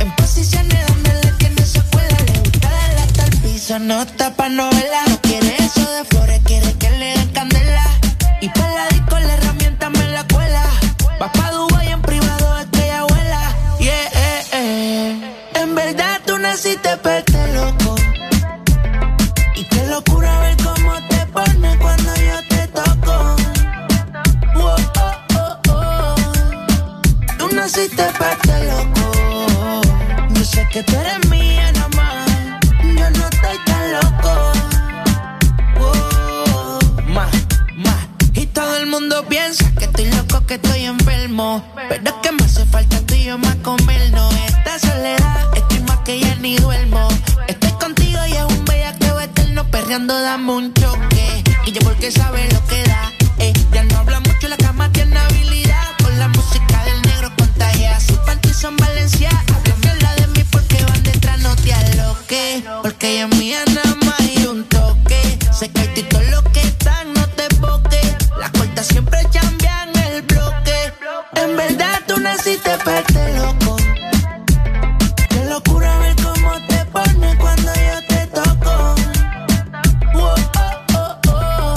En 0.00 0.10
posiciones 0.16 0.86
donde 0.86 1.12
le 1.22 1.32
tiene 1.32 1.62
secuela. 1.62 2.16
Le 2.26 2.38
gusta 2.40 2.68
hasta 3.04 3.24
el 3.24 3.36
piso, 3.42 3.78
no 3.80 4.06
tapa 4.06 4.48
novela. 4.48 5.00
No 5.08 5.20
quiere 5.20 5.54
eso 5.58 5.84
de 5.92 6.04
flores, 6.04 6.40
quiere 6.44 6.72
que 6.78 6.90
le 6.90 7.18
den 7.18 7.28
candela. 7.32 7.86
Y 8.40 8.48
para 8.48 8.74
la 8.74 8.88
disco 8.88 9.18
la 9.18 9.34
herramienta 9.34 9.90
me 9.90 10.08
la 10.08 10.24
cuela. 10.26 10.64
Vas 11.20 11.30
pa' 11.32 11.50
Dubai 11.50 11.88
en 11.88 12.00
privado, 12.00 12.58
es 12.60 12.66
que 12.72 12.84
ella 12.84 13.02
vuela. 13.02 13.40
Yeah, 13.78 14.06
eh, 14.14 14.42
eh. 14.52 15.60
En 15.60 15.74
verdad 15.74 16.20
tú 16.24 16.38
naciste 16.38 16.96
perfecta 16.96 17.25
para 27.76 28.32
este 28.32 28.64
loco. 28.64 29.82
Yo 30.30 30.44
sé 30.44 30.66
que 30.72 30.82
tú 30.82 30.94
eres 30.96 31.28
mía 31.28 31.70
nada 31.72 31.88
más. 31.88 32.26
Yo 32.82 33.10
no 33.10 33.28
estoy 33.28 33.58
tan 33.66 33.92
loco. 33.92 34.52
Oh. 35.78 36.78
Más, 37.08 37.30
más. 37.76 38.06
Y 38.32 38.46
todo 38.46 38.78
el 38.78 38.86
mundo 38.86 39.26
piensa 39.28 39.70
que 39.78 39.84
estoy 39.84 40.10
loco, 40.10 40.46
que 40.46 40.54
estoy 40.54 40.84
enfermo. 40.84 41.62
Pero 41.90 42.02
es 42.02 42.14
que 42.22 42.32
me 42.32 42.44
hace 42.44 42.64
falta 42.64 42.98
tú 43.04 43.14
y 43.14 43.24
yo 43.24 43.36
más 43.36 43.56
comernos. 43.56 44.34
Esta 44.46 44.78
soledad, 44.78 45.54
estoy 45.54 45.80
más 45.80 45.98
que 45.98 46.18
ya 46.20 46.34
ni 46.36 46.56
duermo. 46.56 47.06
Estoy 47.46 47.72
contigo 47.72 48.20
y 48.26 48.32
es 48.32 48.44
un 48.44 48.64
bellaqueo 48.64 49.20
eterno. 49.20 49.70
Perreando, 49.70 50.18
dame 50.18 50.50
un 50.50 50.72
choque. 50.72 51.44
Y 51.66 51.72
yo 51.72 51.80
porque 51.82 52.10
sabe 52.10 52.48
lo 52.54 52.66
que 52.68 52.82
da. 52.84 53.12
Eh, 53.38 53.52
ya 53.70 53.82
no 53.82 53.98
habla 53.98 54.20
mucho, 54.20 54.48
la 54.48 54.56
cama 54.56 54.90
tiene 54.92 55.18
habilidad. 55.18 55.84
Con 56.02 56.18
la 56.18 56.28
música 56.28 56.84
del 56.84 57.05
contagia. 57.86 58.00
Sus 58.00 58.18
panties 58.18 58.56
son 58.56 58.76
Valencia. 58.76 59.30
Habla 59.88 60.14
de 60.16 60.26
mí 60.28 60.44
porque 60.50 60.82
van 60.84 61.02
detrás, 61.02 61.38
no 61.40 61.54
te 61.56 61.72
aloques. 61.72 62.64
Porque 62.82 63.12
ella 63.12 63.28
es 63.30 63.38
mía 63.38 63.58
nada 63.68 63.96
más 64.04 64.20
y 64.20 64.46
un 64.46 64.64
toque. 64.64 65.38
Se 65.52 65.68
cae 65.70 65.92
y 65.96 66.02
todo 66.02 66.22
lo 66.22 66.42
que 66.52 66.60
están, 66.60 67.12
no 67.14 67.26
te 67.28 67.46
boques. 67.56 68.16
Las 68.38 68.50
cortas 68.50 68.86
siempre 68.86 69.18
cambian 69.32 69.90
el 70.08 70.22
bloque. 70.22 70.92
En 71.36 71.56
verdad 71.56 72.00
tú 72.06 72.18
naciste 72.20 72.70
para 72.84 73.00
este 73.00 73.38
loco. 73.38 73.76
Qué 75.28 75.44
locura 75.48 75.98
ver 75.98 76.16
cómo 76.16 76.52
te 76.68 76.84
pones 76.86 77.36
cuando 77.36 77.72
yo 77.74 78.06
te 78.08 78.26
toco. 78.26 78.94
Oh, 80.14 80.34
oh, 80.58 80.76
oh, 80.94 81.16
oh. 81.28 81.74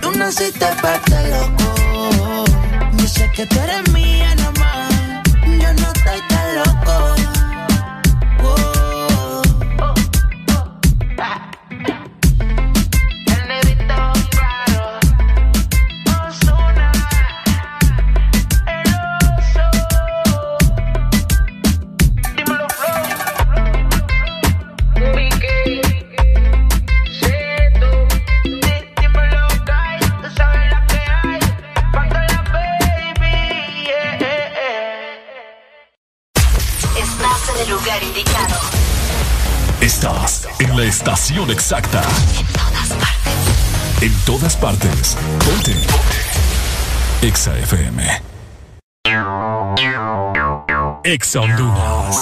Tú 0.00 0.10
naciste 0.18 0.66
para 0.82 0.96
este 0.96 1.28
loco. 1.30 2.44
Yo 2.96 3.08
sé 3.08 3.30
que 3.34 3.46
tú 3.46 3.58
eres 3.60 3.88
mía 3.92 4.34
la 41.46 41.52
estación 41.52 42.02
exacta. 42.02 42.02
En 44.00 44.12
todas 44.24 44.56
partes. 44.56 45.16
Ponte. 45.44 45.74
Exa 47.22 47.56
FM. 47.58 48.22
Exa 51.04 51.40
Honduras. 51.40 52.16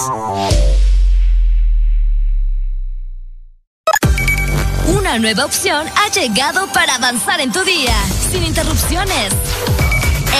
Una 4.87 5.19
nueva 5.19 5.45
opción 5.45 5.85
ha 5.95 6.11
llegado 6.11 6.67
para 6.73 6.95
avanzar 6.95 7.39
en 7.39 7.51
tu 7.51 7.63
día, 7.63 7.95
sin 8.31 8.43
interrupciones. 8.43 9.33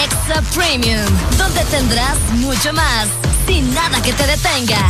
Extra 0.04 0.42
Premium, 0.54 1.06
donde 1.38 1.64
tendrás 1.66 2.18
mucho 2.34 2.74
más, 2.74 3.08
sin 3.48 3.74
nada 3.74 4.02
que 4.02 4.14
te 4.14 4.26
detenga. 4.26 4.90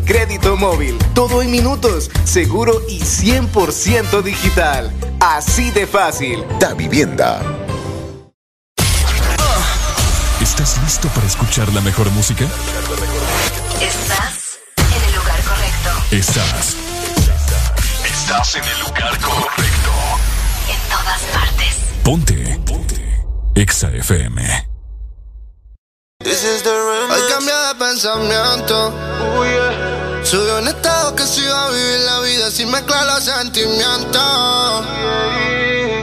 crédito 0.05 0.57
móvil. 0.57 0.97
Todo 1.13 1.41
en 1.41 1.51
minutos, 1.51 2.09
seguro 2.23 2.81
y 2.89 2.99
100% 2.99 4.21
digital. 4.21 4.91
Así 5.19 5.71
de 5.71 5.87
fácil. 5.87 6.43
Da 6.59 6.73
Vivienda. 6.73 7.41
¿Estás 10.41 10.81
listo 10.83 11.07
para 11.09 11.27
escuchar 11.27 11.71
la 11.73 11.81
mejor 11.81 12.09
música? 12.11 12.45
Estás 13.79 14.59
en 14.77 15.03
el 15.09 15.15
lugar 15.15 15.39
correcto. 15.43 16.15
Estás. 16.15 16.75
Estás 18.05 18.55
en 18.55 18.63
el 18.63 18.79
lugar 18.79 19.19
correcto. 19.19 19.91
En 20.67 20.89
todas 20.89 21.21
partes. 21.33 21.75
Ponte. 22.03 22.59
Ponte. 22.65 23.23
Exa 23.55 23.91
FM. 23.91 24.70
Hoy 26.23 27.21
cambié 27.29 27.53
de 27.53 27.75
pensamiento. 27.79 28.93
Subió 30.23 30.59
un 30.59 30.67
estado 30.67 31.15
que 31.15 31.25
se 31.25 31.41
iba 31.41 31.65
a 31.65 31.71
vivir 31.71 31.99
la 32.01 32.19
vida 32.19 32.51
sin 32.51 32.69
mezclar 32.69 33.07
los 33.07 33.23
sentimientos. 33.23 34.85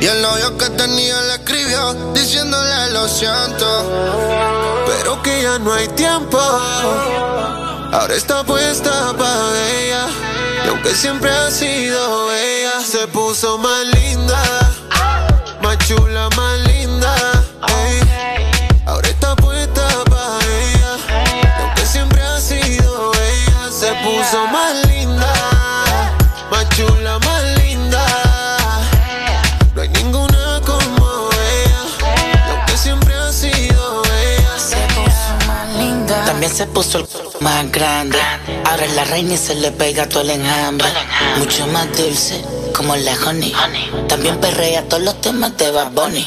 Y 0.01 0.07
el 0.07 0.21
novio 0.21 0.59
que 0.59 0.71
tenía 0.71 1.21
le 1.23 1.35
escribió 1.35 1.95
diciéndole 2.15 2.91
lo 2.91 3.07
siento. 3.09 4.85
Pero 4.87 5.23
que 5.23 5.43
ya 5.43 5.59
no 5.61 5.73
hay 5.73 5.87
tiempo. 5.89 6.39
Ahora 6.39 8.15
está 8.15 8.43
puesta 8.43 9.15
para 9.17 9.71
ella. 9.71 10.07
Y 10.65 10.69
aunque 10.69 10.95
siempre 10.97 11.31
ha 11.31 11.51
sido 11.51 12.33
ella, 12.33 12.81
se 12.85 13.07
puso 13.07 13.57
más 13.59 13.85
linda. 13.87 14.43
Se 36.49 36.67
puso 36.67 36.99
el 36.99 37.07
más 37.41 37.71
grande. 37.71 38.19
Ahora 38.65 38.85
es 38.85 38.93
la 38.95 39.05
reina 39.05 39.35
y 39.35 39.37
se 39.37 39.55
le 39.55 39.71
pega 39.71 40.09
todo 40.09 40.23
el 40.23 40.31
enjambre. 40.31 40.89
Mucho 41.39 41.67
más 41.69 41.87
dulce, 41.97 42.43
como 42.75 42.97
la 42.97 43.13
honey. 43.27 43.55
También 44.09 44.39
perrea 44.41 44.89
todos 44.89 45.03
los 45.03 45.21
temas 45.21 45.57
de 45.57 45.71
Bad 45.71 45.93
Bunny. 45.93 46.27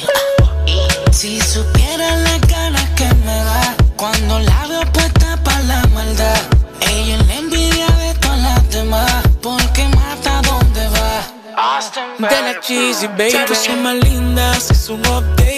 Si 1.11 1.41
supieran 1.41 2.23
las 2.23 2.41
ganas 2.41 2.89
que 2.91 3.05
me 3.25 3.35
da 3.35 3.75
cuando 3.95 4.39
la 4.39 4.67
veo 4.67 4.91
puesta 4.91 5.39
para 5.43 5.61
la 5.61 5.87
maldad. 5.87 6.41
Ella 6.81 7.15
es 7.15 7.27
la 7.27 7.35
envidia 7.35 7.87
de 7.87 8.13
todas 8.15 8.39
las 8.39 8.69
demás 8.69 9.23
porque 9.41 9.87
mata 9.89 10.41
donde 10.41 10.87
va. 10.89 11.41
De 12.17 12.41
la 12.41 12.59
cheesy 12.59 13.07
baby, 13.07 13.33
puso 13.47 13.75
más 13.77 13.95
linda, 13.95 14.57
hizo 14.57 14.93
un 14.93 15.01
update. 15.01 15.50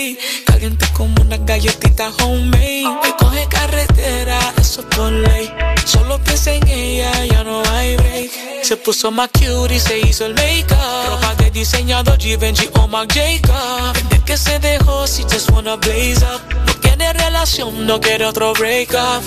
Caliente 0.64 0.88
como 0.94 1.22
una 1.22 1.36
galletita 1.36 2.10
homemade. 2.22 2.86
Me 3.04 3.14
coge 3.18 3.46
carretera, 3.50 4.40
eso 4.56 4.80
es 4.80 4.96
por 4.96 5.12
ley. 5.12 5.54
Solo 5.84 6.18
piensa 6.24 6.54
en 6.54 6.66
ella, 6.66 7.26
ya 7.26 7.44
no 7.44 7.62
hay 7.70 7.98
break. 7.98 8.32
Se 8.64 8.78
puso 8.78 9.12
más 9.12 9.28
cute 9.34 9.76
y 9.76 9.80
se 9.82 10.00
hizo 10.00 10.26
el 10.26 10.36
make-up. 10.36 10.78
Ropa 11.10 11.36
de 11.36 11.52
diseñador 11.52 12.18
Givenchy 12.18 12.70
o 12.76 12.88
Marc 12.88 13.12
Jacob. 13.14 13.94
Desde 13.94 14.24
que 14.24 14.38
se 14.38 14.58
dejó, 14.60 15.06
si 15.06 15.24
just 15.24 15.52
wanna 15.52 15.76
blaze 15.76 16.24
up. 16.24 16.42
No 16.66 16.80
quiere 16.80 17.12
relación, 17.12 17.86
no 17.86 18.00
quiere 18.00 18.26
otro 18.26 18.54
break 18.54 18.92
up. 18.92 19.22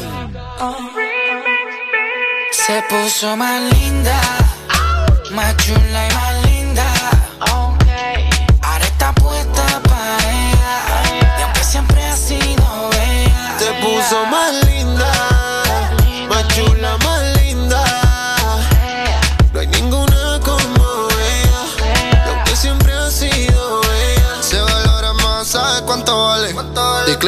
Se 2.50 2.82
puso 2.88 3.36
más 3.36 3.60
linda, 3.74 4.18
más 5.32 5.54
chula 5.58 6.08
y 6.08 6.14
más 6.14 6.35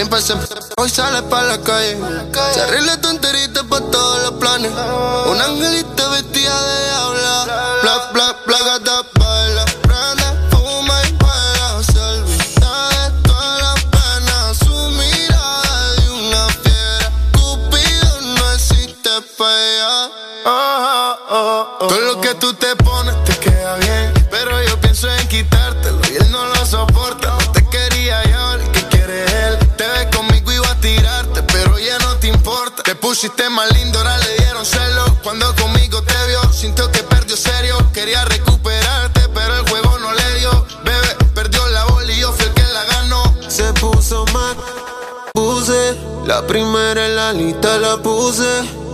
Pa' 0.06 0.18
hoy 0.76 0.88
sale 0.88 1.22
pa' 1.24 1.42
la 1.42 1.58
calle. 1.58 1.98
Se 2.54 2.60
arregla 2.60 3.00
tonterita 3.00 3.64
pa' 3.64 3.80
todos 3.80 4.22
los 4.22 4.32
planes. 4.38 4.70
Un 4.70 5.40
angelito 5.40 6.10
vestida 6.10 6.62
de 6.62 6.84
diablo 6.84 7.17
La 46.38 46.46
primera 46.46 47.04
en 47.04 47.16
la 47.16 47.32
lista 47.32 47.78
la 47.78 47.96
puse. 47.96 48.46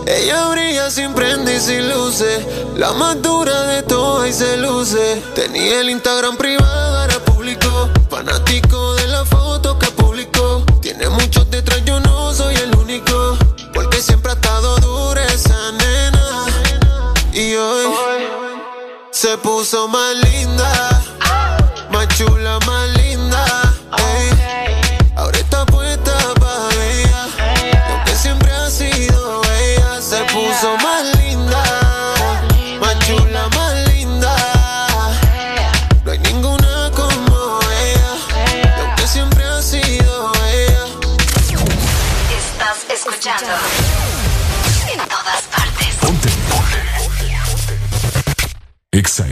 Ella 0.07 0.47
brilla 0.47 0.89
sin 0.89 1.13
prende 1.13 1.57
y 1.57 1.59
sin 1.59 1.87
luces. 1.91 2.43
La 2.75 2.91
más 2.93 3.21
dura 3.21 3.67
de 3.67 3.83
todas 3.83 4.27
y 4.27 4.33
se 4.33 4.57
luce. 4.57 5.21
Tenía 5.35 5.81
el 5.81 5.91
Instagram 5.91 6.37
privado, 6.37 7.01
ahora 7.01 7.19
público. 7.19 7.69
Fanático 8.09 8.95
de 8.95 9.07
la 9.09 9.23
foto 9.25 9.77
que 9.77 9.91
publicó. 9.91 10.65
Tiene 10.81 11.07
muchos 11.07 11.47
detrás, 11.51 11.85
yo 11.85 11.99
no 11.99 12.33
soy 12.33 12.55
el 12.55 12.75
único. 12.77 13.37
Porque 13.75 14.01
siempre 14.01 14.31
ha 14.31 14.35
estado 14.35 14.77
dura 14.77 15.23
esa 15.25 15.71
nena. 15.73 16.45
Y 17.31 17.53
hoy 17.53 17.85
se 19.11 19.37
puso 19.37 19.87
más 19.87 20.15
linda. 20.15 20.94
Exa 48.95 49.25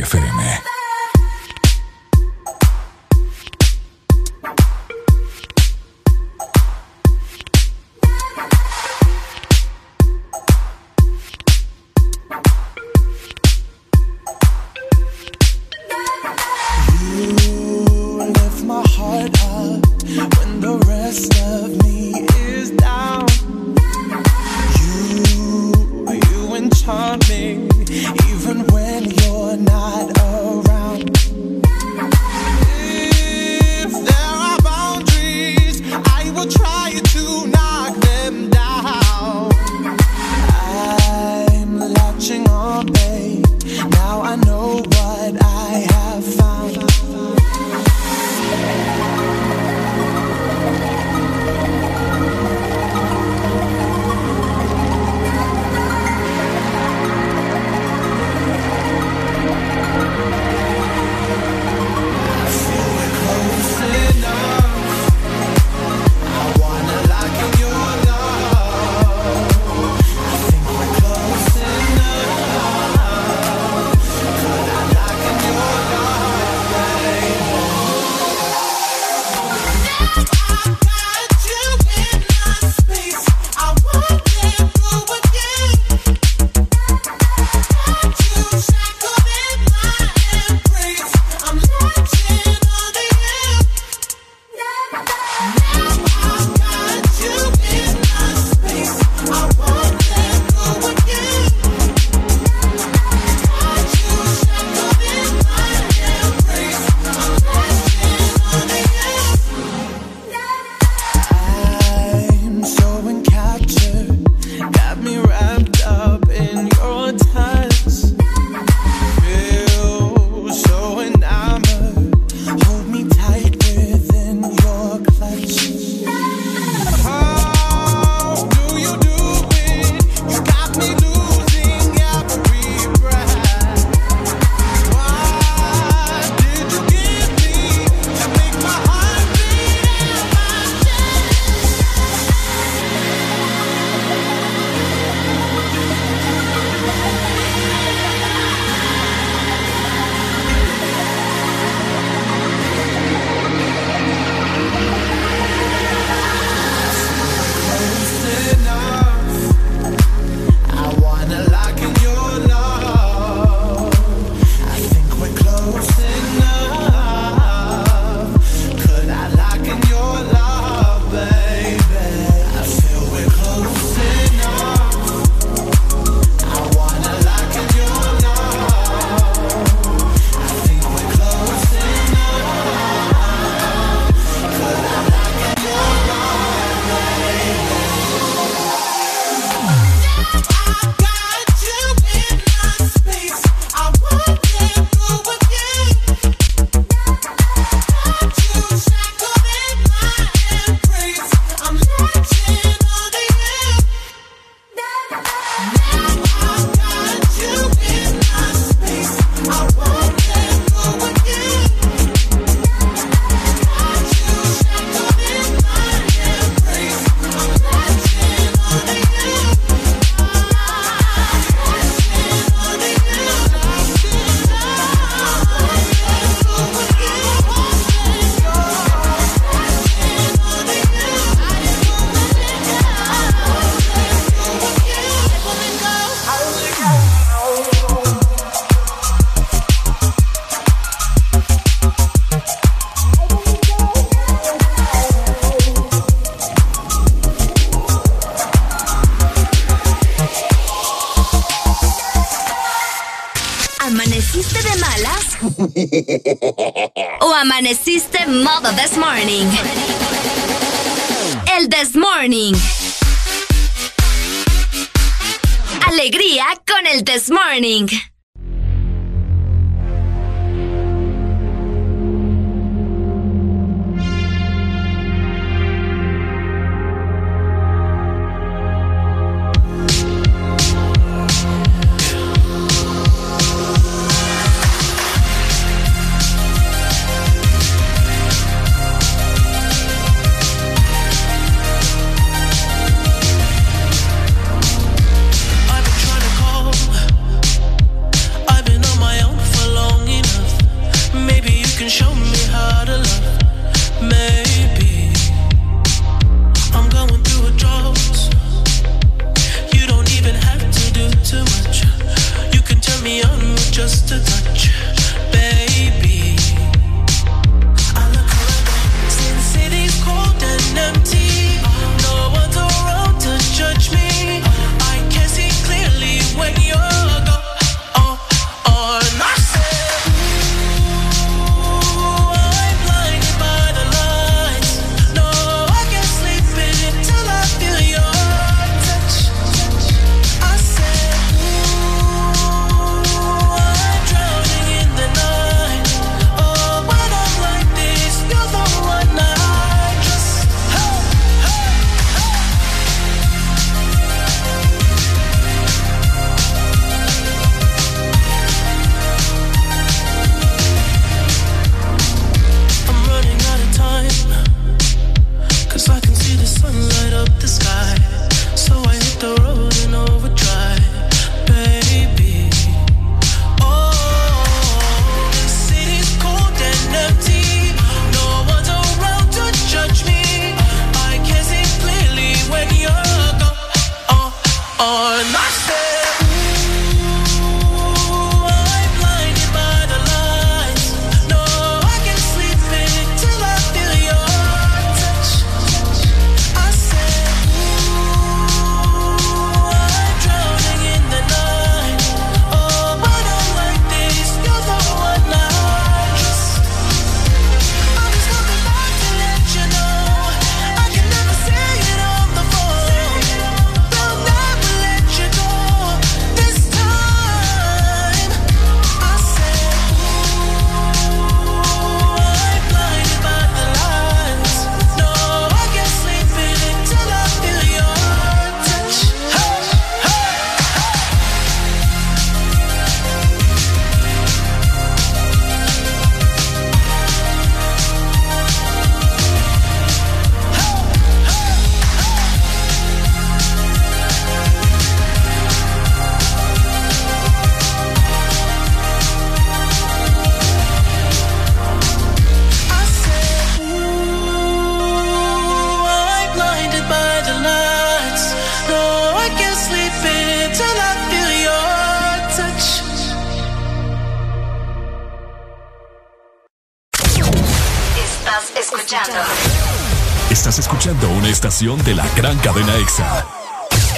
de 471.64 471.96
la 471.96 472.06
gran 472.18 472.38
cadena 472.40 472.76
EXA. 472.76 473.26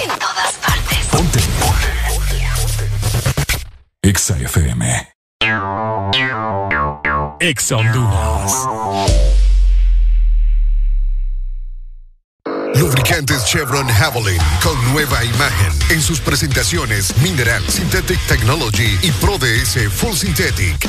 En 0.00 0.08
todas 0.20 0.54
partes. 0.64 1.06
Ponte. 1.10 1.40
EXA 4.02 4.36
FM. 4.38 5.08
EXA 7.40 7.76
Honduras. 7.76 8.52
Lubricantes 12.76 13.44
Chevron 13.46 13.88
Javelin 13.88 14.38
con 14.62 14.92
nueva 14.92 15.24
imagen 15.24 15.72
en 15.90 16.00
sus 16.00 16.20
presentaciones 16.20 17.16
Mineral 17.20 17.64
Synthetic 17.68 18.20
Technology 18.28 18.96
y 19.02 19.10
Pro 19.12 19.38
DS 19.38 19.92
Full 19.92 20.14
Synthetic. 20.14 20.88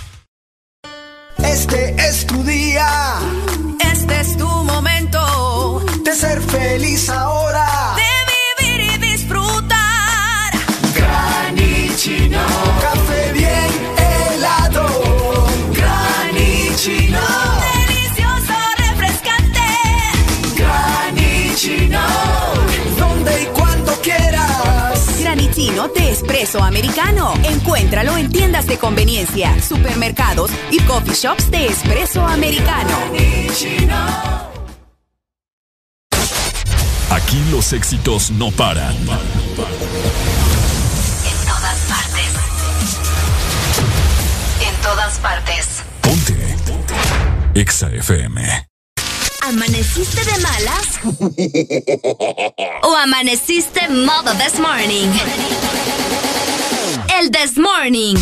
Shops 31.21 31.51
de 31.51 31.67
espresso 31.67 32.19
americano. 32.25 32.97
Aquí 37.11 37.37
los 37.51 37.73
éxitos 37.73 38.31
no 38.31 38.49
paran. 38.49 38.95
En 38.95 39.07
todas 41.45 41.77
partes. 41.87 42.31
En 44.67 44.75
todas 44.81 45.19
partes. 45.19 45.67
Ponte. 46.01 46.55
Exa 47.53 47.91
FM. 47.91 48.67
¿Amaneciste 49.43 50.25
de 50.25 50.39
malas? 50.39 50.99
¿O 52.81 52.95
amaneciste 52.95 53.87
modo 53.89 54.33
this 54.37 54.57
morning? 54.59 55.11
El 57.19 57.29
this 57.29 57.59
morning. 57.59 58.17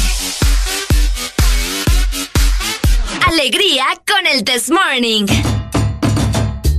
Alegría 3.29 3.85
con 4.07 4.25
el 4.25 4.43
this 4.43 4.71
morning. 4.71 5.27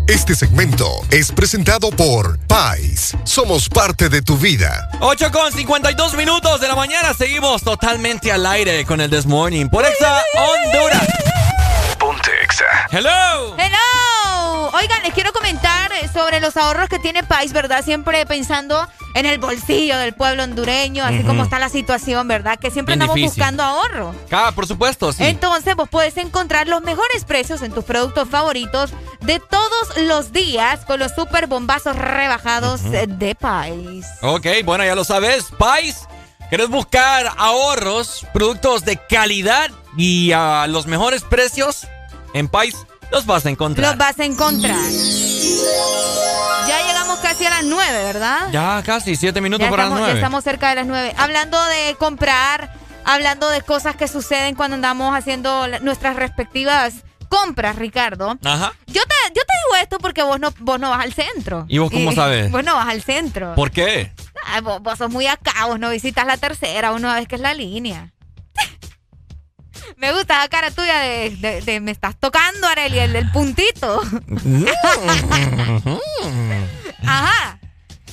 Este 0.08 0.34
segmento 0.34 0.84
es 1.12 1.30
presentado 1.30 1.90
por 1.92 2.40
Pais. 2.48 3.16
Somos 3.22 3.68
parte 3.68 4.08
de 4.08 4.20
tu 4.20 4.36
vida. 4.36 4.90
8 4.98 5.30
con 5.30 5.52
52 5.52 6.14
minutos 6.14 6.60
de 6.60 6.66
la 6.66 6.74
mañana. 6.74 7.14
Seguimos 7.14 7.62
totalmente 7.62 8.32
al 8.32 8.44
aire 8.46 8.84
con 8.84 9.00
el 9.00 9.08
This 9.08 9.26
Morning 9.26 9.66
por 9.68 9.86
Exa 9.86 10.24
Honduras. 10.34 11.06
Ponte 12.00 12.32
Exa. 12.42 12.88
Hello. 12.90 13.54
Hello. 13.56 13.99
Oigan, 14.73 15.02
les 15.02 15.12
quiero 15.15 15.32
comentar 15.32 15.90
sobre 16.12 16.40
los 16.40 16.57
ahorros 16.57 16.89
que 16.89 16.99
tiene 16.99 17.23
Pais, 17.23 17.52
¿verdad? 17.52 17.84
Siempre 17.84 18.24
pensando 18.26 18.86
en 19.15 19.26
el 19.26 19.39
bolsillo 19.39 19.99
del 19.99 20.15
pueblo 20.15 20.44
hondureño, 20.44 21.05
así 21.05 21.23
como 21.24 21.42
está 21.42 21.58
la 21.58 21.68
situación, 21.68 22.28
¿verdad? 22.28 22.58
Que 22.58 22.70
siempre 22.70 22.92
Bien 22.94 23.02
andamos 23.02 23.16
difícil. 23.16 23.39
buscando 23.40 23.62
ahorro. 23.62 24.15
Ah, 24.31 24.52
por 24.55 24.66
supuesto, 24.66 25.12
sí. 25.12 25.24
Entonces, 25.24 25.74
vos 25.74 25.89
puedes 25.89 26.16
encontrar 26.16 26.68
los 26.68 26.82
mejores 26.82 27.24
precios 27.24 27.62
en 27.62 27.73
tus 27.73 27.84
productos 27.84 28.28
favoritos 28.28 28.90
de 29.23 29.40
todos 29.40 29.97
los 30.02 30.32
días 30.32 30.84
con 30.84 31.00
los 31.00 31.12
super 31.12 31.47
bombazos 31.49 31.97
rebajados 31.97 32.82
de 32.84 33.34
Pais. 33.34 34.07
Ok, 34.23 34.47
bueno, 34.65 34.84
ya 34.84 34.94
lo 34.94 35.05
sabes. 35.05 35.47
Pais, 35.58 36.07
¿querés 36.49 36.68
buscar 36.68 37.32
ahorros, 37.36 38.24
productos 38.32 38.84
de 38.84 38.97
calidad 38.97 39.70
y 39.97 40.31
a 40.32 40.66
los 40.68 40.86
mejores 40.86 41.23
precios? 41.23 41.89
En 42.32 42.47
Pais 42.49 42.76
los 43.10 43.26
vas 43.26 43.47
a 43.47 43.50
encontrar. 43.50 43.89
Los 43.90 43.98
vas 43.98 44.18
a 44.18 44.24
encontrar. 44.24 44.76
Ya 46.68 46.86
llegamos 46.86 47.18
casi 47.20 47.44
a 47.47 47.50
las 47.50 47.64
9, 47.64 48.05
¿verdad? 48.05 48.48
Ya 48.52 48.82
casi, 48.84 49.16
siete 49.16 49.40
minutos 49.40 49.64
Ya 49.66 49.70
para 49.70 49.84
estamos, 49.84 49.98
las 50.00 50.06
ya 50.08 50.12
nueve. 50.12 50.20
estamos 50.20 50.44
cerca 50.44 50.68
de 50.70 50.74
las 50.76 50.86
9. 50.86 51.14
Hablando 51.16 51.64
de 51.66 51.97
comprar, 51.98 52.72
hablando 53.05 53.48
de 53.48 53.62
cosas 53.62 53.97
que 53.97 54.08
suceden 54.08 54.55
cuando 54.55 54.74
andamos 54.76 55.14
haciendo 55.16 55.66
nuestras 55.80 56.16
respectivas 56.16 56.94
compras, 57.28 57.76
Ricardo. 57.76 58.36
Ajá. 58.44 58.72
Yo 58.86 59.02
te, 59.02 59.14
yo 59.28 59.42
te 59.42 59.52
digo 59.68 59.82
esto 59.82 59.98
porque 59.98 60.22
vos 60.22 60.39
no, 60.40 60.52
vos 60.58 60.78
no 60.80 60.90
vas 60.90 61.00
al 61.00 61.12
centro. 61.12 61.64
¿Y 61.68 61.78
vos 61.78 61.90
cómo 61.90 62.12
sabes? 62.14 62.50
Vos 62.50 62.64
no 62.64 62.74
vas 62.74 62.89
al 62.89 63.02
centro. 63.02 63.55
¿Por 63.55 63.70
qué? 63.70 64.12
Ay, 64.47 64.60
vos, 64.62 64.82
vos 64.82 64.98
sos 64.98 65.10
muy 65.10 65.26
acá, 65.26 65.66
vos 65.66 65.78
no 65.78 65.90
visitas 65.90 66.26
la 66.26 66.36
tercera, 66.36 66.90
vos 66.90 67.00
no 67.00 67.12
que 67.26 67.34
es 67.36 67.40
la 67.40 67.55
línea. 67.55 68.12
Me 69.97 70.12
gusta 70.12 70.39
la 70.39 70.49
cara 70.49 70.70
tuya 70.70 70.99
de, 71.01 71.31
de- 71.36 71.60
de 71.60 71.81
me 71.81 71.91
estás 71.91 72.17
tocando, 72.19 72.67
Areli, 72.67 72.99
el, 72.99 73.17
el 73.17 73.31
puntito. 73.31 74.01
Ajá. 77.07 77.59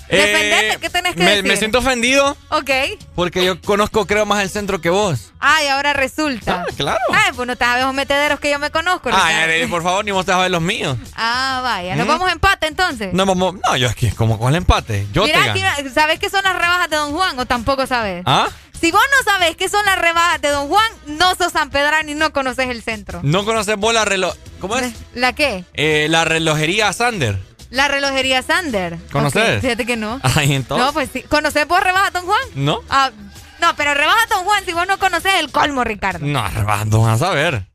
Defendete, 0.10 0.78
¿qué 0.80 0.90
tenés 0.90 1.16
que 1.16 1.22
Eh, 1.22 1.26
me, 1.26 1.30
decir? 1.32 1.44
me 1.44 1.58
siento 1.58 1.80
ofendido 1.80 2.38
Ok. 2.48 2.70
porque 3.14 3.44
yo 3.44 3.60
conozco, 3.62 4.06
creo, 4.08 4.26
más 4.26 4.42
el 4.42 4.50
centro 4.50 4.80
que 4.80 4.90
vos. 4.90 5.34
Ay, 5.38 5.68
ahora 5.68 5.92
resulta. 5.92 6.64
Ah, 6.66 6.74
claro. 6.78 6.98
Ay, 7.12 7.34
pues 7.36 7.46
no 7.46 7.58
te 7.58 7.66
sabes 7.66 7.84
los 7.84 7.94
metederos 7.94 8.40
que 8.40 8.50
yo 8.50 8.58
me 8.58 8.72
conozco. 8.72 9.10
Ay, 9.10 9.16
Ricardo. 9.16 9.44
Arely, 9.44 9.68
por 9.68 9.84
favor, 9.84 10.06
ni 10.06 10.12
vos 10.12 10.26
te 10.26 10.32
sabes 10.32 10.50
los 10.50 10.62
míos. 10.62 10.98
Ah, 11.14 11.60
vaya. 11.62 11.98
Nos 11.98 12.06
¿Mm? 12.06 12.10
vamos 12.10 12.30
a 12.30 12.32
empate 12.32 12.68
entonces. 12.68 13.14
No, 13.14 13.26
vamos, 13.26 13.56
no, 13.56 13.76
yo 13.76 13.90
aquí, 13.90 14.10
como 14.12 14.40
con 14.40 14.48
el 14.48 14.56
empate. 14.56 15.06
Yo 15.12 15.26
te 15.26 15.34
gano. 15.34 15.52
aquí, 15.52 15.62
¿sabes 15.94 16.20
qué 16.20 16.30
son 16.30 16.42
las 16.46 16.54
rebajas 16.56 16.90
de 16.90 16.96
Don 16.96 17.12
Juan 17.12 17.38
o 17.38 17.46
tampoco 17.46 17.86
sabes? 17.86 18.24
¿Ah? 18.26 18.48
Si 18.80 18.92
vos 18.92 19.02
no 19.18 19.32
sabes 19.32 19.56
qué 19.56 19.70
son 19.70 19.84
las 19.86 19.98
rebajas 19.98 20.40
de 20.42 20.50
Don 20.50 20.68
Juan, 20.68 20.86
no 21.08 21.34
sos 21.36 21.52
San 21.54 21.70
Pedrano 21.72 22.12
y 22.12 22.16
no 22.16 22.32
conoces 22.32 22.70
el 22.70 22.84
centro. 22.84 23.22
¿No 23.24 23.44
conoces 23.44 23.76
vos 23.78 23.94
la 23.94 24.06
reloj... 24.06 24.36
¿Cómo 24.60 24.78
es? 24.78 24.94
¿La 25.14 25.34
qué? 25.34 25.66
Eh, 25.74 26.08
la 26.10 26.26
relojería 26.26 26.94
Sander. 26.94 27.40
La 27.72 27.88
relojería 27.88 28.44
Sander. 28.44 28.98
¿Conoces? 29.12 29.62
Fíjate 29.62 29.86
que 29.86 29.98
no. 29.98 30.20
Ay, 30.36 30.54
entonces. 30.54 30.86
No, 30.86 30.94
pues 30.94 31.10
sí. 31.12 31.24
¿Conoces 31.24 31.68
vos 31.68 31.82
rebajas 31.82 32.14
Don 32.14 32.26
Juan? 32.26 32.42
¿No? 32.56 32.82
Ah, 32.90 33.12
no, 33.60 33.76
pero 33.76 33.96
rebajas 33.96 34.30
Don 34.30 34.46
Juan 34.46 34.64
si 34.64 34.74
vos 34.74 34.88
no 34.88 35.00
conoces 35.00 35.34
el 35.40 35.52
colmo, 35.52 35.84
Ricardo. 35.84 36.26
No, 36.26 36.48
rebando, 36.48 37.02
vas 37.02 37.22
a 37.24 37.32
ver. 37.32 37.66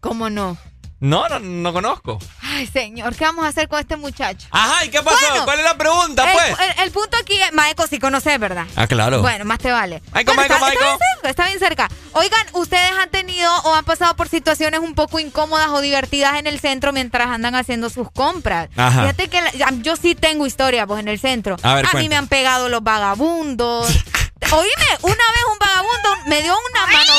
¿Cómo 0.00 0.28
no? 0.28 0.58
No, 1.00 1.28
no, 1.28 1.38
no 1.38 1.72
conozco. 1.72 2.18
Ay, 2.58 2.66
señor, 2.66 3.14
¿qué 3.14 3.24
vamos 3.24 3.44
a 3.44 3.48
hacer 3.48 3.68
con 3.68 3.78
este 3.78 3.96
muchacho? 3.96 4.46
Ajá, 4.50 4.84
¿y 4.84 4.88
qué 4.90 5.00
pasó? 5.02 5.16
Bueno, 5.30 5.44
¿Cuál 5.44 5.58
es 5.60 5.64
la 5.64 5.76
pregunta, 5.78 6.24
el, 6.24 6.32
pues? 6.32 6.68
el- 6.70 6.82
el 6.84 6.90
punto 6.90 7.16
aquí 7.16 7.40
es, 7.40 7.52
Maeco, 7.52 7.86
si 7.86 7.98
conoces, 7.98 8.38
¿verdad? 8.40 8.66
Ah, 8.76 8.86
claro. 8.86 9.20
Bueno, 9.22 9.44
más 9.44 9.58
te 9.58 9.70
vale. 9.70 10.02
Maico, 10.12 10.34
Bueno, 10.34 10.48
Maico, 10.58 10.66
está, 10.66 10.70
bien 10.86 10.98
cerca, 10.98 11.28
está 11.30 11.46
bien 11.46 11.58
cerca. 11.58 11.88
Oigan, 12.12 12.46
¿ustedes 12.54 12.90
han 13.00 13.10
tenido 13.10 13.54
o 13.62 13.74
han 13.74 13.84
pasado 13.84 14.16
por 14.16 14.28
situaciones 14.28 14.80
un 14.80 14.94
poco 14.94 15.20
incómodas 15.20 15.68
o 15.68 15.80
divertidas 15.80 16.34
en 16.38 16.46
el 16.48 16.58
centro 16.58 16.92
mientras 16.92 17.28
andan 17.28 17.54
haciendo 17.54 17.90
sus 17.90 18.10
compras? 18.10 18.68
Ajá. 18.76 19.02
Fíjate 19.02 19.28
que 19.28 19.40
la- 19.40 19.70
yo 19.82 19.94
sí 19.96 20.14
tengo 20.14 20.44
historia 20.46 20.86
pues 20.86 20.98
en 21.00 21.08
el 21.08 21.20
centro. 21.20 21.56
A 21.62 21.74
ver, 21.74 21.84
mí 21.84 21.90
cuenta. 21.92 22.08
me 22.10 22.16
han 22.16 22.26
pegado 22.28 22.68
los 22.68 22.82
vagabundos. 22.82 23.86
Oíme, 24.50 24.98
una 25.02 25.12
vez 25.14 25.44
un 25.52 25.58
vagabundo 25.58 26.08
me 26.26 26.42
dio 26.42 26.54
una 26.72 26.86
mano, 26.86 27.12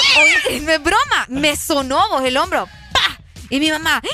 oí- 0.49 0.59
no 0.63 0.71
es 0.71 0.83
broma, 0.83 1.25
me 1.29 1.55
sonó 1.55 2.09
vos 2.09 2.23
el 2.23 2.35
hombro. 2.37 2.67
¡Pah! 2.93 3.17
Y 3.49 3.59
mi 3.59 3.69
mamá, 3.71 4.01
¡Ah! 4.03 4.07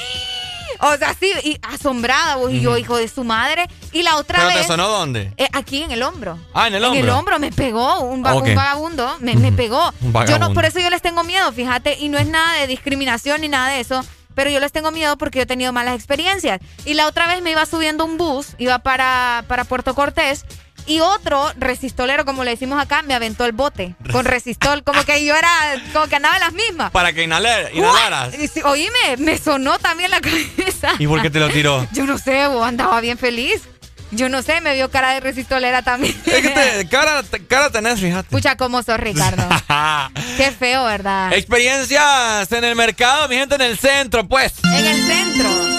O 0.79 0.97
sea, 0.97 1.13
sí, 1.19 1.31
y 1.43 1.57
asombrada 1.61 2.35
vos 2.37 2.51
y 2.51 2.61
yo, 2.61 2.77
hijo 2.77 2.97
de 2.97 3.07
su 3.07 3.23
madre. 3.23 3.67
Y 3.91 4.03
la 4.03 4.17
otra 4.17 4.37
¿Pero 4.39 4.49
vez... 4.49 4.61
te 4.61 4.67
sonó 4.67 4.87
dónde? 4.87 5.31
Eh, 5.37 5.47
aquí 5.53 5.83
en 5.83 5.91
el 5.91 6.03
hombro. 6.03 6.37
Ah, 6.53 6.67
en 6.67 6.75
el 6.75 6.83
En 6.83 6.93
el 6.93 6.99
hombro. 7.09 7.17
hombro 7.19 7.39
me 7.39 7.51
pegó 7.51 8.01
un, 8.01 8.23
va- 8.23 8.35
Ok. 8.35 8.45
un 8.47 8.55
vagabundo, 8.55 9.15
me, 9.19 9.35
me 9.35 9.51
pegó. 9.51 9.89
Un 10.01 10.07
Yo 10.07 10.11
vagabundo. 10.11 10.47
no, 10.49 10.53
por 10.53 10.65
eso 10.65 10.79
yo 10.79 10.89
les 10.89 11.01
tengo 11.01 11.23
miedo, 11.23 11.51
fíjate, 11.51 11.97
y 11.99 12.09
no 12.09 12.17
es 12.17 12.27
nada 12.27 12.53
de 12.59 12.67
discriminación 12.67 13.41
ni 13.41 13.47
nada 13.49 13.69
de 13.69 13.79
eso, 13.79 14.03
pero 14.33 14.49
yo 14.49 14.59
les 14.59 14.71
tengo 14.71 14.91
miedo 14.91 15.17
porque 15.17 15.39
yo 15.39 15.43
he 15.43 15.47
tenido 15.47 15.71
malas 15.71 15.95
experiencias. 15.95 16.59
Y 16.85 16.93
la 16.95 17.07
otra 17.07 17.27
vez 17.27 17.41
me 17.41 17.51
iba 17.51 17.65
subiendo 17.65 18.03
un 18.05 18.17
bus, 18.17 18.47
iba 18.57 18.79
para, 18.79 19.45
para 19.47 19.63
Puerto 19.63 19.95
Cortés, 19.95 20.45
y 20.87 20.99
otro 20.99 21.51
resistolero, 21.57 22.25
como 22.25 22.43
le 22.43 22.51
decimos 22.51 22.81
acá, 22.81 23.01
me 23.01 23.13
aventó 23.13 23.45
el 23.45 23.51
bote 23.51 23.95
con 24.11 24.25
resistol, 24.25 24.83
como 24.83 25.03
que 25.03 25.25
yo 25.25 25.35
era, 25.35 25.49
como 25.93 26.07
que 26.07 26.15
andaba 26.15 26.35
en 26.35 26.41
las 26.41 26.53
mismas. 26.53 26.91
Para 26.91 27.13
que 27.13 27.23
inhalar, 27.23 27.69
inhalaras. 27.73 28.33
Oíme, 28.63 29.17
me 29.17 29.37
sonó 29.37 29.79
también 29.79 30.11
la 30.11 30.21
cabeza. 30.21 30.93
¿Y 30.99 31.07
por 31.07 31.21
qué 31.21 31.29
te 31.29 31.39
lo 31.39 31.49
tiró? 31.49 31.87
Yo 31.91 32.05
no 32.05 32.17
sé, 32.17 32.47
vos 32.47 32.65
andaba 32.65 32.99
bien 33.01 33.17
feliz. 33.17 33.61
Yo 34.11 34.29
no 34.29 34.41
sé, 34.43 34.61
me 34.61 34.73
vio 34.75 34.89
cara 34.91 35.13
de 35.13 35.19
resistolera 35.19 35.81
también. 35.81 36.15
Es 36.25 36.41
que 36.41 36.49
te, 36.49 36.87
cara, 36.89 37.23
cara 37.49 37.69
tenés, 37.71 37.99
fíjate. 37.99 38.29
Pucha, 38.29 38.55
cómo 38.55 38.81
sos, 38.83 38.99
Ricardo. 38.99 39.43
Qué 40.37 40.51
feo, 40.51 40.85
¿verdad? 40.85 41.33
Experiencias 41.33 42.51
en 42.51 42.63
el 42.63 42.75
mercado, 42.75 43.27
mi 43.27 43.35
gente 43.35 43.55
en 43.55 43.61
el 43.61 43.77
centro, 43.77 44.25
pues. 44.27 44.53
En 44.63 44.85
el 44.85 45.05
centro. 45.05 45.74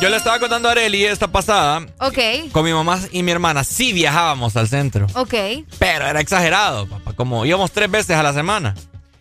Yo 0.00 0.08
le 0.08 0.16
estaba 0.16 0.38
contando 0.38 0.68
a 0.68 0.72
Areli 0.72 1.04
esta 1.04 1.28
pasada. 1.28 1.86
Ok, 2.00 2.18
Con 2.52 2.64
mi 2.64 2.72
mamá 2.72 2.98
y 3.12 3.22
mi 3.22 3.32
hermana 3.32 3.64
sí 3.64 3.92
viajábamos 3.92 4.56
al 4.56 4.66
centro. 4.66 5.06
ok, 5.14 5.34
Pero 5.78 6.06
era 6.06 6.20
exagerado, 6.20 6.86
papá. 6.86 7.12
Como 7.12 7.44
íbamos 7.44 7.70
tres 7.70 7.90
veces 7.90 8.16
a 8.16 8.22
la 8.22 8.32
semana. 8.32 8.74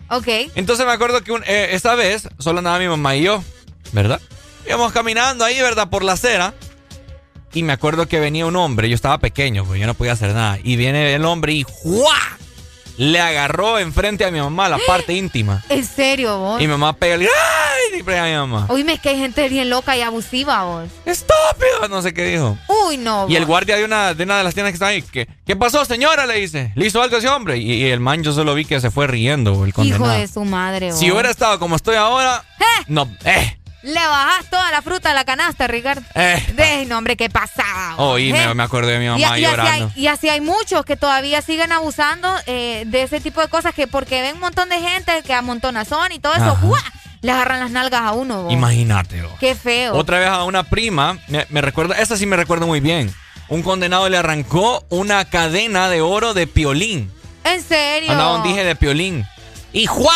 ok. 0.09 0.27
Entonces 0.55 0.85
me 0.85 0.93
acuerdo 0.93 1.21
que 1.21 1.33
un- 1.33 1.43
eh, 1.45 1.69
esta 1.71 1.95
vez 1.95 2.29
solo 2.39 2.59
andaba 2.59 2.79
mi 2.79 2.87
mamá 2.87 3.15
y 3.17 3.23
yo, 3.23 3.43
¿verdad? 3.91 4.21
Íbamos 4.65 4.93
caminando 4.93 5.43
ahí, 5.43 5.59
¿verdad? 5.61 5.89
Por 5.89 6.03
la 6.03 6.13
acera. 6.13 6.53
Y 7.53 7.63
me 7.63 7.73
acuerdo 7.73 8.07
que 8.07 8.19
venía 8.19 8.45
un 8.45 8.55
hombre, 8.55 8.87
yo 8.89 8.95
estaba 8.95 9.17
pequeño, 9.17 9.65
pues 9.65 9.81
yo 9.81 9.87
no 9.87 9.95
podía 9.95 10.13
hacer 10.13 10.33
nada. 10.33 10.59
Y 10.63 10.75
viene 10.77 11.13
el 11.13 11.25
hombre 11.25 11.51
y 11.53 11.63
¡juá! 11.67 12.37
Le 12.99 13.19
agarró 13.21 13.79
enfrente 13.79 14.25
a 14.25 14.31
mi 14.31 14.41
mamá 14.41 14.67
la 14.67 14.77
parte 14.85 15.13
íntima. 15.13 15.63
¿En 15.69 15.85
serio, 15.85 16.37
vos? 16.37 16.59
Y 16.61 16.65
mi 16.65 16.71
mamá 16.71 16.91
pega 16.93 17.15
el 17.15 17.21
¡ay! 17.21 17.99
Y 17.99 18.03
pega 18.03 18.25
a 18.25 18.27
mi 18.27 18.33
mamá. 18.33 18.65
Oíme, 18.67 18.91
es 18.93 18.99
que 18.99 19.07
hay 19.09 19.17
gente 19.17 19.47
bien 19.47 19.69
loca 19.69 19.95
y 19.95 20.01
abusiva, 20.01 20.63
vos. 20.65 20.89
¡Estúpido! 21.05 21.87
No 21.89 22.01
sé 22.01 22.13
qué 22.13 22.25
dijo. 22.25 22.57
Uy, 22.87 22.97
no. 22.97 23.25
Y 23.29 23.37
el 23.37 23.45
guardia 23.45 23.77
de 23.77 23.85
una, 23.85 24.13
de 24.13 24.23
una 24.25 24.37
de 24.39 24.43
las 24.43 24.53
tiendas 24.53 24.71
que 24.71 24.75
está 24.75 24.87
ahí, 24.87 25.01
¿qué, 25.01 25.29
¿qué 25.45 25.55
pasó, 25.55 25.85
señora? 25.85 26.25
Le 26.25 26.35
dice. 26.35 26.73
¿Le 26.75 26.87
hizo 26.87 27.01
algo 27.01 27.15
a 27.15 27.19
ese 27.19 27.29
hombre? 27.29 27.57
Y, 27.57 27.71
y 27.71 27.85
el 27.85 28.01
man 28.01 28.21
yo 28.21 28.33
solo 28.33 28.53
vi 28.53 28.65
que 28.65 28.81
se 28.81 28.91
fue 28.91 29.07
riendo, 29.07 29.63
el 29.63 29.69
Hijo 29.69 29.77
condenado. 29.77 30.11
de 30.19 30.27
su 30.27 30.43
madre, 30.43 30.91
vos. 30.91 30.99
Si 30.99 31.09
hubiera 31.09 31.29
estado 31.29 31.57
como 31.57 31.77
estoy 31.77 31.95
ahora, 31.95 32.43
¡Eh! 32.59 32.83
no, 32.87 33.09
eh, 33.23 33.58
Le 33.81 33.93
bajas 33.93 34.45
toda 34.49 34.69
la 34.71 34.81
fruta 34.81 35.11
a 35.11 35.13
la 35.13 35.23
canasta, 35.23 35.67
Ricardo. 35.67 36.01
eh. 36.15 36.45
De, 36.53 36.85
no, 36.85 36.97
hombre, 36.97 37.15
qué 37.15 37.29
pasada. 37.29 37.95
vos, 37.95 38.05
Oh, 38.13 38.17
¿eh? 38.17 38.31
me, 38.31 38.53
me 38.53 38.63
acordé 38.63 38.93
de 38.93 38.99
mi 38.99 39.05
Y, 39.05 39.09
mamá 39.09 39.39
y 39.39 39.45
así 39.45 39.59
hay, 39.67 39.87
y 39.95 40.07
así 40.07 40.29
hay 40.29 40.41
muchos 40.41 40.83
que 40.83 40.97
todavía 40.97 41.41
siguen 41.41 41.71
abusando 41.71 42.29
eh, 42.45 42.83
de 42.87 43.03
ese 43.03 43.21
tipo 43.21 43.39
de 43.41 43.47
cosas 43.47 43.73
que 43.73 43.87
porque 43.87 44.21
ven 44.21 44.35
un 44.35 44.41
montón 44.41 44.67
de 44.69 44.79
gente 44.81 45.23
que 45.25 45.33
amontonazón 45.33 46.11
y 46.11 46.19
todo 46.19 46.33
eso. 46.33 46.57
¡guau! 46.61 46.81
le 47.21 47.31
agarran 47.31 47.59
las 47.59 47.71
nalgas 47.71 48.01
a 48.01 48.11
uno. 48.13 48.43
vos. 48.43 48.53
Imagínate. 48.53 49.23
oh. 49.23 49.35
Qué 49.39 49.53
feo. 49.55 49.93
Otra 49.95 50.19
vez 50.19 50.27
a 50.29 50.43
una 50.43 50.63
prima, 50.63 51.17
me, 51.27 51.45
me 51.49 51.61
recuerda, 51.61 51.95
esa 51.95 52.15
sí 52.17 52.25
me 52.25 52.35
recuerdo 52.37 52.65
muy 52.67 52.79
bien. 52.81 53.13
Un 53.49 53.63
condenado 53.63 54.07
le 54.09 54.17
arrancó 54.17 54.85
una 54.89 55.25
cadena 55.25 55.89
de 55.89 56.01
oro 56.01 56.33
de 56.33 56.47
piolín. 56.47 57.11
¿En 57.43 57.63
serio? 57.63 58.11
Andaba 58.11 58.35
un 58.35 58.43
dije 58.43 58.63
de 58.63 58.75
piolín. 58.75 59.25
Y 59.73 59.85
¡juá! 59.85 60.13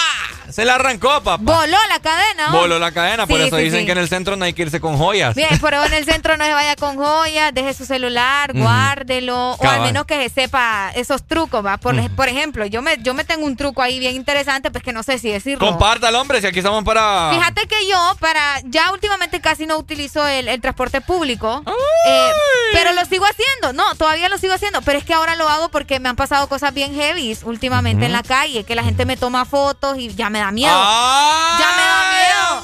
Se 0.53 0.65
la 0.65 0.75
arrancó, 0.75 1.09
papá. 1.23 1.38
Voló 1.40 1.77
la 1.90 1.99
cadena. 1.99 2.49
¿no? 2.49 2.59
Voló 2.59 2.77
la 2.80 2.91
cadena, 2.91 3.25
por 3.25 3.38
Sí, 3.40 3.48
eso 3.48 3.57
sí, 3.57 3.64
dicen 3.64 3.80
sí. 3.82 3.85
que 3.88 3.91
en 3.93 3.98
el 3.98 4.07
centro 4.07 4.35
no 4.35 4.45
hay 4.45 4.53
que 4.53 4.61
irse 4.61 4.80
con 4.80 4.98
joyas. 4.98 5.35
Bien, 5.35 5.49
pero 5.61 5.83
en 5.83 5.93
el 5.93 6.06
centro 6.11 6.38
no 6.38 6.45
se 6.45 6.53
vaya 6.53 6.75
con 6.75 6.98
joyas, 6.98 7.53
deje 7.53 7.73
su 7.73 7.85
celular, 7.85 8.53
guárdelo, 8.53 9.53
o 9.53 9.67
al 9.67 9.82
menos 9.82 10.06
que 10.06 10.30
se 10.30 10.43
sepa 10.43 10.91
esos 10.95 11.23
trucos, 11.23 11.65
¿va? 11.65 11.77
Por, 11.77 11.95
por 12.11 12.30
ejemplo, 12.30 12.65
yo 12.65 12.82
me, 12.82 12.98
yo 13.01 13.14
me 13.14 13.23
tengo 13.23 13.45
un 13.45 13.56
truco 13.57 13.82
ahí 13.82 13.99
bien 13.99 14.15
interesante, 14.15 14.69
pues 14.69 14.83
que 14.83 14.93
no 14.93 15.01
sé 15.03 15.17
si 15.17 15.32
decirlo. 15.32 15.65
Compártalo, 15.67 16.22
hombre, 16.22 16.40
si 16.41 16.48
aquí 16.48 16.59
estamos 16.59 16.83
para. 16.83 17.32
Fíjate 17.33 17.67
que 17.67 17.88
yo, 17.90 18.15
para, 18.19 18.59
ya 18.65 18.91
últimamente 18.91 19.41
casi 19.41 19.65
no 19.65 19.77
utilizo 19.77 20.27
el, 20.27 20.48
el 20.48 20.61
transporte 20.61 21.01
público, 21.01 21.64
eh, 22.07 22.30
pero 22.73 22.93
lo 22.93 23.03
sigo 23.06 23.25
haciendo, 23.25 23.73
no, 23.73 23.95
todavía 23.95 24.30
lo 24.30 24.38
sigo 24.38 24.53
haciendo, 24.53 24.82
pero 24.82 24.99
es 24.99 25.06
que 25.06 25.14
ahora 25.14 25.35
lo 25.35 25.49
hago 25.49 25.69
porque 25.69 25.99
me 25.99 26.09
han 26.09 26.15
pasado 26.15 26.48
cosas 26.48 26.73
bien 26.73 26.93
heavy 26.93 27.35
últimamente 27.43 28.06
en 28.06 28.11
la 28.11 28.22
calle, 28.23 28.64
que 28.64 28.75
la 28.75 28.83
gente 28.83 29.06
me 29.06 29.17
toma 29.17 29.45
fotos 29.45 29.98
y 29.98 30.09
ya 30.14 30.30
me 30.30 30.42
da 30.43 30.51
miedo. 30.51 30.72
ya 30.73 31.69
me 31.77 31.83
da 31.83 32.03
miedo. 32.13 32.63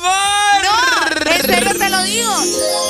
No, 0.63 1.31
en 1.31 1.41
serio 1.41 1.71
te 1.77 1.89
lo 1.89 2.03
digo. 2.03 2.33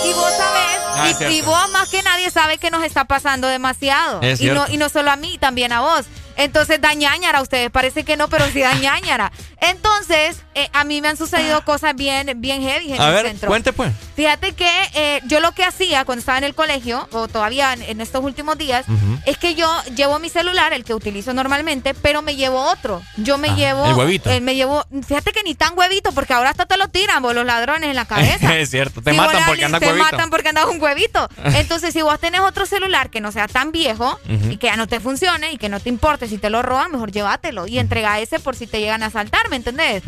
Y 0.06 0.14
vos 0.14 0.34
sabés, 0.38 0.80
Ah, 1.02 1.30
y- 1.32 1.42
vos 1.42 1.70
más 1.72 1.90
que 1.90 2.02
nadie 2.04 2.30
sabe 2.30 2.58
que 2.58 2.72
nos 2.72 2.84
está 2.84 3.06
pasando 3.06 3.48
demasiado. 3.48 4.22
Es 4.22 4.42
y, 4.42 4.48
no, 4.48 4.66
y 4.68 4.78
no 4.78 4.90
solo 4.90 5.12
a 5.12 5.16
mí, 5.16 5.38
también 5.38 5.72
a 5.72 5.82
vos. 5.82 6.06
Entonces 6.36 6.80
da 6.82 6.94
ñañara 6.94 7.40
a 7.40 7.42
ustedes, 7.42 7.70
parece 7.70 8.04
que 8.04 8.16
no, 8.18 8.28
pero 8.30 8.46
sí 8.52 8.60
da 8.62 8.74
ñañara. 8.74 9.32
Entonces, 9.62 10.42
eh, 10.56 10.70
a 10.74 10.84
mí 10.84 11.02
me 11.02 11.10
han 11.10 11.18
sucedido 11.18 11.64
cosas 11.66 11.96
bien, 11.96 12.32
bien 12.42 12.62
heavy 12.62 12.94
en 12.94 13.02
A 13.02 13.08
el 13.10 13.14
ver, 13.14 13.26
centro. 13.28 13.50
cuente 13.50 13.74
pues. 13.74 13.92
Fíjate 14.16 14.54
que 14.54 14.70
eh, 14.96 15.22
yo 15.26 15.40
lo 15.40 15.52
que 15.54 15.64
hacía 15.64 16.06
cuando 16.06 16.20
estaba 16.20 16.38
en 16.38 16.44
el 16.44 16.56
colegio, 16.56 17.08
o 17.12 17.28
todavía 17.28 17.74
en, 17.74 17.82
en 17.84 18.02
estos 18.02 18.24
últimos 18.24 18.58
días, 18.58 18.86
es 19.26 19.38
que 19.38 19.56
yo 19.56 19.70
llevo 19.96 20.20
mi 20.20 20.30
celular, 20.30 20.74
el 20.74 20.84
que 20.84 20.94
utilizo 20.94 21.34
normalmente, 21.34 21.94
pero 21.94 22.22
me 22.22 22.36
llevo 22.36 22.62
otro. 22.62 23.02
Yo 23.18 23.38
me 23.38 23.50
Ah, 23.50 23.56
llevo. 23.56 23.86
el 23.86 23.94
huevito. 23.96 24.30
eh, 24.30 24.42
me 24.42 24.56
llevo. 24.56 24.86
Fíjate 25.08 25.32
que 25.32 25.44
ni 25.44 25.56
tan 25.56 25.78
huevito, 25.78 26.12
porque 26.14 26.34
ahora 26.34 26.50
hasta 26.52 26.66
te 26.66 26.78
lo 26.78 26.88
tiran 26.88 27.22
vos, 27.22 27.34
los 27.36 27.46
ladrones 27.46 27.90
en 27.90 27.96
la 27.96 28.06
cabeza. 28.08 28.58
es 28.58 28.70
cierto, 28.70 29.02
te 29.02 29.12
Si 29.12 29.18
matan 29.18 29.44
porque 29.46 29.66
andas 29.66 29.80
Te 29.82 29.88
huevito. 29.88 30.04
matan 30.12 30.30
porque 30.30 30.50
andas 30.50 30.66
un 30.66 30.82
huevito. 30.82 31.30
Entonces, 31.44 31.94
si 31.94 32.02
vos 32.02 32.20
tenés 32.20 32.42
otro 32.42 32.66
celular 32.66 33.10
que 33.10 33.22
no 33.22 33.32
sea 33.32 33.48
tan 33.48 33.72
viejo 33.72 34.20
y 34.50 34.58
que 34.58 34.68
ya 34.68 34.76
no 34.78 34.88
te 34.88 35.00
funcione 35.00 35.52
y 35.52 35.58
que 35.58 35.70
no 35.70 35.80
te 35.80 35.90
importe 35.90 36.28
si 36.28 36.38
te 36.38 36.50
lo 36.50 36.62
roban, 36.62 36.92
mejor 36.92 37.12
llévatelo 37.12 37.68
y 37.68 37.80
entrega 37.80 38.20
ese 38.20 38.40
por 38.40 38.56
si 38.56 38.68
te 38.68 38.80
llegan 38.80 39.04
a 39.04 39.08
asaltar, 39.08 39.49
¿me 39.50 39.56
entendés? 39.58 40.04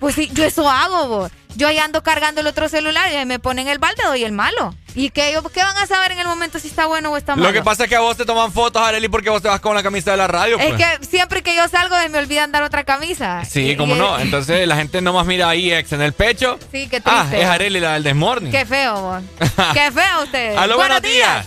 Pues 0.00 0.14
sí, 0.14 0.28
yo 0.32 0.44
eso 0.44 0.68
hago, 0.68 1.08
vos. 1.08 1.30
Yo 1.56 1.68
ahí 1.68 1.78
ando 1.78 2.02
cargando 2.02 2.40
el 2.40 2.46
otro 2.48 2.68
celular 2.68 3.10
y 3.12 3.24
me 3.26 3.38
ponen 3.38 3.68
el 3.68 3.78
balde, 3.78 4.02
doy 4.04 4.24
el 4.24 4.32
malo. 4.32 4.74
¿Y 4.96 5.10
qué, 5.10 5.28
ellos- 5.30 5.44
qué 5.52 5.62
van 5.62 5.76
a 5.76 5.86
saber 5.86 6.10
en 6.12 6.18
el 6.18 6.26
momento 6.26 6.58
si 6.58 6.66
está 6.68 6.86
bueno 6.86 7.10
o 7.12 7.16
está 7.16 7.36
malo? 7.36 7.46
Lo 7.48 7.52
que 7.52 7.62
pasa 7.62 7.84
es 7.84 7.88
que 7.88 7.94
a 7.96 8.00
vos 8.00 8.16
te 8.16 8.24
toman 8.24 8.52
fotos, 8.52 8.82
Areli, 8.82 9.08
porque 9.08 9.30
vos 9.30 9.40
te 9.40 9.48
vas 9.48 9.60
con 9.60 9.74
la 9.74 9.82
camisa 9.82 10.10
de 10.10 10.16
la 10.16 10.26
radio. 10.26 10.58
es 10.58 10.74
pues. 10.74 10.76
que 11.00 11.06
siempre 11.06 11.42
que 11.42 11.54
yo 11.54 11.66
salgo 11.68 11.94
me 12.10 12.18
olvidan 12.18 12.50
dar 12.50 12.64
otra 12.64 12.82
camisa. 12.84 13.44
Sí, 13.44 13.70
Y- 13.70 13.76
cómo 13.76 13.94
y- 13.94 13.98
no. 13.98 14.18
Entonces 14.18 14.66
la 14.66 14.76
gente 14.76 15.00
nomás 15.00 15.26
mira 15.26 15.48
ahí 15.48 15.72
ex 15.72 15.92
en 15.92 16.02
el 16.02 16.12
pecho. 16.12 16.58
Sí, 16.72 16.88
qué 16.88 17.00
Ah, 17.04 17.20
triste. 17.28 17.42
es 17.42 17.48
Areli 17.48 17.78
la 17.80 17.94
del 17.94 18.02
Desmorning. 18.02 18.50
Qué 18.50 18.66
feo, 18.66 19.00
vos. 19.00 19.22
qué 19.74 19.92
feo 19.92 20.22
ustedes. 20.24 20.58
Aló, 20.58 20.76
buenos 20.76 21.02
días. 21.02 21.46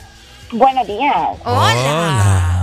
Buenos 0.52 0.88
días. 0.88 1.16
Hola. 1.44 2.54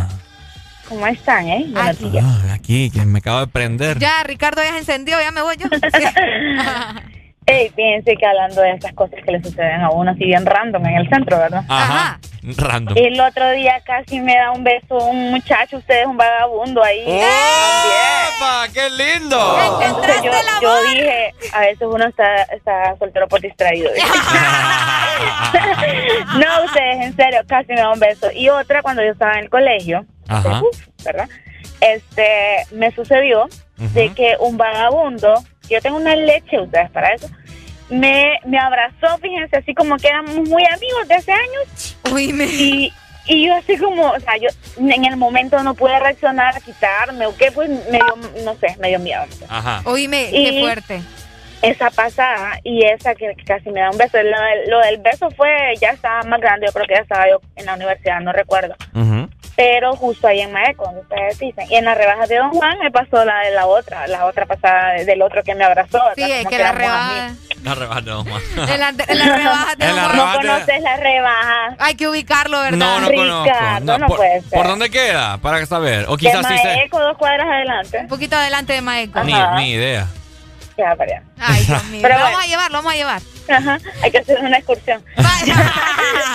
¿Cómo 0.88 1.06
están, 1.06 1.48
eh? 1.48 1.64
Días. 1.66 2.24
Ah, 2.24 2.52
aquí, 2.52 2.90
que 2.90 3.04
me 3.06 3.18
acabo 3.18 3.40
de 3.40 3.46
prender. 3.46 3.98
Ya, 3.98 4.22
Ricardo 4.22 4.62
ya 4.62 4.72
se 4.72 4.78
encendió, 4.78 5.20
ya 5.20 5.30
me 5.30 5.42
voy 5.42 5.56
yo. 5.56 5.66
Ey, 7.46 7.68
fíjense 7.70 8.16
que 8.16 8.26
hablando 8.26 8.62
de 8.62 8.70
estas 8.70 8.94
cosas 8.94 9.20
que 9.22 9.32
le 9.32 9.42
suceden 9.42 9.82
a 9.82 9.90
uno 9.90 10.12
así 10.12 10.24
bien 10.24 10.46
random 10.46 10.86
en 10.86 10.94
el 10.96 11.08
centro, 11.10 11.38
¿verdad? 11.38 11.62
Ajá. 11.68 12.18
Random. 12.42 12.94
El 12.96 13.20
otro 13.20 13.50
día 13.52 13.82
casi 13.84 14.20
me 14.20 14.34
da 14.34 14.50
un 14.50 14.64
beso 14.64 14.96
un 14.96 15.30
muchacho, 15.30 15.78
usted 15.78 16.02
es 16.02 16.06
un 16.06 16.16
vagabundo 16.16 16.82
ahí. 16.82 17.00
¡Epa! 17.00 18.66
¡Qué 18.72 18.88
lindo! 18.90 19.58
Entonces 19.82 20.22
yo, 20.22 20.30
yo 20.62 20.82
dije, 20.84 21.34
a 21.52 21.60
veces 21.60 21.88
uno 21.90 22.06
está, 22.06 22.42
está 22.44 22.96
soltero 22.98 23.28
por 23.28 23.40
distraído. 23.40 23.90
no, 26.38 26.64
ustedes, 26.64 27.06
en 27.06 27.16
serio, 27.16 27.40
casi 27.46 27.72
me 27.72 27.80
da 27.80 27.90
un 27.90 28.00
beso. 28.00 28.30
Y 28.32 28.48
otra, 28.48 28.82
cuando 28.82 29.02
yo 29.02 29.12
estaba 29.12 29.34
en 29.34 29.44
el 29.44 29.50
colegio, 29.50 30.04
Ajá. 30.28 30.62
¿verdad? 31.04 31.28
Este, 31.80 32.66
me 32.72 32.90
sucedió 32.92 33.48
de 33.76 34.12
que 34.14 34.36
un 34.38 34.56
vagabundo, 34.56 35.34
yo 35.68 35.80
tengo 35.80 35.96
una 35.96 36.14
leche, 36.16 36.60
ustedes, 36.60 36.90
para 36.90 37.14
eso, 37.14 37.28
me, 37.90 38.38
me 38.46 38.58
abrazó, 38.58 39.18
fíjense, 39.20 39.56
así 39.56 39.74
como 39.74 39.96
que 39.96 40.08
éramos 40.08 40.34
muy 40.48 40.64
amigos 40.66 41.08
de 41.08 41.14
hace 41.14 41.32
años. 41.32 41.96
Y, 42.46 42.92
y 43.26 43.46
yo 43.46 43.54
así 43.54 43.76
como, 43.78 44.10
o 44.10 44.20
sea, 44.20 44.36
yo 44.38 44.48
en 44.78 45.04
el 45.04 45.16
momento 45.16 45.62
no 45.62 45.74
pude 45.74 45.98
reaccionar, 45.98 46.60
quitarme, 46.62 47.26
o 47.26 47.36
qué, 47.36 47.50
pues 47.52 47.68
me 47.68 47.98
dio, 47.98 48.44
no 48.44 48.54
sé, 48.56 48.76
me 48.78 48.88
dio 48.88 48.98
miedo. 48.98 49.22
Ajá. 49.48 49.82
Oíme, 49.84 50.28
Y- 50.32 50.44
qué 50.50 50.60
fuerte. 50.60 51.00
Esa 51.62 51.90
pasada 51.90 52.58
y 52.62 52.84
esa 52.84 53.14
que, 53.14 53.34
que 53.38 53.44
casi 53.44 53.70
me 53.70 53.80
da 53.80 53.90
un 53.90 53.96
beso. 53.96 54.18
Lo, 54.22 54.22
del- 54.38 54.68
lo 54.70 54.80
del 54.80 54.98
beso 54.98 55.30
fue, 55.30 55.48
ya 55.80 55.90
estaba 55.92 56.22
más 56.24 56.38
grande, 56.38 56.66
yo 56.66 56.72
creo 56.74 56.86
que 56.86 56.94
ya 56.94 57.00
estaba 57.00 57.26
yo 57.26 57.40
en 57.56 57.64
la 57.64 57.74
universidad, 57.74 58.20
no 58.20 58.32
recuerdo. 58.32 58.74
Pero 59.56 59.94
justo 59.96 60.26
ahí 60.26 60.40
en 60.40 60.50
Maeco, 60.52 60.84
donde 60.84 61.00
ustedes 61.02 61.38
dicen. 61.38 61.66
Y 61.70 61.76
en 61.76 61.84
las 61.84 61.96
rebajas 61.96 62.28
de 62.28 62.36
Don 62.38 62.50
Juan 62.50 62.76
me 62.82 62.90
pasó 62.90 63.24
la 63.24 63.38
de 63.40 63.52
la 63.52 63.66
otra, 63.66 64.06
la 64.08 64.26
otra 64.26 64.46
pasada 64.46 64.94
de- 64.94 65.04
del 65.04 65.22
otro 65.22 65.42
que 65.44 65.54
me 65.54 65.64
abrazó. 65.64 66.00
Sí, 66.16 66.22
es 66.30 66.46
que 66.46 66.58
la 66.58 66.72
rebaja. 66.72 67.30
La 67.62 67.74
rebaja 67.74 68.00
no, 68.02 68.24
ma. 68.24 68.40
En 68.56 68.80
la, 68.80 68.88
en 68.88 69.18
la 69.18 69.36
rebaja 69.36 69.74
de 69.76 69.86
Don 69.86 69.98
Juan. 69.98 70.16
No 70.16 70.32
de- 70.32 70.36
conoces 70.48 70.82
la 70.82 70.96
rebaja. 70.96 71.76
Hay 71.78 71.94
que 71.94 72.08
ubicarlo, 72.08 72.60
¿verdad? 72.60 72.76
No, 72.76 73.00
no 73.00 73.10
conozco. 73.12 73.44
Ricardo, 73.44 73.98
no 73.98 74.06
por, 74.06 74.16
puede 74.16 74.40
ser. 74.42 74.50
¿Por 74.58 74.66
dónde 74.66 74.90
queda? 74.90 75.38
Para 75.38 75.64
saber. 75.66 76.06
O 76.08 76.16
De 76.16 76.26
quizás 76.26 76.46
sí 76.46 76.58
sé. 76.58 76.64
Maeco, 76.76 77.00
dos 77.00 77.16
cuadras 77.16 77.46
adelante. 77.46 77.98
Un 78.00 78.08
poquito 78.08 78.36
adelante 78.36 78.72
de 78.72 78.80
Maeco. 78.80 79.22
Ni, 79.24 79.34
ni 79.56 79.70
idea. 79.70 80.06
Ya, 80.76 80.94
para 80.96 81.04
allá. 81.18 81.22
Ay, 81.38 81.64
Dios 81.64 81.84
mío. 81.90 82.00
Pero 82.02 82.14
lo 82.14 82.20
bueno. 82.20 82.32
vamos 82.36 82.44
a 82.44 82.48
llevar, 82.48 82.70
lo 82.72 82.78
vamos 82.78 82.92
a 82.92 82.96
llevar. 82.96 83.22
Ajá, 83.46 83.78
hay 84.02 84.10
que 84.10 84.18
hacer 84.18 84.38
una 84.40 84.56
excursión. 84.56 85.04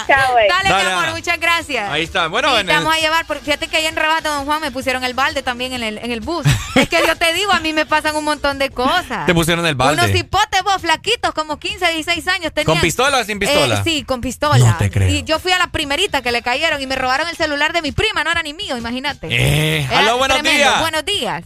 Chao, 0.08 0.32
güey. 0.34 0.48
Dale, 0.48 0.70
Dale, 0.70 0.86
mi 0.86 0.92
amor, 0.92 1.04
Ana. 1.06 1.14
muchas 1.16 1.40
gracias. 1.40 1.90
Ahí 1.92 2.04
está. 2.04 2.28
Bueno, 2.28 2.54
Sí, 2.54 2.60
en 2.62 2.66
te 2.68 2.72
el- 2.74 2.78
vamos 2.80 2.96
a 2.96 3.00
llevar, 3.00 3.26
porque 3.26 3.44
fíjate 3.46 3.68
que 3.68 3.78
ahí 3.78 3.86
en 3.88 3.96
Rebaja 3.96 4.22
de 4.22 4.30
Don 4.30 4.46
Juan 4.46 4.62
me 4.62 4.72
pusieron 4.72 5.04
el 5.04 5.14
balde 5.16 5.42
también 5.42 5.74
en 5.74 5.84
el, 5.84 5.98
en 5.98 6.12
el 6.12 6.22
bus. 6.22 6.46
es 6.76 6.88
que 6.88 7.02
yo 7.06 7.16
te 7.16 7.34
digo, 7.34 7.52
a 7.52 7.60
mí 7.60 7.74
me 7.74 7.86
pasan 7.86 8.16
un 8.16 8.24
montón 8.24 8.60
de 8.60 8.70
cosas. 8.70 9.26
Te 9.26 9.34
pusieron 9.34 9.66
el 9.66 9.76
balde. 9.76 10.04
Unos 10.04 10.16
hipotes 10.16 10.64
vos, 10.64 10.82
flaquitos, 10.82 11.34
como 11.34 11.58
15, 11.58 11.92
16 11.94 12.28
años 12.28 12.54
tenían. 12.54 12.66
¿Con 12.76 12.80
pistola 12.82 13.18
o 13.18 13.24
sin 13.24 13.40
pistola? 13.40 13.76
Eh, 13.76 13.82
sí, 13.84 14.04
con 14.04 14.22
pistola. 14.22 14.58
No 14.60 14.78
te 14.78 14.90
creo. 14.92 15.10
Y 15.10 15.24
yo 15.24 15.40
fui 15.40 15.52
a 15.52 15.58
la 15.58 15.68
primerita 15.68 16.22
que 16.22 16.32
le 16.32 16.42
cayeron 16.44 16.82
y 16.82 16.86
me 16.88 16.96
robaron 16.96 17.28
el 17.28 17.36
celular 17.36 17.74
de 17.74 17.82
mi 17.82 17.92
prima, 17.92 18.24
no 18.24 18.32
era 18.32 18.44
ni 18.44 18.54
mío, 18.54 18.78
imagínate. 18.78 19.28
Eh, 19.32 19.88
aló, 19.96 20.18
buenos 20.18 20.38
tremendo. 20.38 20.58
días. 20.70 20.80
Buenos 20.80 21.06
días. 21.06 21.44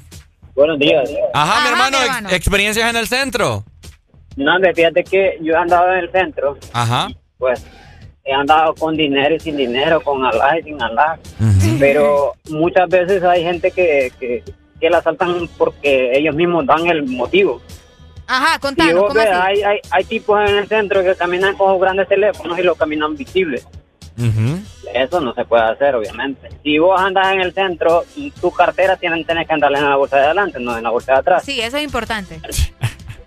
Buenos 0.56 0.78
días. 0.80 1.10
Ajá, 1.34 1.62
mi 1.64 1.70
hermano, 1.70 1.98
mi 1.98 2.04
ex- 2.06 2.16
hermano. 2.18 2.36
experiencias 2.36 2.90
en 2.90 2.96
el 2.96 3.08
centro. 3.08 3.64
No, 4.36 4.56
hombre, 4.56 4.74
fíjate 4.74 5.04
que 5.04 5.38
yo 5.42 5.54
he 5.54 5.58
andado 5.58 5.92
en 5.94 6.00
el 6.00 6.12
centro, 6.12 6.58
Ajá. 6.74 7.08
pues 7.38 7.66
he 8.24 8.34
andado 8.34 8.74
con 8.76 8.96
dinero 8.96 9.36
y 9.36 9.40
sin 9.40 9.58
dinero, 9.58 10.02
con 10.02 10.24
alaj 10.26 10.60
y 10.60 10.64
sin 10.64 10.82
alaj. 10.82 11.20
Pero 11.80 12.34
muchas 12.50 12.88
veces 12.90 13.24
hay 13.24 13.44
gente 13.44 13.72
que, 13.72 14.12
que, 14.20 14.44
que 14.80 14.90
la 14.90 15.00
asaltan 15.00 15.48
porque 15.58 16.12
ellos 16.18 16.36
mismos 16.36 16.66
dan 16.66 16.88
el 16.88 17.04
motivo. 17.04 17.62
Ajá, 18.26 18.56
Y 18.56 18.60
contanos, 18.60 18.94
vos 18.96 19.08
¿cómo 19.10 19.20
ves, 19.20 19.30
así? 19.30 19.42
hay, 19.44 19.64
hay, 19.64 19.80
hay 19.92 20.04
tipos 20.06 20.50
en 20.50 20.56
el 20.56 20.68
centro 20.68 21.04
que 21.04 21.14
caminan 21.16 21.56
con 21.58 21.78
grandes 21.80 22.08
teléfonos 22.08 22.58
y 22.58 22.64
lo 22.64 22.76
caminan 22.76 23.16
visibles. 23.18 23.68
Eso 24.94 25.20
no 25.20 25.34
se 25.34 25.44
puede 25.46 25.64
hacer, 25.64 25.96
obviamente. 25.96 26.50
Si 26.64 26.78
vos 26.78 27.00
andas 27.00 27.34
en 27.34 27.42
el 27.42 27.54
centro, 27.54 28.04
tu 28.40 28.52
cartera 28.52 28.96
tienen, 28.96 29.26
tenés 29.26 29.48
que 29.48 29.54
andar 29.54 29.74
en 29.74 29.90
la 29.90 29.96
bolsa 29.96 30.18
de 30.18 30.26
adelante, 30.26 30.60
no 30.60 30.78
en 30.78 30.84
la 30.84 30.90
bolsa 30.92 31.14
de 31.14 31.20
atrás. 31.20 31.44
Sí, 31.44 31.60
eso 31.60 31.78
es 31.78 31.84
importante. 31.84 32.40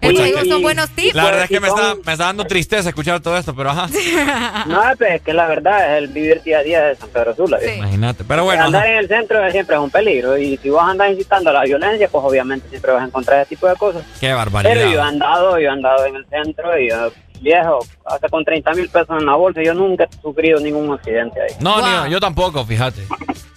Oye, 0.03 0.13
Eso 0.13 0.23
digo, 0.25 0.39
son 0.45 0.61
y- 0.61 0.63
buenos 0.63 0.91
tips. 0.91 1.15
La 1.15 1.25
verdad 1.25 1.43
es 1.45 1.49
que 1.49 1.59
me 1.59 1.67
y 1.67 1.71
son- 1.71 1.81
está, 1.81 1.95
me 2.05 2.13
está 2.13 2.25
dando 2.27 2.45
tristeza 2.45 2.91
escuchar 2.91 3.19
todo 3.21 3.37
esto, 3.37 3.57
pero 3.57 3.71
ajá. 3.71 3.89
No, 4.67 4.81
pues, 4.97 5.15
es 5.15 5.23
que 5.23 5.33
la 5.33 5.47
verdad 5.49 5.97
es 5.97 6.03
el 6.03 6.09
vivir 6.09 6.43
día 6.43 6.59
a 6.59 6.63
día 6.63 6.83
de 6.85 6.95
San 6.97 7.09
Pedro 7.09 7.35
Sula. 7.35 7.59
Imagínate. 7.65 8.23
Pero 8.23 8.45
bueno. 8.45 8.65
andar 8.65 8.83
ajá. 8.83 8.93
en 8.93 8.99
el 8.99 9.09
centro 9.09 9.51
siempre 9.51 9.75
es 9.75 9.83
un 9.83 9.91
peligro 9.91 10.37
y 10.39 10.59
si 10.59 10.69
vos 10.71 10.83
andas 10.83 11.11
incitando 11.11 11.51
a 11.51 11.55
la 11.55 11.65
violencia, 11.65 12.09
pues 12.09 12.23
obviamente 12.25 12.69
siempre 12.69 12.93
vas 12.93 13.03
a 13.03 13.07
encontrar 13.07 13.41
ese 13.41 13.49
tipo 13.49 13.67
de 13.67 13.75
cosas. 13.75 14.03
Qué 14.21 14.29
Pero 14.29 14.35
yo 14.37 14.43
he 14.43 14.45
barbaridad. 14.45 15.09
andado, 15.09 15.59
yo 15.59 15.67
he 15.67 15.71
andado 15.73 16.05
en 16.05 16.17
el 16.17 16.27
centro 16.27 16.79
y 16.79 16.91
yo, 16.91 17.11
viejo, 17.41 17.79
hasta 18.05 18.29
con 18.29 18.45
30 18.45 18.73
mil 18.75 18.89
pesos 18.89 19.17
en 19.19 19.27
la 19.27 19.35
bolsa, 19.35 19.63
yo 19.63 19.75
nunca 19.75 20.05
he 20.05 20.23
sufrido 20.23 20.61
ningún 20.61 20.93
accidente 20.93 21.41
ahí. 21.41 21.57
No, 21.61 21.77
ni 21.81 21.93
yo, 21.93 22.07
yo 22.13 22.21
tampoco, 22.21 22.65
fíjate. 22.65 23.03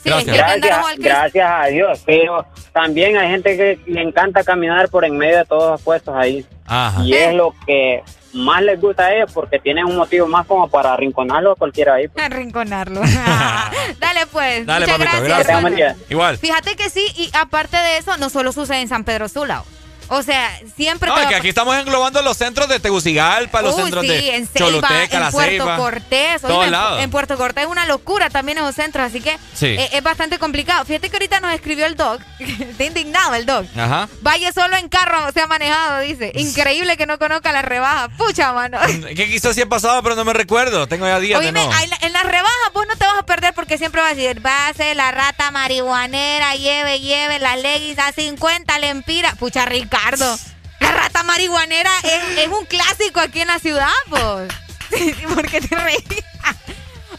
Gracias. 0.03 0.35
Gracias, 0.37 0.97
gracias 0.97 1.49
a 1.49 1.65
Dios, 1.65 2.01
pero 2.05 2.45
también 2.71 3.17
hay 3.17 3.29
gente 3.29 3.57
que 3.57 3.79
le 3.85 4.01
encanta 4.01 4.43
caminar 4.43 4.89
por 4.89 5.03
en 5.05 5.17
medio 5.17 5.37
de 5.39 5.45
todos 5.45 5.71
los 5.71 5.81
puestos 5.81 6.15
ahí. 6.15 6.45
Ajá. 6.65 7.03
Y 7.03 7.13
es 7.13 7.33
lo 7.33 7.53
que 7.65 8.01
más 8.33 8.61
les 8.61 8.79
gusta 8.79 9.05
a 9.07 9.15
ellos 9.15 9.31
porque 9.33 9.59
tienen 9.59 9.85
un 9.85 9.95
motivo 9.95 10.27
más 10.27 10.45
como 10.45 10.69
para 10.69 10.93
arrinconarlo 10.93 11.51
a 11.51 11.55
cualquiera 11.55 11.95
ahí. 11.95 12.07
pues. 12.07 12.23
Arrinconarlo. 12.25 13.01
Dale 13.99 14.25
pues. 14.31 14.65
Dale, 14.65 14.85
Muchas 14.85 14.99
papito, 14.99 15.23
gracias. 15.23 15.61
gracias. 15.61 15.97
Igual. 16.09 16.37
Fíjate 16.37 16.75
que 16.75 16.89
sí, 16.89 17.05
y 17.17 17.29
aparte 17.33 17.77
de 17.77 17.97
eso, 17.97 18.17
no 18.17 18.29
solo 18.29 18.51
sucede 18.51 18.81
en 18.81 18.87
San 18.87 19.03
Pedro 19.03 19.27
Sula. 19.27 19.63
O 20.09 20.23
sea, 20.23 20.51
siempre 20.75 21.07
No, 21.09 21.15
te 21.15 21.21
es 21.21 21.25
va 21.27 21.29
que 21.29 21.35
aquí 21.35 21.49
estamos 21.49 21.75
englobando 21.77 22.21
los 22.21 22.35
centros 22.37 22.67
de 22.67 22.79
Tegucigalpa, 22.79 23.61
los 23.61 23.75
centros 23.75 24.01
sí, 24.03 24.07
de 24.07 24.35
en 24.35 24.47
Ceiba, 24.47 24.65
Choluteca, 24.67 25.17
en 25.17 25.19
La 25.21 25.31
Puerto 25.31 25.49
Ceiba. 25.51 25.77
Cortés. 25.77 26.41
Todos 26.41 26.53
oíme, 26.53 26.65
en- 26.65 26.71
lados. 26.71 27.01
en 27.03 27.11
Puerto 27.11 27.37
Cortés 27.37 27.63
es 27.65 27.69
una 27.69 27.85
locura 27.85 28.29
también 28.29 28.57
esos 28.57 28.75
centros, 28.75 29.05
así 29.05 29.21
que 29.21 29.37
Sí. 29.53 29.67
eh, 29.67 29.89
es 29.93 30.03
bastante 30.03 30.39
complicado. 30.39 30.83
Fíjate 30.85 31.09
que 31.09 31.15
ahorita 31.15 31.39
nos 31.39 31.53
escribió 31.53 31.85
el 31.85 31.95
dog, 31.95 32.19
está 32.39 32.83
indignado 32.85 33.35
el 33.35 33.45
dog. 33.45 33.65
Ajá. 33.77 34.09
Vaya 34.21 34.51
solo 34.51 34.75
en 34.77 34.89
carro, 34.89 35.31
se 35.31 35.41
ha 35.41 35.47
manejado, 35.47 35.99
dice. 36.01 36.31
Increíble 36.35 36.97
que 36.97 37.05
no 37.05 37.19
conozca 37.19 37.51
las 37.51 37.63
rebajas. 37.65 38.09
Pucha, 38.17 38.51
mano. 38.53 38.79
Que 39.15 39.27
quizás 39.29 39.53
sí 39.55 39.61
he 39.61 39.65
pasado, 39.67 40.01
pero 40.03 40.15
no 40.15 40.25
me 40.25 40.33
recuerdo. 40.33 40.87
Tengo 40.87 41.05
ya 41.05 41.19
días 41.19 41.39
Oíme, 41.39 41.59
de 41.59 41.65
no. 41.67 41.71
la- 41.71 41.97
en 42.01 42.13
las 42.13 42.23
rebajas 42.23 42.73
vos 42.73 42.85
no 42.87 42.95
te 42.95 43.05
vas 43.05 43.19
a 43.19 43.25
perder 43.25 43.53
porque 43.53 43.77
siempre 43.77 44.01
vas 44.01 44.11
a 44.11 44.15
decir, 44.15 44.43
va 44.45 44.67
a 44.67 44.73
ser 44.73 44.95
la 44.95 45.11
rata 45.11 45.51
marihuanera, 45.51 46.55
lleve, 46.55 46.99
lleve, 46.99 47.39
las 47.39 47.57
leggings 47.61 47.99
a 47.99 48.11
50 48.11 48.79
lempiras. 48.79 49.35
Pucha, 49.37 49.65
Ricardo, 49.99 50.39
la 50.79 50.91
rata 50.91 51.23
marihuanera 51.23 51.91
es, 52.03 52.37
es 52.39 52.47
un 52.47 52.65
clásico 52.65 53.19
aquí 53.19 53.41
en 53.41 53.47
la 53.47 53.59
ciudad, 53.59 53.91
pues. 54.09 54.51
¿Por 55.35 55.47
qué 55.47 55.61
te 55.61 55.75
reís? 55.75 56.03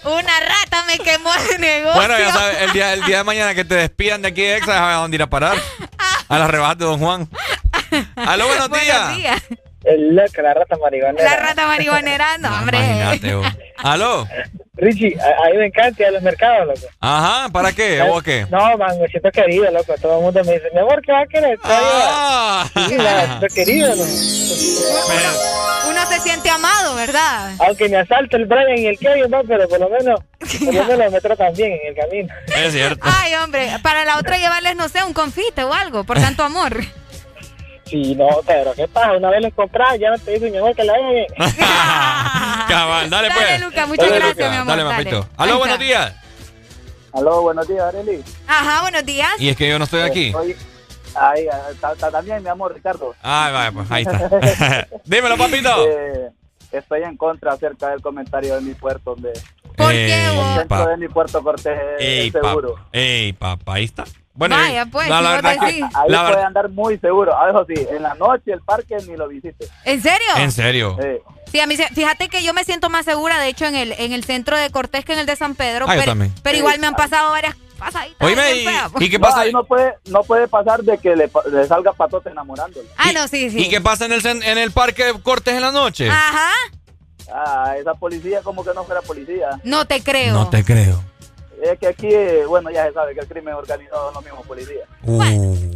Una 0.02 0.41
rata 0.41 0.84
me 0.86 0.99
quemó 0.99 1.31
el 1.34 1.60
negocio. 1.60 1.94
Bueno, 1.94 2.18
ya 2.18 2.33
sabes, 2.33 2.62
el 2.62 2.73
día, 2.73 2.94
el 2.94 3.05
día 3.05 3.18
de 3.18 3.25
mañana 3.25 3.55
que 3.55 3.67
te 3.67 3.75
despidan 3.75 4.23
de 4.23 4.28
aquí 4.28 4.41
de 4.41 4.57
Exa, 4.57 4.73
sabes 4.73 4.97
a 4.97 5.00
dónde 5.00 5.17
ir 5.17 5.23
a 5.23 5.28
parar. 5.28 5.59
A 6.28 6.39
las 6.39 6.49
rebajas 6.49 6.78
de 6.78 6.84
Don 6.84 7.00
Juan. 7.00 7.28
Aló, 8.15 8.47
buenos 8.47 8.70
días. 8.70 9.00
Buenos 9.00 9.17
días. 9.17 9.42
El 9.84 10.15
loco, 10.15 10.42
la 10.42 10.55
rata 10.55 10.76
marihuanera. 10.76 11.25
La 11.31 11.36
rata 11.36 11.67
marihuanera, 11.67 12.39
no, 12.39 12.49
hombre. 12.59 12.78
Imagínate, 12.78 13.34
vos. 13.34 13.47
Aló. 13.78 14.26
Richie, 14.75 15.15
a, 15.20 15.47
a 15.47 15.50
mí 15.50 15.57
me 15.59 15.67
encanta 15.67 16.02
ir 16.02 16.09
a 16.09 16.10
los 16.12 16.23
mercados, 16.23 16.67
loco. 16.68 16.92
Ajá, 17.00 17.49
¿para 17.50 17.73
qué? 17.73 18.00
¿O 18.02 18.20
qué? 18.23 18.47
No, 18.50 18.76
man, 18.78 18.99
me 19.00 19.09
siento 19.09 19.31
querido, 19.31 19.70
loco. 19.70 19.94
Todo 20.00 20.18
el 20.18 20.25
mundo 20.25 20.42
me 20.44 20.52
dice, 20.55 20.68
mi 20.73 20.81
amor, 20.81 21.02
¿qué 21.02 21.12
va 21.12 21.20
a 21.20 21.26
querer? 21.26 21.59
¿Qué 21.59 21.68
va 21.68 21.78
a 21.78 22.62
Ah. 22.62 22.70
llevar?" 22.75 22.89
Sí, 22.89 22.97
la- 22.97 23.26
siento 23.39 23.55
querido, 23.55 23.97
¿no? 23.97 24.05
Uno 25.91 26.07
se 26.09 26.20
siente 26.20 26.49
amado, 26.50 26.94
¿verdad? 26.94 27.52
Aunque 27.67 27.89
me 27.89 27.97
asalta 27.99 28.36
el 28.36 28.47
Brian 28.47 28.78
y 28.78 28.86
el 28.86 28.99
Kevin, 28.99 29.31
no, 29.31 29.42
pero 29.44 29.68
por 29.68 29.81
lo 29.81 29.89
menos, 29.91 30.20
por 30.65 30.75
lo 30.75 30.84
menos 30.84 31.12
me 31.12 31.20
tratan 31.20 31.52
bien 31.55 31.73
en 31.73 31.89
el 31.89 31.94
camino. 31.94 32.34
Es 32.57 32.73
cierto. 32.73 33.00
Ay, 33.05 33.34
hombre, 33.34 33.68
para 33.83 34.05
la 34.05 34.18
otra 34.18 34.36
llevarles, 34.39 34.76
no 34.76 34.89
sé, 34.89 35.02
un 35.05 35.12
confite 35.12 35.65
o 35.65 35.73
algo, 35.73 36.05
por 36.05 36.18
tanto 36.20 36.42
amor. 36.44 36.76
Sí, 37.90 38.14
no, 38.14 38.28
pero 38.46 38.72
¿qué 38.74 38.86
pasa? 38.86 39.12
Una 39.16 39.30
vez 39.30 39.42
los 39.42 39.52
compras, 39.54 39.98
ya 39.98 40.10
no 40.10 40.18
te 40.18 40.30
dicen, 40.32 40.52
mi 40.52 40.58
amor, 40.58 40.74
que 40.76 40.84
la 40.84 40.96
bien. 40.96 41.26
Cabal, 42.68 43.10
dale 43.10 43.28
pues. 43.32 43.40
Dale, 43.48 43.58
Luca, 43.64 43.86
muchas 43.86 44.06
Dale, 44.08 44.18
gracias, 44.20 44.36
Luca. 44.36 44.50
mi 44.50 44.56
amor, 44.56 44.76
Dale, 44.76 44.90
papito. 44.90 45.28
Ahí 45.36 45.48
Aló, 45.48 45.58
buenos 45.58 45.78
días. 45.78 46.14
Aló, 47.12 47.42
buenos 47.42 47.66
días, 47.68 47.82
Arely. 47.82 48.22
Ajá, 48.46 48.82
buenos 48.82 49.04
días. 49.04 49.30
Y 49.38 49.48
es 49.48 49.56
que 49.56 49.68
yo 49.68 49.78
no 49.78 49.84
estoy 49.84 50.02
aquí. 50.02 50.32
Ay, 51.16 51.46
ta- 51.80 51.96
ta- 51.96 52.10
también, 52.12 52.40
mi 52.42 52.48
amor, 52.48 52.72
Ricardo. 52.72 53.14
Ay, 53.20 53.52
vaya, 53.52 53.72
pues 53.72 53.90
ahí 53.90 54.02
está. 54.04 54.86
Dímelo, 55.04 55.36
papito. 55.36 55.68
Eh, 55.88 56.30
estoy 56.70 57.02
en 57.02 57.16
contra 57.16 57.52
acerca 57.54 57.88
del 57.88 58.00
comentario 58.00 58.54
de 58.54 58.60
mi 58.60 58.74
puerto, 58.74 59.16
donde 59.16 59.32
¿Por 59.76 59.90
qué 59.90 60.28
vos? 60.36 60.46
el 60.46 60.58
centro 60.60 60.68
pa- 60.68 60.86
de 60.90 60.96
mi 60.98 61.08
puerto 61.08 61.42
Cortés 61.42 61.76
es 61.98 62.06
Ey, 62.06 62.30
seguro. 62.30 62.74
papá. 62.76 62.88
Ey, 62.92 63.32
papá, 63.32 63.74
ahí 63.74 63.84
está. 63.84 64.04
Bueno, 64.40 64.56
Vaya, 64.56 64.82
eh, 64.82 64.86
pues, 64.90 65.06
la, 65.06 65.20
verdad 65.20 65.56
que- 65.60 65.66
decís. 65.66 65.84
Ahí 65.92 66.08
la 66.10 66.26
puede 66.28 66.42
andar 66.42 66.70
muy 66.70 66.96
seguro. 66.98 67.36
Ah, 67.36 67.50
eso 67.50 67.66
sí, 67.68 67.74
en 67.94 68.02
la 68.02 68.14
noche 68.14 68.52
el 68.54 68.62
parque 68.62 68.96
ni 69.06 69.14
lo 69.14 69.28
visite. 69.28 69.68
¿En 69.84 70.00
serio? 70.00 70.26
En 70.38 70.50
serio. 70.50 70.96
Sí, 71.52 71.60
a 71.60 71.66
mí 71.66 71.76
se- 71.76 71.88
fíjate 71.88 72.30
que 72.30 72.42
yo 72.42 72.54
me 72.54 72.64
siento 72.64 72.88
más 72.88 73.04
segura, 73.04 73.38
de 73.38 73.48
hecho, 73.48 73.66
en 73.66 73.74
el, 73.76 73.92
en 73.98 74.12
el 74.14 74.24
centro 74.24 74.56
de 74.56 74.70
Cortés 74.70 75.04
que 75.04 75.12
en 75.12 75.18
el 75.18 75.26
de 75.26 75.36
San 75.36 75.54
Pedro. 75.54 75.84
Ah, 75.86 75.94
yo 75.94 76.00
pero, 76.00 76.12
también. 76.12 76.32
pero 76.42 76.56
igual 76.56 76.78
me 76.78 76.86
han 76.86 76.94
pasado 76.94 77.30
varias 77.32 77.54
pasaditas. 77.78 78.26
Oíme, 78.26 78.50
¿y, 78.54 79.04
y 79.04 79.10
qué 79.10 79.18
no, 79.18 79.26
pasa? 79.28 79.40
ahí 79.40 79.52
no 79.52 79.64
puede, 79.64 79.92
no 80.06 80.22
puede 80.22 80.48
pasar 80.48 80.82
de 80.84 80.96
que 80.96 81.14
le, 81.14 81.28
salga 81.68 81.92
patote 81.92 82.30
enamorándolo. 82.30 82.88
Ah, 82.96 83.12
no, 83.12 83.28
sí, 83.28 83.50
sí. 83.50 83.58
¿Y 83.66 83.68
qué 83.68 83.82
pasa 83.82 84.06
en 84.06 84.12
el, 84.12 84.24
en 84.26 84.56
el 84.56 84.72
parque 84.72 85.12
Cortes 85.22 85.52
en 85.52 85.60
la 85.60 85.70
noche? 85.70 86.08
Ajá, 86.08 86.50
Ah, 87.30 87.74
esa 87.78 87.92
policía 87.94 88.40
como 88.42 88.64
que 88.64 88.72
no 88.74 88.84
fuera 88.84 89.02
policía. 89.02 89.50
no 89.64 89.84
te 89.86 90.02
creo. 90.02 90.32
No 90.32 90.48
te 90.48 90.64
creo. 90.64 91.04
Es 91.62 91.78
que 91.78 91.86
aquí, 91.89 92.08
bueno, 92.48 92.70
ya 92.70 92.86
se 92.86 92.92
sabe 92.92 93.14
que 93.14 93.20
el 93.20 93.26
crimen 93.28 93.55
organizado 93.55 94.06
son 94.06 94.14
los 94.14 94.24
mismos 94.24 94.47
policías. 94.47 94.89
Uh, 95.02 95.22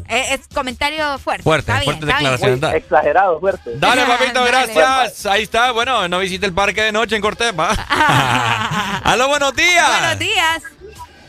Eh, 0.08 0.24
es 0.34 0.48
comentario 0.54 1.18
fuerte. 1.18 1.42
Fuerte, 1.42 1.70
está 1.72 1.80
bien, 1.80 1.84
fuerte 1.84 2.06
bien. 2.06 2.16
declaración. 2.16 2.60
Da- 2.60 2.76
exagerado, 2.76 3.40
fuerte. 3.40 3.70
Dale, 3.76 4.02
papito, 4.06 4.44
gracias. 4.44 5.26
Ahí 5.26 5.42
está. 5.42 5.72
Bueno, 5.72 6.08
no 6.08 6.18
visite 6.20 6.46
el 6.46 6.52
parque 6.54 6.82
de 6.82 6.92
noche 6.92 7.16
en 7.16 7.22
Cortés, 7.22 7.52
va. 7.58 7.70
Aló, 9.04 9.28
buenos 9.28 9.54
días. 9.54 10.00
Buenos 10.00 10.18
días. 10.18 10.62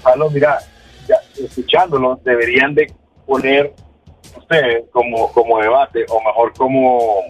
Aló, 0.03 0.30
mira, 0.30 0.59
ya, 1.08 1.16
escuchándolo, 1.43 2.19
deberían 2.24 2.74
de 2.75 2.93
poner 3.25 3.74
ustedes 4.38 4.84
como, 4.92 5.32
como 5.34 5.59
debate, 5.59 6.06
o 6.09 6.22
mejor 6.22 6.53
como, 6.53 7.22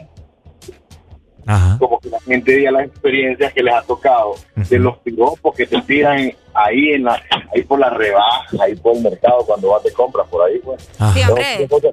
Ajá. 1.47 1.77
como 1.79 1.99
que 1.99 2.09
la 2.09 2.19
gente 2.21 2.51
diga 2.53 2.71
las 2.71 2.85
experiencias 2.87 3.53
que 3.53 3.61
les 3.63 3.73
ha 3.73 3.81
tocado, 3.83 4.35
de 4.55 4.79
los 4.79 4.97
piropos 4.99 5.55
que 5.55 5.65
te 5.67 5.81
tiran 5.83 6.31
ahí 6.53 6.93
en 6.93 7.03
la, 7.03 7.21
ahí 7.53 7.63
por 7.63 7.79
la 7.79 7.89
rebaja, 7.89 8.45
ahí 8.61 8.75
por 8.75 8.95
el 8.95 9.03
mercado, 9.03 9.45
cuando 9.45 9.69
vas 9.69 9.83
de 9.83 9.91
compras 9.93 10.27
por 10.29 10.47
ahí, 10.47 10.59
pues. 10.63 10.81
Sí, 11.13 11.19
Esos 11.19 11.29
hombre. 11.29 11.55
piropos, 11.57 11.83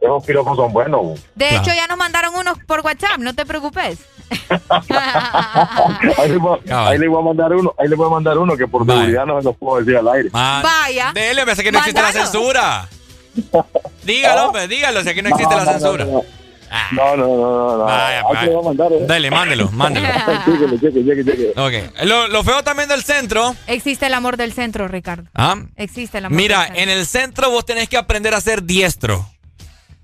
esos 0.00 0.24
piropos 0.24 0.56
son 0.56 0.72
buenos. 0.72 1.24
De 1.34 1.48
Claro. 1.48 1.62
hecho, 1.62 1.74
ya 1.74 1.86
nos 1.86 1.98
mandaron 1.98 2.34
unos 2.34 2.58
por 2.66 2.80
WhatsApp, 2.80 3.18
no 3.18 3.34
te 3.34 3.46
preocupes. 3.46 3.98
Ahí 6.18 6.28
le, 6.30 6.36
voy, 6.38 6.58
Cabal. 6.60 6.92
ahí 6.92 6.98
le 6.98 7.08
voy 7.08 7.20
a 7.20 7.24
mandar 7.24 7.52
uno, 7.54 7.74
ahí 7.78 7.88
le 7.88 7.94
voy 7.96 8.06
a 8.06 8.10
mandar 8.10 8.38
uno 8.38 8.56
que 8.56 8.66
por 8.66 8.84
Vale. 8.84 9.00
seguridad 9.00 9.26
no 9.26 9.38
se 9.38 9.44
los 9.44 9.56
puedo 9.56 9.78
decir 9.78 9.96
al 9.96 10.08
aire. 10.08 10.30
Ma- 10.32 10.62
Vaya. 10.62 11.12
Dele, 11.14 11.44
me 11.44 11.54
sé 11.56 11.62
que 11.62 11.72
no 11.72 11.78
existe 11.78 12.00
la 12.02 12.12
censura. 12.12 12.88
Dígalo, 14.04 14.46
hombre, 14.46 14.66
dígalo, 14.68 15.02
si 15.02 15.10
aquí 15.10 15.22
no 15.22 15.28
existe 15.28 15.54
No, 15.54 15.60
la 15.60 15.64
no, 15.64 15.70
censura. 15.72 16.04
No, 16.06 16.22
no, 16.92 17.16
no, 17.16 17.26
no, 17.26 17.36
no, 17.36 17.78
no. 17.78 17.84
Vaya, 17.84 18.22
voy 18.22 18.36
a 18.36 18.62
mandar, 18.64 18.92
eh. 18.92 18.98
Dale, 19.06 19.30
mándelo, 19.30 19.70
mándelo. 19.70 20.08
Chéquele, 20.44 20.80
cheque, 20.80 21.04
cheque, 21.04 21.24
cheque. 21.24 21.52
Ok. 21.56 22.04
Lo, 22.04 22.28
lo 22.28 22.42
feo 22.44 22.62
también 22.62 22.88
del 22.88 23.02
centro. 23.02 23.54
Existe 23.66 24.06
el 24.06 24.14
amor 24.14 24.36
del 24.36 24.52
centro, 24.52 24.88
Ricardo. 24.88 25.28
¿ah? 25.34 25.56
Existe 25.76 26.18
el 26.18 26.26
amor 26.26 26.36
Mira, 26.36 26.58
del 26.58 26.66
centro. 26.68 26.82
en 26.82 26.88
el 26.90 27.06
centro 27.06 27.50
vos 27.50 27.64
tenés 27.66 27.88
que 27.88 27.96
aprender 27.96 28.34
a 28.34 28.40
ser 28.40 28.62
diestro. 28.62 29.28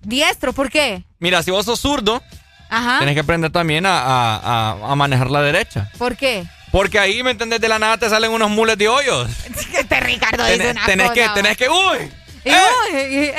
Diestro, 0.03 0.53
¿por 0.53 0.71
qué? 0.71 1.05
Mira, 1.21 1.43
si 1.43 1.51
vos 1.51 1.65
sos 1.65 1.81
zurdo, 1.81 2.23
Ajá. 2.69 2.99
tenés 2.99 3.15
que 3.15 3.21
aprender 3.21 3.51
también 3.53 3.87
a, 3.87 3.99
a- 4.01 4.37
a- 4.73 4.93
a 4.93 4.97
manejar 4.97 5.31
la 5.31 5.43
derecha. 5.43 5.91
¿Por 5.99 6.17
qué? 6.17 6.45
Porque 6.73 6.99
ahí, 6.99 7.23
¿me 7.23 7.31
entendés? 7.33 7.61
De 7.61 7.69
la 7.69 7.79
nada 7.79 7.99
te 7.99 8.09
salen 8.09 8.31
unos 8.33 8.51
mules 8.51 8.79
de 8.79 8.89
hoyos. 8.89 9.29
Este 9.79 10.01
Ricardo 10.01 10.45
dice 10.45 10.59
Tenés, 10.59 10.73
una 10.77 10.87
tenés 10.87 11.09
cosa, 11.11 11.15
que, 11.21 11.29
tenés 11.35 11.57
que, 11.57 11.69
uy, 11.69 12.11
Y, 12.45 12.51
¡Eh! 12.51 12.57
uy, 12.91 13.33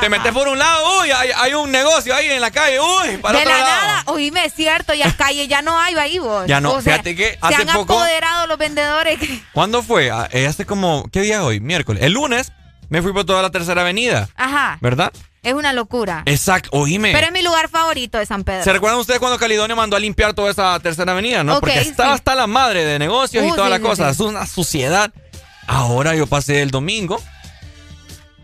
te 0.00 0.08
metes 0.10 0.32
por 0.32 0.46
un 0.48 0.58
lado, 0.58 1.00
uy, 1.00 1.10
hay, 1.10 1.30
hay 1.34 1.54
un 1.54 1.70
negocio 1.72 2.14
ahí 2.14 2.26
en 2.30 2.40
la 2.42 2.50
calle, 2.50 2.78
uy, 2.78 3.16
para 3.16 3.38
de 3.38 3.44
otro 3.44 3.52
la 3.58 3.64
lado. 3.64 3.70
nada, 3.86 4.02
oíme, 4.06 4.44
es 4.44 4.54
cierto, 4.54 4.92
ya 4.94 5.10
calle 5.16 5.48
ya 5.48 5.62
no 5.62 5.78
hay 5.78 5.94
ahí 5.94 6.18
vos. 6.18 6.46
Ya 6.46 6.60
no, 6.60 6.72
O 6.72 6.80
sea, 6.82 6.94
fíjate 6.94 7.16
que 7.16 7.30
se 7.32 7.38
hace 7.40 7.54
han 7.62 7.66
poco- 7.68 7.94
apoderado 7.94 8.46
los 8.46 8.58
vendedores. 8.58 9.18
que- 9.18 9.42
¿Cuándo 9.52 9.82
fue? 9.82 10.10
Ah, 10.10 10.28
eh, 10.32 10.46
hace 10.46 10.66
como, 10.66 11.08
¿qué 11.10 11.22
día 11.22 11.36
es 11.36 11.40
hoy? 11.42 11.60
Miércoles. 11.60 12.02
El 12.02 12.12
lunes 12.12 12.52
me 12.90 13.00
fui 13.02 13.12
por 13.12 13.24
toda 13.24 13.40
la 13.40 13.50
tercera 13.50 13.80
avenida, 13.80 14.28
Ajá, 14.36 14.76
¿verdad? 14.80 15.10
es 15.42 15.54
una 15.54 15.72
locura. 15.72 16.22
Exacto, 16.26 16.68
oíme. 16.72 17.12
Pero 17.12 17.28
es 17.28 17.32
mi 17.32 17.40
lugar 17.42 17.70
favorito 17.70 18.18
de 18.18 18.26
San 18.26 18.44
Pedro. 18.44 18.62
¿Se 18.62 18.72
recuerdan 18.74 18.98
ustedes 19.00 19.20
cuando 19.20 19.38
Caledonia 19.38 19.74
mandó 19.74 19.96
a 19.96 20.00
limpiar 20.00 20.34
toda 20.34 20.50
esa 20.50 20.78
tercera 20.80 21.12
avenida, 21.12 21.42
no? 21.42 21.60
Porque 21.60 21.80
estaba 21.80 22.10
sí. 22.10 22.14
hasta 22.16 22.34
la 22.34 22.46
madre 22.46 22.84
de 22.84 22.98
negocios 22.98 23.42
y 23.42 23.48
Uh, 23.50 23.54
toda 23.54 23.68
sí, 23.68 23.70
la 23.70 23.76
sí, 23.78 23.82
cosa. 23.82 24.10
Es 24.10 24.20
una 24.20 24.46
suciedad. 24.46 25.10
Ahora 25.66 26.14
yo 26.14 26.26
pasé 26.26 26.60
el 26.60 26.70
domingo 26.70 27.22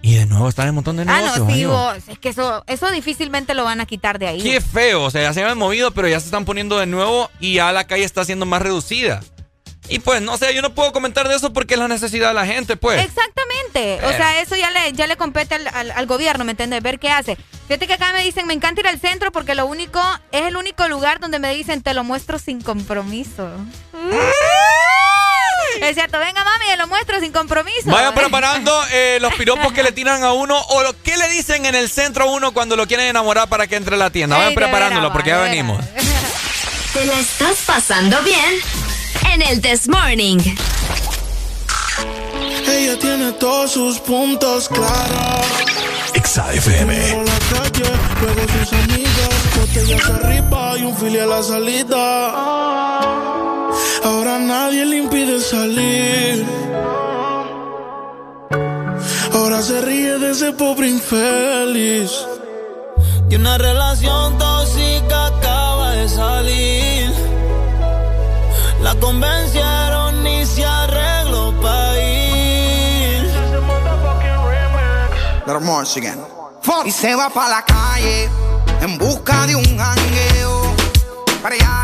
y 0.03 0.15
de 0.15 0.27
nuevo 0.27 0.49
están 0.49 0.69
un 0.69 0.77
montón 0.77 0.97
de 0.97 1.03
Ah, 1.03 1.21
negocios. 1.21 1.39
no, 1.49 1.55
sí, 1.55 1.65
vos. 1.65 1.97
Es 2.09 2.19
que 2.19 2.29
eso, 2.29 2.63
eso 2.67 2.91
difícilmente 2.91 3.55
lo 3.55 3.65
van 3.65 3.81
a 3.81 3.87
quitar 3.87 4.19
de 4.19 4.29
ahí. 4.29 4.41
Qué 4.43 4.61
feo, 4.61 5.03
o 5.05 5.11
sea, 5.11 5.23
ya 5.23 5.33
se 5.33 5.43
habían 5.43 5.59
movido, 5.59 5.91
pero 5.91 6.09
ya 6.09 6.21
se 6.21 6.27
están 6.27 6.45
poniendo 6.45 6.79
de 6.79 6.87
nuevo 6.87 7.31
y 7.41 7.55
ya 7.55 7.73
la 7.73 7.87
calle 7.87 8.05
está 8.05 8.25
siendo 8.25 8.47
más 8.47 8.63
reducida. 8.63 9.23
Y 9.89 10.01
pues, 10.01 10.21
no 10.21 10.37
sé, 10.37 10.53
yo 10.53 10.63
no 10.63 10.75
puedo 10.75 10.93
comentar 10.93 11.29
de 11.29 11.37
eso 11.37 11.53
porque 11.53 11.75
es 11.75 11.81
la 11.81 11.87
necesidad 11.87 12.29
de 12.29 12.35
la 12.35 12.45
gente, 12.45 12.77
pues. 12.77 13.01
Exactamente. 13.05 14.05
O 14.05 14.11
sea, 14.11 14.41
eso 14.41 14.57
ya 14.57 14.69
le, 14.73 14.93
ya 14.93 15.07
le 15.07 15.17
compete 15.17 15.55
al, 15.55 15.69
al- 15.69 15.93
al 15.93 16.07
gobierno, 16.07 16.45
¿me 16.45 16.51
entiendes? 16.53 16.83
Ver 16.83 16.99
qué 16.99 17.09
hace. 17.11 17.37
Fíjate 17.69 17.87
que 17.87 17.93
acá 17.95 18.13
me 18.13 18.25
dicen, 18.25 18.49
me 18.49 18.55
encanta 18.55 18.81
ir 18.81 18.89
al 18.89 18.99
centro 18.99 19.31
porque 19.31 19.55
lo 19.55 19.65
único, 19.67 20.01
es 20.33 20.43
el 20.43 20.57
único 20.57 20.89
lugar 20.89 21.21
donde 21.21 21.39
me 21.39 21.55
dicen, 21.55 21.83
te 21.83 21.95
lo 21.95 22.03
muestro 22.03 22.41
sin 22.41 22.61
compromiso. 22.63 23.49
Es 25.81 25.95
cierto, 25.95 26.19
venga 26.19 26.45
mami, 26.45 26.67
te 26.71 26.77
lo 26.77 26.87
muestro 26.89 27.21
sin 27.21 27.33
compromiso. 27.33 27.87
Vayan 27.87 28.15
preparando 28.15 28.73
eh, 28.93 29.19
los 29.21 29.35
piropos 29.35 29.73
que 29.73 29.83
le 29.83 29.93
tiran 29.93 30.23
a 30.23 30.33
uno 30.33 30.61
o 30.71 30.83
lo 30.83 31.01
que 31.03 31.17
le 31.17 31.29
dicen 31.29 31.65
en 31.67 31.75
el 31.75 31.89
centro 31.89 32.25
a 32.25 32.27
uno 32.31 32.53
cuando 32.53 32.77
lo 32.77 32.87
quieren 32.87 33.07
enamorar 33.07 33.49
para 33.49 33.67
que 33.67 33.77
entre 33.77 33.95
a 33.97 33.99
la 33.99 34.11
tienda. 34.11 34.37
Vayan 34.37 34.51
Ey, 34.51 34.57
preparándolo 34.57 35.13
porque 35.13 35.31
ya 35.31 35.39
venimos. 35.39 35.85
¿Te 36.93 37.05
la 37.05 37.19
estás 37.19 37.59
pasando 37.67 38.21
bien? 38.23 38.61
En 39.33 39.43
el 39.43 39.61
This 39.61 39.89
Morning. 39.89 40.39
Ella 42.69 42.99
tiene 42.99 43.33
todos 43.33 43.73
sus 43.73 43.99
puntos 44.01 44.69
claros. 44.69 45.47
Exa 46.15 46.53
FM. 46.53 46.95
Por 47.15 47.27
la 47.27 47.39
calle, 47.61 47.91
luego 48.21 48.41
sus 48.53 48.73
amigas, 48.73 49.57
botellas 49.57 50.11
arriba 50.11 50.79
y 50.79 50.83
un 50.83 50.97
fili 50.97 51.19
a 51.19 51.27
la 51.27 51.43
salida. 51.43 52.33
Ahora 54.05 54.39
nadie 54.39 54.85
le 54.85 54.97
impide 54.99 55.41
salir. 55.41 56.45
Ahora 59.33 59.63
se 59.63 59.81
ríe 59.81 60.19
de 60.19 60.31
ese 60.31 60.53
pobre 60.53 60.89
infeliz. 60.89 62.11
De 63.29 63.37
una 63.37 63.59
relación 63.59 64.39
tóxica 64.39 65.27
acaba 65.27 65.91
de 65.93 66.09
salir. 66.09 67.11
La 68.83 68.95
convencieron 68.97 70.27
y 70.27 70.47
se 70.47 70.65
arregló 70.65 71.53
para 71.61 72.03
ir. 72.03 72.27
Again. 75.97 76.21
Y 76.85 76.91
se 76.91 77.15
va 77.15 77.31
para 77.31 77.49
la 77.49 77.65
calle 77.65 78.29
en 78.81 78.99
busca 78.99 79.47
de 79.47 79.57
un 79.57 79.79
jangueo. 79.79 80.75
Para 81.43 81.55
allá 81.55 81.76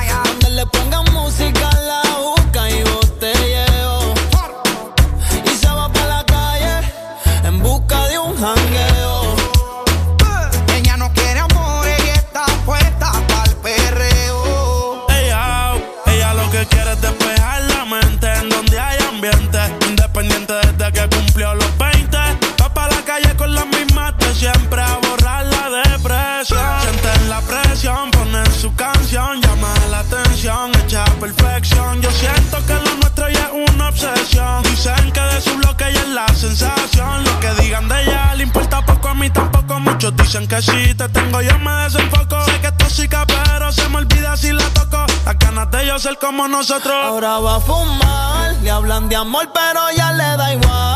como 46.23 46.47
nosotros. 46.47 46.94
Ahora 46.94 47.41
va 47.41 47.57
a 47.57 47.60
fumar, 47.60 48.55
le 48.62 48.70
hablan 48.70 49.09
de 49.09 49.17
amor, 49.17 49.51
pero 49.52 49.81
ya 49.97 50.12
le 50.12 50.36
da 50.36 50.52
igual. 50.52 50.92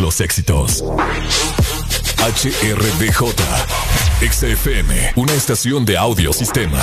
los 0.00 0.20
éxitos. 0.20 0.82
HRBJ, 2.18 3.34
XFM, 4.30 5.12
una 5.16 5.32
estación 5.32 5.84
de 5.84 5.96
audio 5.96 6.32
sistema. 6.32 6.80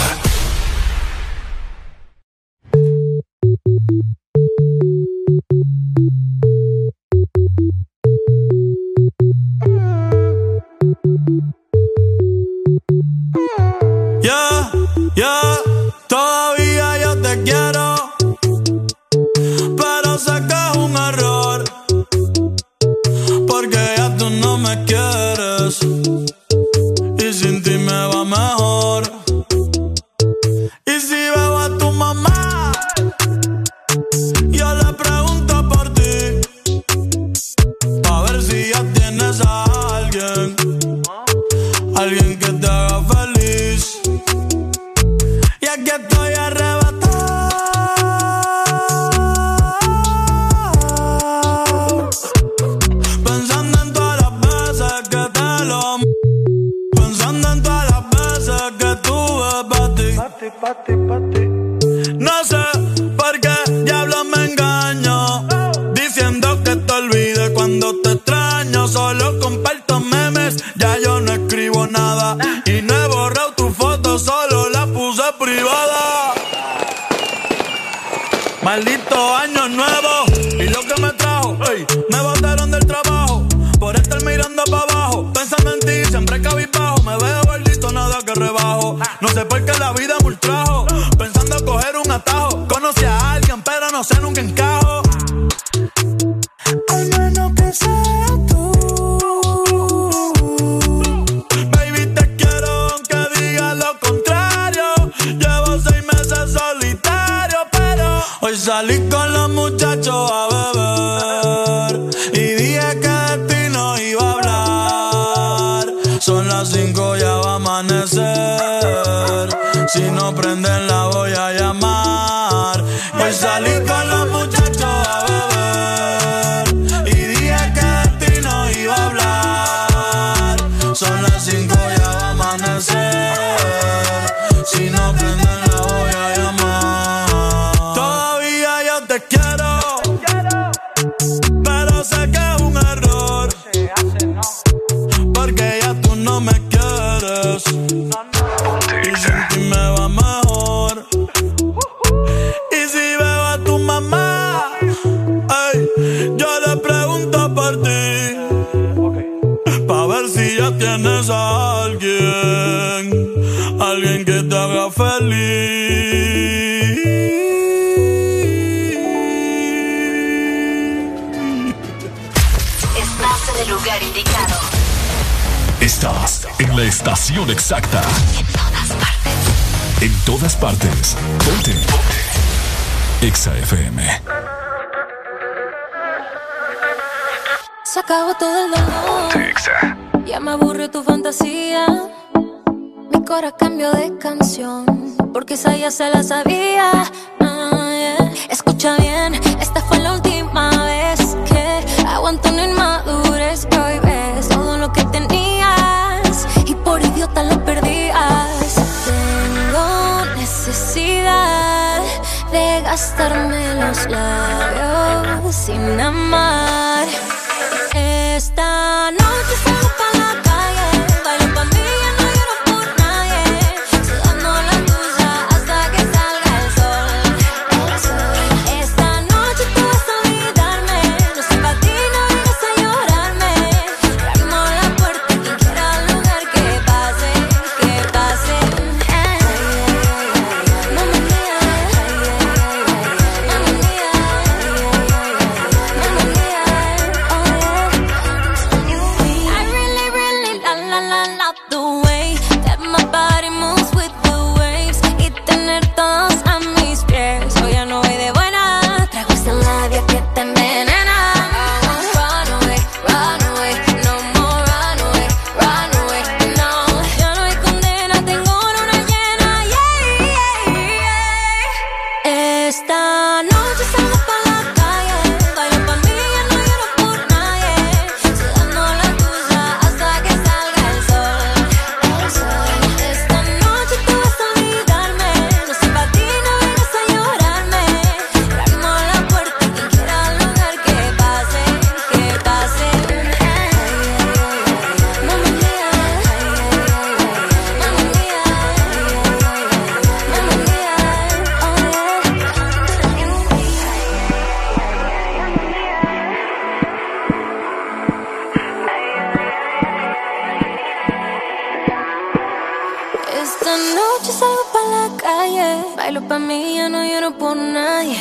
Bailo 316.08 316.22
pa' 316.26 316.40
mí, 316.40 316.78
ya 316.78 316.88
no 316.88 317.04
lloro 317.04 317.38
por 317.38 317.58
nadie. 317.58 318.18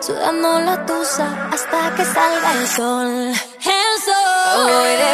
Sudando 0.00 0.60
la 0.60 0.86
tusa 0.86 1.26
hasta 1.50 1.92
que 1.96 2.04
salga 2.04 2.52
el 2.52 2.68
sol. 2.68 3.08
El 3.76 3.94
sol. 4.06 5.13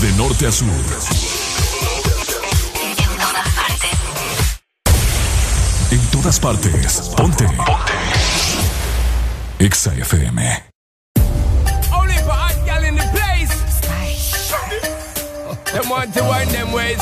De 0.00 0.12
norte 0.16 0.46
a 0.46 0.50
sur. 0.50 0.66
En 5.90 6.10
todas 6.10 6.40
partes. 6.40 7.00
Ponte. 7.16 7.44
Ponte. 7.44 7.92
Exa 9.58 9.92
FM. 9.92 10.38
Only 11.92 12.14
for 12.14 12.32
hot 12.32 12.56
gal 12.64 12.82
in 12.84 12.96
the 12.96 13.04
place. 13.12 13.52
Them 15.72 15.90
want 15.90 16.14
to 16.14 16.22
wind 16.22 16.50
them 16.50 16.72
ways. 16.72 16.98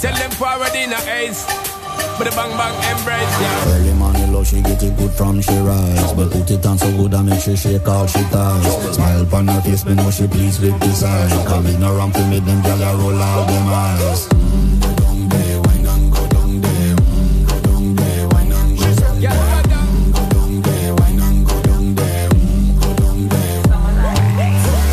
Tell 0.00 0.14
them 0.14 0.30
forward 0.30 0.74
in 0.76 0.92
a 0.92 1.00
ace. 1.10 1.71
But 2.18 2.30
the 2.30 2.36
bang 2.36 2.56
bang 2.56 2.74
embrace, 2.92 3.40
yeah. 3.40 3.72
Early 3.72 3.92
morning 3.94 4.32
love, 4.32 4.46
she 4.46 4.60
get 4.62 4.82
it 4.82 4.96
good 4.96 5.12
from 5.12 5.40
she 5.40 5.56
rise 5.58 6.12
But 6.12 6.30
put 6.30 6.50
it 6.50 6.64
on 6.66 6.78
so 6.78 6.90
good 6.96 7.14
I 7.14 7.22
make 7.22 7.40
she 7.40 7.56
shake 7.56 7.88
all 7.88 8.06
she 8.06 8.22
ties 8.30 8.94
Smile 8.94 9.22
upon 9.22 9.48
her 9.48 9.60
face, 9.62 9.84
me 9.84 9.94
know 9.94 10.10
she 10.10 10.26
pleased 10.28 10.60
with 10.62 10.78
this 10.80 11.02
eye 11.02 11.44
Come 11.46 11.66
ignorant 11.66 12.14
to 12.14 12.26
me, 12.26 12.38
them 12.40 12.62
gyal 12.62 12.82
a 12.82 12.96
roll 12.98 13.22
out 13.22 13.46
them 13.48 13.68
eyes 13.68 14.28
mm, 14.28 14.80
Go 14.82 14.94
down 14.94 15.28
there, 15.28 15.60
wine 15.62 15.86
and 15.86 16.12
go 16.12 16.26
down 16.28 16.60
there 16.60 16.96
mm, 16.96 17.48
Go 17.48 17.60
down 17.60 17.96
there, 17.96 18.28
wine 18.28 18.52
and 18.52 18.78
go 18.78 18.86
down 18.92 19.14
there 19.16 19.42
mm, 19.48 20.12
Go 20.12 20.22
down 20.34 20.62
there, 20.62 20.94
wine 20.94 21.20
and 21.20 21.46
go 21.46 21.62
down 21.62 21.94
there 21.94 22.28
mm, 22.28 22.80
Go 22.80 22.90
down 23.02 23.28
there 23.28 23.62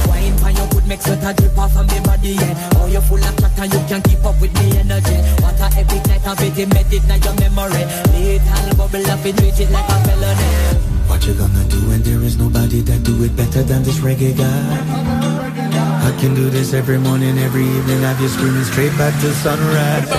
Wine 0.07 0.37
for 0.37 0.49
your 0.49 0.67
good 0.69 0.87
make 0.87 1.01
sweat 1.01 1.23
a 1.23 1.33
drip 1.33 1.57
off 1.57 1.75
of 1.75 1.85
me 1.91 1.99
body, 1.99 2.29
yeah. 2.29 2.69
Oh, 2.75 2.87
you 2.87 3.01
full 3.01 3.17
of 3.17 3.35
chat 3.37 3.59
and 3.59 3.73
you 3.73 3.79
can't 3.87 4.03
keep 4.07 4.23
up 4.23 4.39
with 4.39 4.53
me 4.53 4.68
energy. 4.68 4.68
What 4.68 4.68
a 4.68 4.68
epic 6.29 6.57
night 6.57 6.57
of 6.57 6.57
it, 6.57 6.63
embedded 6.63 7.03
in 7.03 7.21
your 7.23 7.33
memory. 7.39 7.85
Little 8.13 8.75
bubble 8.77 9.11
up, 9.11 9.25
it 9.25 9.37
treat 9.37 9.59
it 9.59 9.71
like 9.71 9.89
a 9.89 9.97
felony. 10.05 10.49
What 11.07 11.25
you 11.25 11.33
gonna 11.33 11.63
do 11.65 11.77
when 11.87 12.01
there 12.03 12.21
is 12.21 12.37
nobody 12.37 12.81
that 12.81 13.03
do 13.03 13.23
it 13.23 13.35
better 13.35 13.63
than 13.63 13.83
this 13.83 13.97
reggae 13.99 14.37
guy? 14.37 14.47
I 16.07 16.11
can 16.19 16.35
do 16.35 16.49
this 16.49 16.73
every 16.73 16.97
morning, 16.97 17.37
every 17.39 17.63
evening, 17.63 18.01
have 18.01 18.19
you 18.21 18.27
screaming 18.29 18.63
straight 18.63 18.95
back 18.97 19.13
to 19.21 19.33
sunrise. 19.33 20.09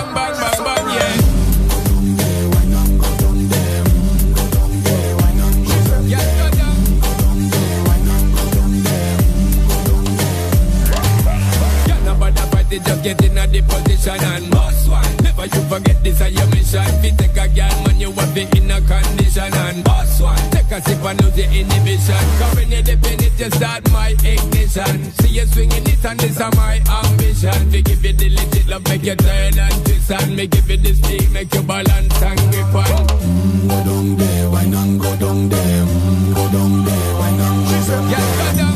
Yeah, 11.86 12.04
nobody 12.04 12.40
fight 12.50 12.72
it, 12.72 12.82
just 12.84 13.02
get 13.02 13.24
in 13.24 13.38
a 13.38 13.46
the 13.46 13.62
position 13.62 14.24
and 14.24 14.50
boss 14.50 14.88
one. 14.88 15.09
Never 15.40 15.56
you 15.56 15.68
forget 15.70 16.04
this 16.04 16.20
is 16.20 16.32
your 16.36 16.46
mission. 16.48 16.84
Fi 17.00 17.10
take 17.16 17.32
a 17.32 17.48
girl, 17.48 17.76
man, 17.86 17.98
you 17.98 18.12
have 18.12 18.36
it 18.36 18.54
in 18.58 18.70
a 18.70 18.78
condition 18.82 19.54
and 19.54 19.82
boss 19.82 20.20
one. 20.20 20.36
Take 20.50 20.70
a 20.70 20.82
sip 20.82 21.02
and 21.02 21.22
lose 21.22 21.38
your 21.38 21.48
inhibition. 21.48 22.24
Cause 22.36 22.56
when 22.56 22.70
you 22.70 22.82
dip 22.82 23.04
in 23.06 23.24
it, 23.24 23.40
you 23.40 23.50
start 23.50 23.90
my 23.90 24.10
ignition. 24.10 25.12
See 25.16 25.40
you 25.40 25.46
swinging 25.46 25.86
it 25.88 26.04
and 26.04 26.20
this 26.20 26.36
is 26.36 26.56
my 26.56 26.76
ambition. 26.84 27.72
We 27.72 27.80
give 27.80 28.04
you 28.04 28.12
the 28.12 28.28
legit 28.28 28.66
love, 28.68 28.84
make 28.84 29.02
you 29.02 29.16
turn 29.16 29.58
and 29.58 29.86
twist 29.86 30.10
and 30.10 30.36
me 30.36 30.46
give 30.46 30.68
you 30.68 30.76
the 30.76 30.92
stick, 30.92 31.30
make 31.30 31.54
you 31.54 31.62
balance 31.62 32.22
and 32.22 32.40
grip 32.52 32.74
on. 32.74 33.06
Mm, 33.08 33.68
go 33.70 33.84
down 33.84 34.16
there, 34.16 34.50
wine 34.50 34.74
and 34.74 35.00
go 35.00 35.16
down 35.16 35.48
there. 35.48 35.86
Mm, 35.86 36.34
go 36.34 36.52
down 36.52 36.84
there, 36.84 37.14
wine 37.16 37.40
and 37.40 37.64
go 37.64 37.86
down 37.88 38.10
there. 38.10 38.64
Go 38.64 38.69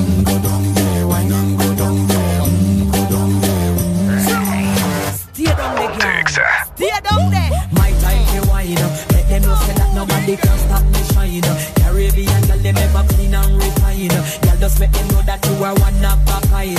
just 14.64 14.80
make 14.80 14.92
them 14.92 15.08
know 15.08 15.20
that 15.20 15.44
you 15.44 15.62
are 15.62 15.74
one 15.74 16.04
of 16.06 16.26
a 16.26 16.40
kind. 16.48 16.78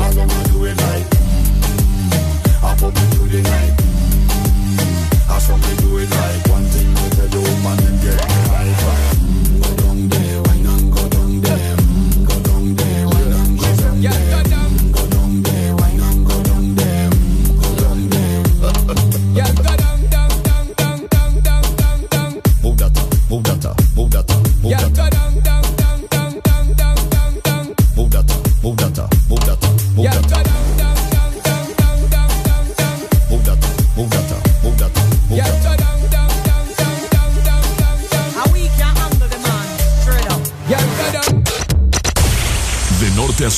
I 0.00 0.08
wanna 0.16 0.48
do 0.50 0.64
it 0.64 0.76
like 0.86 1.06
mm, 1.14 2.64
I 2.64 2.74
put 2.74 2.92
me 2.92 3.00
through 3.12 3.28
the 3.28 3.42
night. 3.42 3.74
Mm, 3.78 5.30
I 5.30 5.38
saw 5.38 5.56
me 5.56 5.85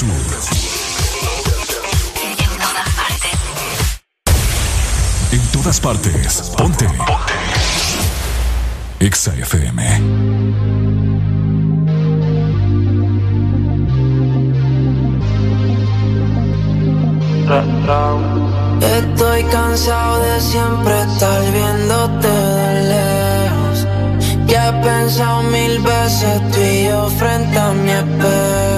Norte 0.03 0.35
a 0.37 0.41
sur. 0.41 0.55
En 5.33 5.43
todas 5.51 5.81
partes. 5.81 6.53
Ponte. 6.57 6.85
Ponte. 6.85 7.09
Exa 9.01 9.35
FM. 9.35 9.83
Estoy 18.81 19.45
cansado 19.45 20.23
de 20.23 20.41
siempre 20.41 21.01
estar 21.03 21.53
viéndote 21.53 22.29
de 22.29 22.83
lejos. 22.95 23.87
Ya 24.47 24.69
he 24.69 24.73
pensado 24.85 25.43
mil 25.45 25.81
veces 25.81 26.51
tú 26.53 26.61
y 26.61 26.85
yo 26.85 27.09
frente 27.19 27.59
a 27.59 27.73
mi 27.73 27.91
espejo. 27.91 28.78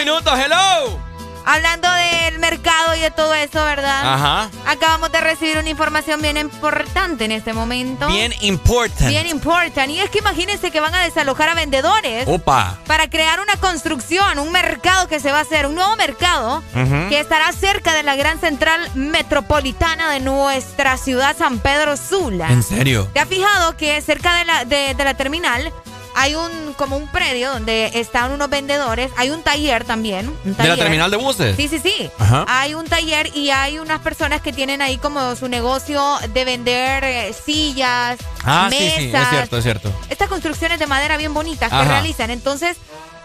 minutos, 0.00 0.32
hello. 0.38 0.98
Hablando 1.44 1.88
del 1.92 2.38
mercado 2.38 2.94
y 2.96 3.00
de 3.00 3.10
todo 3.10 3.34
eso, 3.34 3.62
¿verdad? 3.64 4.14
Ajá. 4.14 4.50
Acabamos 4.66 5.12
de 5.12 5.20
recibir 5.20 5.58
una 5.58 5.68
información 5.68 6.22
bien 6.22 6.38
importante 6.38 7.26
en 7.26 7.32
este 7.32 7.52
momento. 7.52 8.06
Bien 8.06 8.32
important. 8.40 9.10
Bien 9.10 9.26
important. 9.26 9.90
Y 9.90 10.00
es 10.00 10.08
que 10.08 10.20
imagínense 10.20 10.70
que 10.70 10.80
van 10.80 10.94
a 10.94 11.02
desalojar 11.02 11.50
a 11.50 11.54
vendedores 11.54 12.26
Opa. 12.28 12.78
para 12.86 13.10
crear 13.10 13.40
una 13.40 13.56
construcción, 13.56 14.38
un 14.38 14.52
mercado 14.52 15.06
que 15.08 15.20
se 15.20 15.32
va 15.32 15.38
a 15.38 15.42
hacer, 15.42 15.66
un 15.66 15.74
nuevo 15.74 15.96
mercado 15.96 16.62
que 17.08 17.20
estará 17.20 17.52
cerca 17.52 17.94
de 17.94 18.04
la 18.04 18.16
gran 18.16 18.40
central 18.40 18.80
metropolitana 18.94 20.10
de 20.10 20.20
nuestra 20.20 20.96
ciudad 20.96 21.36
San 21.36 21.58
Pedro 21.58 21.96
Sula. 21.98 22.48
¿En 22.50 22.62
serio? 22.62 23.08
¿Te 23.12 23.20
has 23.20 23.28
fijado 23.28 23.76
que 23.76 24.00
cerca 24.00 24.34
de 24.36 24.44
la, 24.46 24.64
de, 24.64 24.94
de 24.94 25.04
la 25.04 25.14
terminal 25.14 25.72
hay 26.14 26.34
un 26.34 26.74
como 26.74 26.96
un 26.96 27.08
predio 27.08 27.50
donde 27.52 27.90
están 27.94 28.32
unos 28.32 28.50
vendedores, 28.50 29.10
hay 29.16 29.30
un 29.30 29.42
taller 29.42 29.84
también, 29.84 30.28
un 30.44 30.56
¿De 30.56 30.68
la 30.68 30.76
terminal 30.76 31.10
de 31.10 31.16
buses? 31.16 31.56
Sí, 31.56 31.68
sí, 31.68 31.78
sí. 31.78 32.10
Ajá. 32.18 32.44
Hay 32.48 32.74
un 32.74 32.86
taller 32.86 33.34
y 33.36 33.50
hay 33.50 33.78
unas 33.78 34.00
personas 34.00 34.40
que 34.40 34.52
tienen 34.52 34.82
ahí 34.82 34.98
como 34.98 35.34
su 35.36 35.48
negocio 35.48 36.02
de 36.32 36.44
vender 36.44 37.04
eh, 37.04 37.32
sillas, 37.44 38.18
Ah, 38.44 38.68
sí, 38.70 38.78
mesas. 38.78 38.96
sí, 38.98 39.10
es 39.14 39.28
cierto, 39.30 39.56
es 39.58 39.62
cierto. 39.64 39.92
Estas 40.08 40.28
construcciones 40.28 40.78
de 40.78 40.86
madera 40.86 41.16
bien 41.16 41.34
bonitas 41.34 41.70
que 41.70 41.84
realizan. 41.84 42.30
Entonces, 42.30 42.76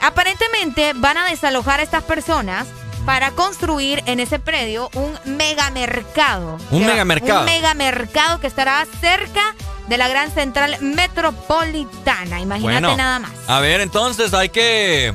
aparentemente 0.01 0.93
van 0.95 1.17
a 1.17 1.25
desalojar 1.29 1.79
a 1.79 1.83
estas 1.83 2.03
personas 2.03 2.67
para 3.05 3.31
construir 3.31 4.01
en 4.07 4.19
ese 4.19 4.39
predio 4.39 4.89
un 4.93 5.17
megamercado. 5.37 6.57
¿Un 6.71 6.79
Que 6.79 6.85
va- 6.87 6.91
megamercado? 6.93 7.39
Un 7.41 7.45
megamercado 7.45 8.39
que 8.39 8.47
estará 8.47 8.85
cerca 8.99 9.41
de 9.87 9.97
la 9.97 10.07
gran 10.07 10.31
central 10.31 10.77
metropolitana. 10.81 12.39
Imagínate 12.39 12.79
Bueno, 12.81 12.97
nada 12.97 13.19
más. 13.19 13.31
a 13.47 13.59
ver, 13.59 13.81
entonces 13.81 14.33
hay 14.33 14.49
que 14.49 15.13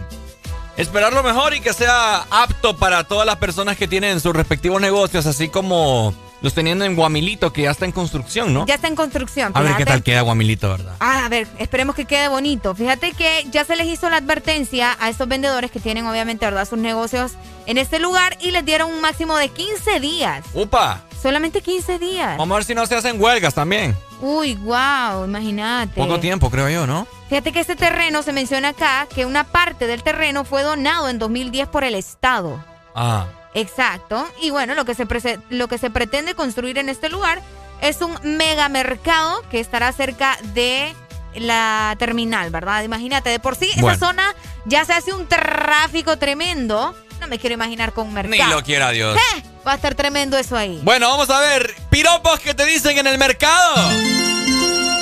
esperar 0.76 1.12
lo 1.12 1.22
mejor 1.22 1.54
y 1.54 1.60
que 1.60 1.72
sea 1.72 2.24
apto 2.30 2.76
para 2.76 3.04
todas 3.04 3.26
las 3.26 3.36
personas 3.36 3.76
que 3.76 3.88
tienen 3.88 4.20
sus 4.20 4.34
respectivos 4.34 4.80
negocios, 4.80 5.26
así 5.26 5.48
como 5.48 6.14
los 6.42 6.54
teniendo 6.54 6.84
en 6.84 6.96
Guamilito, 6.96 7.52
que 7.52 7.62
ya 7.62 7.70
está 7.70 7.84
en 7.84 7.92
construcción, 7.92 8.52
¿no? 8.52 8.66
Ya 8.66 8.74
está 8.74 8.88
en 8.88 8.96
construcción. 8.96 9.52
A 9.54 9.62
ver 9.62 9.76
qué 9.76 9.84
tal 9.84 10.02
queda 10.02 10.22
Guamilito, 10.22 10.68
¿verdad? 10.68 10.94
Ah, 11.00 11.24
a 11.26 11.28
ver, 11.28 11.46
esperemos 11.58 11.94
que 11.94 12.04
quede 12.04 12.28
bonito. 12.28 12.74
Fíjate 12.74 13.12
que 13.12 13.46
ya 13.50 13.64
se 13.64 13.76
les 13.76 13.86
hizo 13.86 14.08
la 14.08 14.16
advertencia 14.16 14.96
a 15.00 15.08
estos 15.08 15.28
vendedores 15.28 15.70
que 15.70 15.80
tienen 15.80 16.06
obviamente, 16.06 16.46
¿verdad?, 16.46 16.66
sus 16.68 16.78
negocios 16.78 17.32
en 17.66 17.78
este 17.78 17.98
lugar 17.98 18.36
y 18.40 18.50
les 18.50 18.64
dieron 18.64 18.90
un 18.90 19.00
máximo 19.00 19.36
de 19.36 19.48
15 19.48 20.00
días. 20.00 20.44
¡Upa! 20.54 21.02
Solamente 21.22 21.60
15 21.60 21.98
días. 21.98 22.38
Vamos 22.38 22.54
a 22.54 22.58
ver 22.58 22.64
si 22.64 22.74
no 22.74 22.86
se 22.86 22.94
hacen 22.94 23.20
huelgas 23.20 23.54
también. 23.54 23.96
Uy, 24.22 24.54
wow, 24.56 25.24
imagínate. 25.24 26.00
Poco 26.00 26.20
tiempo, 26.20 26.50
creo 26.50 26.68
yo, 26.68 26.86
¿no? 26.86 27.06
Fíjate 27.28 27.52
que 27.52 27.60
este 27.60 27.76
terreno, 27.76 28.22
se 28.22 28.32
menciona 28.32 28.70
acá, 28.70 29.06
que 29.14 29.24
una 29.24 29.44
parte 29.44 29.86
del 29.86 30.02
terreno 30.02 30.44
fue 30.44 30.62
donado 30.62 31.08
en 31.08 31.18
2010 31.18 31.68
por 31.68 31.84
el 31.84 31.94
Estado. 31.94 32.62
Ah. 32.94 33.26
Exacto. 33.54 34.28
Y 34.40 34.50
bueno, 34.50 34.74
lo 34.74 34.84
que 34.84 34.94
se, 34.94 35.06
lo 35.50 35.68
que 35.68 35.78
se 35.78 35.90
pretende 35.90 36.34
construir 36.34 36.78
en 36.78 36.88
este 36.88 37.08
lugar 37.08 37.42
es 37.80 38.00
un 38.02 38.16
megamercado 38.22 39.42
que 39.50 39.60
estará 39.60 39.90
cerca 39.92 40.36
de 40.54 40.94
la 41.34 41.94
terminal, 41.98 42.50
¿verdad? 42.50 42.82
Imagínate, 42.82 43.30
de 43.30 43.38
por 43.38 43.56
sí 43.56 43.70
Bueno. 43.76 43.96
esa 43.96 44.06
zona 44.06 44.34
ya 44.66 44.84
se 44.84 44.92
hace 44.92 45.12
un 45.12 45.26
tráfico 45.26 46.16
tremendo. 46.18 46.94
No 47.20 47.26
me 47.28 47.38
quiero 47.38 47.54
imaginar 47.54 47.92
con 47.92 48.08
un 48.08 48.14
Ni 48.14 48.22
mercado. 48.28 48.54
lo 48.54 48.62
quiera 48.62 48.90
Dios. 48.90 49.16
¡Eh! 49.36 49.42
Va 49.66 49.72
a 49.72 49.74
estar 49.76 49.94
tremendo 49.94 50.38
eso 50.38 50.56
ahí. 50.56 50.80
Bueno, 50.82 51.08
vamos 51.08 51.28
a 51.30 51.38
ver. 51.40 51.74
Piropos 51.90 52.40
que 52.40 52.54
te 52.54 52.64
dicen 52.64 52.96
en 52.98 53.06
el 53.06 53.18
mercado. 53.18 53.74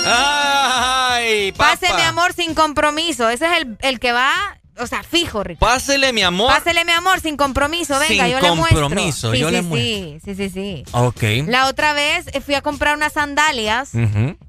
Ay, 0.04 1.52
papá. 1.52 1.76
Pase 1.78 1.92
mi 1.94 2.02
amor 2.02 2.32
sin 2.32 2.54
compromiso. 2.54 3.28
Ese 3.28 3.46
es 3.46 3.52
el, 3.62 3.76
el 3.80 4.00
que 4.00 4.12
va, 4.12 4.32
o 4.80 4.86
sea, 4.86 5.02
fijo, 5.02 5.42
Ricardo. 5.44 5.74
Pásele 5.74 6.12
mi 6.12 6.22
amor. 6.22 6.48
Pásele 6.52 6.84
mi 6.84 6.92
amor 6.92 7.20
sin 7.20 7.36
compromiso, 7.36 7.98
venga, 7.98 8.24
Sin 8.24 8.32
yo 8.32 8.40
le 8.40 8.52
muestro. 8.52 8.82
compromiso, 8.82 9.32
Sí, 9.32 9.38
yo 9.38 9.48
sí, 9.48 9.52
le 9.54 9.62
muestro. 9.62 10.20
Sí, 10.24 10.34
sí, 10.34 10.50
sí. 10.50 10.84
Ok. 10.92 11.22
La 11.46 11.66
otra 11.66 11.92
vez 11.92 12.26
fui 12.44 12.54
a 12.54 12.60
comprar 12.62 12.96
unas 12.96 13.12
sandalias 13.12 13.90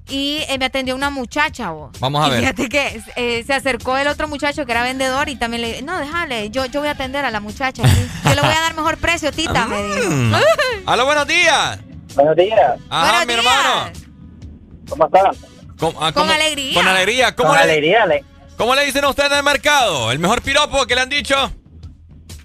y 0.09 0.39
eh, 0.49 0.57
me 0.57 0.65
atendió 0.65 0.95
una 0.95 1.09
muchacha, 1.09 1.71
vos. 1.71 1.91
Vamos 1.99 2.23
a 2.23 2.27
Y 2.27 2.31
ver. 2.31 2.39
Fíjate 2.41 2.69
que 2.69 3.01
eh, 3.15 3.43
se 3.45 3.53
acercó 3.53 3.97
el 3.97 4.07
otro 4.07 4.27
muchacho 4.27 4.65
que 4.65 4.71
era 4.71 4.83
vendedor 4.83 5.29
y 5.29 5.35
también 5.35 5.61
le 5.61 5.67
dije, 5.69 5.81
no, 5.81 5.97
déjale, 5.99 6.49
yo, 6.49 6.65
yo 6.65 6.79
voy 6.79 6.89
a 6.89 6.93
atender 6.93 7.25
a 7.25 7.31
la 7.31 7.39
muchacha. 7.39 7.83
Yo 8.23 8.35
le 8.35 8.41
voy 8.41 8.51
a 8.51 8.59
dar 8.61 8.75
mejor 8.75 8.97
precio, 8.97 9.31
tita, 9.31 9.65
me 9.65 9.81
dijo. 9.83 10.09
Mm. 10.11 10.35
Aló, 10.85 11.05
buenos 11.05 11.27
días. 11.27 11.79
Buenos 12.15 12.35
días. 12.35 12.79
Ajá, 12.89 13.23
Buenos 13.23 13.27
mi 13.27 13.33
días. 13.33 13.45
hermano. 13.45 13.91
¿Cómo 14.89 15.05
están? 15.05 15.31
¿Cómo- 15.77 15.99
ah, 16.03 16.11
Con 16.11 16.23
cómo- 16.23 16.31
alegría. 16.33 16.73
Con 16.73 16.87
alegría. 16.87 17.35
¿Cómo 17.35 17.49
Con 17.49 17.57
le, 17.57 17.63
alegría, 17.63 18.05
le- 18.05 18.23
¿Cómo 18.59 18.75
le 18.75 18.83
dicen 18.83 19.05
a 19.05 19.09
ustedes 19.09 19.31
en 19.31 19.37
el 19.37 19.43
mercado? 19.43 20.11
¿El 20.11 20.19
mejor 20.19 20.41
piropo 20.41 20.85
que 20.85 20.93
le 20.93 20.99
han 20.99 21.07
dicho? 21.07 21.33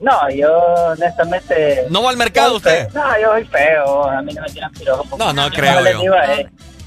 No, 0.01 0.31
yo 0.31 0.49
honestamente... 0.93 1.87
¿No 1.91 2.05
va 2.05 2.11
al 2.11 2.17
mercado 2.17 2.55
usted? 2.55 2.89
No, 2.93 3.21
yo 3.21 3.33
soy 3.33 3.45
feo, 3.47 4.09
a 4.09 4.23
mí 4.23 4.33
no 4.33 4.43
me 4.43 4.49
tiran 4.49 4.71
piropos. 4.71 5.19
No, 5.19 5.33
no 5.33 5.49
Yo 5.49 5.55
creo 5.57 5.81
les 5.81 5.95
yo. 5.95 6.01
digo 6.03 6.15
a 6.15 6.27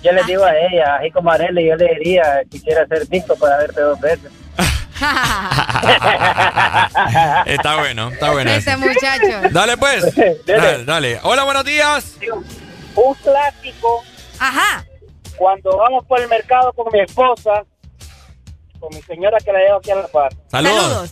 yo 0.02 0.12
les 0.14 0.26
digo 0.28 0.46
a 0.46 0.56
ella, 0.58 0.96
así 0.96 1.12
como 1.12 1.30
a 1.30 1.34
Arely, 1.34 1.68
yo 1.68 1.76
le 1.76 1.94
diría 1.96 2.42
que 2.50 2.62
quiera 2.62 2.88
ser 2.88 3.06
visto 3.08 3.36
para 3.36 3.58
verte 3.58 3.82
dos 3.82 4.00
veces. 4.00 4.32
Está 7.48 7.76
bueno, 7.80 8.08
está 8.10 8.32
bueno. 8.32 8.50
Ese 8.52 8.78
muchacho. 8.78 9.50
Dale 9.52 9.76
pues. 9.76 10.06
Dale, 10.46 10.86
dale. 10.86 11.20
Hola, 11.24 11.44
buenos 11.44 11.66
días. 11.66 12.16
Un 12.96 13.14
clásico 13.16 14.04
Ajá. 14.40 14.86
cuando 15.38 15.76
vamos 15.78 16.06
por 16.06 16.22
el 16.22 16.30
mercado 16.30 16.72
con 16.72 16.86
mi 16.94 17.02
esposa, 17.02 17.64
con 18.80 18.94
mi 18.96 19.02
señora 19.04 19.38
que 19.40 19.52
la 19.52 19.60
llevo 19.60 19.78
aquí 19.78 19.92
a 19.92 19.96
la 19.96 20.08
par. 20.08 20.34
Saludos. 20.50 20.82
Saludos. 20.82 21.12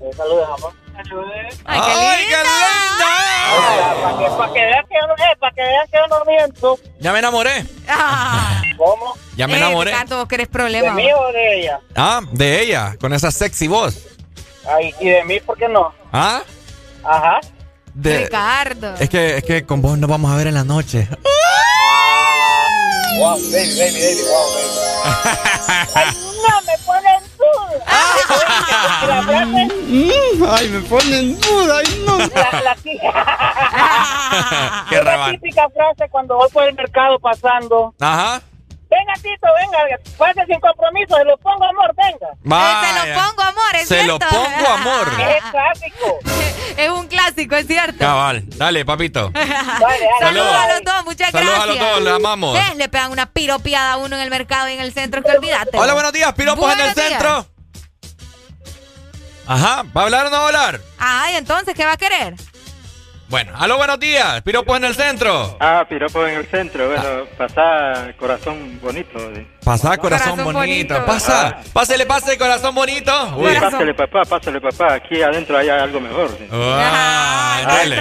Eh, 0.00 0.10
saludos, 0.16 0.48
amor. 0.56 0.72
Ay, 1.64 1.80
qué 1.80 1.94
linda. 2.22 2.38
Para 4.02 4.18
que, 4.18 4.24
pa' 4.36 4.52
que 4.52 4.60
vean 4.60 4.86
que 4.88 4.94
yo 5.00 5.06
no, 5.06 5.14
eh, 5.14 5.36
para 5.38 5.54
que 5.54 5.60
vean 5.62 5.86
que 5.90 5.98
yo 5.98 6.06
no 6.18 6.24
miento. 6.24 6.78
Ya 7.00 7.12
me 7.12 7.18
enamoré. 7.20 7.64
Ah. 7.88 8.62
¿Cómo? 8.76 9.14
Ya 9.36 9.46
me 9.46 9.54
Eh, 9.54 9.56
enamoré. 9.58 9.90
Ricardo, 9.92 10.16
vos 10.18 10.28
querés 10.28 10.48
¿De 10.50 10.90
mí 11.02 11.08
o 11.12 11.32
de 11.32 11.60
ella? 11.60 11.80
Ah, 11.96 12.20
de 12.32 12.60
ella, 12.62 12.96
con 13.00 13.12
esa 13.12 13.30
sexy 13.30 13.68
voz. 13.68 14.06
Ay, 14.68 14.94
¿y 15.00 15.08
de 15.08 15.24
mí 15.24 15.40
por 15.40 15.56
qué 15.56 15.68
no? 15.68 15.92
¿Ah? 16.12 16.42
Ajá. 17.04 17.40
De- 17.94 18.24
Ricardo. 18.24 18.94
Es 18.98 19.08
que, 19.08 19.36
es 19.38 19.44
que 19.44 19.64
con 19.64 19.82
vos 19.82 19.98
nos 19.98 20.08
vamos 20.10 20.30
a 20.32 20.36
ver 20.36 20.46
en 20.46 20.54
la 20.54 20.64
noche. 20.64 21.08
Wow, 23.18 23.36
baby, 23.52 23.74
baby, 23.78 24.00
baby, 24.00 24.22
wow, 24.30 24.46
baby. 24.54 24.72
Ay, 25.94 26.06
no, 26.42 26.54
me 26.66 26.74
ponen 26.84 27.22
duda. 27.38 27.84
La 29.06 29.22
frase, 29.22 29.62
Mm, 29.92 30.44
ay, 30.48 30.68
me 30.68 30.80
pone 30.88 31.18
en 31.18 31.40
duda. 31.40 31.78
Ay, 31.78 32.02
no. 32.06 32.18
La, 32.18 32.60
la 32.62 32.74
tí- 32.76 32.98
Qué 34.88 34.96
la 34.96 35.02
reban. 35.02 35.30
típica 35.32 35.68
frase 35.68 36.08
cuando 36.10 36.36
voy 36.36 36.48
por 36.50 36.64
el 36.64 36.74
mercado 36.74 37.18
pasando. 37.18 37.94
Ajá. 38.00 38.40
Venga, 38.92 39.14
Tito, 39.22 39.46
venga, 39.58 39.98
pase 40.18 40.46
sin 40.46 40.60
compromiso, 40.60 41.16
se 41.16 41.24
lo 41.24 41.36
pongo, 41.38 41.64
amor, 41.64 41.94
venga. 41.96 42.28
Vaya. 42.42 42.80
Se 43.02 43.08
lo 43.08 43.14
pongo 43.22 43.42
amor, 43.42 43.74
es 43.76 43.88
Se 43.88 44.04
lo 44.04 44.18
cierto. 44.18 44.36
pongo 44.36 44.68
amor. 44.68 45.08
Es 45.18 45.42
clásico. 45.50 46.18
es 46.76 46.90
un 46.90 47.06
clásico, 47.08 47.56
es 47.56 47.66
cierto. 47.66 47.98
Cabal. 47.98 48.42
Dale, 48.56 48.84
papito. 48.84 49.32
Saludos 50.20 50.54
a 50.54 50.68
los 50.74 50.84
dos, 50.84 51.04
muchas 51.06 51.30
Saludos 51.30 51.54
a 51.54 51.64
gracias. 51.64 51.78
los 51.84 51.94
dos, 51.94 52.02
le 52.02 52.10
amamos. 52.10 52.52
¿Ves? 52.54 52.76
Le 52.76 52.88
pegan 52.90 53.12
una 53.12 53.26
piropiada 53.32 53.92
a 53.92 53.96
uno 53.96 54.14
en 54.16 54.22
el 54.22 54.30
mercado 54.30 54.68
y 54.68 54.74
en 54.74 54.80
el 54.80 54.92
centro, 54.92 55.22
que 55.22 55.30
olvídate. 55.32 55.78
Hola, 55.78 55.94
buenos 55.94 56.12
días, 56.12 56.32
piropos 56.34 56.70
en 56.74 56.80
el 56.80 56.94
días. 56.94 57.08
centro. 57.08 57.46
Ajá, 59.46 59.84
¿va 59.96 60.02
a 60.02 60.04
hablar 60.04 60.26
o 60.26 60.30
no 60.30 60.36
va 60.36 60.42
a 60.44 60.46
hablar? 60.46 60.80
Ay, 60.98 61.36
entonces, 61.36 61.74
¿qué 61.74 61.84
va 61.84 61.92
a 61.92 61.96
querer? 61.96 62.34
Bueno, 63.32 63.50
aló, 63.56 63.78
buenos 63.78 63.98
días, 63.98 64.42
piropos 64.42 64.76
en 64.76 64.84
el 64.84 64.94
centro. 64.94 65.56
Ah, 65.58 65.86
piropo 65.88 66.26
en 66.26 66.36
el 66.36 66.46
centro. 66.48 66.86
Bueno, 66.88 67.24
pasá 67.38 68.12
corazón 68.18 68.78
bonito. 68.78 69.18
eh. 69.18 69.46
Pasá, 69.64 69.96
corazón, 69.96 70.36
Corazón 70.36 70.52
bonito. 70.52 70.92
bonito. 70.92 71.06
Pasa, 71.06 71.56
pásele, 71.72 72.04
pase, 72.04 72.36
corazón 72.36 72.74
bonito. 72.74 73.34
Uy, 73.38 73.54
pásale 73.58 73.94
papá, 73.94 74.20
pásale 74.28 74.60
papá. 74.60 74.92
Aquí 74.92 75.22
adentro 75.22 75.56
hay 75.56 75.70
algo 75.70 75.98
mejor. 75.98 76.28
sí. 76.36 76.46
Ah, 76.52 77.62
dale. 77.66 77.96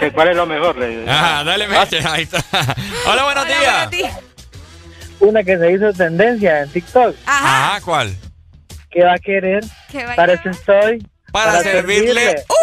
Sí, 0.00 0.10
¿Cuál 0.10 0.28
es 0.30 0.36
lo 0.36 0.46
mejor? 0.46 0.76
Le- 0.76 1.08
Ajá, 1.08 1.44
dale, 1.44 1.68
meche, 1.68 2.00
ahí 2.04 2.24
está. 2.24 2.42
Hola, 3.06 3.22
buenos 3.26 3.46
días. 3.46 3.88
Una 5.20 5.44
que 5.44 5.56
se 5.56 5.70
hizo 5.72 5.92
tendencia 5.92 6.62
en 6.62 6.70
TikTok. 6.72 7.14
Ajá, 7.26 7.80
¿cuál? 7.84 8.12
¿Qué 8.90 9.04
va 9.04 9.12
a 9.12 9.18
querer? 9.18 9.62
¿Qué 9.92 10.04
va 10.04 10.14
a 10.14 10.16
Para 10.16 10.32
eso 10.32 10.50
estoy. 10.50 10.98
Para, 11.32 11.62
servirle. 11.62 12.44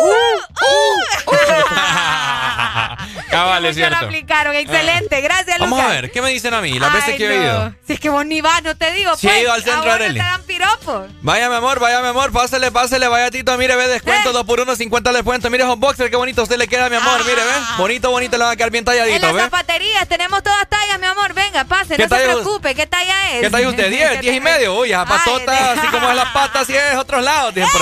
Cabal, 3.30 3.66
es 3.66 3.76
Ya 3.76 3.90
lo 3.90 3.96
cierto. 3.96 4.06
aplicaron, 4.06 4.56
excelente, 4.56 5.20
gracias, 5.22 5.60
Vamos 5.60 5.80
a 5.80 5.84
Lucas. 5.84 6.02
ver, 6.02 6.12
¿qué 6.12 6.22
me 6.22 6.30
dicen 6.30 6.54
a 6.54 6.62
mí? 6.62 6.80
Las 6.80 6.94
veces 6.94 7.16
que 7.16 7.26
he 7.26 7.38
no. 7.38 7.44
ido. 7.44 7.74
Si 7.86 7.94
es 7.94 8.00
que 8.00 8.10
vos 8.10 8.26
ni 8.26 8.40
vas, 8.42 8.64
no 8.64 8.76
te 8.76 8.92
digo. 8.94 9.16
Sí 9.18 9.28
he 9.28 9.32
pues, 9.32 9.42
ido 9.44 9.52
al 9.54 9.64
centro, 9.64 9.82
a 9.82 9.86
vos 9.86 10.00
no 10.00 10.06
Arely. 10.06 10.20
te 10.20 10.26
dan 10.26 10.44
piropos. 10.44 11.08
Vaya, 11.22 11.50
mi 11.50 11.56
amor, 11.56 11.80
vaya, 11.80 12.02
mi 12.02 12.08
amor, 12.08 12.32
pásele, 12.32 12.72
pásele, 12.72 13.08
vaya, 13.08 13.30
Tito, 13.32 13.58
mire, 13.58 13.76
ve, 13.76 13.86
Eh. 13.86 13.88
descuento, 13.90 14.32
2 14.32 14.44
por 14.46 14.60
1 14.62 14.76
50 14.76 15.12
descuento. 15.12 15.50
Mire, 15.50 15.66
Hotboxer, 15.66 16.10
qué 16.10 16.16
bonito 16.16 16.44
usted 16.44 16.58
le 16.58 16.68
queda, 16.68 16.90
mi 16.90 16.96
amor, 16.96 17.20
mire, 17.26 17.44
ve. 17.44 17.52
Bonito, 17.78 18.10
bonito, 18.12 18.38
le 18.38 18.46
va 18.46 18.52
a 18.52 18.56
quedar 18.56 18.72
bien 18.72 18.86
Ah. 18.88 18.92
En 18.94 18.98
talladito, 18.98 19.26
las 19.28 19.36
¿ve? 19.36 19.42
zapaterías 19.42 20.08
tenemos 20.08 20.42
todas 20.44 20.68
tallas, 20.70 21.00
mi 21.00 21.06
amor. 21.08 21.34
Venga, 21.34 21.66
pase, 21.66 21.98
¿Qué 21.98 22.04
no 22.04 22.10
se 22.10 22.16
talla- 22.16 22.34
preocupe. 22.34 22.74
¿Qué 22.76 22.88
talla 22.88 23.32
es? 23.32 23.42
¿Qué 23.42 23.50
talla 23.50 23.70
usted? 23.70 23.92
¿10? 23.92 24.20
¿10 24.22 24.34
y 24.36 24.40
medio? 24.40 24.76
Uy, 24.80 24.92
esa 24.92 25.06
patota, 25.06 25.72
así 25.74 25.88
como 25.88 26.10
es 26.10 26.16
las 26.16 26.30
patas, 26.30 26.62
así 26.64 26.76
es 26.76 26.96
otros 26.96 27.22
lados, 27.24 27.54
dicen 27.54 27.70
por 27.72 27.82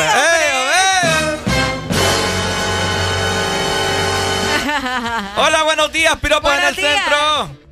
Hola, 5.38 5.64
buenos 5.64 5.92
días, 5.92 6.16
piropos 6.20 6.54
en 6.54 6.64
el 6.64 6.76
días. 6.76 6.94
centro. 7.04 7.63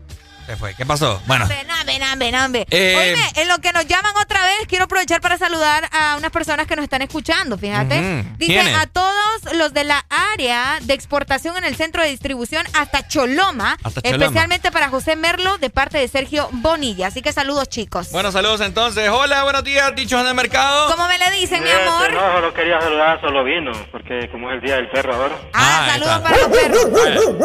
Se 0.48 0.56
fue, 0.58 0.74
¿qué 0.76 0.86
pasó? 0.86 1.22
Bueno, 1.28 1.48
Nambe, 1.68 1.98
nambe, 2.00 2.32
nambe. 2.32 2.68
Eh, 2.70 2.96
Oíme, 3.16 3.42
en 3.42 3.48
lo 3.48 3.60
que 3.60 3.72
nos 3.74 3.88
llaman 3.88 4.14
otra 4.22 4.44
vez, 4.44 4.68
quiero 4.68 4.86
aprovechar 4.86 5.22
para 5.22 5.38
saludar 5.38 5.88
a 5.92 6.16
unas 6.18 6.32
personas 6.32 6.68
que 6.68 6.76
nos 6.76 6.84
están 6.84 7.02
escuchando, 7.02 7.58
fíjate. 7.58 8.00
Ujú. 8.00 8.28
Dice 8.38 8.60
a 8.76 8.86
todos 8.88 9.54
los 9.54 9.74
de 9.74 9.84
la 9.86 10.06
área 10.34 10.80
de 10.82 10.94
exportación 10.94 11.58
en 11.58 11.64
el 11.64 11.76
centro 11.76 12.04
de 12.04 12.10
distribución 12.10 12.66
hasta 12.74 13.08
Choloma, 13.08 13.78
Hasta 13.84 14.02
Choloma. 14.02 14.26
especialmente 14.26 14.72
para 14.72 14.90
José 14.90 15.16
Merlo 15.16 15.58
de 15.58 15.70
parte 15.70 15.98
de 15.98 16.08
Sergio 16.08 16.50
Bonilla. 16.52 17.08
Así 17.08 17.22
que 17.22 17.32
saludos, 17.34 17.70
chicos. 17.70 18.12
bueno, 18.12 18.32
saludos 18.32 18.62
entonces. 18.62 19.10
Hola, 19.10 19.44
buenos 19.44 19.64
días, 19.64 19.94
dichos 19.96 20.20
en 20.22 20.28
el 20.28 20.36
mercado. 20.36 20.92
¿Cómo 20.92 21.08
me 21.08 21.18
le 21.18 21.32
dicen, 21.32 21.64
mi 21.64 21.70
Este, 21.70 21.84
amor? 21.88 22.14
No, 22.14 22.34
solo 22.34 22.54
quería 22.54 22.80
saludar, 22.82 23.22
solo 23.22 23.44
vino, 23.44 23.72
porque 23.92 24.30
como 24.32 24.50
es 24.52 24.56
el 24.56 24.62
día 24.62 24.76
del 24.76 24.90
perro 24.90 25.16
ahora. 25.16 25.36
Ah, 25.54 25.88
saludos 25.92 26.20
para 26.20 26.38
los 26.38 26.48
perros. 26.48 26.82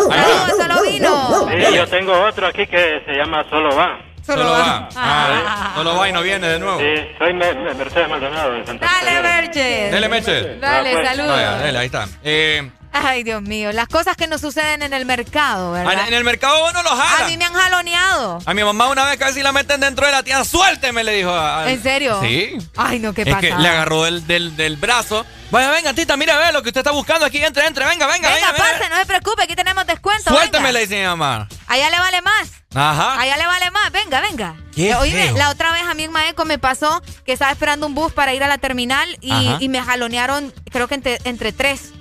Saludos, 0.09 0.51
solo 0.59 0.83
vino. 0.83 1.49
Sí, 1.51 1.75
yo 1.77 1.87
tengo 1.89 2.13
otro 2.27 2.47
aquí 2.49 2.67
que 2.67 2.86
se 3.05 3.13
llama 3.13 3.45
Solo 3.51 3.75
Va. 3.77 3.99
Solo 4.25 4.43
va. 4.51 4.89
Ah, 4.97 5.73
solo 5.77 5.95
va 5.97 6.09
y 6.09 6.13
no 6.13 6.21
viene 6.21 6.49
de 6.49 6.59
nuevo. 6.59 6.81
Sí, 6.81 6.95
soy 7.17 7.33
Me- 7.33 7.55
Me- 7.55 7.75
Mercedes 7.75 8.09
Maldonado 8.09 8.53
de 8.55 8.67
Santa 8.67 8.87
Dale. 9.05 9.23
Merche. 9.23 9.91
Dele, 9.93 10.09
Meche. 10.09 10.57
Dale, 10.59 10.91
Ah, 10.91 10.93
pues. 10.95 11.09
saludos. 11.09 11.63
Dele, 11.63 11.79
ahí 11.79 11.87
está. 11.87 12.09
Eh, 12.25 12.71
Ay, 12.93 13.23
Dios 13.25 13.43
mío, 13.43 13.73
las 13.73 13.89
cosas 13.89 14.17
que 14.17 14.27
nos 14.27 14.41
suceden 14.41 14.83
en 14.83 14.93
el 14.95 15.05
mercado, 15.05 15.73
¿verdad? 15.73 16.09
en 16.09 16.15
el 16.15 16.25
mercado 16.25 16.69
uno 16.71 16.83
lo 16.83 16.91
A 16.93 16.97
jala. 16.97 17.27
mí 17.29 17.37
me 17.37 17.45
han 17.45 17.53
jaloneado. 17.53 18.39
A 18.47 18.55
mi 18.55 18.65
mamá 18.65 18.89
una 18.89 19.05
vez 19.05 19.19
casi 19.19 19.43
la 19.43 19.53
meten 19.53 19.81
dentro 19.81 20.07
de 20.07 20.13
la 20.13 20.23
tienda. 20.23 20.45
¡Suélteme! 20.45 21.05
Le 21.05 21.13
dijo. 21.13 21.31
a- 21.31 21.63
a- 21.65 21.71
¿En 21.71 21.83
serio? 21.83 22.19
Sí. 22.23 22.57
Ay, 22.77 22.99
no, 22.99 23.13
qué 23.13 23.23
es 23.23 23.29
pasa. 23.29 23.41
que 23.41 23.55
le 23.55 23.69
agarró 23.69 24.05
del, 24.05 24.27
del, 24.27 24.57
del 24.57 24.77
brazo. 24.77 25.27
Vaya, 25.51 25.71
venga, 25.71 25.93
tita, 25.95 26.17
mira, 26.17 26.39
ve 26.39 26.53
lo 26.53 26.63
que 26.63 26.71
usted 26.71 26.81
está 26.81 26.91
buscando 26.91 27.25
aquí. 27.27 27.39
Entre, 27.45 27.65
entre, 27.67 27.85
venga, 27.87 28.07
venga, 28.07 28.33
Venga, 28.33 28.53
venga. 28.53 28.65
pase, 28.79 28.89
no 28.91 28.97
se 28.97 29.07
preocupe, 29.07 29.43
aquí 29.45 29.55
tenemos 29.55 29.87
descuento. 29.87 30.31
Suélteme, 30.31 30.73
le 30.73 30.81
dice 30.81 30.99
mi 30.99 31.05
mamá. 31.07 31.47
Allá 31.69 31.91
le 31.91 31.99
vale 31.99 32.23
más. 32.23 32.49
Ajá. 32.75 33.21
Allá 33.21 33.37
le 33.37 33.47
vale 33.47 33.71
más. 33.71 33.93
Venga, 33.93 34.21
venga. 34.21 34.55
Qué 34.75 34.91
Eh, 34.91 34.95
Oíme, 34.97 35.33
la 35.33 35.51
otra 35.51 35.71
vez 35.73 35.83
a 35.85 35.95
mí 35.95 36.05
en 36.05 36.13
Maeco 36.13 36.45
me 36.45 36.59
pasó 36.59 37.01
que 37.25 37.33
estaba 37.33 37.53
esperando 37.53 37.87
un 37.87 37.95
bus 37.95 38.13
para 38.13 38.35
ir 38.35 38.43
a 38.43 38.49
la 38.49 38.59
terminal 38.59 39.09
y, 39.21 39.33
y 39.61 39.69
me 39.69 39.81
jalonearon, 39.83 40.53
creo 40.73 40.89
que 40.89 40.95
entre, 40.97 41.19
entre 41.25 41.53
tres. 41.53 41.93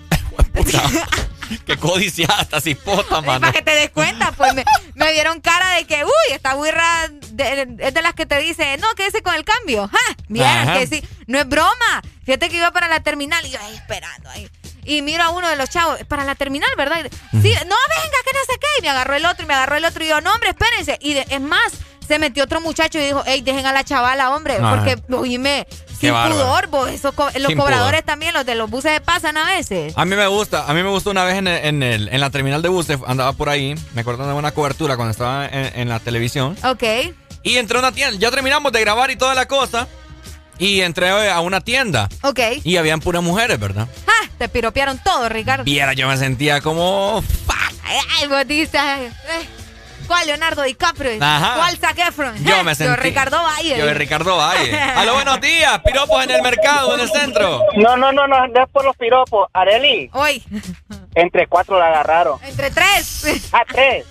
Qué 1.65 1.77
codiciada 1.77 2.41
esta 2.41 2.59
cipota, 2.59 3.21
mano. 3.21 3.41
Para 3.41 3.53
que 3.53 3.61
te 3.61 3.71
des 3.75 3.89
cuenta, 3.91 4.31
pues 4.31 4.53
me, 4.55 4.63
me 4.95 5.11
dieron 5.11 5.41
cara 5.41 5.75
de 5.75 5.85
que, 5.85 6.03
uy, 6.03 6.33
esta 6.33 6.55
burra 6.55 7.07
de- 7.31 7.75
es 7.79 7.93
de 7.93 8.01
las 8.01 8.13
que 8.13 8.25
te 8.25 8.39
dice, 8.39 8.77
no, 8.77 8.87
quédese 8.95 9.21
con 9.21 9.35
el 9.35 9.43
cambio. 9.45 9.87
¡Ja! 9.87 10.15
Que 10.79 10.87
sí, 10.87 11.03
no 11.27 11.37
es 11.39 11.47
broma. 11.47 12.01
Fíjate 12.25 12.49
que 12.49 12.57
iba 12.57 12.71
para 12.71 12.87
la 12.87 13.01
terminal 13.01 13.45
y 13.45 13.51
yo 13.51 13.59
ahí 13.61 13.75
esperando 13.75 14.29
ahí. 14.31 14.49
Y 14.85 15.01
miro 15.03 15.23
a 15.23 15.29
uno 15.29 15.47
de 15.47 15.55
los 15.55 15.69
chavos, 15.69 15.99
para 16.07 16.23
la 16.23 16.33
terminal, 16.35 16.69
¿verdad? 16.77 16.97
Y, 17.05 17.09
Sí, 17.41 17.53
no, 17.53 17.75
venga, 17.75 18.17
que 18.25 18.33
no 18.33 18.39
sé 18.47 18.59
qué. 18.59 18.67
Y 18.79 18.81
me 18.81 18.89
agarró 18.89 19.13
el 19.15 19.25
otro 19.25 19.43
y 19.45 19.47
me 19.47 19.53
agarró 19.53 19.75
el 19.75 19.85
otro 19.85 20.03
y 20.03 20.07
yo, 20.07 20.21
no, 20.21 20.33
hombre, 20.33 20.49
espérense. 20.49 20.97
Y 21.01 21.13
de- 21.13 21.25
es 21.29 21.41
más, 21.41 21.73
se 22.07 22.17
metió 22.19 22.43
otro 22.43 22.59
muchacho 22.61 22.97
y 22.99 23.05
dijo, 23.05 23.23
hey, 23.25 23.41
dejen 23.43 23.65
a 23.67 23.73
la 23.73 23.83
chavala, 23.83 24.31
hombre, 24.35 24.57
Ajá. 24.57 24.75
porque, 24.75 25.01
oíme, 25.13 25.67
Qué 25.99 26.07
sin 26.07 26.13
bárbaro. 26.13 26.35
pudor, 26.35 26.67
vos, 26.67 26.89
esos 26.89 27.13
co- 27.13 27.29
los 27.37 27.47
Sin 27.47 27.57
cobradores 27.57 28.01
pudor. 28.01 28.05
también, 28.05 28.33
los 28.33 28.45
de 28.45 28.55
los 28.55 28.69
buses 28.69 28.99
pasan 29.01 29.37
a 29.37 29.45
veces. 29.45 29.93
A 29.95 30.05
mí 30.05 30.15
me 30.15 30.27
gusta, 30.27 30.65
a 30.69 30.73
mí 30.73 30.83
me 30.83 30.89
gustó 30.89 31.11
una 31.11 31.23
vez 31.23 31.35
en, 31.37 31.47
el- 31.47 31.65
en, 31.65 31.83
el- 31.83 32.09
en 32.09 32.19
la 32.21 32.29
terminal 32.29 32.61
de 32.61 32.69
buses, 32.69 32.99
andaba 33.07 33.33
por 33.33 33.49
ahí, 33.49 33.75
me 33.93 34.01
acuerdo 34.01 34.27
de 34.27 34.33
una 34.33 34.51
cobertura 34.51 34.95
cuando 34.95 35.11
estaba 35.11 35.45
en, 35.47 35.79
en 35.79 35.89
la 35.89 35.99
televisión. 35.99 36.57
Ok. 36.63 36.83
Y 37.43 37.57
entré 37.57 37.77
a 37.77 37.79
una 37.81 37.91
tienda, 37.91 38.17
ya 38.19 38.31
terminamos 38.31 38.71
de 38.71 38.81
grabar 38.81 39.11
y 39.11 39.15
toda 39.15 39.35
la 39.35 39.47
cosa. 39.47 39.87
Y 40.57 40.81
entré 40.81 41.09
a 41.29 41.39
una 41.41 41.59
tienda. 41.61 42.07
Ok. 42.21 42.39
Y 42.63 42.77
habían 42.77 43.01
puras 43.01 43.21
mujeres, 43.21 43.59
¿verdad? 43.59 43.87
¡Ja! 44.05 44.29
Te 44.37 44.47
piropearon 44.49 44.97
todo, 45.03 45.27
Ricardo. 45.29 45.63
Viera, 45.65 45.93
yo 45.93 46.07
me 46.07 46.15
sentía 46.17 46.61
como. 46.61 47.21
Ay, 47.83 47.97
ay, 48.21 48.27
vos 48.27 48.47
dices, 48.47 48.73
ay, 48.79 49.05
eh, 49.05 49.47
¿cuál 50.07 50.27
Leonardo 50.27 50.63
DiCaprio? 50.63 51.11
Ajá. 51.23 51.55
¿Cuál 51.57 51.77
Zac 51.77 51.97
Efron? 51.99 52.43
Yo 52.43 52.55
Eh, 52.57 52.63
me 52.63 52.75
sentí. 52.75 52.95
Ricardo 53.01 53.41
Valle. 53.43 53.77
Yo, 53.77 53.93
Ricardo 53.93 54.37
Valle. 54.37 54.79
Aló, 54.95 55.13
buenos 55.15 55.39
días. 55.41 55.79
Piropos 55.83 56.23
en 56.23 56.31
el 56.31 56.41
mercado, 56.41 56.93
en 56.95 57.01
el 57.01 57.09
centro. 57.09 57.61
No, 57.75 57.97
no, 57.97 58.11
no, 58.11 58.27
no, 58.27 58.47
no 58.47 58.63
es 58.63 58.69
por 58.69 58.85
los 58.85 58.95
piropos. 58.95 59.47
Areli. 59.53 60.09
Hoy. 60.13 60.43
Entre 61.15 61.47
cuatro 61.47 61.79
la 61.79 61.87
agarraron. 61.87 62.39
Entre 62.43 62.71
tres. 62.71 63.25
A 63.53 63.63
tres. 63.65 64.05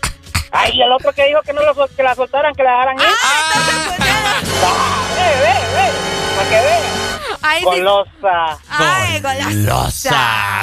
Ay, 0.52 0.72
y 0.74 0.82
el 0.82 0.92
otro 0.92 1.12
que 1.12 1.26
dijo 1.26 1.40
que 1.42 1.52
no 1.52 1.62
lo, 1.62 1.74
que 1.88 2.02
la 2.02 2.14
soltaran, 2.14 2.54
que 2.54 2.62
la 2.62 2.70
dejaran 2.72 2.96
ir. 2.98 3.04
Ah, 3.24 5.02
ve, 5.16 5.40
ve, 5.40 5.54
ve. 5.74 5.90
Para 6.36 6.48
que 6.48 6.60
vean. 6.60 7.13
Ay. 7.46 7.62
Golosa. 7.62 8.58
Ay, 8.70 9.20
golosa. 9.20 10.10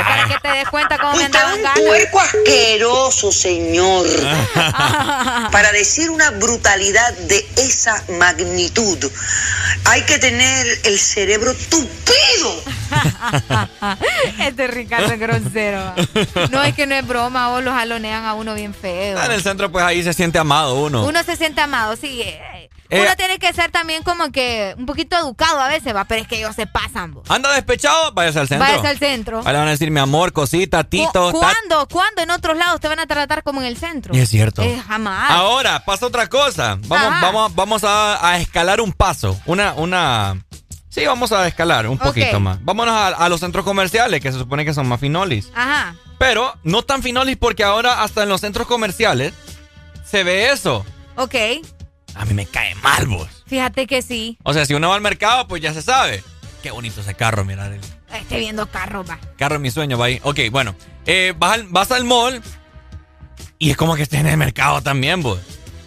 Para 0.04 0.28
que 0.28 0.40
te 0.40 0.48
des 0.58 0.68
cuenta 0.70 0.98
cómo 0.98 1.16
me 1.16 1.26
andaban 1.26 1.62
ganas. 1.62 1.80
Puerco 1.80 2.20
asqueroso, 2.20 3.32
señor. 3.32 4.08
Para 5.52 5.72
decir 5.74 6.10
una 6.10 6.32
brutalidad 6.32 7.14
de 7.14 7.46
esa 7.58 8.04
magnitud, 8.18 8.98
hay 9.86 10.02
que 10.04 10.18
tener 10.18 10.66
el 10.86 10.98
cerebro 10.98 11.54
tupido. 11.70 12.64
este 14.40 14.66
Ricardo 14.66 15.14
es 15.14 15.20
grosero. 15.20 15.94
No, 16.50 16.64
es 16.64 16.74
que 16.74 16.88
no 16.88 16.96
es 16.96 17.06
broma, 17.06 17.50
vos 17.50 17.64
los 17.64 17.76
jalonean 17.76 18.26
a 18.26 18.34
uno 18.34 18.56
bien 18.56 18.74
feo. 18.74 19.20
Ah, 19.20 19.26
En 19.28 19.34
el 19.34 19.44
centro, 19.44 19.72
pues 19.72 19.86
ahí 19.86 20.02
se 20.02 20.14
siente 20.14 20.40
amado 20.40 20.76
uno. 20.76 21.06
Uno 21.06 21.24
se 21.24 21.36
siente 21.36 21.62
amado, 21.62 21.96
sí. 21.96 22.24
Eh, 22.92 22.98
Eh, 22.98 23.02
Uno 23.02 23.16
tiene 23.16 23.40
que 23.40 23.52
ser 23.54 23.72
también 23.72 24.04
como 24.04 24.32
que 24.32 24.76
un 24.78 24.86
poquito 24.86 25.18
educado 25.18 25.60
a 25.60 25.68
veces, 25.70 25.96
va, 25.96 26.04
pero 26.06 26.22
es 26.22 26.28
que 26.28 26.38
ellos 26.38 26.56
se 26.56 26.68
pasan, 26.68 27.14
vos. 27.14 27.24
Anda 27.30 27.52
despechado, 27.54 28.12
váyase 28.12 28.40
al 28.40 28.48
centro. 28.48 28.68
Váyase 28.68 28.88
al 28.88 29.00
centro. 29.00 29.40
Ahí 29.40 29.54
le 29.54 29.60
van 29.60 29.68
a 29.68 29.72
decir 29.72 29.90
mi 29.92 30.00
amor, 30.00 30.34
cosita, 30.34 30.84
tito. 30.84 31.32
¿Cu- 31.32 31.40
¿Cuándo? 31.40 31.88
¿Cuándo 31.88 32.22
en 32.22 32.30
otros 32.32 32.58
lados 32.58 32.80
te 32.82 32.88
van 32.88 33.00
a 33.00 33.08
tratar 33.08 33.44
como 33.44 33.62
en 33.62 33.68
el 33.68 33.78
centro? 33.78 34.16
Y 34.16 34.20
es 34.20 34.30
cierto. 34.30 34.62
Eh, 34.62 34.82
jamás. 34.88 35.32
Ahora, 35.32 35.84
pasa 35.86 36.06
otra 36.06 36.28
cosa. 36.28 36.78
Vamos, 36.88 37.08
Ajá. 37.08 37.22
vamos, 37.26 37.56
vamos 37.56 37.84
a, 37.84 38.28
a 38.28 38.38
escalar 38.40 38.82
un 38.82 38.92
paso. 38.94 39.40
Una, 39.46 39.74
una, 39.74 40.44
Sí, 40.90 41.06
vamos 41.06 41.32
a 41.32 41.48
escalar 41.48 41.88
un 41.88 41.98
poquito 41.98 42.42
más. 42.42 42.58
Vámonos 42.66 42.94
a, 42.94 43.08
a 43.08 43.30
los 43.30 43.40
centros 43.40 43.64
comerciales, 43.64 44.20
que 44.20 44.30
se 44.34 44.38
supone 44.38 44.66
que 44.66 44.74
son 44.74 44.86
más 44.90 45.00
finolis. 45.00 45.50
Ajá. 45.56 45.96
Pero 46.20 46.54
no 46.64 46.84
tan 46.84 47.02
finolis 47.02 47.38
porque 47.38 47.64
ahora 47.64 48.04
hasta 48.04 48.24
en 48.24 48.30
los 48.30 48.42
centros 48.42 48.68
comerciales 48.68 49.34
se 50.06 50.24
ve 50.26 50.52
eso. 50.52 50.86
Ok. 51.16 51.36
A 52.16 52.26
mí 52.26 52.34
me 52.34 52.46
cae 52.46 52.76
mal, 52.76 53.08
vos. 53.08 53.28
Fíjate 53.48 53.88
que 53.88 54.02
sí. 54.02 54.38
O 54.44 54.54
sea, 54.54 54.66
si 54.66 54.74
uno 54.74 54.90
va 54.90 54.96
al 54.96 55.02
mercado, 55.02 55.48
pues 55.48 55.62
ya 55.62 55.74
se 55.74 55.82
sabe. 55.82 56.24
Qué 56.62 56.72
bonito 56.72 57.02
ese 57.02 57.14
carro, 57.14 57.44
mira. 57.46 57.68
El 57.68 57.80
Estoy 58.14 58.40
viendo 58.40 58.68
carro, 58.68 59.04
va. 59.04 59.20
carro 59.38 59.56
es 59.56 59.62
mi 59.62 59.72
sueño, 59.72 59.98
va 59.98 60.06
ahí. 60.06 60.20
Ok, 60.24 60.40
bueno. 60.52 60.76
Eh, 61.06 61.34
vas, 61.38 61.54
al, 61.54 61.64
vas 61.70 61.92
al 61.92 62.04
mall 62.04 62.42
y 63.58 63.72
es 63.72 63.78
como 63.78 63.96
que 63.96 64.04
estés 64.04 64.20
en 64.20 64.28
el 64.28 64.38
mercado 64.38 64.82
también, 64.82 65.22
vos. 65.24 65.40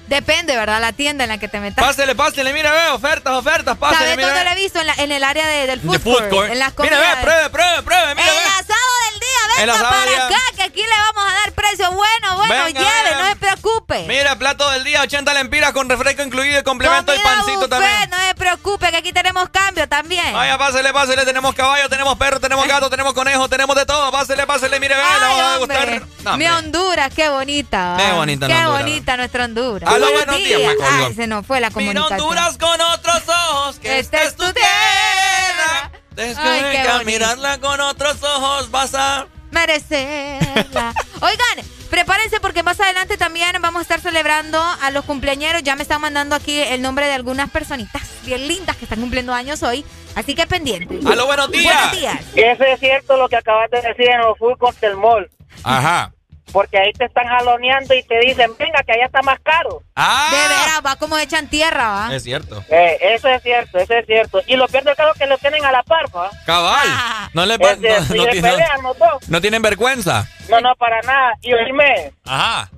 Depende, 0.07 0.55
¿verdad? 0.57 0.81
La 0.81 0.92
tienda 0.92 1.24
en 1.24 1.31
la 1.31 1.39
que 1.39 1.49
te 1.49 1.60
metas. 1.60 1.83
Pásele, 1.84 2.15
pásele, 2.15 2.52
mira, 2.52 2.70
ve, 2.73 2.89
ofertas, 2.91 3.33
ofertas, 3.34 3.76
pásele, 3.78 4.10
¿Sabes 4.10 4.26
dónde 4.26 4.39
ve. 4.41 4.44
lo 4.44 4.50
he 4.50 4.55
visto? 4.55 4.81
En, 4.81 4.86
la- 4.86 4.94
en 4.94 5.12
el 5.12 5.24
área 5.24 5.47
de- 5.47 5.66
del 5.66 5.81
food, 5.81 6.00
food 6.00 6.28
court. 6.28 6.50
En 6.50 6.58
las 6.58 6.73
Mira, 6.78 6.99
ve, 6.99 7.05
comidas. 7.05 7.23
pruebe, 7.23 7.50
pruebe, 7.50 7.83
pruebe, 7.83 8.15
mira, 8.15 8.28
el 8.28 8.34
ve. 8.36 8.42
asado 8.44 8.91
del 9.10 9.20
día, 9.20 9.66
venga 9.66 9.89
para 9.91 10.07
día. 10.10 10.26
acá, 10.26 10.41
que 10.57 10.62
aquí 10.62 10.81
le 10.83 10.89
vamos 11.15 11.33
a 11.33 11.34
dar 11.36 11.52
precio 11.52 11.91
bueno, 11.92 12.36
bueno, 12.36 12.65
Venga, 12.65 12.81
lleve, 12.81 13.02
venga. 13.10 13.23
no 13.23 13.28
se 13.31 13.36
preocupe. 13.36 14.05
Mira, 14.07 14.36
plato 14.36 14.70
del 14.73 14.84
día, 14.84 15.00
80 15.02 15.33
lempiras 15.34 15.73
con 15.73 15.89
refresco 15.89 16.23
incluido 16.23 16.60
y 16.60 16.62
complemento 16.62 17.15
y 17.15 17.18
pancito 17.20 17.55
buffet, 17.60 17.70
también. 17.70 18.10
no 18.10 18.18
se 18.28 18.34
preocupe, 18.45 18.91
que 18.91 18.97
aquí 18.99 19.13
tenemos 19.13 19.49
cambio 19.49 19.89
también. 19.89 20.35
Vaya, 20.35 20.59
pásele, 20.59 20.93
pásele, 20.93 21.25
tenemos 21.25 21.55
caballo, 21.55 21.89
tenemos 21.89 22.17
perro, 22.19 22.39
tenemos 22.39 22.67
gato, 22.69 22.91
tenemos 22.91 23.15
conejo, 23.15 23.49
tenemos 23.49 23.75
de 23.75 23.87
todo. 23.87 24.13
Pásele, 24.13 24.47
pásele, 24.47 24.79
mire, 24.81 24.95
ve, 24.95 25.01
le 25.01 25.25
Ay, 25.27 25.41
va 25.41 25.55
a 25.55 25.59
gustar. 25.59 26.03
No, 26.23 26.37
Mi. 26.37 26.47
Honduras, 26.47 27.13
qué 27.15 27.29
bonita. 27.31 27.97
Qué 27.99 28.13
bonita 28.13 28.47
Qué 28.47 28.55
Honduras. 28.55 28.83
bonita 28.83 29.17
nuestra 29.17 29.45
Honduras. 29.47 29.91
Aló, 29.91 30.13
buenos 30.13 30.37
días, 30.37 30.61
me 30.61 30.77
colgó. 30.77 31.07
Ay, 31.07 31.15
se 31.15 31.27
nos 31.27 31.47
fue 31.47 31.61
la 31.61 31.71
Mira 31.71 31.75
comunicación. 32.01 32.21
Honduras 32.21 32.59
con 32.59 32.81
otros 32.81 33.23
ojos, 33.29 33.79
que 33.79 33.99
esta 33.99 34.23
es 34.23 34.37
tu 34.37 34.53
tierra. 34.53 35.91
Desde 36.11 36.43
bonito. 36.43 37.05
mirarla 37.07 37.59
con 37.59 37.81
otros 37.81 38.23
ojos 38.23 38.71
vas 38.71 38.95
a... 38.95 39.27
merecerla. 39.51 40.93
Oigan, 41.21 41.67
prepárense 41.95 42.41
porque 42.41 42.65
más 42.65 42.81
adelante 42.81 43.17
también 43.17 43.53
vamos 43.61 43.79
a 43.79 43.83
estar 43.83 44.01
celebrando 44.01 44.61
a 44.61 44.91
los 44.91 45.05
cumpleañeros. 45.05 45.63
Ya 45.63 45.77
me 45.77 45.83
están 45.83 46.01
mandando 46.01 46.35
aquí 46.35 46.59
el 46.59 46.83
nombre 46.83 47.07
de 47.07 47.13
algunas 47.13 47.49
personitas 47.51 48.03
bien 48.27 48.49
lindas 48.49 48.77
que 48.77 48.85
están 48.85 49.01
cumpliendo 49.01 49.33
años 49.33 49.63
hoy. 49.63 49.85
Así 50.17 50.35
que 50.35 50.45
pendiente. 50.45 50.99
Aló, 51.07 51.27
buenos 51.27 51.53
días. 51.53 51.73
Buenos 51.73 51.97
días. 51.97 52.21
Eso 52.35 52.65
es 52.65 52.81
cierto 52.81 53.17
lo 53.17 53.29
que 53.29 53.37
acabas 53.37 53.71
de 53.71 53.81
decir 53.81 54.11
en 54.11 54.23
los 54.23 54.37
food 54.39 54.59
court 54.59 54.77
del 54.81 54.97
mall. 54.97 55.31
Ajá. 55.63 56.13
Porque 56.55 56.78
ahí 56.78 56.92
te 56.92 57.05
están 57.07 57.26
jaloneando 57.26 57.94
y 57.94 58.02
te 58.05 58.16
dicen, 58.20 58.52
venga, 58.57 58.81
que 58.86 58.92
allá 58.92 59.07
está 59.07 59.20
más 59.23 59.41
caro. 59.41 59.83
Ah. 59.97 60.28
De 60.31 60.36
veras, 60.39 60.81
va 60.86 60.94
como 60.97 61.18
echan 61.18 61.49
tierra, 61.49 61.89
va. 61.89 62.15
Es 62.15 62.23
cierto. 62.23 62.65
Eh, 62.70 62.97
eso 63.00 63.28
es 63.28 63.42
cierto, 63.42 63.76
eso 63.78 63.92
es 63.92 64.07
cierto. 64.07 64.41
Y 64.47 64.55
lo 64.55 64.68
peor 64.68 64.84
del 64.84 64.94
caso 64.94 65.10
es 65.12 65.18
que 65.18 65.26
lo 65.26 65.36
tienen 65.39 65.65
a 65.65 65.73
la 65.73 65.83
par, 65.83 66.07
¿va? 66.16 66.31
Cabal. 66.47 66.86
Ah. 66.89 67.28
No 67.34 67.44
le 67.44 67.55
Es 67.57 67.78
cierto, 67.81 68.15
no, 68.15 68.15
y 68.15 68.18
no 68.18 68.24
se 68.24 68.31
tienen- 68.31 68.50
pelean 68.52 68.83
los 68.84 68.97
dos. 68.99 69.28
no 69.28 69.41
tienen 69.41 69.62
vergüenza. 69.62 70.28
No, 70.49 70.60
no, 70.60 70.76
para 70.76 71.02
nada. 71.02 71.33
Y 71.42 71.52
oíme, 71.52 72.12
Ajá. 72.24 72.70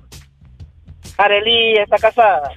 Arely 1.17 1.77
está 1.77 1.97
casada. 1.99 2.51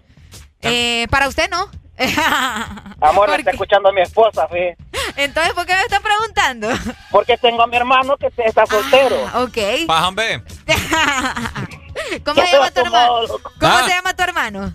Eh, 0.63 1.07
para 1.11 1.29
usted 1.29 1.51
no. 1.51 1.71
Amor, 3.01 3.27
¿Por 3.27 3.31
me 3.31 3.37
está 3.37 3.51
escuchando 3.51 3.89
a 3.89 3.93
mi 3.93 4.01
esposa, 4.01 4.49
fíjate. 4.49 4.77
Entonces, 5.17 5.53
¿por 5.55 5.67
qué 5.67 5.75
me 5.75 5.83
está 5.83 6.01
preguntando? 6.01 6.69
Porque 7.11 7.37
tengo 7.37 7.63
a 7.63 7.67
mi 7.67 7.77
hermano 7.77 8.17
que 8.17 8.29
está 8.45 8.65
soltero. 8.67 9.17
Ah, 9.33 9.43
ok. 9.43 9.87
Pajan, 9.87 10.15
ve. 10.15 10.43
¿Cómo 12.25 12.43
se 12.43 12.53
llama 12.53 12.71
tu 12.71 12.81
hermano? 12.81 13.15
¿Cómo 13.61 13.77
Ah. 13.77 13.83
se 13.85 13.91
llama 13.91 14.15
tu 14.15 14.23
hermano? 14.23 14.73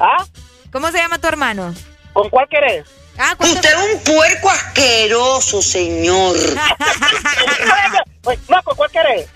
¿Ah? 0.00 0.24
¿Cómo 0.72 0.90
se 0.90 0.98
llama 0.98 1.18
tu 1.18 1.26
hermano? 1.28 1.74
¿Con 2.12 2.28
cuál 2.30 2.48
querés? 2.48 2.86
Ah, 3.18 3.34
¿cuánto- 3.36 3.56
Usted 3.56 3.70
es 3.70 3.94
un 3.94 4.04
puerco 4.14 4.50
asqueroso, 4.50 5.62
señor. 5.62 6.36
No, 8.48 8.62
¿con 8.62 8.76
cuál 8.76 8.90
querés? 8.90 9.26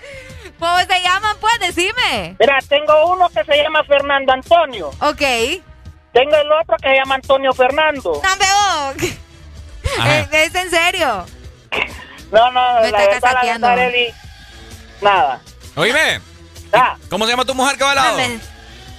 ¿Cómo 0.59 0.77
se 0.79 1.01
llaman? 1.01 1.35
Pues 1.41 1.53
decime. 1.59 2.35
Mira, 2.39 2.59
tengo 2.69 3.07
uno 3.13 3.27
que 3.29 3.43
se 3.43 3.57
llama 3.57 3.83
Fernando 3.85 4.31
Antonio. 4.33 4.91
Ok. 5.01 5.21
Tengo 6.13 6.35
el 6.35 6.51
otro 6.51 6.77
que 6.81 6.89
se 6.89 6.95
llama 6.95 7.15
Antonio 7.15 7.53
Fernando. 7.53 8.21
No, 8.23 8.29
veo. 8.37 9.09
Ajá. 9.99 10.19
¿Es, 10.19 10.33
es 10.33 10.55
en 10.55 10.69
serio? 10.69 11.25
No, 12.31 12.51
no, 12.51 12.81
Me 12.81 12.91
la 12.91 13.03
está 13.03 13.33
verdad, 13.33 13.59
la 13.61 13.75
verdad, 13.75 13.91
nada. 15.01 15.41
Oíme. 15.75 16.21
Ah, 16.71 16.95
¿Cómo 17.09 17.25
se 17.25 17.31
llama 17.31 17.45
tu 17.45 17.53
mujer, 17.53 17.77
cabalado? 17.77 18.17
Dame. 18.17 18.39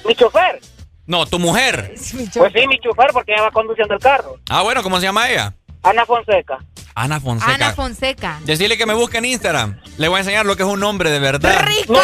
mi 0.05 0.15
chofer. 0.15 0.61
No, 1.07 1.27
tu 1.27 1.39
mujer. 1.39 1.91
Pues 1.95 2.53
sí, 2.53 2.67
mi 2.67 2.79
chofer, 2.81 3.11
porque 3.13 3.33
ella 3.33 3.43
va 3.43 3.51
conduciendo 3.51 3.95
el 3.95 4.01
carro. 4.01 4.39
Ah, 4.49 4.63
bueno, 4.63 4.83
¿cómo 4.83 4.99
se 4.99 5.07
llama 5.07 5.29
ella? 5.29 5.55
Ana 5.83 6.07
Fonseca. 6.07 6.59
Ana 6.95 7.21
Fonseca. 7.21 7.55
Ana 7.55 7.73
Fonseca. 7.73 8.41
Decirle 8.45 8.79
que 8.79 8.87
me 8.87 8.95
busque 8.95 9.19
en 9.19 9.25
Instagram. 9.27 9.81
Le 9.99 10.09
voy 10.09 10.17
a 10.17 10.21
enseñar 10.21 10.47
lo 10.47 10.57
que 10.57 10.63
es 10.63 10.69
un 10.69 10.83
hombre 10.83 11.11
de 11.11 11.19
verdad. 11.19 11.61
No 11.61 11.67
tiene. 11.67 12.01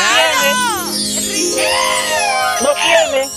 No 2.60 2.68
tiene. 2.74 3.28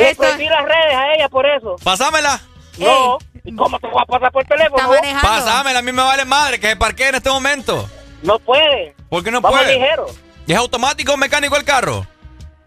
Le 0.00 0.10
Esto- 0.10 0.22
prohibí 0.22 0.46
las 0.48 0.64
redes 0.64 0.94
a 0.96 1.14
ella 1.14 1.28
por 1.28 1.46
eso. 1.46 1.76
Pásamela. 1.82 2.40
No. 2.78 3.18
¿Y 3.44 3.54
cómo 3.56 3.78
te 3.78 3.86
voy 3.88 4.02
a 4.02 4.06
pasar 4.06 4.32
por 4.32 4.44
teléfono? 4.44 4.88
manejando. 4.88 5.20
Pásamela, 5.28 5.78
a 5.78 5.82
mí 5.82 5.92
me 5.92 6.02
vale 6.02 6.24
madre 6.24 6.58
que 6.60 6.68
se 6.68 6.76
parquee 6.76 7.08
en 7.08 7.14
este 7.16 7.30
momento. 7.30 7.88
No 8.22 8.38
puede. 8.38 8.94
¿Por 9.08 9.22
qué 9.24 9.30
no 9.30 9.40
Vamos 9.40 9.58
puede? 9.60 9.74
ligero. 9.74 10.06
¿Y 10.46 10.52
es 10.52 10.58
automático 10.58 11.12
o 11.12 11.16
mecánico 11.16 11.56
el 11.56 11.64
carro? 11.64 12.06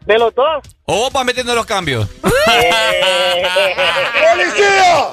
De 0.05 0.17
los 0.17 0.33
dos. 0.35 0.63
¿O 0.85 0.95
vos 0.95 1.13
vas 1.13 1.25
metiendo 1.25 1.55
los 1.55 1.65
cambios? 1.65 2.07
¡Policía! 4.31 5.07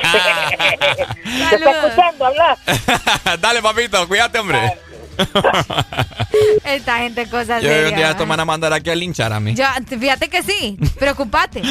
¿Te 1.50 1.56
está 1.56 1.70
escuchando 1.70 2.26
hablar? 2.26 2.56
Dale, 3.40 3.62
papito, 3.62 4.06
cuídate, 4.08 4.38
hombre. 4.38 4.78
Esta 6.64 6.98
gente 6.98 7.26
cosas 7.26 7.62
Yo 7.62 7.68
un 7.70 7.94
día 7.96 8.14
me 8.18 8.24
van 8.26 8.40
a 8.40 8.44
mandar 8.44 8.72
aquí 8.72 8.90
a 8.90 8.94
linchar 8.94 9.32
a 9.32 9.40
mí. 9.40 9.54
Ya, 9.54 9.74
fíjate 9.86 10.28
que 10.28 10.42
sí. 10.42 10.78
Preocupate. 10.98 11.62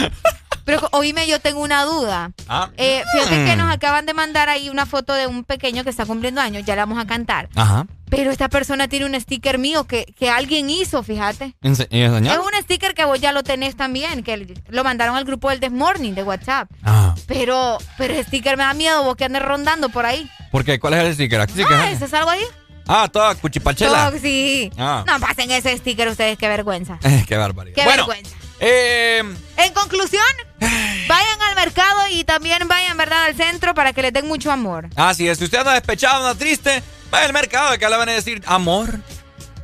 Pero 0.65 0.87
oíme, 0.91 1.25
yo 1.27 1.39
tengo 1.39 1.61
una 1.61 1.83
duda. 1.83 2.31
Ah. 2.47 2.69
Eh, 2.77 3.01
fíjate 3.11 3.43
que 3.45 3.55
Mm. 3.55 3.57
nos 3.57 3.73
acaban 3.73 4.05
de 4.05 4.13
mandar 4.13 4.49
ahí 4.49 4.69
una 4.69 4.85
foto 4.85 5.13
de 5.13 5.25
un 5.25 5.43
pequeño 5.43 5.83
que 5.83 5.89
está 5.89 6.05
cumpliendo 6.05 6.41
años. 6.41 6.63
Ya 6.63 6.75
la 6.75 6.83
vamos 6.85 7.03
a 7.03 7.07
cantar. 7.07 7.49
Ajá. 7.55 7.87
Pero 8.09 8.29
esta 8.29 8.49
persona 8.49 8.87
tiene 8.87 9.05
un 9.05 9.19
sticker 9.19 9.57
mío 9.57 9.85
que, 9.85 10.05
que 10.17 10.29
alguien 10.29 10.69
hizo, 10.69 11.01
fíjate. 11.01 11.55
Ense- 11.63 11.87
¿y 11.89 12.01
enseñar? 12.01 12.37
Es 12.37 12.39
un 12.45 12.61
sticker 12.63 12.93
que 12.93 13.05
vos 13.05 13.19
ya 13.19 13.31
lo 13.31 13.41
tenés 13.43 13.75
también, 13.77 14.21
que 14.23 14.55
lo 14.67 14.83
mandaron 14.83 15.15
al 15.15 15.25
grupo 15.25 15.49
del 15.49 15.59
This 15.59 15.71
Morning 15.71 16.13
de 16.13 16.21
WhatsApp. 16.23 16.69
Ah. 16.83 17.15
Pero, 17.27 17.77
pero 17.97 18.13
el 18.15 18.23
sticker 18.25 18.55
me 18.57 18.63
da 18.63 18.73
miedo, 18.75 19.03
vos 19.03 19.15
que 19.15 19.25
andes 19.25 19.41
rondando 19.41 19.89
por 19.89 20.05
ahí. 20.05 20.29
¿Por 20.51 20.65
qué? 20.65 20.79
¿Cuál 20.79 20.95
es 20.95 21.03
el 21.05 21.13
sticker? 21.15 21.41
Aquí 21.41 21.53
sí 21.55 21.63
que 21.65 21.73
Ah, 21.73 21.89
es- 21.89 21.97
¿ese 21.97 22.05
es 22.05 22.13
algo 22.13 22.29
ahí? 22.29 22.43
Ah, 22.91 23.07
toda 23.07 23.35
cuchipachela. 23.35 24.09
Oh, 24.11 24.17
sí. 24.19 24.71
Ah. 24.77 25.03
No 25.05 25.19
pasen 25.19 25.51
ese 25.51 25.77
sticker 25.77 26.07
ustedes, 26.07 26.39
qué 26.39 26.47
vergüenza. 26.47 26.97
qué 27.27 27.37
barbaridad. 27.37 27.75
Qué 27.75 27.83
bueno, 27.83 28.07
vergüenza. 28.07 28.35
eh, 28.59 29.21
En 29.57 29.73
conclusión, 29.73 30.23
vayan 30.59 31.41
al 31.49 31.55
mercado 31.55 31.99
y 32.11 32.23
también 32.23 32.67
vayan, 32.67 32.97
¿verdad?, 32.97 33.25
al 33.25 33.35
centro 33.35 33.75
para 33.75 33.93
que 33.93 34.01
les 34.01 34.11
den 34.11 34.27
mucho 34.27 34.51
amor. 34.51 34.89
así 34.95 35.27
es. 35.27 35.37
Si 35.37 35.43
usted 35.43 35.59
anda 35.59 35.73
despechado, 35.73 36.25
anda 36.27 36.33
triste, 36.39 36.81
vaya 37.11 37.27
al 37.27 37.33
mercado 37.33 37.77
que 37.77 37.87
le 37.87 37.95
van 37.95 38.09
a 38.09 38.13
decir 38.13 38.41
amor, 38.47 38.99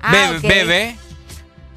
Ah, 0.04 0.34
bebé, 0.44 0.96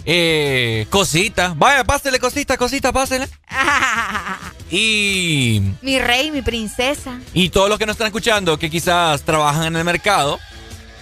eh, 0.05 0.87
cosita. 0.91 1.55
Vaya, 1.57 1.83
pásele 1.83 2.19
cosita, 2.21 2.59
cosita, 2.59 2.93
pásele. 2.93 3.27
Y, 4.71 5.63
Mi 5.81 5.99
rey, 5.99 6.31
mi 6.31 6.43
princesa. 6.43 7.19
y 7.33 7.49
todos 7.49 7.71
los 7.71 7.79
que 7.79 7.87
nos 7.87 7.95
están 7.95 8.09
escuchando 8.09 8.59
que 8.59 8.69
quizás 8.69 9.23
trabajan 9.23 9.65
en 9.69 9.77
el 9.77 9.85
mercado, 9.85 10.39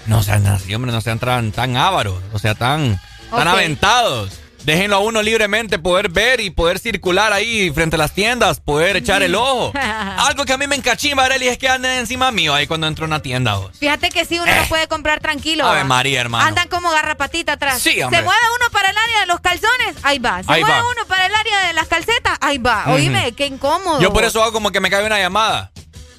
no 0.06 0.22
sean 0.22 0.46
así, 0.46 0.74
hombre, 0.74 0.92
no 0.92 1.00
sean 1.00 1.18
tan, 1.18 1.52
tan 1.52 1.76
ávaros, 1.76 2.22
o 2.32 2.38
sea, 2.38 2.54
tan, 2.54 3.00
tan 3.30 3.48
aventados. 3.48 4.40
Déjenlo 4.64 4.96
a 4.96 4.98
uno 4.98 5.22
libremente 5.22 5.78
poder 5.78 6.08
ver 6.08 6.40
y 6.40 6.50
poder 6.50 6.80
circular 6.80 7.32
ahí 7.32 7.70
frente 7.70 7.94
a 7.94 7.98
las 8.00 8.10
tiendas, 8.10 8.58
poder 8.58 8.96
echar 8.96 9.22
el 9.22 9.36
ojo. 9.36 9.72
Algo 10.18 10.44
que 10.44 10.54
a 10.54 10.58
mí 10.58 10.66
me 10.66 10.74
encachimba, 10.74 11.24
Arely, 11.24 11.46
es 11.46 11.56
que 11.58 11.68
anden 11.68 12.00
encima 12.00 12.32
mío 12.32 12.52
ahí 12.52 12.66
cuando 12.66 12.88
entro 12.88 13.04
a 13.04 13.06
una 13.06 13.22
tienda. 13.22 13.54
vos. 13.54 13.70
Fíjate 13.78 14.08
que 14.10 14.24
sí, 14.24 14.40
uno 14.40 14.52
lo 14.52 14.64
puede 14.64 14.88
comprar 14.88 15.20
tranquilo. 15.20 15.62
Eh. 15.64 15.68
Ave 15.68 15.78
¿va? 15.82 15.84
María, 15.84 16.20
hermano. 16.20 16.44
Andan 16.44 16.66
como 16.66 16.90
garrapatita 16.90 17.52
atrás. 17.52 17.80
Sí, 17.80 18.02
hombre. 18.02 18.18
Se 18.18 18.24
mueve 18.24 18.40
uno 18.60 18.70
para 18.72 18.90
el 18.90 18.96
área 18.98 19.20
de 19.20 19.26
los 19.26 19.38
calzones, 19.38 19.96
ahí 20.02 20.18
va. 20.18 20.42
Se 20.42 20.52
Ahí 20.52 20.62
mueve 20.64 20.80
va. 20.80 20.84
uno 20.84 21.06
para 21.06 21.26
el 21.26 21.34
área 21.36 21.66
de 21.68 21.72
las 21.72 21.86
calcetas, 21.86 22.36
ahí 22.40 22.58
va. 22.58 22.86
Oíme, 22.88 23.32
qué 23.36 23.46
incómodo. 23.46 24.00
Yo 24.00 24.12
por 24.12 24.24
eso 24.24 24.42
hago 24.42 24.52
como 24.52 24.72
que 24.72 24.80
me 24.80 24.90
cae 24.90 25.06
una 25.06 25.20
llamada. 25.20 25.70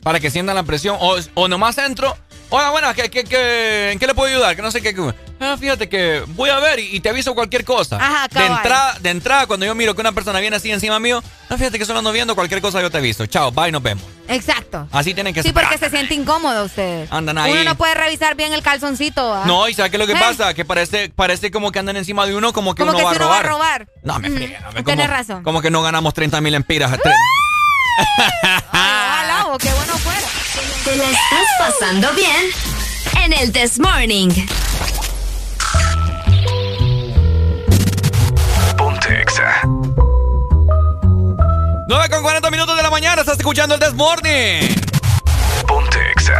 Para 0.03 0.21
que 0.21 0.31
sientan 0.31 0.55
la 0.55 0.63
presión. 0.63 0.95
O, 1.01 1.17
o 1.33 1.47
nomás 1.49 1.77
entro. 1.79 2.15
Oiga, 2.49 2.69
bueno, 2.69 2.93
¿qué, 2.93 3.09
qué, 3.09 3.23
qué- 3.25 3.91
en 3.91 3.99
qué 3.99 4.07
le 4.07 4.13
puedo 4.15 4.29
ayudar? 4.33 4.55
Que 4.55 4.61
no 4.61 4.71
sé 4.71 4.81
qué. 4.81 4.95
Ah, 5.39 5.55
fíjate 5.59 5.89
que 5.89 6.23
voy 6.29 6.49
a 6.49 6.57
ver 6.59 6.79
y, 6.79 6.95
y 6.95 6.99
te 7.01 7.09
aviso 7.09 7.35
cualquier 7.35 7.63
cosa. 7.65 7.97
Ajá, 7.97 8.27
de, 8.29 8.33
cabal. 8.33 8.51
entrada, 8.57 8.97
de 9.01 9.09
entrada, 9.09 9.45
cuando 9.47 9.65
yo 9.65 9.75
miro 9.75 9.93
que 9.93 10.01
una 10.01 10.13
persona 10.13 10.39
viene 10.39 10.55
así 10.55 10.71
encima 10.71 10.97
mío, 10.99 11.21
no, 11.49 11.57
fíjate 11.57 11.77
que 11.77 11.85
solo 11.85 11.99
ando 11.99 12.11
viendo 12.13 12.33
cualquier 12.35 12.61
cosa 12.61 12.81
yo 12.81 12.89
te 12.89 12.97
aviso. 12.99 13.25
Chao, 13.25 13.51
bye, 13.51 13.71
nos 13.71 13.83
vemos. 13.83 14.03
Exacto. 14.29 14.87
Así 14.91 15.13
tienen 15.13 15.33
que 15.33 15.43
Sí, 15.43 15.49
ser. 15.49 15.53
porque 15.61 15.77
se 15.77 15.89
siente 15.89 16.13
incómodo 16.15 16.63
ustedes. 16.65 17.11
Andan 17.11 17.37
ahí. 17.37 17.51
Uno 17.51 17.63
no 17.65 17.75
puede 17.75 17.93
revisar 17.95 18.35
bien 18.35 18.53
el 18.53 18.63
calzoncito. 18.63 19.29
¿va? 19.29 19.45
No, 19.45 19.67
y 19.67 19.73
¿sabes 19.73 19.91
qué 19.91 19.97
es 19.97 20.01
lo 20.01 20.07
que 20.07 20.13
Eh. 20.13 20.19
pasa? 20.19 20.53
Que 20.53 20.63
parece, 20.65 21.09
parece 21.09 21.51
como 21.51 21.71
que 21.71 21.79
andan 21.79 21.97
encima 21.97 22.25
de 22.25 22.33
uno 22.35 22.53
como 22.53 22.73
que 22.73 22.79
Como 22.83 22.91
uno 22.91 22.97
que 22.99 23.03
va, 23.05 23.11
si 23.11 23.17
a 23.17 23.19
uno 23.19 23.29
va 23.29 23.43
robar. 23.43 23.81
a 23.81 23.85
robar. 23.85 23.87
No, 24.03 24.19
me 24.19 24.29
friegan, 24.31 24.65
hombre, 24.65 24.83
Tienes 24.83 25.09
razón. 25.09 25.43
Como 25.43 25.61
que 25.61 25.69
no 25.69 25.81
ganamos 25.83 26.13
30 26.13 26.39
mil 26.41 26.55
empiras. 26.55 26.91
Ojalá, 28.71 29.47
o 29.47 29.57
qué 29.57 29.69
bueno 29.73 29.97
fuera. 29.97 30.27
¿Te 30.87 30.95
la 30.95 31.03
estás 31.03 31.47
pasando 31.59 32.13
bien? 32.13 32.49
En 33.21 33.33
el 33.33 33.51
This 33.51 33.77
Morning. 33.77 34.29
Ponte 38.77 39.21
Exa. 39.21 39.63
9 41.89 42.09
con 42.09 42.23
40 42.23 42.49
minutos 42.51 42.77
de 42.77 42.83
la 42.83 42.89
mañana, 42.89 43.19
estás 43.19 43.37
escuchando 43.37 43.75
el 43.75 43.81
This 43.81 43.95
Morning. 43.95 44.61
Ponte 45.67 45.99
Exa. 46.13 46.39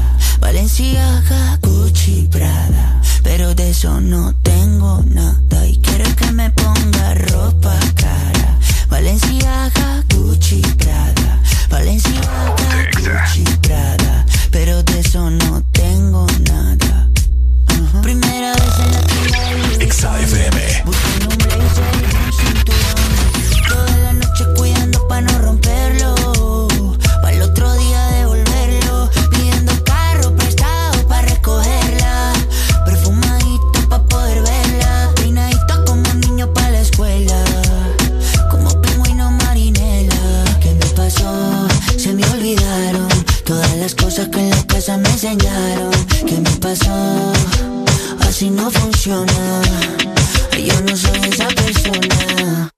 Valenciaga, 0.41 1.59
Gucci, 1.61 2.27
Prada. 2.29 3.01
Pero 3.23 3.53
de 3.55 3.69
eso 3.69 4.01
no 4.01 4.33
tengo 4.41 5.01
nada. 5.05 5.67
Y 5.67 5.77
quiere 5.77 6.13
que 6.15 6.31
me 6.31 6.49
ponga 6.49 7.13
ropa 7.13 7.77
cara. 7.95 8.59
Valenciaga, 8.89 10.03
Gucci, 10.13 10.61
Prada. 10.79 11.41
Valenciaga, 11.69 12.55
Gucci, 12.95 13.43
Prada. 13.61 14.25
Pero 14.51 14.83
de 14.83 14.99
eso 14.99 15.29
no 15.29 15.63
tengo 15.71 16.25
nada. 16.49 17.07
Primera 18.01 18.53
vez 18.53 18.79
en 18.79 18.91
la 18.91 19.77
que 19.77 19.91
XAFM 19.91 20.83
Cosas 43.95 44.29
que 44.29 44.39
en 44.39 44.49
la 44.49 44.63
casa 44.67 44.97
me 44.97 45.09
enseñaron. 45.09 45.91
¿Qué 46.25 46.39
me 46.39 46.51
pasó? 46.57 47.33
Así 48.19 48.49
no 48.49 48.69
funciona. 48.69 49.61
Yo 50.57 50.81
no 50.81 50.95
soy 50.95 51.19
esa 51.29 51.47
persona. 51.47 52.69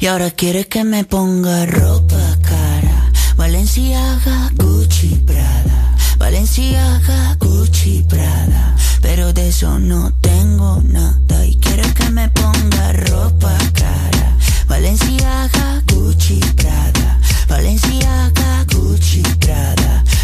Y 0.00 0.06
ahora 0.06 0.30
quiere 0.30 0.66
que 0.66 0.84
me 0.84 1.04
ponga 1.04 1.66
ropa 1.66 2.38
cara. 2.42 3.10
Valenciaga, 3.36 4.50
Gucci, 4.54 5.16
Prada. 5.26 5.96
Valenciaga, 6.18 7.36
Gucci, 7.38 8.04
Prada. 8.08 8.76
Pero 9.02 9.32
de 9.32 9.48
eso 9.48 9.78
no 9.78 10.12
tengo 10.20 10.80
nada. 10.84 11.44
Y 11.44 11.56
quiere 11.56 11.92
que 11.92 12.08
me 12.10 12.28
ponga 12.30 12.92
ropa 12.92 13.56
cara. 13.74 14.36
Valenciaga, 14.68 15.82
Gucci, 15.92 16.40
Prada. 16.56 17.20
Valenciaga, 17.48 18.64
Gucci, 18.72 19.22
Prada 19.40 20.04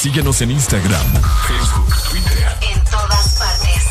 Síguenos 0.00 0.40
en 0.40 0.50
Instagram, 0.52 1.12
Facebook, 1.46 1.94
Twitter. 2.08 2.56
En 2.62 2.82
todas 2.84 3.38
partes. 3.38 3.84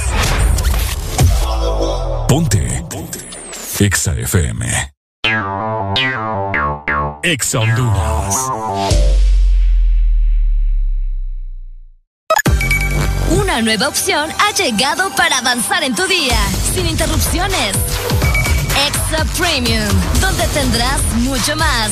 Ponte. 2.27 2.83
Ponte. 2.89 3.19
Exa 3.79 4.15
FM. 4.15 4.91
Exa 7.21 7.59
Honduras. 7.59 8.35
Una 13.29 13.61
nueva 13.61 13.89
opción 13.89 14.31
ha 14.39 14.51
llegado 14.53 15.11
para 15.15 15.37
avanzar 15.37 15.83
en 15.83 15.93
tu 15.93 16.07
día, 16.07 16.39
sin 16.73 16.87
interrupciones. 16.87 17.77
Extra 18.87 19.25
Premium, 19.37 19.87
donde 20.19 20.47
tendrás 20.47 21.03
mucho 21.17 21.55
más, 21.55 21.91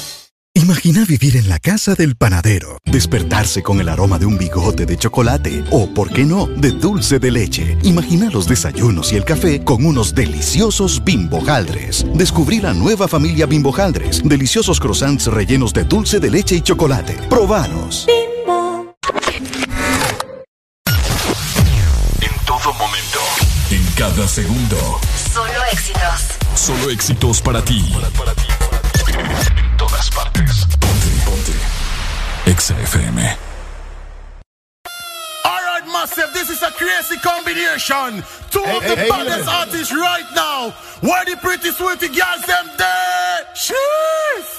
Imagina 0.61 1.05
vivir 1.05 1.37
en 1.37 1.49
la 1.49 1.57
casa 1.57 1.95
del 1.95 2.15
panadero, 2.15 2.77
despertarse 2.85 3.63
con 3.63 3.81
el 3.81 3.89
aroma 3.89 4.19
de 4.19 4.27
un 4.27 4.37
bigote 4.37 4.85
de 4.85 4.95
chocolate 4.95 5.63
o, 5.71 5.91
por 5.91 6.11
qué 6.11 6.23
no, 6.23 6.45
de 6.45 6.69
dulce 6.69 7.17
de 7.17 7.31
leche. 7.31 7.79
Imagina 7.81 8.29
los 8.29 8.47
desayunos 8.47 9.11
y 9.11 9.15
el 9.15 9.25
café 9.25 9.63
con 9.63 9.83
unos 9.83 10.13
deliciosos 10.13 11.03
bimbojaldres. 11.03 12.05
Descubrí 12.13 12.59
la 12.59 12.75
nueva 12.75 13.07
familia 13.07 13.47
bimbojaldres, 13.47 14.21
deliciosos 14.23 14.79
croissants 14.79 15.25
rellenos 15.25 15.73
de 15.73 15.83
dulce 15.83 16.19
de 16.19 16.29
leche 16.29 16.57
y 16.57 16.61
chocolate. 16.61 17.13
Probanos. 17.27 18.05
En 22.21 22.45
todo 22.45 22.71
momento. 22.73 23.19
En 23.71 23.83
cada 23.95 24.27
segundo. 24.27 24.77
Solo 25.33 25.59
éxitos. 25.71 26.37
Solo 26.53 26.91
éxitos 26.91 27.41
para 27.41 27.65
ti. 27.65 27.79
En 27.79 28.01
todas 28.13 29.50
Exa 32.51 32.75
FM. 32.75 33.15
Alright, 35.45 35.85
massive, 35.87 36.33
this 36.33 36.49
is 36.49 36.61
a 36.61 36.71
crazy 36.71 37.15
combination. 37.23 38.21
Two 38.51 38.59
of 38.75 38.83
the 38.83 38.95
hey, 38.99 39.07
baddest 39.07 39.47
hey. 39.47 39.55
artists 39.55 39.93
right 39.95 40.27
now. 40.35 40.71
Where 40.99 41.23
the 41.23 41.37
pretty 41.37 41.71
sweetie 41.71 42.09
girls 42.09 42.43
them 42.51 42.67
there? 42.77 43.47
Sheesh! 43.55 44.51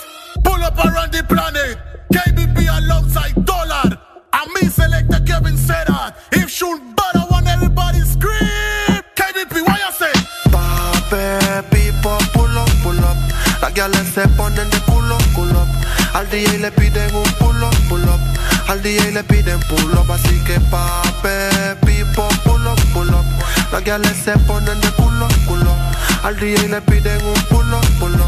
Pull 0.42 0.64
up 0.64 0.78
around 0.82 1.12
the 1.12 1.22
planet. 1.28 1.76
KBP 2.10 2.64
alongside 2.80 3.36
Dollar. 3.44 3.84
And 4.32 4.52
me 4.54 4.70
selector 4.70 5.20
Kevin 5.26 5.58
said 5.58 5.84
that. 5.88 6.16
If 6.32 6.48
shoot 6.48 6.80
better, 6.96 7.26
want 7.30 7.46
everybody 7.46 8.00
scream. 8.08 9.04
KBP, 9.20 9.68
what 9.68 9.78
you 9.84 9.92
say? 10.00 10.16
Pape, 10.48 11.68
people, 11.68 12.16
pull 12.32 12.56
up, 12.56 12.70
pull 12.82 13.04
up. 13.04 13.18
Las 13.60 13.72
gales 13.74 14.08
se 14.14 14.24
ponen 14.28 14.70
pull 14.88 15.12
up, 15.12 15.22
pull 15.34 15.56
up. 15.58 15.81
Al 16.14 16.28
DJ 16.28 16.58
le 16.58 16.70
piden 16.72 17.14
un 17.14 17.24
pull 17.38 17.62
up, 17.62 17.74
pull 17.88 18.02
up. 18.04 18.20
Al 18.68 18.82
DJ 18.82 19.12
le 19.12 19.24
piden 19.24 19.60
pull 19.60 19.92
up. 19.92 20.10
Así 20.10 20.38
que 20.44 20.60
pape, 20.70 21.76
people, 21.86 22.24
pull 22.44 22.66
up, 22.66 22.78
pull 22.92 23.08
up. 23.08 23.24
Las 23.72 23.82
guiales 23.82 24.16
se 24.16 24.32
ponen 24.40 24.78
de 24.80 24.90
culo, 24.90 25.26
culo. 25.46 25.74
Al 26.22 26.38
DJ 26.38 26.68
le 26.68 26.80
piden 26.82 27.24
un 27.24 27.42
pulo, 27.44 27.80
pulo. 27.98 28.26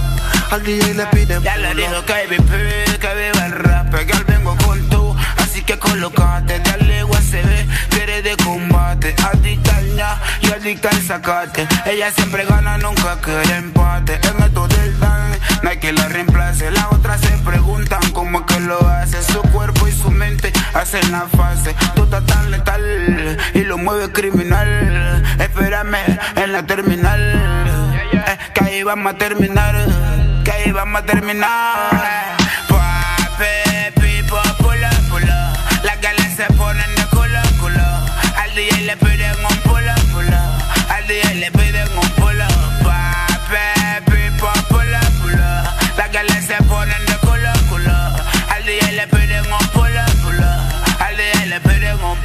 Al 0.50 0.62
DJ 0.62 0.94
le 0.94 1.06
piden 1.06 1.42
Ya 1.42 1.56
le 1.58 1.74
digo 1.74 2.04
que 2.06 2.26
vive, 2.30 2.98
que 2.98 3.08
vive 3.14 3.44
el 3.44 3.52
rap, 3.52 3.94
que 3.94 4.12
al 4.12 4.33
que 5.64 5.78
colocate, 5.78 6.60
dale 6.60 7.04
ve, 7.04 7.66
quiere 7.88 8.22
de 8.22 8.36
combate. 8.36 9.14
Adicta 9.32 9.76
al 9.76 9.96
ña 9.96 10.20
y 10.42 10.46
adicta 10.52 10.88
al 10.90 11.00
sacate. 11.02 11.66
Ella 11.86 12.10
siempre 12.10 12.44
gana, 12.44 12.78
nunca 12.78 13.18
quiere 13.20 13.56
empate. 13.56 14.20
En 14.28 14.42
esto 14.42 14.68
del 14.68 14.98
dan, 15.00 15.32
no 15.62 15.70
hay 15.70 15.78
que 15.78 15.92
la 15.92 16.08
reemplace. 16.08 16.70
Las 16.70 16.86
otras 16.92 17.20
se 17.20 17.36
preguntan 17.38 18.00
cómo 18.12 18.44
que 18.46 18.60
lo 18.60 18.78
hace. 18.88 19.22
Su 19.22 19.40
cuerpo 19.42 19.88
y 19.88 19.92
su 19.92 20.10
mente 20.10 20.52
hacen 20.74 21.10
la 21.10 21.26
fase. 21.28 21.74
Tú 21.94 22.04
estás 22.04 22.24
tan 22.26 22.50
letal 22.50 23.38
y 23.54 23.60
lo 23.64 23.78
mueve 23.78 24.12
criminal. 24.12 25.22
Espérame 25.38 26.18
en 26.36 26.52
la 26.52 26.62
terminal. 26.64 28.00
Eh, 28.12 28.38
que 28.54 28.64
ahí 28.64 28.82
vamos 28.82 29.14
a 29.14 29.16
terminar. 29.16 29.74
Que 30.44 30.52
ahí 30.52 30.72
vamos 30.72 31.02
a 31.02 31.06
terminar. 31.06 32.33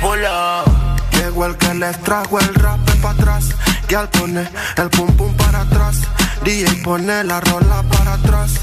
Llegó 0.10 1.46
el 1.46 1.56
que 1.58 1.72
les 1.76 1.96
trajo 2.02 2.40
el 2.40 2.56
rap 2.56 2.80
para 3.00 3.14
atrás. 3.14 3.50
Y 3.88 3.94
al 3.94 4.10
pone 4.10 4.50
el 4.78 4.90
pum 4.90 5.16
pum 5.16 5.32
para 5.38 5.62
atrás. 5.62 5.98
DJ 6.44 6.82
pone 6.84 7.24
la 7.24 7.40
rola 7.42 7.84
para 7.84 8.16
atrás. 8.16 8.54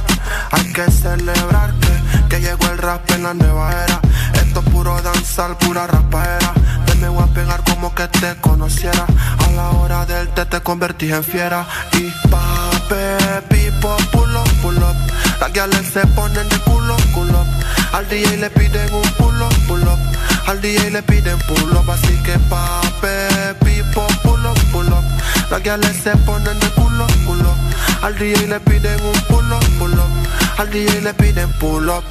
Hay 0.50 0.72
que 0.72 0.90
celebrar 0.90 1.72
que, 1.74 2.28
que 2.28 2.40
llegó 2.40 2.66
el 2.66 2.78
rap 2.78 3.08
en 3.12 3.22
la 3.22 3.34
nueva 3.34 3.70
era. 3.84 4.00
Esto 4.34 4.58
es 4.58 4.70
puro 4.70 5.00
danzar, 5.00 5.56
pura 5.58 5.86
rapaera. 5.86 6.52
De 6.86 6.96
me 6.96 7.08
voy 7.08 7.22
a 7.22 7.26
pegar 7.32 7.62
como 7.62 7.94
que 7.94 8.08
te 8.08 8.34
conociera. 8.40 9.06
A 9.46 9.50
la 9.52 9.70
hora 9.70 10.04
del 10.04 10.26
té 10.30 10.46
te 10.46 10.60
convertí 10.62 11.12
en 11.12 11.22
fiera. 11.22 11.64
Y 11.92 12.10
pape, 12.28 13.42
pipo, 13.48 13.96
pull 14.10 14.34
up, 14.34 14.50
pull 14.62 14.78
up. 14.78 14.96
Las 15.38 15.52
guiales 15.52 15.86
se 15.92 16.04
ponen 16.08 16.48
de 16.48 16.58
culo, 16.62 16.96
culo. 17.14 17.46
Al 17.92 18.08
DJ 18.08 18.36
le 18.38 18.50
piden 18.50 18.92
un 18.92 19.08
pull 19.12 19.40
up, 19.40 19.54
pull 19.68 19.82
up. 19.82 20.15
Al 20.46 20.60
DJ 20.60 20.90
le 20.90 21.02
piden 21.02 21.38
pull 21.40 21.76
up. 21.76 21.90
Así 21.90 22.14
que 22.22 22.38
pape, 22.50 23.54
pipo, 23.64 24.06
pull 24.22 24.46
up, 24.46 24.58
pull 24.72 24.86
up. 24.88 25.04
Las 25.50 25.62
guiales 25.62 25.96
se 25.96 26.16
ponen 26.18 26.58
de 26.60 26.68
culo, 26.70 27.06
culo. 27.26 27.54
Al 28.02 28.16
DJ 28.16 28.46
le 28.46 28.60
piden 28.60 29.00
un 29.04 29.20
pull 29.28 29.52
up, 29.52 29.64
pull 29.78 29.92
up. 29.92 30.58
Al 30.58 30.70
DJ 30.70 31.00
le 31.02 31.14
piden 31.14 31.50
pull 31.58 31.88
up. 31.88 32.04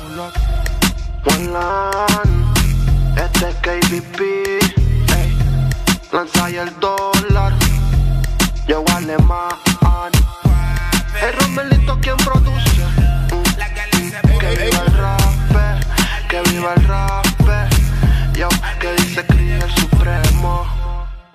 One 1.26 1.50
este 3.16 3.50
es 3.50 3.56
KBP. 3.56 4.20
Lanza 6.12 6.46
ahí 6.46 6.58
el 6.58 6.74
dólar. 6.80 7.54
Yo 8.68 8.84
alemán. 8.96 9.50
El 11.22 11.34
Romelito 11.34 12.00
quien 12.02 12.18
produce. 12.18 12.84
Que 14.40 14.50
viva 14.56 14.84
el 14.86 14.94
rap, 14.98 15.22
que 16.30 16.42
viva 16.52 16.74
el 16.74 16.88
rap. 16.88 17.26
Yo, 18.36 18.50
que 18.82 18.92
dice 18.96 19.26
Cris 19.26 19.64
el 19.64 19.76
supremo. 19.76 20.66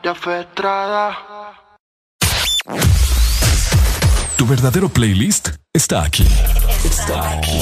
Ya 0.03 0.15
fue 0.15 0.41
Estrada. 0.41 1.17
Tu 4.37 4.47
verdadero 4.47 4.91
playlist 4.91 5.49
está 5.73 6.03
aquí. 6.03 6.27
Está 6.85 7.31
aquí. 7.31 7.59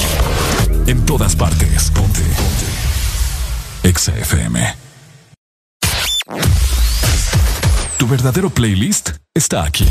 En 0.87 1.05
todas 1.05 1.37
partes. 1.37 1.89
Ponte. 1.91 2.19
Ponte. 2.21 3.87
Exa 3.87 4.11
FM. 4.17 4.75
Tu 7.97 8.07
verdadero 8.07 8.49
playlist 8.49 9.11
está 9.33 9.63
aquí. 9.63 9.87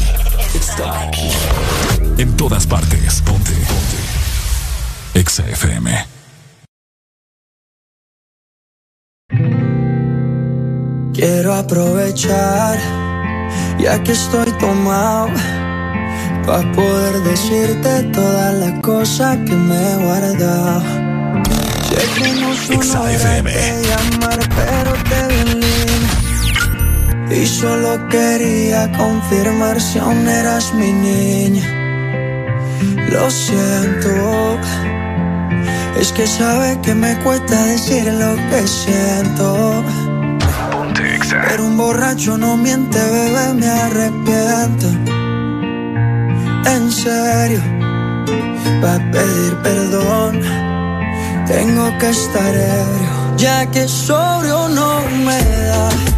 Está 0.55 1.09
aquí. 1.09 1.31
En 2.19 2.37
todas 2.37 2.67
partes. 2.67 3.23
Ponte. 3.23 3.53
Ponte. 3.53 5.21
Exa 5.21 5.49
FM. 5.49 6.18
Quiero 11.19 11.51
aprovechar, 11.53 12.79
ya 13.77 14.01
que 14.05 14.13
estoy 14.13 14.53
tomado, 14.61 15.27
para 16.47 16.71
poder 16.71 17.21
decirte 17.25 18.05
todas 18.13 18.55
las 18.55 18.81
cosas 18.83 19.37
que 19.39 19.53
me 19.53 19.75
he 19.75 19.97
guardado. 19.97 20.81
Sé 21.89 22.07
que 22.15 22.29
no 22.41 22.55
llamar, 23.83 24.39
pero 24.55 24.93
te. 25.11 25.23
Y 27.35 27.47
solo 27.47 28.07
quería 28.09 28.89
confirmar 28.93 29.81
si 29.81 29.99
aún 29.99 30.29
eras 30.29 30.73
mi 30.73 30.93
niña. 30.93 31.67
Lo 33.11 33.29
siento, 33.29 34.57
es 35.99 36.13
que 36.13 36.29
sabe 36.29 36.79
que 36.81 36.95
me 36.95 37.17
cuesta 37.25 37.65
decir 37.65 38.05
lo 38.05 38.37
que 38.51 38.69
siento. 38.69 39.83
Pero 41.49 41.67
un 41.67 41.77
borracho 41.77 42.37
no 42.39 42.57
miente, 42.57 42.99
bebé, 42.99 43.55
me 43.55 43.67
arrepiento. 43.67 44.87
En 46.67 46.91
serio, 46.91 47.61
para 48.81 49.11
pedir 49.11 49.57
perdón, 49.63 50.41
tengo 51.47 51.99
que 51.99 52.11
estar 52.11 52.55
ebrio, 52.55 53.37
ya 53.37 53.67
que 53.71 53.87
sobrio 53.89 54.69
no 54.69 55.01
me 55.25 55.39
da. 55.39 56.18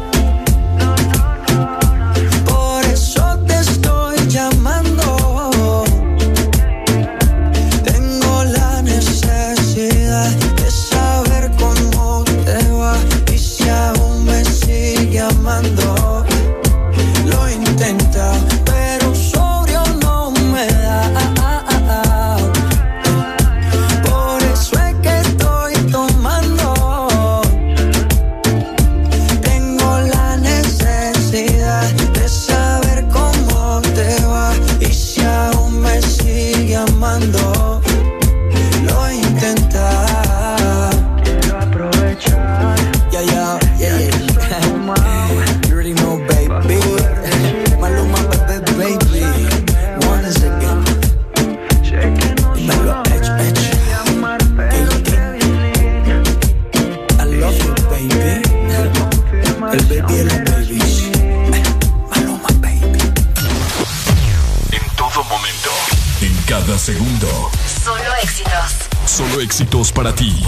Solo 69.21 69.39
éxitos 69.39 69.91
para 69.91 70.15
ti. 70.15 70.43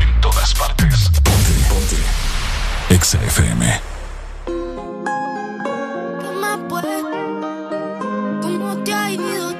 En 0.00 0.20
todas 0.20 0.52
partes. 0.54 1.10
Ponte, 1.22 1.52
ponte. 1.68 1.96
Exa 2.90 3.22
FM. 3.22 3.80
¿Qué 6.18 6.32
más 6.40 6.58
pues? 6.68 7.04
¿Cómo 8.42 8.76
te 8.82 8.92
ha 8.92 9.12
ido? 9.12 9.54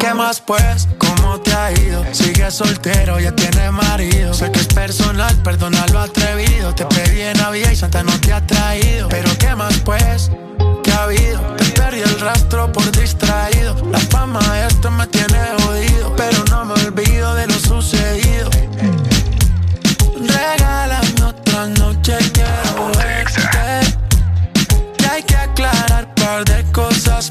¿Qué 0.00 0.14
más 0.14 0.40
pues? 0.40 0.88
¿Cómo 0.98 1.40
te 1.40 1.54
ha 1.54 1.70
ido? 1.70 2.04
Sigues 2.12 2.54
soltero, 2.54 3.20
ya 3.20 3.30
tienes 3.36 3.70
marido. 3.70 4.34
Sé 4.34 4.50
que 4.50 4.58
es 4.58 4.66
personal, 4.66 5.32
perdona 5.44 5.86
lo 5.92 6.00
atrevido. 6.00 6.74
Te 6.74 6.86
pedí 6.86 7.20
en 7.20 7.38
Navidad 7.38 7.70
y 7.70 7.76
Santa 7.76 8.02
no 8.02 8.18
te 8.18 8.32
ha 8.32 8.44
traído. 8.44 9.08
Pero 9.08 9.30
¿qué 9.38 9.54
más 9.54 9.78
pues? 9.84 10.32
¿Qué 10.82 10.90
ha 10.90 11.04
habido? 11.04 11.55
Perdí 11.96 12.10
el 12.10 12.20
rastro 12.20 12.70
por 12.72 12.90
distraído. 12.92 13.74
La 13.90 13.98
fama 13.98 14.40
esto 14.66 14.90
me 14.90 15.06
tiene 15.06 15.38
jodido. 15.60 16.14
Pero 16.16 16.44
no 16.50 16.64
me 16.66 16.74
olvido 16.74 17.34
de 17.34 17.46
lo 17.46 17.54
sucedido. 17.54 18.50
Regálame 20.20 21.22
otra 21.24 21.66
noche, 21.68 22.18
quiero 22.34 22.90
verte. 22.98 23.40
Que 24.98 25.06
hay 25.06 25.22
que 25.22 25.36
aclarar 25.36 26.14
par 26.14 26.44
de 26.44 26.64
cosas 26.72 27.30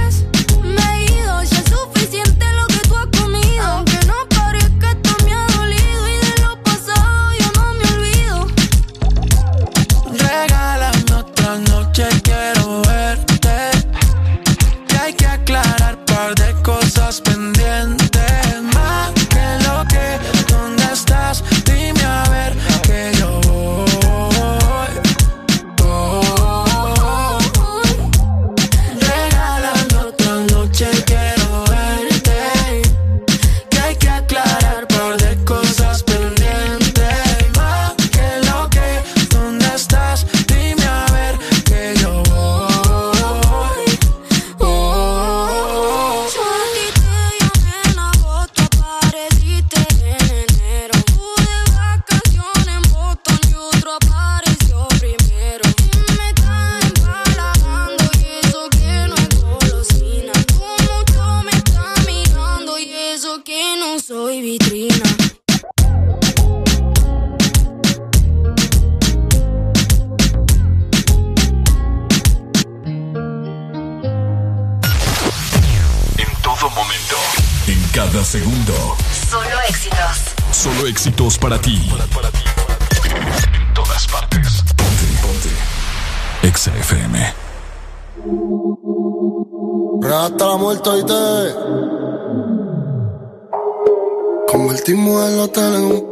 Soy 64.11 64.41
vitrina. 64.41 64.95
En 76.17 76.31
todo 76.43 76.69
momento. 76.71 77.15
En 77.67 77.81
cada 77.93 78.25
segundo. 78.25 78.97
Solo 79.29 79.45
éxitos. 79.69 80.17
Solo 80.51 80.87
éxitos 80.87 81.37
para 81.37 81.57
ti. 81.61 81.89
En 83.55 83.73
todas 83.73 84.07
partes. 84.07 84.61
Ponte, 84.75 85.05
ponte. 85.21 86.49
Exa 86.49 86.75
FM. 86.75 87.33
Hasta 90.03 90.47
la 90.47 90.57
muerte 90.57 90.89
y 90.99 91.05
te 91.05 92.00
Convertimos 94.51 95.29
el 95.29 95.39
hotel 95.39 95.75
en 95.75 95.83
un 95.83 96.11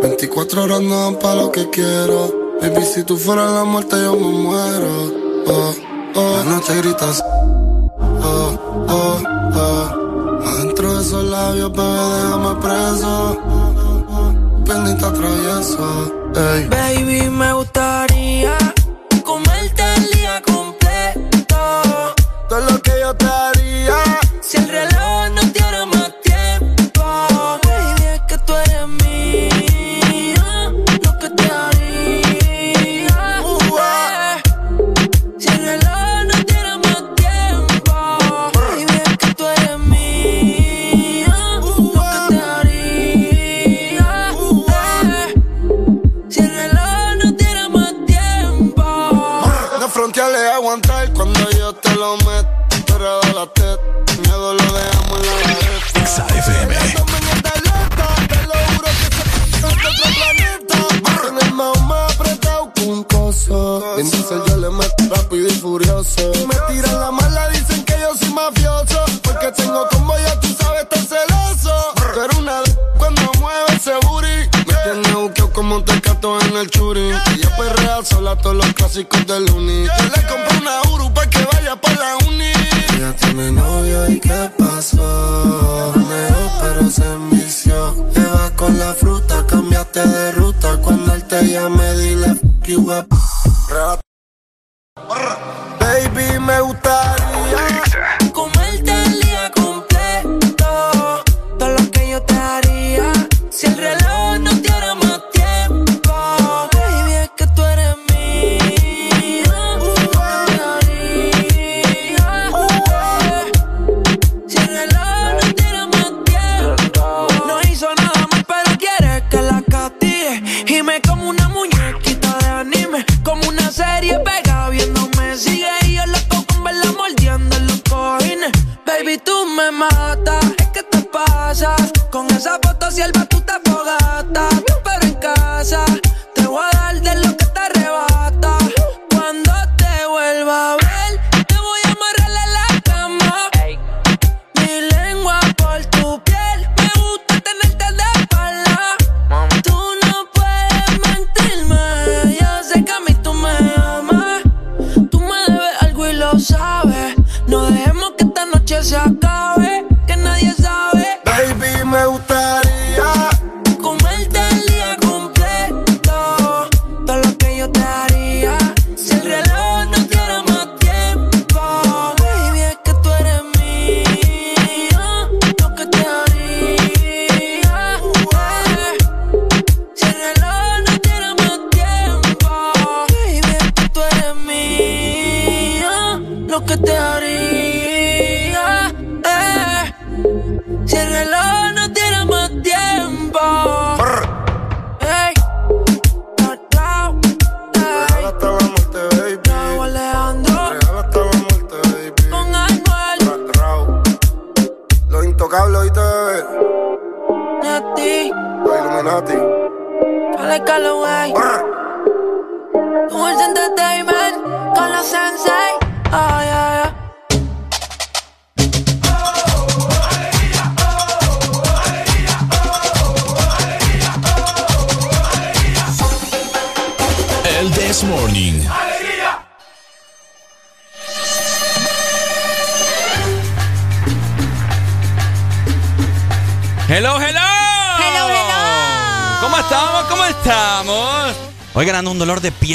24 0.00 0.64
horas 0.64 0.80
no 0.80 1.04
dan 1.04 1.18
pa' 1.18 1.34
lo 1.34 1.52
que 1.52 1.68
quiero. 1.68 2.32
Baby, 2.62 2.82
si 2.86 3.02
tú 3.04 3.18
fueras 3.18 3.52
la 3.52 3.64
muerte 3.64 3.96
yo 4.02 4.16
me 4.16 4.28
muero. 4.28 5.12
Oh, 5.46 5.74
oh. 6.14 6.36
La 6.38 6.44
noche 6.44 6.74
gritas 6.76 7.22
Oh, 8.22 8.58
oh, 8.88 9.22
oh. 9.54 10.48
Adentro 10.48 10.94
de 10.94 11.02
esos 11.02 11.24
labios, 11.24 11.70
bebé, 11.72 12.04
déjame 12.14 12.60
preso. 12.62 13.38
Pendiente 14.64 15.04
travieso. 15.04 16.14
Ey. 16.34 16.68
Baby, 16.68 17.30
me 17.30 17.52
gustaría 17.52 18.07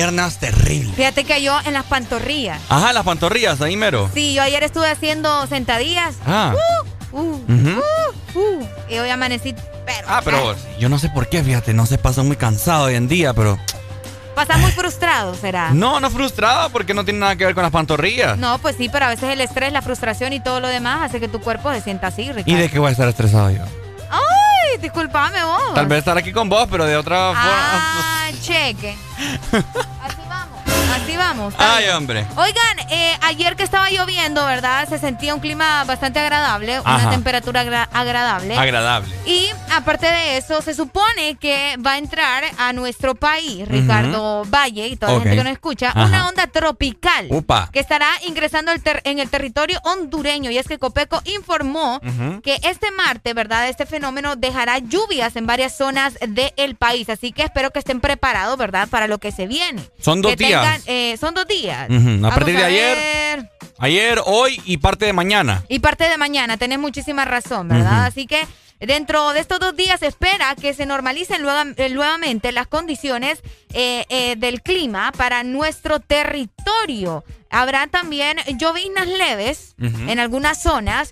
piernas 0.04 0.38
terrible. 0.38 0.92
Fíjate 0.94 1.24
que 1.24 1.42
yo 1.42 1.58
en 1.66 1.74
las 1.74 1.86
pantorrillas. 1.86 2.60
Ajá, 2.68 2.92
las 2.92 3.06
pantorrillas, 3.06 3.62
ahí 3.62 3.78
mero. 3.78 4.10
Sí, 4.14 4.34
yo 4.34 4.44
ayer 4.44 4.62
estuve 4.62 4.90
haciendo 4.90 5.48
sentadillas. 5.48 6.16
Ah. 6.26 6.54
Uh, 7.14 7.20
uh, 7.20 7.42
uh, 7.48 8.38
uh. 8.38 8.68
Y 8.90 8.98
hoy 8.98 9.10
amanecí, 9.10 9.56
pero. 9.86 10.08
Ah, 10.10 10.22
pero 10.22 10.56
yo 10.78 10.90
no 10.90 11.00
sé 11.00 11.08
por 11.08 11.30
qué, 11.30 11.42
fíjate, 11.42 11.74
no 11.74 11.86
se 11.86 11.98
pasa 11.98 12.22
muy 12.22 12.36
cansado 12.36 12.86
hoy 12.86 12.96
en 12.96 13.08
día, 13.08 13.34
pero... 13.34 13.58
Pasas 14.36 14.60
muy 14.60 14.72
frustrado, 14.72 15.36
¿será? 15.36 15.70
No, 15.72 16.02
no 16.02 16.10
frustrado 16.10 16.70
porque 16.72 16.94
no 16.94 17.06
tiene 17.06 17.20
nada 17.20 17.38
que 17.38 17.46
ver 17.46 17.54
con 17.54 17.64
las 17.64 17.72
pantorrillas. 17.72 18.38
No, 18.38 18.58
pues 18.58 18.76
sí, 18.76 18.90
pero 18.90 19.06
a 19.06 19.10
veces 19.10 19.30
el 19.30 19.40
estrés, 19.40 19.72
la 19.72 19.82
frustración 19.82 20.34
y 20.34 20.42
todo 20.42 20.60
lo 20.60 20.68
demás 20.68 21.02
hace 21.04 21.22
que 21.22 21.30
tu 21.30 21.40
cuerpo 21.40 21.72
se 21.72 21.80
sienta 21.80 22.08
así, 22.08 22.30
Ricardo. 22.30 22.52
¿Y 22.52 22.56
de 22.56 22.70
qué 22.70 22.78
voy 22.78 22.90
a 22.90 22.92
estar 22.92 23.08
estresado 23.08 23.52
yo? 23.52 23.64
Ay, 24.10 24.80
discúlpame 24.82 25.42
vos. 25.46 25.76
Tal 25.76 25.88
vez 25.88 26.00
estar 26.00 26.18
aquí 26.18 26.34
con 26.34 26.50
vos, 26.50 26.68
pero 26.70 26.84
de 26.84 26.98
otra 26.98 27.28
forma... 27.28 27.42
Ah, 27.46 28.30
cheque. 28.42 28.98
Vamos, 31.52 31.56
Ay, 31.76 31.84
bien. 31.86 31.96
hombre. 31.96 32.26
Oigan, 32.38 32.80
eh, 32.90 33.18
ayer 33.22 33.56
que 33.56 33.64
estaba 33.64 33.90
lloviendo, 33.90 34.46
¿verdad? 34.46 34.88
Se 34.88 34.98
sentía 34.98 35.34
un 35.34 35.40
clima 35.42 35.84
bastante 35.84 36.20
agradable, 36.20 36.80
una 36.80 37.10
temperatura 37.10 37.62
agra- 37.62 37.90
agradable. 37.92 38.58
Agradable. 38.58 39.14
Y 39.26 39.50
aparte 39.72 40.06
de 40.08 40.38
eso, 40.38 40.62
se 40.62 40.74
supone 40.74 41.13
que 41.40 41.78
va 41.86 41.94
a 41.94 41.98
entrar 41.98 42.44
a 42.58 42.74
nuestro 42.74 43.16
país, 43.16 43.68
Ricardo 43.68 44.44
Valle 44.46 44.88
y 44.88 44.96
toda 44.96 45.14
Ok. 45.14 45.18
la 45.20 45.24
gente 45.24 45.38
que 45.38 45.44
nos 45.44 45.54
escucha, 45.54 45.90
Ajá. 45.90 46.06
una 46.06 46.28
onda 46.28 46.48
tropical 46.48 47.28
Upa. 47.30 47.70
que 47.72 47.80
estará 47.80 48.08
ingresando 48.28 48.72
el 48.72 48.82
en 49.06 49.20
el 49.20 49.30
territorio 49.30 49.80
hondureño. 49.84 50.52
Y 50.52 50.58
es 50.58 50.68
que 50.68 50.78
Copeco 50.78 51.22
informó 51.26 52.00
que 52.44 52.60
este 52.64 52.92
martes, 52.92 53.34
¿verdad? 53.34 53.70
Este 53.70 53.86
fenómeno 53.86 54.36
dejará 54.36 54.78
lluvias 54.80 55.36
en 55.36 55.46
varias 55.48 55.76
zonas 55.78 56.18
del 56.28 56.76
país. 56.76 57.10
Así 57.10 57.32
que 57.32 57.44
espero 57.44 57.72
que 57.72 57.80
estén 57.80 58.00
preparados, 58.02 58.58
¿verdad? 58.58 58.88
Para 58.90 59.08
lo 59.08 59.18
que 59.20 59.32
se 59.32 59.48
viene. 59.48 59.82
Son 60.00 60.22
dos 60.22 60.36
Que 60.36 60.46
días. 60.46 60.62
tengan, 60.62 60.82
eh, 60.86 61.18
son 61.20 61.34
dos 61.34 61.48
días. 61.48 61.90
A 61.90 61.94
Vamos 61.94 62.34
partir 62.34 62.58
de 62.58 62.64
ayer. 62.64 63.50
Ayer, 63.80 64.22
hoy 64.26 64.62
y 64.66 64.78
parte 64.78 65.06
de 65.06 65.14
mañana. 65.14 65.64
Y 65.68 65.80
parte 65.80 66.08
de 66.08 66.18
mañana, 66.18 66.58
tenés 66.58 66.80
muchísima 66.80 67.26
razón, 67.26 67.68
¿verdad? 67.68 68.06
Así 68.06 68.28
que 68.28 68.46
dentro 68.88 69.34
de 69.34 69.40
estos 69.40 69.60
dos 69.60 69.76
días 69.76 70.00
se 70.00 70.08
espera 70.08 70.56
que 70.56 70.74
se 70.74 70.86
normalicen 70.86 71.42
eh, 71.78 71.90
nuevamente 71.90 72.52
las 72.52 72.68
condiciones 72.68 73.42
eh, 73.74 74.06
eh, 74.10 74.36
del 74.38 74.62
clima 74.62 75.12
para 75.16 75.44
nuestro 75.44 76.00
territorio. 76.00 77.24
Habrá 77.50 77.88
también 77.88 78.38
lloviznas 78.58 79.08
leves 79.08 79.76
Ujú. 79.82 80.10
en 80.10 80.20
algunas 80.20 80.62
zonas. 80.62 81.12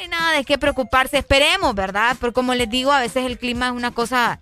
Eh, 0.00 0.08
nada 0.08 0.32
de 0.32 0.44
qué 0.44 0.58
preocuparse, 0.58 1.18
esperemos, 1.18 1.74
¿verdad? 1.74 2.16
Porque 2.20 2.34
como 2.34 2.54
les 2.54 2.68
digo, 2.68 2.90
a 2.92 3.00
veces 3.00 3.24
el 3.24 3.38
clima 3.38 3.66
es 3.66 3.72
una 3.72 3.92
cosa 3.92 4.40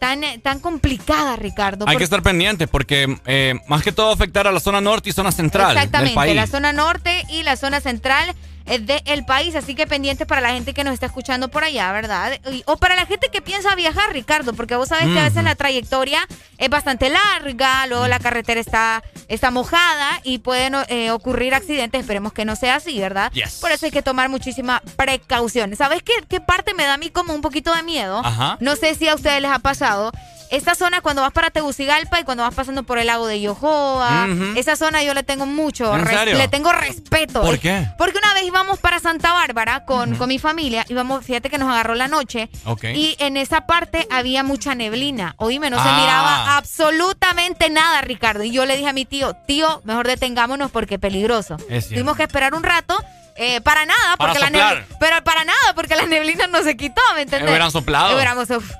tan, 0.00 0.22
tan 0.42 0.58
complicada, 0.60 1.36
Ricardo. 1.36 1.84
Hay 1.84 1.94
porque- 1.94 1.98
que 1.98 2.04
estar 2.04 2.22
pendientes 2.22 2.68
porque 2.68 3.16
eh, 3.26 3.54
más 3.68 3.82
que 3.82 3.92
todo 3.92 4.10
afectar 4.12 4.46
a 4.48 4.52
la 4.52 4.58
zona 4.60 4.80
norte 4.80 5.10
y 5.10 5.12
zona 5.12 5.30
central 5.30 5.68
del 5.68 5.76
Exactamente, 5.76 6.14
país. 6.16 6.34
la 6.34 6.46
zona 6.48 6.72
norte 6.72 7.24
y 7.28 7.42
la 7.44 7.56
zona 7.56 7.80
central 7.80 8.34
del 8.78 9.24
país, 9.24 9.54
así 9.56 9.74
que 9.74 9.86
pendientes 9.86 10.26
para 10.26 10.40
la 10.40 10.50
gente 10.52 10.72
que 10.74 10.84
nos 10.84 10.94
está 10.94 11.06
escuchando 11.06 11.48
por 11.48 11.64
allá, 11.64 11.90
¿verdad? 11.92 12.38
Y- 12.52 12.62
o 12.66 12.76
para 12.76 12.94
la 12.94 13.04
gente 13.06 13.28
que 13.30 13.42
piensa 13.42 13.74
viajar, 13.74 14.12
Ricardo, 14.12 14.52
porque 14.54 14.76
vos 14.76 14.88
sabés 14.88 15.06
que 15.12 15.18
a 15.18 15.24
veces 15.24 15.42
la 15.42 15.54
trayectoria 15.56 16.26
es 16.58 16.68
bastante 16.70 17.08
larga, 17.10 17.86
luego 17.88 18.06
la 18.06 18.18
carretera 18.20 18.60
está, 18.60 19.02
está 19.28 19.50
mojada 19.50 20.20
y 20.22 20.38
pueden 20.38 20.74
eh, 20.88 21.10
ocurrir 21.10 21.54
accidentes, 21.54 22.00
esperemos 22.00 22.32
que 22.32 22.44
no 22.44 22.54
sea 22.54 22.76
así, 22.76 22.98
¿verdad? 23.00 23.32
Yes. 23.32 23.54
Por 23.60 23.72
eso 23.72 23.86
hay 23.86 23.92
que 23.92 24.02
tomar 24.02 24.28
muchísima 24.28 24.82
precaución. 24.96 25.74
¿Sabes 25.76 26.02
qué, 26.02 26.12
qué 26.28 26.40
parte 26.40 26.74
me 26.74 26.84
da 26.84 26.94
a 26.94 26.98
mí 26.98 27.10
como 27.10 27.34
un 27.34 27.40
poquito 27.40 27.74
de 27.74 27.82
miedo? 27.82 28.20
Ajá. 28.24 28.56
No 28.60 28.76
sé 28.76 28.94
si 28.94 29.08
a 29.08 29.14
ustedes 29.14 29.40
les 29.42 29.50
ha 29.50 29.58
pasado 29.58 30.12
esta 30.50 30.74
zona 30.74 31.00
cuando 31.00 31.22
vas 31.22 31.32
para 31.32 31.50
Tegucigalpa 31.50 32.20
y 32.20 32.24
cuando 32.24 32.42
vas 32.42 32.54
pasando 32.54 32.82
por 32.82 32.98
el 32.98 33.06
lago 33.06 33.26
de 33.26 33.40
Yohoa, 33.40 34.26
Ujú. 34.30 34.58
esa 34.58 34.76
zona 34.76 35.02
yo 35.02 35.14
le 35.14 35.22
tengo 35.22 35.46
mucho, 35.46 35.94
¿En 35.96 36.06
serio? 36.06 36.36
le 36.36 36.48
tengo 36.48 36.72
respeto. 36.72 37.40
¿Por 37.42 37.58
qué? 37.58 37.86
Porque 37.98 38.18
una 38.18 38.34
vez 38.34 38.44
íbamos 38.44 38.78
para 38.78 38.98
Santa 39.00 39.32
Bárbara 39.32 39.84
con, 39.84 40.16
con 40.16 40.28
mi 40.28 40.38
familia, 40.38 40.84
íbamos, 40.88 41.24
fíjate 41.24 41.50
que 41.50 41.58
nos 41.58 41.68
agarró 41.70 41.94
la 41.94 42.08
noche 42.08 42.48
Ok. 42.64 42.84
y 42.94 43.16
en 43.20 43.36
esa 43.36 43.66
parte 43.66 44.06
había 44.10 44.42
mucha 44.42 44.74
neblina. 44.74 45.34
Oíme, 45.38 45.70
no 45.70 45.82
se 45.82 45.88
Ah. 45.88 45.98
miraba 46.00 46.56
absolutamente 46.56 47.70
nada, 47.70 48.00
Ricardo. 48.00 48.42
Y 48.44 48.50
yo 48.50 48.66
le 48.66 48.76
dije 48.76 48.88
a 48.88 48.92
mi 48.92 49.04
tío, 49.04 49.34
tío, 49.46 49.80
mejor 49.84 50.06
detengámonos 50.06 50.70
porque 50.70 50.94
es 50.94 51.00
peligroso. 51.00 51.56
Es. 51.68 51.88
Tuvimos 51.88 52.16
que 52.16 52.24
esperar 52.24 52.54
un 52.54 52.62
rato. 52.62 52.96
eh, 53.36 53.60
para 53.62 53.86
nada, 53.86 54.16
Para 54.18 54.32
porque 54.34 54.38
la 54.44 54.50
neblina, 54.50 54.84
pero 54.98 55.24
para 55.24 55.44
nada, 55.44 55.72
porque 55.74 55.96
la 55.96 56.04
neblina 56.04 56.46
no 56.48 56.62
se 56.62 56.76
quitó, 56.76 57.00
¿me 57.14 57.22
entiendes? 57.22 57.48
Hubieran 57.48 57.70
soplado. 57.70 58.14
Hubiéramos 58.14 58.48
sof- 58.50 58.76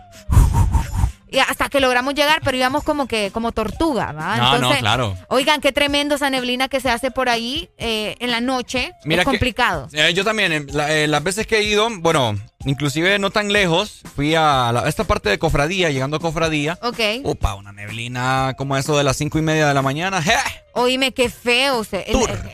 y 1.31 1.39
hasta 1.39 1.69
que 1.69 1.81
logramos 1.81 2.15
llegar, 2.15 2.41
pero 2.45 2.57
íbamos 2.57 2.83
como 2.85 3.07
que 3.07 3.31
como 3.33 3.53
tortuga, 3.53 4.13
¿va? 4.13 4.37
No, 4.37 4.59
no, 4.59 4.71
claro. 4.79 5.17
Oigan, 5.29 5.61
qué 5.61 5.73
tremendo 5.73 6.15
esa 6.17 6.31
neblina 6.31 6.69
que 6.69 6.81
se 6.81 6.91
hace 6.91 7.11
por 7.11 7.29
ahí 7.29 7.71
eh, 7.79 8.17
en 8.21 8.31
la 8.31 8.41
noche. 8.41 8.93
Mira 9.05 9.23
es 9.23 9.27
que- 9.27 9.33
complicado. 9.33 9.89
Eh, 9.93 10.13
yo 10.15 10.25
también, 10.25 10.53
eh, 10.53 10.67
la- 10.73 10.93
eh, 10.95 11.07
las 11.07 11.23
veces 11.23 11.47
que 11.47 11.59
he 11.59 11.63
ido, 11.63 11.89
bueno, 11.99 12.35
inclusive 12.65 13.19
no 13.19 13.31
tan 13.31 13.53
lejos, 13.53 14.01
fui 14.17 14.35
a 14.35 14.71
la- 14.73 14.89
esta 14.89 15.05
parte 15.05 15.29
de 15.29 15.39
Cofradía, 15.39 15.91
llegando 15.91 16.17
a 16.17 16.21
Cofradía. 16.21 16.79
Ok. 16.83 16.99
Opa, 17.25 17.55
una 17.55 17.73
neblina 17.73 18.55
como 18.59 18.77
eso 18.77 18.97
de 18.99 19.05
las 19.05 19.17
cinco 19.17 19.39
y 19.39 19.43
media 19.43 19.67
de 19.69 19.75
la 19.75 19.83
mañana. 19.83 20.23
¡je! 20.23 20.33
Oíme, 20.73 21.13
qué 21.13 21.29
feo. 21.29 21.85
Se 21.85 22.05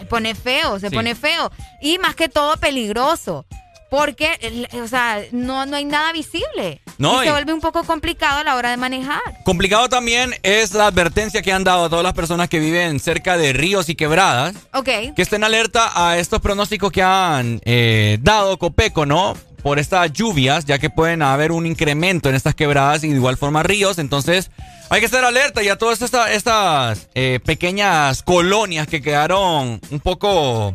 pone 0.08 0.34
feo, 0.34 0.78
se 0.78 0.88
Sí. 0.90 0.94
pone 0.94 1.14
feo. 1.14 1.50
Y 1.82 1.98
más 1.98 2.14
que 2.14 2.28
todo 2.28 2.56
peligroso. 2.56 3.46
Porque, 3.88 4.68
o 4.82 4.88
sea, 4.88 5.20
no, 5.30 5.64
no 5.64 5.76
hay 5.76 5.84
nada 5.84 6.12
visible. 6.12 6.80
No, 6.99 7.23
y 7.23 7.26
se 7.26 7.33
vuelve 7.33 7.52
un 7.52 7.60
poco 7.60 7.84
complicado 7.84 8.39
a 8.41 8.44
la 8.44 8.57
hora 8.57 8.70
de 8.70 8.76
manejar. 8.78 9.20
Complicado 9.44 9.89
también 9.89 10.34
es 10.42 10.73
la 10.73 10.86
advertencia 10.86 11.42
que 11.42 11.52
han 11.52 11.62
dado 11.65 11.84
a 11.84 11.89
todas 11.91 12.02
las 12.02 12.15
personas 12.15 12.49
que 12.49 12.58
viven 12.58 13.00
cerca 13.00 13.36
de 13.36 13.52
ríos 13.52 13.89
y 13.89 13.94
quebradas. 13.94 14.55
Ok. 14.73 14.89
Que 15.15 15.23
estén 15.23 15.44
alerta 15.44 15.91
a 15.94 16.16
estos 16.18 16.41
pronósticos 16.41 16.91
que 16.92 17.02
han 17.02 17.60
eh, 17.65 18.18
dado 18.23 18.57
Copeco, 18.58 19.05
¿no? 19.05 19.36
Por 19.62 19.78
estas 19.78 20.12
lluvias, 20.12 20.65
ya 20.65 20.78
que 20.78 20.91
pueden 20.91 21.23
haber 21.23 21.50
un 21.52 21.66
incremento 21.66 22.28
en 22.28 22.34
estas 22.34 22.55
quebradas 22.55 23.02
y 23.05 23.08
de 23.08 23.16
igual 23.16 23.36
forma 23.36 23.62
ríos. 23.62 23.99
Entonces, 23.99 24.50
hay 24.91 25.00
que 25.00 25.07
estar 25.07 25.25
alerta 25.25 25.62
y 25.62 25.68
a 25.68 25.76
todas 25.76 26.00
esta- 26.02 26.33
estas 26.33 27.08
eh, 27.15 27.41
pequeñas 27.44 28.23
colonias 28.23 28.86
que 28.86 29.02
quedaron 29.02 29.81
un 29.91 30.00
poco. 30.00 30.75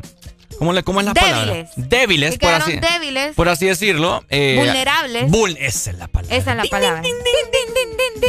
¿Cómo, 0.61 0.73
le, 0.73 0.83
cómo 0.83 0.99
es 0.99 1.07
la 1.07 1.15
palabra? 1.15 1.45
Débiles. 1.53 1.71
Débiles, 1.75 2.31
Que 2.37 2.45
por 2.45 2.53
así, 2.53 2.73
débiles. 2.79 3.33
por 3.35 3.49
así 3.49 3.65
decirlo. 3.65 4.23
eh, 4.29 4.57
Vulnerables. 4.59 5.27
vul- 5.31 5.57
esa 5.59 5.89
es 5.89 5.97
la 5.97 6.07
palabra. 6.07 6.37
Esa 6.37 6.51
es 6.51 6.57
la 6.57 6.63
palabra. 6.65 7.01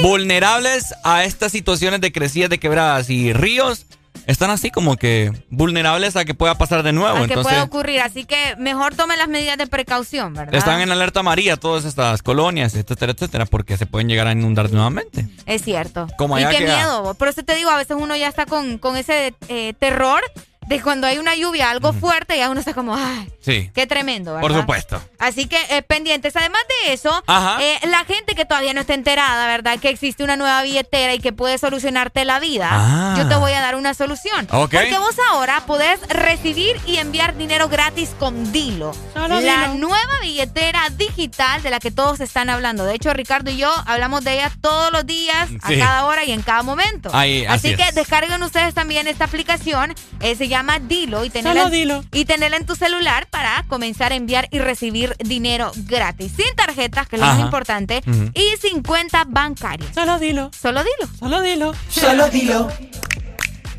Vulnerables 0.00 0.94
a 1.04 1.24
estas 1.24 1.52
situaciones 1.52 2.00
de 2.00 2.10
crecidas 2.10 2.48
de 2.48 2.58
quebradas 2.58 3.10
y 3.10 3.34
ríos. 3.34 3.84
Están 4.26 4.48
así 4.50 4.70
como 4.70 4.96
que 4.96 5.30
vulnerables 5.50 6.16
a 6.16 6.24
que 6.24 6.32
pueda 6.32 6.56
pasar 6.56 6.82
de 6.82 6.92
nuevo. 6.94 7.16
Que 7.18 7.24
Entonces, 7.24 7.52
puede 7.52 7.60
ocurrir. 7.60 8.00
Así 8.00 8.24
que 8.24 8.56
mejor 8.56 8.94
tomen 8.94 9.18
las 9.18 9.28
medidas 9.28 9.58
de 9.58 9.66
precaución, 9.66 10.32
¿verdad? 10.32 10.54
están 10.54 10.80
en 10.80 10.90
alerta 10.90 11.20
amarilla 11.20 11.58
todas 11.58 11.84
estas 11.84 12.22
colonias, 12.22 12.74
etcétera, 12.74 13.12
etcétera, 13.12 13.44
porque 13.44 13.76
se 13.76 13.84
pueden 13.84 14.08
llegar 14.08 14.26
a 14.28 14.32
inundar 14.32 14.70
nuevamente. 14.70 15.26
Es 15.44 15.62
cierto. 15.64 16.06
Como 16.16 16.38
y 16.38 16.46
qué 16.46 16.56
queda. 16.58 16.76
miedo. 16.76 17.12
Por 17.12 17.28
eso 17.28 17.42
te 17.42 17.54
digo, 17.56 17.68
a 17.68 17.76
veces 17.76 17.96
uno 18.00 18.16
ya 18.16 18.28
está 18.28 18.46
con, 18.46 18.78
con 18.78 18.96
ese 18.96 19.34
eh, 19.48 19.74
terror 19.78 20.22
de 20.66 20.80
cuando 20.80 21.06
hay 21.06 21.18
una 21.18 21.34
lluvia, 21.34 21.70
algo 21.70 21.92
fuerte, 21.92 22.36
ya 22.38 22.48
uno 22.50 22.60
está 22.60 22.72
como, 22.74 22.94
ay, 22.96 23.28
Sí. 23.40 23.70
qué 23.74 23.86
tremendo, 23.86 24.34
¿verdad? 24.34 24.48
Por 24.48 24.56
supuesto. 24.60 25.02
Así 25.18 25.46
que 25.46 25.58
eh, 25.70 25.82
pendientes. 25.82 26.34
Además 26.36 26.62
de 26.86 26.92
eso, 26.92 27.22
eh, 27.60 27.78
la 27.88 28.04
gente 28.04 28.34
que 28.34 28.44
todavía 28.44 28.72
no 28.72 28.80
está 28.80 28.94
enterada, 28.94 29.46
¿verdad? 29.48 29.78
Que 29.80 29.88
existe 29.88 30.22
una 30.22 30.36
nueva 30.36 30.62
billetera 30.62 31.12
y 31.14 31.18
que 31.18 31.32
puede 31.32 31.58
solucionarte 31.58 32.24
la 32.24 32.38
vida. 32.38 32.68
Ah. 32.70 33.14
Yo 33.18 33.28
te 33.28 33.34
voy 33.34 33.52
a 33.52 33.60
dar 33.60 33.74
una 33.76 33.94
solución. 33.94 34.46
Porque 34.46 34.96
vos 34.98 35.16
ahora 35.30 35.64
podés 35.66 36.00
recibir 36.08 36.76
y 36.86 36.98
enviar 36.98 37.36
dinero 37.36 37.68
gratis 37.68 38.10
con 38.18 38.52
Dilo. 38.52 38.92
Solo 39.12 39.40
la 39.40 39.68
Dilo. 39.68 39.74
nueva 39.88 40.12
billetera 40.22 40.88
digital 40.90 41.62
de 41.62 41.70
la 41.70 41.80
que 41.80 41.90
todos 41.90 42.20
están 42.20 42.48
hablando. 42.50 42.84
De 42.84 42.94
hecho, 42.94 43.12
Ricardo 43.12 43.50
y 43.50 43.56
yo 43.56 43.72
hablamos 43.86 44.22
de 44.24 44.34
ella 44.34 44.52
todos 44.60 44.92
los 44.92 45.04
días, 45.06 45.48
a 45.62 45.68
cada 45.68 46.04
hora 46.06 46.24
y 46.24 46.32
en 46.32 46.42
cada 46.42 46.62
momento. 46.62 47.10
Ahí, 47.12 47.44
así 47.46 47.74
que 47.74 47.82
es. 47.88 47.94
descarguen 47.94 48.42
ustedes 48.42 48.74
también 48.74 49.06
esta 49.08 49.24
aplicación. 49.24 49.94
eh, 50.20 50.36
se 50.36 50.48
llama 50.52 50.78
Dilo 50.78 51.24
y 51.24 51.30
tenerla, 51.30 51.68
Dilo. 51.68 52.04
y 52.12 52.24
tenerla 52.24 52.56
en 52.56 52.66
tu 52.66 52.76
celular 52.76 53.26
para 53.28 53.64
comenzar 53.68 54.12
a 54.12 54.14
enviar 54.14 54.48
y 54.50 54.58
recibir 54.60 55.16
dinero 55.18 55.72
gratis. 55.76 56.32
Sin 56.36 56.54
tarjetas, 56.54 57.08
que 57.08 57.16
es 57.16 57.20
lo 57.20 57.26
más 57.26 57.40
importante, 57.40 58.02
y 58.34 58.56
sin 58.60 58.82
cuenta 58.82 59.24
bancaria. 59.26 59.86
Solo 59.92 60.18
dilo. 60.18 60.50
Solo 60.58 60.82
dilo. 60.84 61.10
Solo 61.18 61.40
dilo. 61.42 61.74
Solo 61.90 62.28
dilo. 62.28 62.68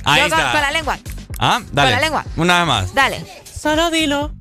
Ahí 0.04 0.22
Yo 0.22 0.30
con, 0.30 0.40
está. 0.40 0.52
con 0.52 0.62
la 0.62 0.72
lengua. 0.72 0.98
Ah, 1.40 1.62
dale. 1.72 1.92
Con 1.92 1.96
la 1.96 2.02
lengua. 2.02 2.26
Una 2.36 2.58
vez 2.60 2.68
más. 2.68 2.94
Dale. 2.94 3.26
Solo 3.58 3.90
dilo. 3.90 4.32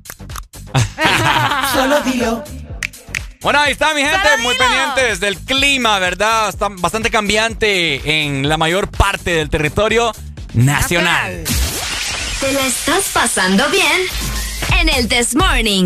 Solo 1.73 2.01
dilo. 2.01 2.43
Bueno, 3.41 3.59
ahí 3.59 3.73
está, 3.73 3.93
mi 3.93 4.01
gente, 4.01 4.17
muy 4.41 4.55
pendientes 4.55 5.19
del 5.19 5.37
clima, 5.37 5.99
¿verdad? 5.99 6.47
Está 6.49 6.69
bastante 6.69 7.09
cambiante 7.09 8.23
en 8.23 8.47
la 8.47 8.57
mayor 8.57 8.89
parte 8.89 9.31
del 9.31 9.49
territorio 9.49 10.13
nacional. 10.53 11.43
¿Te 12.43 12.51
la 12.51 12.67
estás 12.67 13.05
pasando 13.13 13.63
bien? 13.69 14.01
En 14.77 14.89
el 14.89 15.07
This 15.07 15.33
Morning. 15.33 15.85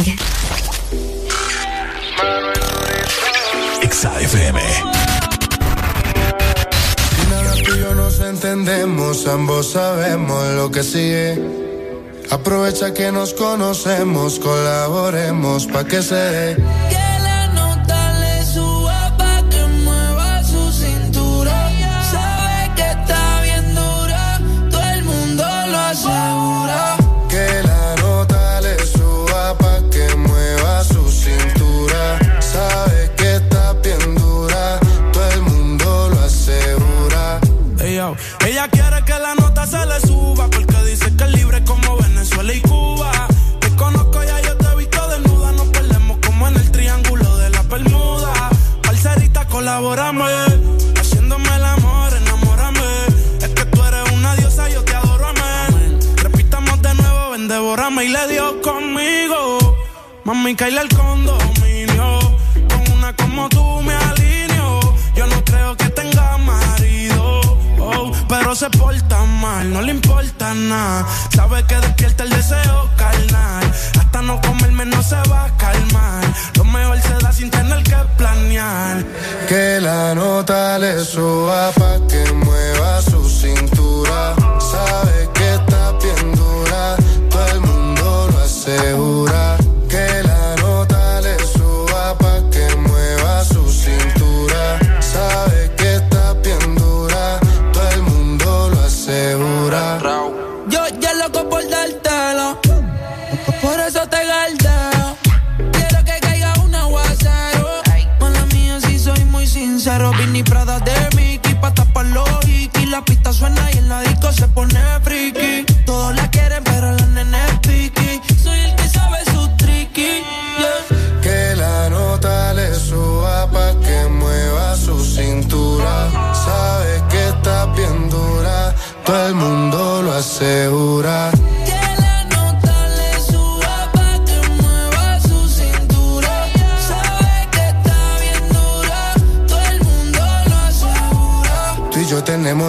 Exa 3.84 4.19
FM. 4.22 4.60
Nada 7.30 7.53
tú 7.64 7.76
y 7.76 7.80
yo 7.80 7.94
nos 7.94 8.19
entendemos, 8.22 9.27
ambos 9.27 9.74
sabemos 9.74 10.48
lo 10.56 10.72
que 10.72 10.82
sigue. 10.82 11.40
Aprovecha 12.32 12.92
que 12.92 13.11
nos 13.11 13.36
conocemos, 13.36 14.40
colaboremos 14.40 15.68
pa' 15.68 15.84
que 15.84 16.02
se 16.02 16.16
dé. 16.16 16.58
Nota 39.48 39.66
se 39.66 39.85
le 39.85 40.00
suba 40.01 40.50
porque 40.50 40.77
dice 40.84 41.16
que 41.16 41.24
es 41.24 41.32
libre 41.32 41.64
como 41.64 41.98
Venezuela 41.98 42.53
y 42.53 42.59
Cuba. 42.61 43.11
Te 43.61 43.69
conozco 43.76 44.22
ya 44.24 44.42
yo 44.42 44.58
te 44.58 44.67
he 44.67 44.76
visto 44.76 45.08
desnuda, 45.08 45.51
nos 45.53 45.67
perdemos 45.67 46.17
como 46.26 46.48
en 46.50 46.56
el 46.56 46.69
triángulo 46.72 47.38
de 47.38 47.50
la 47.51 47.61
Bermuda. 47.64 48.34
Parcerita, 48.84 49.45
colaborame, 49.48 50.24
haciéndome 51.00 51.56
el 51.56 51.64
amor, 51.64 52.14
enamórame. 52.22 52.90
Es 53.42 53.50
que 53.50 53.66
tú 53.66 53.84
eres 53.84 54.11
una 54.11 54.35
diosa, 54.35 54.69
yo 54.69 54.84
te 54.84 54.95
adoro, 54.95 55.27
amén. 55.27 56.00
Repitamos 56.17 56.82
de 56.82 56.93
nuevo, 56.95 57.32
ven, 57.32 57.48
devórame 57.48 58.03
y 58.03 58.09
le 58.09 58.27
dio 58.27 58.61
conmigo. 58.61 59.77
Mami, 60.26 60.56
caíle 60.56 60.80
al 60.82 60.90
condominio. 60.90 61.47
Se 68.58 68.69
porta 68.72 69.24
mal, 69.24 69.72
no 69.72 69.84
le 69.84 69.92
importa 69.92 70.52
nada. 70.56 71.06
Sabe 71.30 71.64
que 71.68 71.76
despierta 71.76 72.24
el 72.24 72.32
deseo 72.32 72.90
carnal. 72.98 73.72
Hasta 74.00 74.22
no 74.24 74.42
comerme 74.42 74.84
no 74.86 75.03
se 75.03 75.16
va 75.30 75.45
a 75.45 75.58
calmar. 75.58 76.24
Lo 76.56 76.64
mejor 76.64 77.00
se 77.00 77.14
da 77.24 77.32
sin 77.32 77.52
tener 77.52 77.84
que 77.84 77.98
planear. 78.18 79.06
Que 79.48 79.80
la 79.80 80.16
nota 80.16 80.80
le 80.80 81.06
suba 81.06 81.72
pa' 81.74 82.00
que 82.08 82.34
mueva 82.34 83.00
su 83.03 83.30
cintura. 83.30 83.76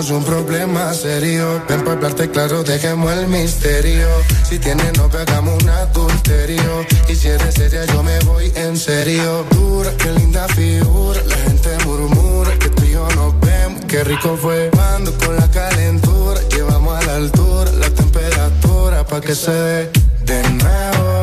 Tenemos 0.08 0.10
un 0.10 0.24
problema 0.24 0.94
serio. 0.94 1.62
Ven 1.68 1.80
para 1.80 1.92
hablarte 1.92 2.30
claro, 2.30 2.62
dejemos 2.62 3.12
el 3.12 3.26
misterio. 3.28 4.08
Si 4.48 4.58
tienes 4.58 4.96
novia, 4.96 5.20
hagamos 5.20 5.62
un 5.62 5.68
adulterio. 5.68 6.86
Y 7.08 7.14
si 7.14 7.28
eres 7.28 7.54
seria, 7.54 7.84
yo 7.86 8.02
me 8.02 8.18
voy 8.20 8.50
en 8.54 8.76
serio. 8.76 9.44
Dura, 9.50 9.90
qué 9.98 10.10
linda 10.12 10.46
figura. 10.48 11.20
La 11.26 11.36
gente 11.36 11.70
murmura 11.84 12.58
que 12.58 12.68
tú 12.70 12.84
y 12.84 12.92
yo 12.92 13.08
nos 13.16 13.38
vemos. 13.40 13.84
Qué 13.86 14.04
rico 14.04 14.36
fue 14.40 14.70
cuando 14.72 15.12
con 15.18 15.36
la 15.36 15.50
calentura. 15.50 16.40
Llevamos 16.50 17.02
a 17.02 17.06
la 17.06 17.16
altura 17.16 17.70
la 17.72 17.90
temperatura 17.90 19.04
pa' 19.04 19.20
que 19.20 19.34
se 19.34 19.52
dé 19.52 19.90
de 20.24 20.42
nuevo. 20.50 21.22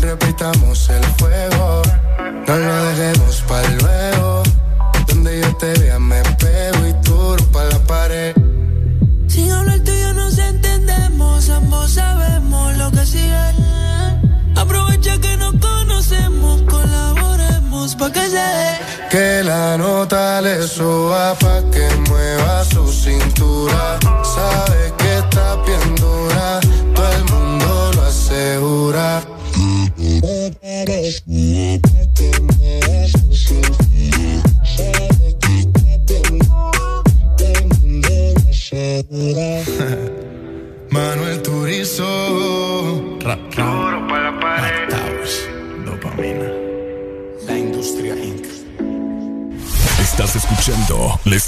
Repitamos 0.00 0.88
el 0.90 1.04
fuego. 1.18 1.82
No 2.46 2.56
lo 2.56 2.84
dejemos 2.84 3.42
para 3.48 3.75
la 19.56 19.76
nota 19.78 20.40
le 20.40 20.56
pa' 21.40 21.62
que 21.72 21.86
mueva 22.08 22.55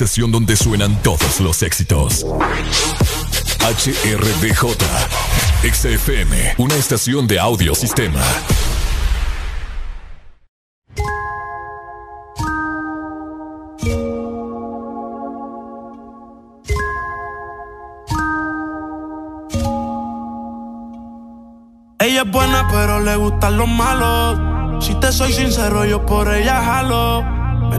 estación 0.05 0.31
donde 0.31 0.55
suenan 0.55 0.95
todos 1.03 1.41
los 1.41 1.61
éxitos. 1.65 2.25
HRDJ, 3.59 4.77
XFM, 5.73 6.55
una 6.59 6.77
estación 6.77 7.27
de 7.27 7.41
audio 7.41 7.75
sistema. 7.75 8.23
Ella 21.99 22.23
es 22.23 22.31
buena, 22.31 22.69
pero 22.71 23.01
le 23.01 23.17
gustan 23.17 23.57
los 23.57 23.67
malos. 23.67 24.85
Si 24.85 24.95
te 24.95 25.11
soy 25.11 25.33
sincero, 25.33 25.85
yo 25.85 26.07
por 26.07 26.33
ella 26.33 26.63
jalo. 26.63 27.38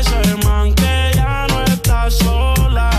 ese 0.00 0.36
man 0.44 0.74
que 0.74 1.10
ya 1.14 1.46
no 1.48 1.64
está 1.64 2.10
sola. 2.10 2.90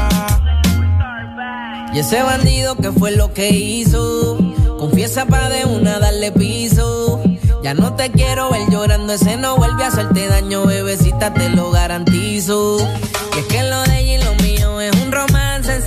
Y 1.94 2.00
ese 2.00 2.22
bandido 2.22 2.76
que 2.76 2.92
fue 2.92 3.12
lo 3.12 3.34
que 3.34 3.50
hizo, 3.50 4.38
confiesa 4.80 5.26
pa' 5.26 5.50
de 5.50 5.66
una 5.66 6.00
darle 6.00 6.32
piso. 6.32 7.22
Ya 7.64 7.74
no 7.74 7.96
te 7.96 8.12
quiero 8.12 8.50
ver 8.52 8.70
llorando, 8.70 9.14
ese 9.14 9.38
no 9.38 9.58
vuelve 9.58 9.84
a 9.84 9.88
hacerte 9.88 10.28
daño, 10.28 10.66
bebecita, 10.66 11.34
te 11.34 11.50
lo 11.50 11.72
garantizo. 11.72 12.78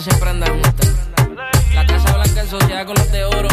siempre 0.00 0.30
anda 0.30 0.46
junta. 0.46 0.86
La 1.74 1.84
casa 1.86 2.14
blanca 2.14 2.40
en 2.40 2.48
sociedad 2.48 2.86
con 2.86 2.96
los 2.96 3.10
de 3.10 3.24
oro. 3.24 3.48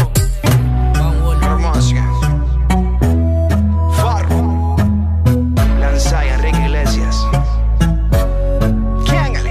Farro. 3.96 4.76
Lanzaya, 5.80 6.34
Enrique 6.34 6.58
Iglesias. 6.58 7.16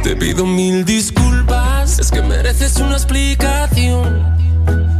Te 0.03 0.15
pido 0.15 0.45
mil 0.45 0.85
disculpas, 0.85 1.99
es 1.99 2.11
que 2.11 2.21
mereces 2.21 2.77
una 2.77 2.93
explicación. 2.93 4.23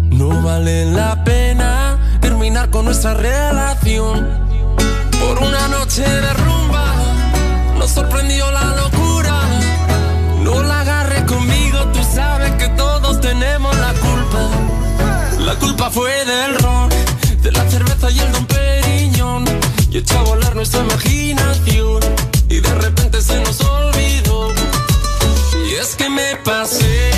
No 0.10 0.42
vale 0.42 0.86
la 0.86 1.24
pena 1.24 1.98
terminar 2.20 2.70
con 2.72 2.86
nuestra 2.86 3.14
relación. 3.14 4.28
Por 5.20 5.40
una 5.40 5.68
noche 5.68 6.02
de 6.02 6.34
rumba, 6.34 6.94
nos 7.78 7.92
sorprendió 7.92 8.52
la 8.52 8.76
locura. 8.76 8.95
La 15.56 15.62
culpa 15.62 15.90
fue 15.90 16.12
del 16.26 16.56
ron, 16.56 16.90
de 17.42 17.50
la 17.50 17.70
cerveza 17.70 18.12
y 18.12 18.20
el 18.20 18.30
don 18.34 18.46
Periñón. 18.46 19.46
Y 19.90 20.00
echó 20.00 20.20
a 20.20 20.24
volar 20.24 20.54
nuestra 20.54 20.82
imaginación. 20.82 22.04
Y 22.50 22.60
de 22.60 22.76
repente 22.76 23.22
se 23.22 23.40
nos 23.40 23.62
olvidó. 23.62 24.52
Y 25.66 25.76
es 25.76 25.96
que 25.96 26.10
me 26.10 26.36
pasé, 26.44 27.15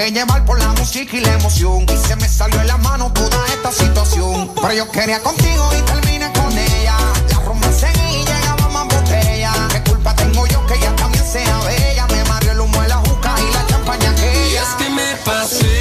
dejé 0.00 0.12
llevar 0.12 0.44
por 0.44 0.58
la 0.58 0.68
música 0.72 1.16
y 1.16 1.20
la 1.20 1.34
emoción. 1.34 1.84
Y 1.92 1.96
se 2.08 2.16
me 2.16 2.28
salió 2.28 2.60
en 2.60 2.66
la 2.66 2.78
mano 2.78 3.12
toda 3.12 3.46
esta 3.48 3.70
situación. 3.70 4.50
Pero 4.54 4.72
yo 4.72 4.90
quería 4.90 5.20
contigo 5.20 5.70
y 5.78 5.82
terminé 5.82 6.32
con 6.32 6.56
ella. 6.56 6.96
La 7.30 7.38
rumba 7.40 7.70
seguía 7.72 8.10
y 8.10 8.24
llegaba 8.24 8.68
más 8.68 8.86
botella. 8.86 9.52
¿Qué 9.70 9.82
culpa 9.90 10.14
tengo 10.16 10.46
yo 10.46 10.66
que 10.66 10.74
ella 10.74 10.94
también 10.96 11.24
sea 11.24 11.58
bella? 11.60 12.06
Me 12.06 12.24
mareó 12.24 12.52
el 12.52 12.60
humo 12.60 12.80
de 12.80 12.88
la 12.88 12.96
juca 12.96 13.34
y 13.38 13.54
la 13.54 13.66
champaña 13.66 14.04
Y 14.04 14.08
aquella. 14.08 14.62
es 14.62 14.68
que 14.78 14.90
me 14.90 15.16
pasé, 15.24 15.79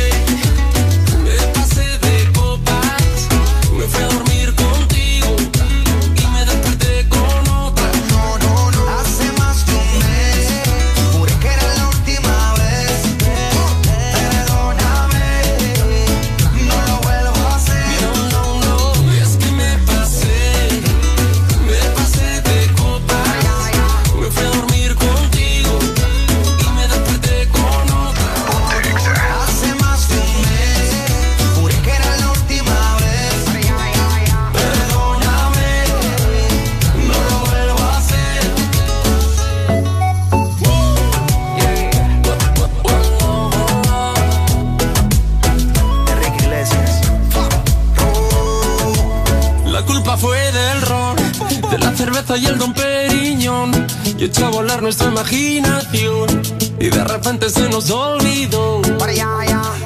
cerveza 52.30 52.38
y 52.38 52.46
el 52.46 52.58
don 52.58 52.74
Periñón. 52.74 53.72
Y 54.18 54.26
echó 54.26 54.48
a 54.48 54.50
volar 54.50 54.82
nuestra 54.82 55.08
imaginación. 55.08 56.42
Y 56.80 56.90
de 56.90 57.04
repente 57.04 57.50
se 57.50 57.70
nos 57.70 57.90
olvidó. 57.90 58.82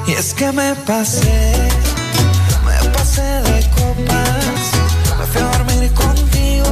Y 0.06 0.12
es 0.12 0.34
que 0.34 0.52
me 0.52 0.74
pasé. 0.86 1.70
Me 2.64 2.88
pasé 2.90 3.22
de 3.22 3.70
copas. 3.70 4.70
Me 5.18 5.26
fui 5.26 5.40
a 5.42 5.58
dormir 5.58 5.92
contigo. 5.92 6.66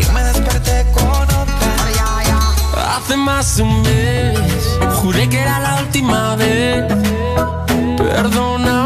Y 0.00 0.12
me 0.12 0.22
desperté 0.22 0.86
con 0.92 1.22
otra. 1.22 2.96
Hace 2.96 3.16
más 3.16 3.56
de 3.56 3.62
un 3.62 3.82
mes, 3.82 4.38
juré 5.00 5.28
que 5.28 5.40
era 5.40 5.60
la 5.60 5.80
última 5.80 6.36
vez. 6.36 6.84
Perdóname, 7.96 8.85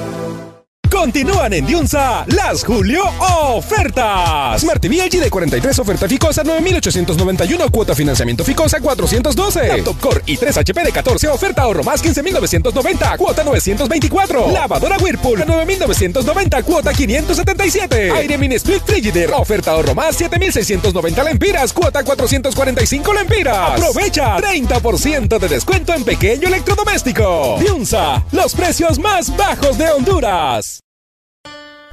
Continúan 0.91 1.53
en 1.53 1.65
Diunsa 1.65 2.25
las 2.27 2.63
Julio 2.63 3.01
ofertas. 3.19 4.61
Smart 4.61 4.81
TV 4.81 4.97
LG 4.97 5.19
de 5.19 5.29
43 5.29 5.79
oferta 5.79 6.07
Ficosa 6.07 6.43
9891 6.43 7.71
cuota 7.71 7.95
financiamiento 7.95 8.43
Ficosa 8.43 8.79
412. 8.79 9.67
Laptop 9.67 9.99
Core 9.99 10.21
i 10.25 10.37
3 10.37 10.57
HP 10.57 10.83
de 10.83 10.91
14 10.91 11.27
oferta 11.29 11.63
ahorro 11.63 11.83
más 11.83 12.01
15990 12.01 13.17
cuota 13.17 13.43
924. 13.43 14.51
Lavadora 14.51 14.97
Whirlpool 14.97 15.39
9990 15.47 16.63
cuota 16.63 16.93
577. 16.93 18.11
Aire 18.11 18.37
mini 18.37 18.55
split 18.55 18.83
Frigidaire 18.85 19.33
oferta 19.33 19.71
ahorro 19.71 19.95
más 19.95 20.15
7690 20.17 21.23
lempiras 21.23 21.73
cuota 21.73 22.03
445 22.03 23.13
lempiras. 23.13 23.71
Aprovecha 23.81 24.37
30% 24.37 25.39
de 25.39 25.47
descuento 25.47 25.93
en 25.93 26.03
pequeño 26.03 26.47
electrodoméstico. 26.47 27.57
Diunsa, 27.59 28.23
los 28.31 28.53
precios 28.53 28.99
más 28.99 29.35
bajos 29.35 29.77
de 29.77 29.89
Honduras. 29.89 30.80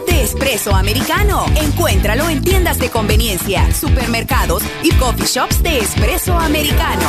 de 0.00 0.22
espresso 0.22 0.74
americano. 0.74 1.44
Encuéntralo 1.54 2.28
en 2.28 2.42
tiendas 2.42 2.78
de 2.78 2.90
conveniencia, 2.90 3.72
supermercados 3.74 4.62
y 4.82 4.92
coffee 4.92 5.26
shops 5.26 5.62
de 5.62 5.78
espresso 5.78 6.34
americano. 6.38 7.08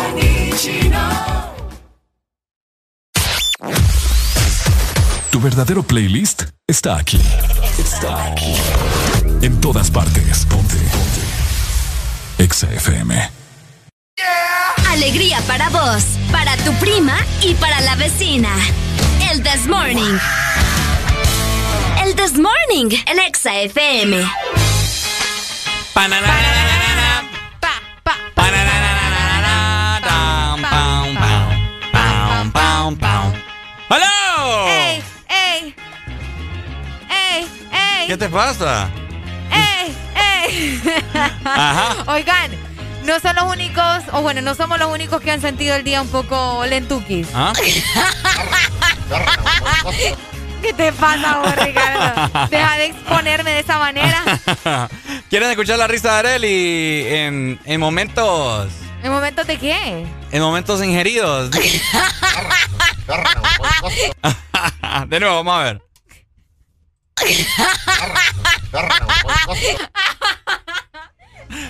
Tu 5.32 5.40
verdadero 5.40 5.84
playlist 5.84 6.44
está 6.68 6.98
aquí. 6.98 7.20
Está 7.78 8.26
aquí. 8.26 8.53
En 9.42 9.60
todas 9.62 9.90
partes. 9.90 10.45
Ponte. 10.45 10.76
Ponte. 10.76 11.22
Exa 12.38 12.72
FM. 12.72 13.32
Alegría 14.90 15.40
para 15.48 15.70
vos, 15.70 16.03
para 16.32 16.56
tu 16.58 16.72
prima 16.74 17.18
y 17.42 17.56
para 17.56 17.82
la 17.82 17.95
vecina. 17.95 18.50
El 19.32 19.42
This 19.42 19.66
Morning. 19.68 20.20
This 22.24 22.40
Morning, 22.40 22.90
el 23.08 23.19
Exa 23.19 23.53
FM. 23.64 24.16
¡Hello! 33.90 34.69
¡Ey! 34.69 35.03
¡Ey! 35.27 35.76
¡Ey! 37.10 37.48
¡Ey! 37.74 38.08
¿Qué 38.08 38.16
te 38.16 38.30
pasa? 38.30 38.90
¡Ey! 39.52 39.93
¡Ey! 40.16 40.82
Ajá. 41.43 42.06
Oigan, 42.14 42.52
no 43.03 43.19
son 43.19 43.35
los 43.35 43.52
únicos, 43.52 44.03
o 44.14 44.22
bueno, 44.22 44.40
no 44.40 44.56
somos 44.56 44.80
los 44.80 44.90
únicos 44.90 45.19
que 45.19 45.30
han 45.30 45.42
sentido 45.42 45.76
el 45.76 45.84
día 45.84 46.02
un 46.02 46.08
poco 46.08 46.66
lentuquis. 46.68 47.27
¿Ah? 47.34 47.52
¿Qué 50.64 50.74
te 50.74 50.92
pasa, 50.93 51.40
vos, 51.40 51.56
Ricardo? 51.66 52.48
Deja 52.50 52.77
de 52.77 52.85
exponerme 52.85 53.51
de 53.51 53.59
esa 53.59 53.77
manera. 53.77 54.24
¿Quieren 55.30 55.50
escuchar 55.50 55.77
la 55.77 55.88
risa 55.88 56.14
de 56.14 56.19
Areli 56.19 57.06
en, 57.08 57.59
en 57.66 57.80
momentos 57.82 58.72
¿En 59.03 59.11
momentos 59.11 59.45
de 59.45 59.58
qué? 59.58 60.06
en 60.32 60.42
momentos 60.42 60.82
ingeridos? 60.82 61.51
de 65.08 65.19
nuevo, 65.19 65.43
vamos 65.43 65.59
a 65.59 65.64
ver. 65.64 65.82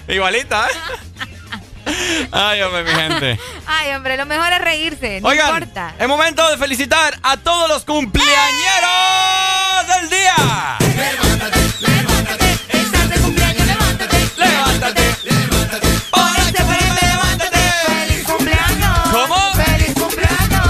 Igualita, 0.08 0.68
¿eh? 0.68 0.74
Ay, 2.32 2.62
hombre, 2.62 2.84
mi 2.84 2.92
gente. 2.92 3.40
Ay, 3.66 3.94
hombre, 3.94 4.18
lo 4.18 4.26
mejor 4.26 4.52
es 4.54 4.62
reírse, 4.62 5.22
no 5.22 5.30
Oigan, 5.30 5.48
importa. 5.54 5.94
es 6.00 6.08
momento 6.08 6.48
de 6.50 6.58
felicitar 6.58 7.18
a 7.24 7.38
todos 7.38 7.68
los 7.70 7.84
cumpleañeros 7.86 9.88
del 10.00 10.10
día. 10.10 10.78
Levántate. 14.38 15.16
¡Feliz 17.88 18.24
cumpleaños! 18.26 19.00
¿Cómo? 19.12 19.54
¡Feliz 19.54 19.94
cumpleaños! 19.94 20.68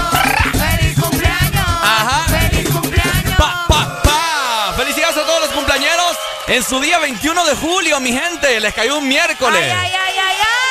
¡Feliz 0.52 1.00
cumpleaños! 1.00 1.66
Ajá. 1.82 2.24
¡Feliz 2.28 2.68
cumpleaños! 2.70 3.36
Pa, 3.38 3.64
pa, 3.68 4.02
pa. 4.02 4.74
Felicidades 4.76 5.16
a 5.16 5.24
todos 5.24 5.40
los 5.40 5.50
cumpleañeros 5.50 6.16
en 6.48 6.62
su 6.62 6.80
día 6.80 6.98
21 6.98 7.44
de 7.44 7.54
julio, 7.56 8.00
mi 8.00 8.12
gente. 8.12 8.60
Les 8.60 8.74
cayó 8.74 8.98
un 8.98 9.08
miércoles. 9.08 9.62
¡Ay, 9.62 9.70
ay, 9.72 9.92
ay, 9.92 10.18
ay, 10.18 10.36
ay! 10.40 10.63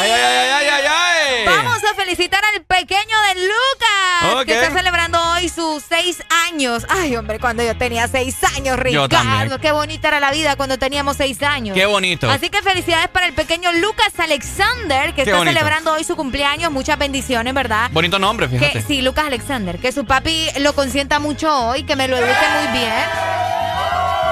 Ay, 0.00 0.10
ay, 0.10 0.22
ay, 0.22 0.48
ay, 0.50 0.66
ay, 0.68 0.86
ay. 0.86 1.46
Vamos 1.46 1.78
a 1.84 1.94
felicitar 1.94 2.42
al 2.54 2.62
pequeño 2.62 3.16
de 3.28 3.46
Lucas, 3.46 4.44
que 4.46 4.54
está 4.54 4.72
celebrando 4.72 5.20
hoy 5.32 5.48
sus 5.48 5.82
seis 5.82 6.22
años. 6.48 6.86
Ay, 6.88 7.16
hombre, 7.16 7.38
cuando 7.38 7.62
yo 7.62 7.76
tenía 7.76 8.08
seis 8.08 8.36
años, 8.56 8.78
Ricardo. 8.78 9.58
Qué 9.60 9.72
bonita 9.72 10.08
era 10.08 10.20
la 10.20 10.30
vida 10.30 10.56
cuando 10.56 10.78
teníamos 10.78 11.16
seis 11.16 11.42
años. 11.42 11.74
Qué 11.74 11.86
bonito. 11.86 12.30
Así 12.30 12.48
que 12.48 12.62
felicidades 12.62 13.08
para 13.08 13.26
el 13.26 13.34
pequeño 13.34 13.72
Lucas 13.72 14.12
Alexander, 14.18 15.10
que 15.10 15.16
Qué 15.16 15.22
está 15.22 15.36
bonito. 15.38 15.52
celebrando 15.56 15.92
hoy 15.92 16.04
su 16.04 16.16
cumpleaños. 16.16 16.72
Muchas 16.72 16.98
bendiciones, 16.98 17.52
¿verdad? 17.52 17.90
Bonito 17.92 18.18
nombre, 18.18 18.48
fíjate. 18.48 18.72
Que, 18.72 18.82
sí, 18.82 19.02
Lucas 19.02 19.26
Alexander. 19.26 19.78
Que 19.78 19.92
su 19.92 20.04
papi 20.06 20.48
lo 20.60 20.72
consienta 20.74 21.18
mucho 21.18 21.54
hoy, 21.68 21.82
que 21.84 21.96
me 21.96 22.08
lo 22.08 22.16
eduque 22.16 22.46
muy 22.58 22.78
bien. 22.78 22.92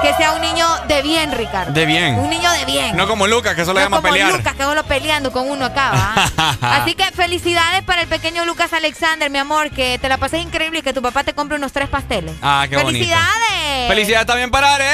Que 0.01 0.13
sea 0.13 0.31
un 0.33 0.41
niño 0.41 0.65
de 0.87 1.01
bien, 1.01 1.31
Ricardo. 1.31 1.73
De 1.73 1.85
bien. 1.85 2.17
Un 2.17 2.29
niño 2.29 2.49
de 2.51 2.65
bien. 2.65 2.95
No 2.95 3.07
como 3.07 3.27
Lucas, 3.27 3.53
que 3.55 3.61
eso 3.63 3.73
le 3.73 3.79
No 3.81 3.85
llama 3.85 3.97
como 3.97 4.09
pelear. 4.09 4.31
Lucas, 4.31 4.53
que 4.55 4.63
solo 4.63 4.83
peleando 4.83 5.31
con 5.31 5.49
uno 5.49 5.65
acá, 5.65 5.91
¿va? 5.91 6.55
Así 6.81 6.95
que 6.95 7.03
felicidades 7.11 7.83
para 7.83 8.01
el 8.03 8.07
pequeño 8.07 8.45
Lucas 8.45 8.71
Alexander, 8.73 9.29
mi 9.29 9.39
amor, 9.39 9.71
que 9.71 9.99
te 9.99 10.07
la 10.07 10.17
pases 10.17 10.41
increíble 10.41 10.79
y 10.79 10.81
que 10.81 10.93
tu 10.93 11.01
papá 11.01 11.23
te 11.23 11.33
compre 11.33 11.57
unos 11.57 11.71
tres 11.73 11.89
pasteles. 11.89 12.33
Ah, 12.41 12.65
qué 12.69 12.77
bonito. 12.77 12.91
¡Felicidades! 12.93 13.87
Felicidades 13.89 14.25
también 14.27 14.49
para 14.51 14.75
Areli. 14.75 14.89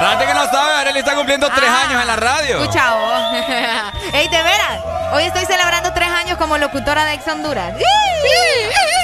La 0.00 0.10
gente 0.10 0.26
que 0.26 0.34
no 0.34 0.44
sabe, 0.50 0.74
Areli 0.80 0.98
está 0.98 1.14
cumpliendo 1.14 1.48
tres 1.54 1.70
Ah, 1.70 1.84
años 1.88 2.00
en 2.00 2.06
la 2.08 2.16
radio. 2.16 2.60
Escucha 2.62 2.94
vos. 2.94 3.22
Ey, 4.12 4.28
de 4.28 4.42
veras, 4.42 4.80
hoy 5.12 5.22
estoy 5.24 5.44
celebrando 5.46 5.92
tres 5.92 6.08
años 6.08 6.36
como 6.36 6.58
locutora 6.58 7.04
de 7.04 7.14
Ex 7.14 7.26
Honduras. 7.28 7.74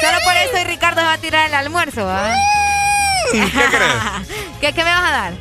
Solo 0.03 0.19
por 0.25 0.37
eso 0.37 0.59
y 0.61 0.65
Ricardo 0.65 1.01
se 1.01 1.07
va 1.07 1.13
a 1.15 1.19
tirar 1.19 1.47
el 1.49 1.55
almuerzo, 1.55 2.05
¿va? 2.07 2.33
¿Qué 3.33 3.51
crees? 3.51 4.29
¿Qué, 4.61 4.73
¿Qué 4.73 4.85
me 4.85 4.91
vas 4.91 5.05
a 5.05 5.11
dar? 5.11 5.33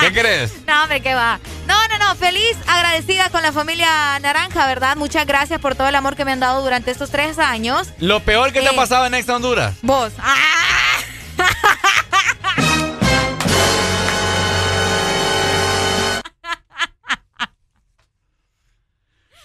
¿Qué 0.00 0.12
crees? 0.12 0.52
No, 0.66 0.82
hombre, 0.82 1.00
¿qué 1.00 1.14
va? 1.14 1.40
No, 1.66 1.74
no, 1.88 1.98
no, 1.98 2.14
feliz, 2.14 2.56
agradecida 2.66 3.28
con 3.30 3.42
la 3.42 3.52
familia 3.52 4.18
Naranja, 4.20 4.66
¿verdad? 4.66 4.96
Muchas 4.96 5.26
gracias 5.26 5.60
por 5.60 5.74
todo 5.74 5.88
el 5.88 5.94
amor 5.96 6.14
que 6.16 6.24
me 6.24 6.32
han 6.32 6.40
dado 6.40 6.62
durante 6.62 6.90
estos 6.90 7.10
tres 7.10 7.38
años. 7.38 7.88
Lo 7.98 8.20
peor 8.20 8.52
que 8.52 8.60
te 8.60 8.68
ha 8.68 8.72
Eh. 8.72 8.76
pasado 8.76 9.06
en 9.06 9.14
Exa 9.14 9.34
Honduras. 9.36 9.74
Vos. 9.82 10.12
¡Ah! 10.18 10.34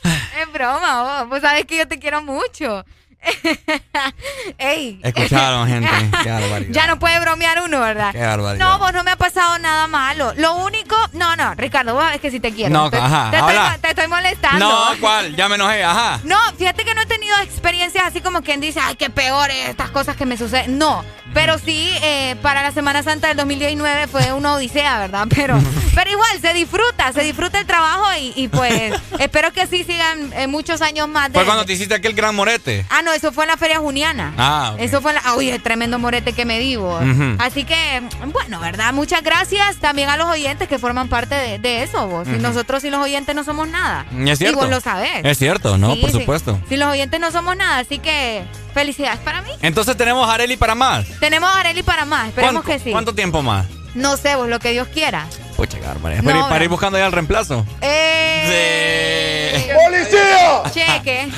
Es 0.04 0.52
broma, 0.52 1.22
vos. 1.22 1.30
Vos 1.30 1.42
sabés 1.42 1.66
que 1.66 1.78
yo 1.78 1.88
te 1.88 2.00
quiero 2.00 2.22
mucho. 2.22 2.86
Ey. 4.58 5.00
Escucharon, 5.04 5.68
gente. 5.68 5.90
Qué. 6.24 6.68
Ya 6.70 6.88
no 6.88 7.00
puede 7.00 7.20
bromear 7.20 7.62
uno, 7.64 7.80
¿verdad? 7.80 8.12
Qué 8.12 8.20
barbaridad. 8.20 8.66
No, 8.66 8.80
vos 8.80 8.94
no 8.94 9.04
me 9.04 9.12
ha 9.12 9.16
pasado 9.16 9.58
nada 9.60 9.88
malo. 9.88 10.34
Lo 10.38 10.56
único, 10.56 10.96
no, 11.14 11.36
no, 11.36 11.54
Ricardo, 11.56 11.94
vos 11.94 12.04
sabés 12.04 12.22
que 12.22 12.32
sí 12.32 12.40
te 12.40 12.52
quiero. 12.52 12.74
No, 12.74 12.90
te, 12.90 12.98
ajá, 12.98 13.32
te 13.32 13.38
estoy, 13.38 13.56
te 13.82 13.90
estoy 13.90 14.08
molestando. 14.08 14.70
No, 14.70 15.00
¿cuál? 15.00 15.36
Ya 15.36 15.48
me 15.50 15.56
enojé, 15.56 15.84
ajá. 15.84 16.20
No, 16.24 16.38
fíjate 16.58 16.84
que 16.84 16.94
no 16.94 17.02
he 17.02 17.06
tenido 17.06 17.36
experiencias 17.42 18.06
así 18.06 18.22
como 18.22 18.42
quien 18.42 18.60
dice, 18.60 18.80
ay, 18.82 18.96
qué 18.96 19.10
peores 19.10 19.70
estas 19.70 19.90
cosas 19.92 20.16
que 20.16 20.26
me 20.26 20.38
suceden. 20.38 20.78
No, 20.78 21.04
pero 21.34 21.58
sí, 21.58 21.90
eh, 22.02 22.36
para 22.42 22.62
la 22.64 22.72
Semana 22.72 23.04
Santa 23.04 23.28
del 23.28 23.38
2019 23.38 24.08
fue 24.08 24.32
una 24.34 24.54
odisea, 24.54 25.00
¿verdad? 25.00 25.28
Pero, 25.34 25.60
pero 25.96 26.12
igual, 26.12 26.40
se 26.42 26.54
disfruta, 26.54 27.12
se 27.14 27.22
disfruta 27.24 27.60
el 27.60 27.66
trabajo 27.66 28.06
y, 28.20 28.34
y 28.36 28.48
pues 28.48 28.94
espero 29.20 29.52
que 29.52 29.62
así 29.62 29.84
sigan 29.84 30.32
eh, 30.34 30.48
muchos 30.48 30.82
años 30.82 31.08
más. 31.08 31.30
de- 31.32 31.36
Fue 31.40 31.46
cuando 31.46 31.66
te 31.66 31.74
hiciste 31.74 31.96
aquel 31.96 32.14
gran 32.14 32.36
morete. 32.36 32.86
Ah, 32.90 33.02
no, 33.02 33.14
eso 33.14 33.32
fue 33.32 33.44
en 33.46 33.50
la 33.50 33.58
Feria 33.58 33.80
Juniana. 33.80 34.34
Ah. 34.38 34.76
Eso 34.80 35.02
fue 35.02 35.12
en 35.12 35.16
la... 35.16 35.22
ah, 35.26 35.36
Oye, 35.36 35.58
tremendo 35.60 36.00
morete 36.00 36.34
que 36.34 36.46
me 36.46 36.60
di, 36.60 36.76
vos. 36.76 37.02
Ujú. 37.04 37.36
Así 37.40 37.64
que, 37.64 38.02
bueno, 38.32 38.60
¿verdad? 38.60 38.94
Muchas 38.94 39.24
gracias 39.24 39.78
también 39.78 40.10
a 40.10 40.18
los 40.18 40.28
oyentes 40.28 40.68
que 40.68 40.80
forman 40.80 41.08
parte 41.10 41.36
de, 41.36 41.60
de 41.60 41.84
eso, 41.84 42.08
vos. 42.08 42.28
Nosotros 42.28 42.84
y 42.84 42.90
los 42.90 43.02
oyentes 43.02 43.36
no 43.36 43.44
somos 43.44 43.68
nada. 43.68 44.06
Es 44.26 44.38
cierto. 44.40 44.58
Y 44.60 44.62
vos 44.62 44.70
lo 44.70 44.80
sabés. 44.82 45.24
Es 45.24 45.38
cierto, 45.38 45.78
¿no? 45.78 45.94
Sí, 45.96 46.02
Por 46.02 46.12
sí. 46.12 46.20
supuesto. 46.20 46.60
Si 46.70 46.78
los 46.78 46.90
oyentes 46.90 47.20
no 47.20 47.32
somos 47.32 47.56
nada, 47.58 47.80
así 47.80 48.00
que 48.00 48.44
felicidades 48.74 49.20
para 49.20 49.42
mí. 49.42 49.50
Entonces 49.62 49.96
tenemos 49.98 50.28
a 50.30 50.34
Areli 50.34 50.58
para 50.58 50.76
más. 50.76 51.06
Tenemos 51.20 51.50
a 51.54 51.60
Areli 51.60 51.84
para 51.84 52.06
más, 52.06 52.30
esperemos 52.30 52.64
¿Cuánto, 52.64 52.78
que 52.80 52.84
sí. 52.84 52.92
¿Cuánto 52.92 53.14
tiempo 53.16 53.42
más? 53.42 53.66
No 53.96 54.18
sé, 54.18 54.36
vos, 54.36 54.48
lo 54.48 54.60
que 54.60 54.72
Dios 54.72 54.88
quiera. 54.88 55.28
Pucha, 55.56 55.80
qué 55.80 55.86
barbaridad. 55.86 56.24
No, 56.24 56.30
para, 56.32 56.40
ir- 56.40 56.44
para 56.48 56.58
no. 56.60 56.64
ir 56.64 56.70
buscando 56.70 56.98
ya 56.98 57.06
el 57.06 57.12
reemplazo. 57.12 57.66
¡Eh! 57.82 59.74
¡Policía! 59.86 60.64
Cheque. 60.74 61.28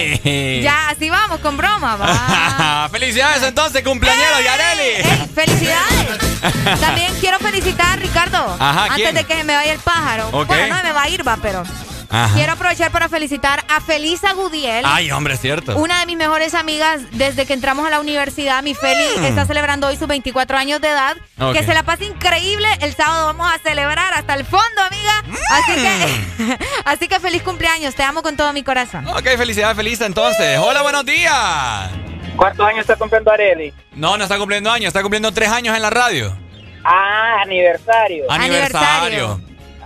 Eh, 0.00 0.60
Ya, 0.62 0.88
así 0.90 1.10
vamos, 1.10 1.40
con 1.40 1.56
broma, 1.56 1.96
va. 1.96 2.88
Felicidades 2.92 3.42
entonces, 3.42 3.82
cumpleañero 3.82 4.36
de 4.38 4.48
Areli. 4.48 5.04
¡Felicidades! 5.34 6.18
También 6.80 7.12
quiero 7.20 7.38
felicitar 7.38 7.86
a 7.92 7.96
Ricardo. 7.96 8.56
Ajá, 8.58 8.84
antes 8.84 8.96
¿quién? 8.96 9.14
de 9.14 9.24
que 9.24 9.34
se 9.34 9.44
me 9.44 9.54
vaya 9.54 9.72
el 9.72 9.78
pájaro. 9.80 10.28
Ok. 10.32 10.46
Bueno, 10.46 10.76
no 10.76 10.82
me 10.82 10.92
va 10.92 11.02
a 11.02 11.08
ir, 11.08 11.26
va, 11.26 11.38
pero. 11.42 11.62
Ajá. 12.10 12.34
Quiero 12.34 12.52
aprovechar 12.54 12.90
para 12.90 13.08
felicitar 13.08 13.64
a 13.68 13.80
Felisa 13.80 14.32
Gudiel. 14.32 14.84
Ay, 14.86 15.10
hombre, 15.10 15.34
es 15.34 15.40
cierto. 15.40 15.76
Una 15.76 16.00
de 16.00 16.06
mis 16.06 16.16
mejores 16.16 16.54
amigas 16.54 17.00
desde 17.12 17.44
que 17.44 17.52
entramos 17.52 17.86
a 17.86 17.90
la 17.90 18.00
universidad, 18.00 18.62
mi 18.62 18.74
Feli, 18.74 19.04
Mm. 19.18 19.24
está 19.24 19.44
celebrando 19.44 19.86
hoy 19.88 19.96
sus 19.96 20.08
24 20.08 20.56
años 20.56 20.80
de 20.80 20.88
edad. 20.88 21.16
Que 21.52 21.62
se 21.64 21.74
la 21.74 21.82
pase 21.82 22.06
increíble. 22.06 22.66
El 22.80 22.94
sábado 22.94 23.26
vamos 23.26 23.52
a 23.52 23.58
celebrar 23.58 24.14
hasta 24.14 24.34
el 24.34 24.44
fondo, 24.44 24.82
amiga. 24.86 25.22
Así 25.50 25.74
que, 25.74 26.58
así 26.86 27.08
que 27.08 27.20
feliz 27.20 27.42
cumpleaños. 27.42 27.94
Te 27.94 28.02
amo 28.02 28.22
con 28.22 28.36
todo 28.36 28.52
mi 28.52 28.62
corazón. 28.62 29.06
Ok, 29.08 29.24
felicidades, 29.36 29.76
feliz 29.76 30.00
entonces. 30.00 30.58
Hola, 30.58 30.82
buenos 30.82 31.04
días. 31.04 31.90
¿Cuántos 32.36 32.66
años 32.66 32.80
está 32.80 32.96
cumpliendo 32.96 33.30
Areli? 33.32 33.72
No, 33.92 34.16
no 34.16 34.22
está 34.24 34.38
cumpliendo 34.38 34.70
años, 34.70 34.86
está 34.88 35.02
cumpliendo 35.02 35.32
tres 35.32 35.50
años 35.50 35.74
en 35.76 35.82
la 35.82 35.90
radio. 35.90 36.36
Ah, 36.84 37.42
aniversario. 37.42 38.24
Aniversario. 38.30 39.40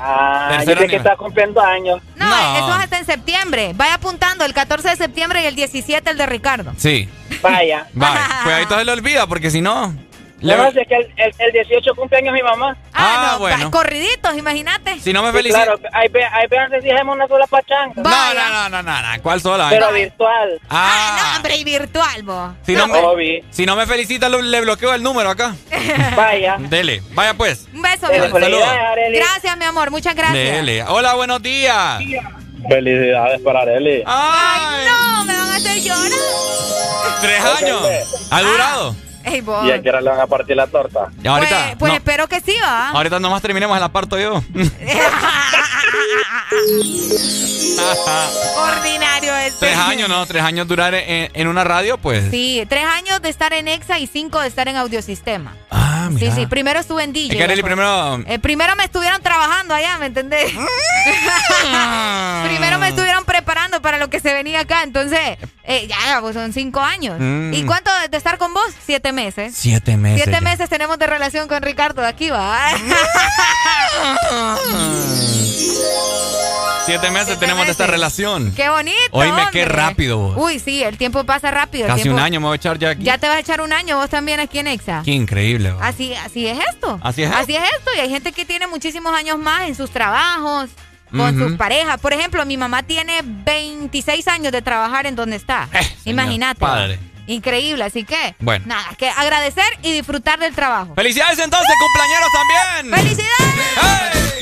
Ah, 0.04 0.62
yo 0.66 0.74
sé 0.76 0.86
que 0.88 0.96
está 0.96 1.16
cumpliendo 1.16 1.60
años. 1.60 2.00
No, 2.16 2.26
No. 2.28 2.56
eso 2.56 2.68
es 2.70 2.84
hasta 2.84 2.98
en 2.98 3.06
septiembre. 3.06 3.72
Vaya 3.76 3.94
apuntando 3.94 4.44
el 4.44 4.52
14 4.52 4.88
de 4.90 4.96
septiembre 4.96 5.42
y 5.42 5.46
el 5.46 5.54
17 5.54 6.10
el 6.10 6.18
de 6.18 6.26
Ricardo. 6.26 6.72
Sí. 6.76 7.08
Vaya. 7.40 7.86
Vale, 7.92 8.20
cuidadito 8.42 8.78
se 8.78 8.84
le 8.84 8.92
olvida 8.92 9.26
porque 9.26 9.50
si 9.50 9.60
no. 9.60 9.94
Le... 10.42 10.56
No, 10.56 10.66
es 10.66 10.74
que 10.74 10.94
el, 10.94 11.34
el, 11.38 11.52
18 11.52 11.94
cumpleaños 11.94 12.34
mi 12.34 12.42
mamá. 12.42 12.76
Ah, 12.92 13.32
ah 13.32 13.36
bueno. 13.38 13.70
Corriditos, 13.70 14.36
imagínate. 14.36 14.98
Si 14.98 15.12
no 15.12 15.22
me 15.22 15.32
felicita. 15.32 15.64
claro, 15.64 15.80
hay, 15.92 16.08
hay 16.32 16.46
veces 16.48 16.82
dejemos 16.82 17.14
una 17.14 17.28
sola 17.28 17.46
pachanga. 17.46 18.02
No, 18.02 18.34
no, 18.34 18.68
no, 18.68 18.82
no, 18.82 19.02
no, 19.02 19.22
¿cuál 19.22 19.40
sola? 19.40 19.68
Pero 19.70 19.92
virtual. 19.92 20.60
Ah. 20.68 20.90
ah, 20.92 21.20
no, 21.22 21.36
hombre, 21.36 21.56
y 21.56 21.64
virtual, 21.64 22.22
vos. 22.24 22.52
Si 22.66 22.74
no, 22.74 22.88
me, 22.88 23.42
si 23.50 23.66
no 23.66 23.76
me 23.76 23.86
felicita, 23.86 24.28
le 24.28 24.60
bloqueo 24.60 24.92
el 24.94 25.02
número 25.02 25.30
acá. 25.30 25.54
Vaya. 26.16 26.56
Dele, 26.58 27.02
vaya 27.12 27.34
pues. 27.34 27.68
Un 27.72 27.82
beso, 27.82 28.08
mi 28.08 28.16
amor. 28.16 28.40
Gracias, 29.12 29.56
mi 29.56 29.64
amor, 29.64 29.90
muchas 29.90 30.14
gracias. 30.14 30.34
Dele. 30.34 30.82
Hola, 30.84 31.14
buenos 31.14 31.40
días. 31.40 32.02
Felicidades 32.68 33.40
para 33.42 33.62
Areli. 33.62 34.02
Ay, 34.06 34.86
no, 34.86 35.24
me 35.24 35.36
van 35.36 35.48
a 35.48 35.56
hacer 35.56 35.80
llorar. 35.80 37.20
Tres 37.20 37.40
años. 37.40 37.82
¿Ha 38.30 38.42
durado? 38.42 38.96
¿Y 39.24 39.70
a 39.70 39.82
qué 39.82 39.88
hora 39.88 40.00
le 40.00 40.10
van 40.10 40.20
a 40.20 40.26
partir 40.26 40.56
la 40.56 40.66
torta? 40.66 41.10
ahorita, 41.24 41.64
pues, 41.64 41.76
pues 41.78 41.92
espero 41.94 42.28
que 42.28 42.40
sí, 42.40 42.54
va. 42.62 42.90
Ahorita 42.90 43.20
nomás 43.20 43.42
terminemos, 43.42 43.78
la 43.78 43.90
parto 43.90 44.18
yo. 44.18 44.42
Ordinario 48.56 49.36
este. 49.36 49.66
Tres 49.66 49.76
años, 49.78 50.08
¿no? 50.08 50.24
Tres 50.26 50.42
años 50.42 50.68
durar 50.68 50.94
en, 50.94 51.46
una 51.46 51.64
radio, 51.64 51.98
pues. 51.98 52.30
Sí, 52.30 52.64
tres 52.68 52.84
años 52.84 53.20
de 53.22 53.28
estar 53.28 53.52
en 53.52 53.68
EXA 53.68 53.98
y 53.98 54.06
cinco 54.06 54.40
de 54.40 54.48
estar 54.48 54.68
en 54.68 54.76
Audiosistema. 54.76 55.54
Ah, 55.70 56.08
mira. 56.10 56.34
Sí, 56.34 56.40
sí, 56.40 56.46
primero 56.46 56.80
estuve 56.80 57.04
en 57.04 57.12
DJ. 57.12 57.38
Es 57.38 57.54
que 57.54 57.62
primero... 57.62 58.22
Eh, 58.26 58.38
primero 58.38 58.76
me 58.76 58.84
estuvieron 58.84 59.22
trabajando 59.22 59.74
allá, 59.74 59.98
¿me 59.98 60.06
entendés? 60.06 60.52
primero 62.44 62.78
me 62.78 62.88
estuvieron 62.88 63.24
preparando 63.24 63.80
para 63.82 63.98
lo 63.98 64.10
que 64.10 64.20
se 64.20 64.32
venía 64.32 64.60
acá, 64.60 64.82
entonces, 64.82 65.38
eh, 65.64 65.86
ya, 65.86 66.18
pues 66.20 66.34
son 66.34 66.52
cinco 66.52 66.80
años. 66.80 67.16
Mm. 67.18 67.54
¿Y 67.54 67.64
cuánto 67.64 67.90
de 68.10 68.16
estar 68.16 68.36
con 68.38 68.52
vos? 68.52 68.74
Siete 68.84 69.12
meses. 69.12 69.54
Siete 69.56 69.96
meses. 69.96 70.24
Siete 70.24 70.40
meses 70.40 70.68
tenemos 70.68 70.98
de 70.98 71.06
relación 71.06 71.46
con 71.48 71.62
Ricardo, 71.62 72.02
de 72.02 72.08
aquí 72.08 72.30
va. 72.30 72.68
Siete 76.84 77.12
meses 77.12 77.38
tenemos 77.38 77.64
de 77.64 77.70
esta 77.70 77.86
relación. 77.86 78.52
Qué 78.56 78.68
bonito. 78.68 78.96
Oíme, 79.12 79.42
qué 79.52 79.64
rápido 79.64 80.18
vos. 80.18 80.34
Uy, 80.36 80.58
sí, 80.58 80.82
el 80.82 80.98
tiempo 80.98 81.22
pasa 81.22 81.52
rápido. 81.52 81.86
Casi 81.86 82.08
un 82.08 82.18
año 82.18 82.40
me 82.40 82.46
voy 82.46 82.54
a 82.54 82.56
echar 82.56 82.76
ya 82.78 82.90
aquí. 82.90 83.04
Ya 83.04 83.18
te 83.18 83.28
vas 83.28 83.36
a 83.36 83.40
echar 83.40 83.60
un 83.60 83.72
año 83.72 83.98
vos 83.98 84.10
también 84.10 84.40
aquí 84.40 84.58
en 84.58 84.66
Exa. 84.66 85.02
Qué 85.04 85.12
increíble. 85.12 85.72
Así, 85.80 86.14
así 86.14 86.48
es 86.48 86.58
esto. 86.72 86.98
Así 87.02 87.22
es. 87.22 87.30
Así 87.30 87.54
es 87.54 87.62
esto. 87.62 87.90
Y 87.96 88.00
hay 88.00 88.10
gente 88.10 88.32
que 88.32 88.44
tiene 88.44 88.66
muchísimos 88.66 89.14
años 89.14 89.38
más 89.38 89.68
en 89.68 89.76
sus 89.76 89.90
trabajos, 89.90 90.70
con 91.16 91.38
sus 91.38 91.52
parejas. 91.56 92.00
Por 92.00 92.12
ejemplo, 92.12 92.44
mi 92.46 92.56
mamá 92.56 92.82
tiene 92.82 93.20
26 93.22 94.28
años 94.28 94.52
de 94.52 94.62
trabajar 94.62 95.06
en 95.06 95.14
donde 95.14 95.36
está. 95.36 95.68
Eh, 95.72 95.80
Imagínate. 96.04 96.60
Padre. 96.60 96.98
Increíble, 97.26 97.84
así 97.84 98.04
que. 98.04 98.34
Bueno. 98.40 98.64
Nada, 98.66 98.94
que 98.98 99.08
agradecer 99.08 99.64
y 99.82 99.92
disfrutar 99.92 100.38
del 100.40 100.54
trabajo. 100.54 100.94
¡Felicidades 100.94 101.38
entonces, 101.38 101.72
cumpleañeros 101.80 102.28
también! 102.32 102.94
¡Felicidades! 102.98 104.40
Yo 104.40 104.41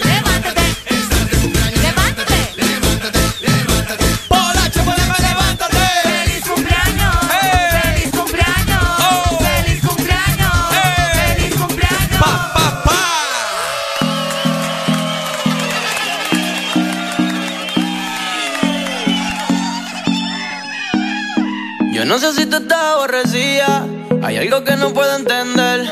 no 22.11 22.19
sé 22.19 22.35
si 22.35 22.45
te 22.45 22.57
estás 22.57 22.83
aborrecida. 22.97 23.87
Hay 24.25 24.37
algo 24.37 24.65
que 24.65 24.75
no 24.75 24.93
puedo 24.93 25.15
entender. 25.15 25.89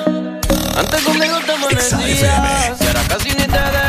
Antes 0.77 1.03
conmigo 1.05 1.39
te 1.47 1.53
amanecías. 1.53 2.81
Y 2.81 2.87
ahora 2.87 3.03
casi 3.09 3.29
ni 3.29 3.45
te 3.45 3.88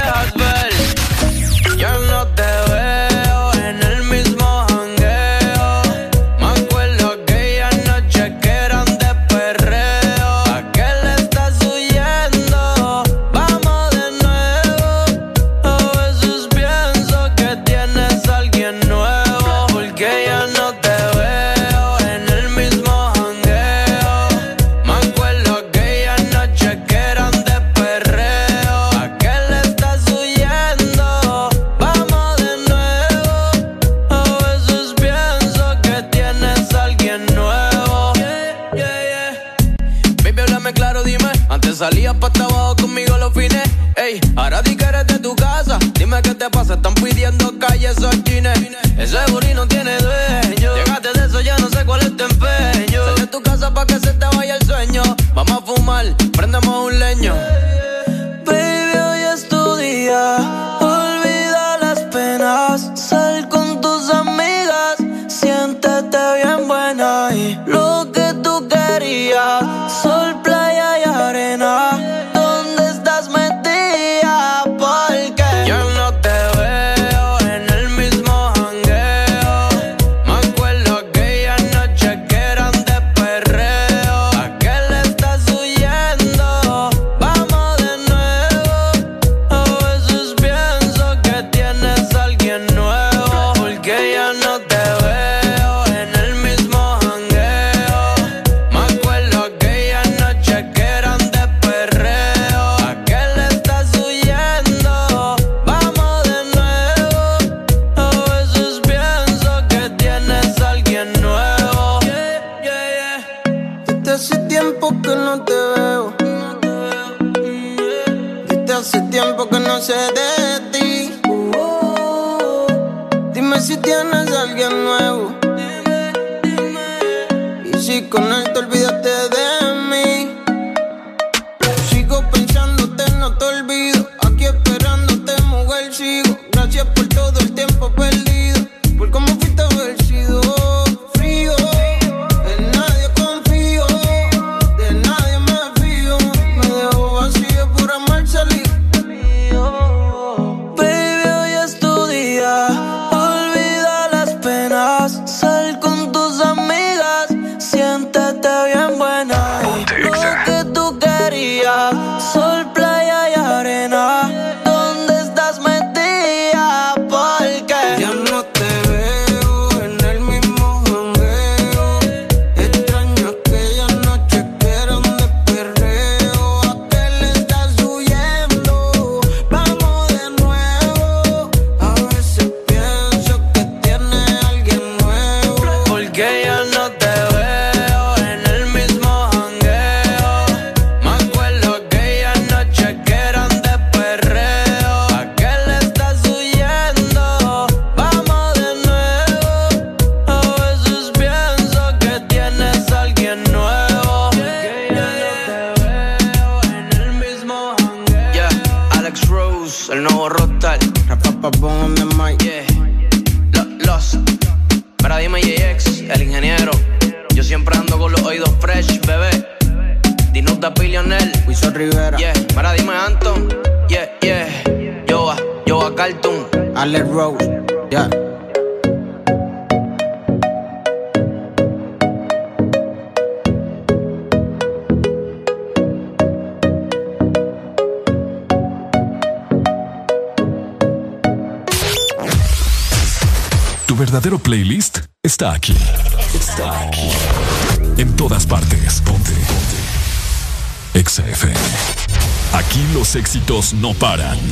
No 253.73 253.93
paran. 253.93 254.35
En 254.35 254.49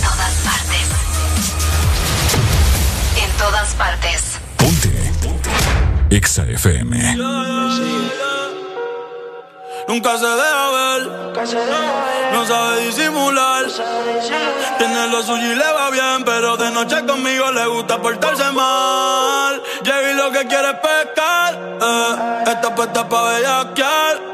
todas 0.00 0.34
partes. 0.42 0.88
En 3.16 3.30
todas 3.38 3.74
partes. 3.74 4.40
Ponte. 4.56 5.12
Exa 6.10 6.42
FM. 6.42 7.16
Nunca 9.86 10.18
se 10.18 10.26
deja 10.26 10.70
ver. 10.70 11.02
No 12.32 12.46
sabe 12.46 12.86
disimular. 12.86 13.62
No 13.64 13.70
sabe. 13.70 14.20
Tiene 14.78 15.08
lo 15.08 15.22
suyo 15.22 15.52
y 15.52 15.54
le 15.54 15.72
va 15.72 15.90
bien, 15.90 16.24
pero 16.24 16.56
de 16.56 16.70
noche 16.72 17.06
conmigo 17.06 17.52
le 17.52 17.66
gusta 17.66 18.02
portarse 18.02 18.50
mal. 18.50 19.62
Llega 19.84 20.12
lo 20.14 20.32
que 20.32 20.46
quiere 20.48 20.74
pescar. 20.74 21.54
Eh. 21.80 22.44
Esta 22.48 22.74
puesta 22.74 23.08
pa' 23.08 23.22
bellaquear. 23.22 24.31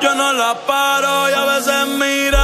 Yo 0.00 0.14
no 0.14 0.32
la 0.32 0.54
paro 0.66 1.28
y 1.28 1.32
a 1.34 1.44
veces 1.44 1.86
mira. 1.98 2.43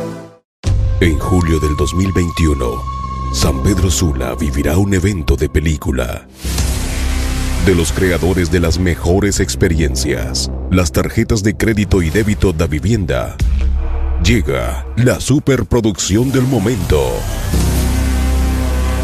En 1.01 1.17
julio 1.17 1.59
del 1.59 1.75
2021, 1.77 2.63
San 3.33 3.63
Pedro 3.63 3.89
Sula 3.89 4.35
vivirá 4.35 4.77
un 4.77 4.93
evento 4.93 5.35
de 5.35 5.49
película. 5.49 6.27
De 7.65 7.73
los 7.73 7.91
creadores 7.91 8.51
de 8.51 8.59
las 8.59 8.77
mejores 8.77 9.39
experiencias, 9.39 10.51
las 10.69 10.91
tarjetas 10.91 11.41
de 11.41 11.57
crédito 11.57 12.03
y 12.03 12.11
débito 12.11 12.53
da 12.53 12.67
vivienda, 12.67 13.35
llega 14.23 14.85
la 14.95 15.19
superproducción 15.19 16.31
del 16.31 16.43
momento. 16.43 17.01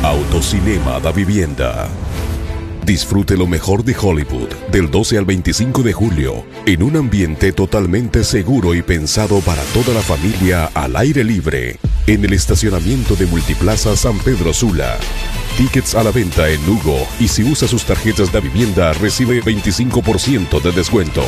Autocinema 0.03 0.99
da 0.99 1.11
vivienda. 1.11 1.89
Disfrute 2.87 3.35
lo 3.35 3.47
mejor 3.47 3.83
de 3.83 3.93
Hollywood 3.99 4.47
del 4.71 4.89
12 4.89 5.17
al 5.17 5.25
25 5.25 5.83
de 5.83 5.91
julio 5.91 6.45
en 6.65 6.81
un 6.81 6.95
ambiente 6.95 7.51
totalmente 7.51 8.23
seguro 8.23 8.73
y 8.73 8.81
pensado 8.81 9.41
para 9.41 9.61
toda 9.73 9.93
la 9.93 9.99
familia 9.99 10.71
al 10.73 10.95
aire 10.95 11.25
libre 11.25 11.79
en 12.07 12.23
el 12.23 12.31
estacionamiento 12.31 13.17
de 13.17 13.25
Multiplaza 13.25 13.97
San 13.97 14.17
Pedro 14.19 14.53
Sula. 14.53 14.97
Tickets 15.57 15.95
a 15.95 16.03
la 16.03 16.11
venta 16.11 16.47
en 16.47 16.65
Lugo 16.65 17.05
y 17.19 17.27
si 17.27 17.43
usa 17.43 17.67
sus 17.67 17.83
tarjetas 17.83 18.31
de 18.31 18.39
vivienda 18.39 18.93
recibe 18.93 19.43
25% 19.43 20.61
de 20.61 20.71
descuento. 20.71 21.25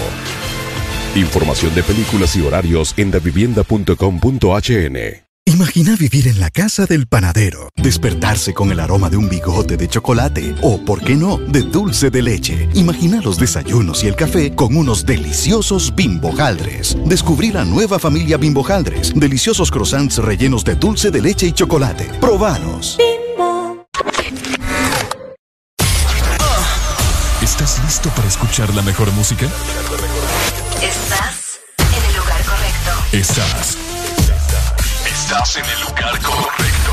Información 1.13 1.75
de 1.75 1.83
películas 1.83 2.37
y 2.37 2.41
horarios 2.41 2.93
en 2.95 3.11
davivienda.com.hn. 3.11 5.28
Imagina 5.49 5.95
vivir 5.95 6.27
en 6.27 6.39
la 6.39 6.51
casa 6.51 6.85
del 6.85 7.07
panadero, 7.07 7.69
despertarse 7.75 8.53
con 8.53 8.71
el 8.71 8.79
aroma 8.79 9.09
de 9.09 9.17
un 9.17 9.27
bigote 9.29 9.77
de 9.77 9.87
chocolate 9.87 10.53
o, 10.61 10.79
por 10.79 11.03
qué 11.03 11.15
no, 11.15 11.39
de 11.39 11.63
dulce 11.63 12.11
de 12.11 12.21
leche. 12.21 12.69
Imagina 12.75 13.19
los 13.19 13.39
desayunos 13.39 14.03
y 14.03 14.07
el 14.09 14.15
café 14.15 14.53
con 14.53 14.77
unos 14.77 15.07
deliciosos 15.07 15.95
bimbojaldres. 15.95 16.95
Descubrí 17.03 17.51
la 17.51 17.65
nueva 17.65 17.97
familia 17.97 18.37
bimbojaldres, 18.37 19.11
deliciosos 19.15 19.71
croissants 19.71 20.19
rellenos 20.19 20.63
de 20.63 20.75
dulce 20.75 21.09
de 21.09 21.19
leche 21.19 21.47
y 21.47 21.51
chocolate. 21.51 22.03
Probanos. 22.21 22.99
¿Estás 27.41 27.81
listo 27.83 28.09
para 28.09 28.27
escuchar 28.27 28.71
la 28.75 28.83
mejor 28.83 29.11
música? 29.13 29.47
Estás 30.79 31.59
en 31.79 32.05
el 32.05 32.17
lugar 32.17 32.43
correcto. 32.43 33.17
Estás. 33.17 33.88
Estás 35.31 35.57
en 35.57 35.65
el 35.65 35.81
lugar 35.81 36.19
correcto. 36.23 36.91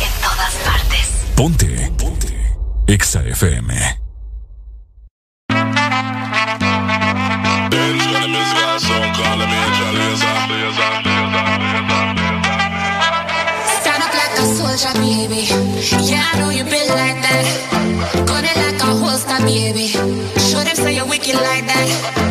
En 0.00 0.10
todas 0.22 0.54
partes. 0.64 1.10
Ponte. 1.36 1.92
Ponte. 1.98 2.56
Exa 2.86 3.22
FM. 3.22 3.74
Stand 13.76 14.02
up 14.04 14.14
like 14.14 14.38
a 14.38 14.46
soldier, 14.56 14.94
baby. 14.94 15.44
Yeah, 16.08 16.24
I 16.32 16.38
know 16.38 16.48
you 16.48 16.64
been 16.64 16.88
like 16.88 17.20
that. 17.20 17.44
Gun 18.26 18.42
it 18.42 18.56
like 18.56 18.80
a 18.80 18.86
holster, 18.86 19.38
baby. 19.44 19.88
Show 20.48 20.64
them 20.64 20.76
say 20.76 20.94
you're 20.96 21.06
wicked 21.06 21.34
like 21.34 21.66
that. 21.66 22.29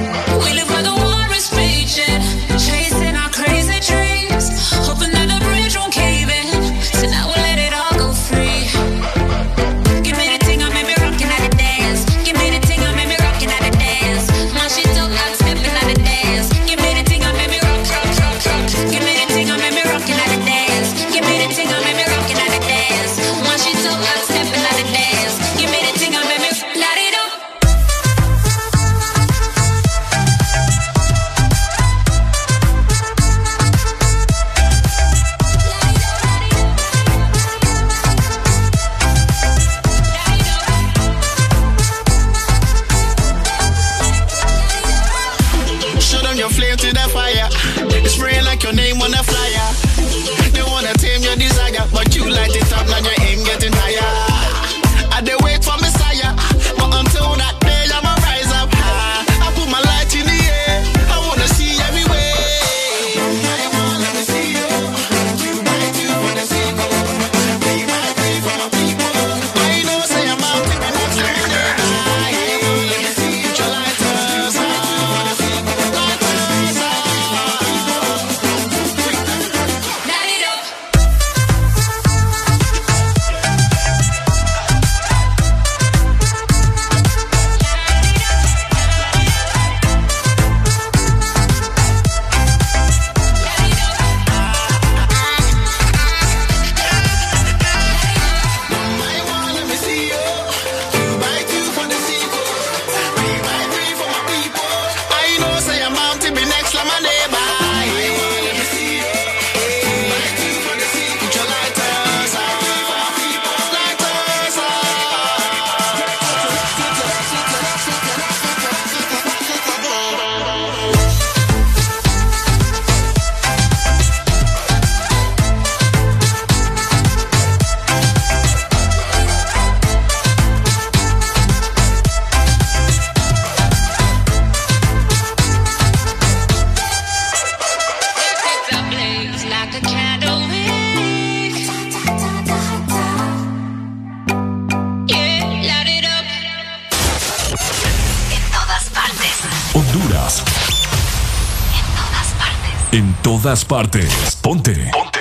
Todas 153.49 153.65
partes. 153.65 154.37
Ponte. 154.43 154.75
Ponte. 154.93 155.19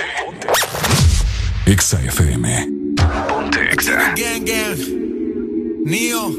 Exa 1.65 1.99
FM. 1.99 2.67
Ponte 3.27 3.59
Exa. 3.73 4.13
Gang, 4.15 4.45
gang. 4.45 4.77
Neo. 5.83 6.29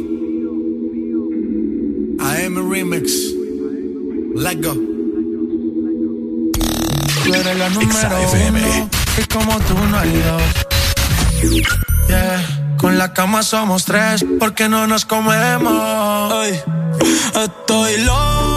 I 2.21 2.45
am 2.47 2.59
a 2.59 2.63
remix. 2.63 3.11
Let 4.37 4.63
go. 4.63 4.75
Tú 7.25 7.35
eres 7.35 7.59
la 7.59 7.69
número 7.71 8.21
uno. 8.35 8.89
Y 9.19 9.25
como 9.25 9.59
tú 9.59 9.75
no 9.91 9.99
hay 9.99 10.13
dos. 10.13 10.43
Yeah. 12.07 12.77
Con 12.77 12.99
la 12.99 13.13
cama 13.13 13.43
somos 13.43 13.85
tres. 13.85 14.25
Porque 14.39 14.69
no 14.69 14.87
nos 14.87 15.05
comemos. 15.05 16.45
Estoy 17.35 18.05
loco 18.05 18.50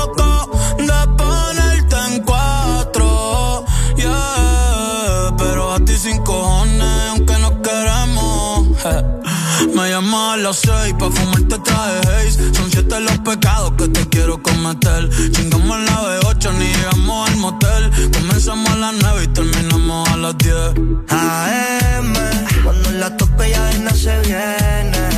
las 10.43 10.58
seis 10.58 10.93
pa' 10.99 11.09
fumarte 11.09 11.58
traje 11.59 11.99
haze. 11.99 12.53
Son 12.53 12.69
siete 12.69 12.99
los 12.99 13.17
pecados 13.19 13.72
que 13.77 13.88
te 13.88 14.01
quiero 14.09 14.42
cometer. 14.43 15.09
Chingamos 15.31 15.79
la 15.88 15.95
B8, 16.03 16.53
ni 16.59 16.65
llegamos 16.65 17.29
al 17.29 17.38
motel. 17.38 17.83
Comenzamos 18.11 18.69
a 18.69 18.76
las 18.76 18.93
nueve 19.01 19.24
y 19.24 19.27
terminamos 19.27 20.09
a 20.09 20.17
las 20.17 20.38
diez. 20.38 20.69
AM, 21.09 22.13
cuando 22.63 22.92
la 22.92 23.15
tope 23.15 23.51
ya 23.51 23.72
nada 23.79 23.95
se 23.95 24.19
viene. 24.22 25.12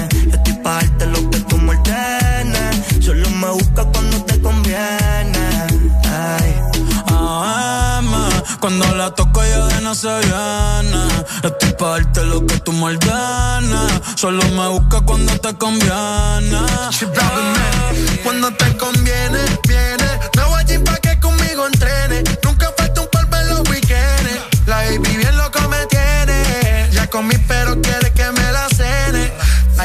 Cuando 8.60 8.86
la 8.96 9.12
toco 9.12 9.44
ya 9.44 9.66
de 9.68 9.82
no 9.82 9.96
se 9.96 10.08
viene. 10.08 11.08
Estoy 11.44 11.74
pa' 11.74 11.90
darte 11.92 12.24
lo 12.26 12.46
que 12.46 12.60
tú 12.60 12.72
ordenes. 12.84 14.02
Solo 14.16 14.44
me 14.50 14.68
busca 14.70 15.02
cuando 15.02 15.34
te 15.40 15.54
conviene. 15.56 16.60
Cuando 18.24 18.52
te 18.52 18.78
conviene, 18.78 19.40
viene. 19.68 20.20
No 20.36 20.50
voy 20.50 20.64
a 20.64 20.84
pa' 20.84 20.98
que 20.98 21.20
conmigo 21.20 21.68
entrene. 21.68 22.24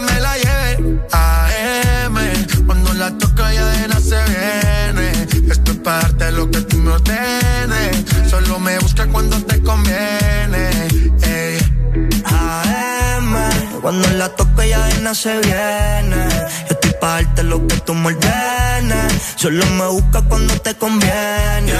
Me 0.00 0.20
la 0.20 0.36
lleve. 0.36 1.00
AM, 1.10 2.16
cuando 2.66 2.94
la 2.94 3.10
toca 3.18 3.52
ya 3.52 3.66
de 3.66 4.00
se 4.00 4.22
viene. 4.30 5.10
Esto 5.50 5.72
es 5.72 5.78
parte 5.78 6.26
de 6.26 6.32
lo 6.32 6.48
que 6.50 6.60
tú 6.60 6.76
me 6.76 6.92
ordenes. 6.92 8.04
Solo 8.30 8.60
me 8.60 8.78
busca 8.78 9.06
cuando 9.08 9.42
te 9.42 9.60
conviene. 9.60 10.70
AM, 12.26 13.80
cuando 13.82 14.08
la 14.10 14.28
toco 14.28 14.62
ya 14.62 14.86
de 14.86 15.14
se 15.16 15.40
viene. 15.40 16.28
Yo 16.68 16.74
estoy 16.74 16.92
pa' 17.00 17.14
darte 17.14 17.42
lo 17.42 17.66
que 17.66 17.76
tú 17.78 17.94
me 17.94 18.08
ordenes. 18.08 19.12
Solo 19.34 19.66
me 19.66 19.86
busca 19.88 20.22
cuando 20.22 20.54
te 20.60 20.76
conviene. 20.76 21.72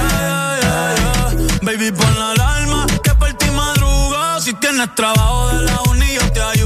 Baby, 1.61 1.91
pon 1.91 2.19
la 2.19 2.31
alarma 2.31 2.85
que 3.01 3.11
por 3.15 3.31
ti 3.33 3.49
madruga. 3.51 4.41
Si 4.41 4.53
tienes 4.55 4.93
trabajo 4.95 5.49
de 5.49 5.61
la 5.63 5.81
uni, 5.89 6.13
yo 6.15 6.31
te 6.33 6.41
ayudo. 6.41 6.58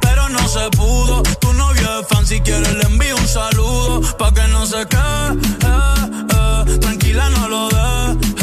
Pero 0.00 0.28
no 0.28 0.48
se 0.48 0.68
pudo. 0.76 1.22
Tu 1.40 1.52
novio 1.52 2.00
es 2.00 2.06
fan, 2.08 2.26
si 2.26 2.40
quieres 2.40 2.74
le 2.74 2.84
envío 2.84 3.16
un 3.16 3.28
saludo. 3.28 4.00
Pa' 4.18 4.32
que 4.32 4.46
no 4.48 4.66
se 4.66 4.86
quede, 4.86 5.28
eh, 5.64 6.64
eh. 6.66 6.78
tranquila, 6.78 7.30
no 7.30 7.48
lo 7.48 7.68
dejes. 7.68 8.38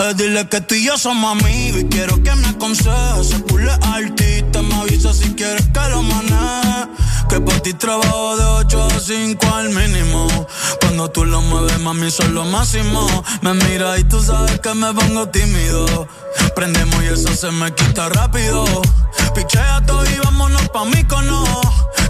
Eh, 0.00 0.14
dile 0.16 0.48
que 0.48 0.60
tú 0.60 0.74
y 0.74 0.84
yo 0.84 0.96
somos 0.96 1.40
amigos 1.40 1.82
y 1.82 1.84
quiero 1.88 2.22
que 2.22 2.34
me 2.34 2.48
aconsejes. 2.48 3.28
Se 3.28 3.42
culo 3.42 3.70
es 3.72 3.78
artista, 3.86 4.62
me 4.62 4.74
avisa 4.74 5.12
si 5.12 5.34
quieres 5.34 5.66
que 5.66 5.90
lo 5.90 6.02
maneje. 6.02 6.88
Que 7.28 7.40
por 7.40 7.60
ti 7.60 7.74
trabajo 7.74 8.36
de 8.36 8.44
8 8.44 8.88
a 8.96 9.00
5 9.00 9.54
al 9.54 9.68
mínimo. 9.70 10.26
Cuando 10.80 11.10
tú 11.10 11.24
lo 11.24 11.42
mueves, 11.42 11.78
mami, 11.80 12.10
son 12.10 12.34
lo 12.34 12.44
máximo. 12.44 13.06
Me 13.42 13.52
mira 13.54 13.98
y 13.98 14.04
tú 14.04 14.20
sabes 14.22 14.58
que 14.60 14.74
me 14.74 14.92
pongo 14.94 15.28
tímido. 15.28 16.08
Prendemos 16.54 17.02
y 17.02 17.06
eso 17.08 17.34
se 17.34 17.50
me 17.50 17.72
quita 17.74 18.08
rápido. 18.08 18.64
Pichea 19.34 19.82
todo 19.86 20.04
y 20.06 20.18
vámonos 20.24 20.37
pa' 20.72 20.84
mí 20.84 21.04
cono. 21.04 21.44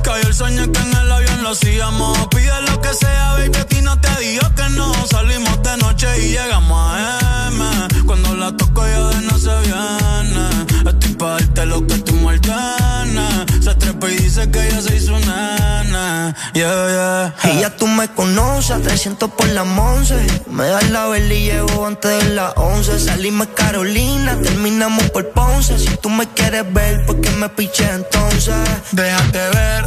Cayó 0.03 0.28
el 0.28 0.35
sueño 0.35 0.71
que 0.73 0.81
en 0.81 0.97
el 0.97 1.12
avión 1.12 1.42
lo 1.42 1.51
hacíamos. 1.51 2.28
Pide 2.28 2.60
lo 2.62 2.81
que 2.81 2.92
sea, 2.94 3.33
baby, 3.35 3.57
a 3.57 3.65
ti 3.65 3.81
no 3.83 3.99
te 4.01 4.10
digo 4.21 4.47
que 4.55 4.69
no. 4.71 4.92
Salimos 5.07 5.62
de 5.62 5.76
noche 5.78 6.07
y 6.24 6.31
llegamos 6.31 6.78
a 6.92 7.49
M. 7.49 8.05
Cuando 8.07 8.35
la 8.37 8.57
toco 8.57 8.87
ya 8.87 9.08
de 9.08 9.21
no 9.23 9.39
se 9.39 9.55
viene. 9.60 10.91
Estoy 10.91 11.15
pa' 11.15 11.31
darte 11.31 11.67
lo 11.67 11.87
que 11.87 11.99
tú 11.99 12.15
me 12.15 12.26
ordenes. 12.26 13.67
Y 14.06 14.16
dice 14.16 14.48
que 14.50 14.70
ya 14.70 14.81
se 14.81 14.97
hizo 14.97 15.18
nana. 15.20 16.34
Yeah, 16.54 17.34
yeah. 17.42 17.52
Y 17.52 17.60
ya 17.60 17.76
tú 17.76 17.86
me 17.86 18.08
conoces, 18.08 18.70
a 18.70 18.81
300 18.81 19.31
por 19.31 19.48
la 19.48 19.62
once. 19.62 20.14
Me 20.50 20.66
das 20.66 20.88
la 20.90 21.08
vela 21.08 21.34
y 21.34 21.44
llevo 21.44 21.84
antes 21.84 22.24
de 22.24 22.34
las 22.34 22.52
11. 22.56 23.00
Salimos 23.00 23.48
Carolina, 23.56 24.38
terminamos 24.40 25.10
por 25.10 25.28
Ponce. 25.31 25.78
Si 25.78 25.97
tú 25.97 26.10
me 26.10 26.26
quieres 26.28 26.72
ver, 26.72 27.04
¿por 27.06 27.20
qué 27.20 27.31
me 27.32 27.48
piché 27.48 27.90
entonces? 27.90 28.54
Déjate 28.92 29.38
ver, 29.38 29.84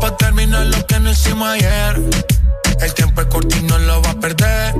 pa' 0.00 0.16
terminar 0.16 0.66
lo 0.66 0.86
que 0.86 1.00
no 1.00 1.10
hicimos 1.10 1.48
ayer. 1.48 2.00
El 2.80 2.94
tiempo 2.94 3.20
es 3.22 3.26
corto 3.26 3.56
y 3.56 3.62
no 3.62 3.78
lo 3.78 4.00
va 4.02 4.10
a 4.10 4.20
perder. 4.20 4.74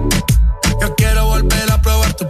Yo 0.81 0.95
quiero 0.95 1.27
volver 1.27 1.71
a 1.71 1.83
probar 1.83 2.15
tu 2.15 2.27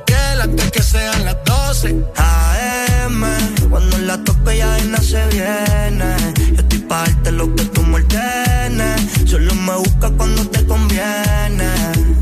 antes 0.47 0.71
que 0.71 0.83
sean 0.83 1.25
las 1.25 1.37
12. 1.45 2.05
AM, 2.17 3.23
cuando 3.69 3.99
la 3.99 4.17
toco 4.25 4.51
ya 4.53 4.79
nada 4.85 5.03
se 5.03 5.27
viene. 5.35 6.11
Yo 6.55 6.61
estoy 6.62 6.79
pa' 6.89 7.05
darte 7.05 7.33
lo 7.33 7.55
que 7.55 7.65
tú 7.75 7.83
me 7.83 7.97
ordenes. 7.97 8.97
Solo 9.31 9.55
me 9.55 9.75
busca 9.77 10.09
cuando 10.19 10.43
te 10.49 10.65
conviene. 10.67 11.71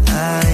Ay. 0.09 0.53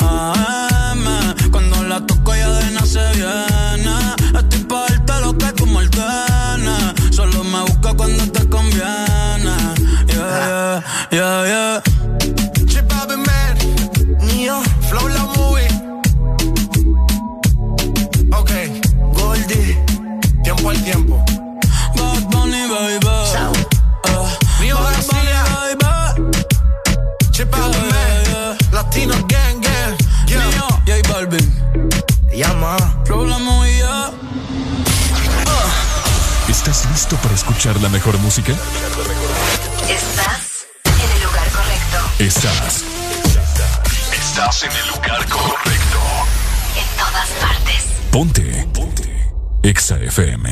AM, 0.00 1.04
cuando 1.50 1.82
la 1.84 1.98
toco 2.06 2.34
ya 2.34 2.48
de 2.60 2.70
nada 2.70 2.86
se 2.86 3.04
viene. 3.18 3.94
Estoy 4.40 4.62
pa' 4.70 4.86
darte 4.88 5.14
lo 5.24 5.36
que 5.36 5.52
tú 5.52 5.66
me 5.66 5.78
ordenes. 5.84 7.14
Solo 7.16 7.44
me 7.44 7.60
busca 7.68 7.90
cuando 7.94 8.24
te 8.36 8.42
conviene. 8.48 9.54
Yeah, 10.08 10.82
yeah, 11.10 11.18
yeah, 11.18 11.46
yeah. 11.52 11.82
Chip 12.70 12.90
Man, 13.26 13.56
Neo, 14.26 14.62
Flow 14.88 15.21
tiempo 20.72 20.72
al 20.72 20.84
tiempo. 20.84 21.24
Bad 21.96 22.22
Bunny, 22.30 22.68
baby. 22.68 23.06
Uh, 23.06 24.60
Mío 24.60 24.76
Bad 24.76 24.92
García. 24.94 25.44
Chip 27.30 27.50
Bobby 27.50 27.78
Man, 27.90 28.56
Latino 28.72 29.14
Gang 29.28 29.60
Gang. 29.60 29.96
Yeah. 30.26 30.46
Mío, 30.46 30.68
J 30.86 31.12
Balvin. 31.12 31.90
llama. 32.34 32.76
La 33.08 33.38
movía. 33.38 34.10
¿Estás 36.48 36.86
listo 36.90 37.16
para 37.16 37.34
escuchar 37.34 37.80
la 37.80 37.88
mejor 37.88 38.18
música? 38.18 38.52
Estás 39.88 40.66
en 40.84 41.10
el 41.16 41.22
lugar 41.22 41.48
correcto. 41.50 41.98
Estás. 42.18 42.84
Estás 44.12 44.62
en 44.62 44.72
el 44.72 44.88
lugar 44.88 45.28
correcto. 45.28 45.98
En 46.76 46.86
todas 46.98 47.28
partes. 47.40 47.84
Ponte. 48.10 48.66
Ponte. 48.72 49.11
Exa 49.62 49.96
FM. 49.96 50.50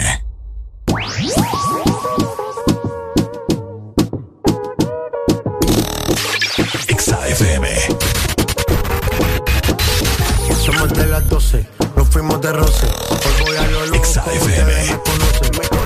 Exa 6.89 7.29
FM. 7.29 7.69
Somos 10.65 10.93
de 10.93 11.07
las 11.07 11.29
12, 11.29 11.67
nos 11.97 12.09
fuimos 12.09 12.41
de 12.41 12.53
roce. 12.53 12.87
Hoy 12.87 13.45
voy 13.47 13.57
a 13.57 13.67
lo 13.67 13.87
loco, 13.87 13.97
Exa 13.97 14.25
FM. 14.33 15.80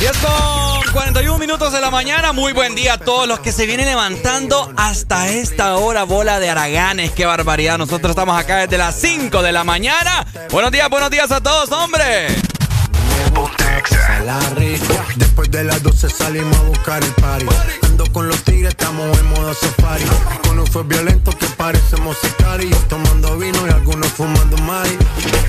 10 0.00 0.12
con 0.18 0.92
41 0.92 1.38
minutos 1.38 1.72
de 1.72 1.80
la 1.80 1.90
mañana. 1.90 2.32
Muy 2.32 2.52
buen 2.52 2.74
día 2.74 2.94
a 2.94 2.98
todos 2.98 3.28
los 3.28 3.40
que 3.40 3.52
se 3.52 3.66
vienen 3.66 3.86
levantando 3.86 4.72
hasta 4.76 5.28
esta 5.28 5.76
hora, 5.76 6.04
bola 6.04 6.40
de 6.40 6.48
araganes. 6.50 7.12
Qué 7.12 7.26
barbaridad. 7.26 7.76
Nosotros 7.76 8.10
estamos 8.10 8.38
acá 8.38 8.58
desde 8.58 8.78
las 8.78 8.94
5 8.96 9.42
de 9.42 9.52
la 9.52 9.64
mañana. 9.64 10.26
Buenos 10.50 10.72
días, 10.72 10.88
buenos 10.88 11.10
días 11.10 11.30
a 11.30 11.42
todos, 11.42 11.70
hombre. 11.72 12.28
Después 15.16 15.50
de 15.50 15.64
las 15.64 15.82
12 15.82 16.08
salimos 16.08 16.56
a 16.56 16.62
buscar 16.62 17.02
el 17.02 17.12
party. 17.12 17.83
Con 18.14 18.28
los 18.28 18.44
tigres, 18.44 18.68
estamos 18.70 19.18
en 19.18 19.26
modo 19.30 19.52
safari. 19.52 20.04
Con 20.46 20.60
un 20.60 20.66
fue 20.68 20.84
violento 20.84 21.32
que 21.32 21.46
parecemos 21.56 22.16
sicarios. 22.18 22.78
Tomando 22.86 23.36
vino 23.36 23.66
y 23.66 23.70
algunos 23.70 24.06
fumando 24.12 24.56
mari. 24.58 24.96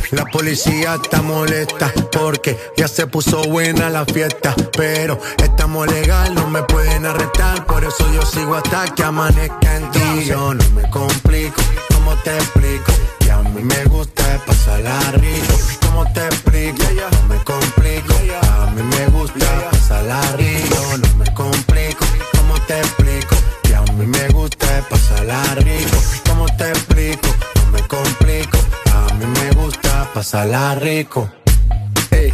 La 0.09 0.25
policía 0.25 0.95
está 0.95 1.21
molesta 1.21 1.93
porque 2.11 2.57
ya 2.75 2.87
se 2.87 3.05
puso 3.05 3.43
buena 3.43 3.91
la 3.91 4.03
fiesta. 4.05 4.55
Pero 4.75 5.19
estamos 5.43 5.85
legal, 5.91 6.33
no 6.33 6.47
me 6.47 6.63
pueden 6.63 7.05
arrestar. 7.05 7.67
Por 7.67 7.83
eso 7.85 8.11
yo 8.11 8.23
sigo 8.23 8.55
hasta 8.55 8.85
que 8.95 9.03
amanezca 9.03 9.77
en 9.77 9.91
ti. 9.91 10.25
Yo 10.25 10.55
no 10.55 10.69
me 10.71 10.89
complico, 10.89 11.61
¿cómo 11.93 12.15
te 12.23 12.35
explico? 12.35 12.91
Que 13.19 13.31
a 13.31 13.43
mí 13.43 13.61
me 13.61 13.83
gusta 13.85 14.23
pasarla 14.43 14.99
rico. 15.11 15.53
¿Cómo 15.85 16.11
te 16.13 16.25
explico? 16.25 16.83
No 17.11 17.27
me 17.27 17.43
complico. 17.43 18.15
A 18.41 18.71
mí 18.71 18.81
me 18.81 19.05
gusta 19.07 19.69
pasarla 19.69 20.19
rico. 20.35 20.97
No 20.97 21.04
pasarla 25.25 25.55
rico. 25.55 25.97
¿Cómo 26.29 26.45
te 26.57 26.69
explico? 26.69 27.27
No 27.55 27.71
me 27.71 27.87
complico. 27.87 28.57
A 28.93 29.13
mí 29.15 29.25
me 29.25 29.51
gusta 29.51 30.07
pasarla 30.13 30.75
rico. 30.75 31.29
Ey, 32.11 32.33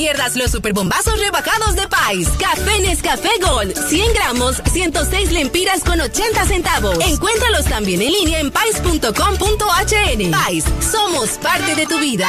Pierdas 0.00 0.34
los 0.34 0.50
superbombazos 0.50 1.18
rebajados 1.18 1.76
de 1.76 1.86
Pais. 1.86 2.26
Café 2.38 2.80
Nescafé 2.80 3.28
Gold. 3.42 3.76
100 3.76 4.14
gramos, 4.14 4.62
106 4.72 5.30
lempiras 5.30 5.84
con 5.84 6.00
80 6.00 6.46
centavos. 6.46 6.96
Encuéntralos 7.06 7.66
también 7.66 8.00
en 8.00 8.10
línea 8.10 8.40
en 8.40 8.50
pais.com.hn. 8.50 10.30
Pais, 10.30 10.64
somos 10.90 11.30
parte 11.42 11.74
de 11.74 11.84
tu 11.84 11.98
vida. 11.98 12.28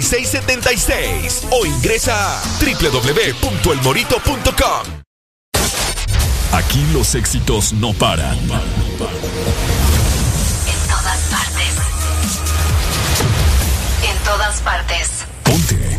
6676 0.00 1.48
o 1.50 1.66
ingresa 1.66 2.38
a 2.38 2.42
www.elmorito.com. 2.60 5.02
Aquí 6.52 6.86
los 6.92 7.14
éxitos 7.14 7.72
no 7.72 7.94
paran. 7.94 8.38
En 8.38 8.48
todas 10.88 11.18
partes. 11.30 11.74
En 14.08 14.16
todas 14.24 14.60
partes. 14.60 15.24
Ponte. 15.42 15.98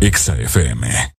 EXA 0.00 0.36
FM. 0.36 1.16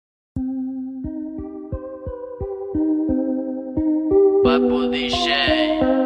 EXA 4.44 6.05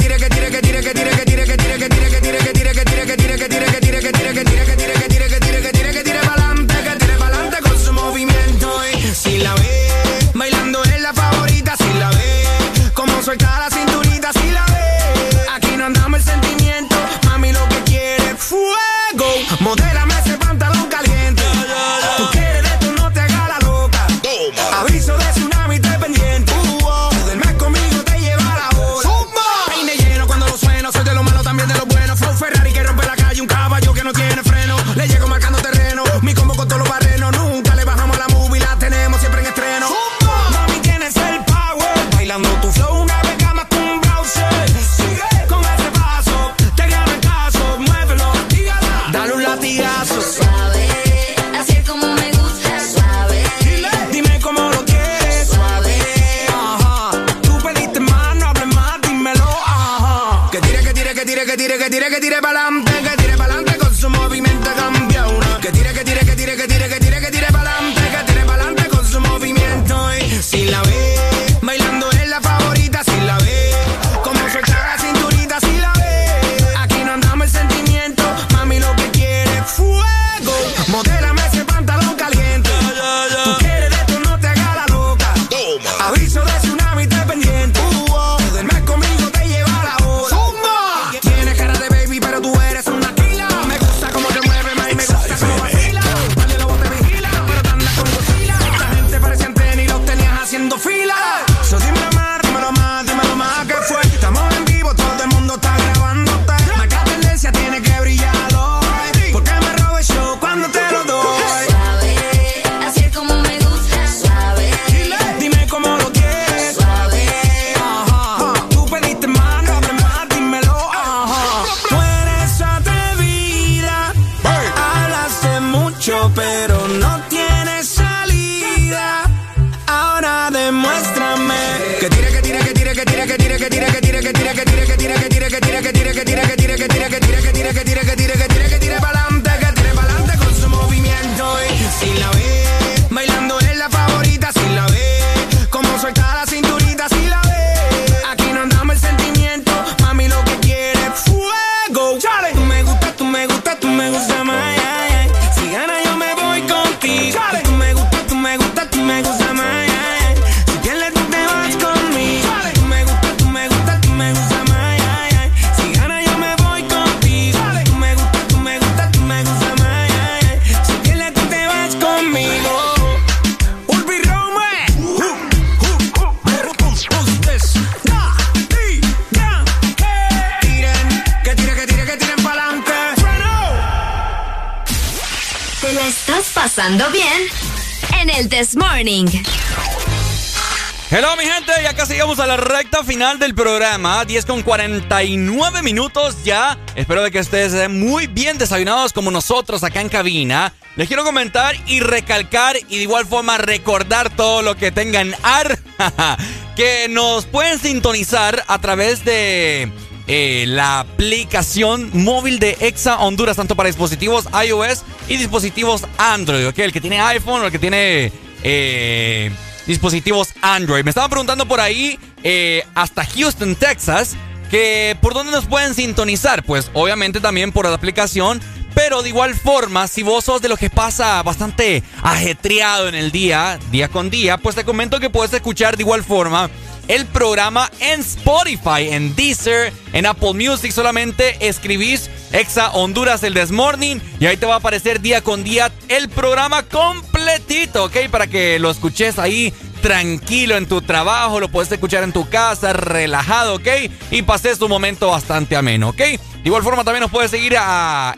del 193.41 193.55
programa, 193.55 194.23
10 194.23 194.45
con 194.45 194.61
49 194.61 195.81
minutos 195.81 196.43
ya. 196.43 196.77
Espero 196.95 197.23
de 197.23 197.31
que 197.31 197.39
ustedes 197.39 197.73
estén 197.73 197.99
muy 197.99 198.27
bien 198.27 198.59
desayunados 198.59 199.13
como 199.13 199.31
nosotros 199.31 199.83
acá 199.83 199.99
en 199.99 200.09
cabina. 200.09 200.73
Les 200.95 201.07
quiero 201.07 201.23
comentar 201.23 201.75
y 201.87 202.01
recalcar 202.01 202.77
y 202.87 202.97
de 202.97 203.03
igual 203.03 203.25
forma 203.25 203.57
recordar 203.57 204.29
todo 204.29 204.61
lo 204.61 204.77
que 204.77 204.91
tengan 204.91 205.33
ar 205.41 205.79
que 206.75 207.07
nos 207.09 207.45
pueden 207.45 207.79
sintonizar 207.79 208.63
a 208.67 208.79
través 208.79 209.25
de 209.25 209.91
eh, 210.27 210.65
la 210.67 210.99
aplicación 210.99 212.11
móvil 212.13 212.59
de 212.59 212.77
Exa 212.79 213.17
Honduras, 213.17 213.57
tanto 213.57 213.75
para 213.75 213.87
dispositivos 213.87 214.45
iOS 214.67 215.03
y 215.27 215.37
dispositivos 215.37 216.05
Android, 216.19 216.67
¿ok? 216.67 216.77
El 216.77 216.93
que 216.93 217.01
tiene 217.01 217.19
iPhone 217.19 217.63
o 217.63 217.65
el 217.65 217.71
que 217.71 217.79
tiene 217.79 218.31
eh, 218.63 219.51
dispositivos 219.87 220.49
Android. 220.61 221.03
Me 221.03 221.09
estaban 221.09 221.29
preguntando 221.31 221.65
por 221.65 221.79
ahí, 221.79 222.19
eh, 222.43 222.85
hasta 222.95 223.25
Houston, 223.25 223.75
Texas, 223.75 224.35
que 224.69 225.17
por 225.21 225.33
dónde 225.33 225.51
nos 225.51 225.65
pueden 225.65 225.93
sintonizar. 225.93 226.63
Pues 226.63 226.91
obviamente 226.93 227.39
también 227.39 227.71
por 227.71 227.85
la 227.85 227.93
aplicación. 227.93 228.61
Pero 228.93 229.21
de 229.21 229.29
igual 229.29 229.55
forma, 229.55 230.07
si 230.07 230.21
vos 230.21 230.43
sos 230.43 230.61
de 230.61 230.67
los 230.67 230.77
que 230.77 230.89
pasa 230.89 231.41
bastante 231.43 232.03
ajetreado 232.21 233.07
en 233.07 233.15
el 233.15 233.31
día, 233.31 233.79
día 233.89 234.09
con 234.09 234.29
día, 234.29 234.57
pues 234.57 234.75
te 234.75 234.83
comento 234.83 235.21
que 235.21 235.29
puedes 235.29 235.53
escuchar 235.53 235.95
de 235.95 236.03
igual 236.03 236.25
forma 236.25 236.69
el 237.07 237.25
programa 237.25 237.89
en 237.99 238.21
Spotify, 238.21 239.09
en 239.09 239.35
Deezer, 239.35 239.93
en 240.13 240.25
Apple 240.25 240.53
Music. 240.53 240.91
Solamente 240.91 241.55
escribís 241.67 242.29
Exa 242.51 242.91
Honduras 242.91 243.43
el 243.43 243.53
Desmorning 243.53 244.21
y 244.39 244.45
ahí 244.45 244.57
te 244.57 244.65
va 244.65 244.75
a 244.75 244.77
aparecer 244.77 245.21
día 245.21 245.41
con 245.41 245.63
día 245.63 245.91
el 246.09 246.29
programa 246.29 246.83
completito, 246.83 248.05
¿ok? 248.05 248.29
Para 248.29 248.47
que 248.47 248.79
lo 248.79 248.91
escuches 248.91 249.39
ahí 249.39 249.73
tranquilo 250.01 250.75
en 250.75 250.87
tu 250.87 251.01
trabajo, 251.01 251.59
lo 251.59 251.69
puedes 251.69 251.91
escuchar 251.91 252.23
en 252.23 252.33
tu 252.33 252.49
casa, 252.49 252.93
relajado, 252.93 253.75
¿ok? 253.75 253.87
Y 254.31 254.41
pases 254.41 254.79
tu 254.79 254.89
momento 254.89 255.29
bastante 255.29 255.75
ameno, 255.75 256.09
¿ok? 256.09 256.17
De 256.17 256.39
igual 256.65 256.83
forma 256.83 257.03
también 257.03 257.21
nos 257.21 257.31
puedes 257.31 257.49
seguir 257.49 257.75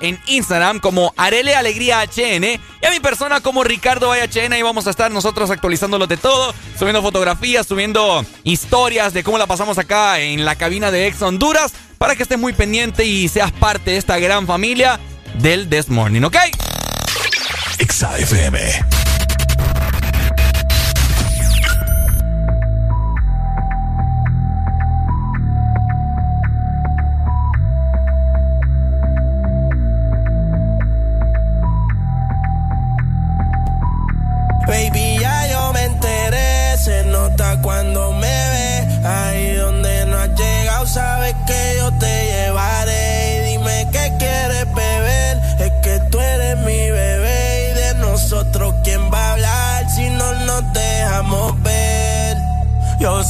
en 0.01 0.19
Instagram 0.27 0.79
como 0.79 1.13
Arele 1.17 1.55
Alegría 1.55 2.03
HN 2.03 2.43
y 2.43 2.85
a 2.85 2.91
mi 2.91 2.99
persona 2.99 3.41
como 3.41 3.63
Ricardo 3.63 4.13
HN. 4.13 4.53
Ahí 4.53 4.61
vamos 4.61 4.87
a 4.87 4.91
estar 4.91 5.11
nosotros 5.11 5.49
actualizándolo 5.49 6.07
de 6.07 6.17
todo, 6.17 6.53
subiendo 6.77 7.01
fotografías, 7.01 7.67
subiendo 7.67 8.25
historias 8.43 9.13
de 9.13 9.23
cómo 9.23 9.37
la 9.37 9.47
pasamos 9.47 9.77
acá 9.77 10.19
en 10.19 10.45
la 10.45 10.55
cabina 10.55 10.91
de 10.91 11.07
Ex 11.07 11.21
Honduras 11.21 11.73
para 11.97 12.15
que 12.15 12.23
estés 12.23 12.39
muy 12.39 12.53
pendiente 12.53 13.05
y 13.05 13.27
seas 13.27 13.51
parte 13.51 13.91
de 13.91 13.97
esta 13.97 14.19
gran 14.19 14.47
familia 14.47 14.99
del 15.39 15.69
This 15.69 15.89
Morning, 15.89 16.23
¿ok? 16.23 16.37
Exa 17.79 18.17
FM. 18.17 19.02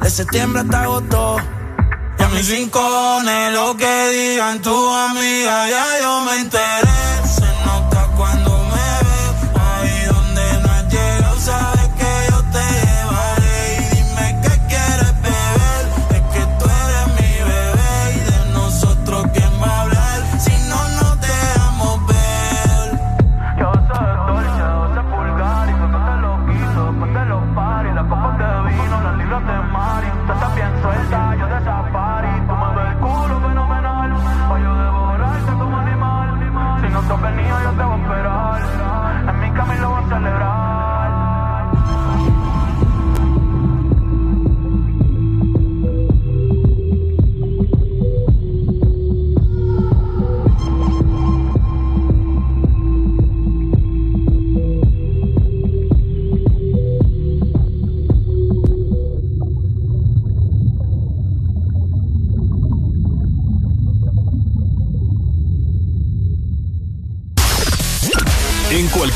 De 0.00 0.10
septiembre 0.10 0.62
hasta 0.62 0.82
agosto. 0.82 1.36
Y 2.18 2.22
a 2.22 2.28
mis 2.28 2.48
rincones, 2.48 3.52
lo 3.52 3.76
que 3.76 4.08
digan 4.08 4.60
tu 4.62 4.94
amiga, 4.94 5.68
ya 5.68 6.00
yo 6.00 6.20
me 6.22 6.40
enteré. 6.40 7.19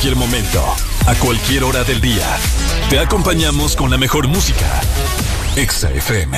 Cualquier 0.05 0.29
momento, 0.29 0.63
a 1.07 1.15
cualquier 1.15 1.65
hora 1.65 1.83
del 1.83 1.99
día. 1.99 2.27
Te 2.91 2.99
acompañamos 2.99 3.75
con 3.75 3.91
la 3.91 3.97
mejor 3.97 4.29
música. 4.29 4.83
Exa 5.57 5.91
FM. 5.93 6.37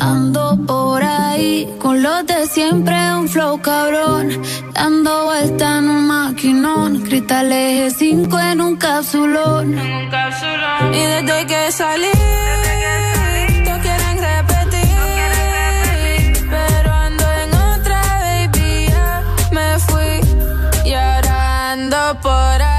Ando 0.00 0.56
por 0.68 1.02
ahí 1.02 1.68
con 1.80 2.00
los 2.00 2.24
de 2.24 2.46
siempre, 2.46 2.94
un 3.16 3.28
flow 3.28 3.60
cabrón. 3.60 4.40
Dando 4.72 5.24
vuelta 5.24 5.78
en 5.78 5.88
un 5.88 6.06
maquinón. 6.06 7.00
Cristales 7.00 7.96
5 7.98 8.38
en 8.38 8.60
un 8.60 8.76
capsulón. 8.76 9.76
Y 10.92 11.00
desde 11.00 11.46
que 11.46 11.72
salí 11.72 12.06
por 22.14 22.71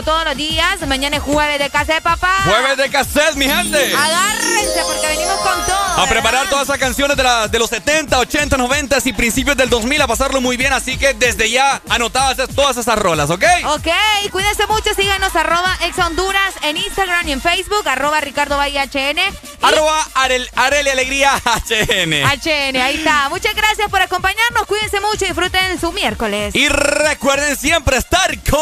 como 0.00 0.02
todos 0.02 0.24
los 0.24 0.36
días. 0.36 0.80
Mañana 0.86 1.16
es 1.16 1.22
jueves 1.22 1.58
de 1.58 1.68
cassette, 1.70 2.02
papá. 2.02 2.42
Jueves 2.44 2.76
de 2.76 2.90
cassette, 2.90 3.34
mi 3.34 3.46
gente. 3.46 3.94
Agárrense 3.94 4.82
porque 4.86 5.06
venimos 5.06 5.36
con 5.40 5.66
todo. 5.66 6.02
A 6.02 6.06
preparar 6.08 6.48
todas 6.48 6.64
esas 6.64 6.78
canciones 6.78 7.16
de, 7.16 7.24
de 7.50 7.58
los 7.58 7.68
70, 7.70 8.18
80, 8.18 8.56
90 8.56 8.98
y 9.04 9.12
principios 9.12 9.56
del 9.56 9.68
2000 9.68 10.02
a 10.02 10.06
pasarlo 10.06 10.40
muy 10.40 10.56
bien. 10.56 10.72
Así 10.72 10.96
que 10.96 11.14
desde 11.14 11.50
ya 11.50 11.82
anotadas 11.88 12.48
todas 12.54 12.76
esas 12.76 12.98
rolas, 12.98 13.30
¿ok? 13.30 13.44
Ok, 13.66 13.88
cuídense 14.30 14.66
mucho. 14.66 14.94
Síganos 14.94 15.34
arroba 15.34 15.76
ex 15.82 15.98
Honduras 15.98 16.39
en 16.62 16.76
Instagram 16.76 17.28
y 17.28 17.32
en 17.32 17.40
Facebook, 17.40 17.86
arroba 17.88 18.20
Ricardo 18.20 18.56
Bahía 18.56 18.84
HN. 18.84 19.18
Arroba 19.62 20.06
Arel, 20.14 20.48
Alegría 20.56 21.32
HN. 21.44 22.12
HN, 22.12 22.76
ahí 22.76 22.96
está. 22.96 23.28
Muchas 23.28 23.54
gracias 23.54 23.88
por 23.90 24.00
acompañarnos. 24.02 24.66
Cuídense 24.66 25.00
mucho 25.00 25.24
y 25.24 25.28
disfruten 25.28 25.80
su 25.80 25.92
miércoles. 25.92 26.54
Y 26.54 26.68
recuerden 26.68 27.56
siempre 27.56 27.96
estar 27.96 28.38
con. 28.48 28.60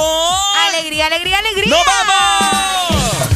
Alegría, 0.68 1.06
alegría, 1.06 1.38
alegría. 1.38 1.76
¡Nos 1.76 1.86
vamos! 1.86 3.28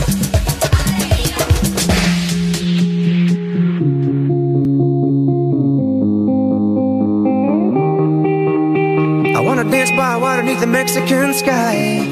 I 9.35 9.41
wanna 9.45 9.65
dance 9.65 9.91
by 9.93 10.17
water 10.17 10.43
beneath 10.43 10.61
the 10.61 10.67
Mexican 10.67 11.33
sky. 11.35 12.12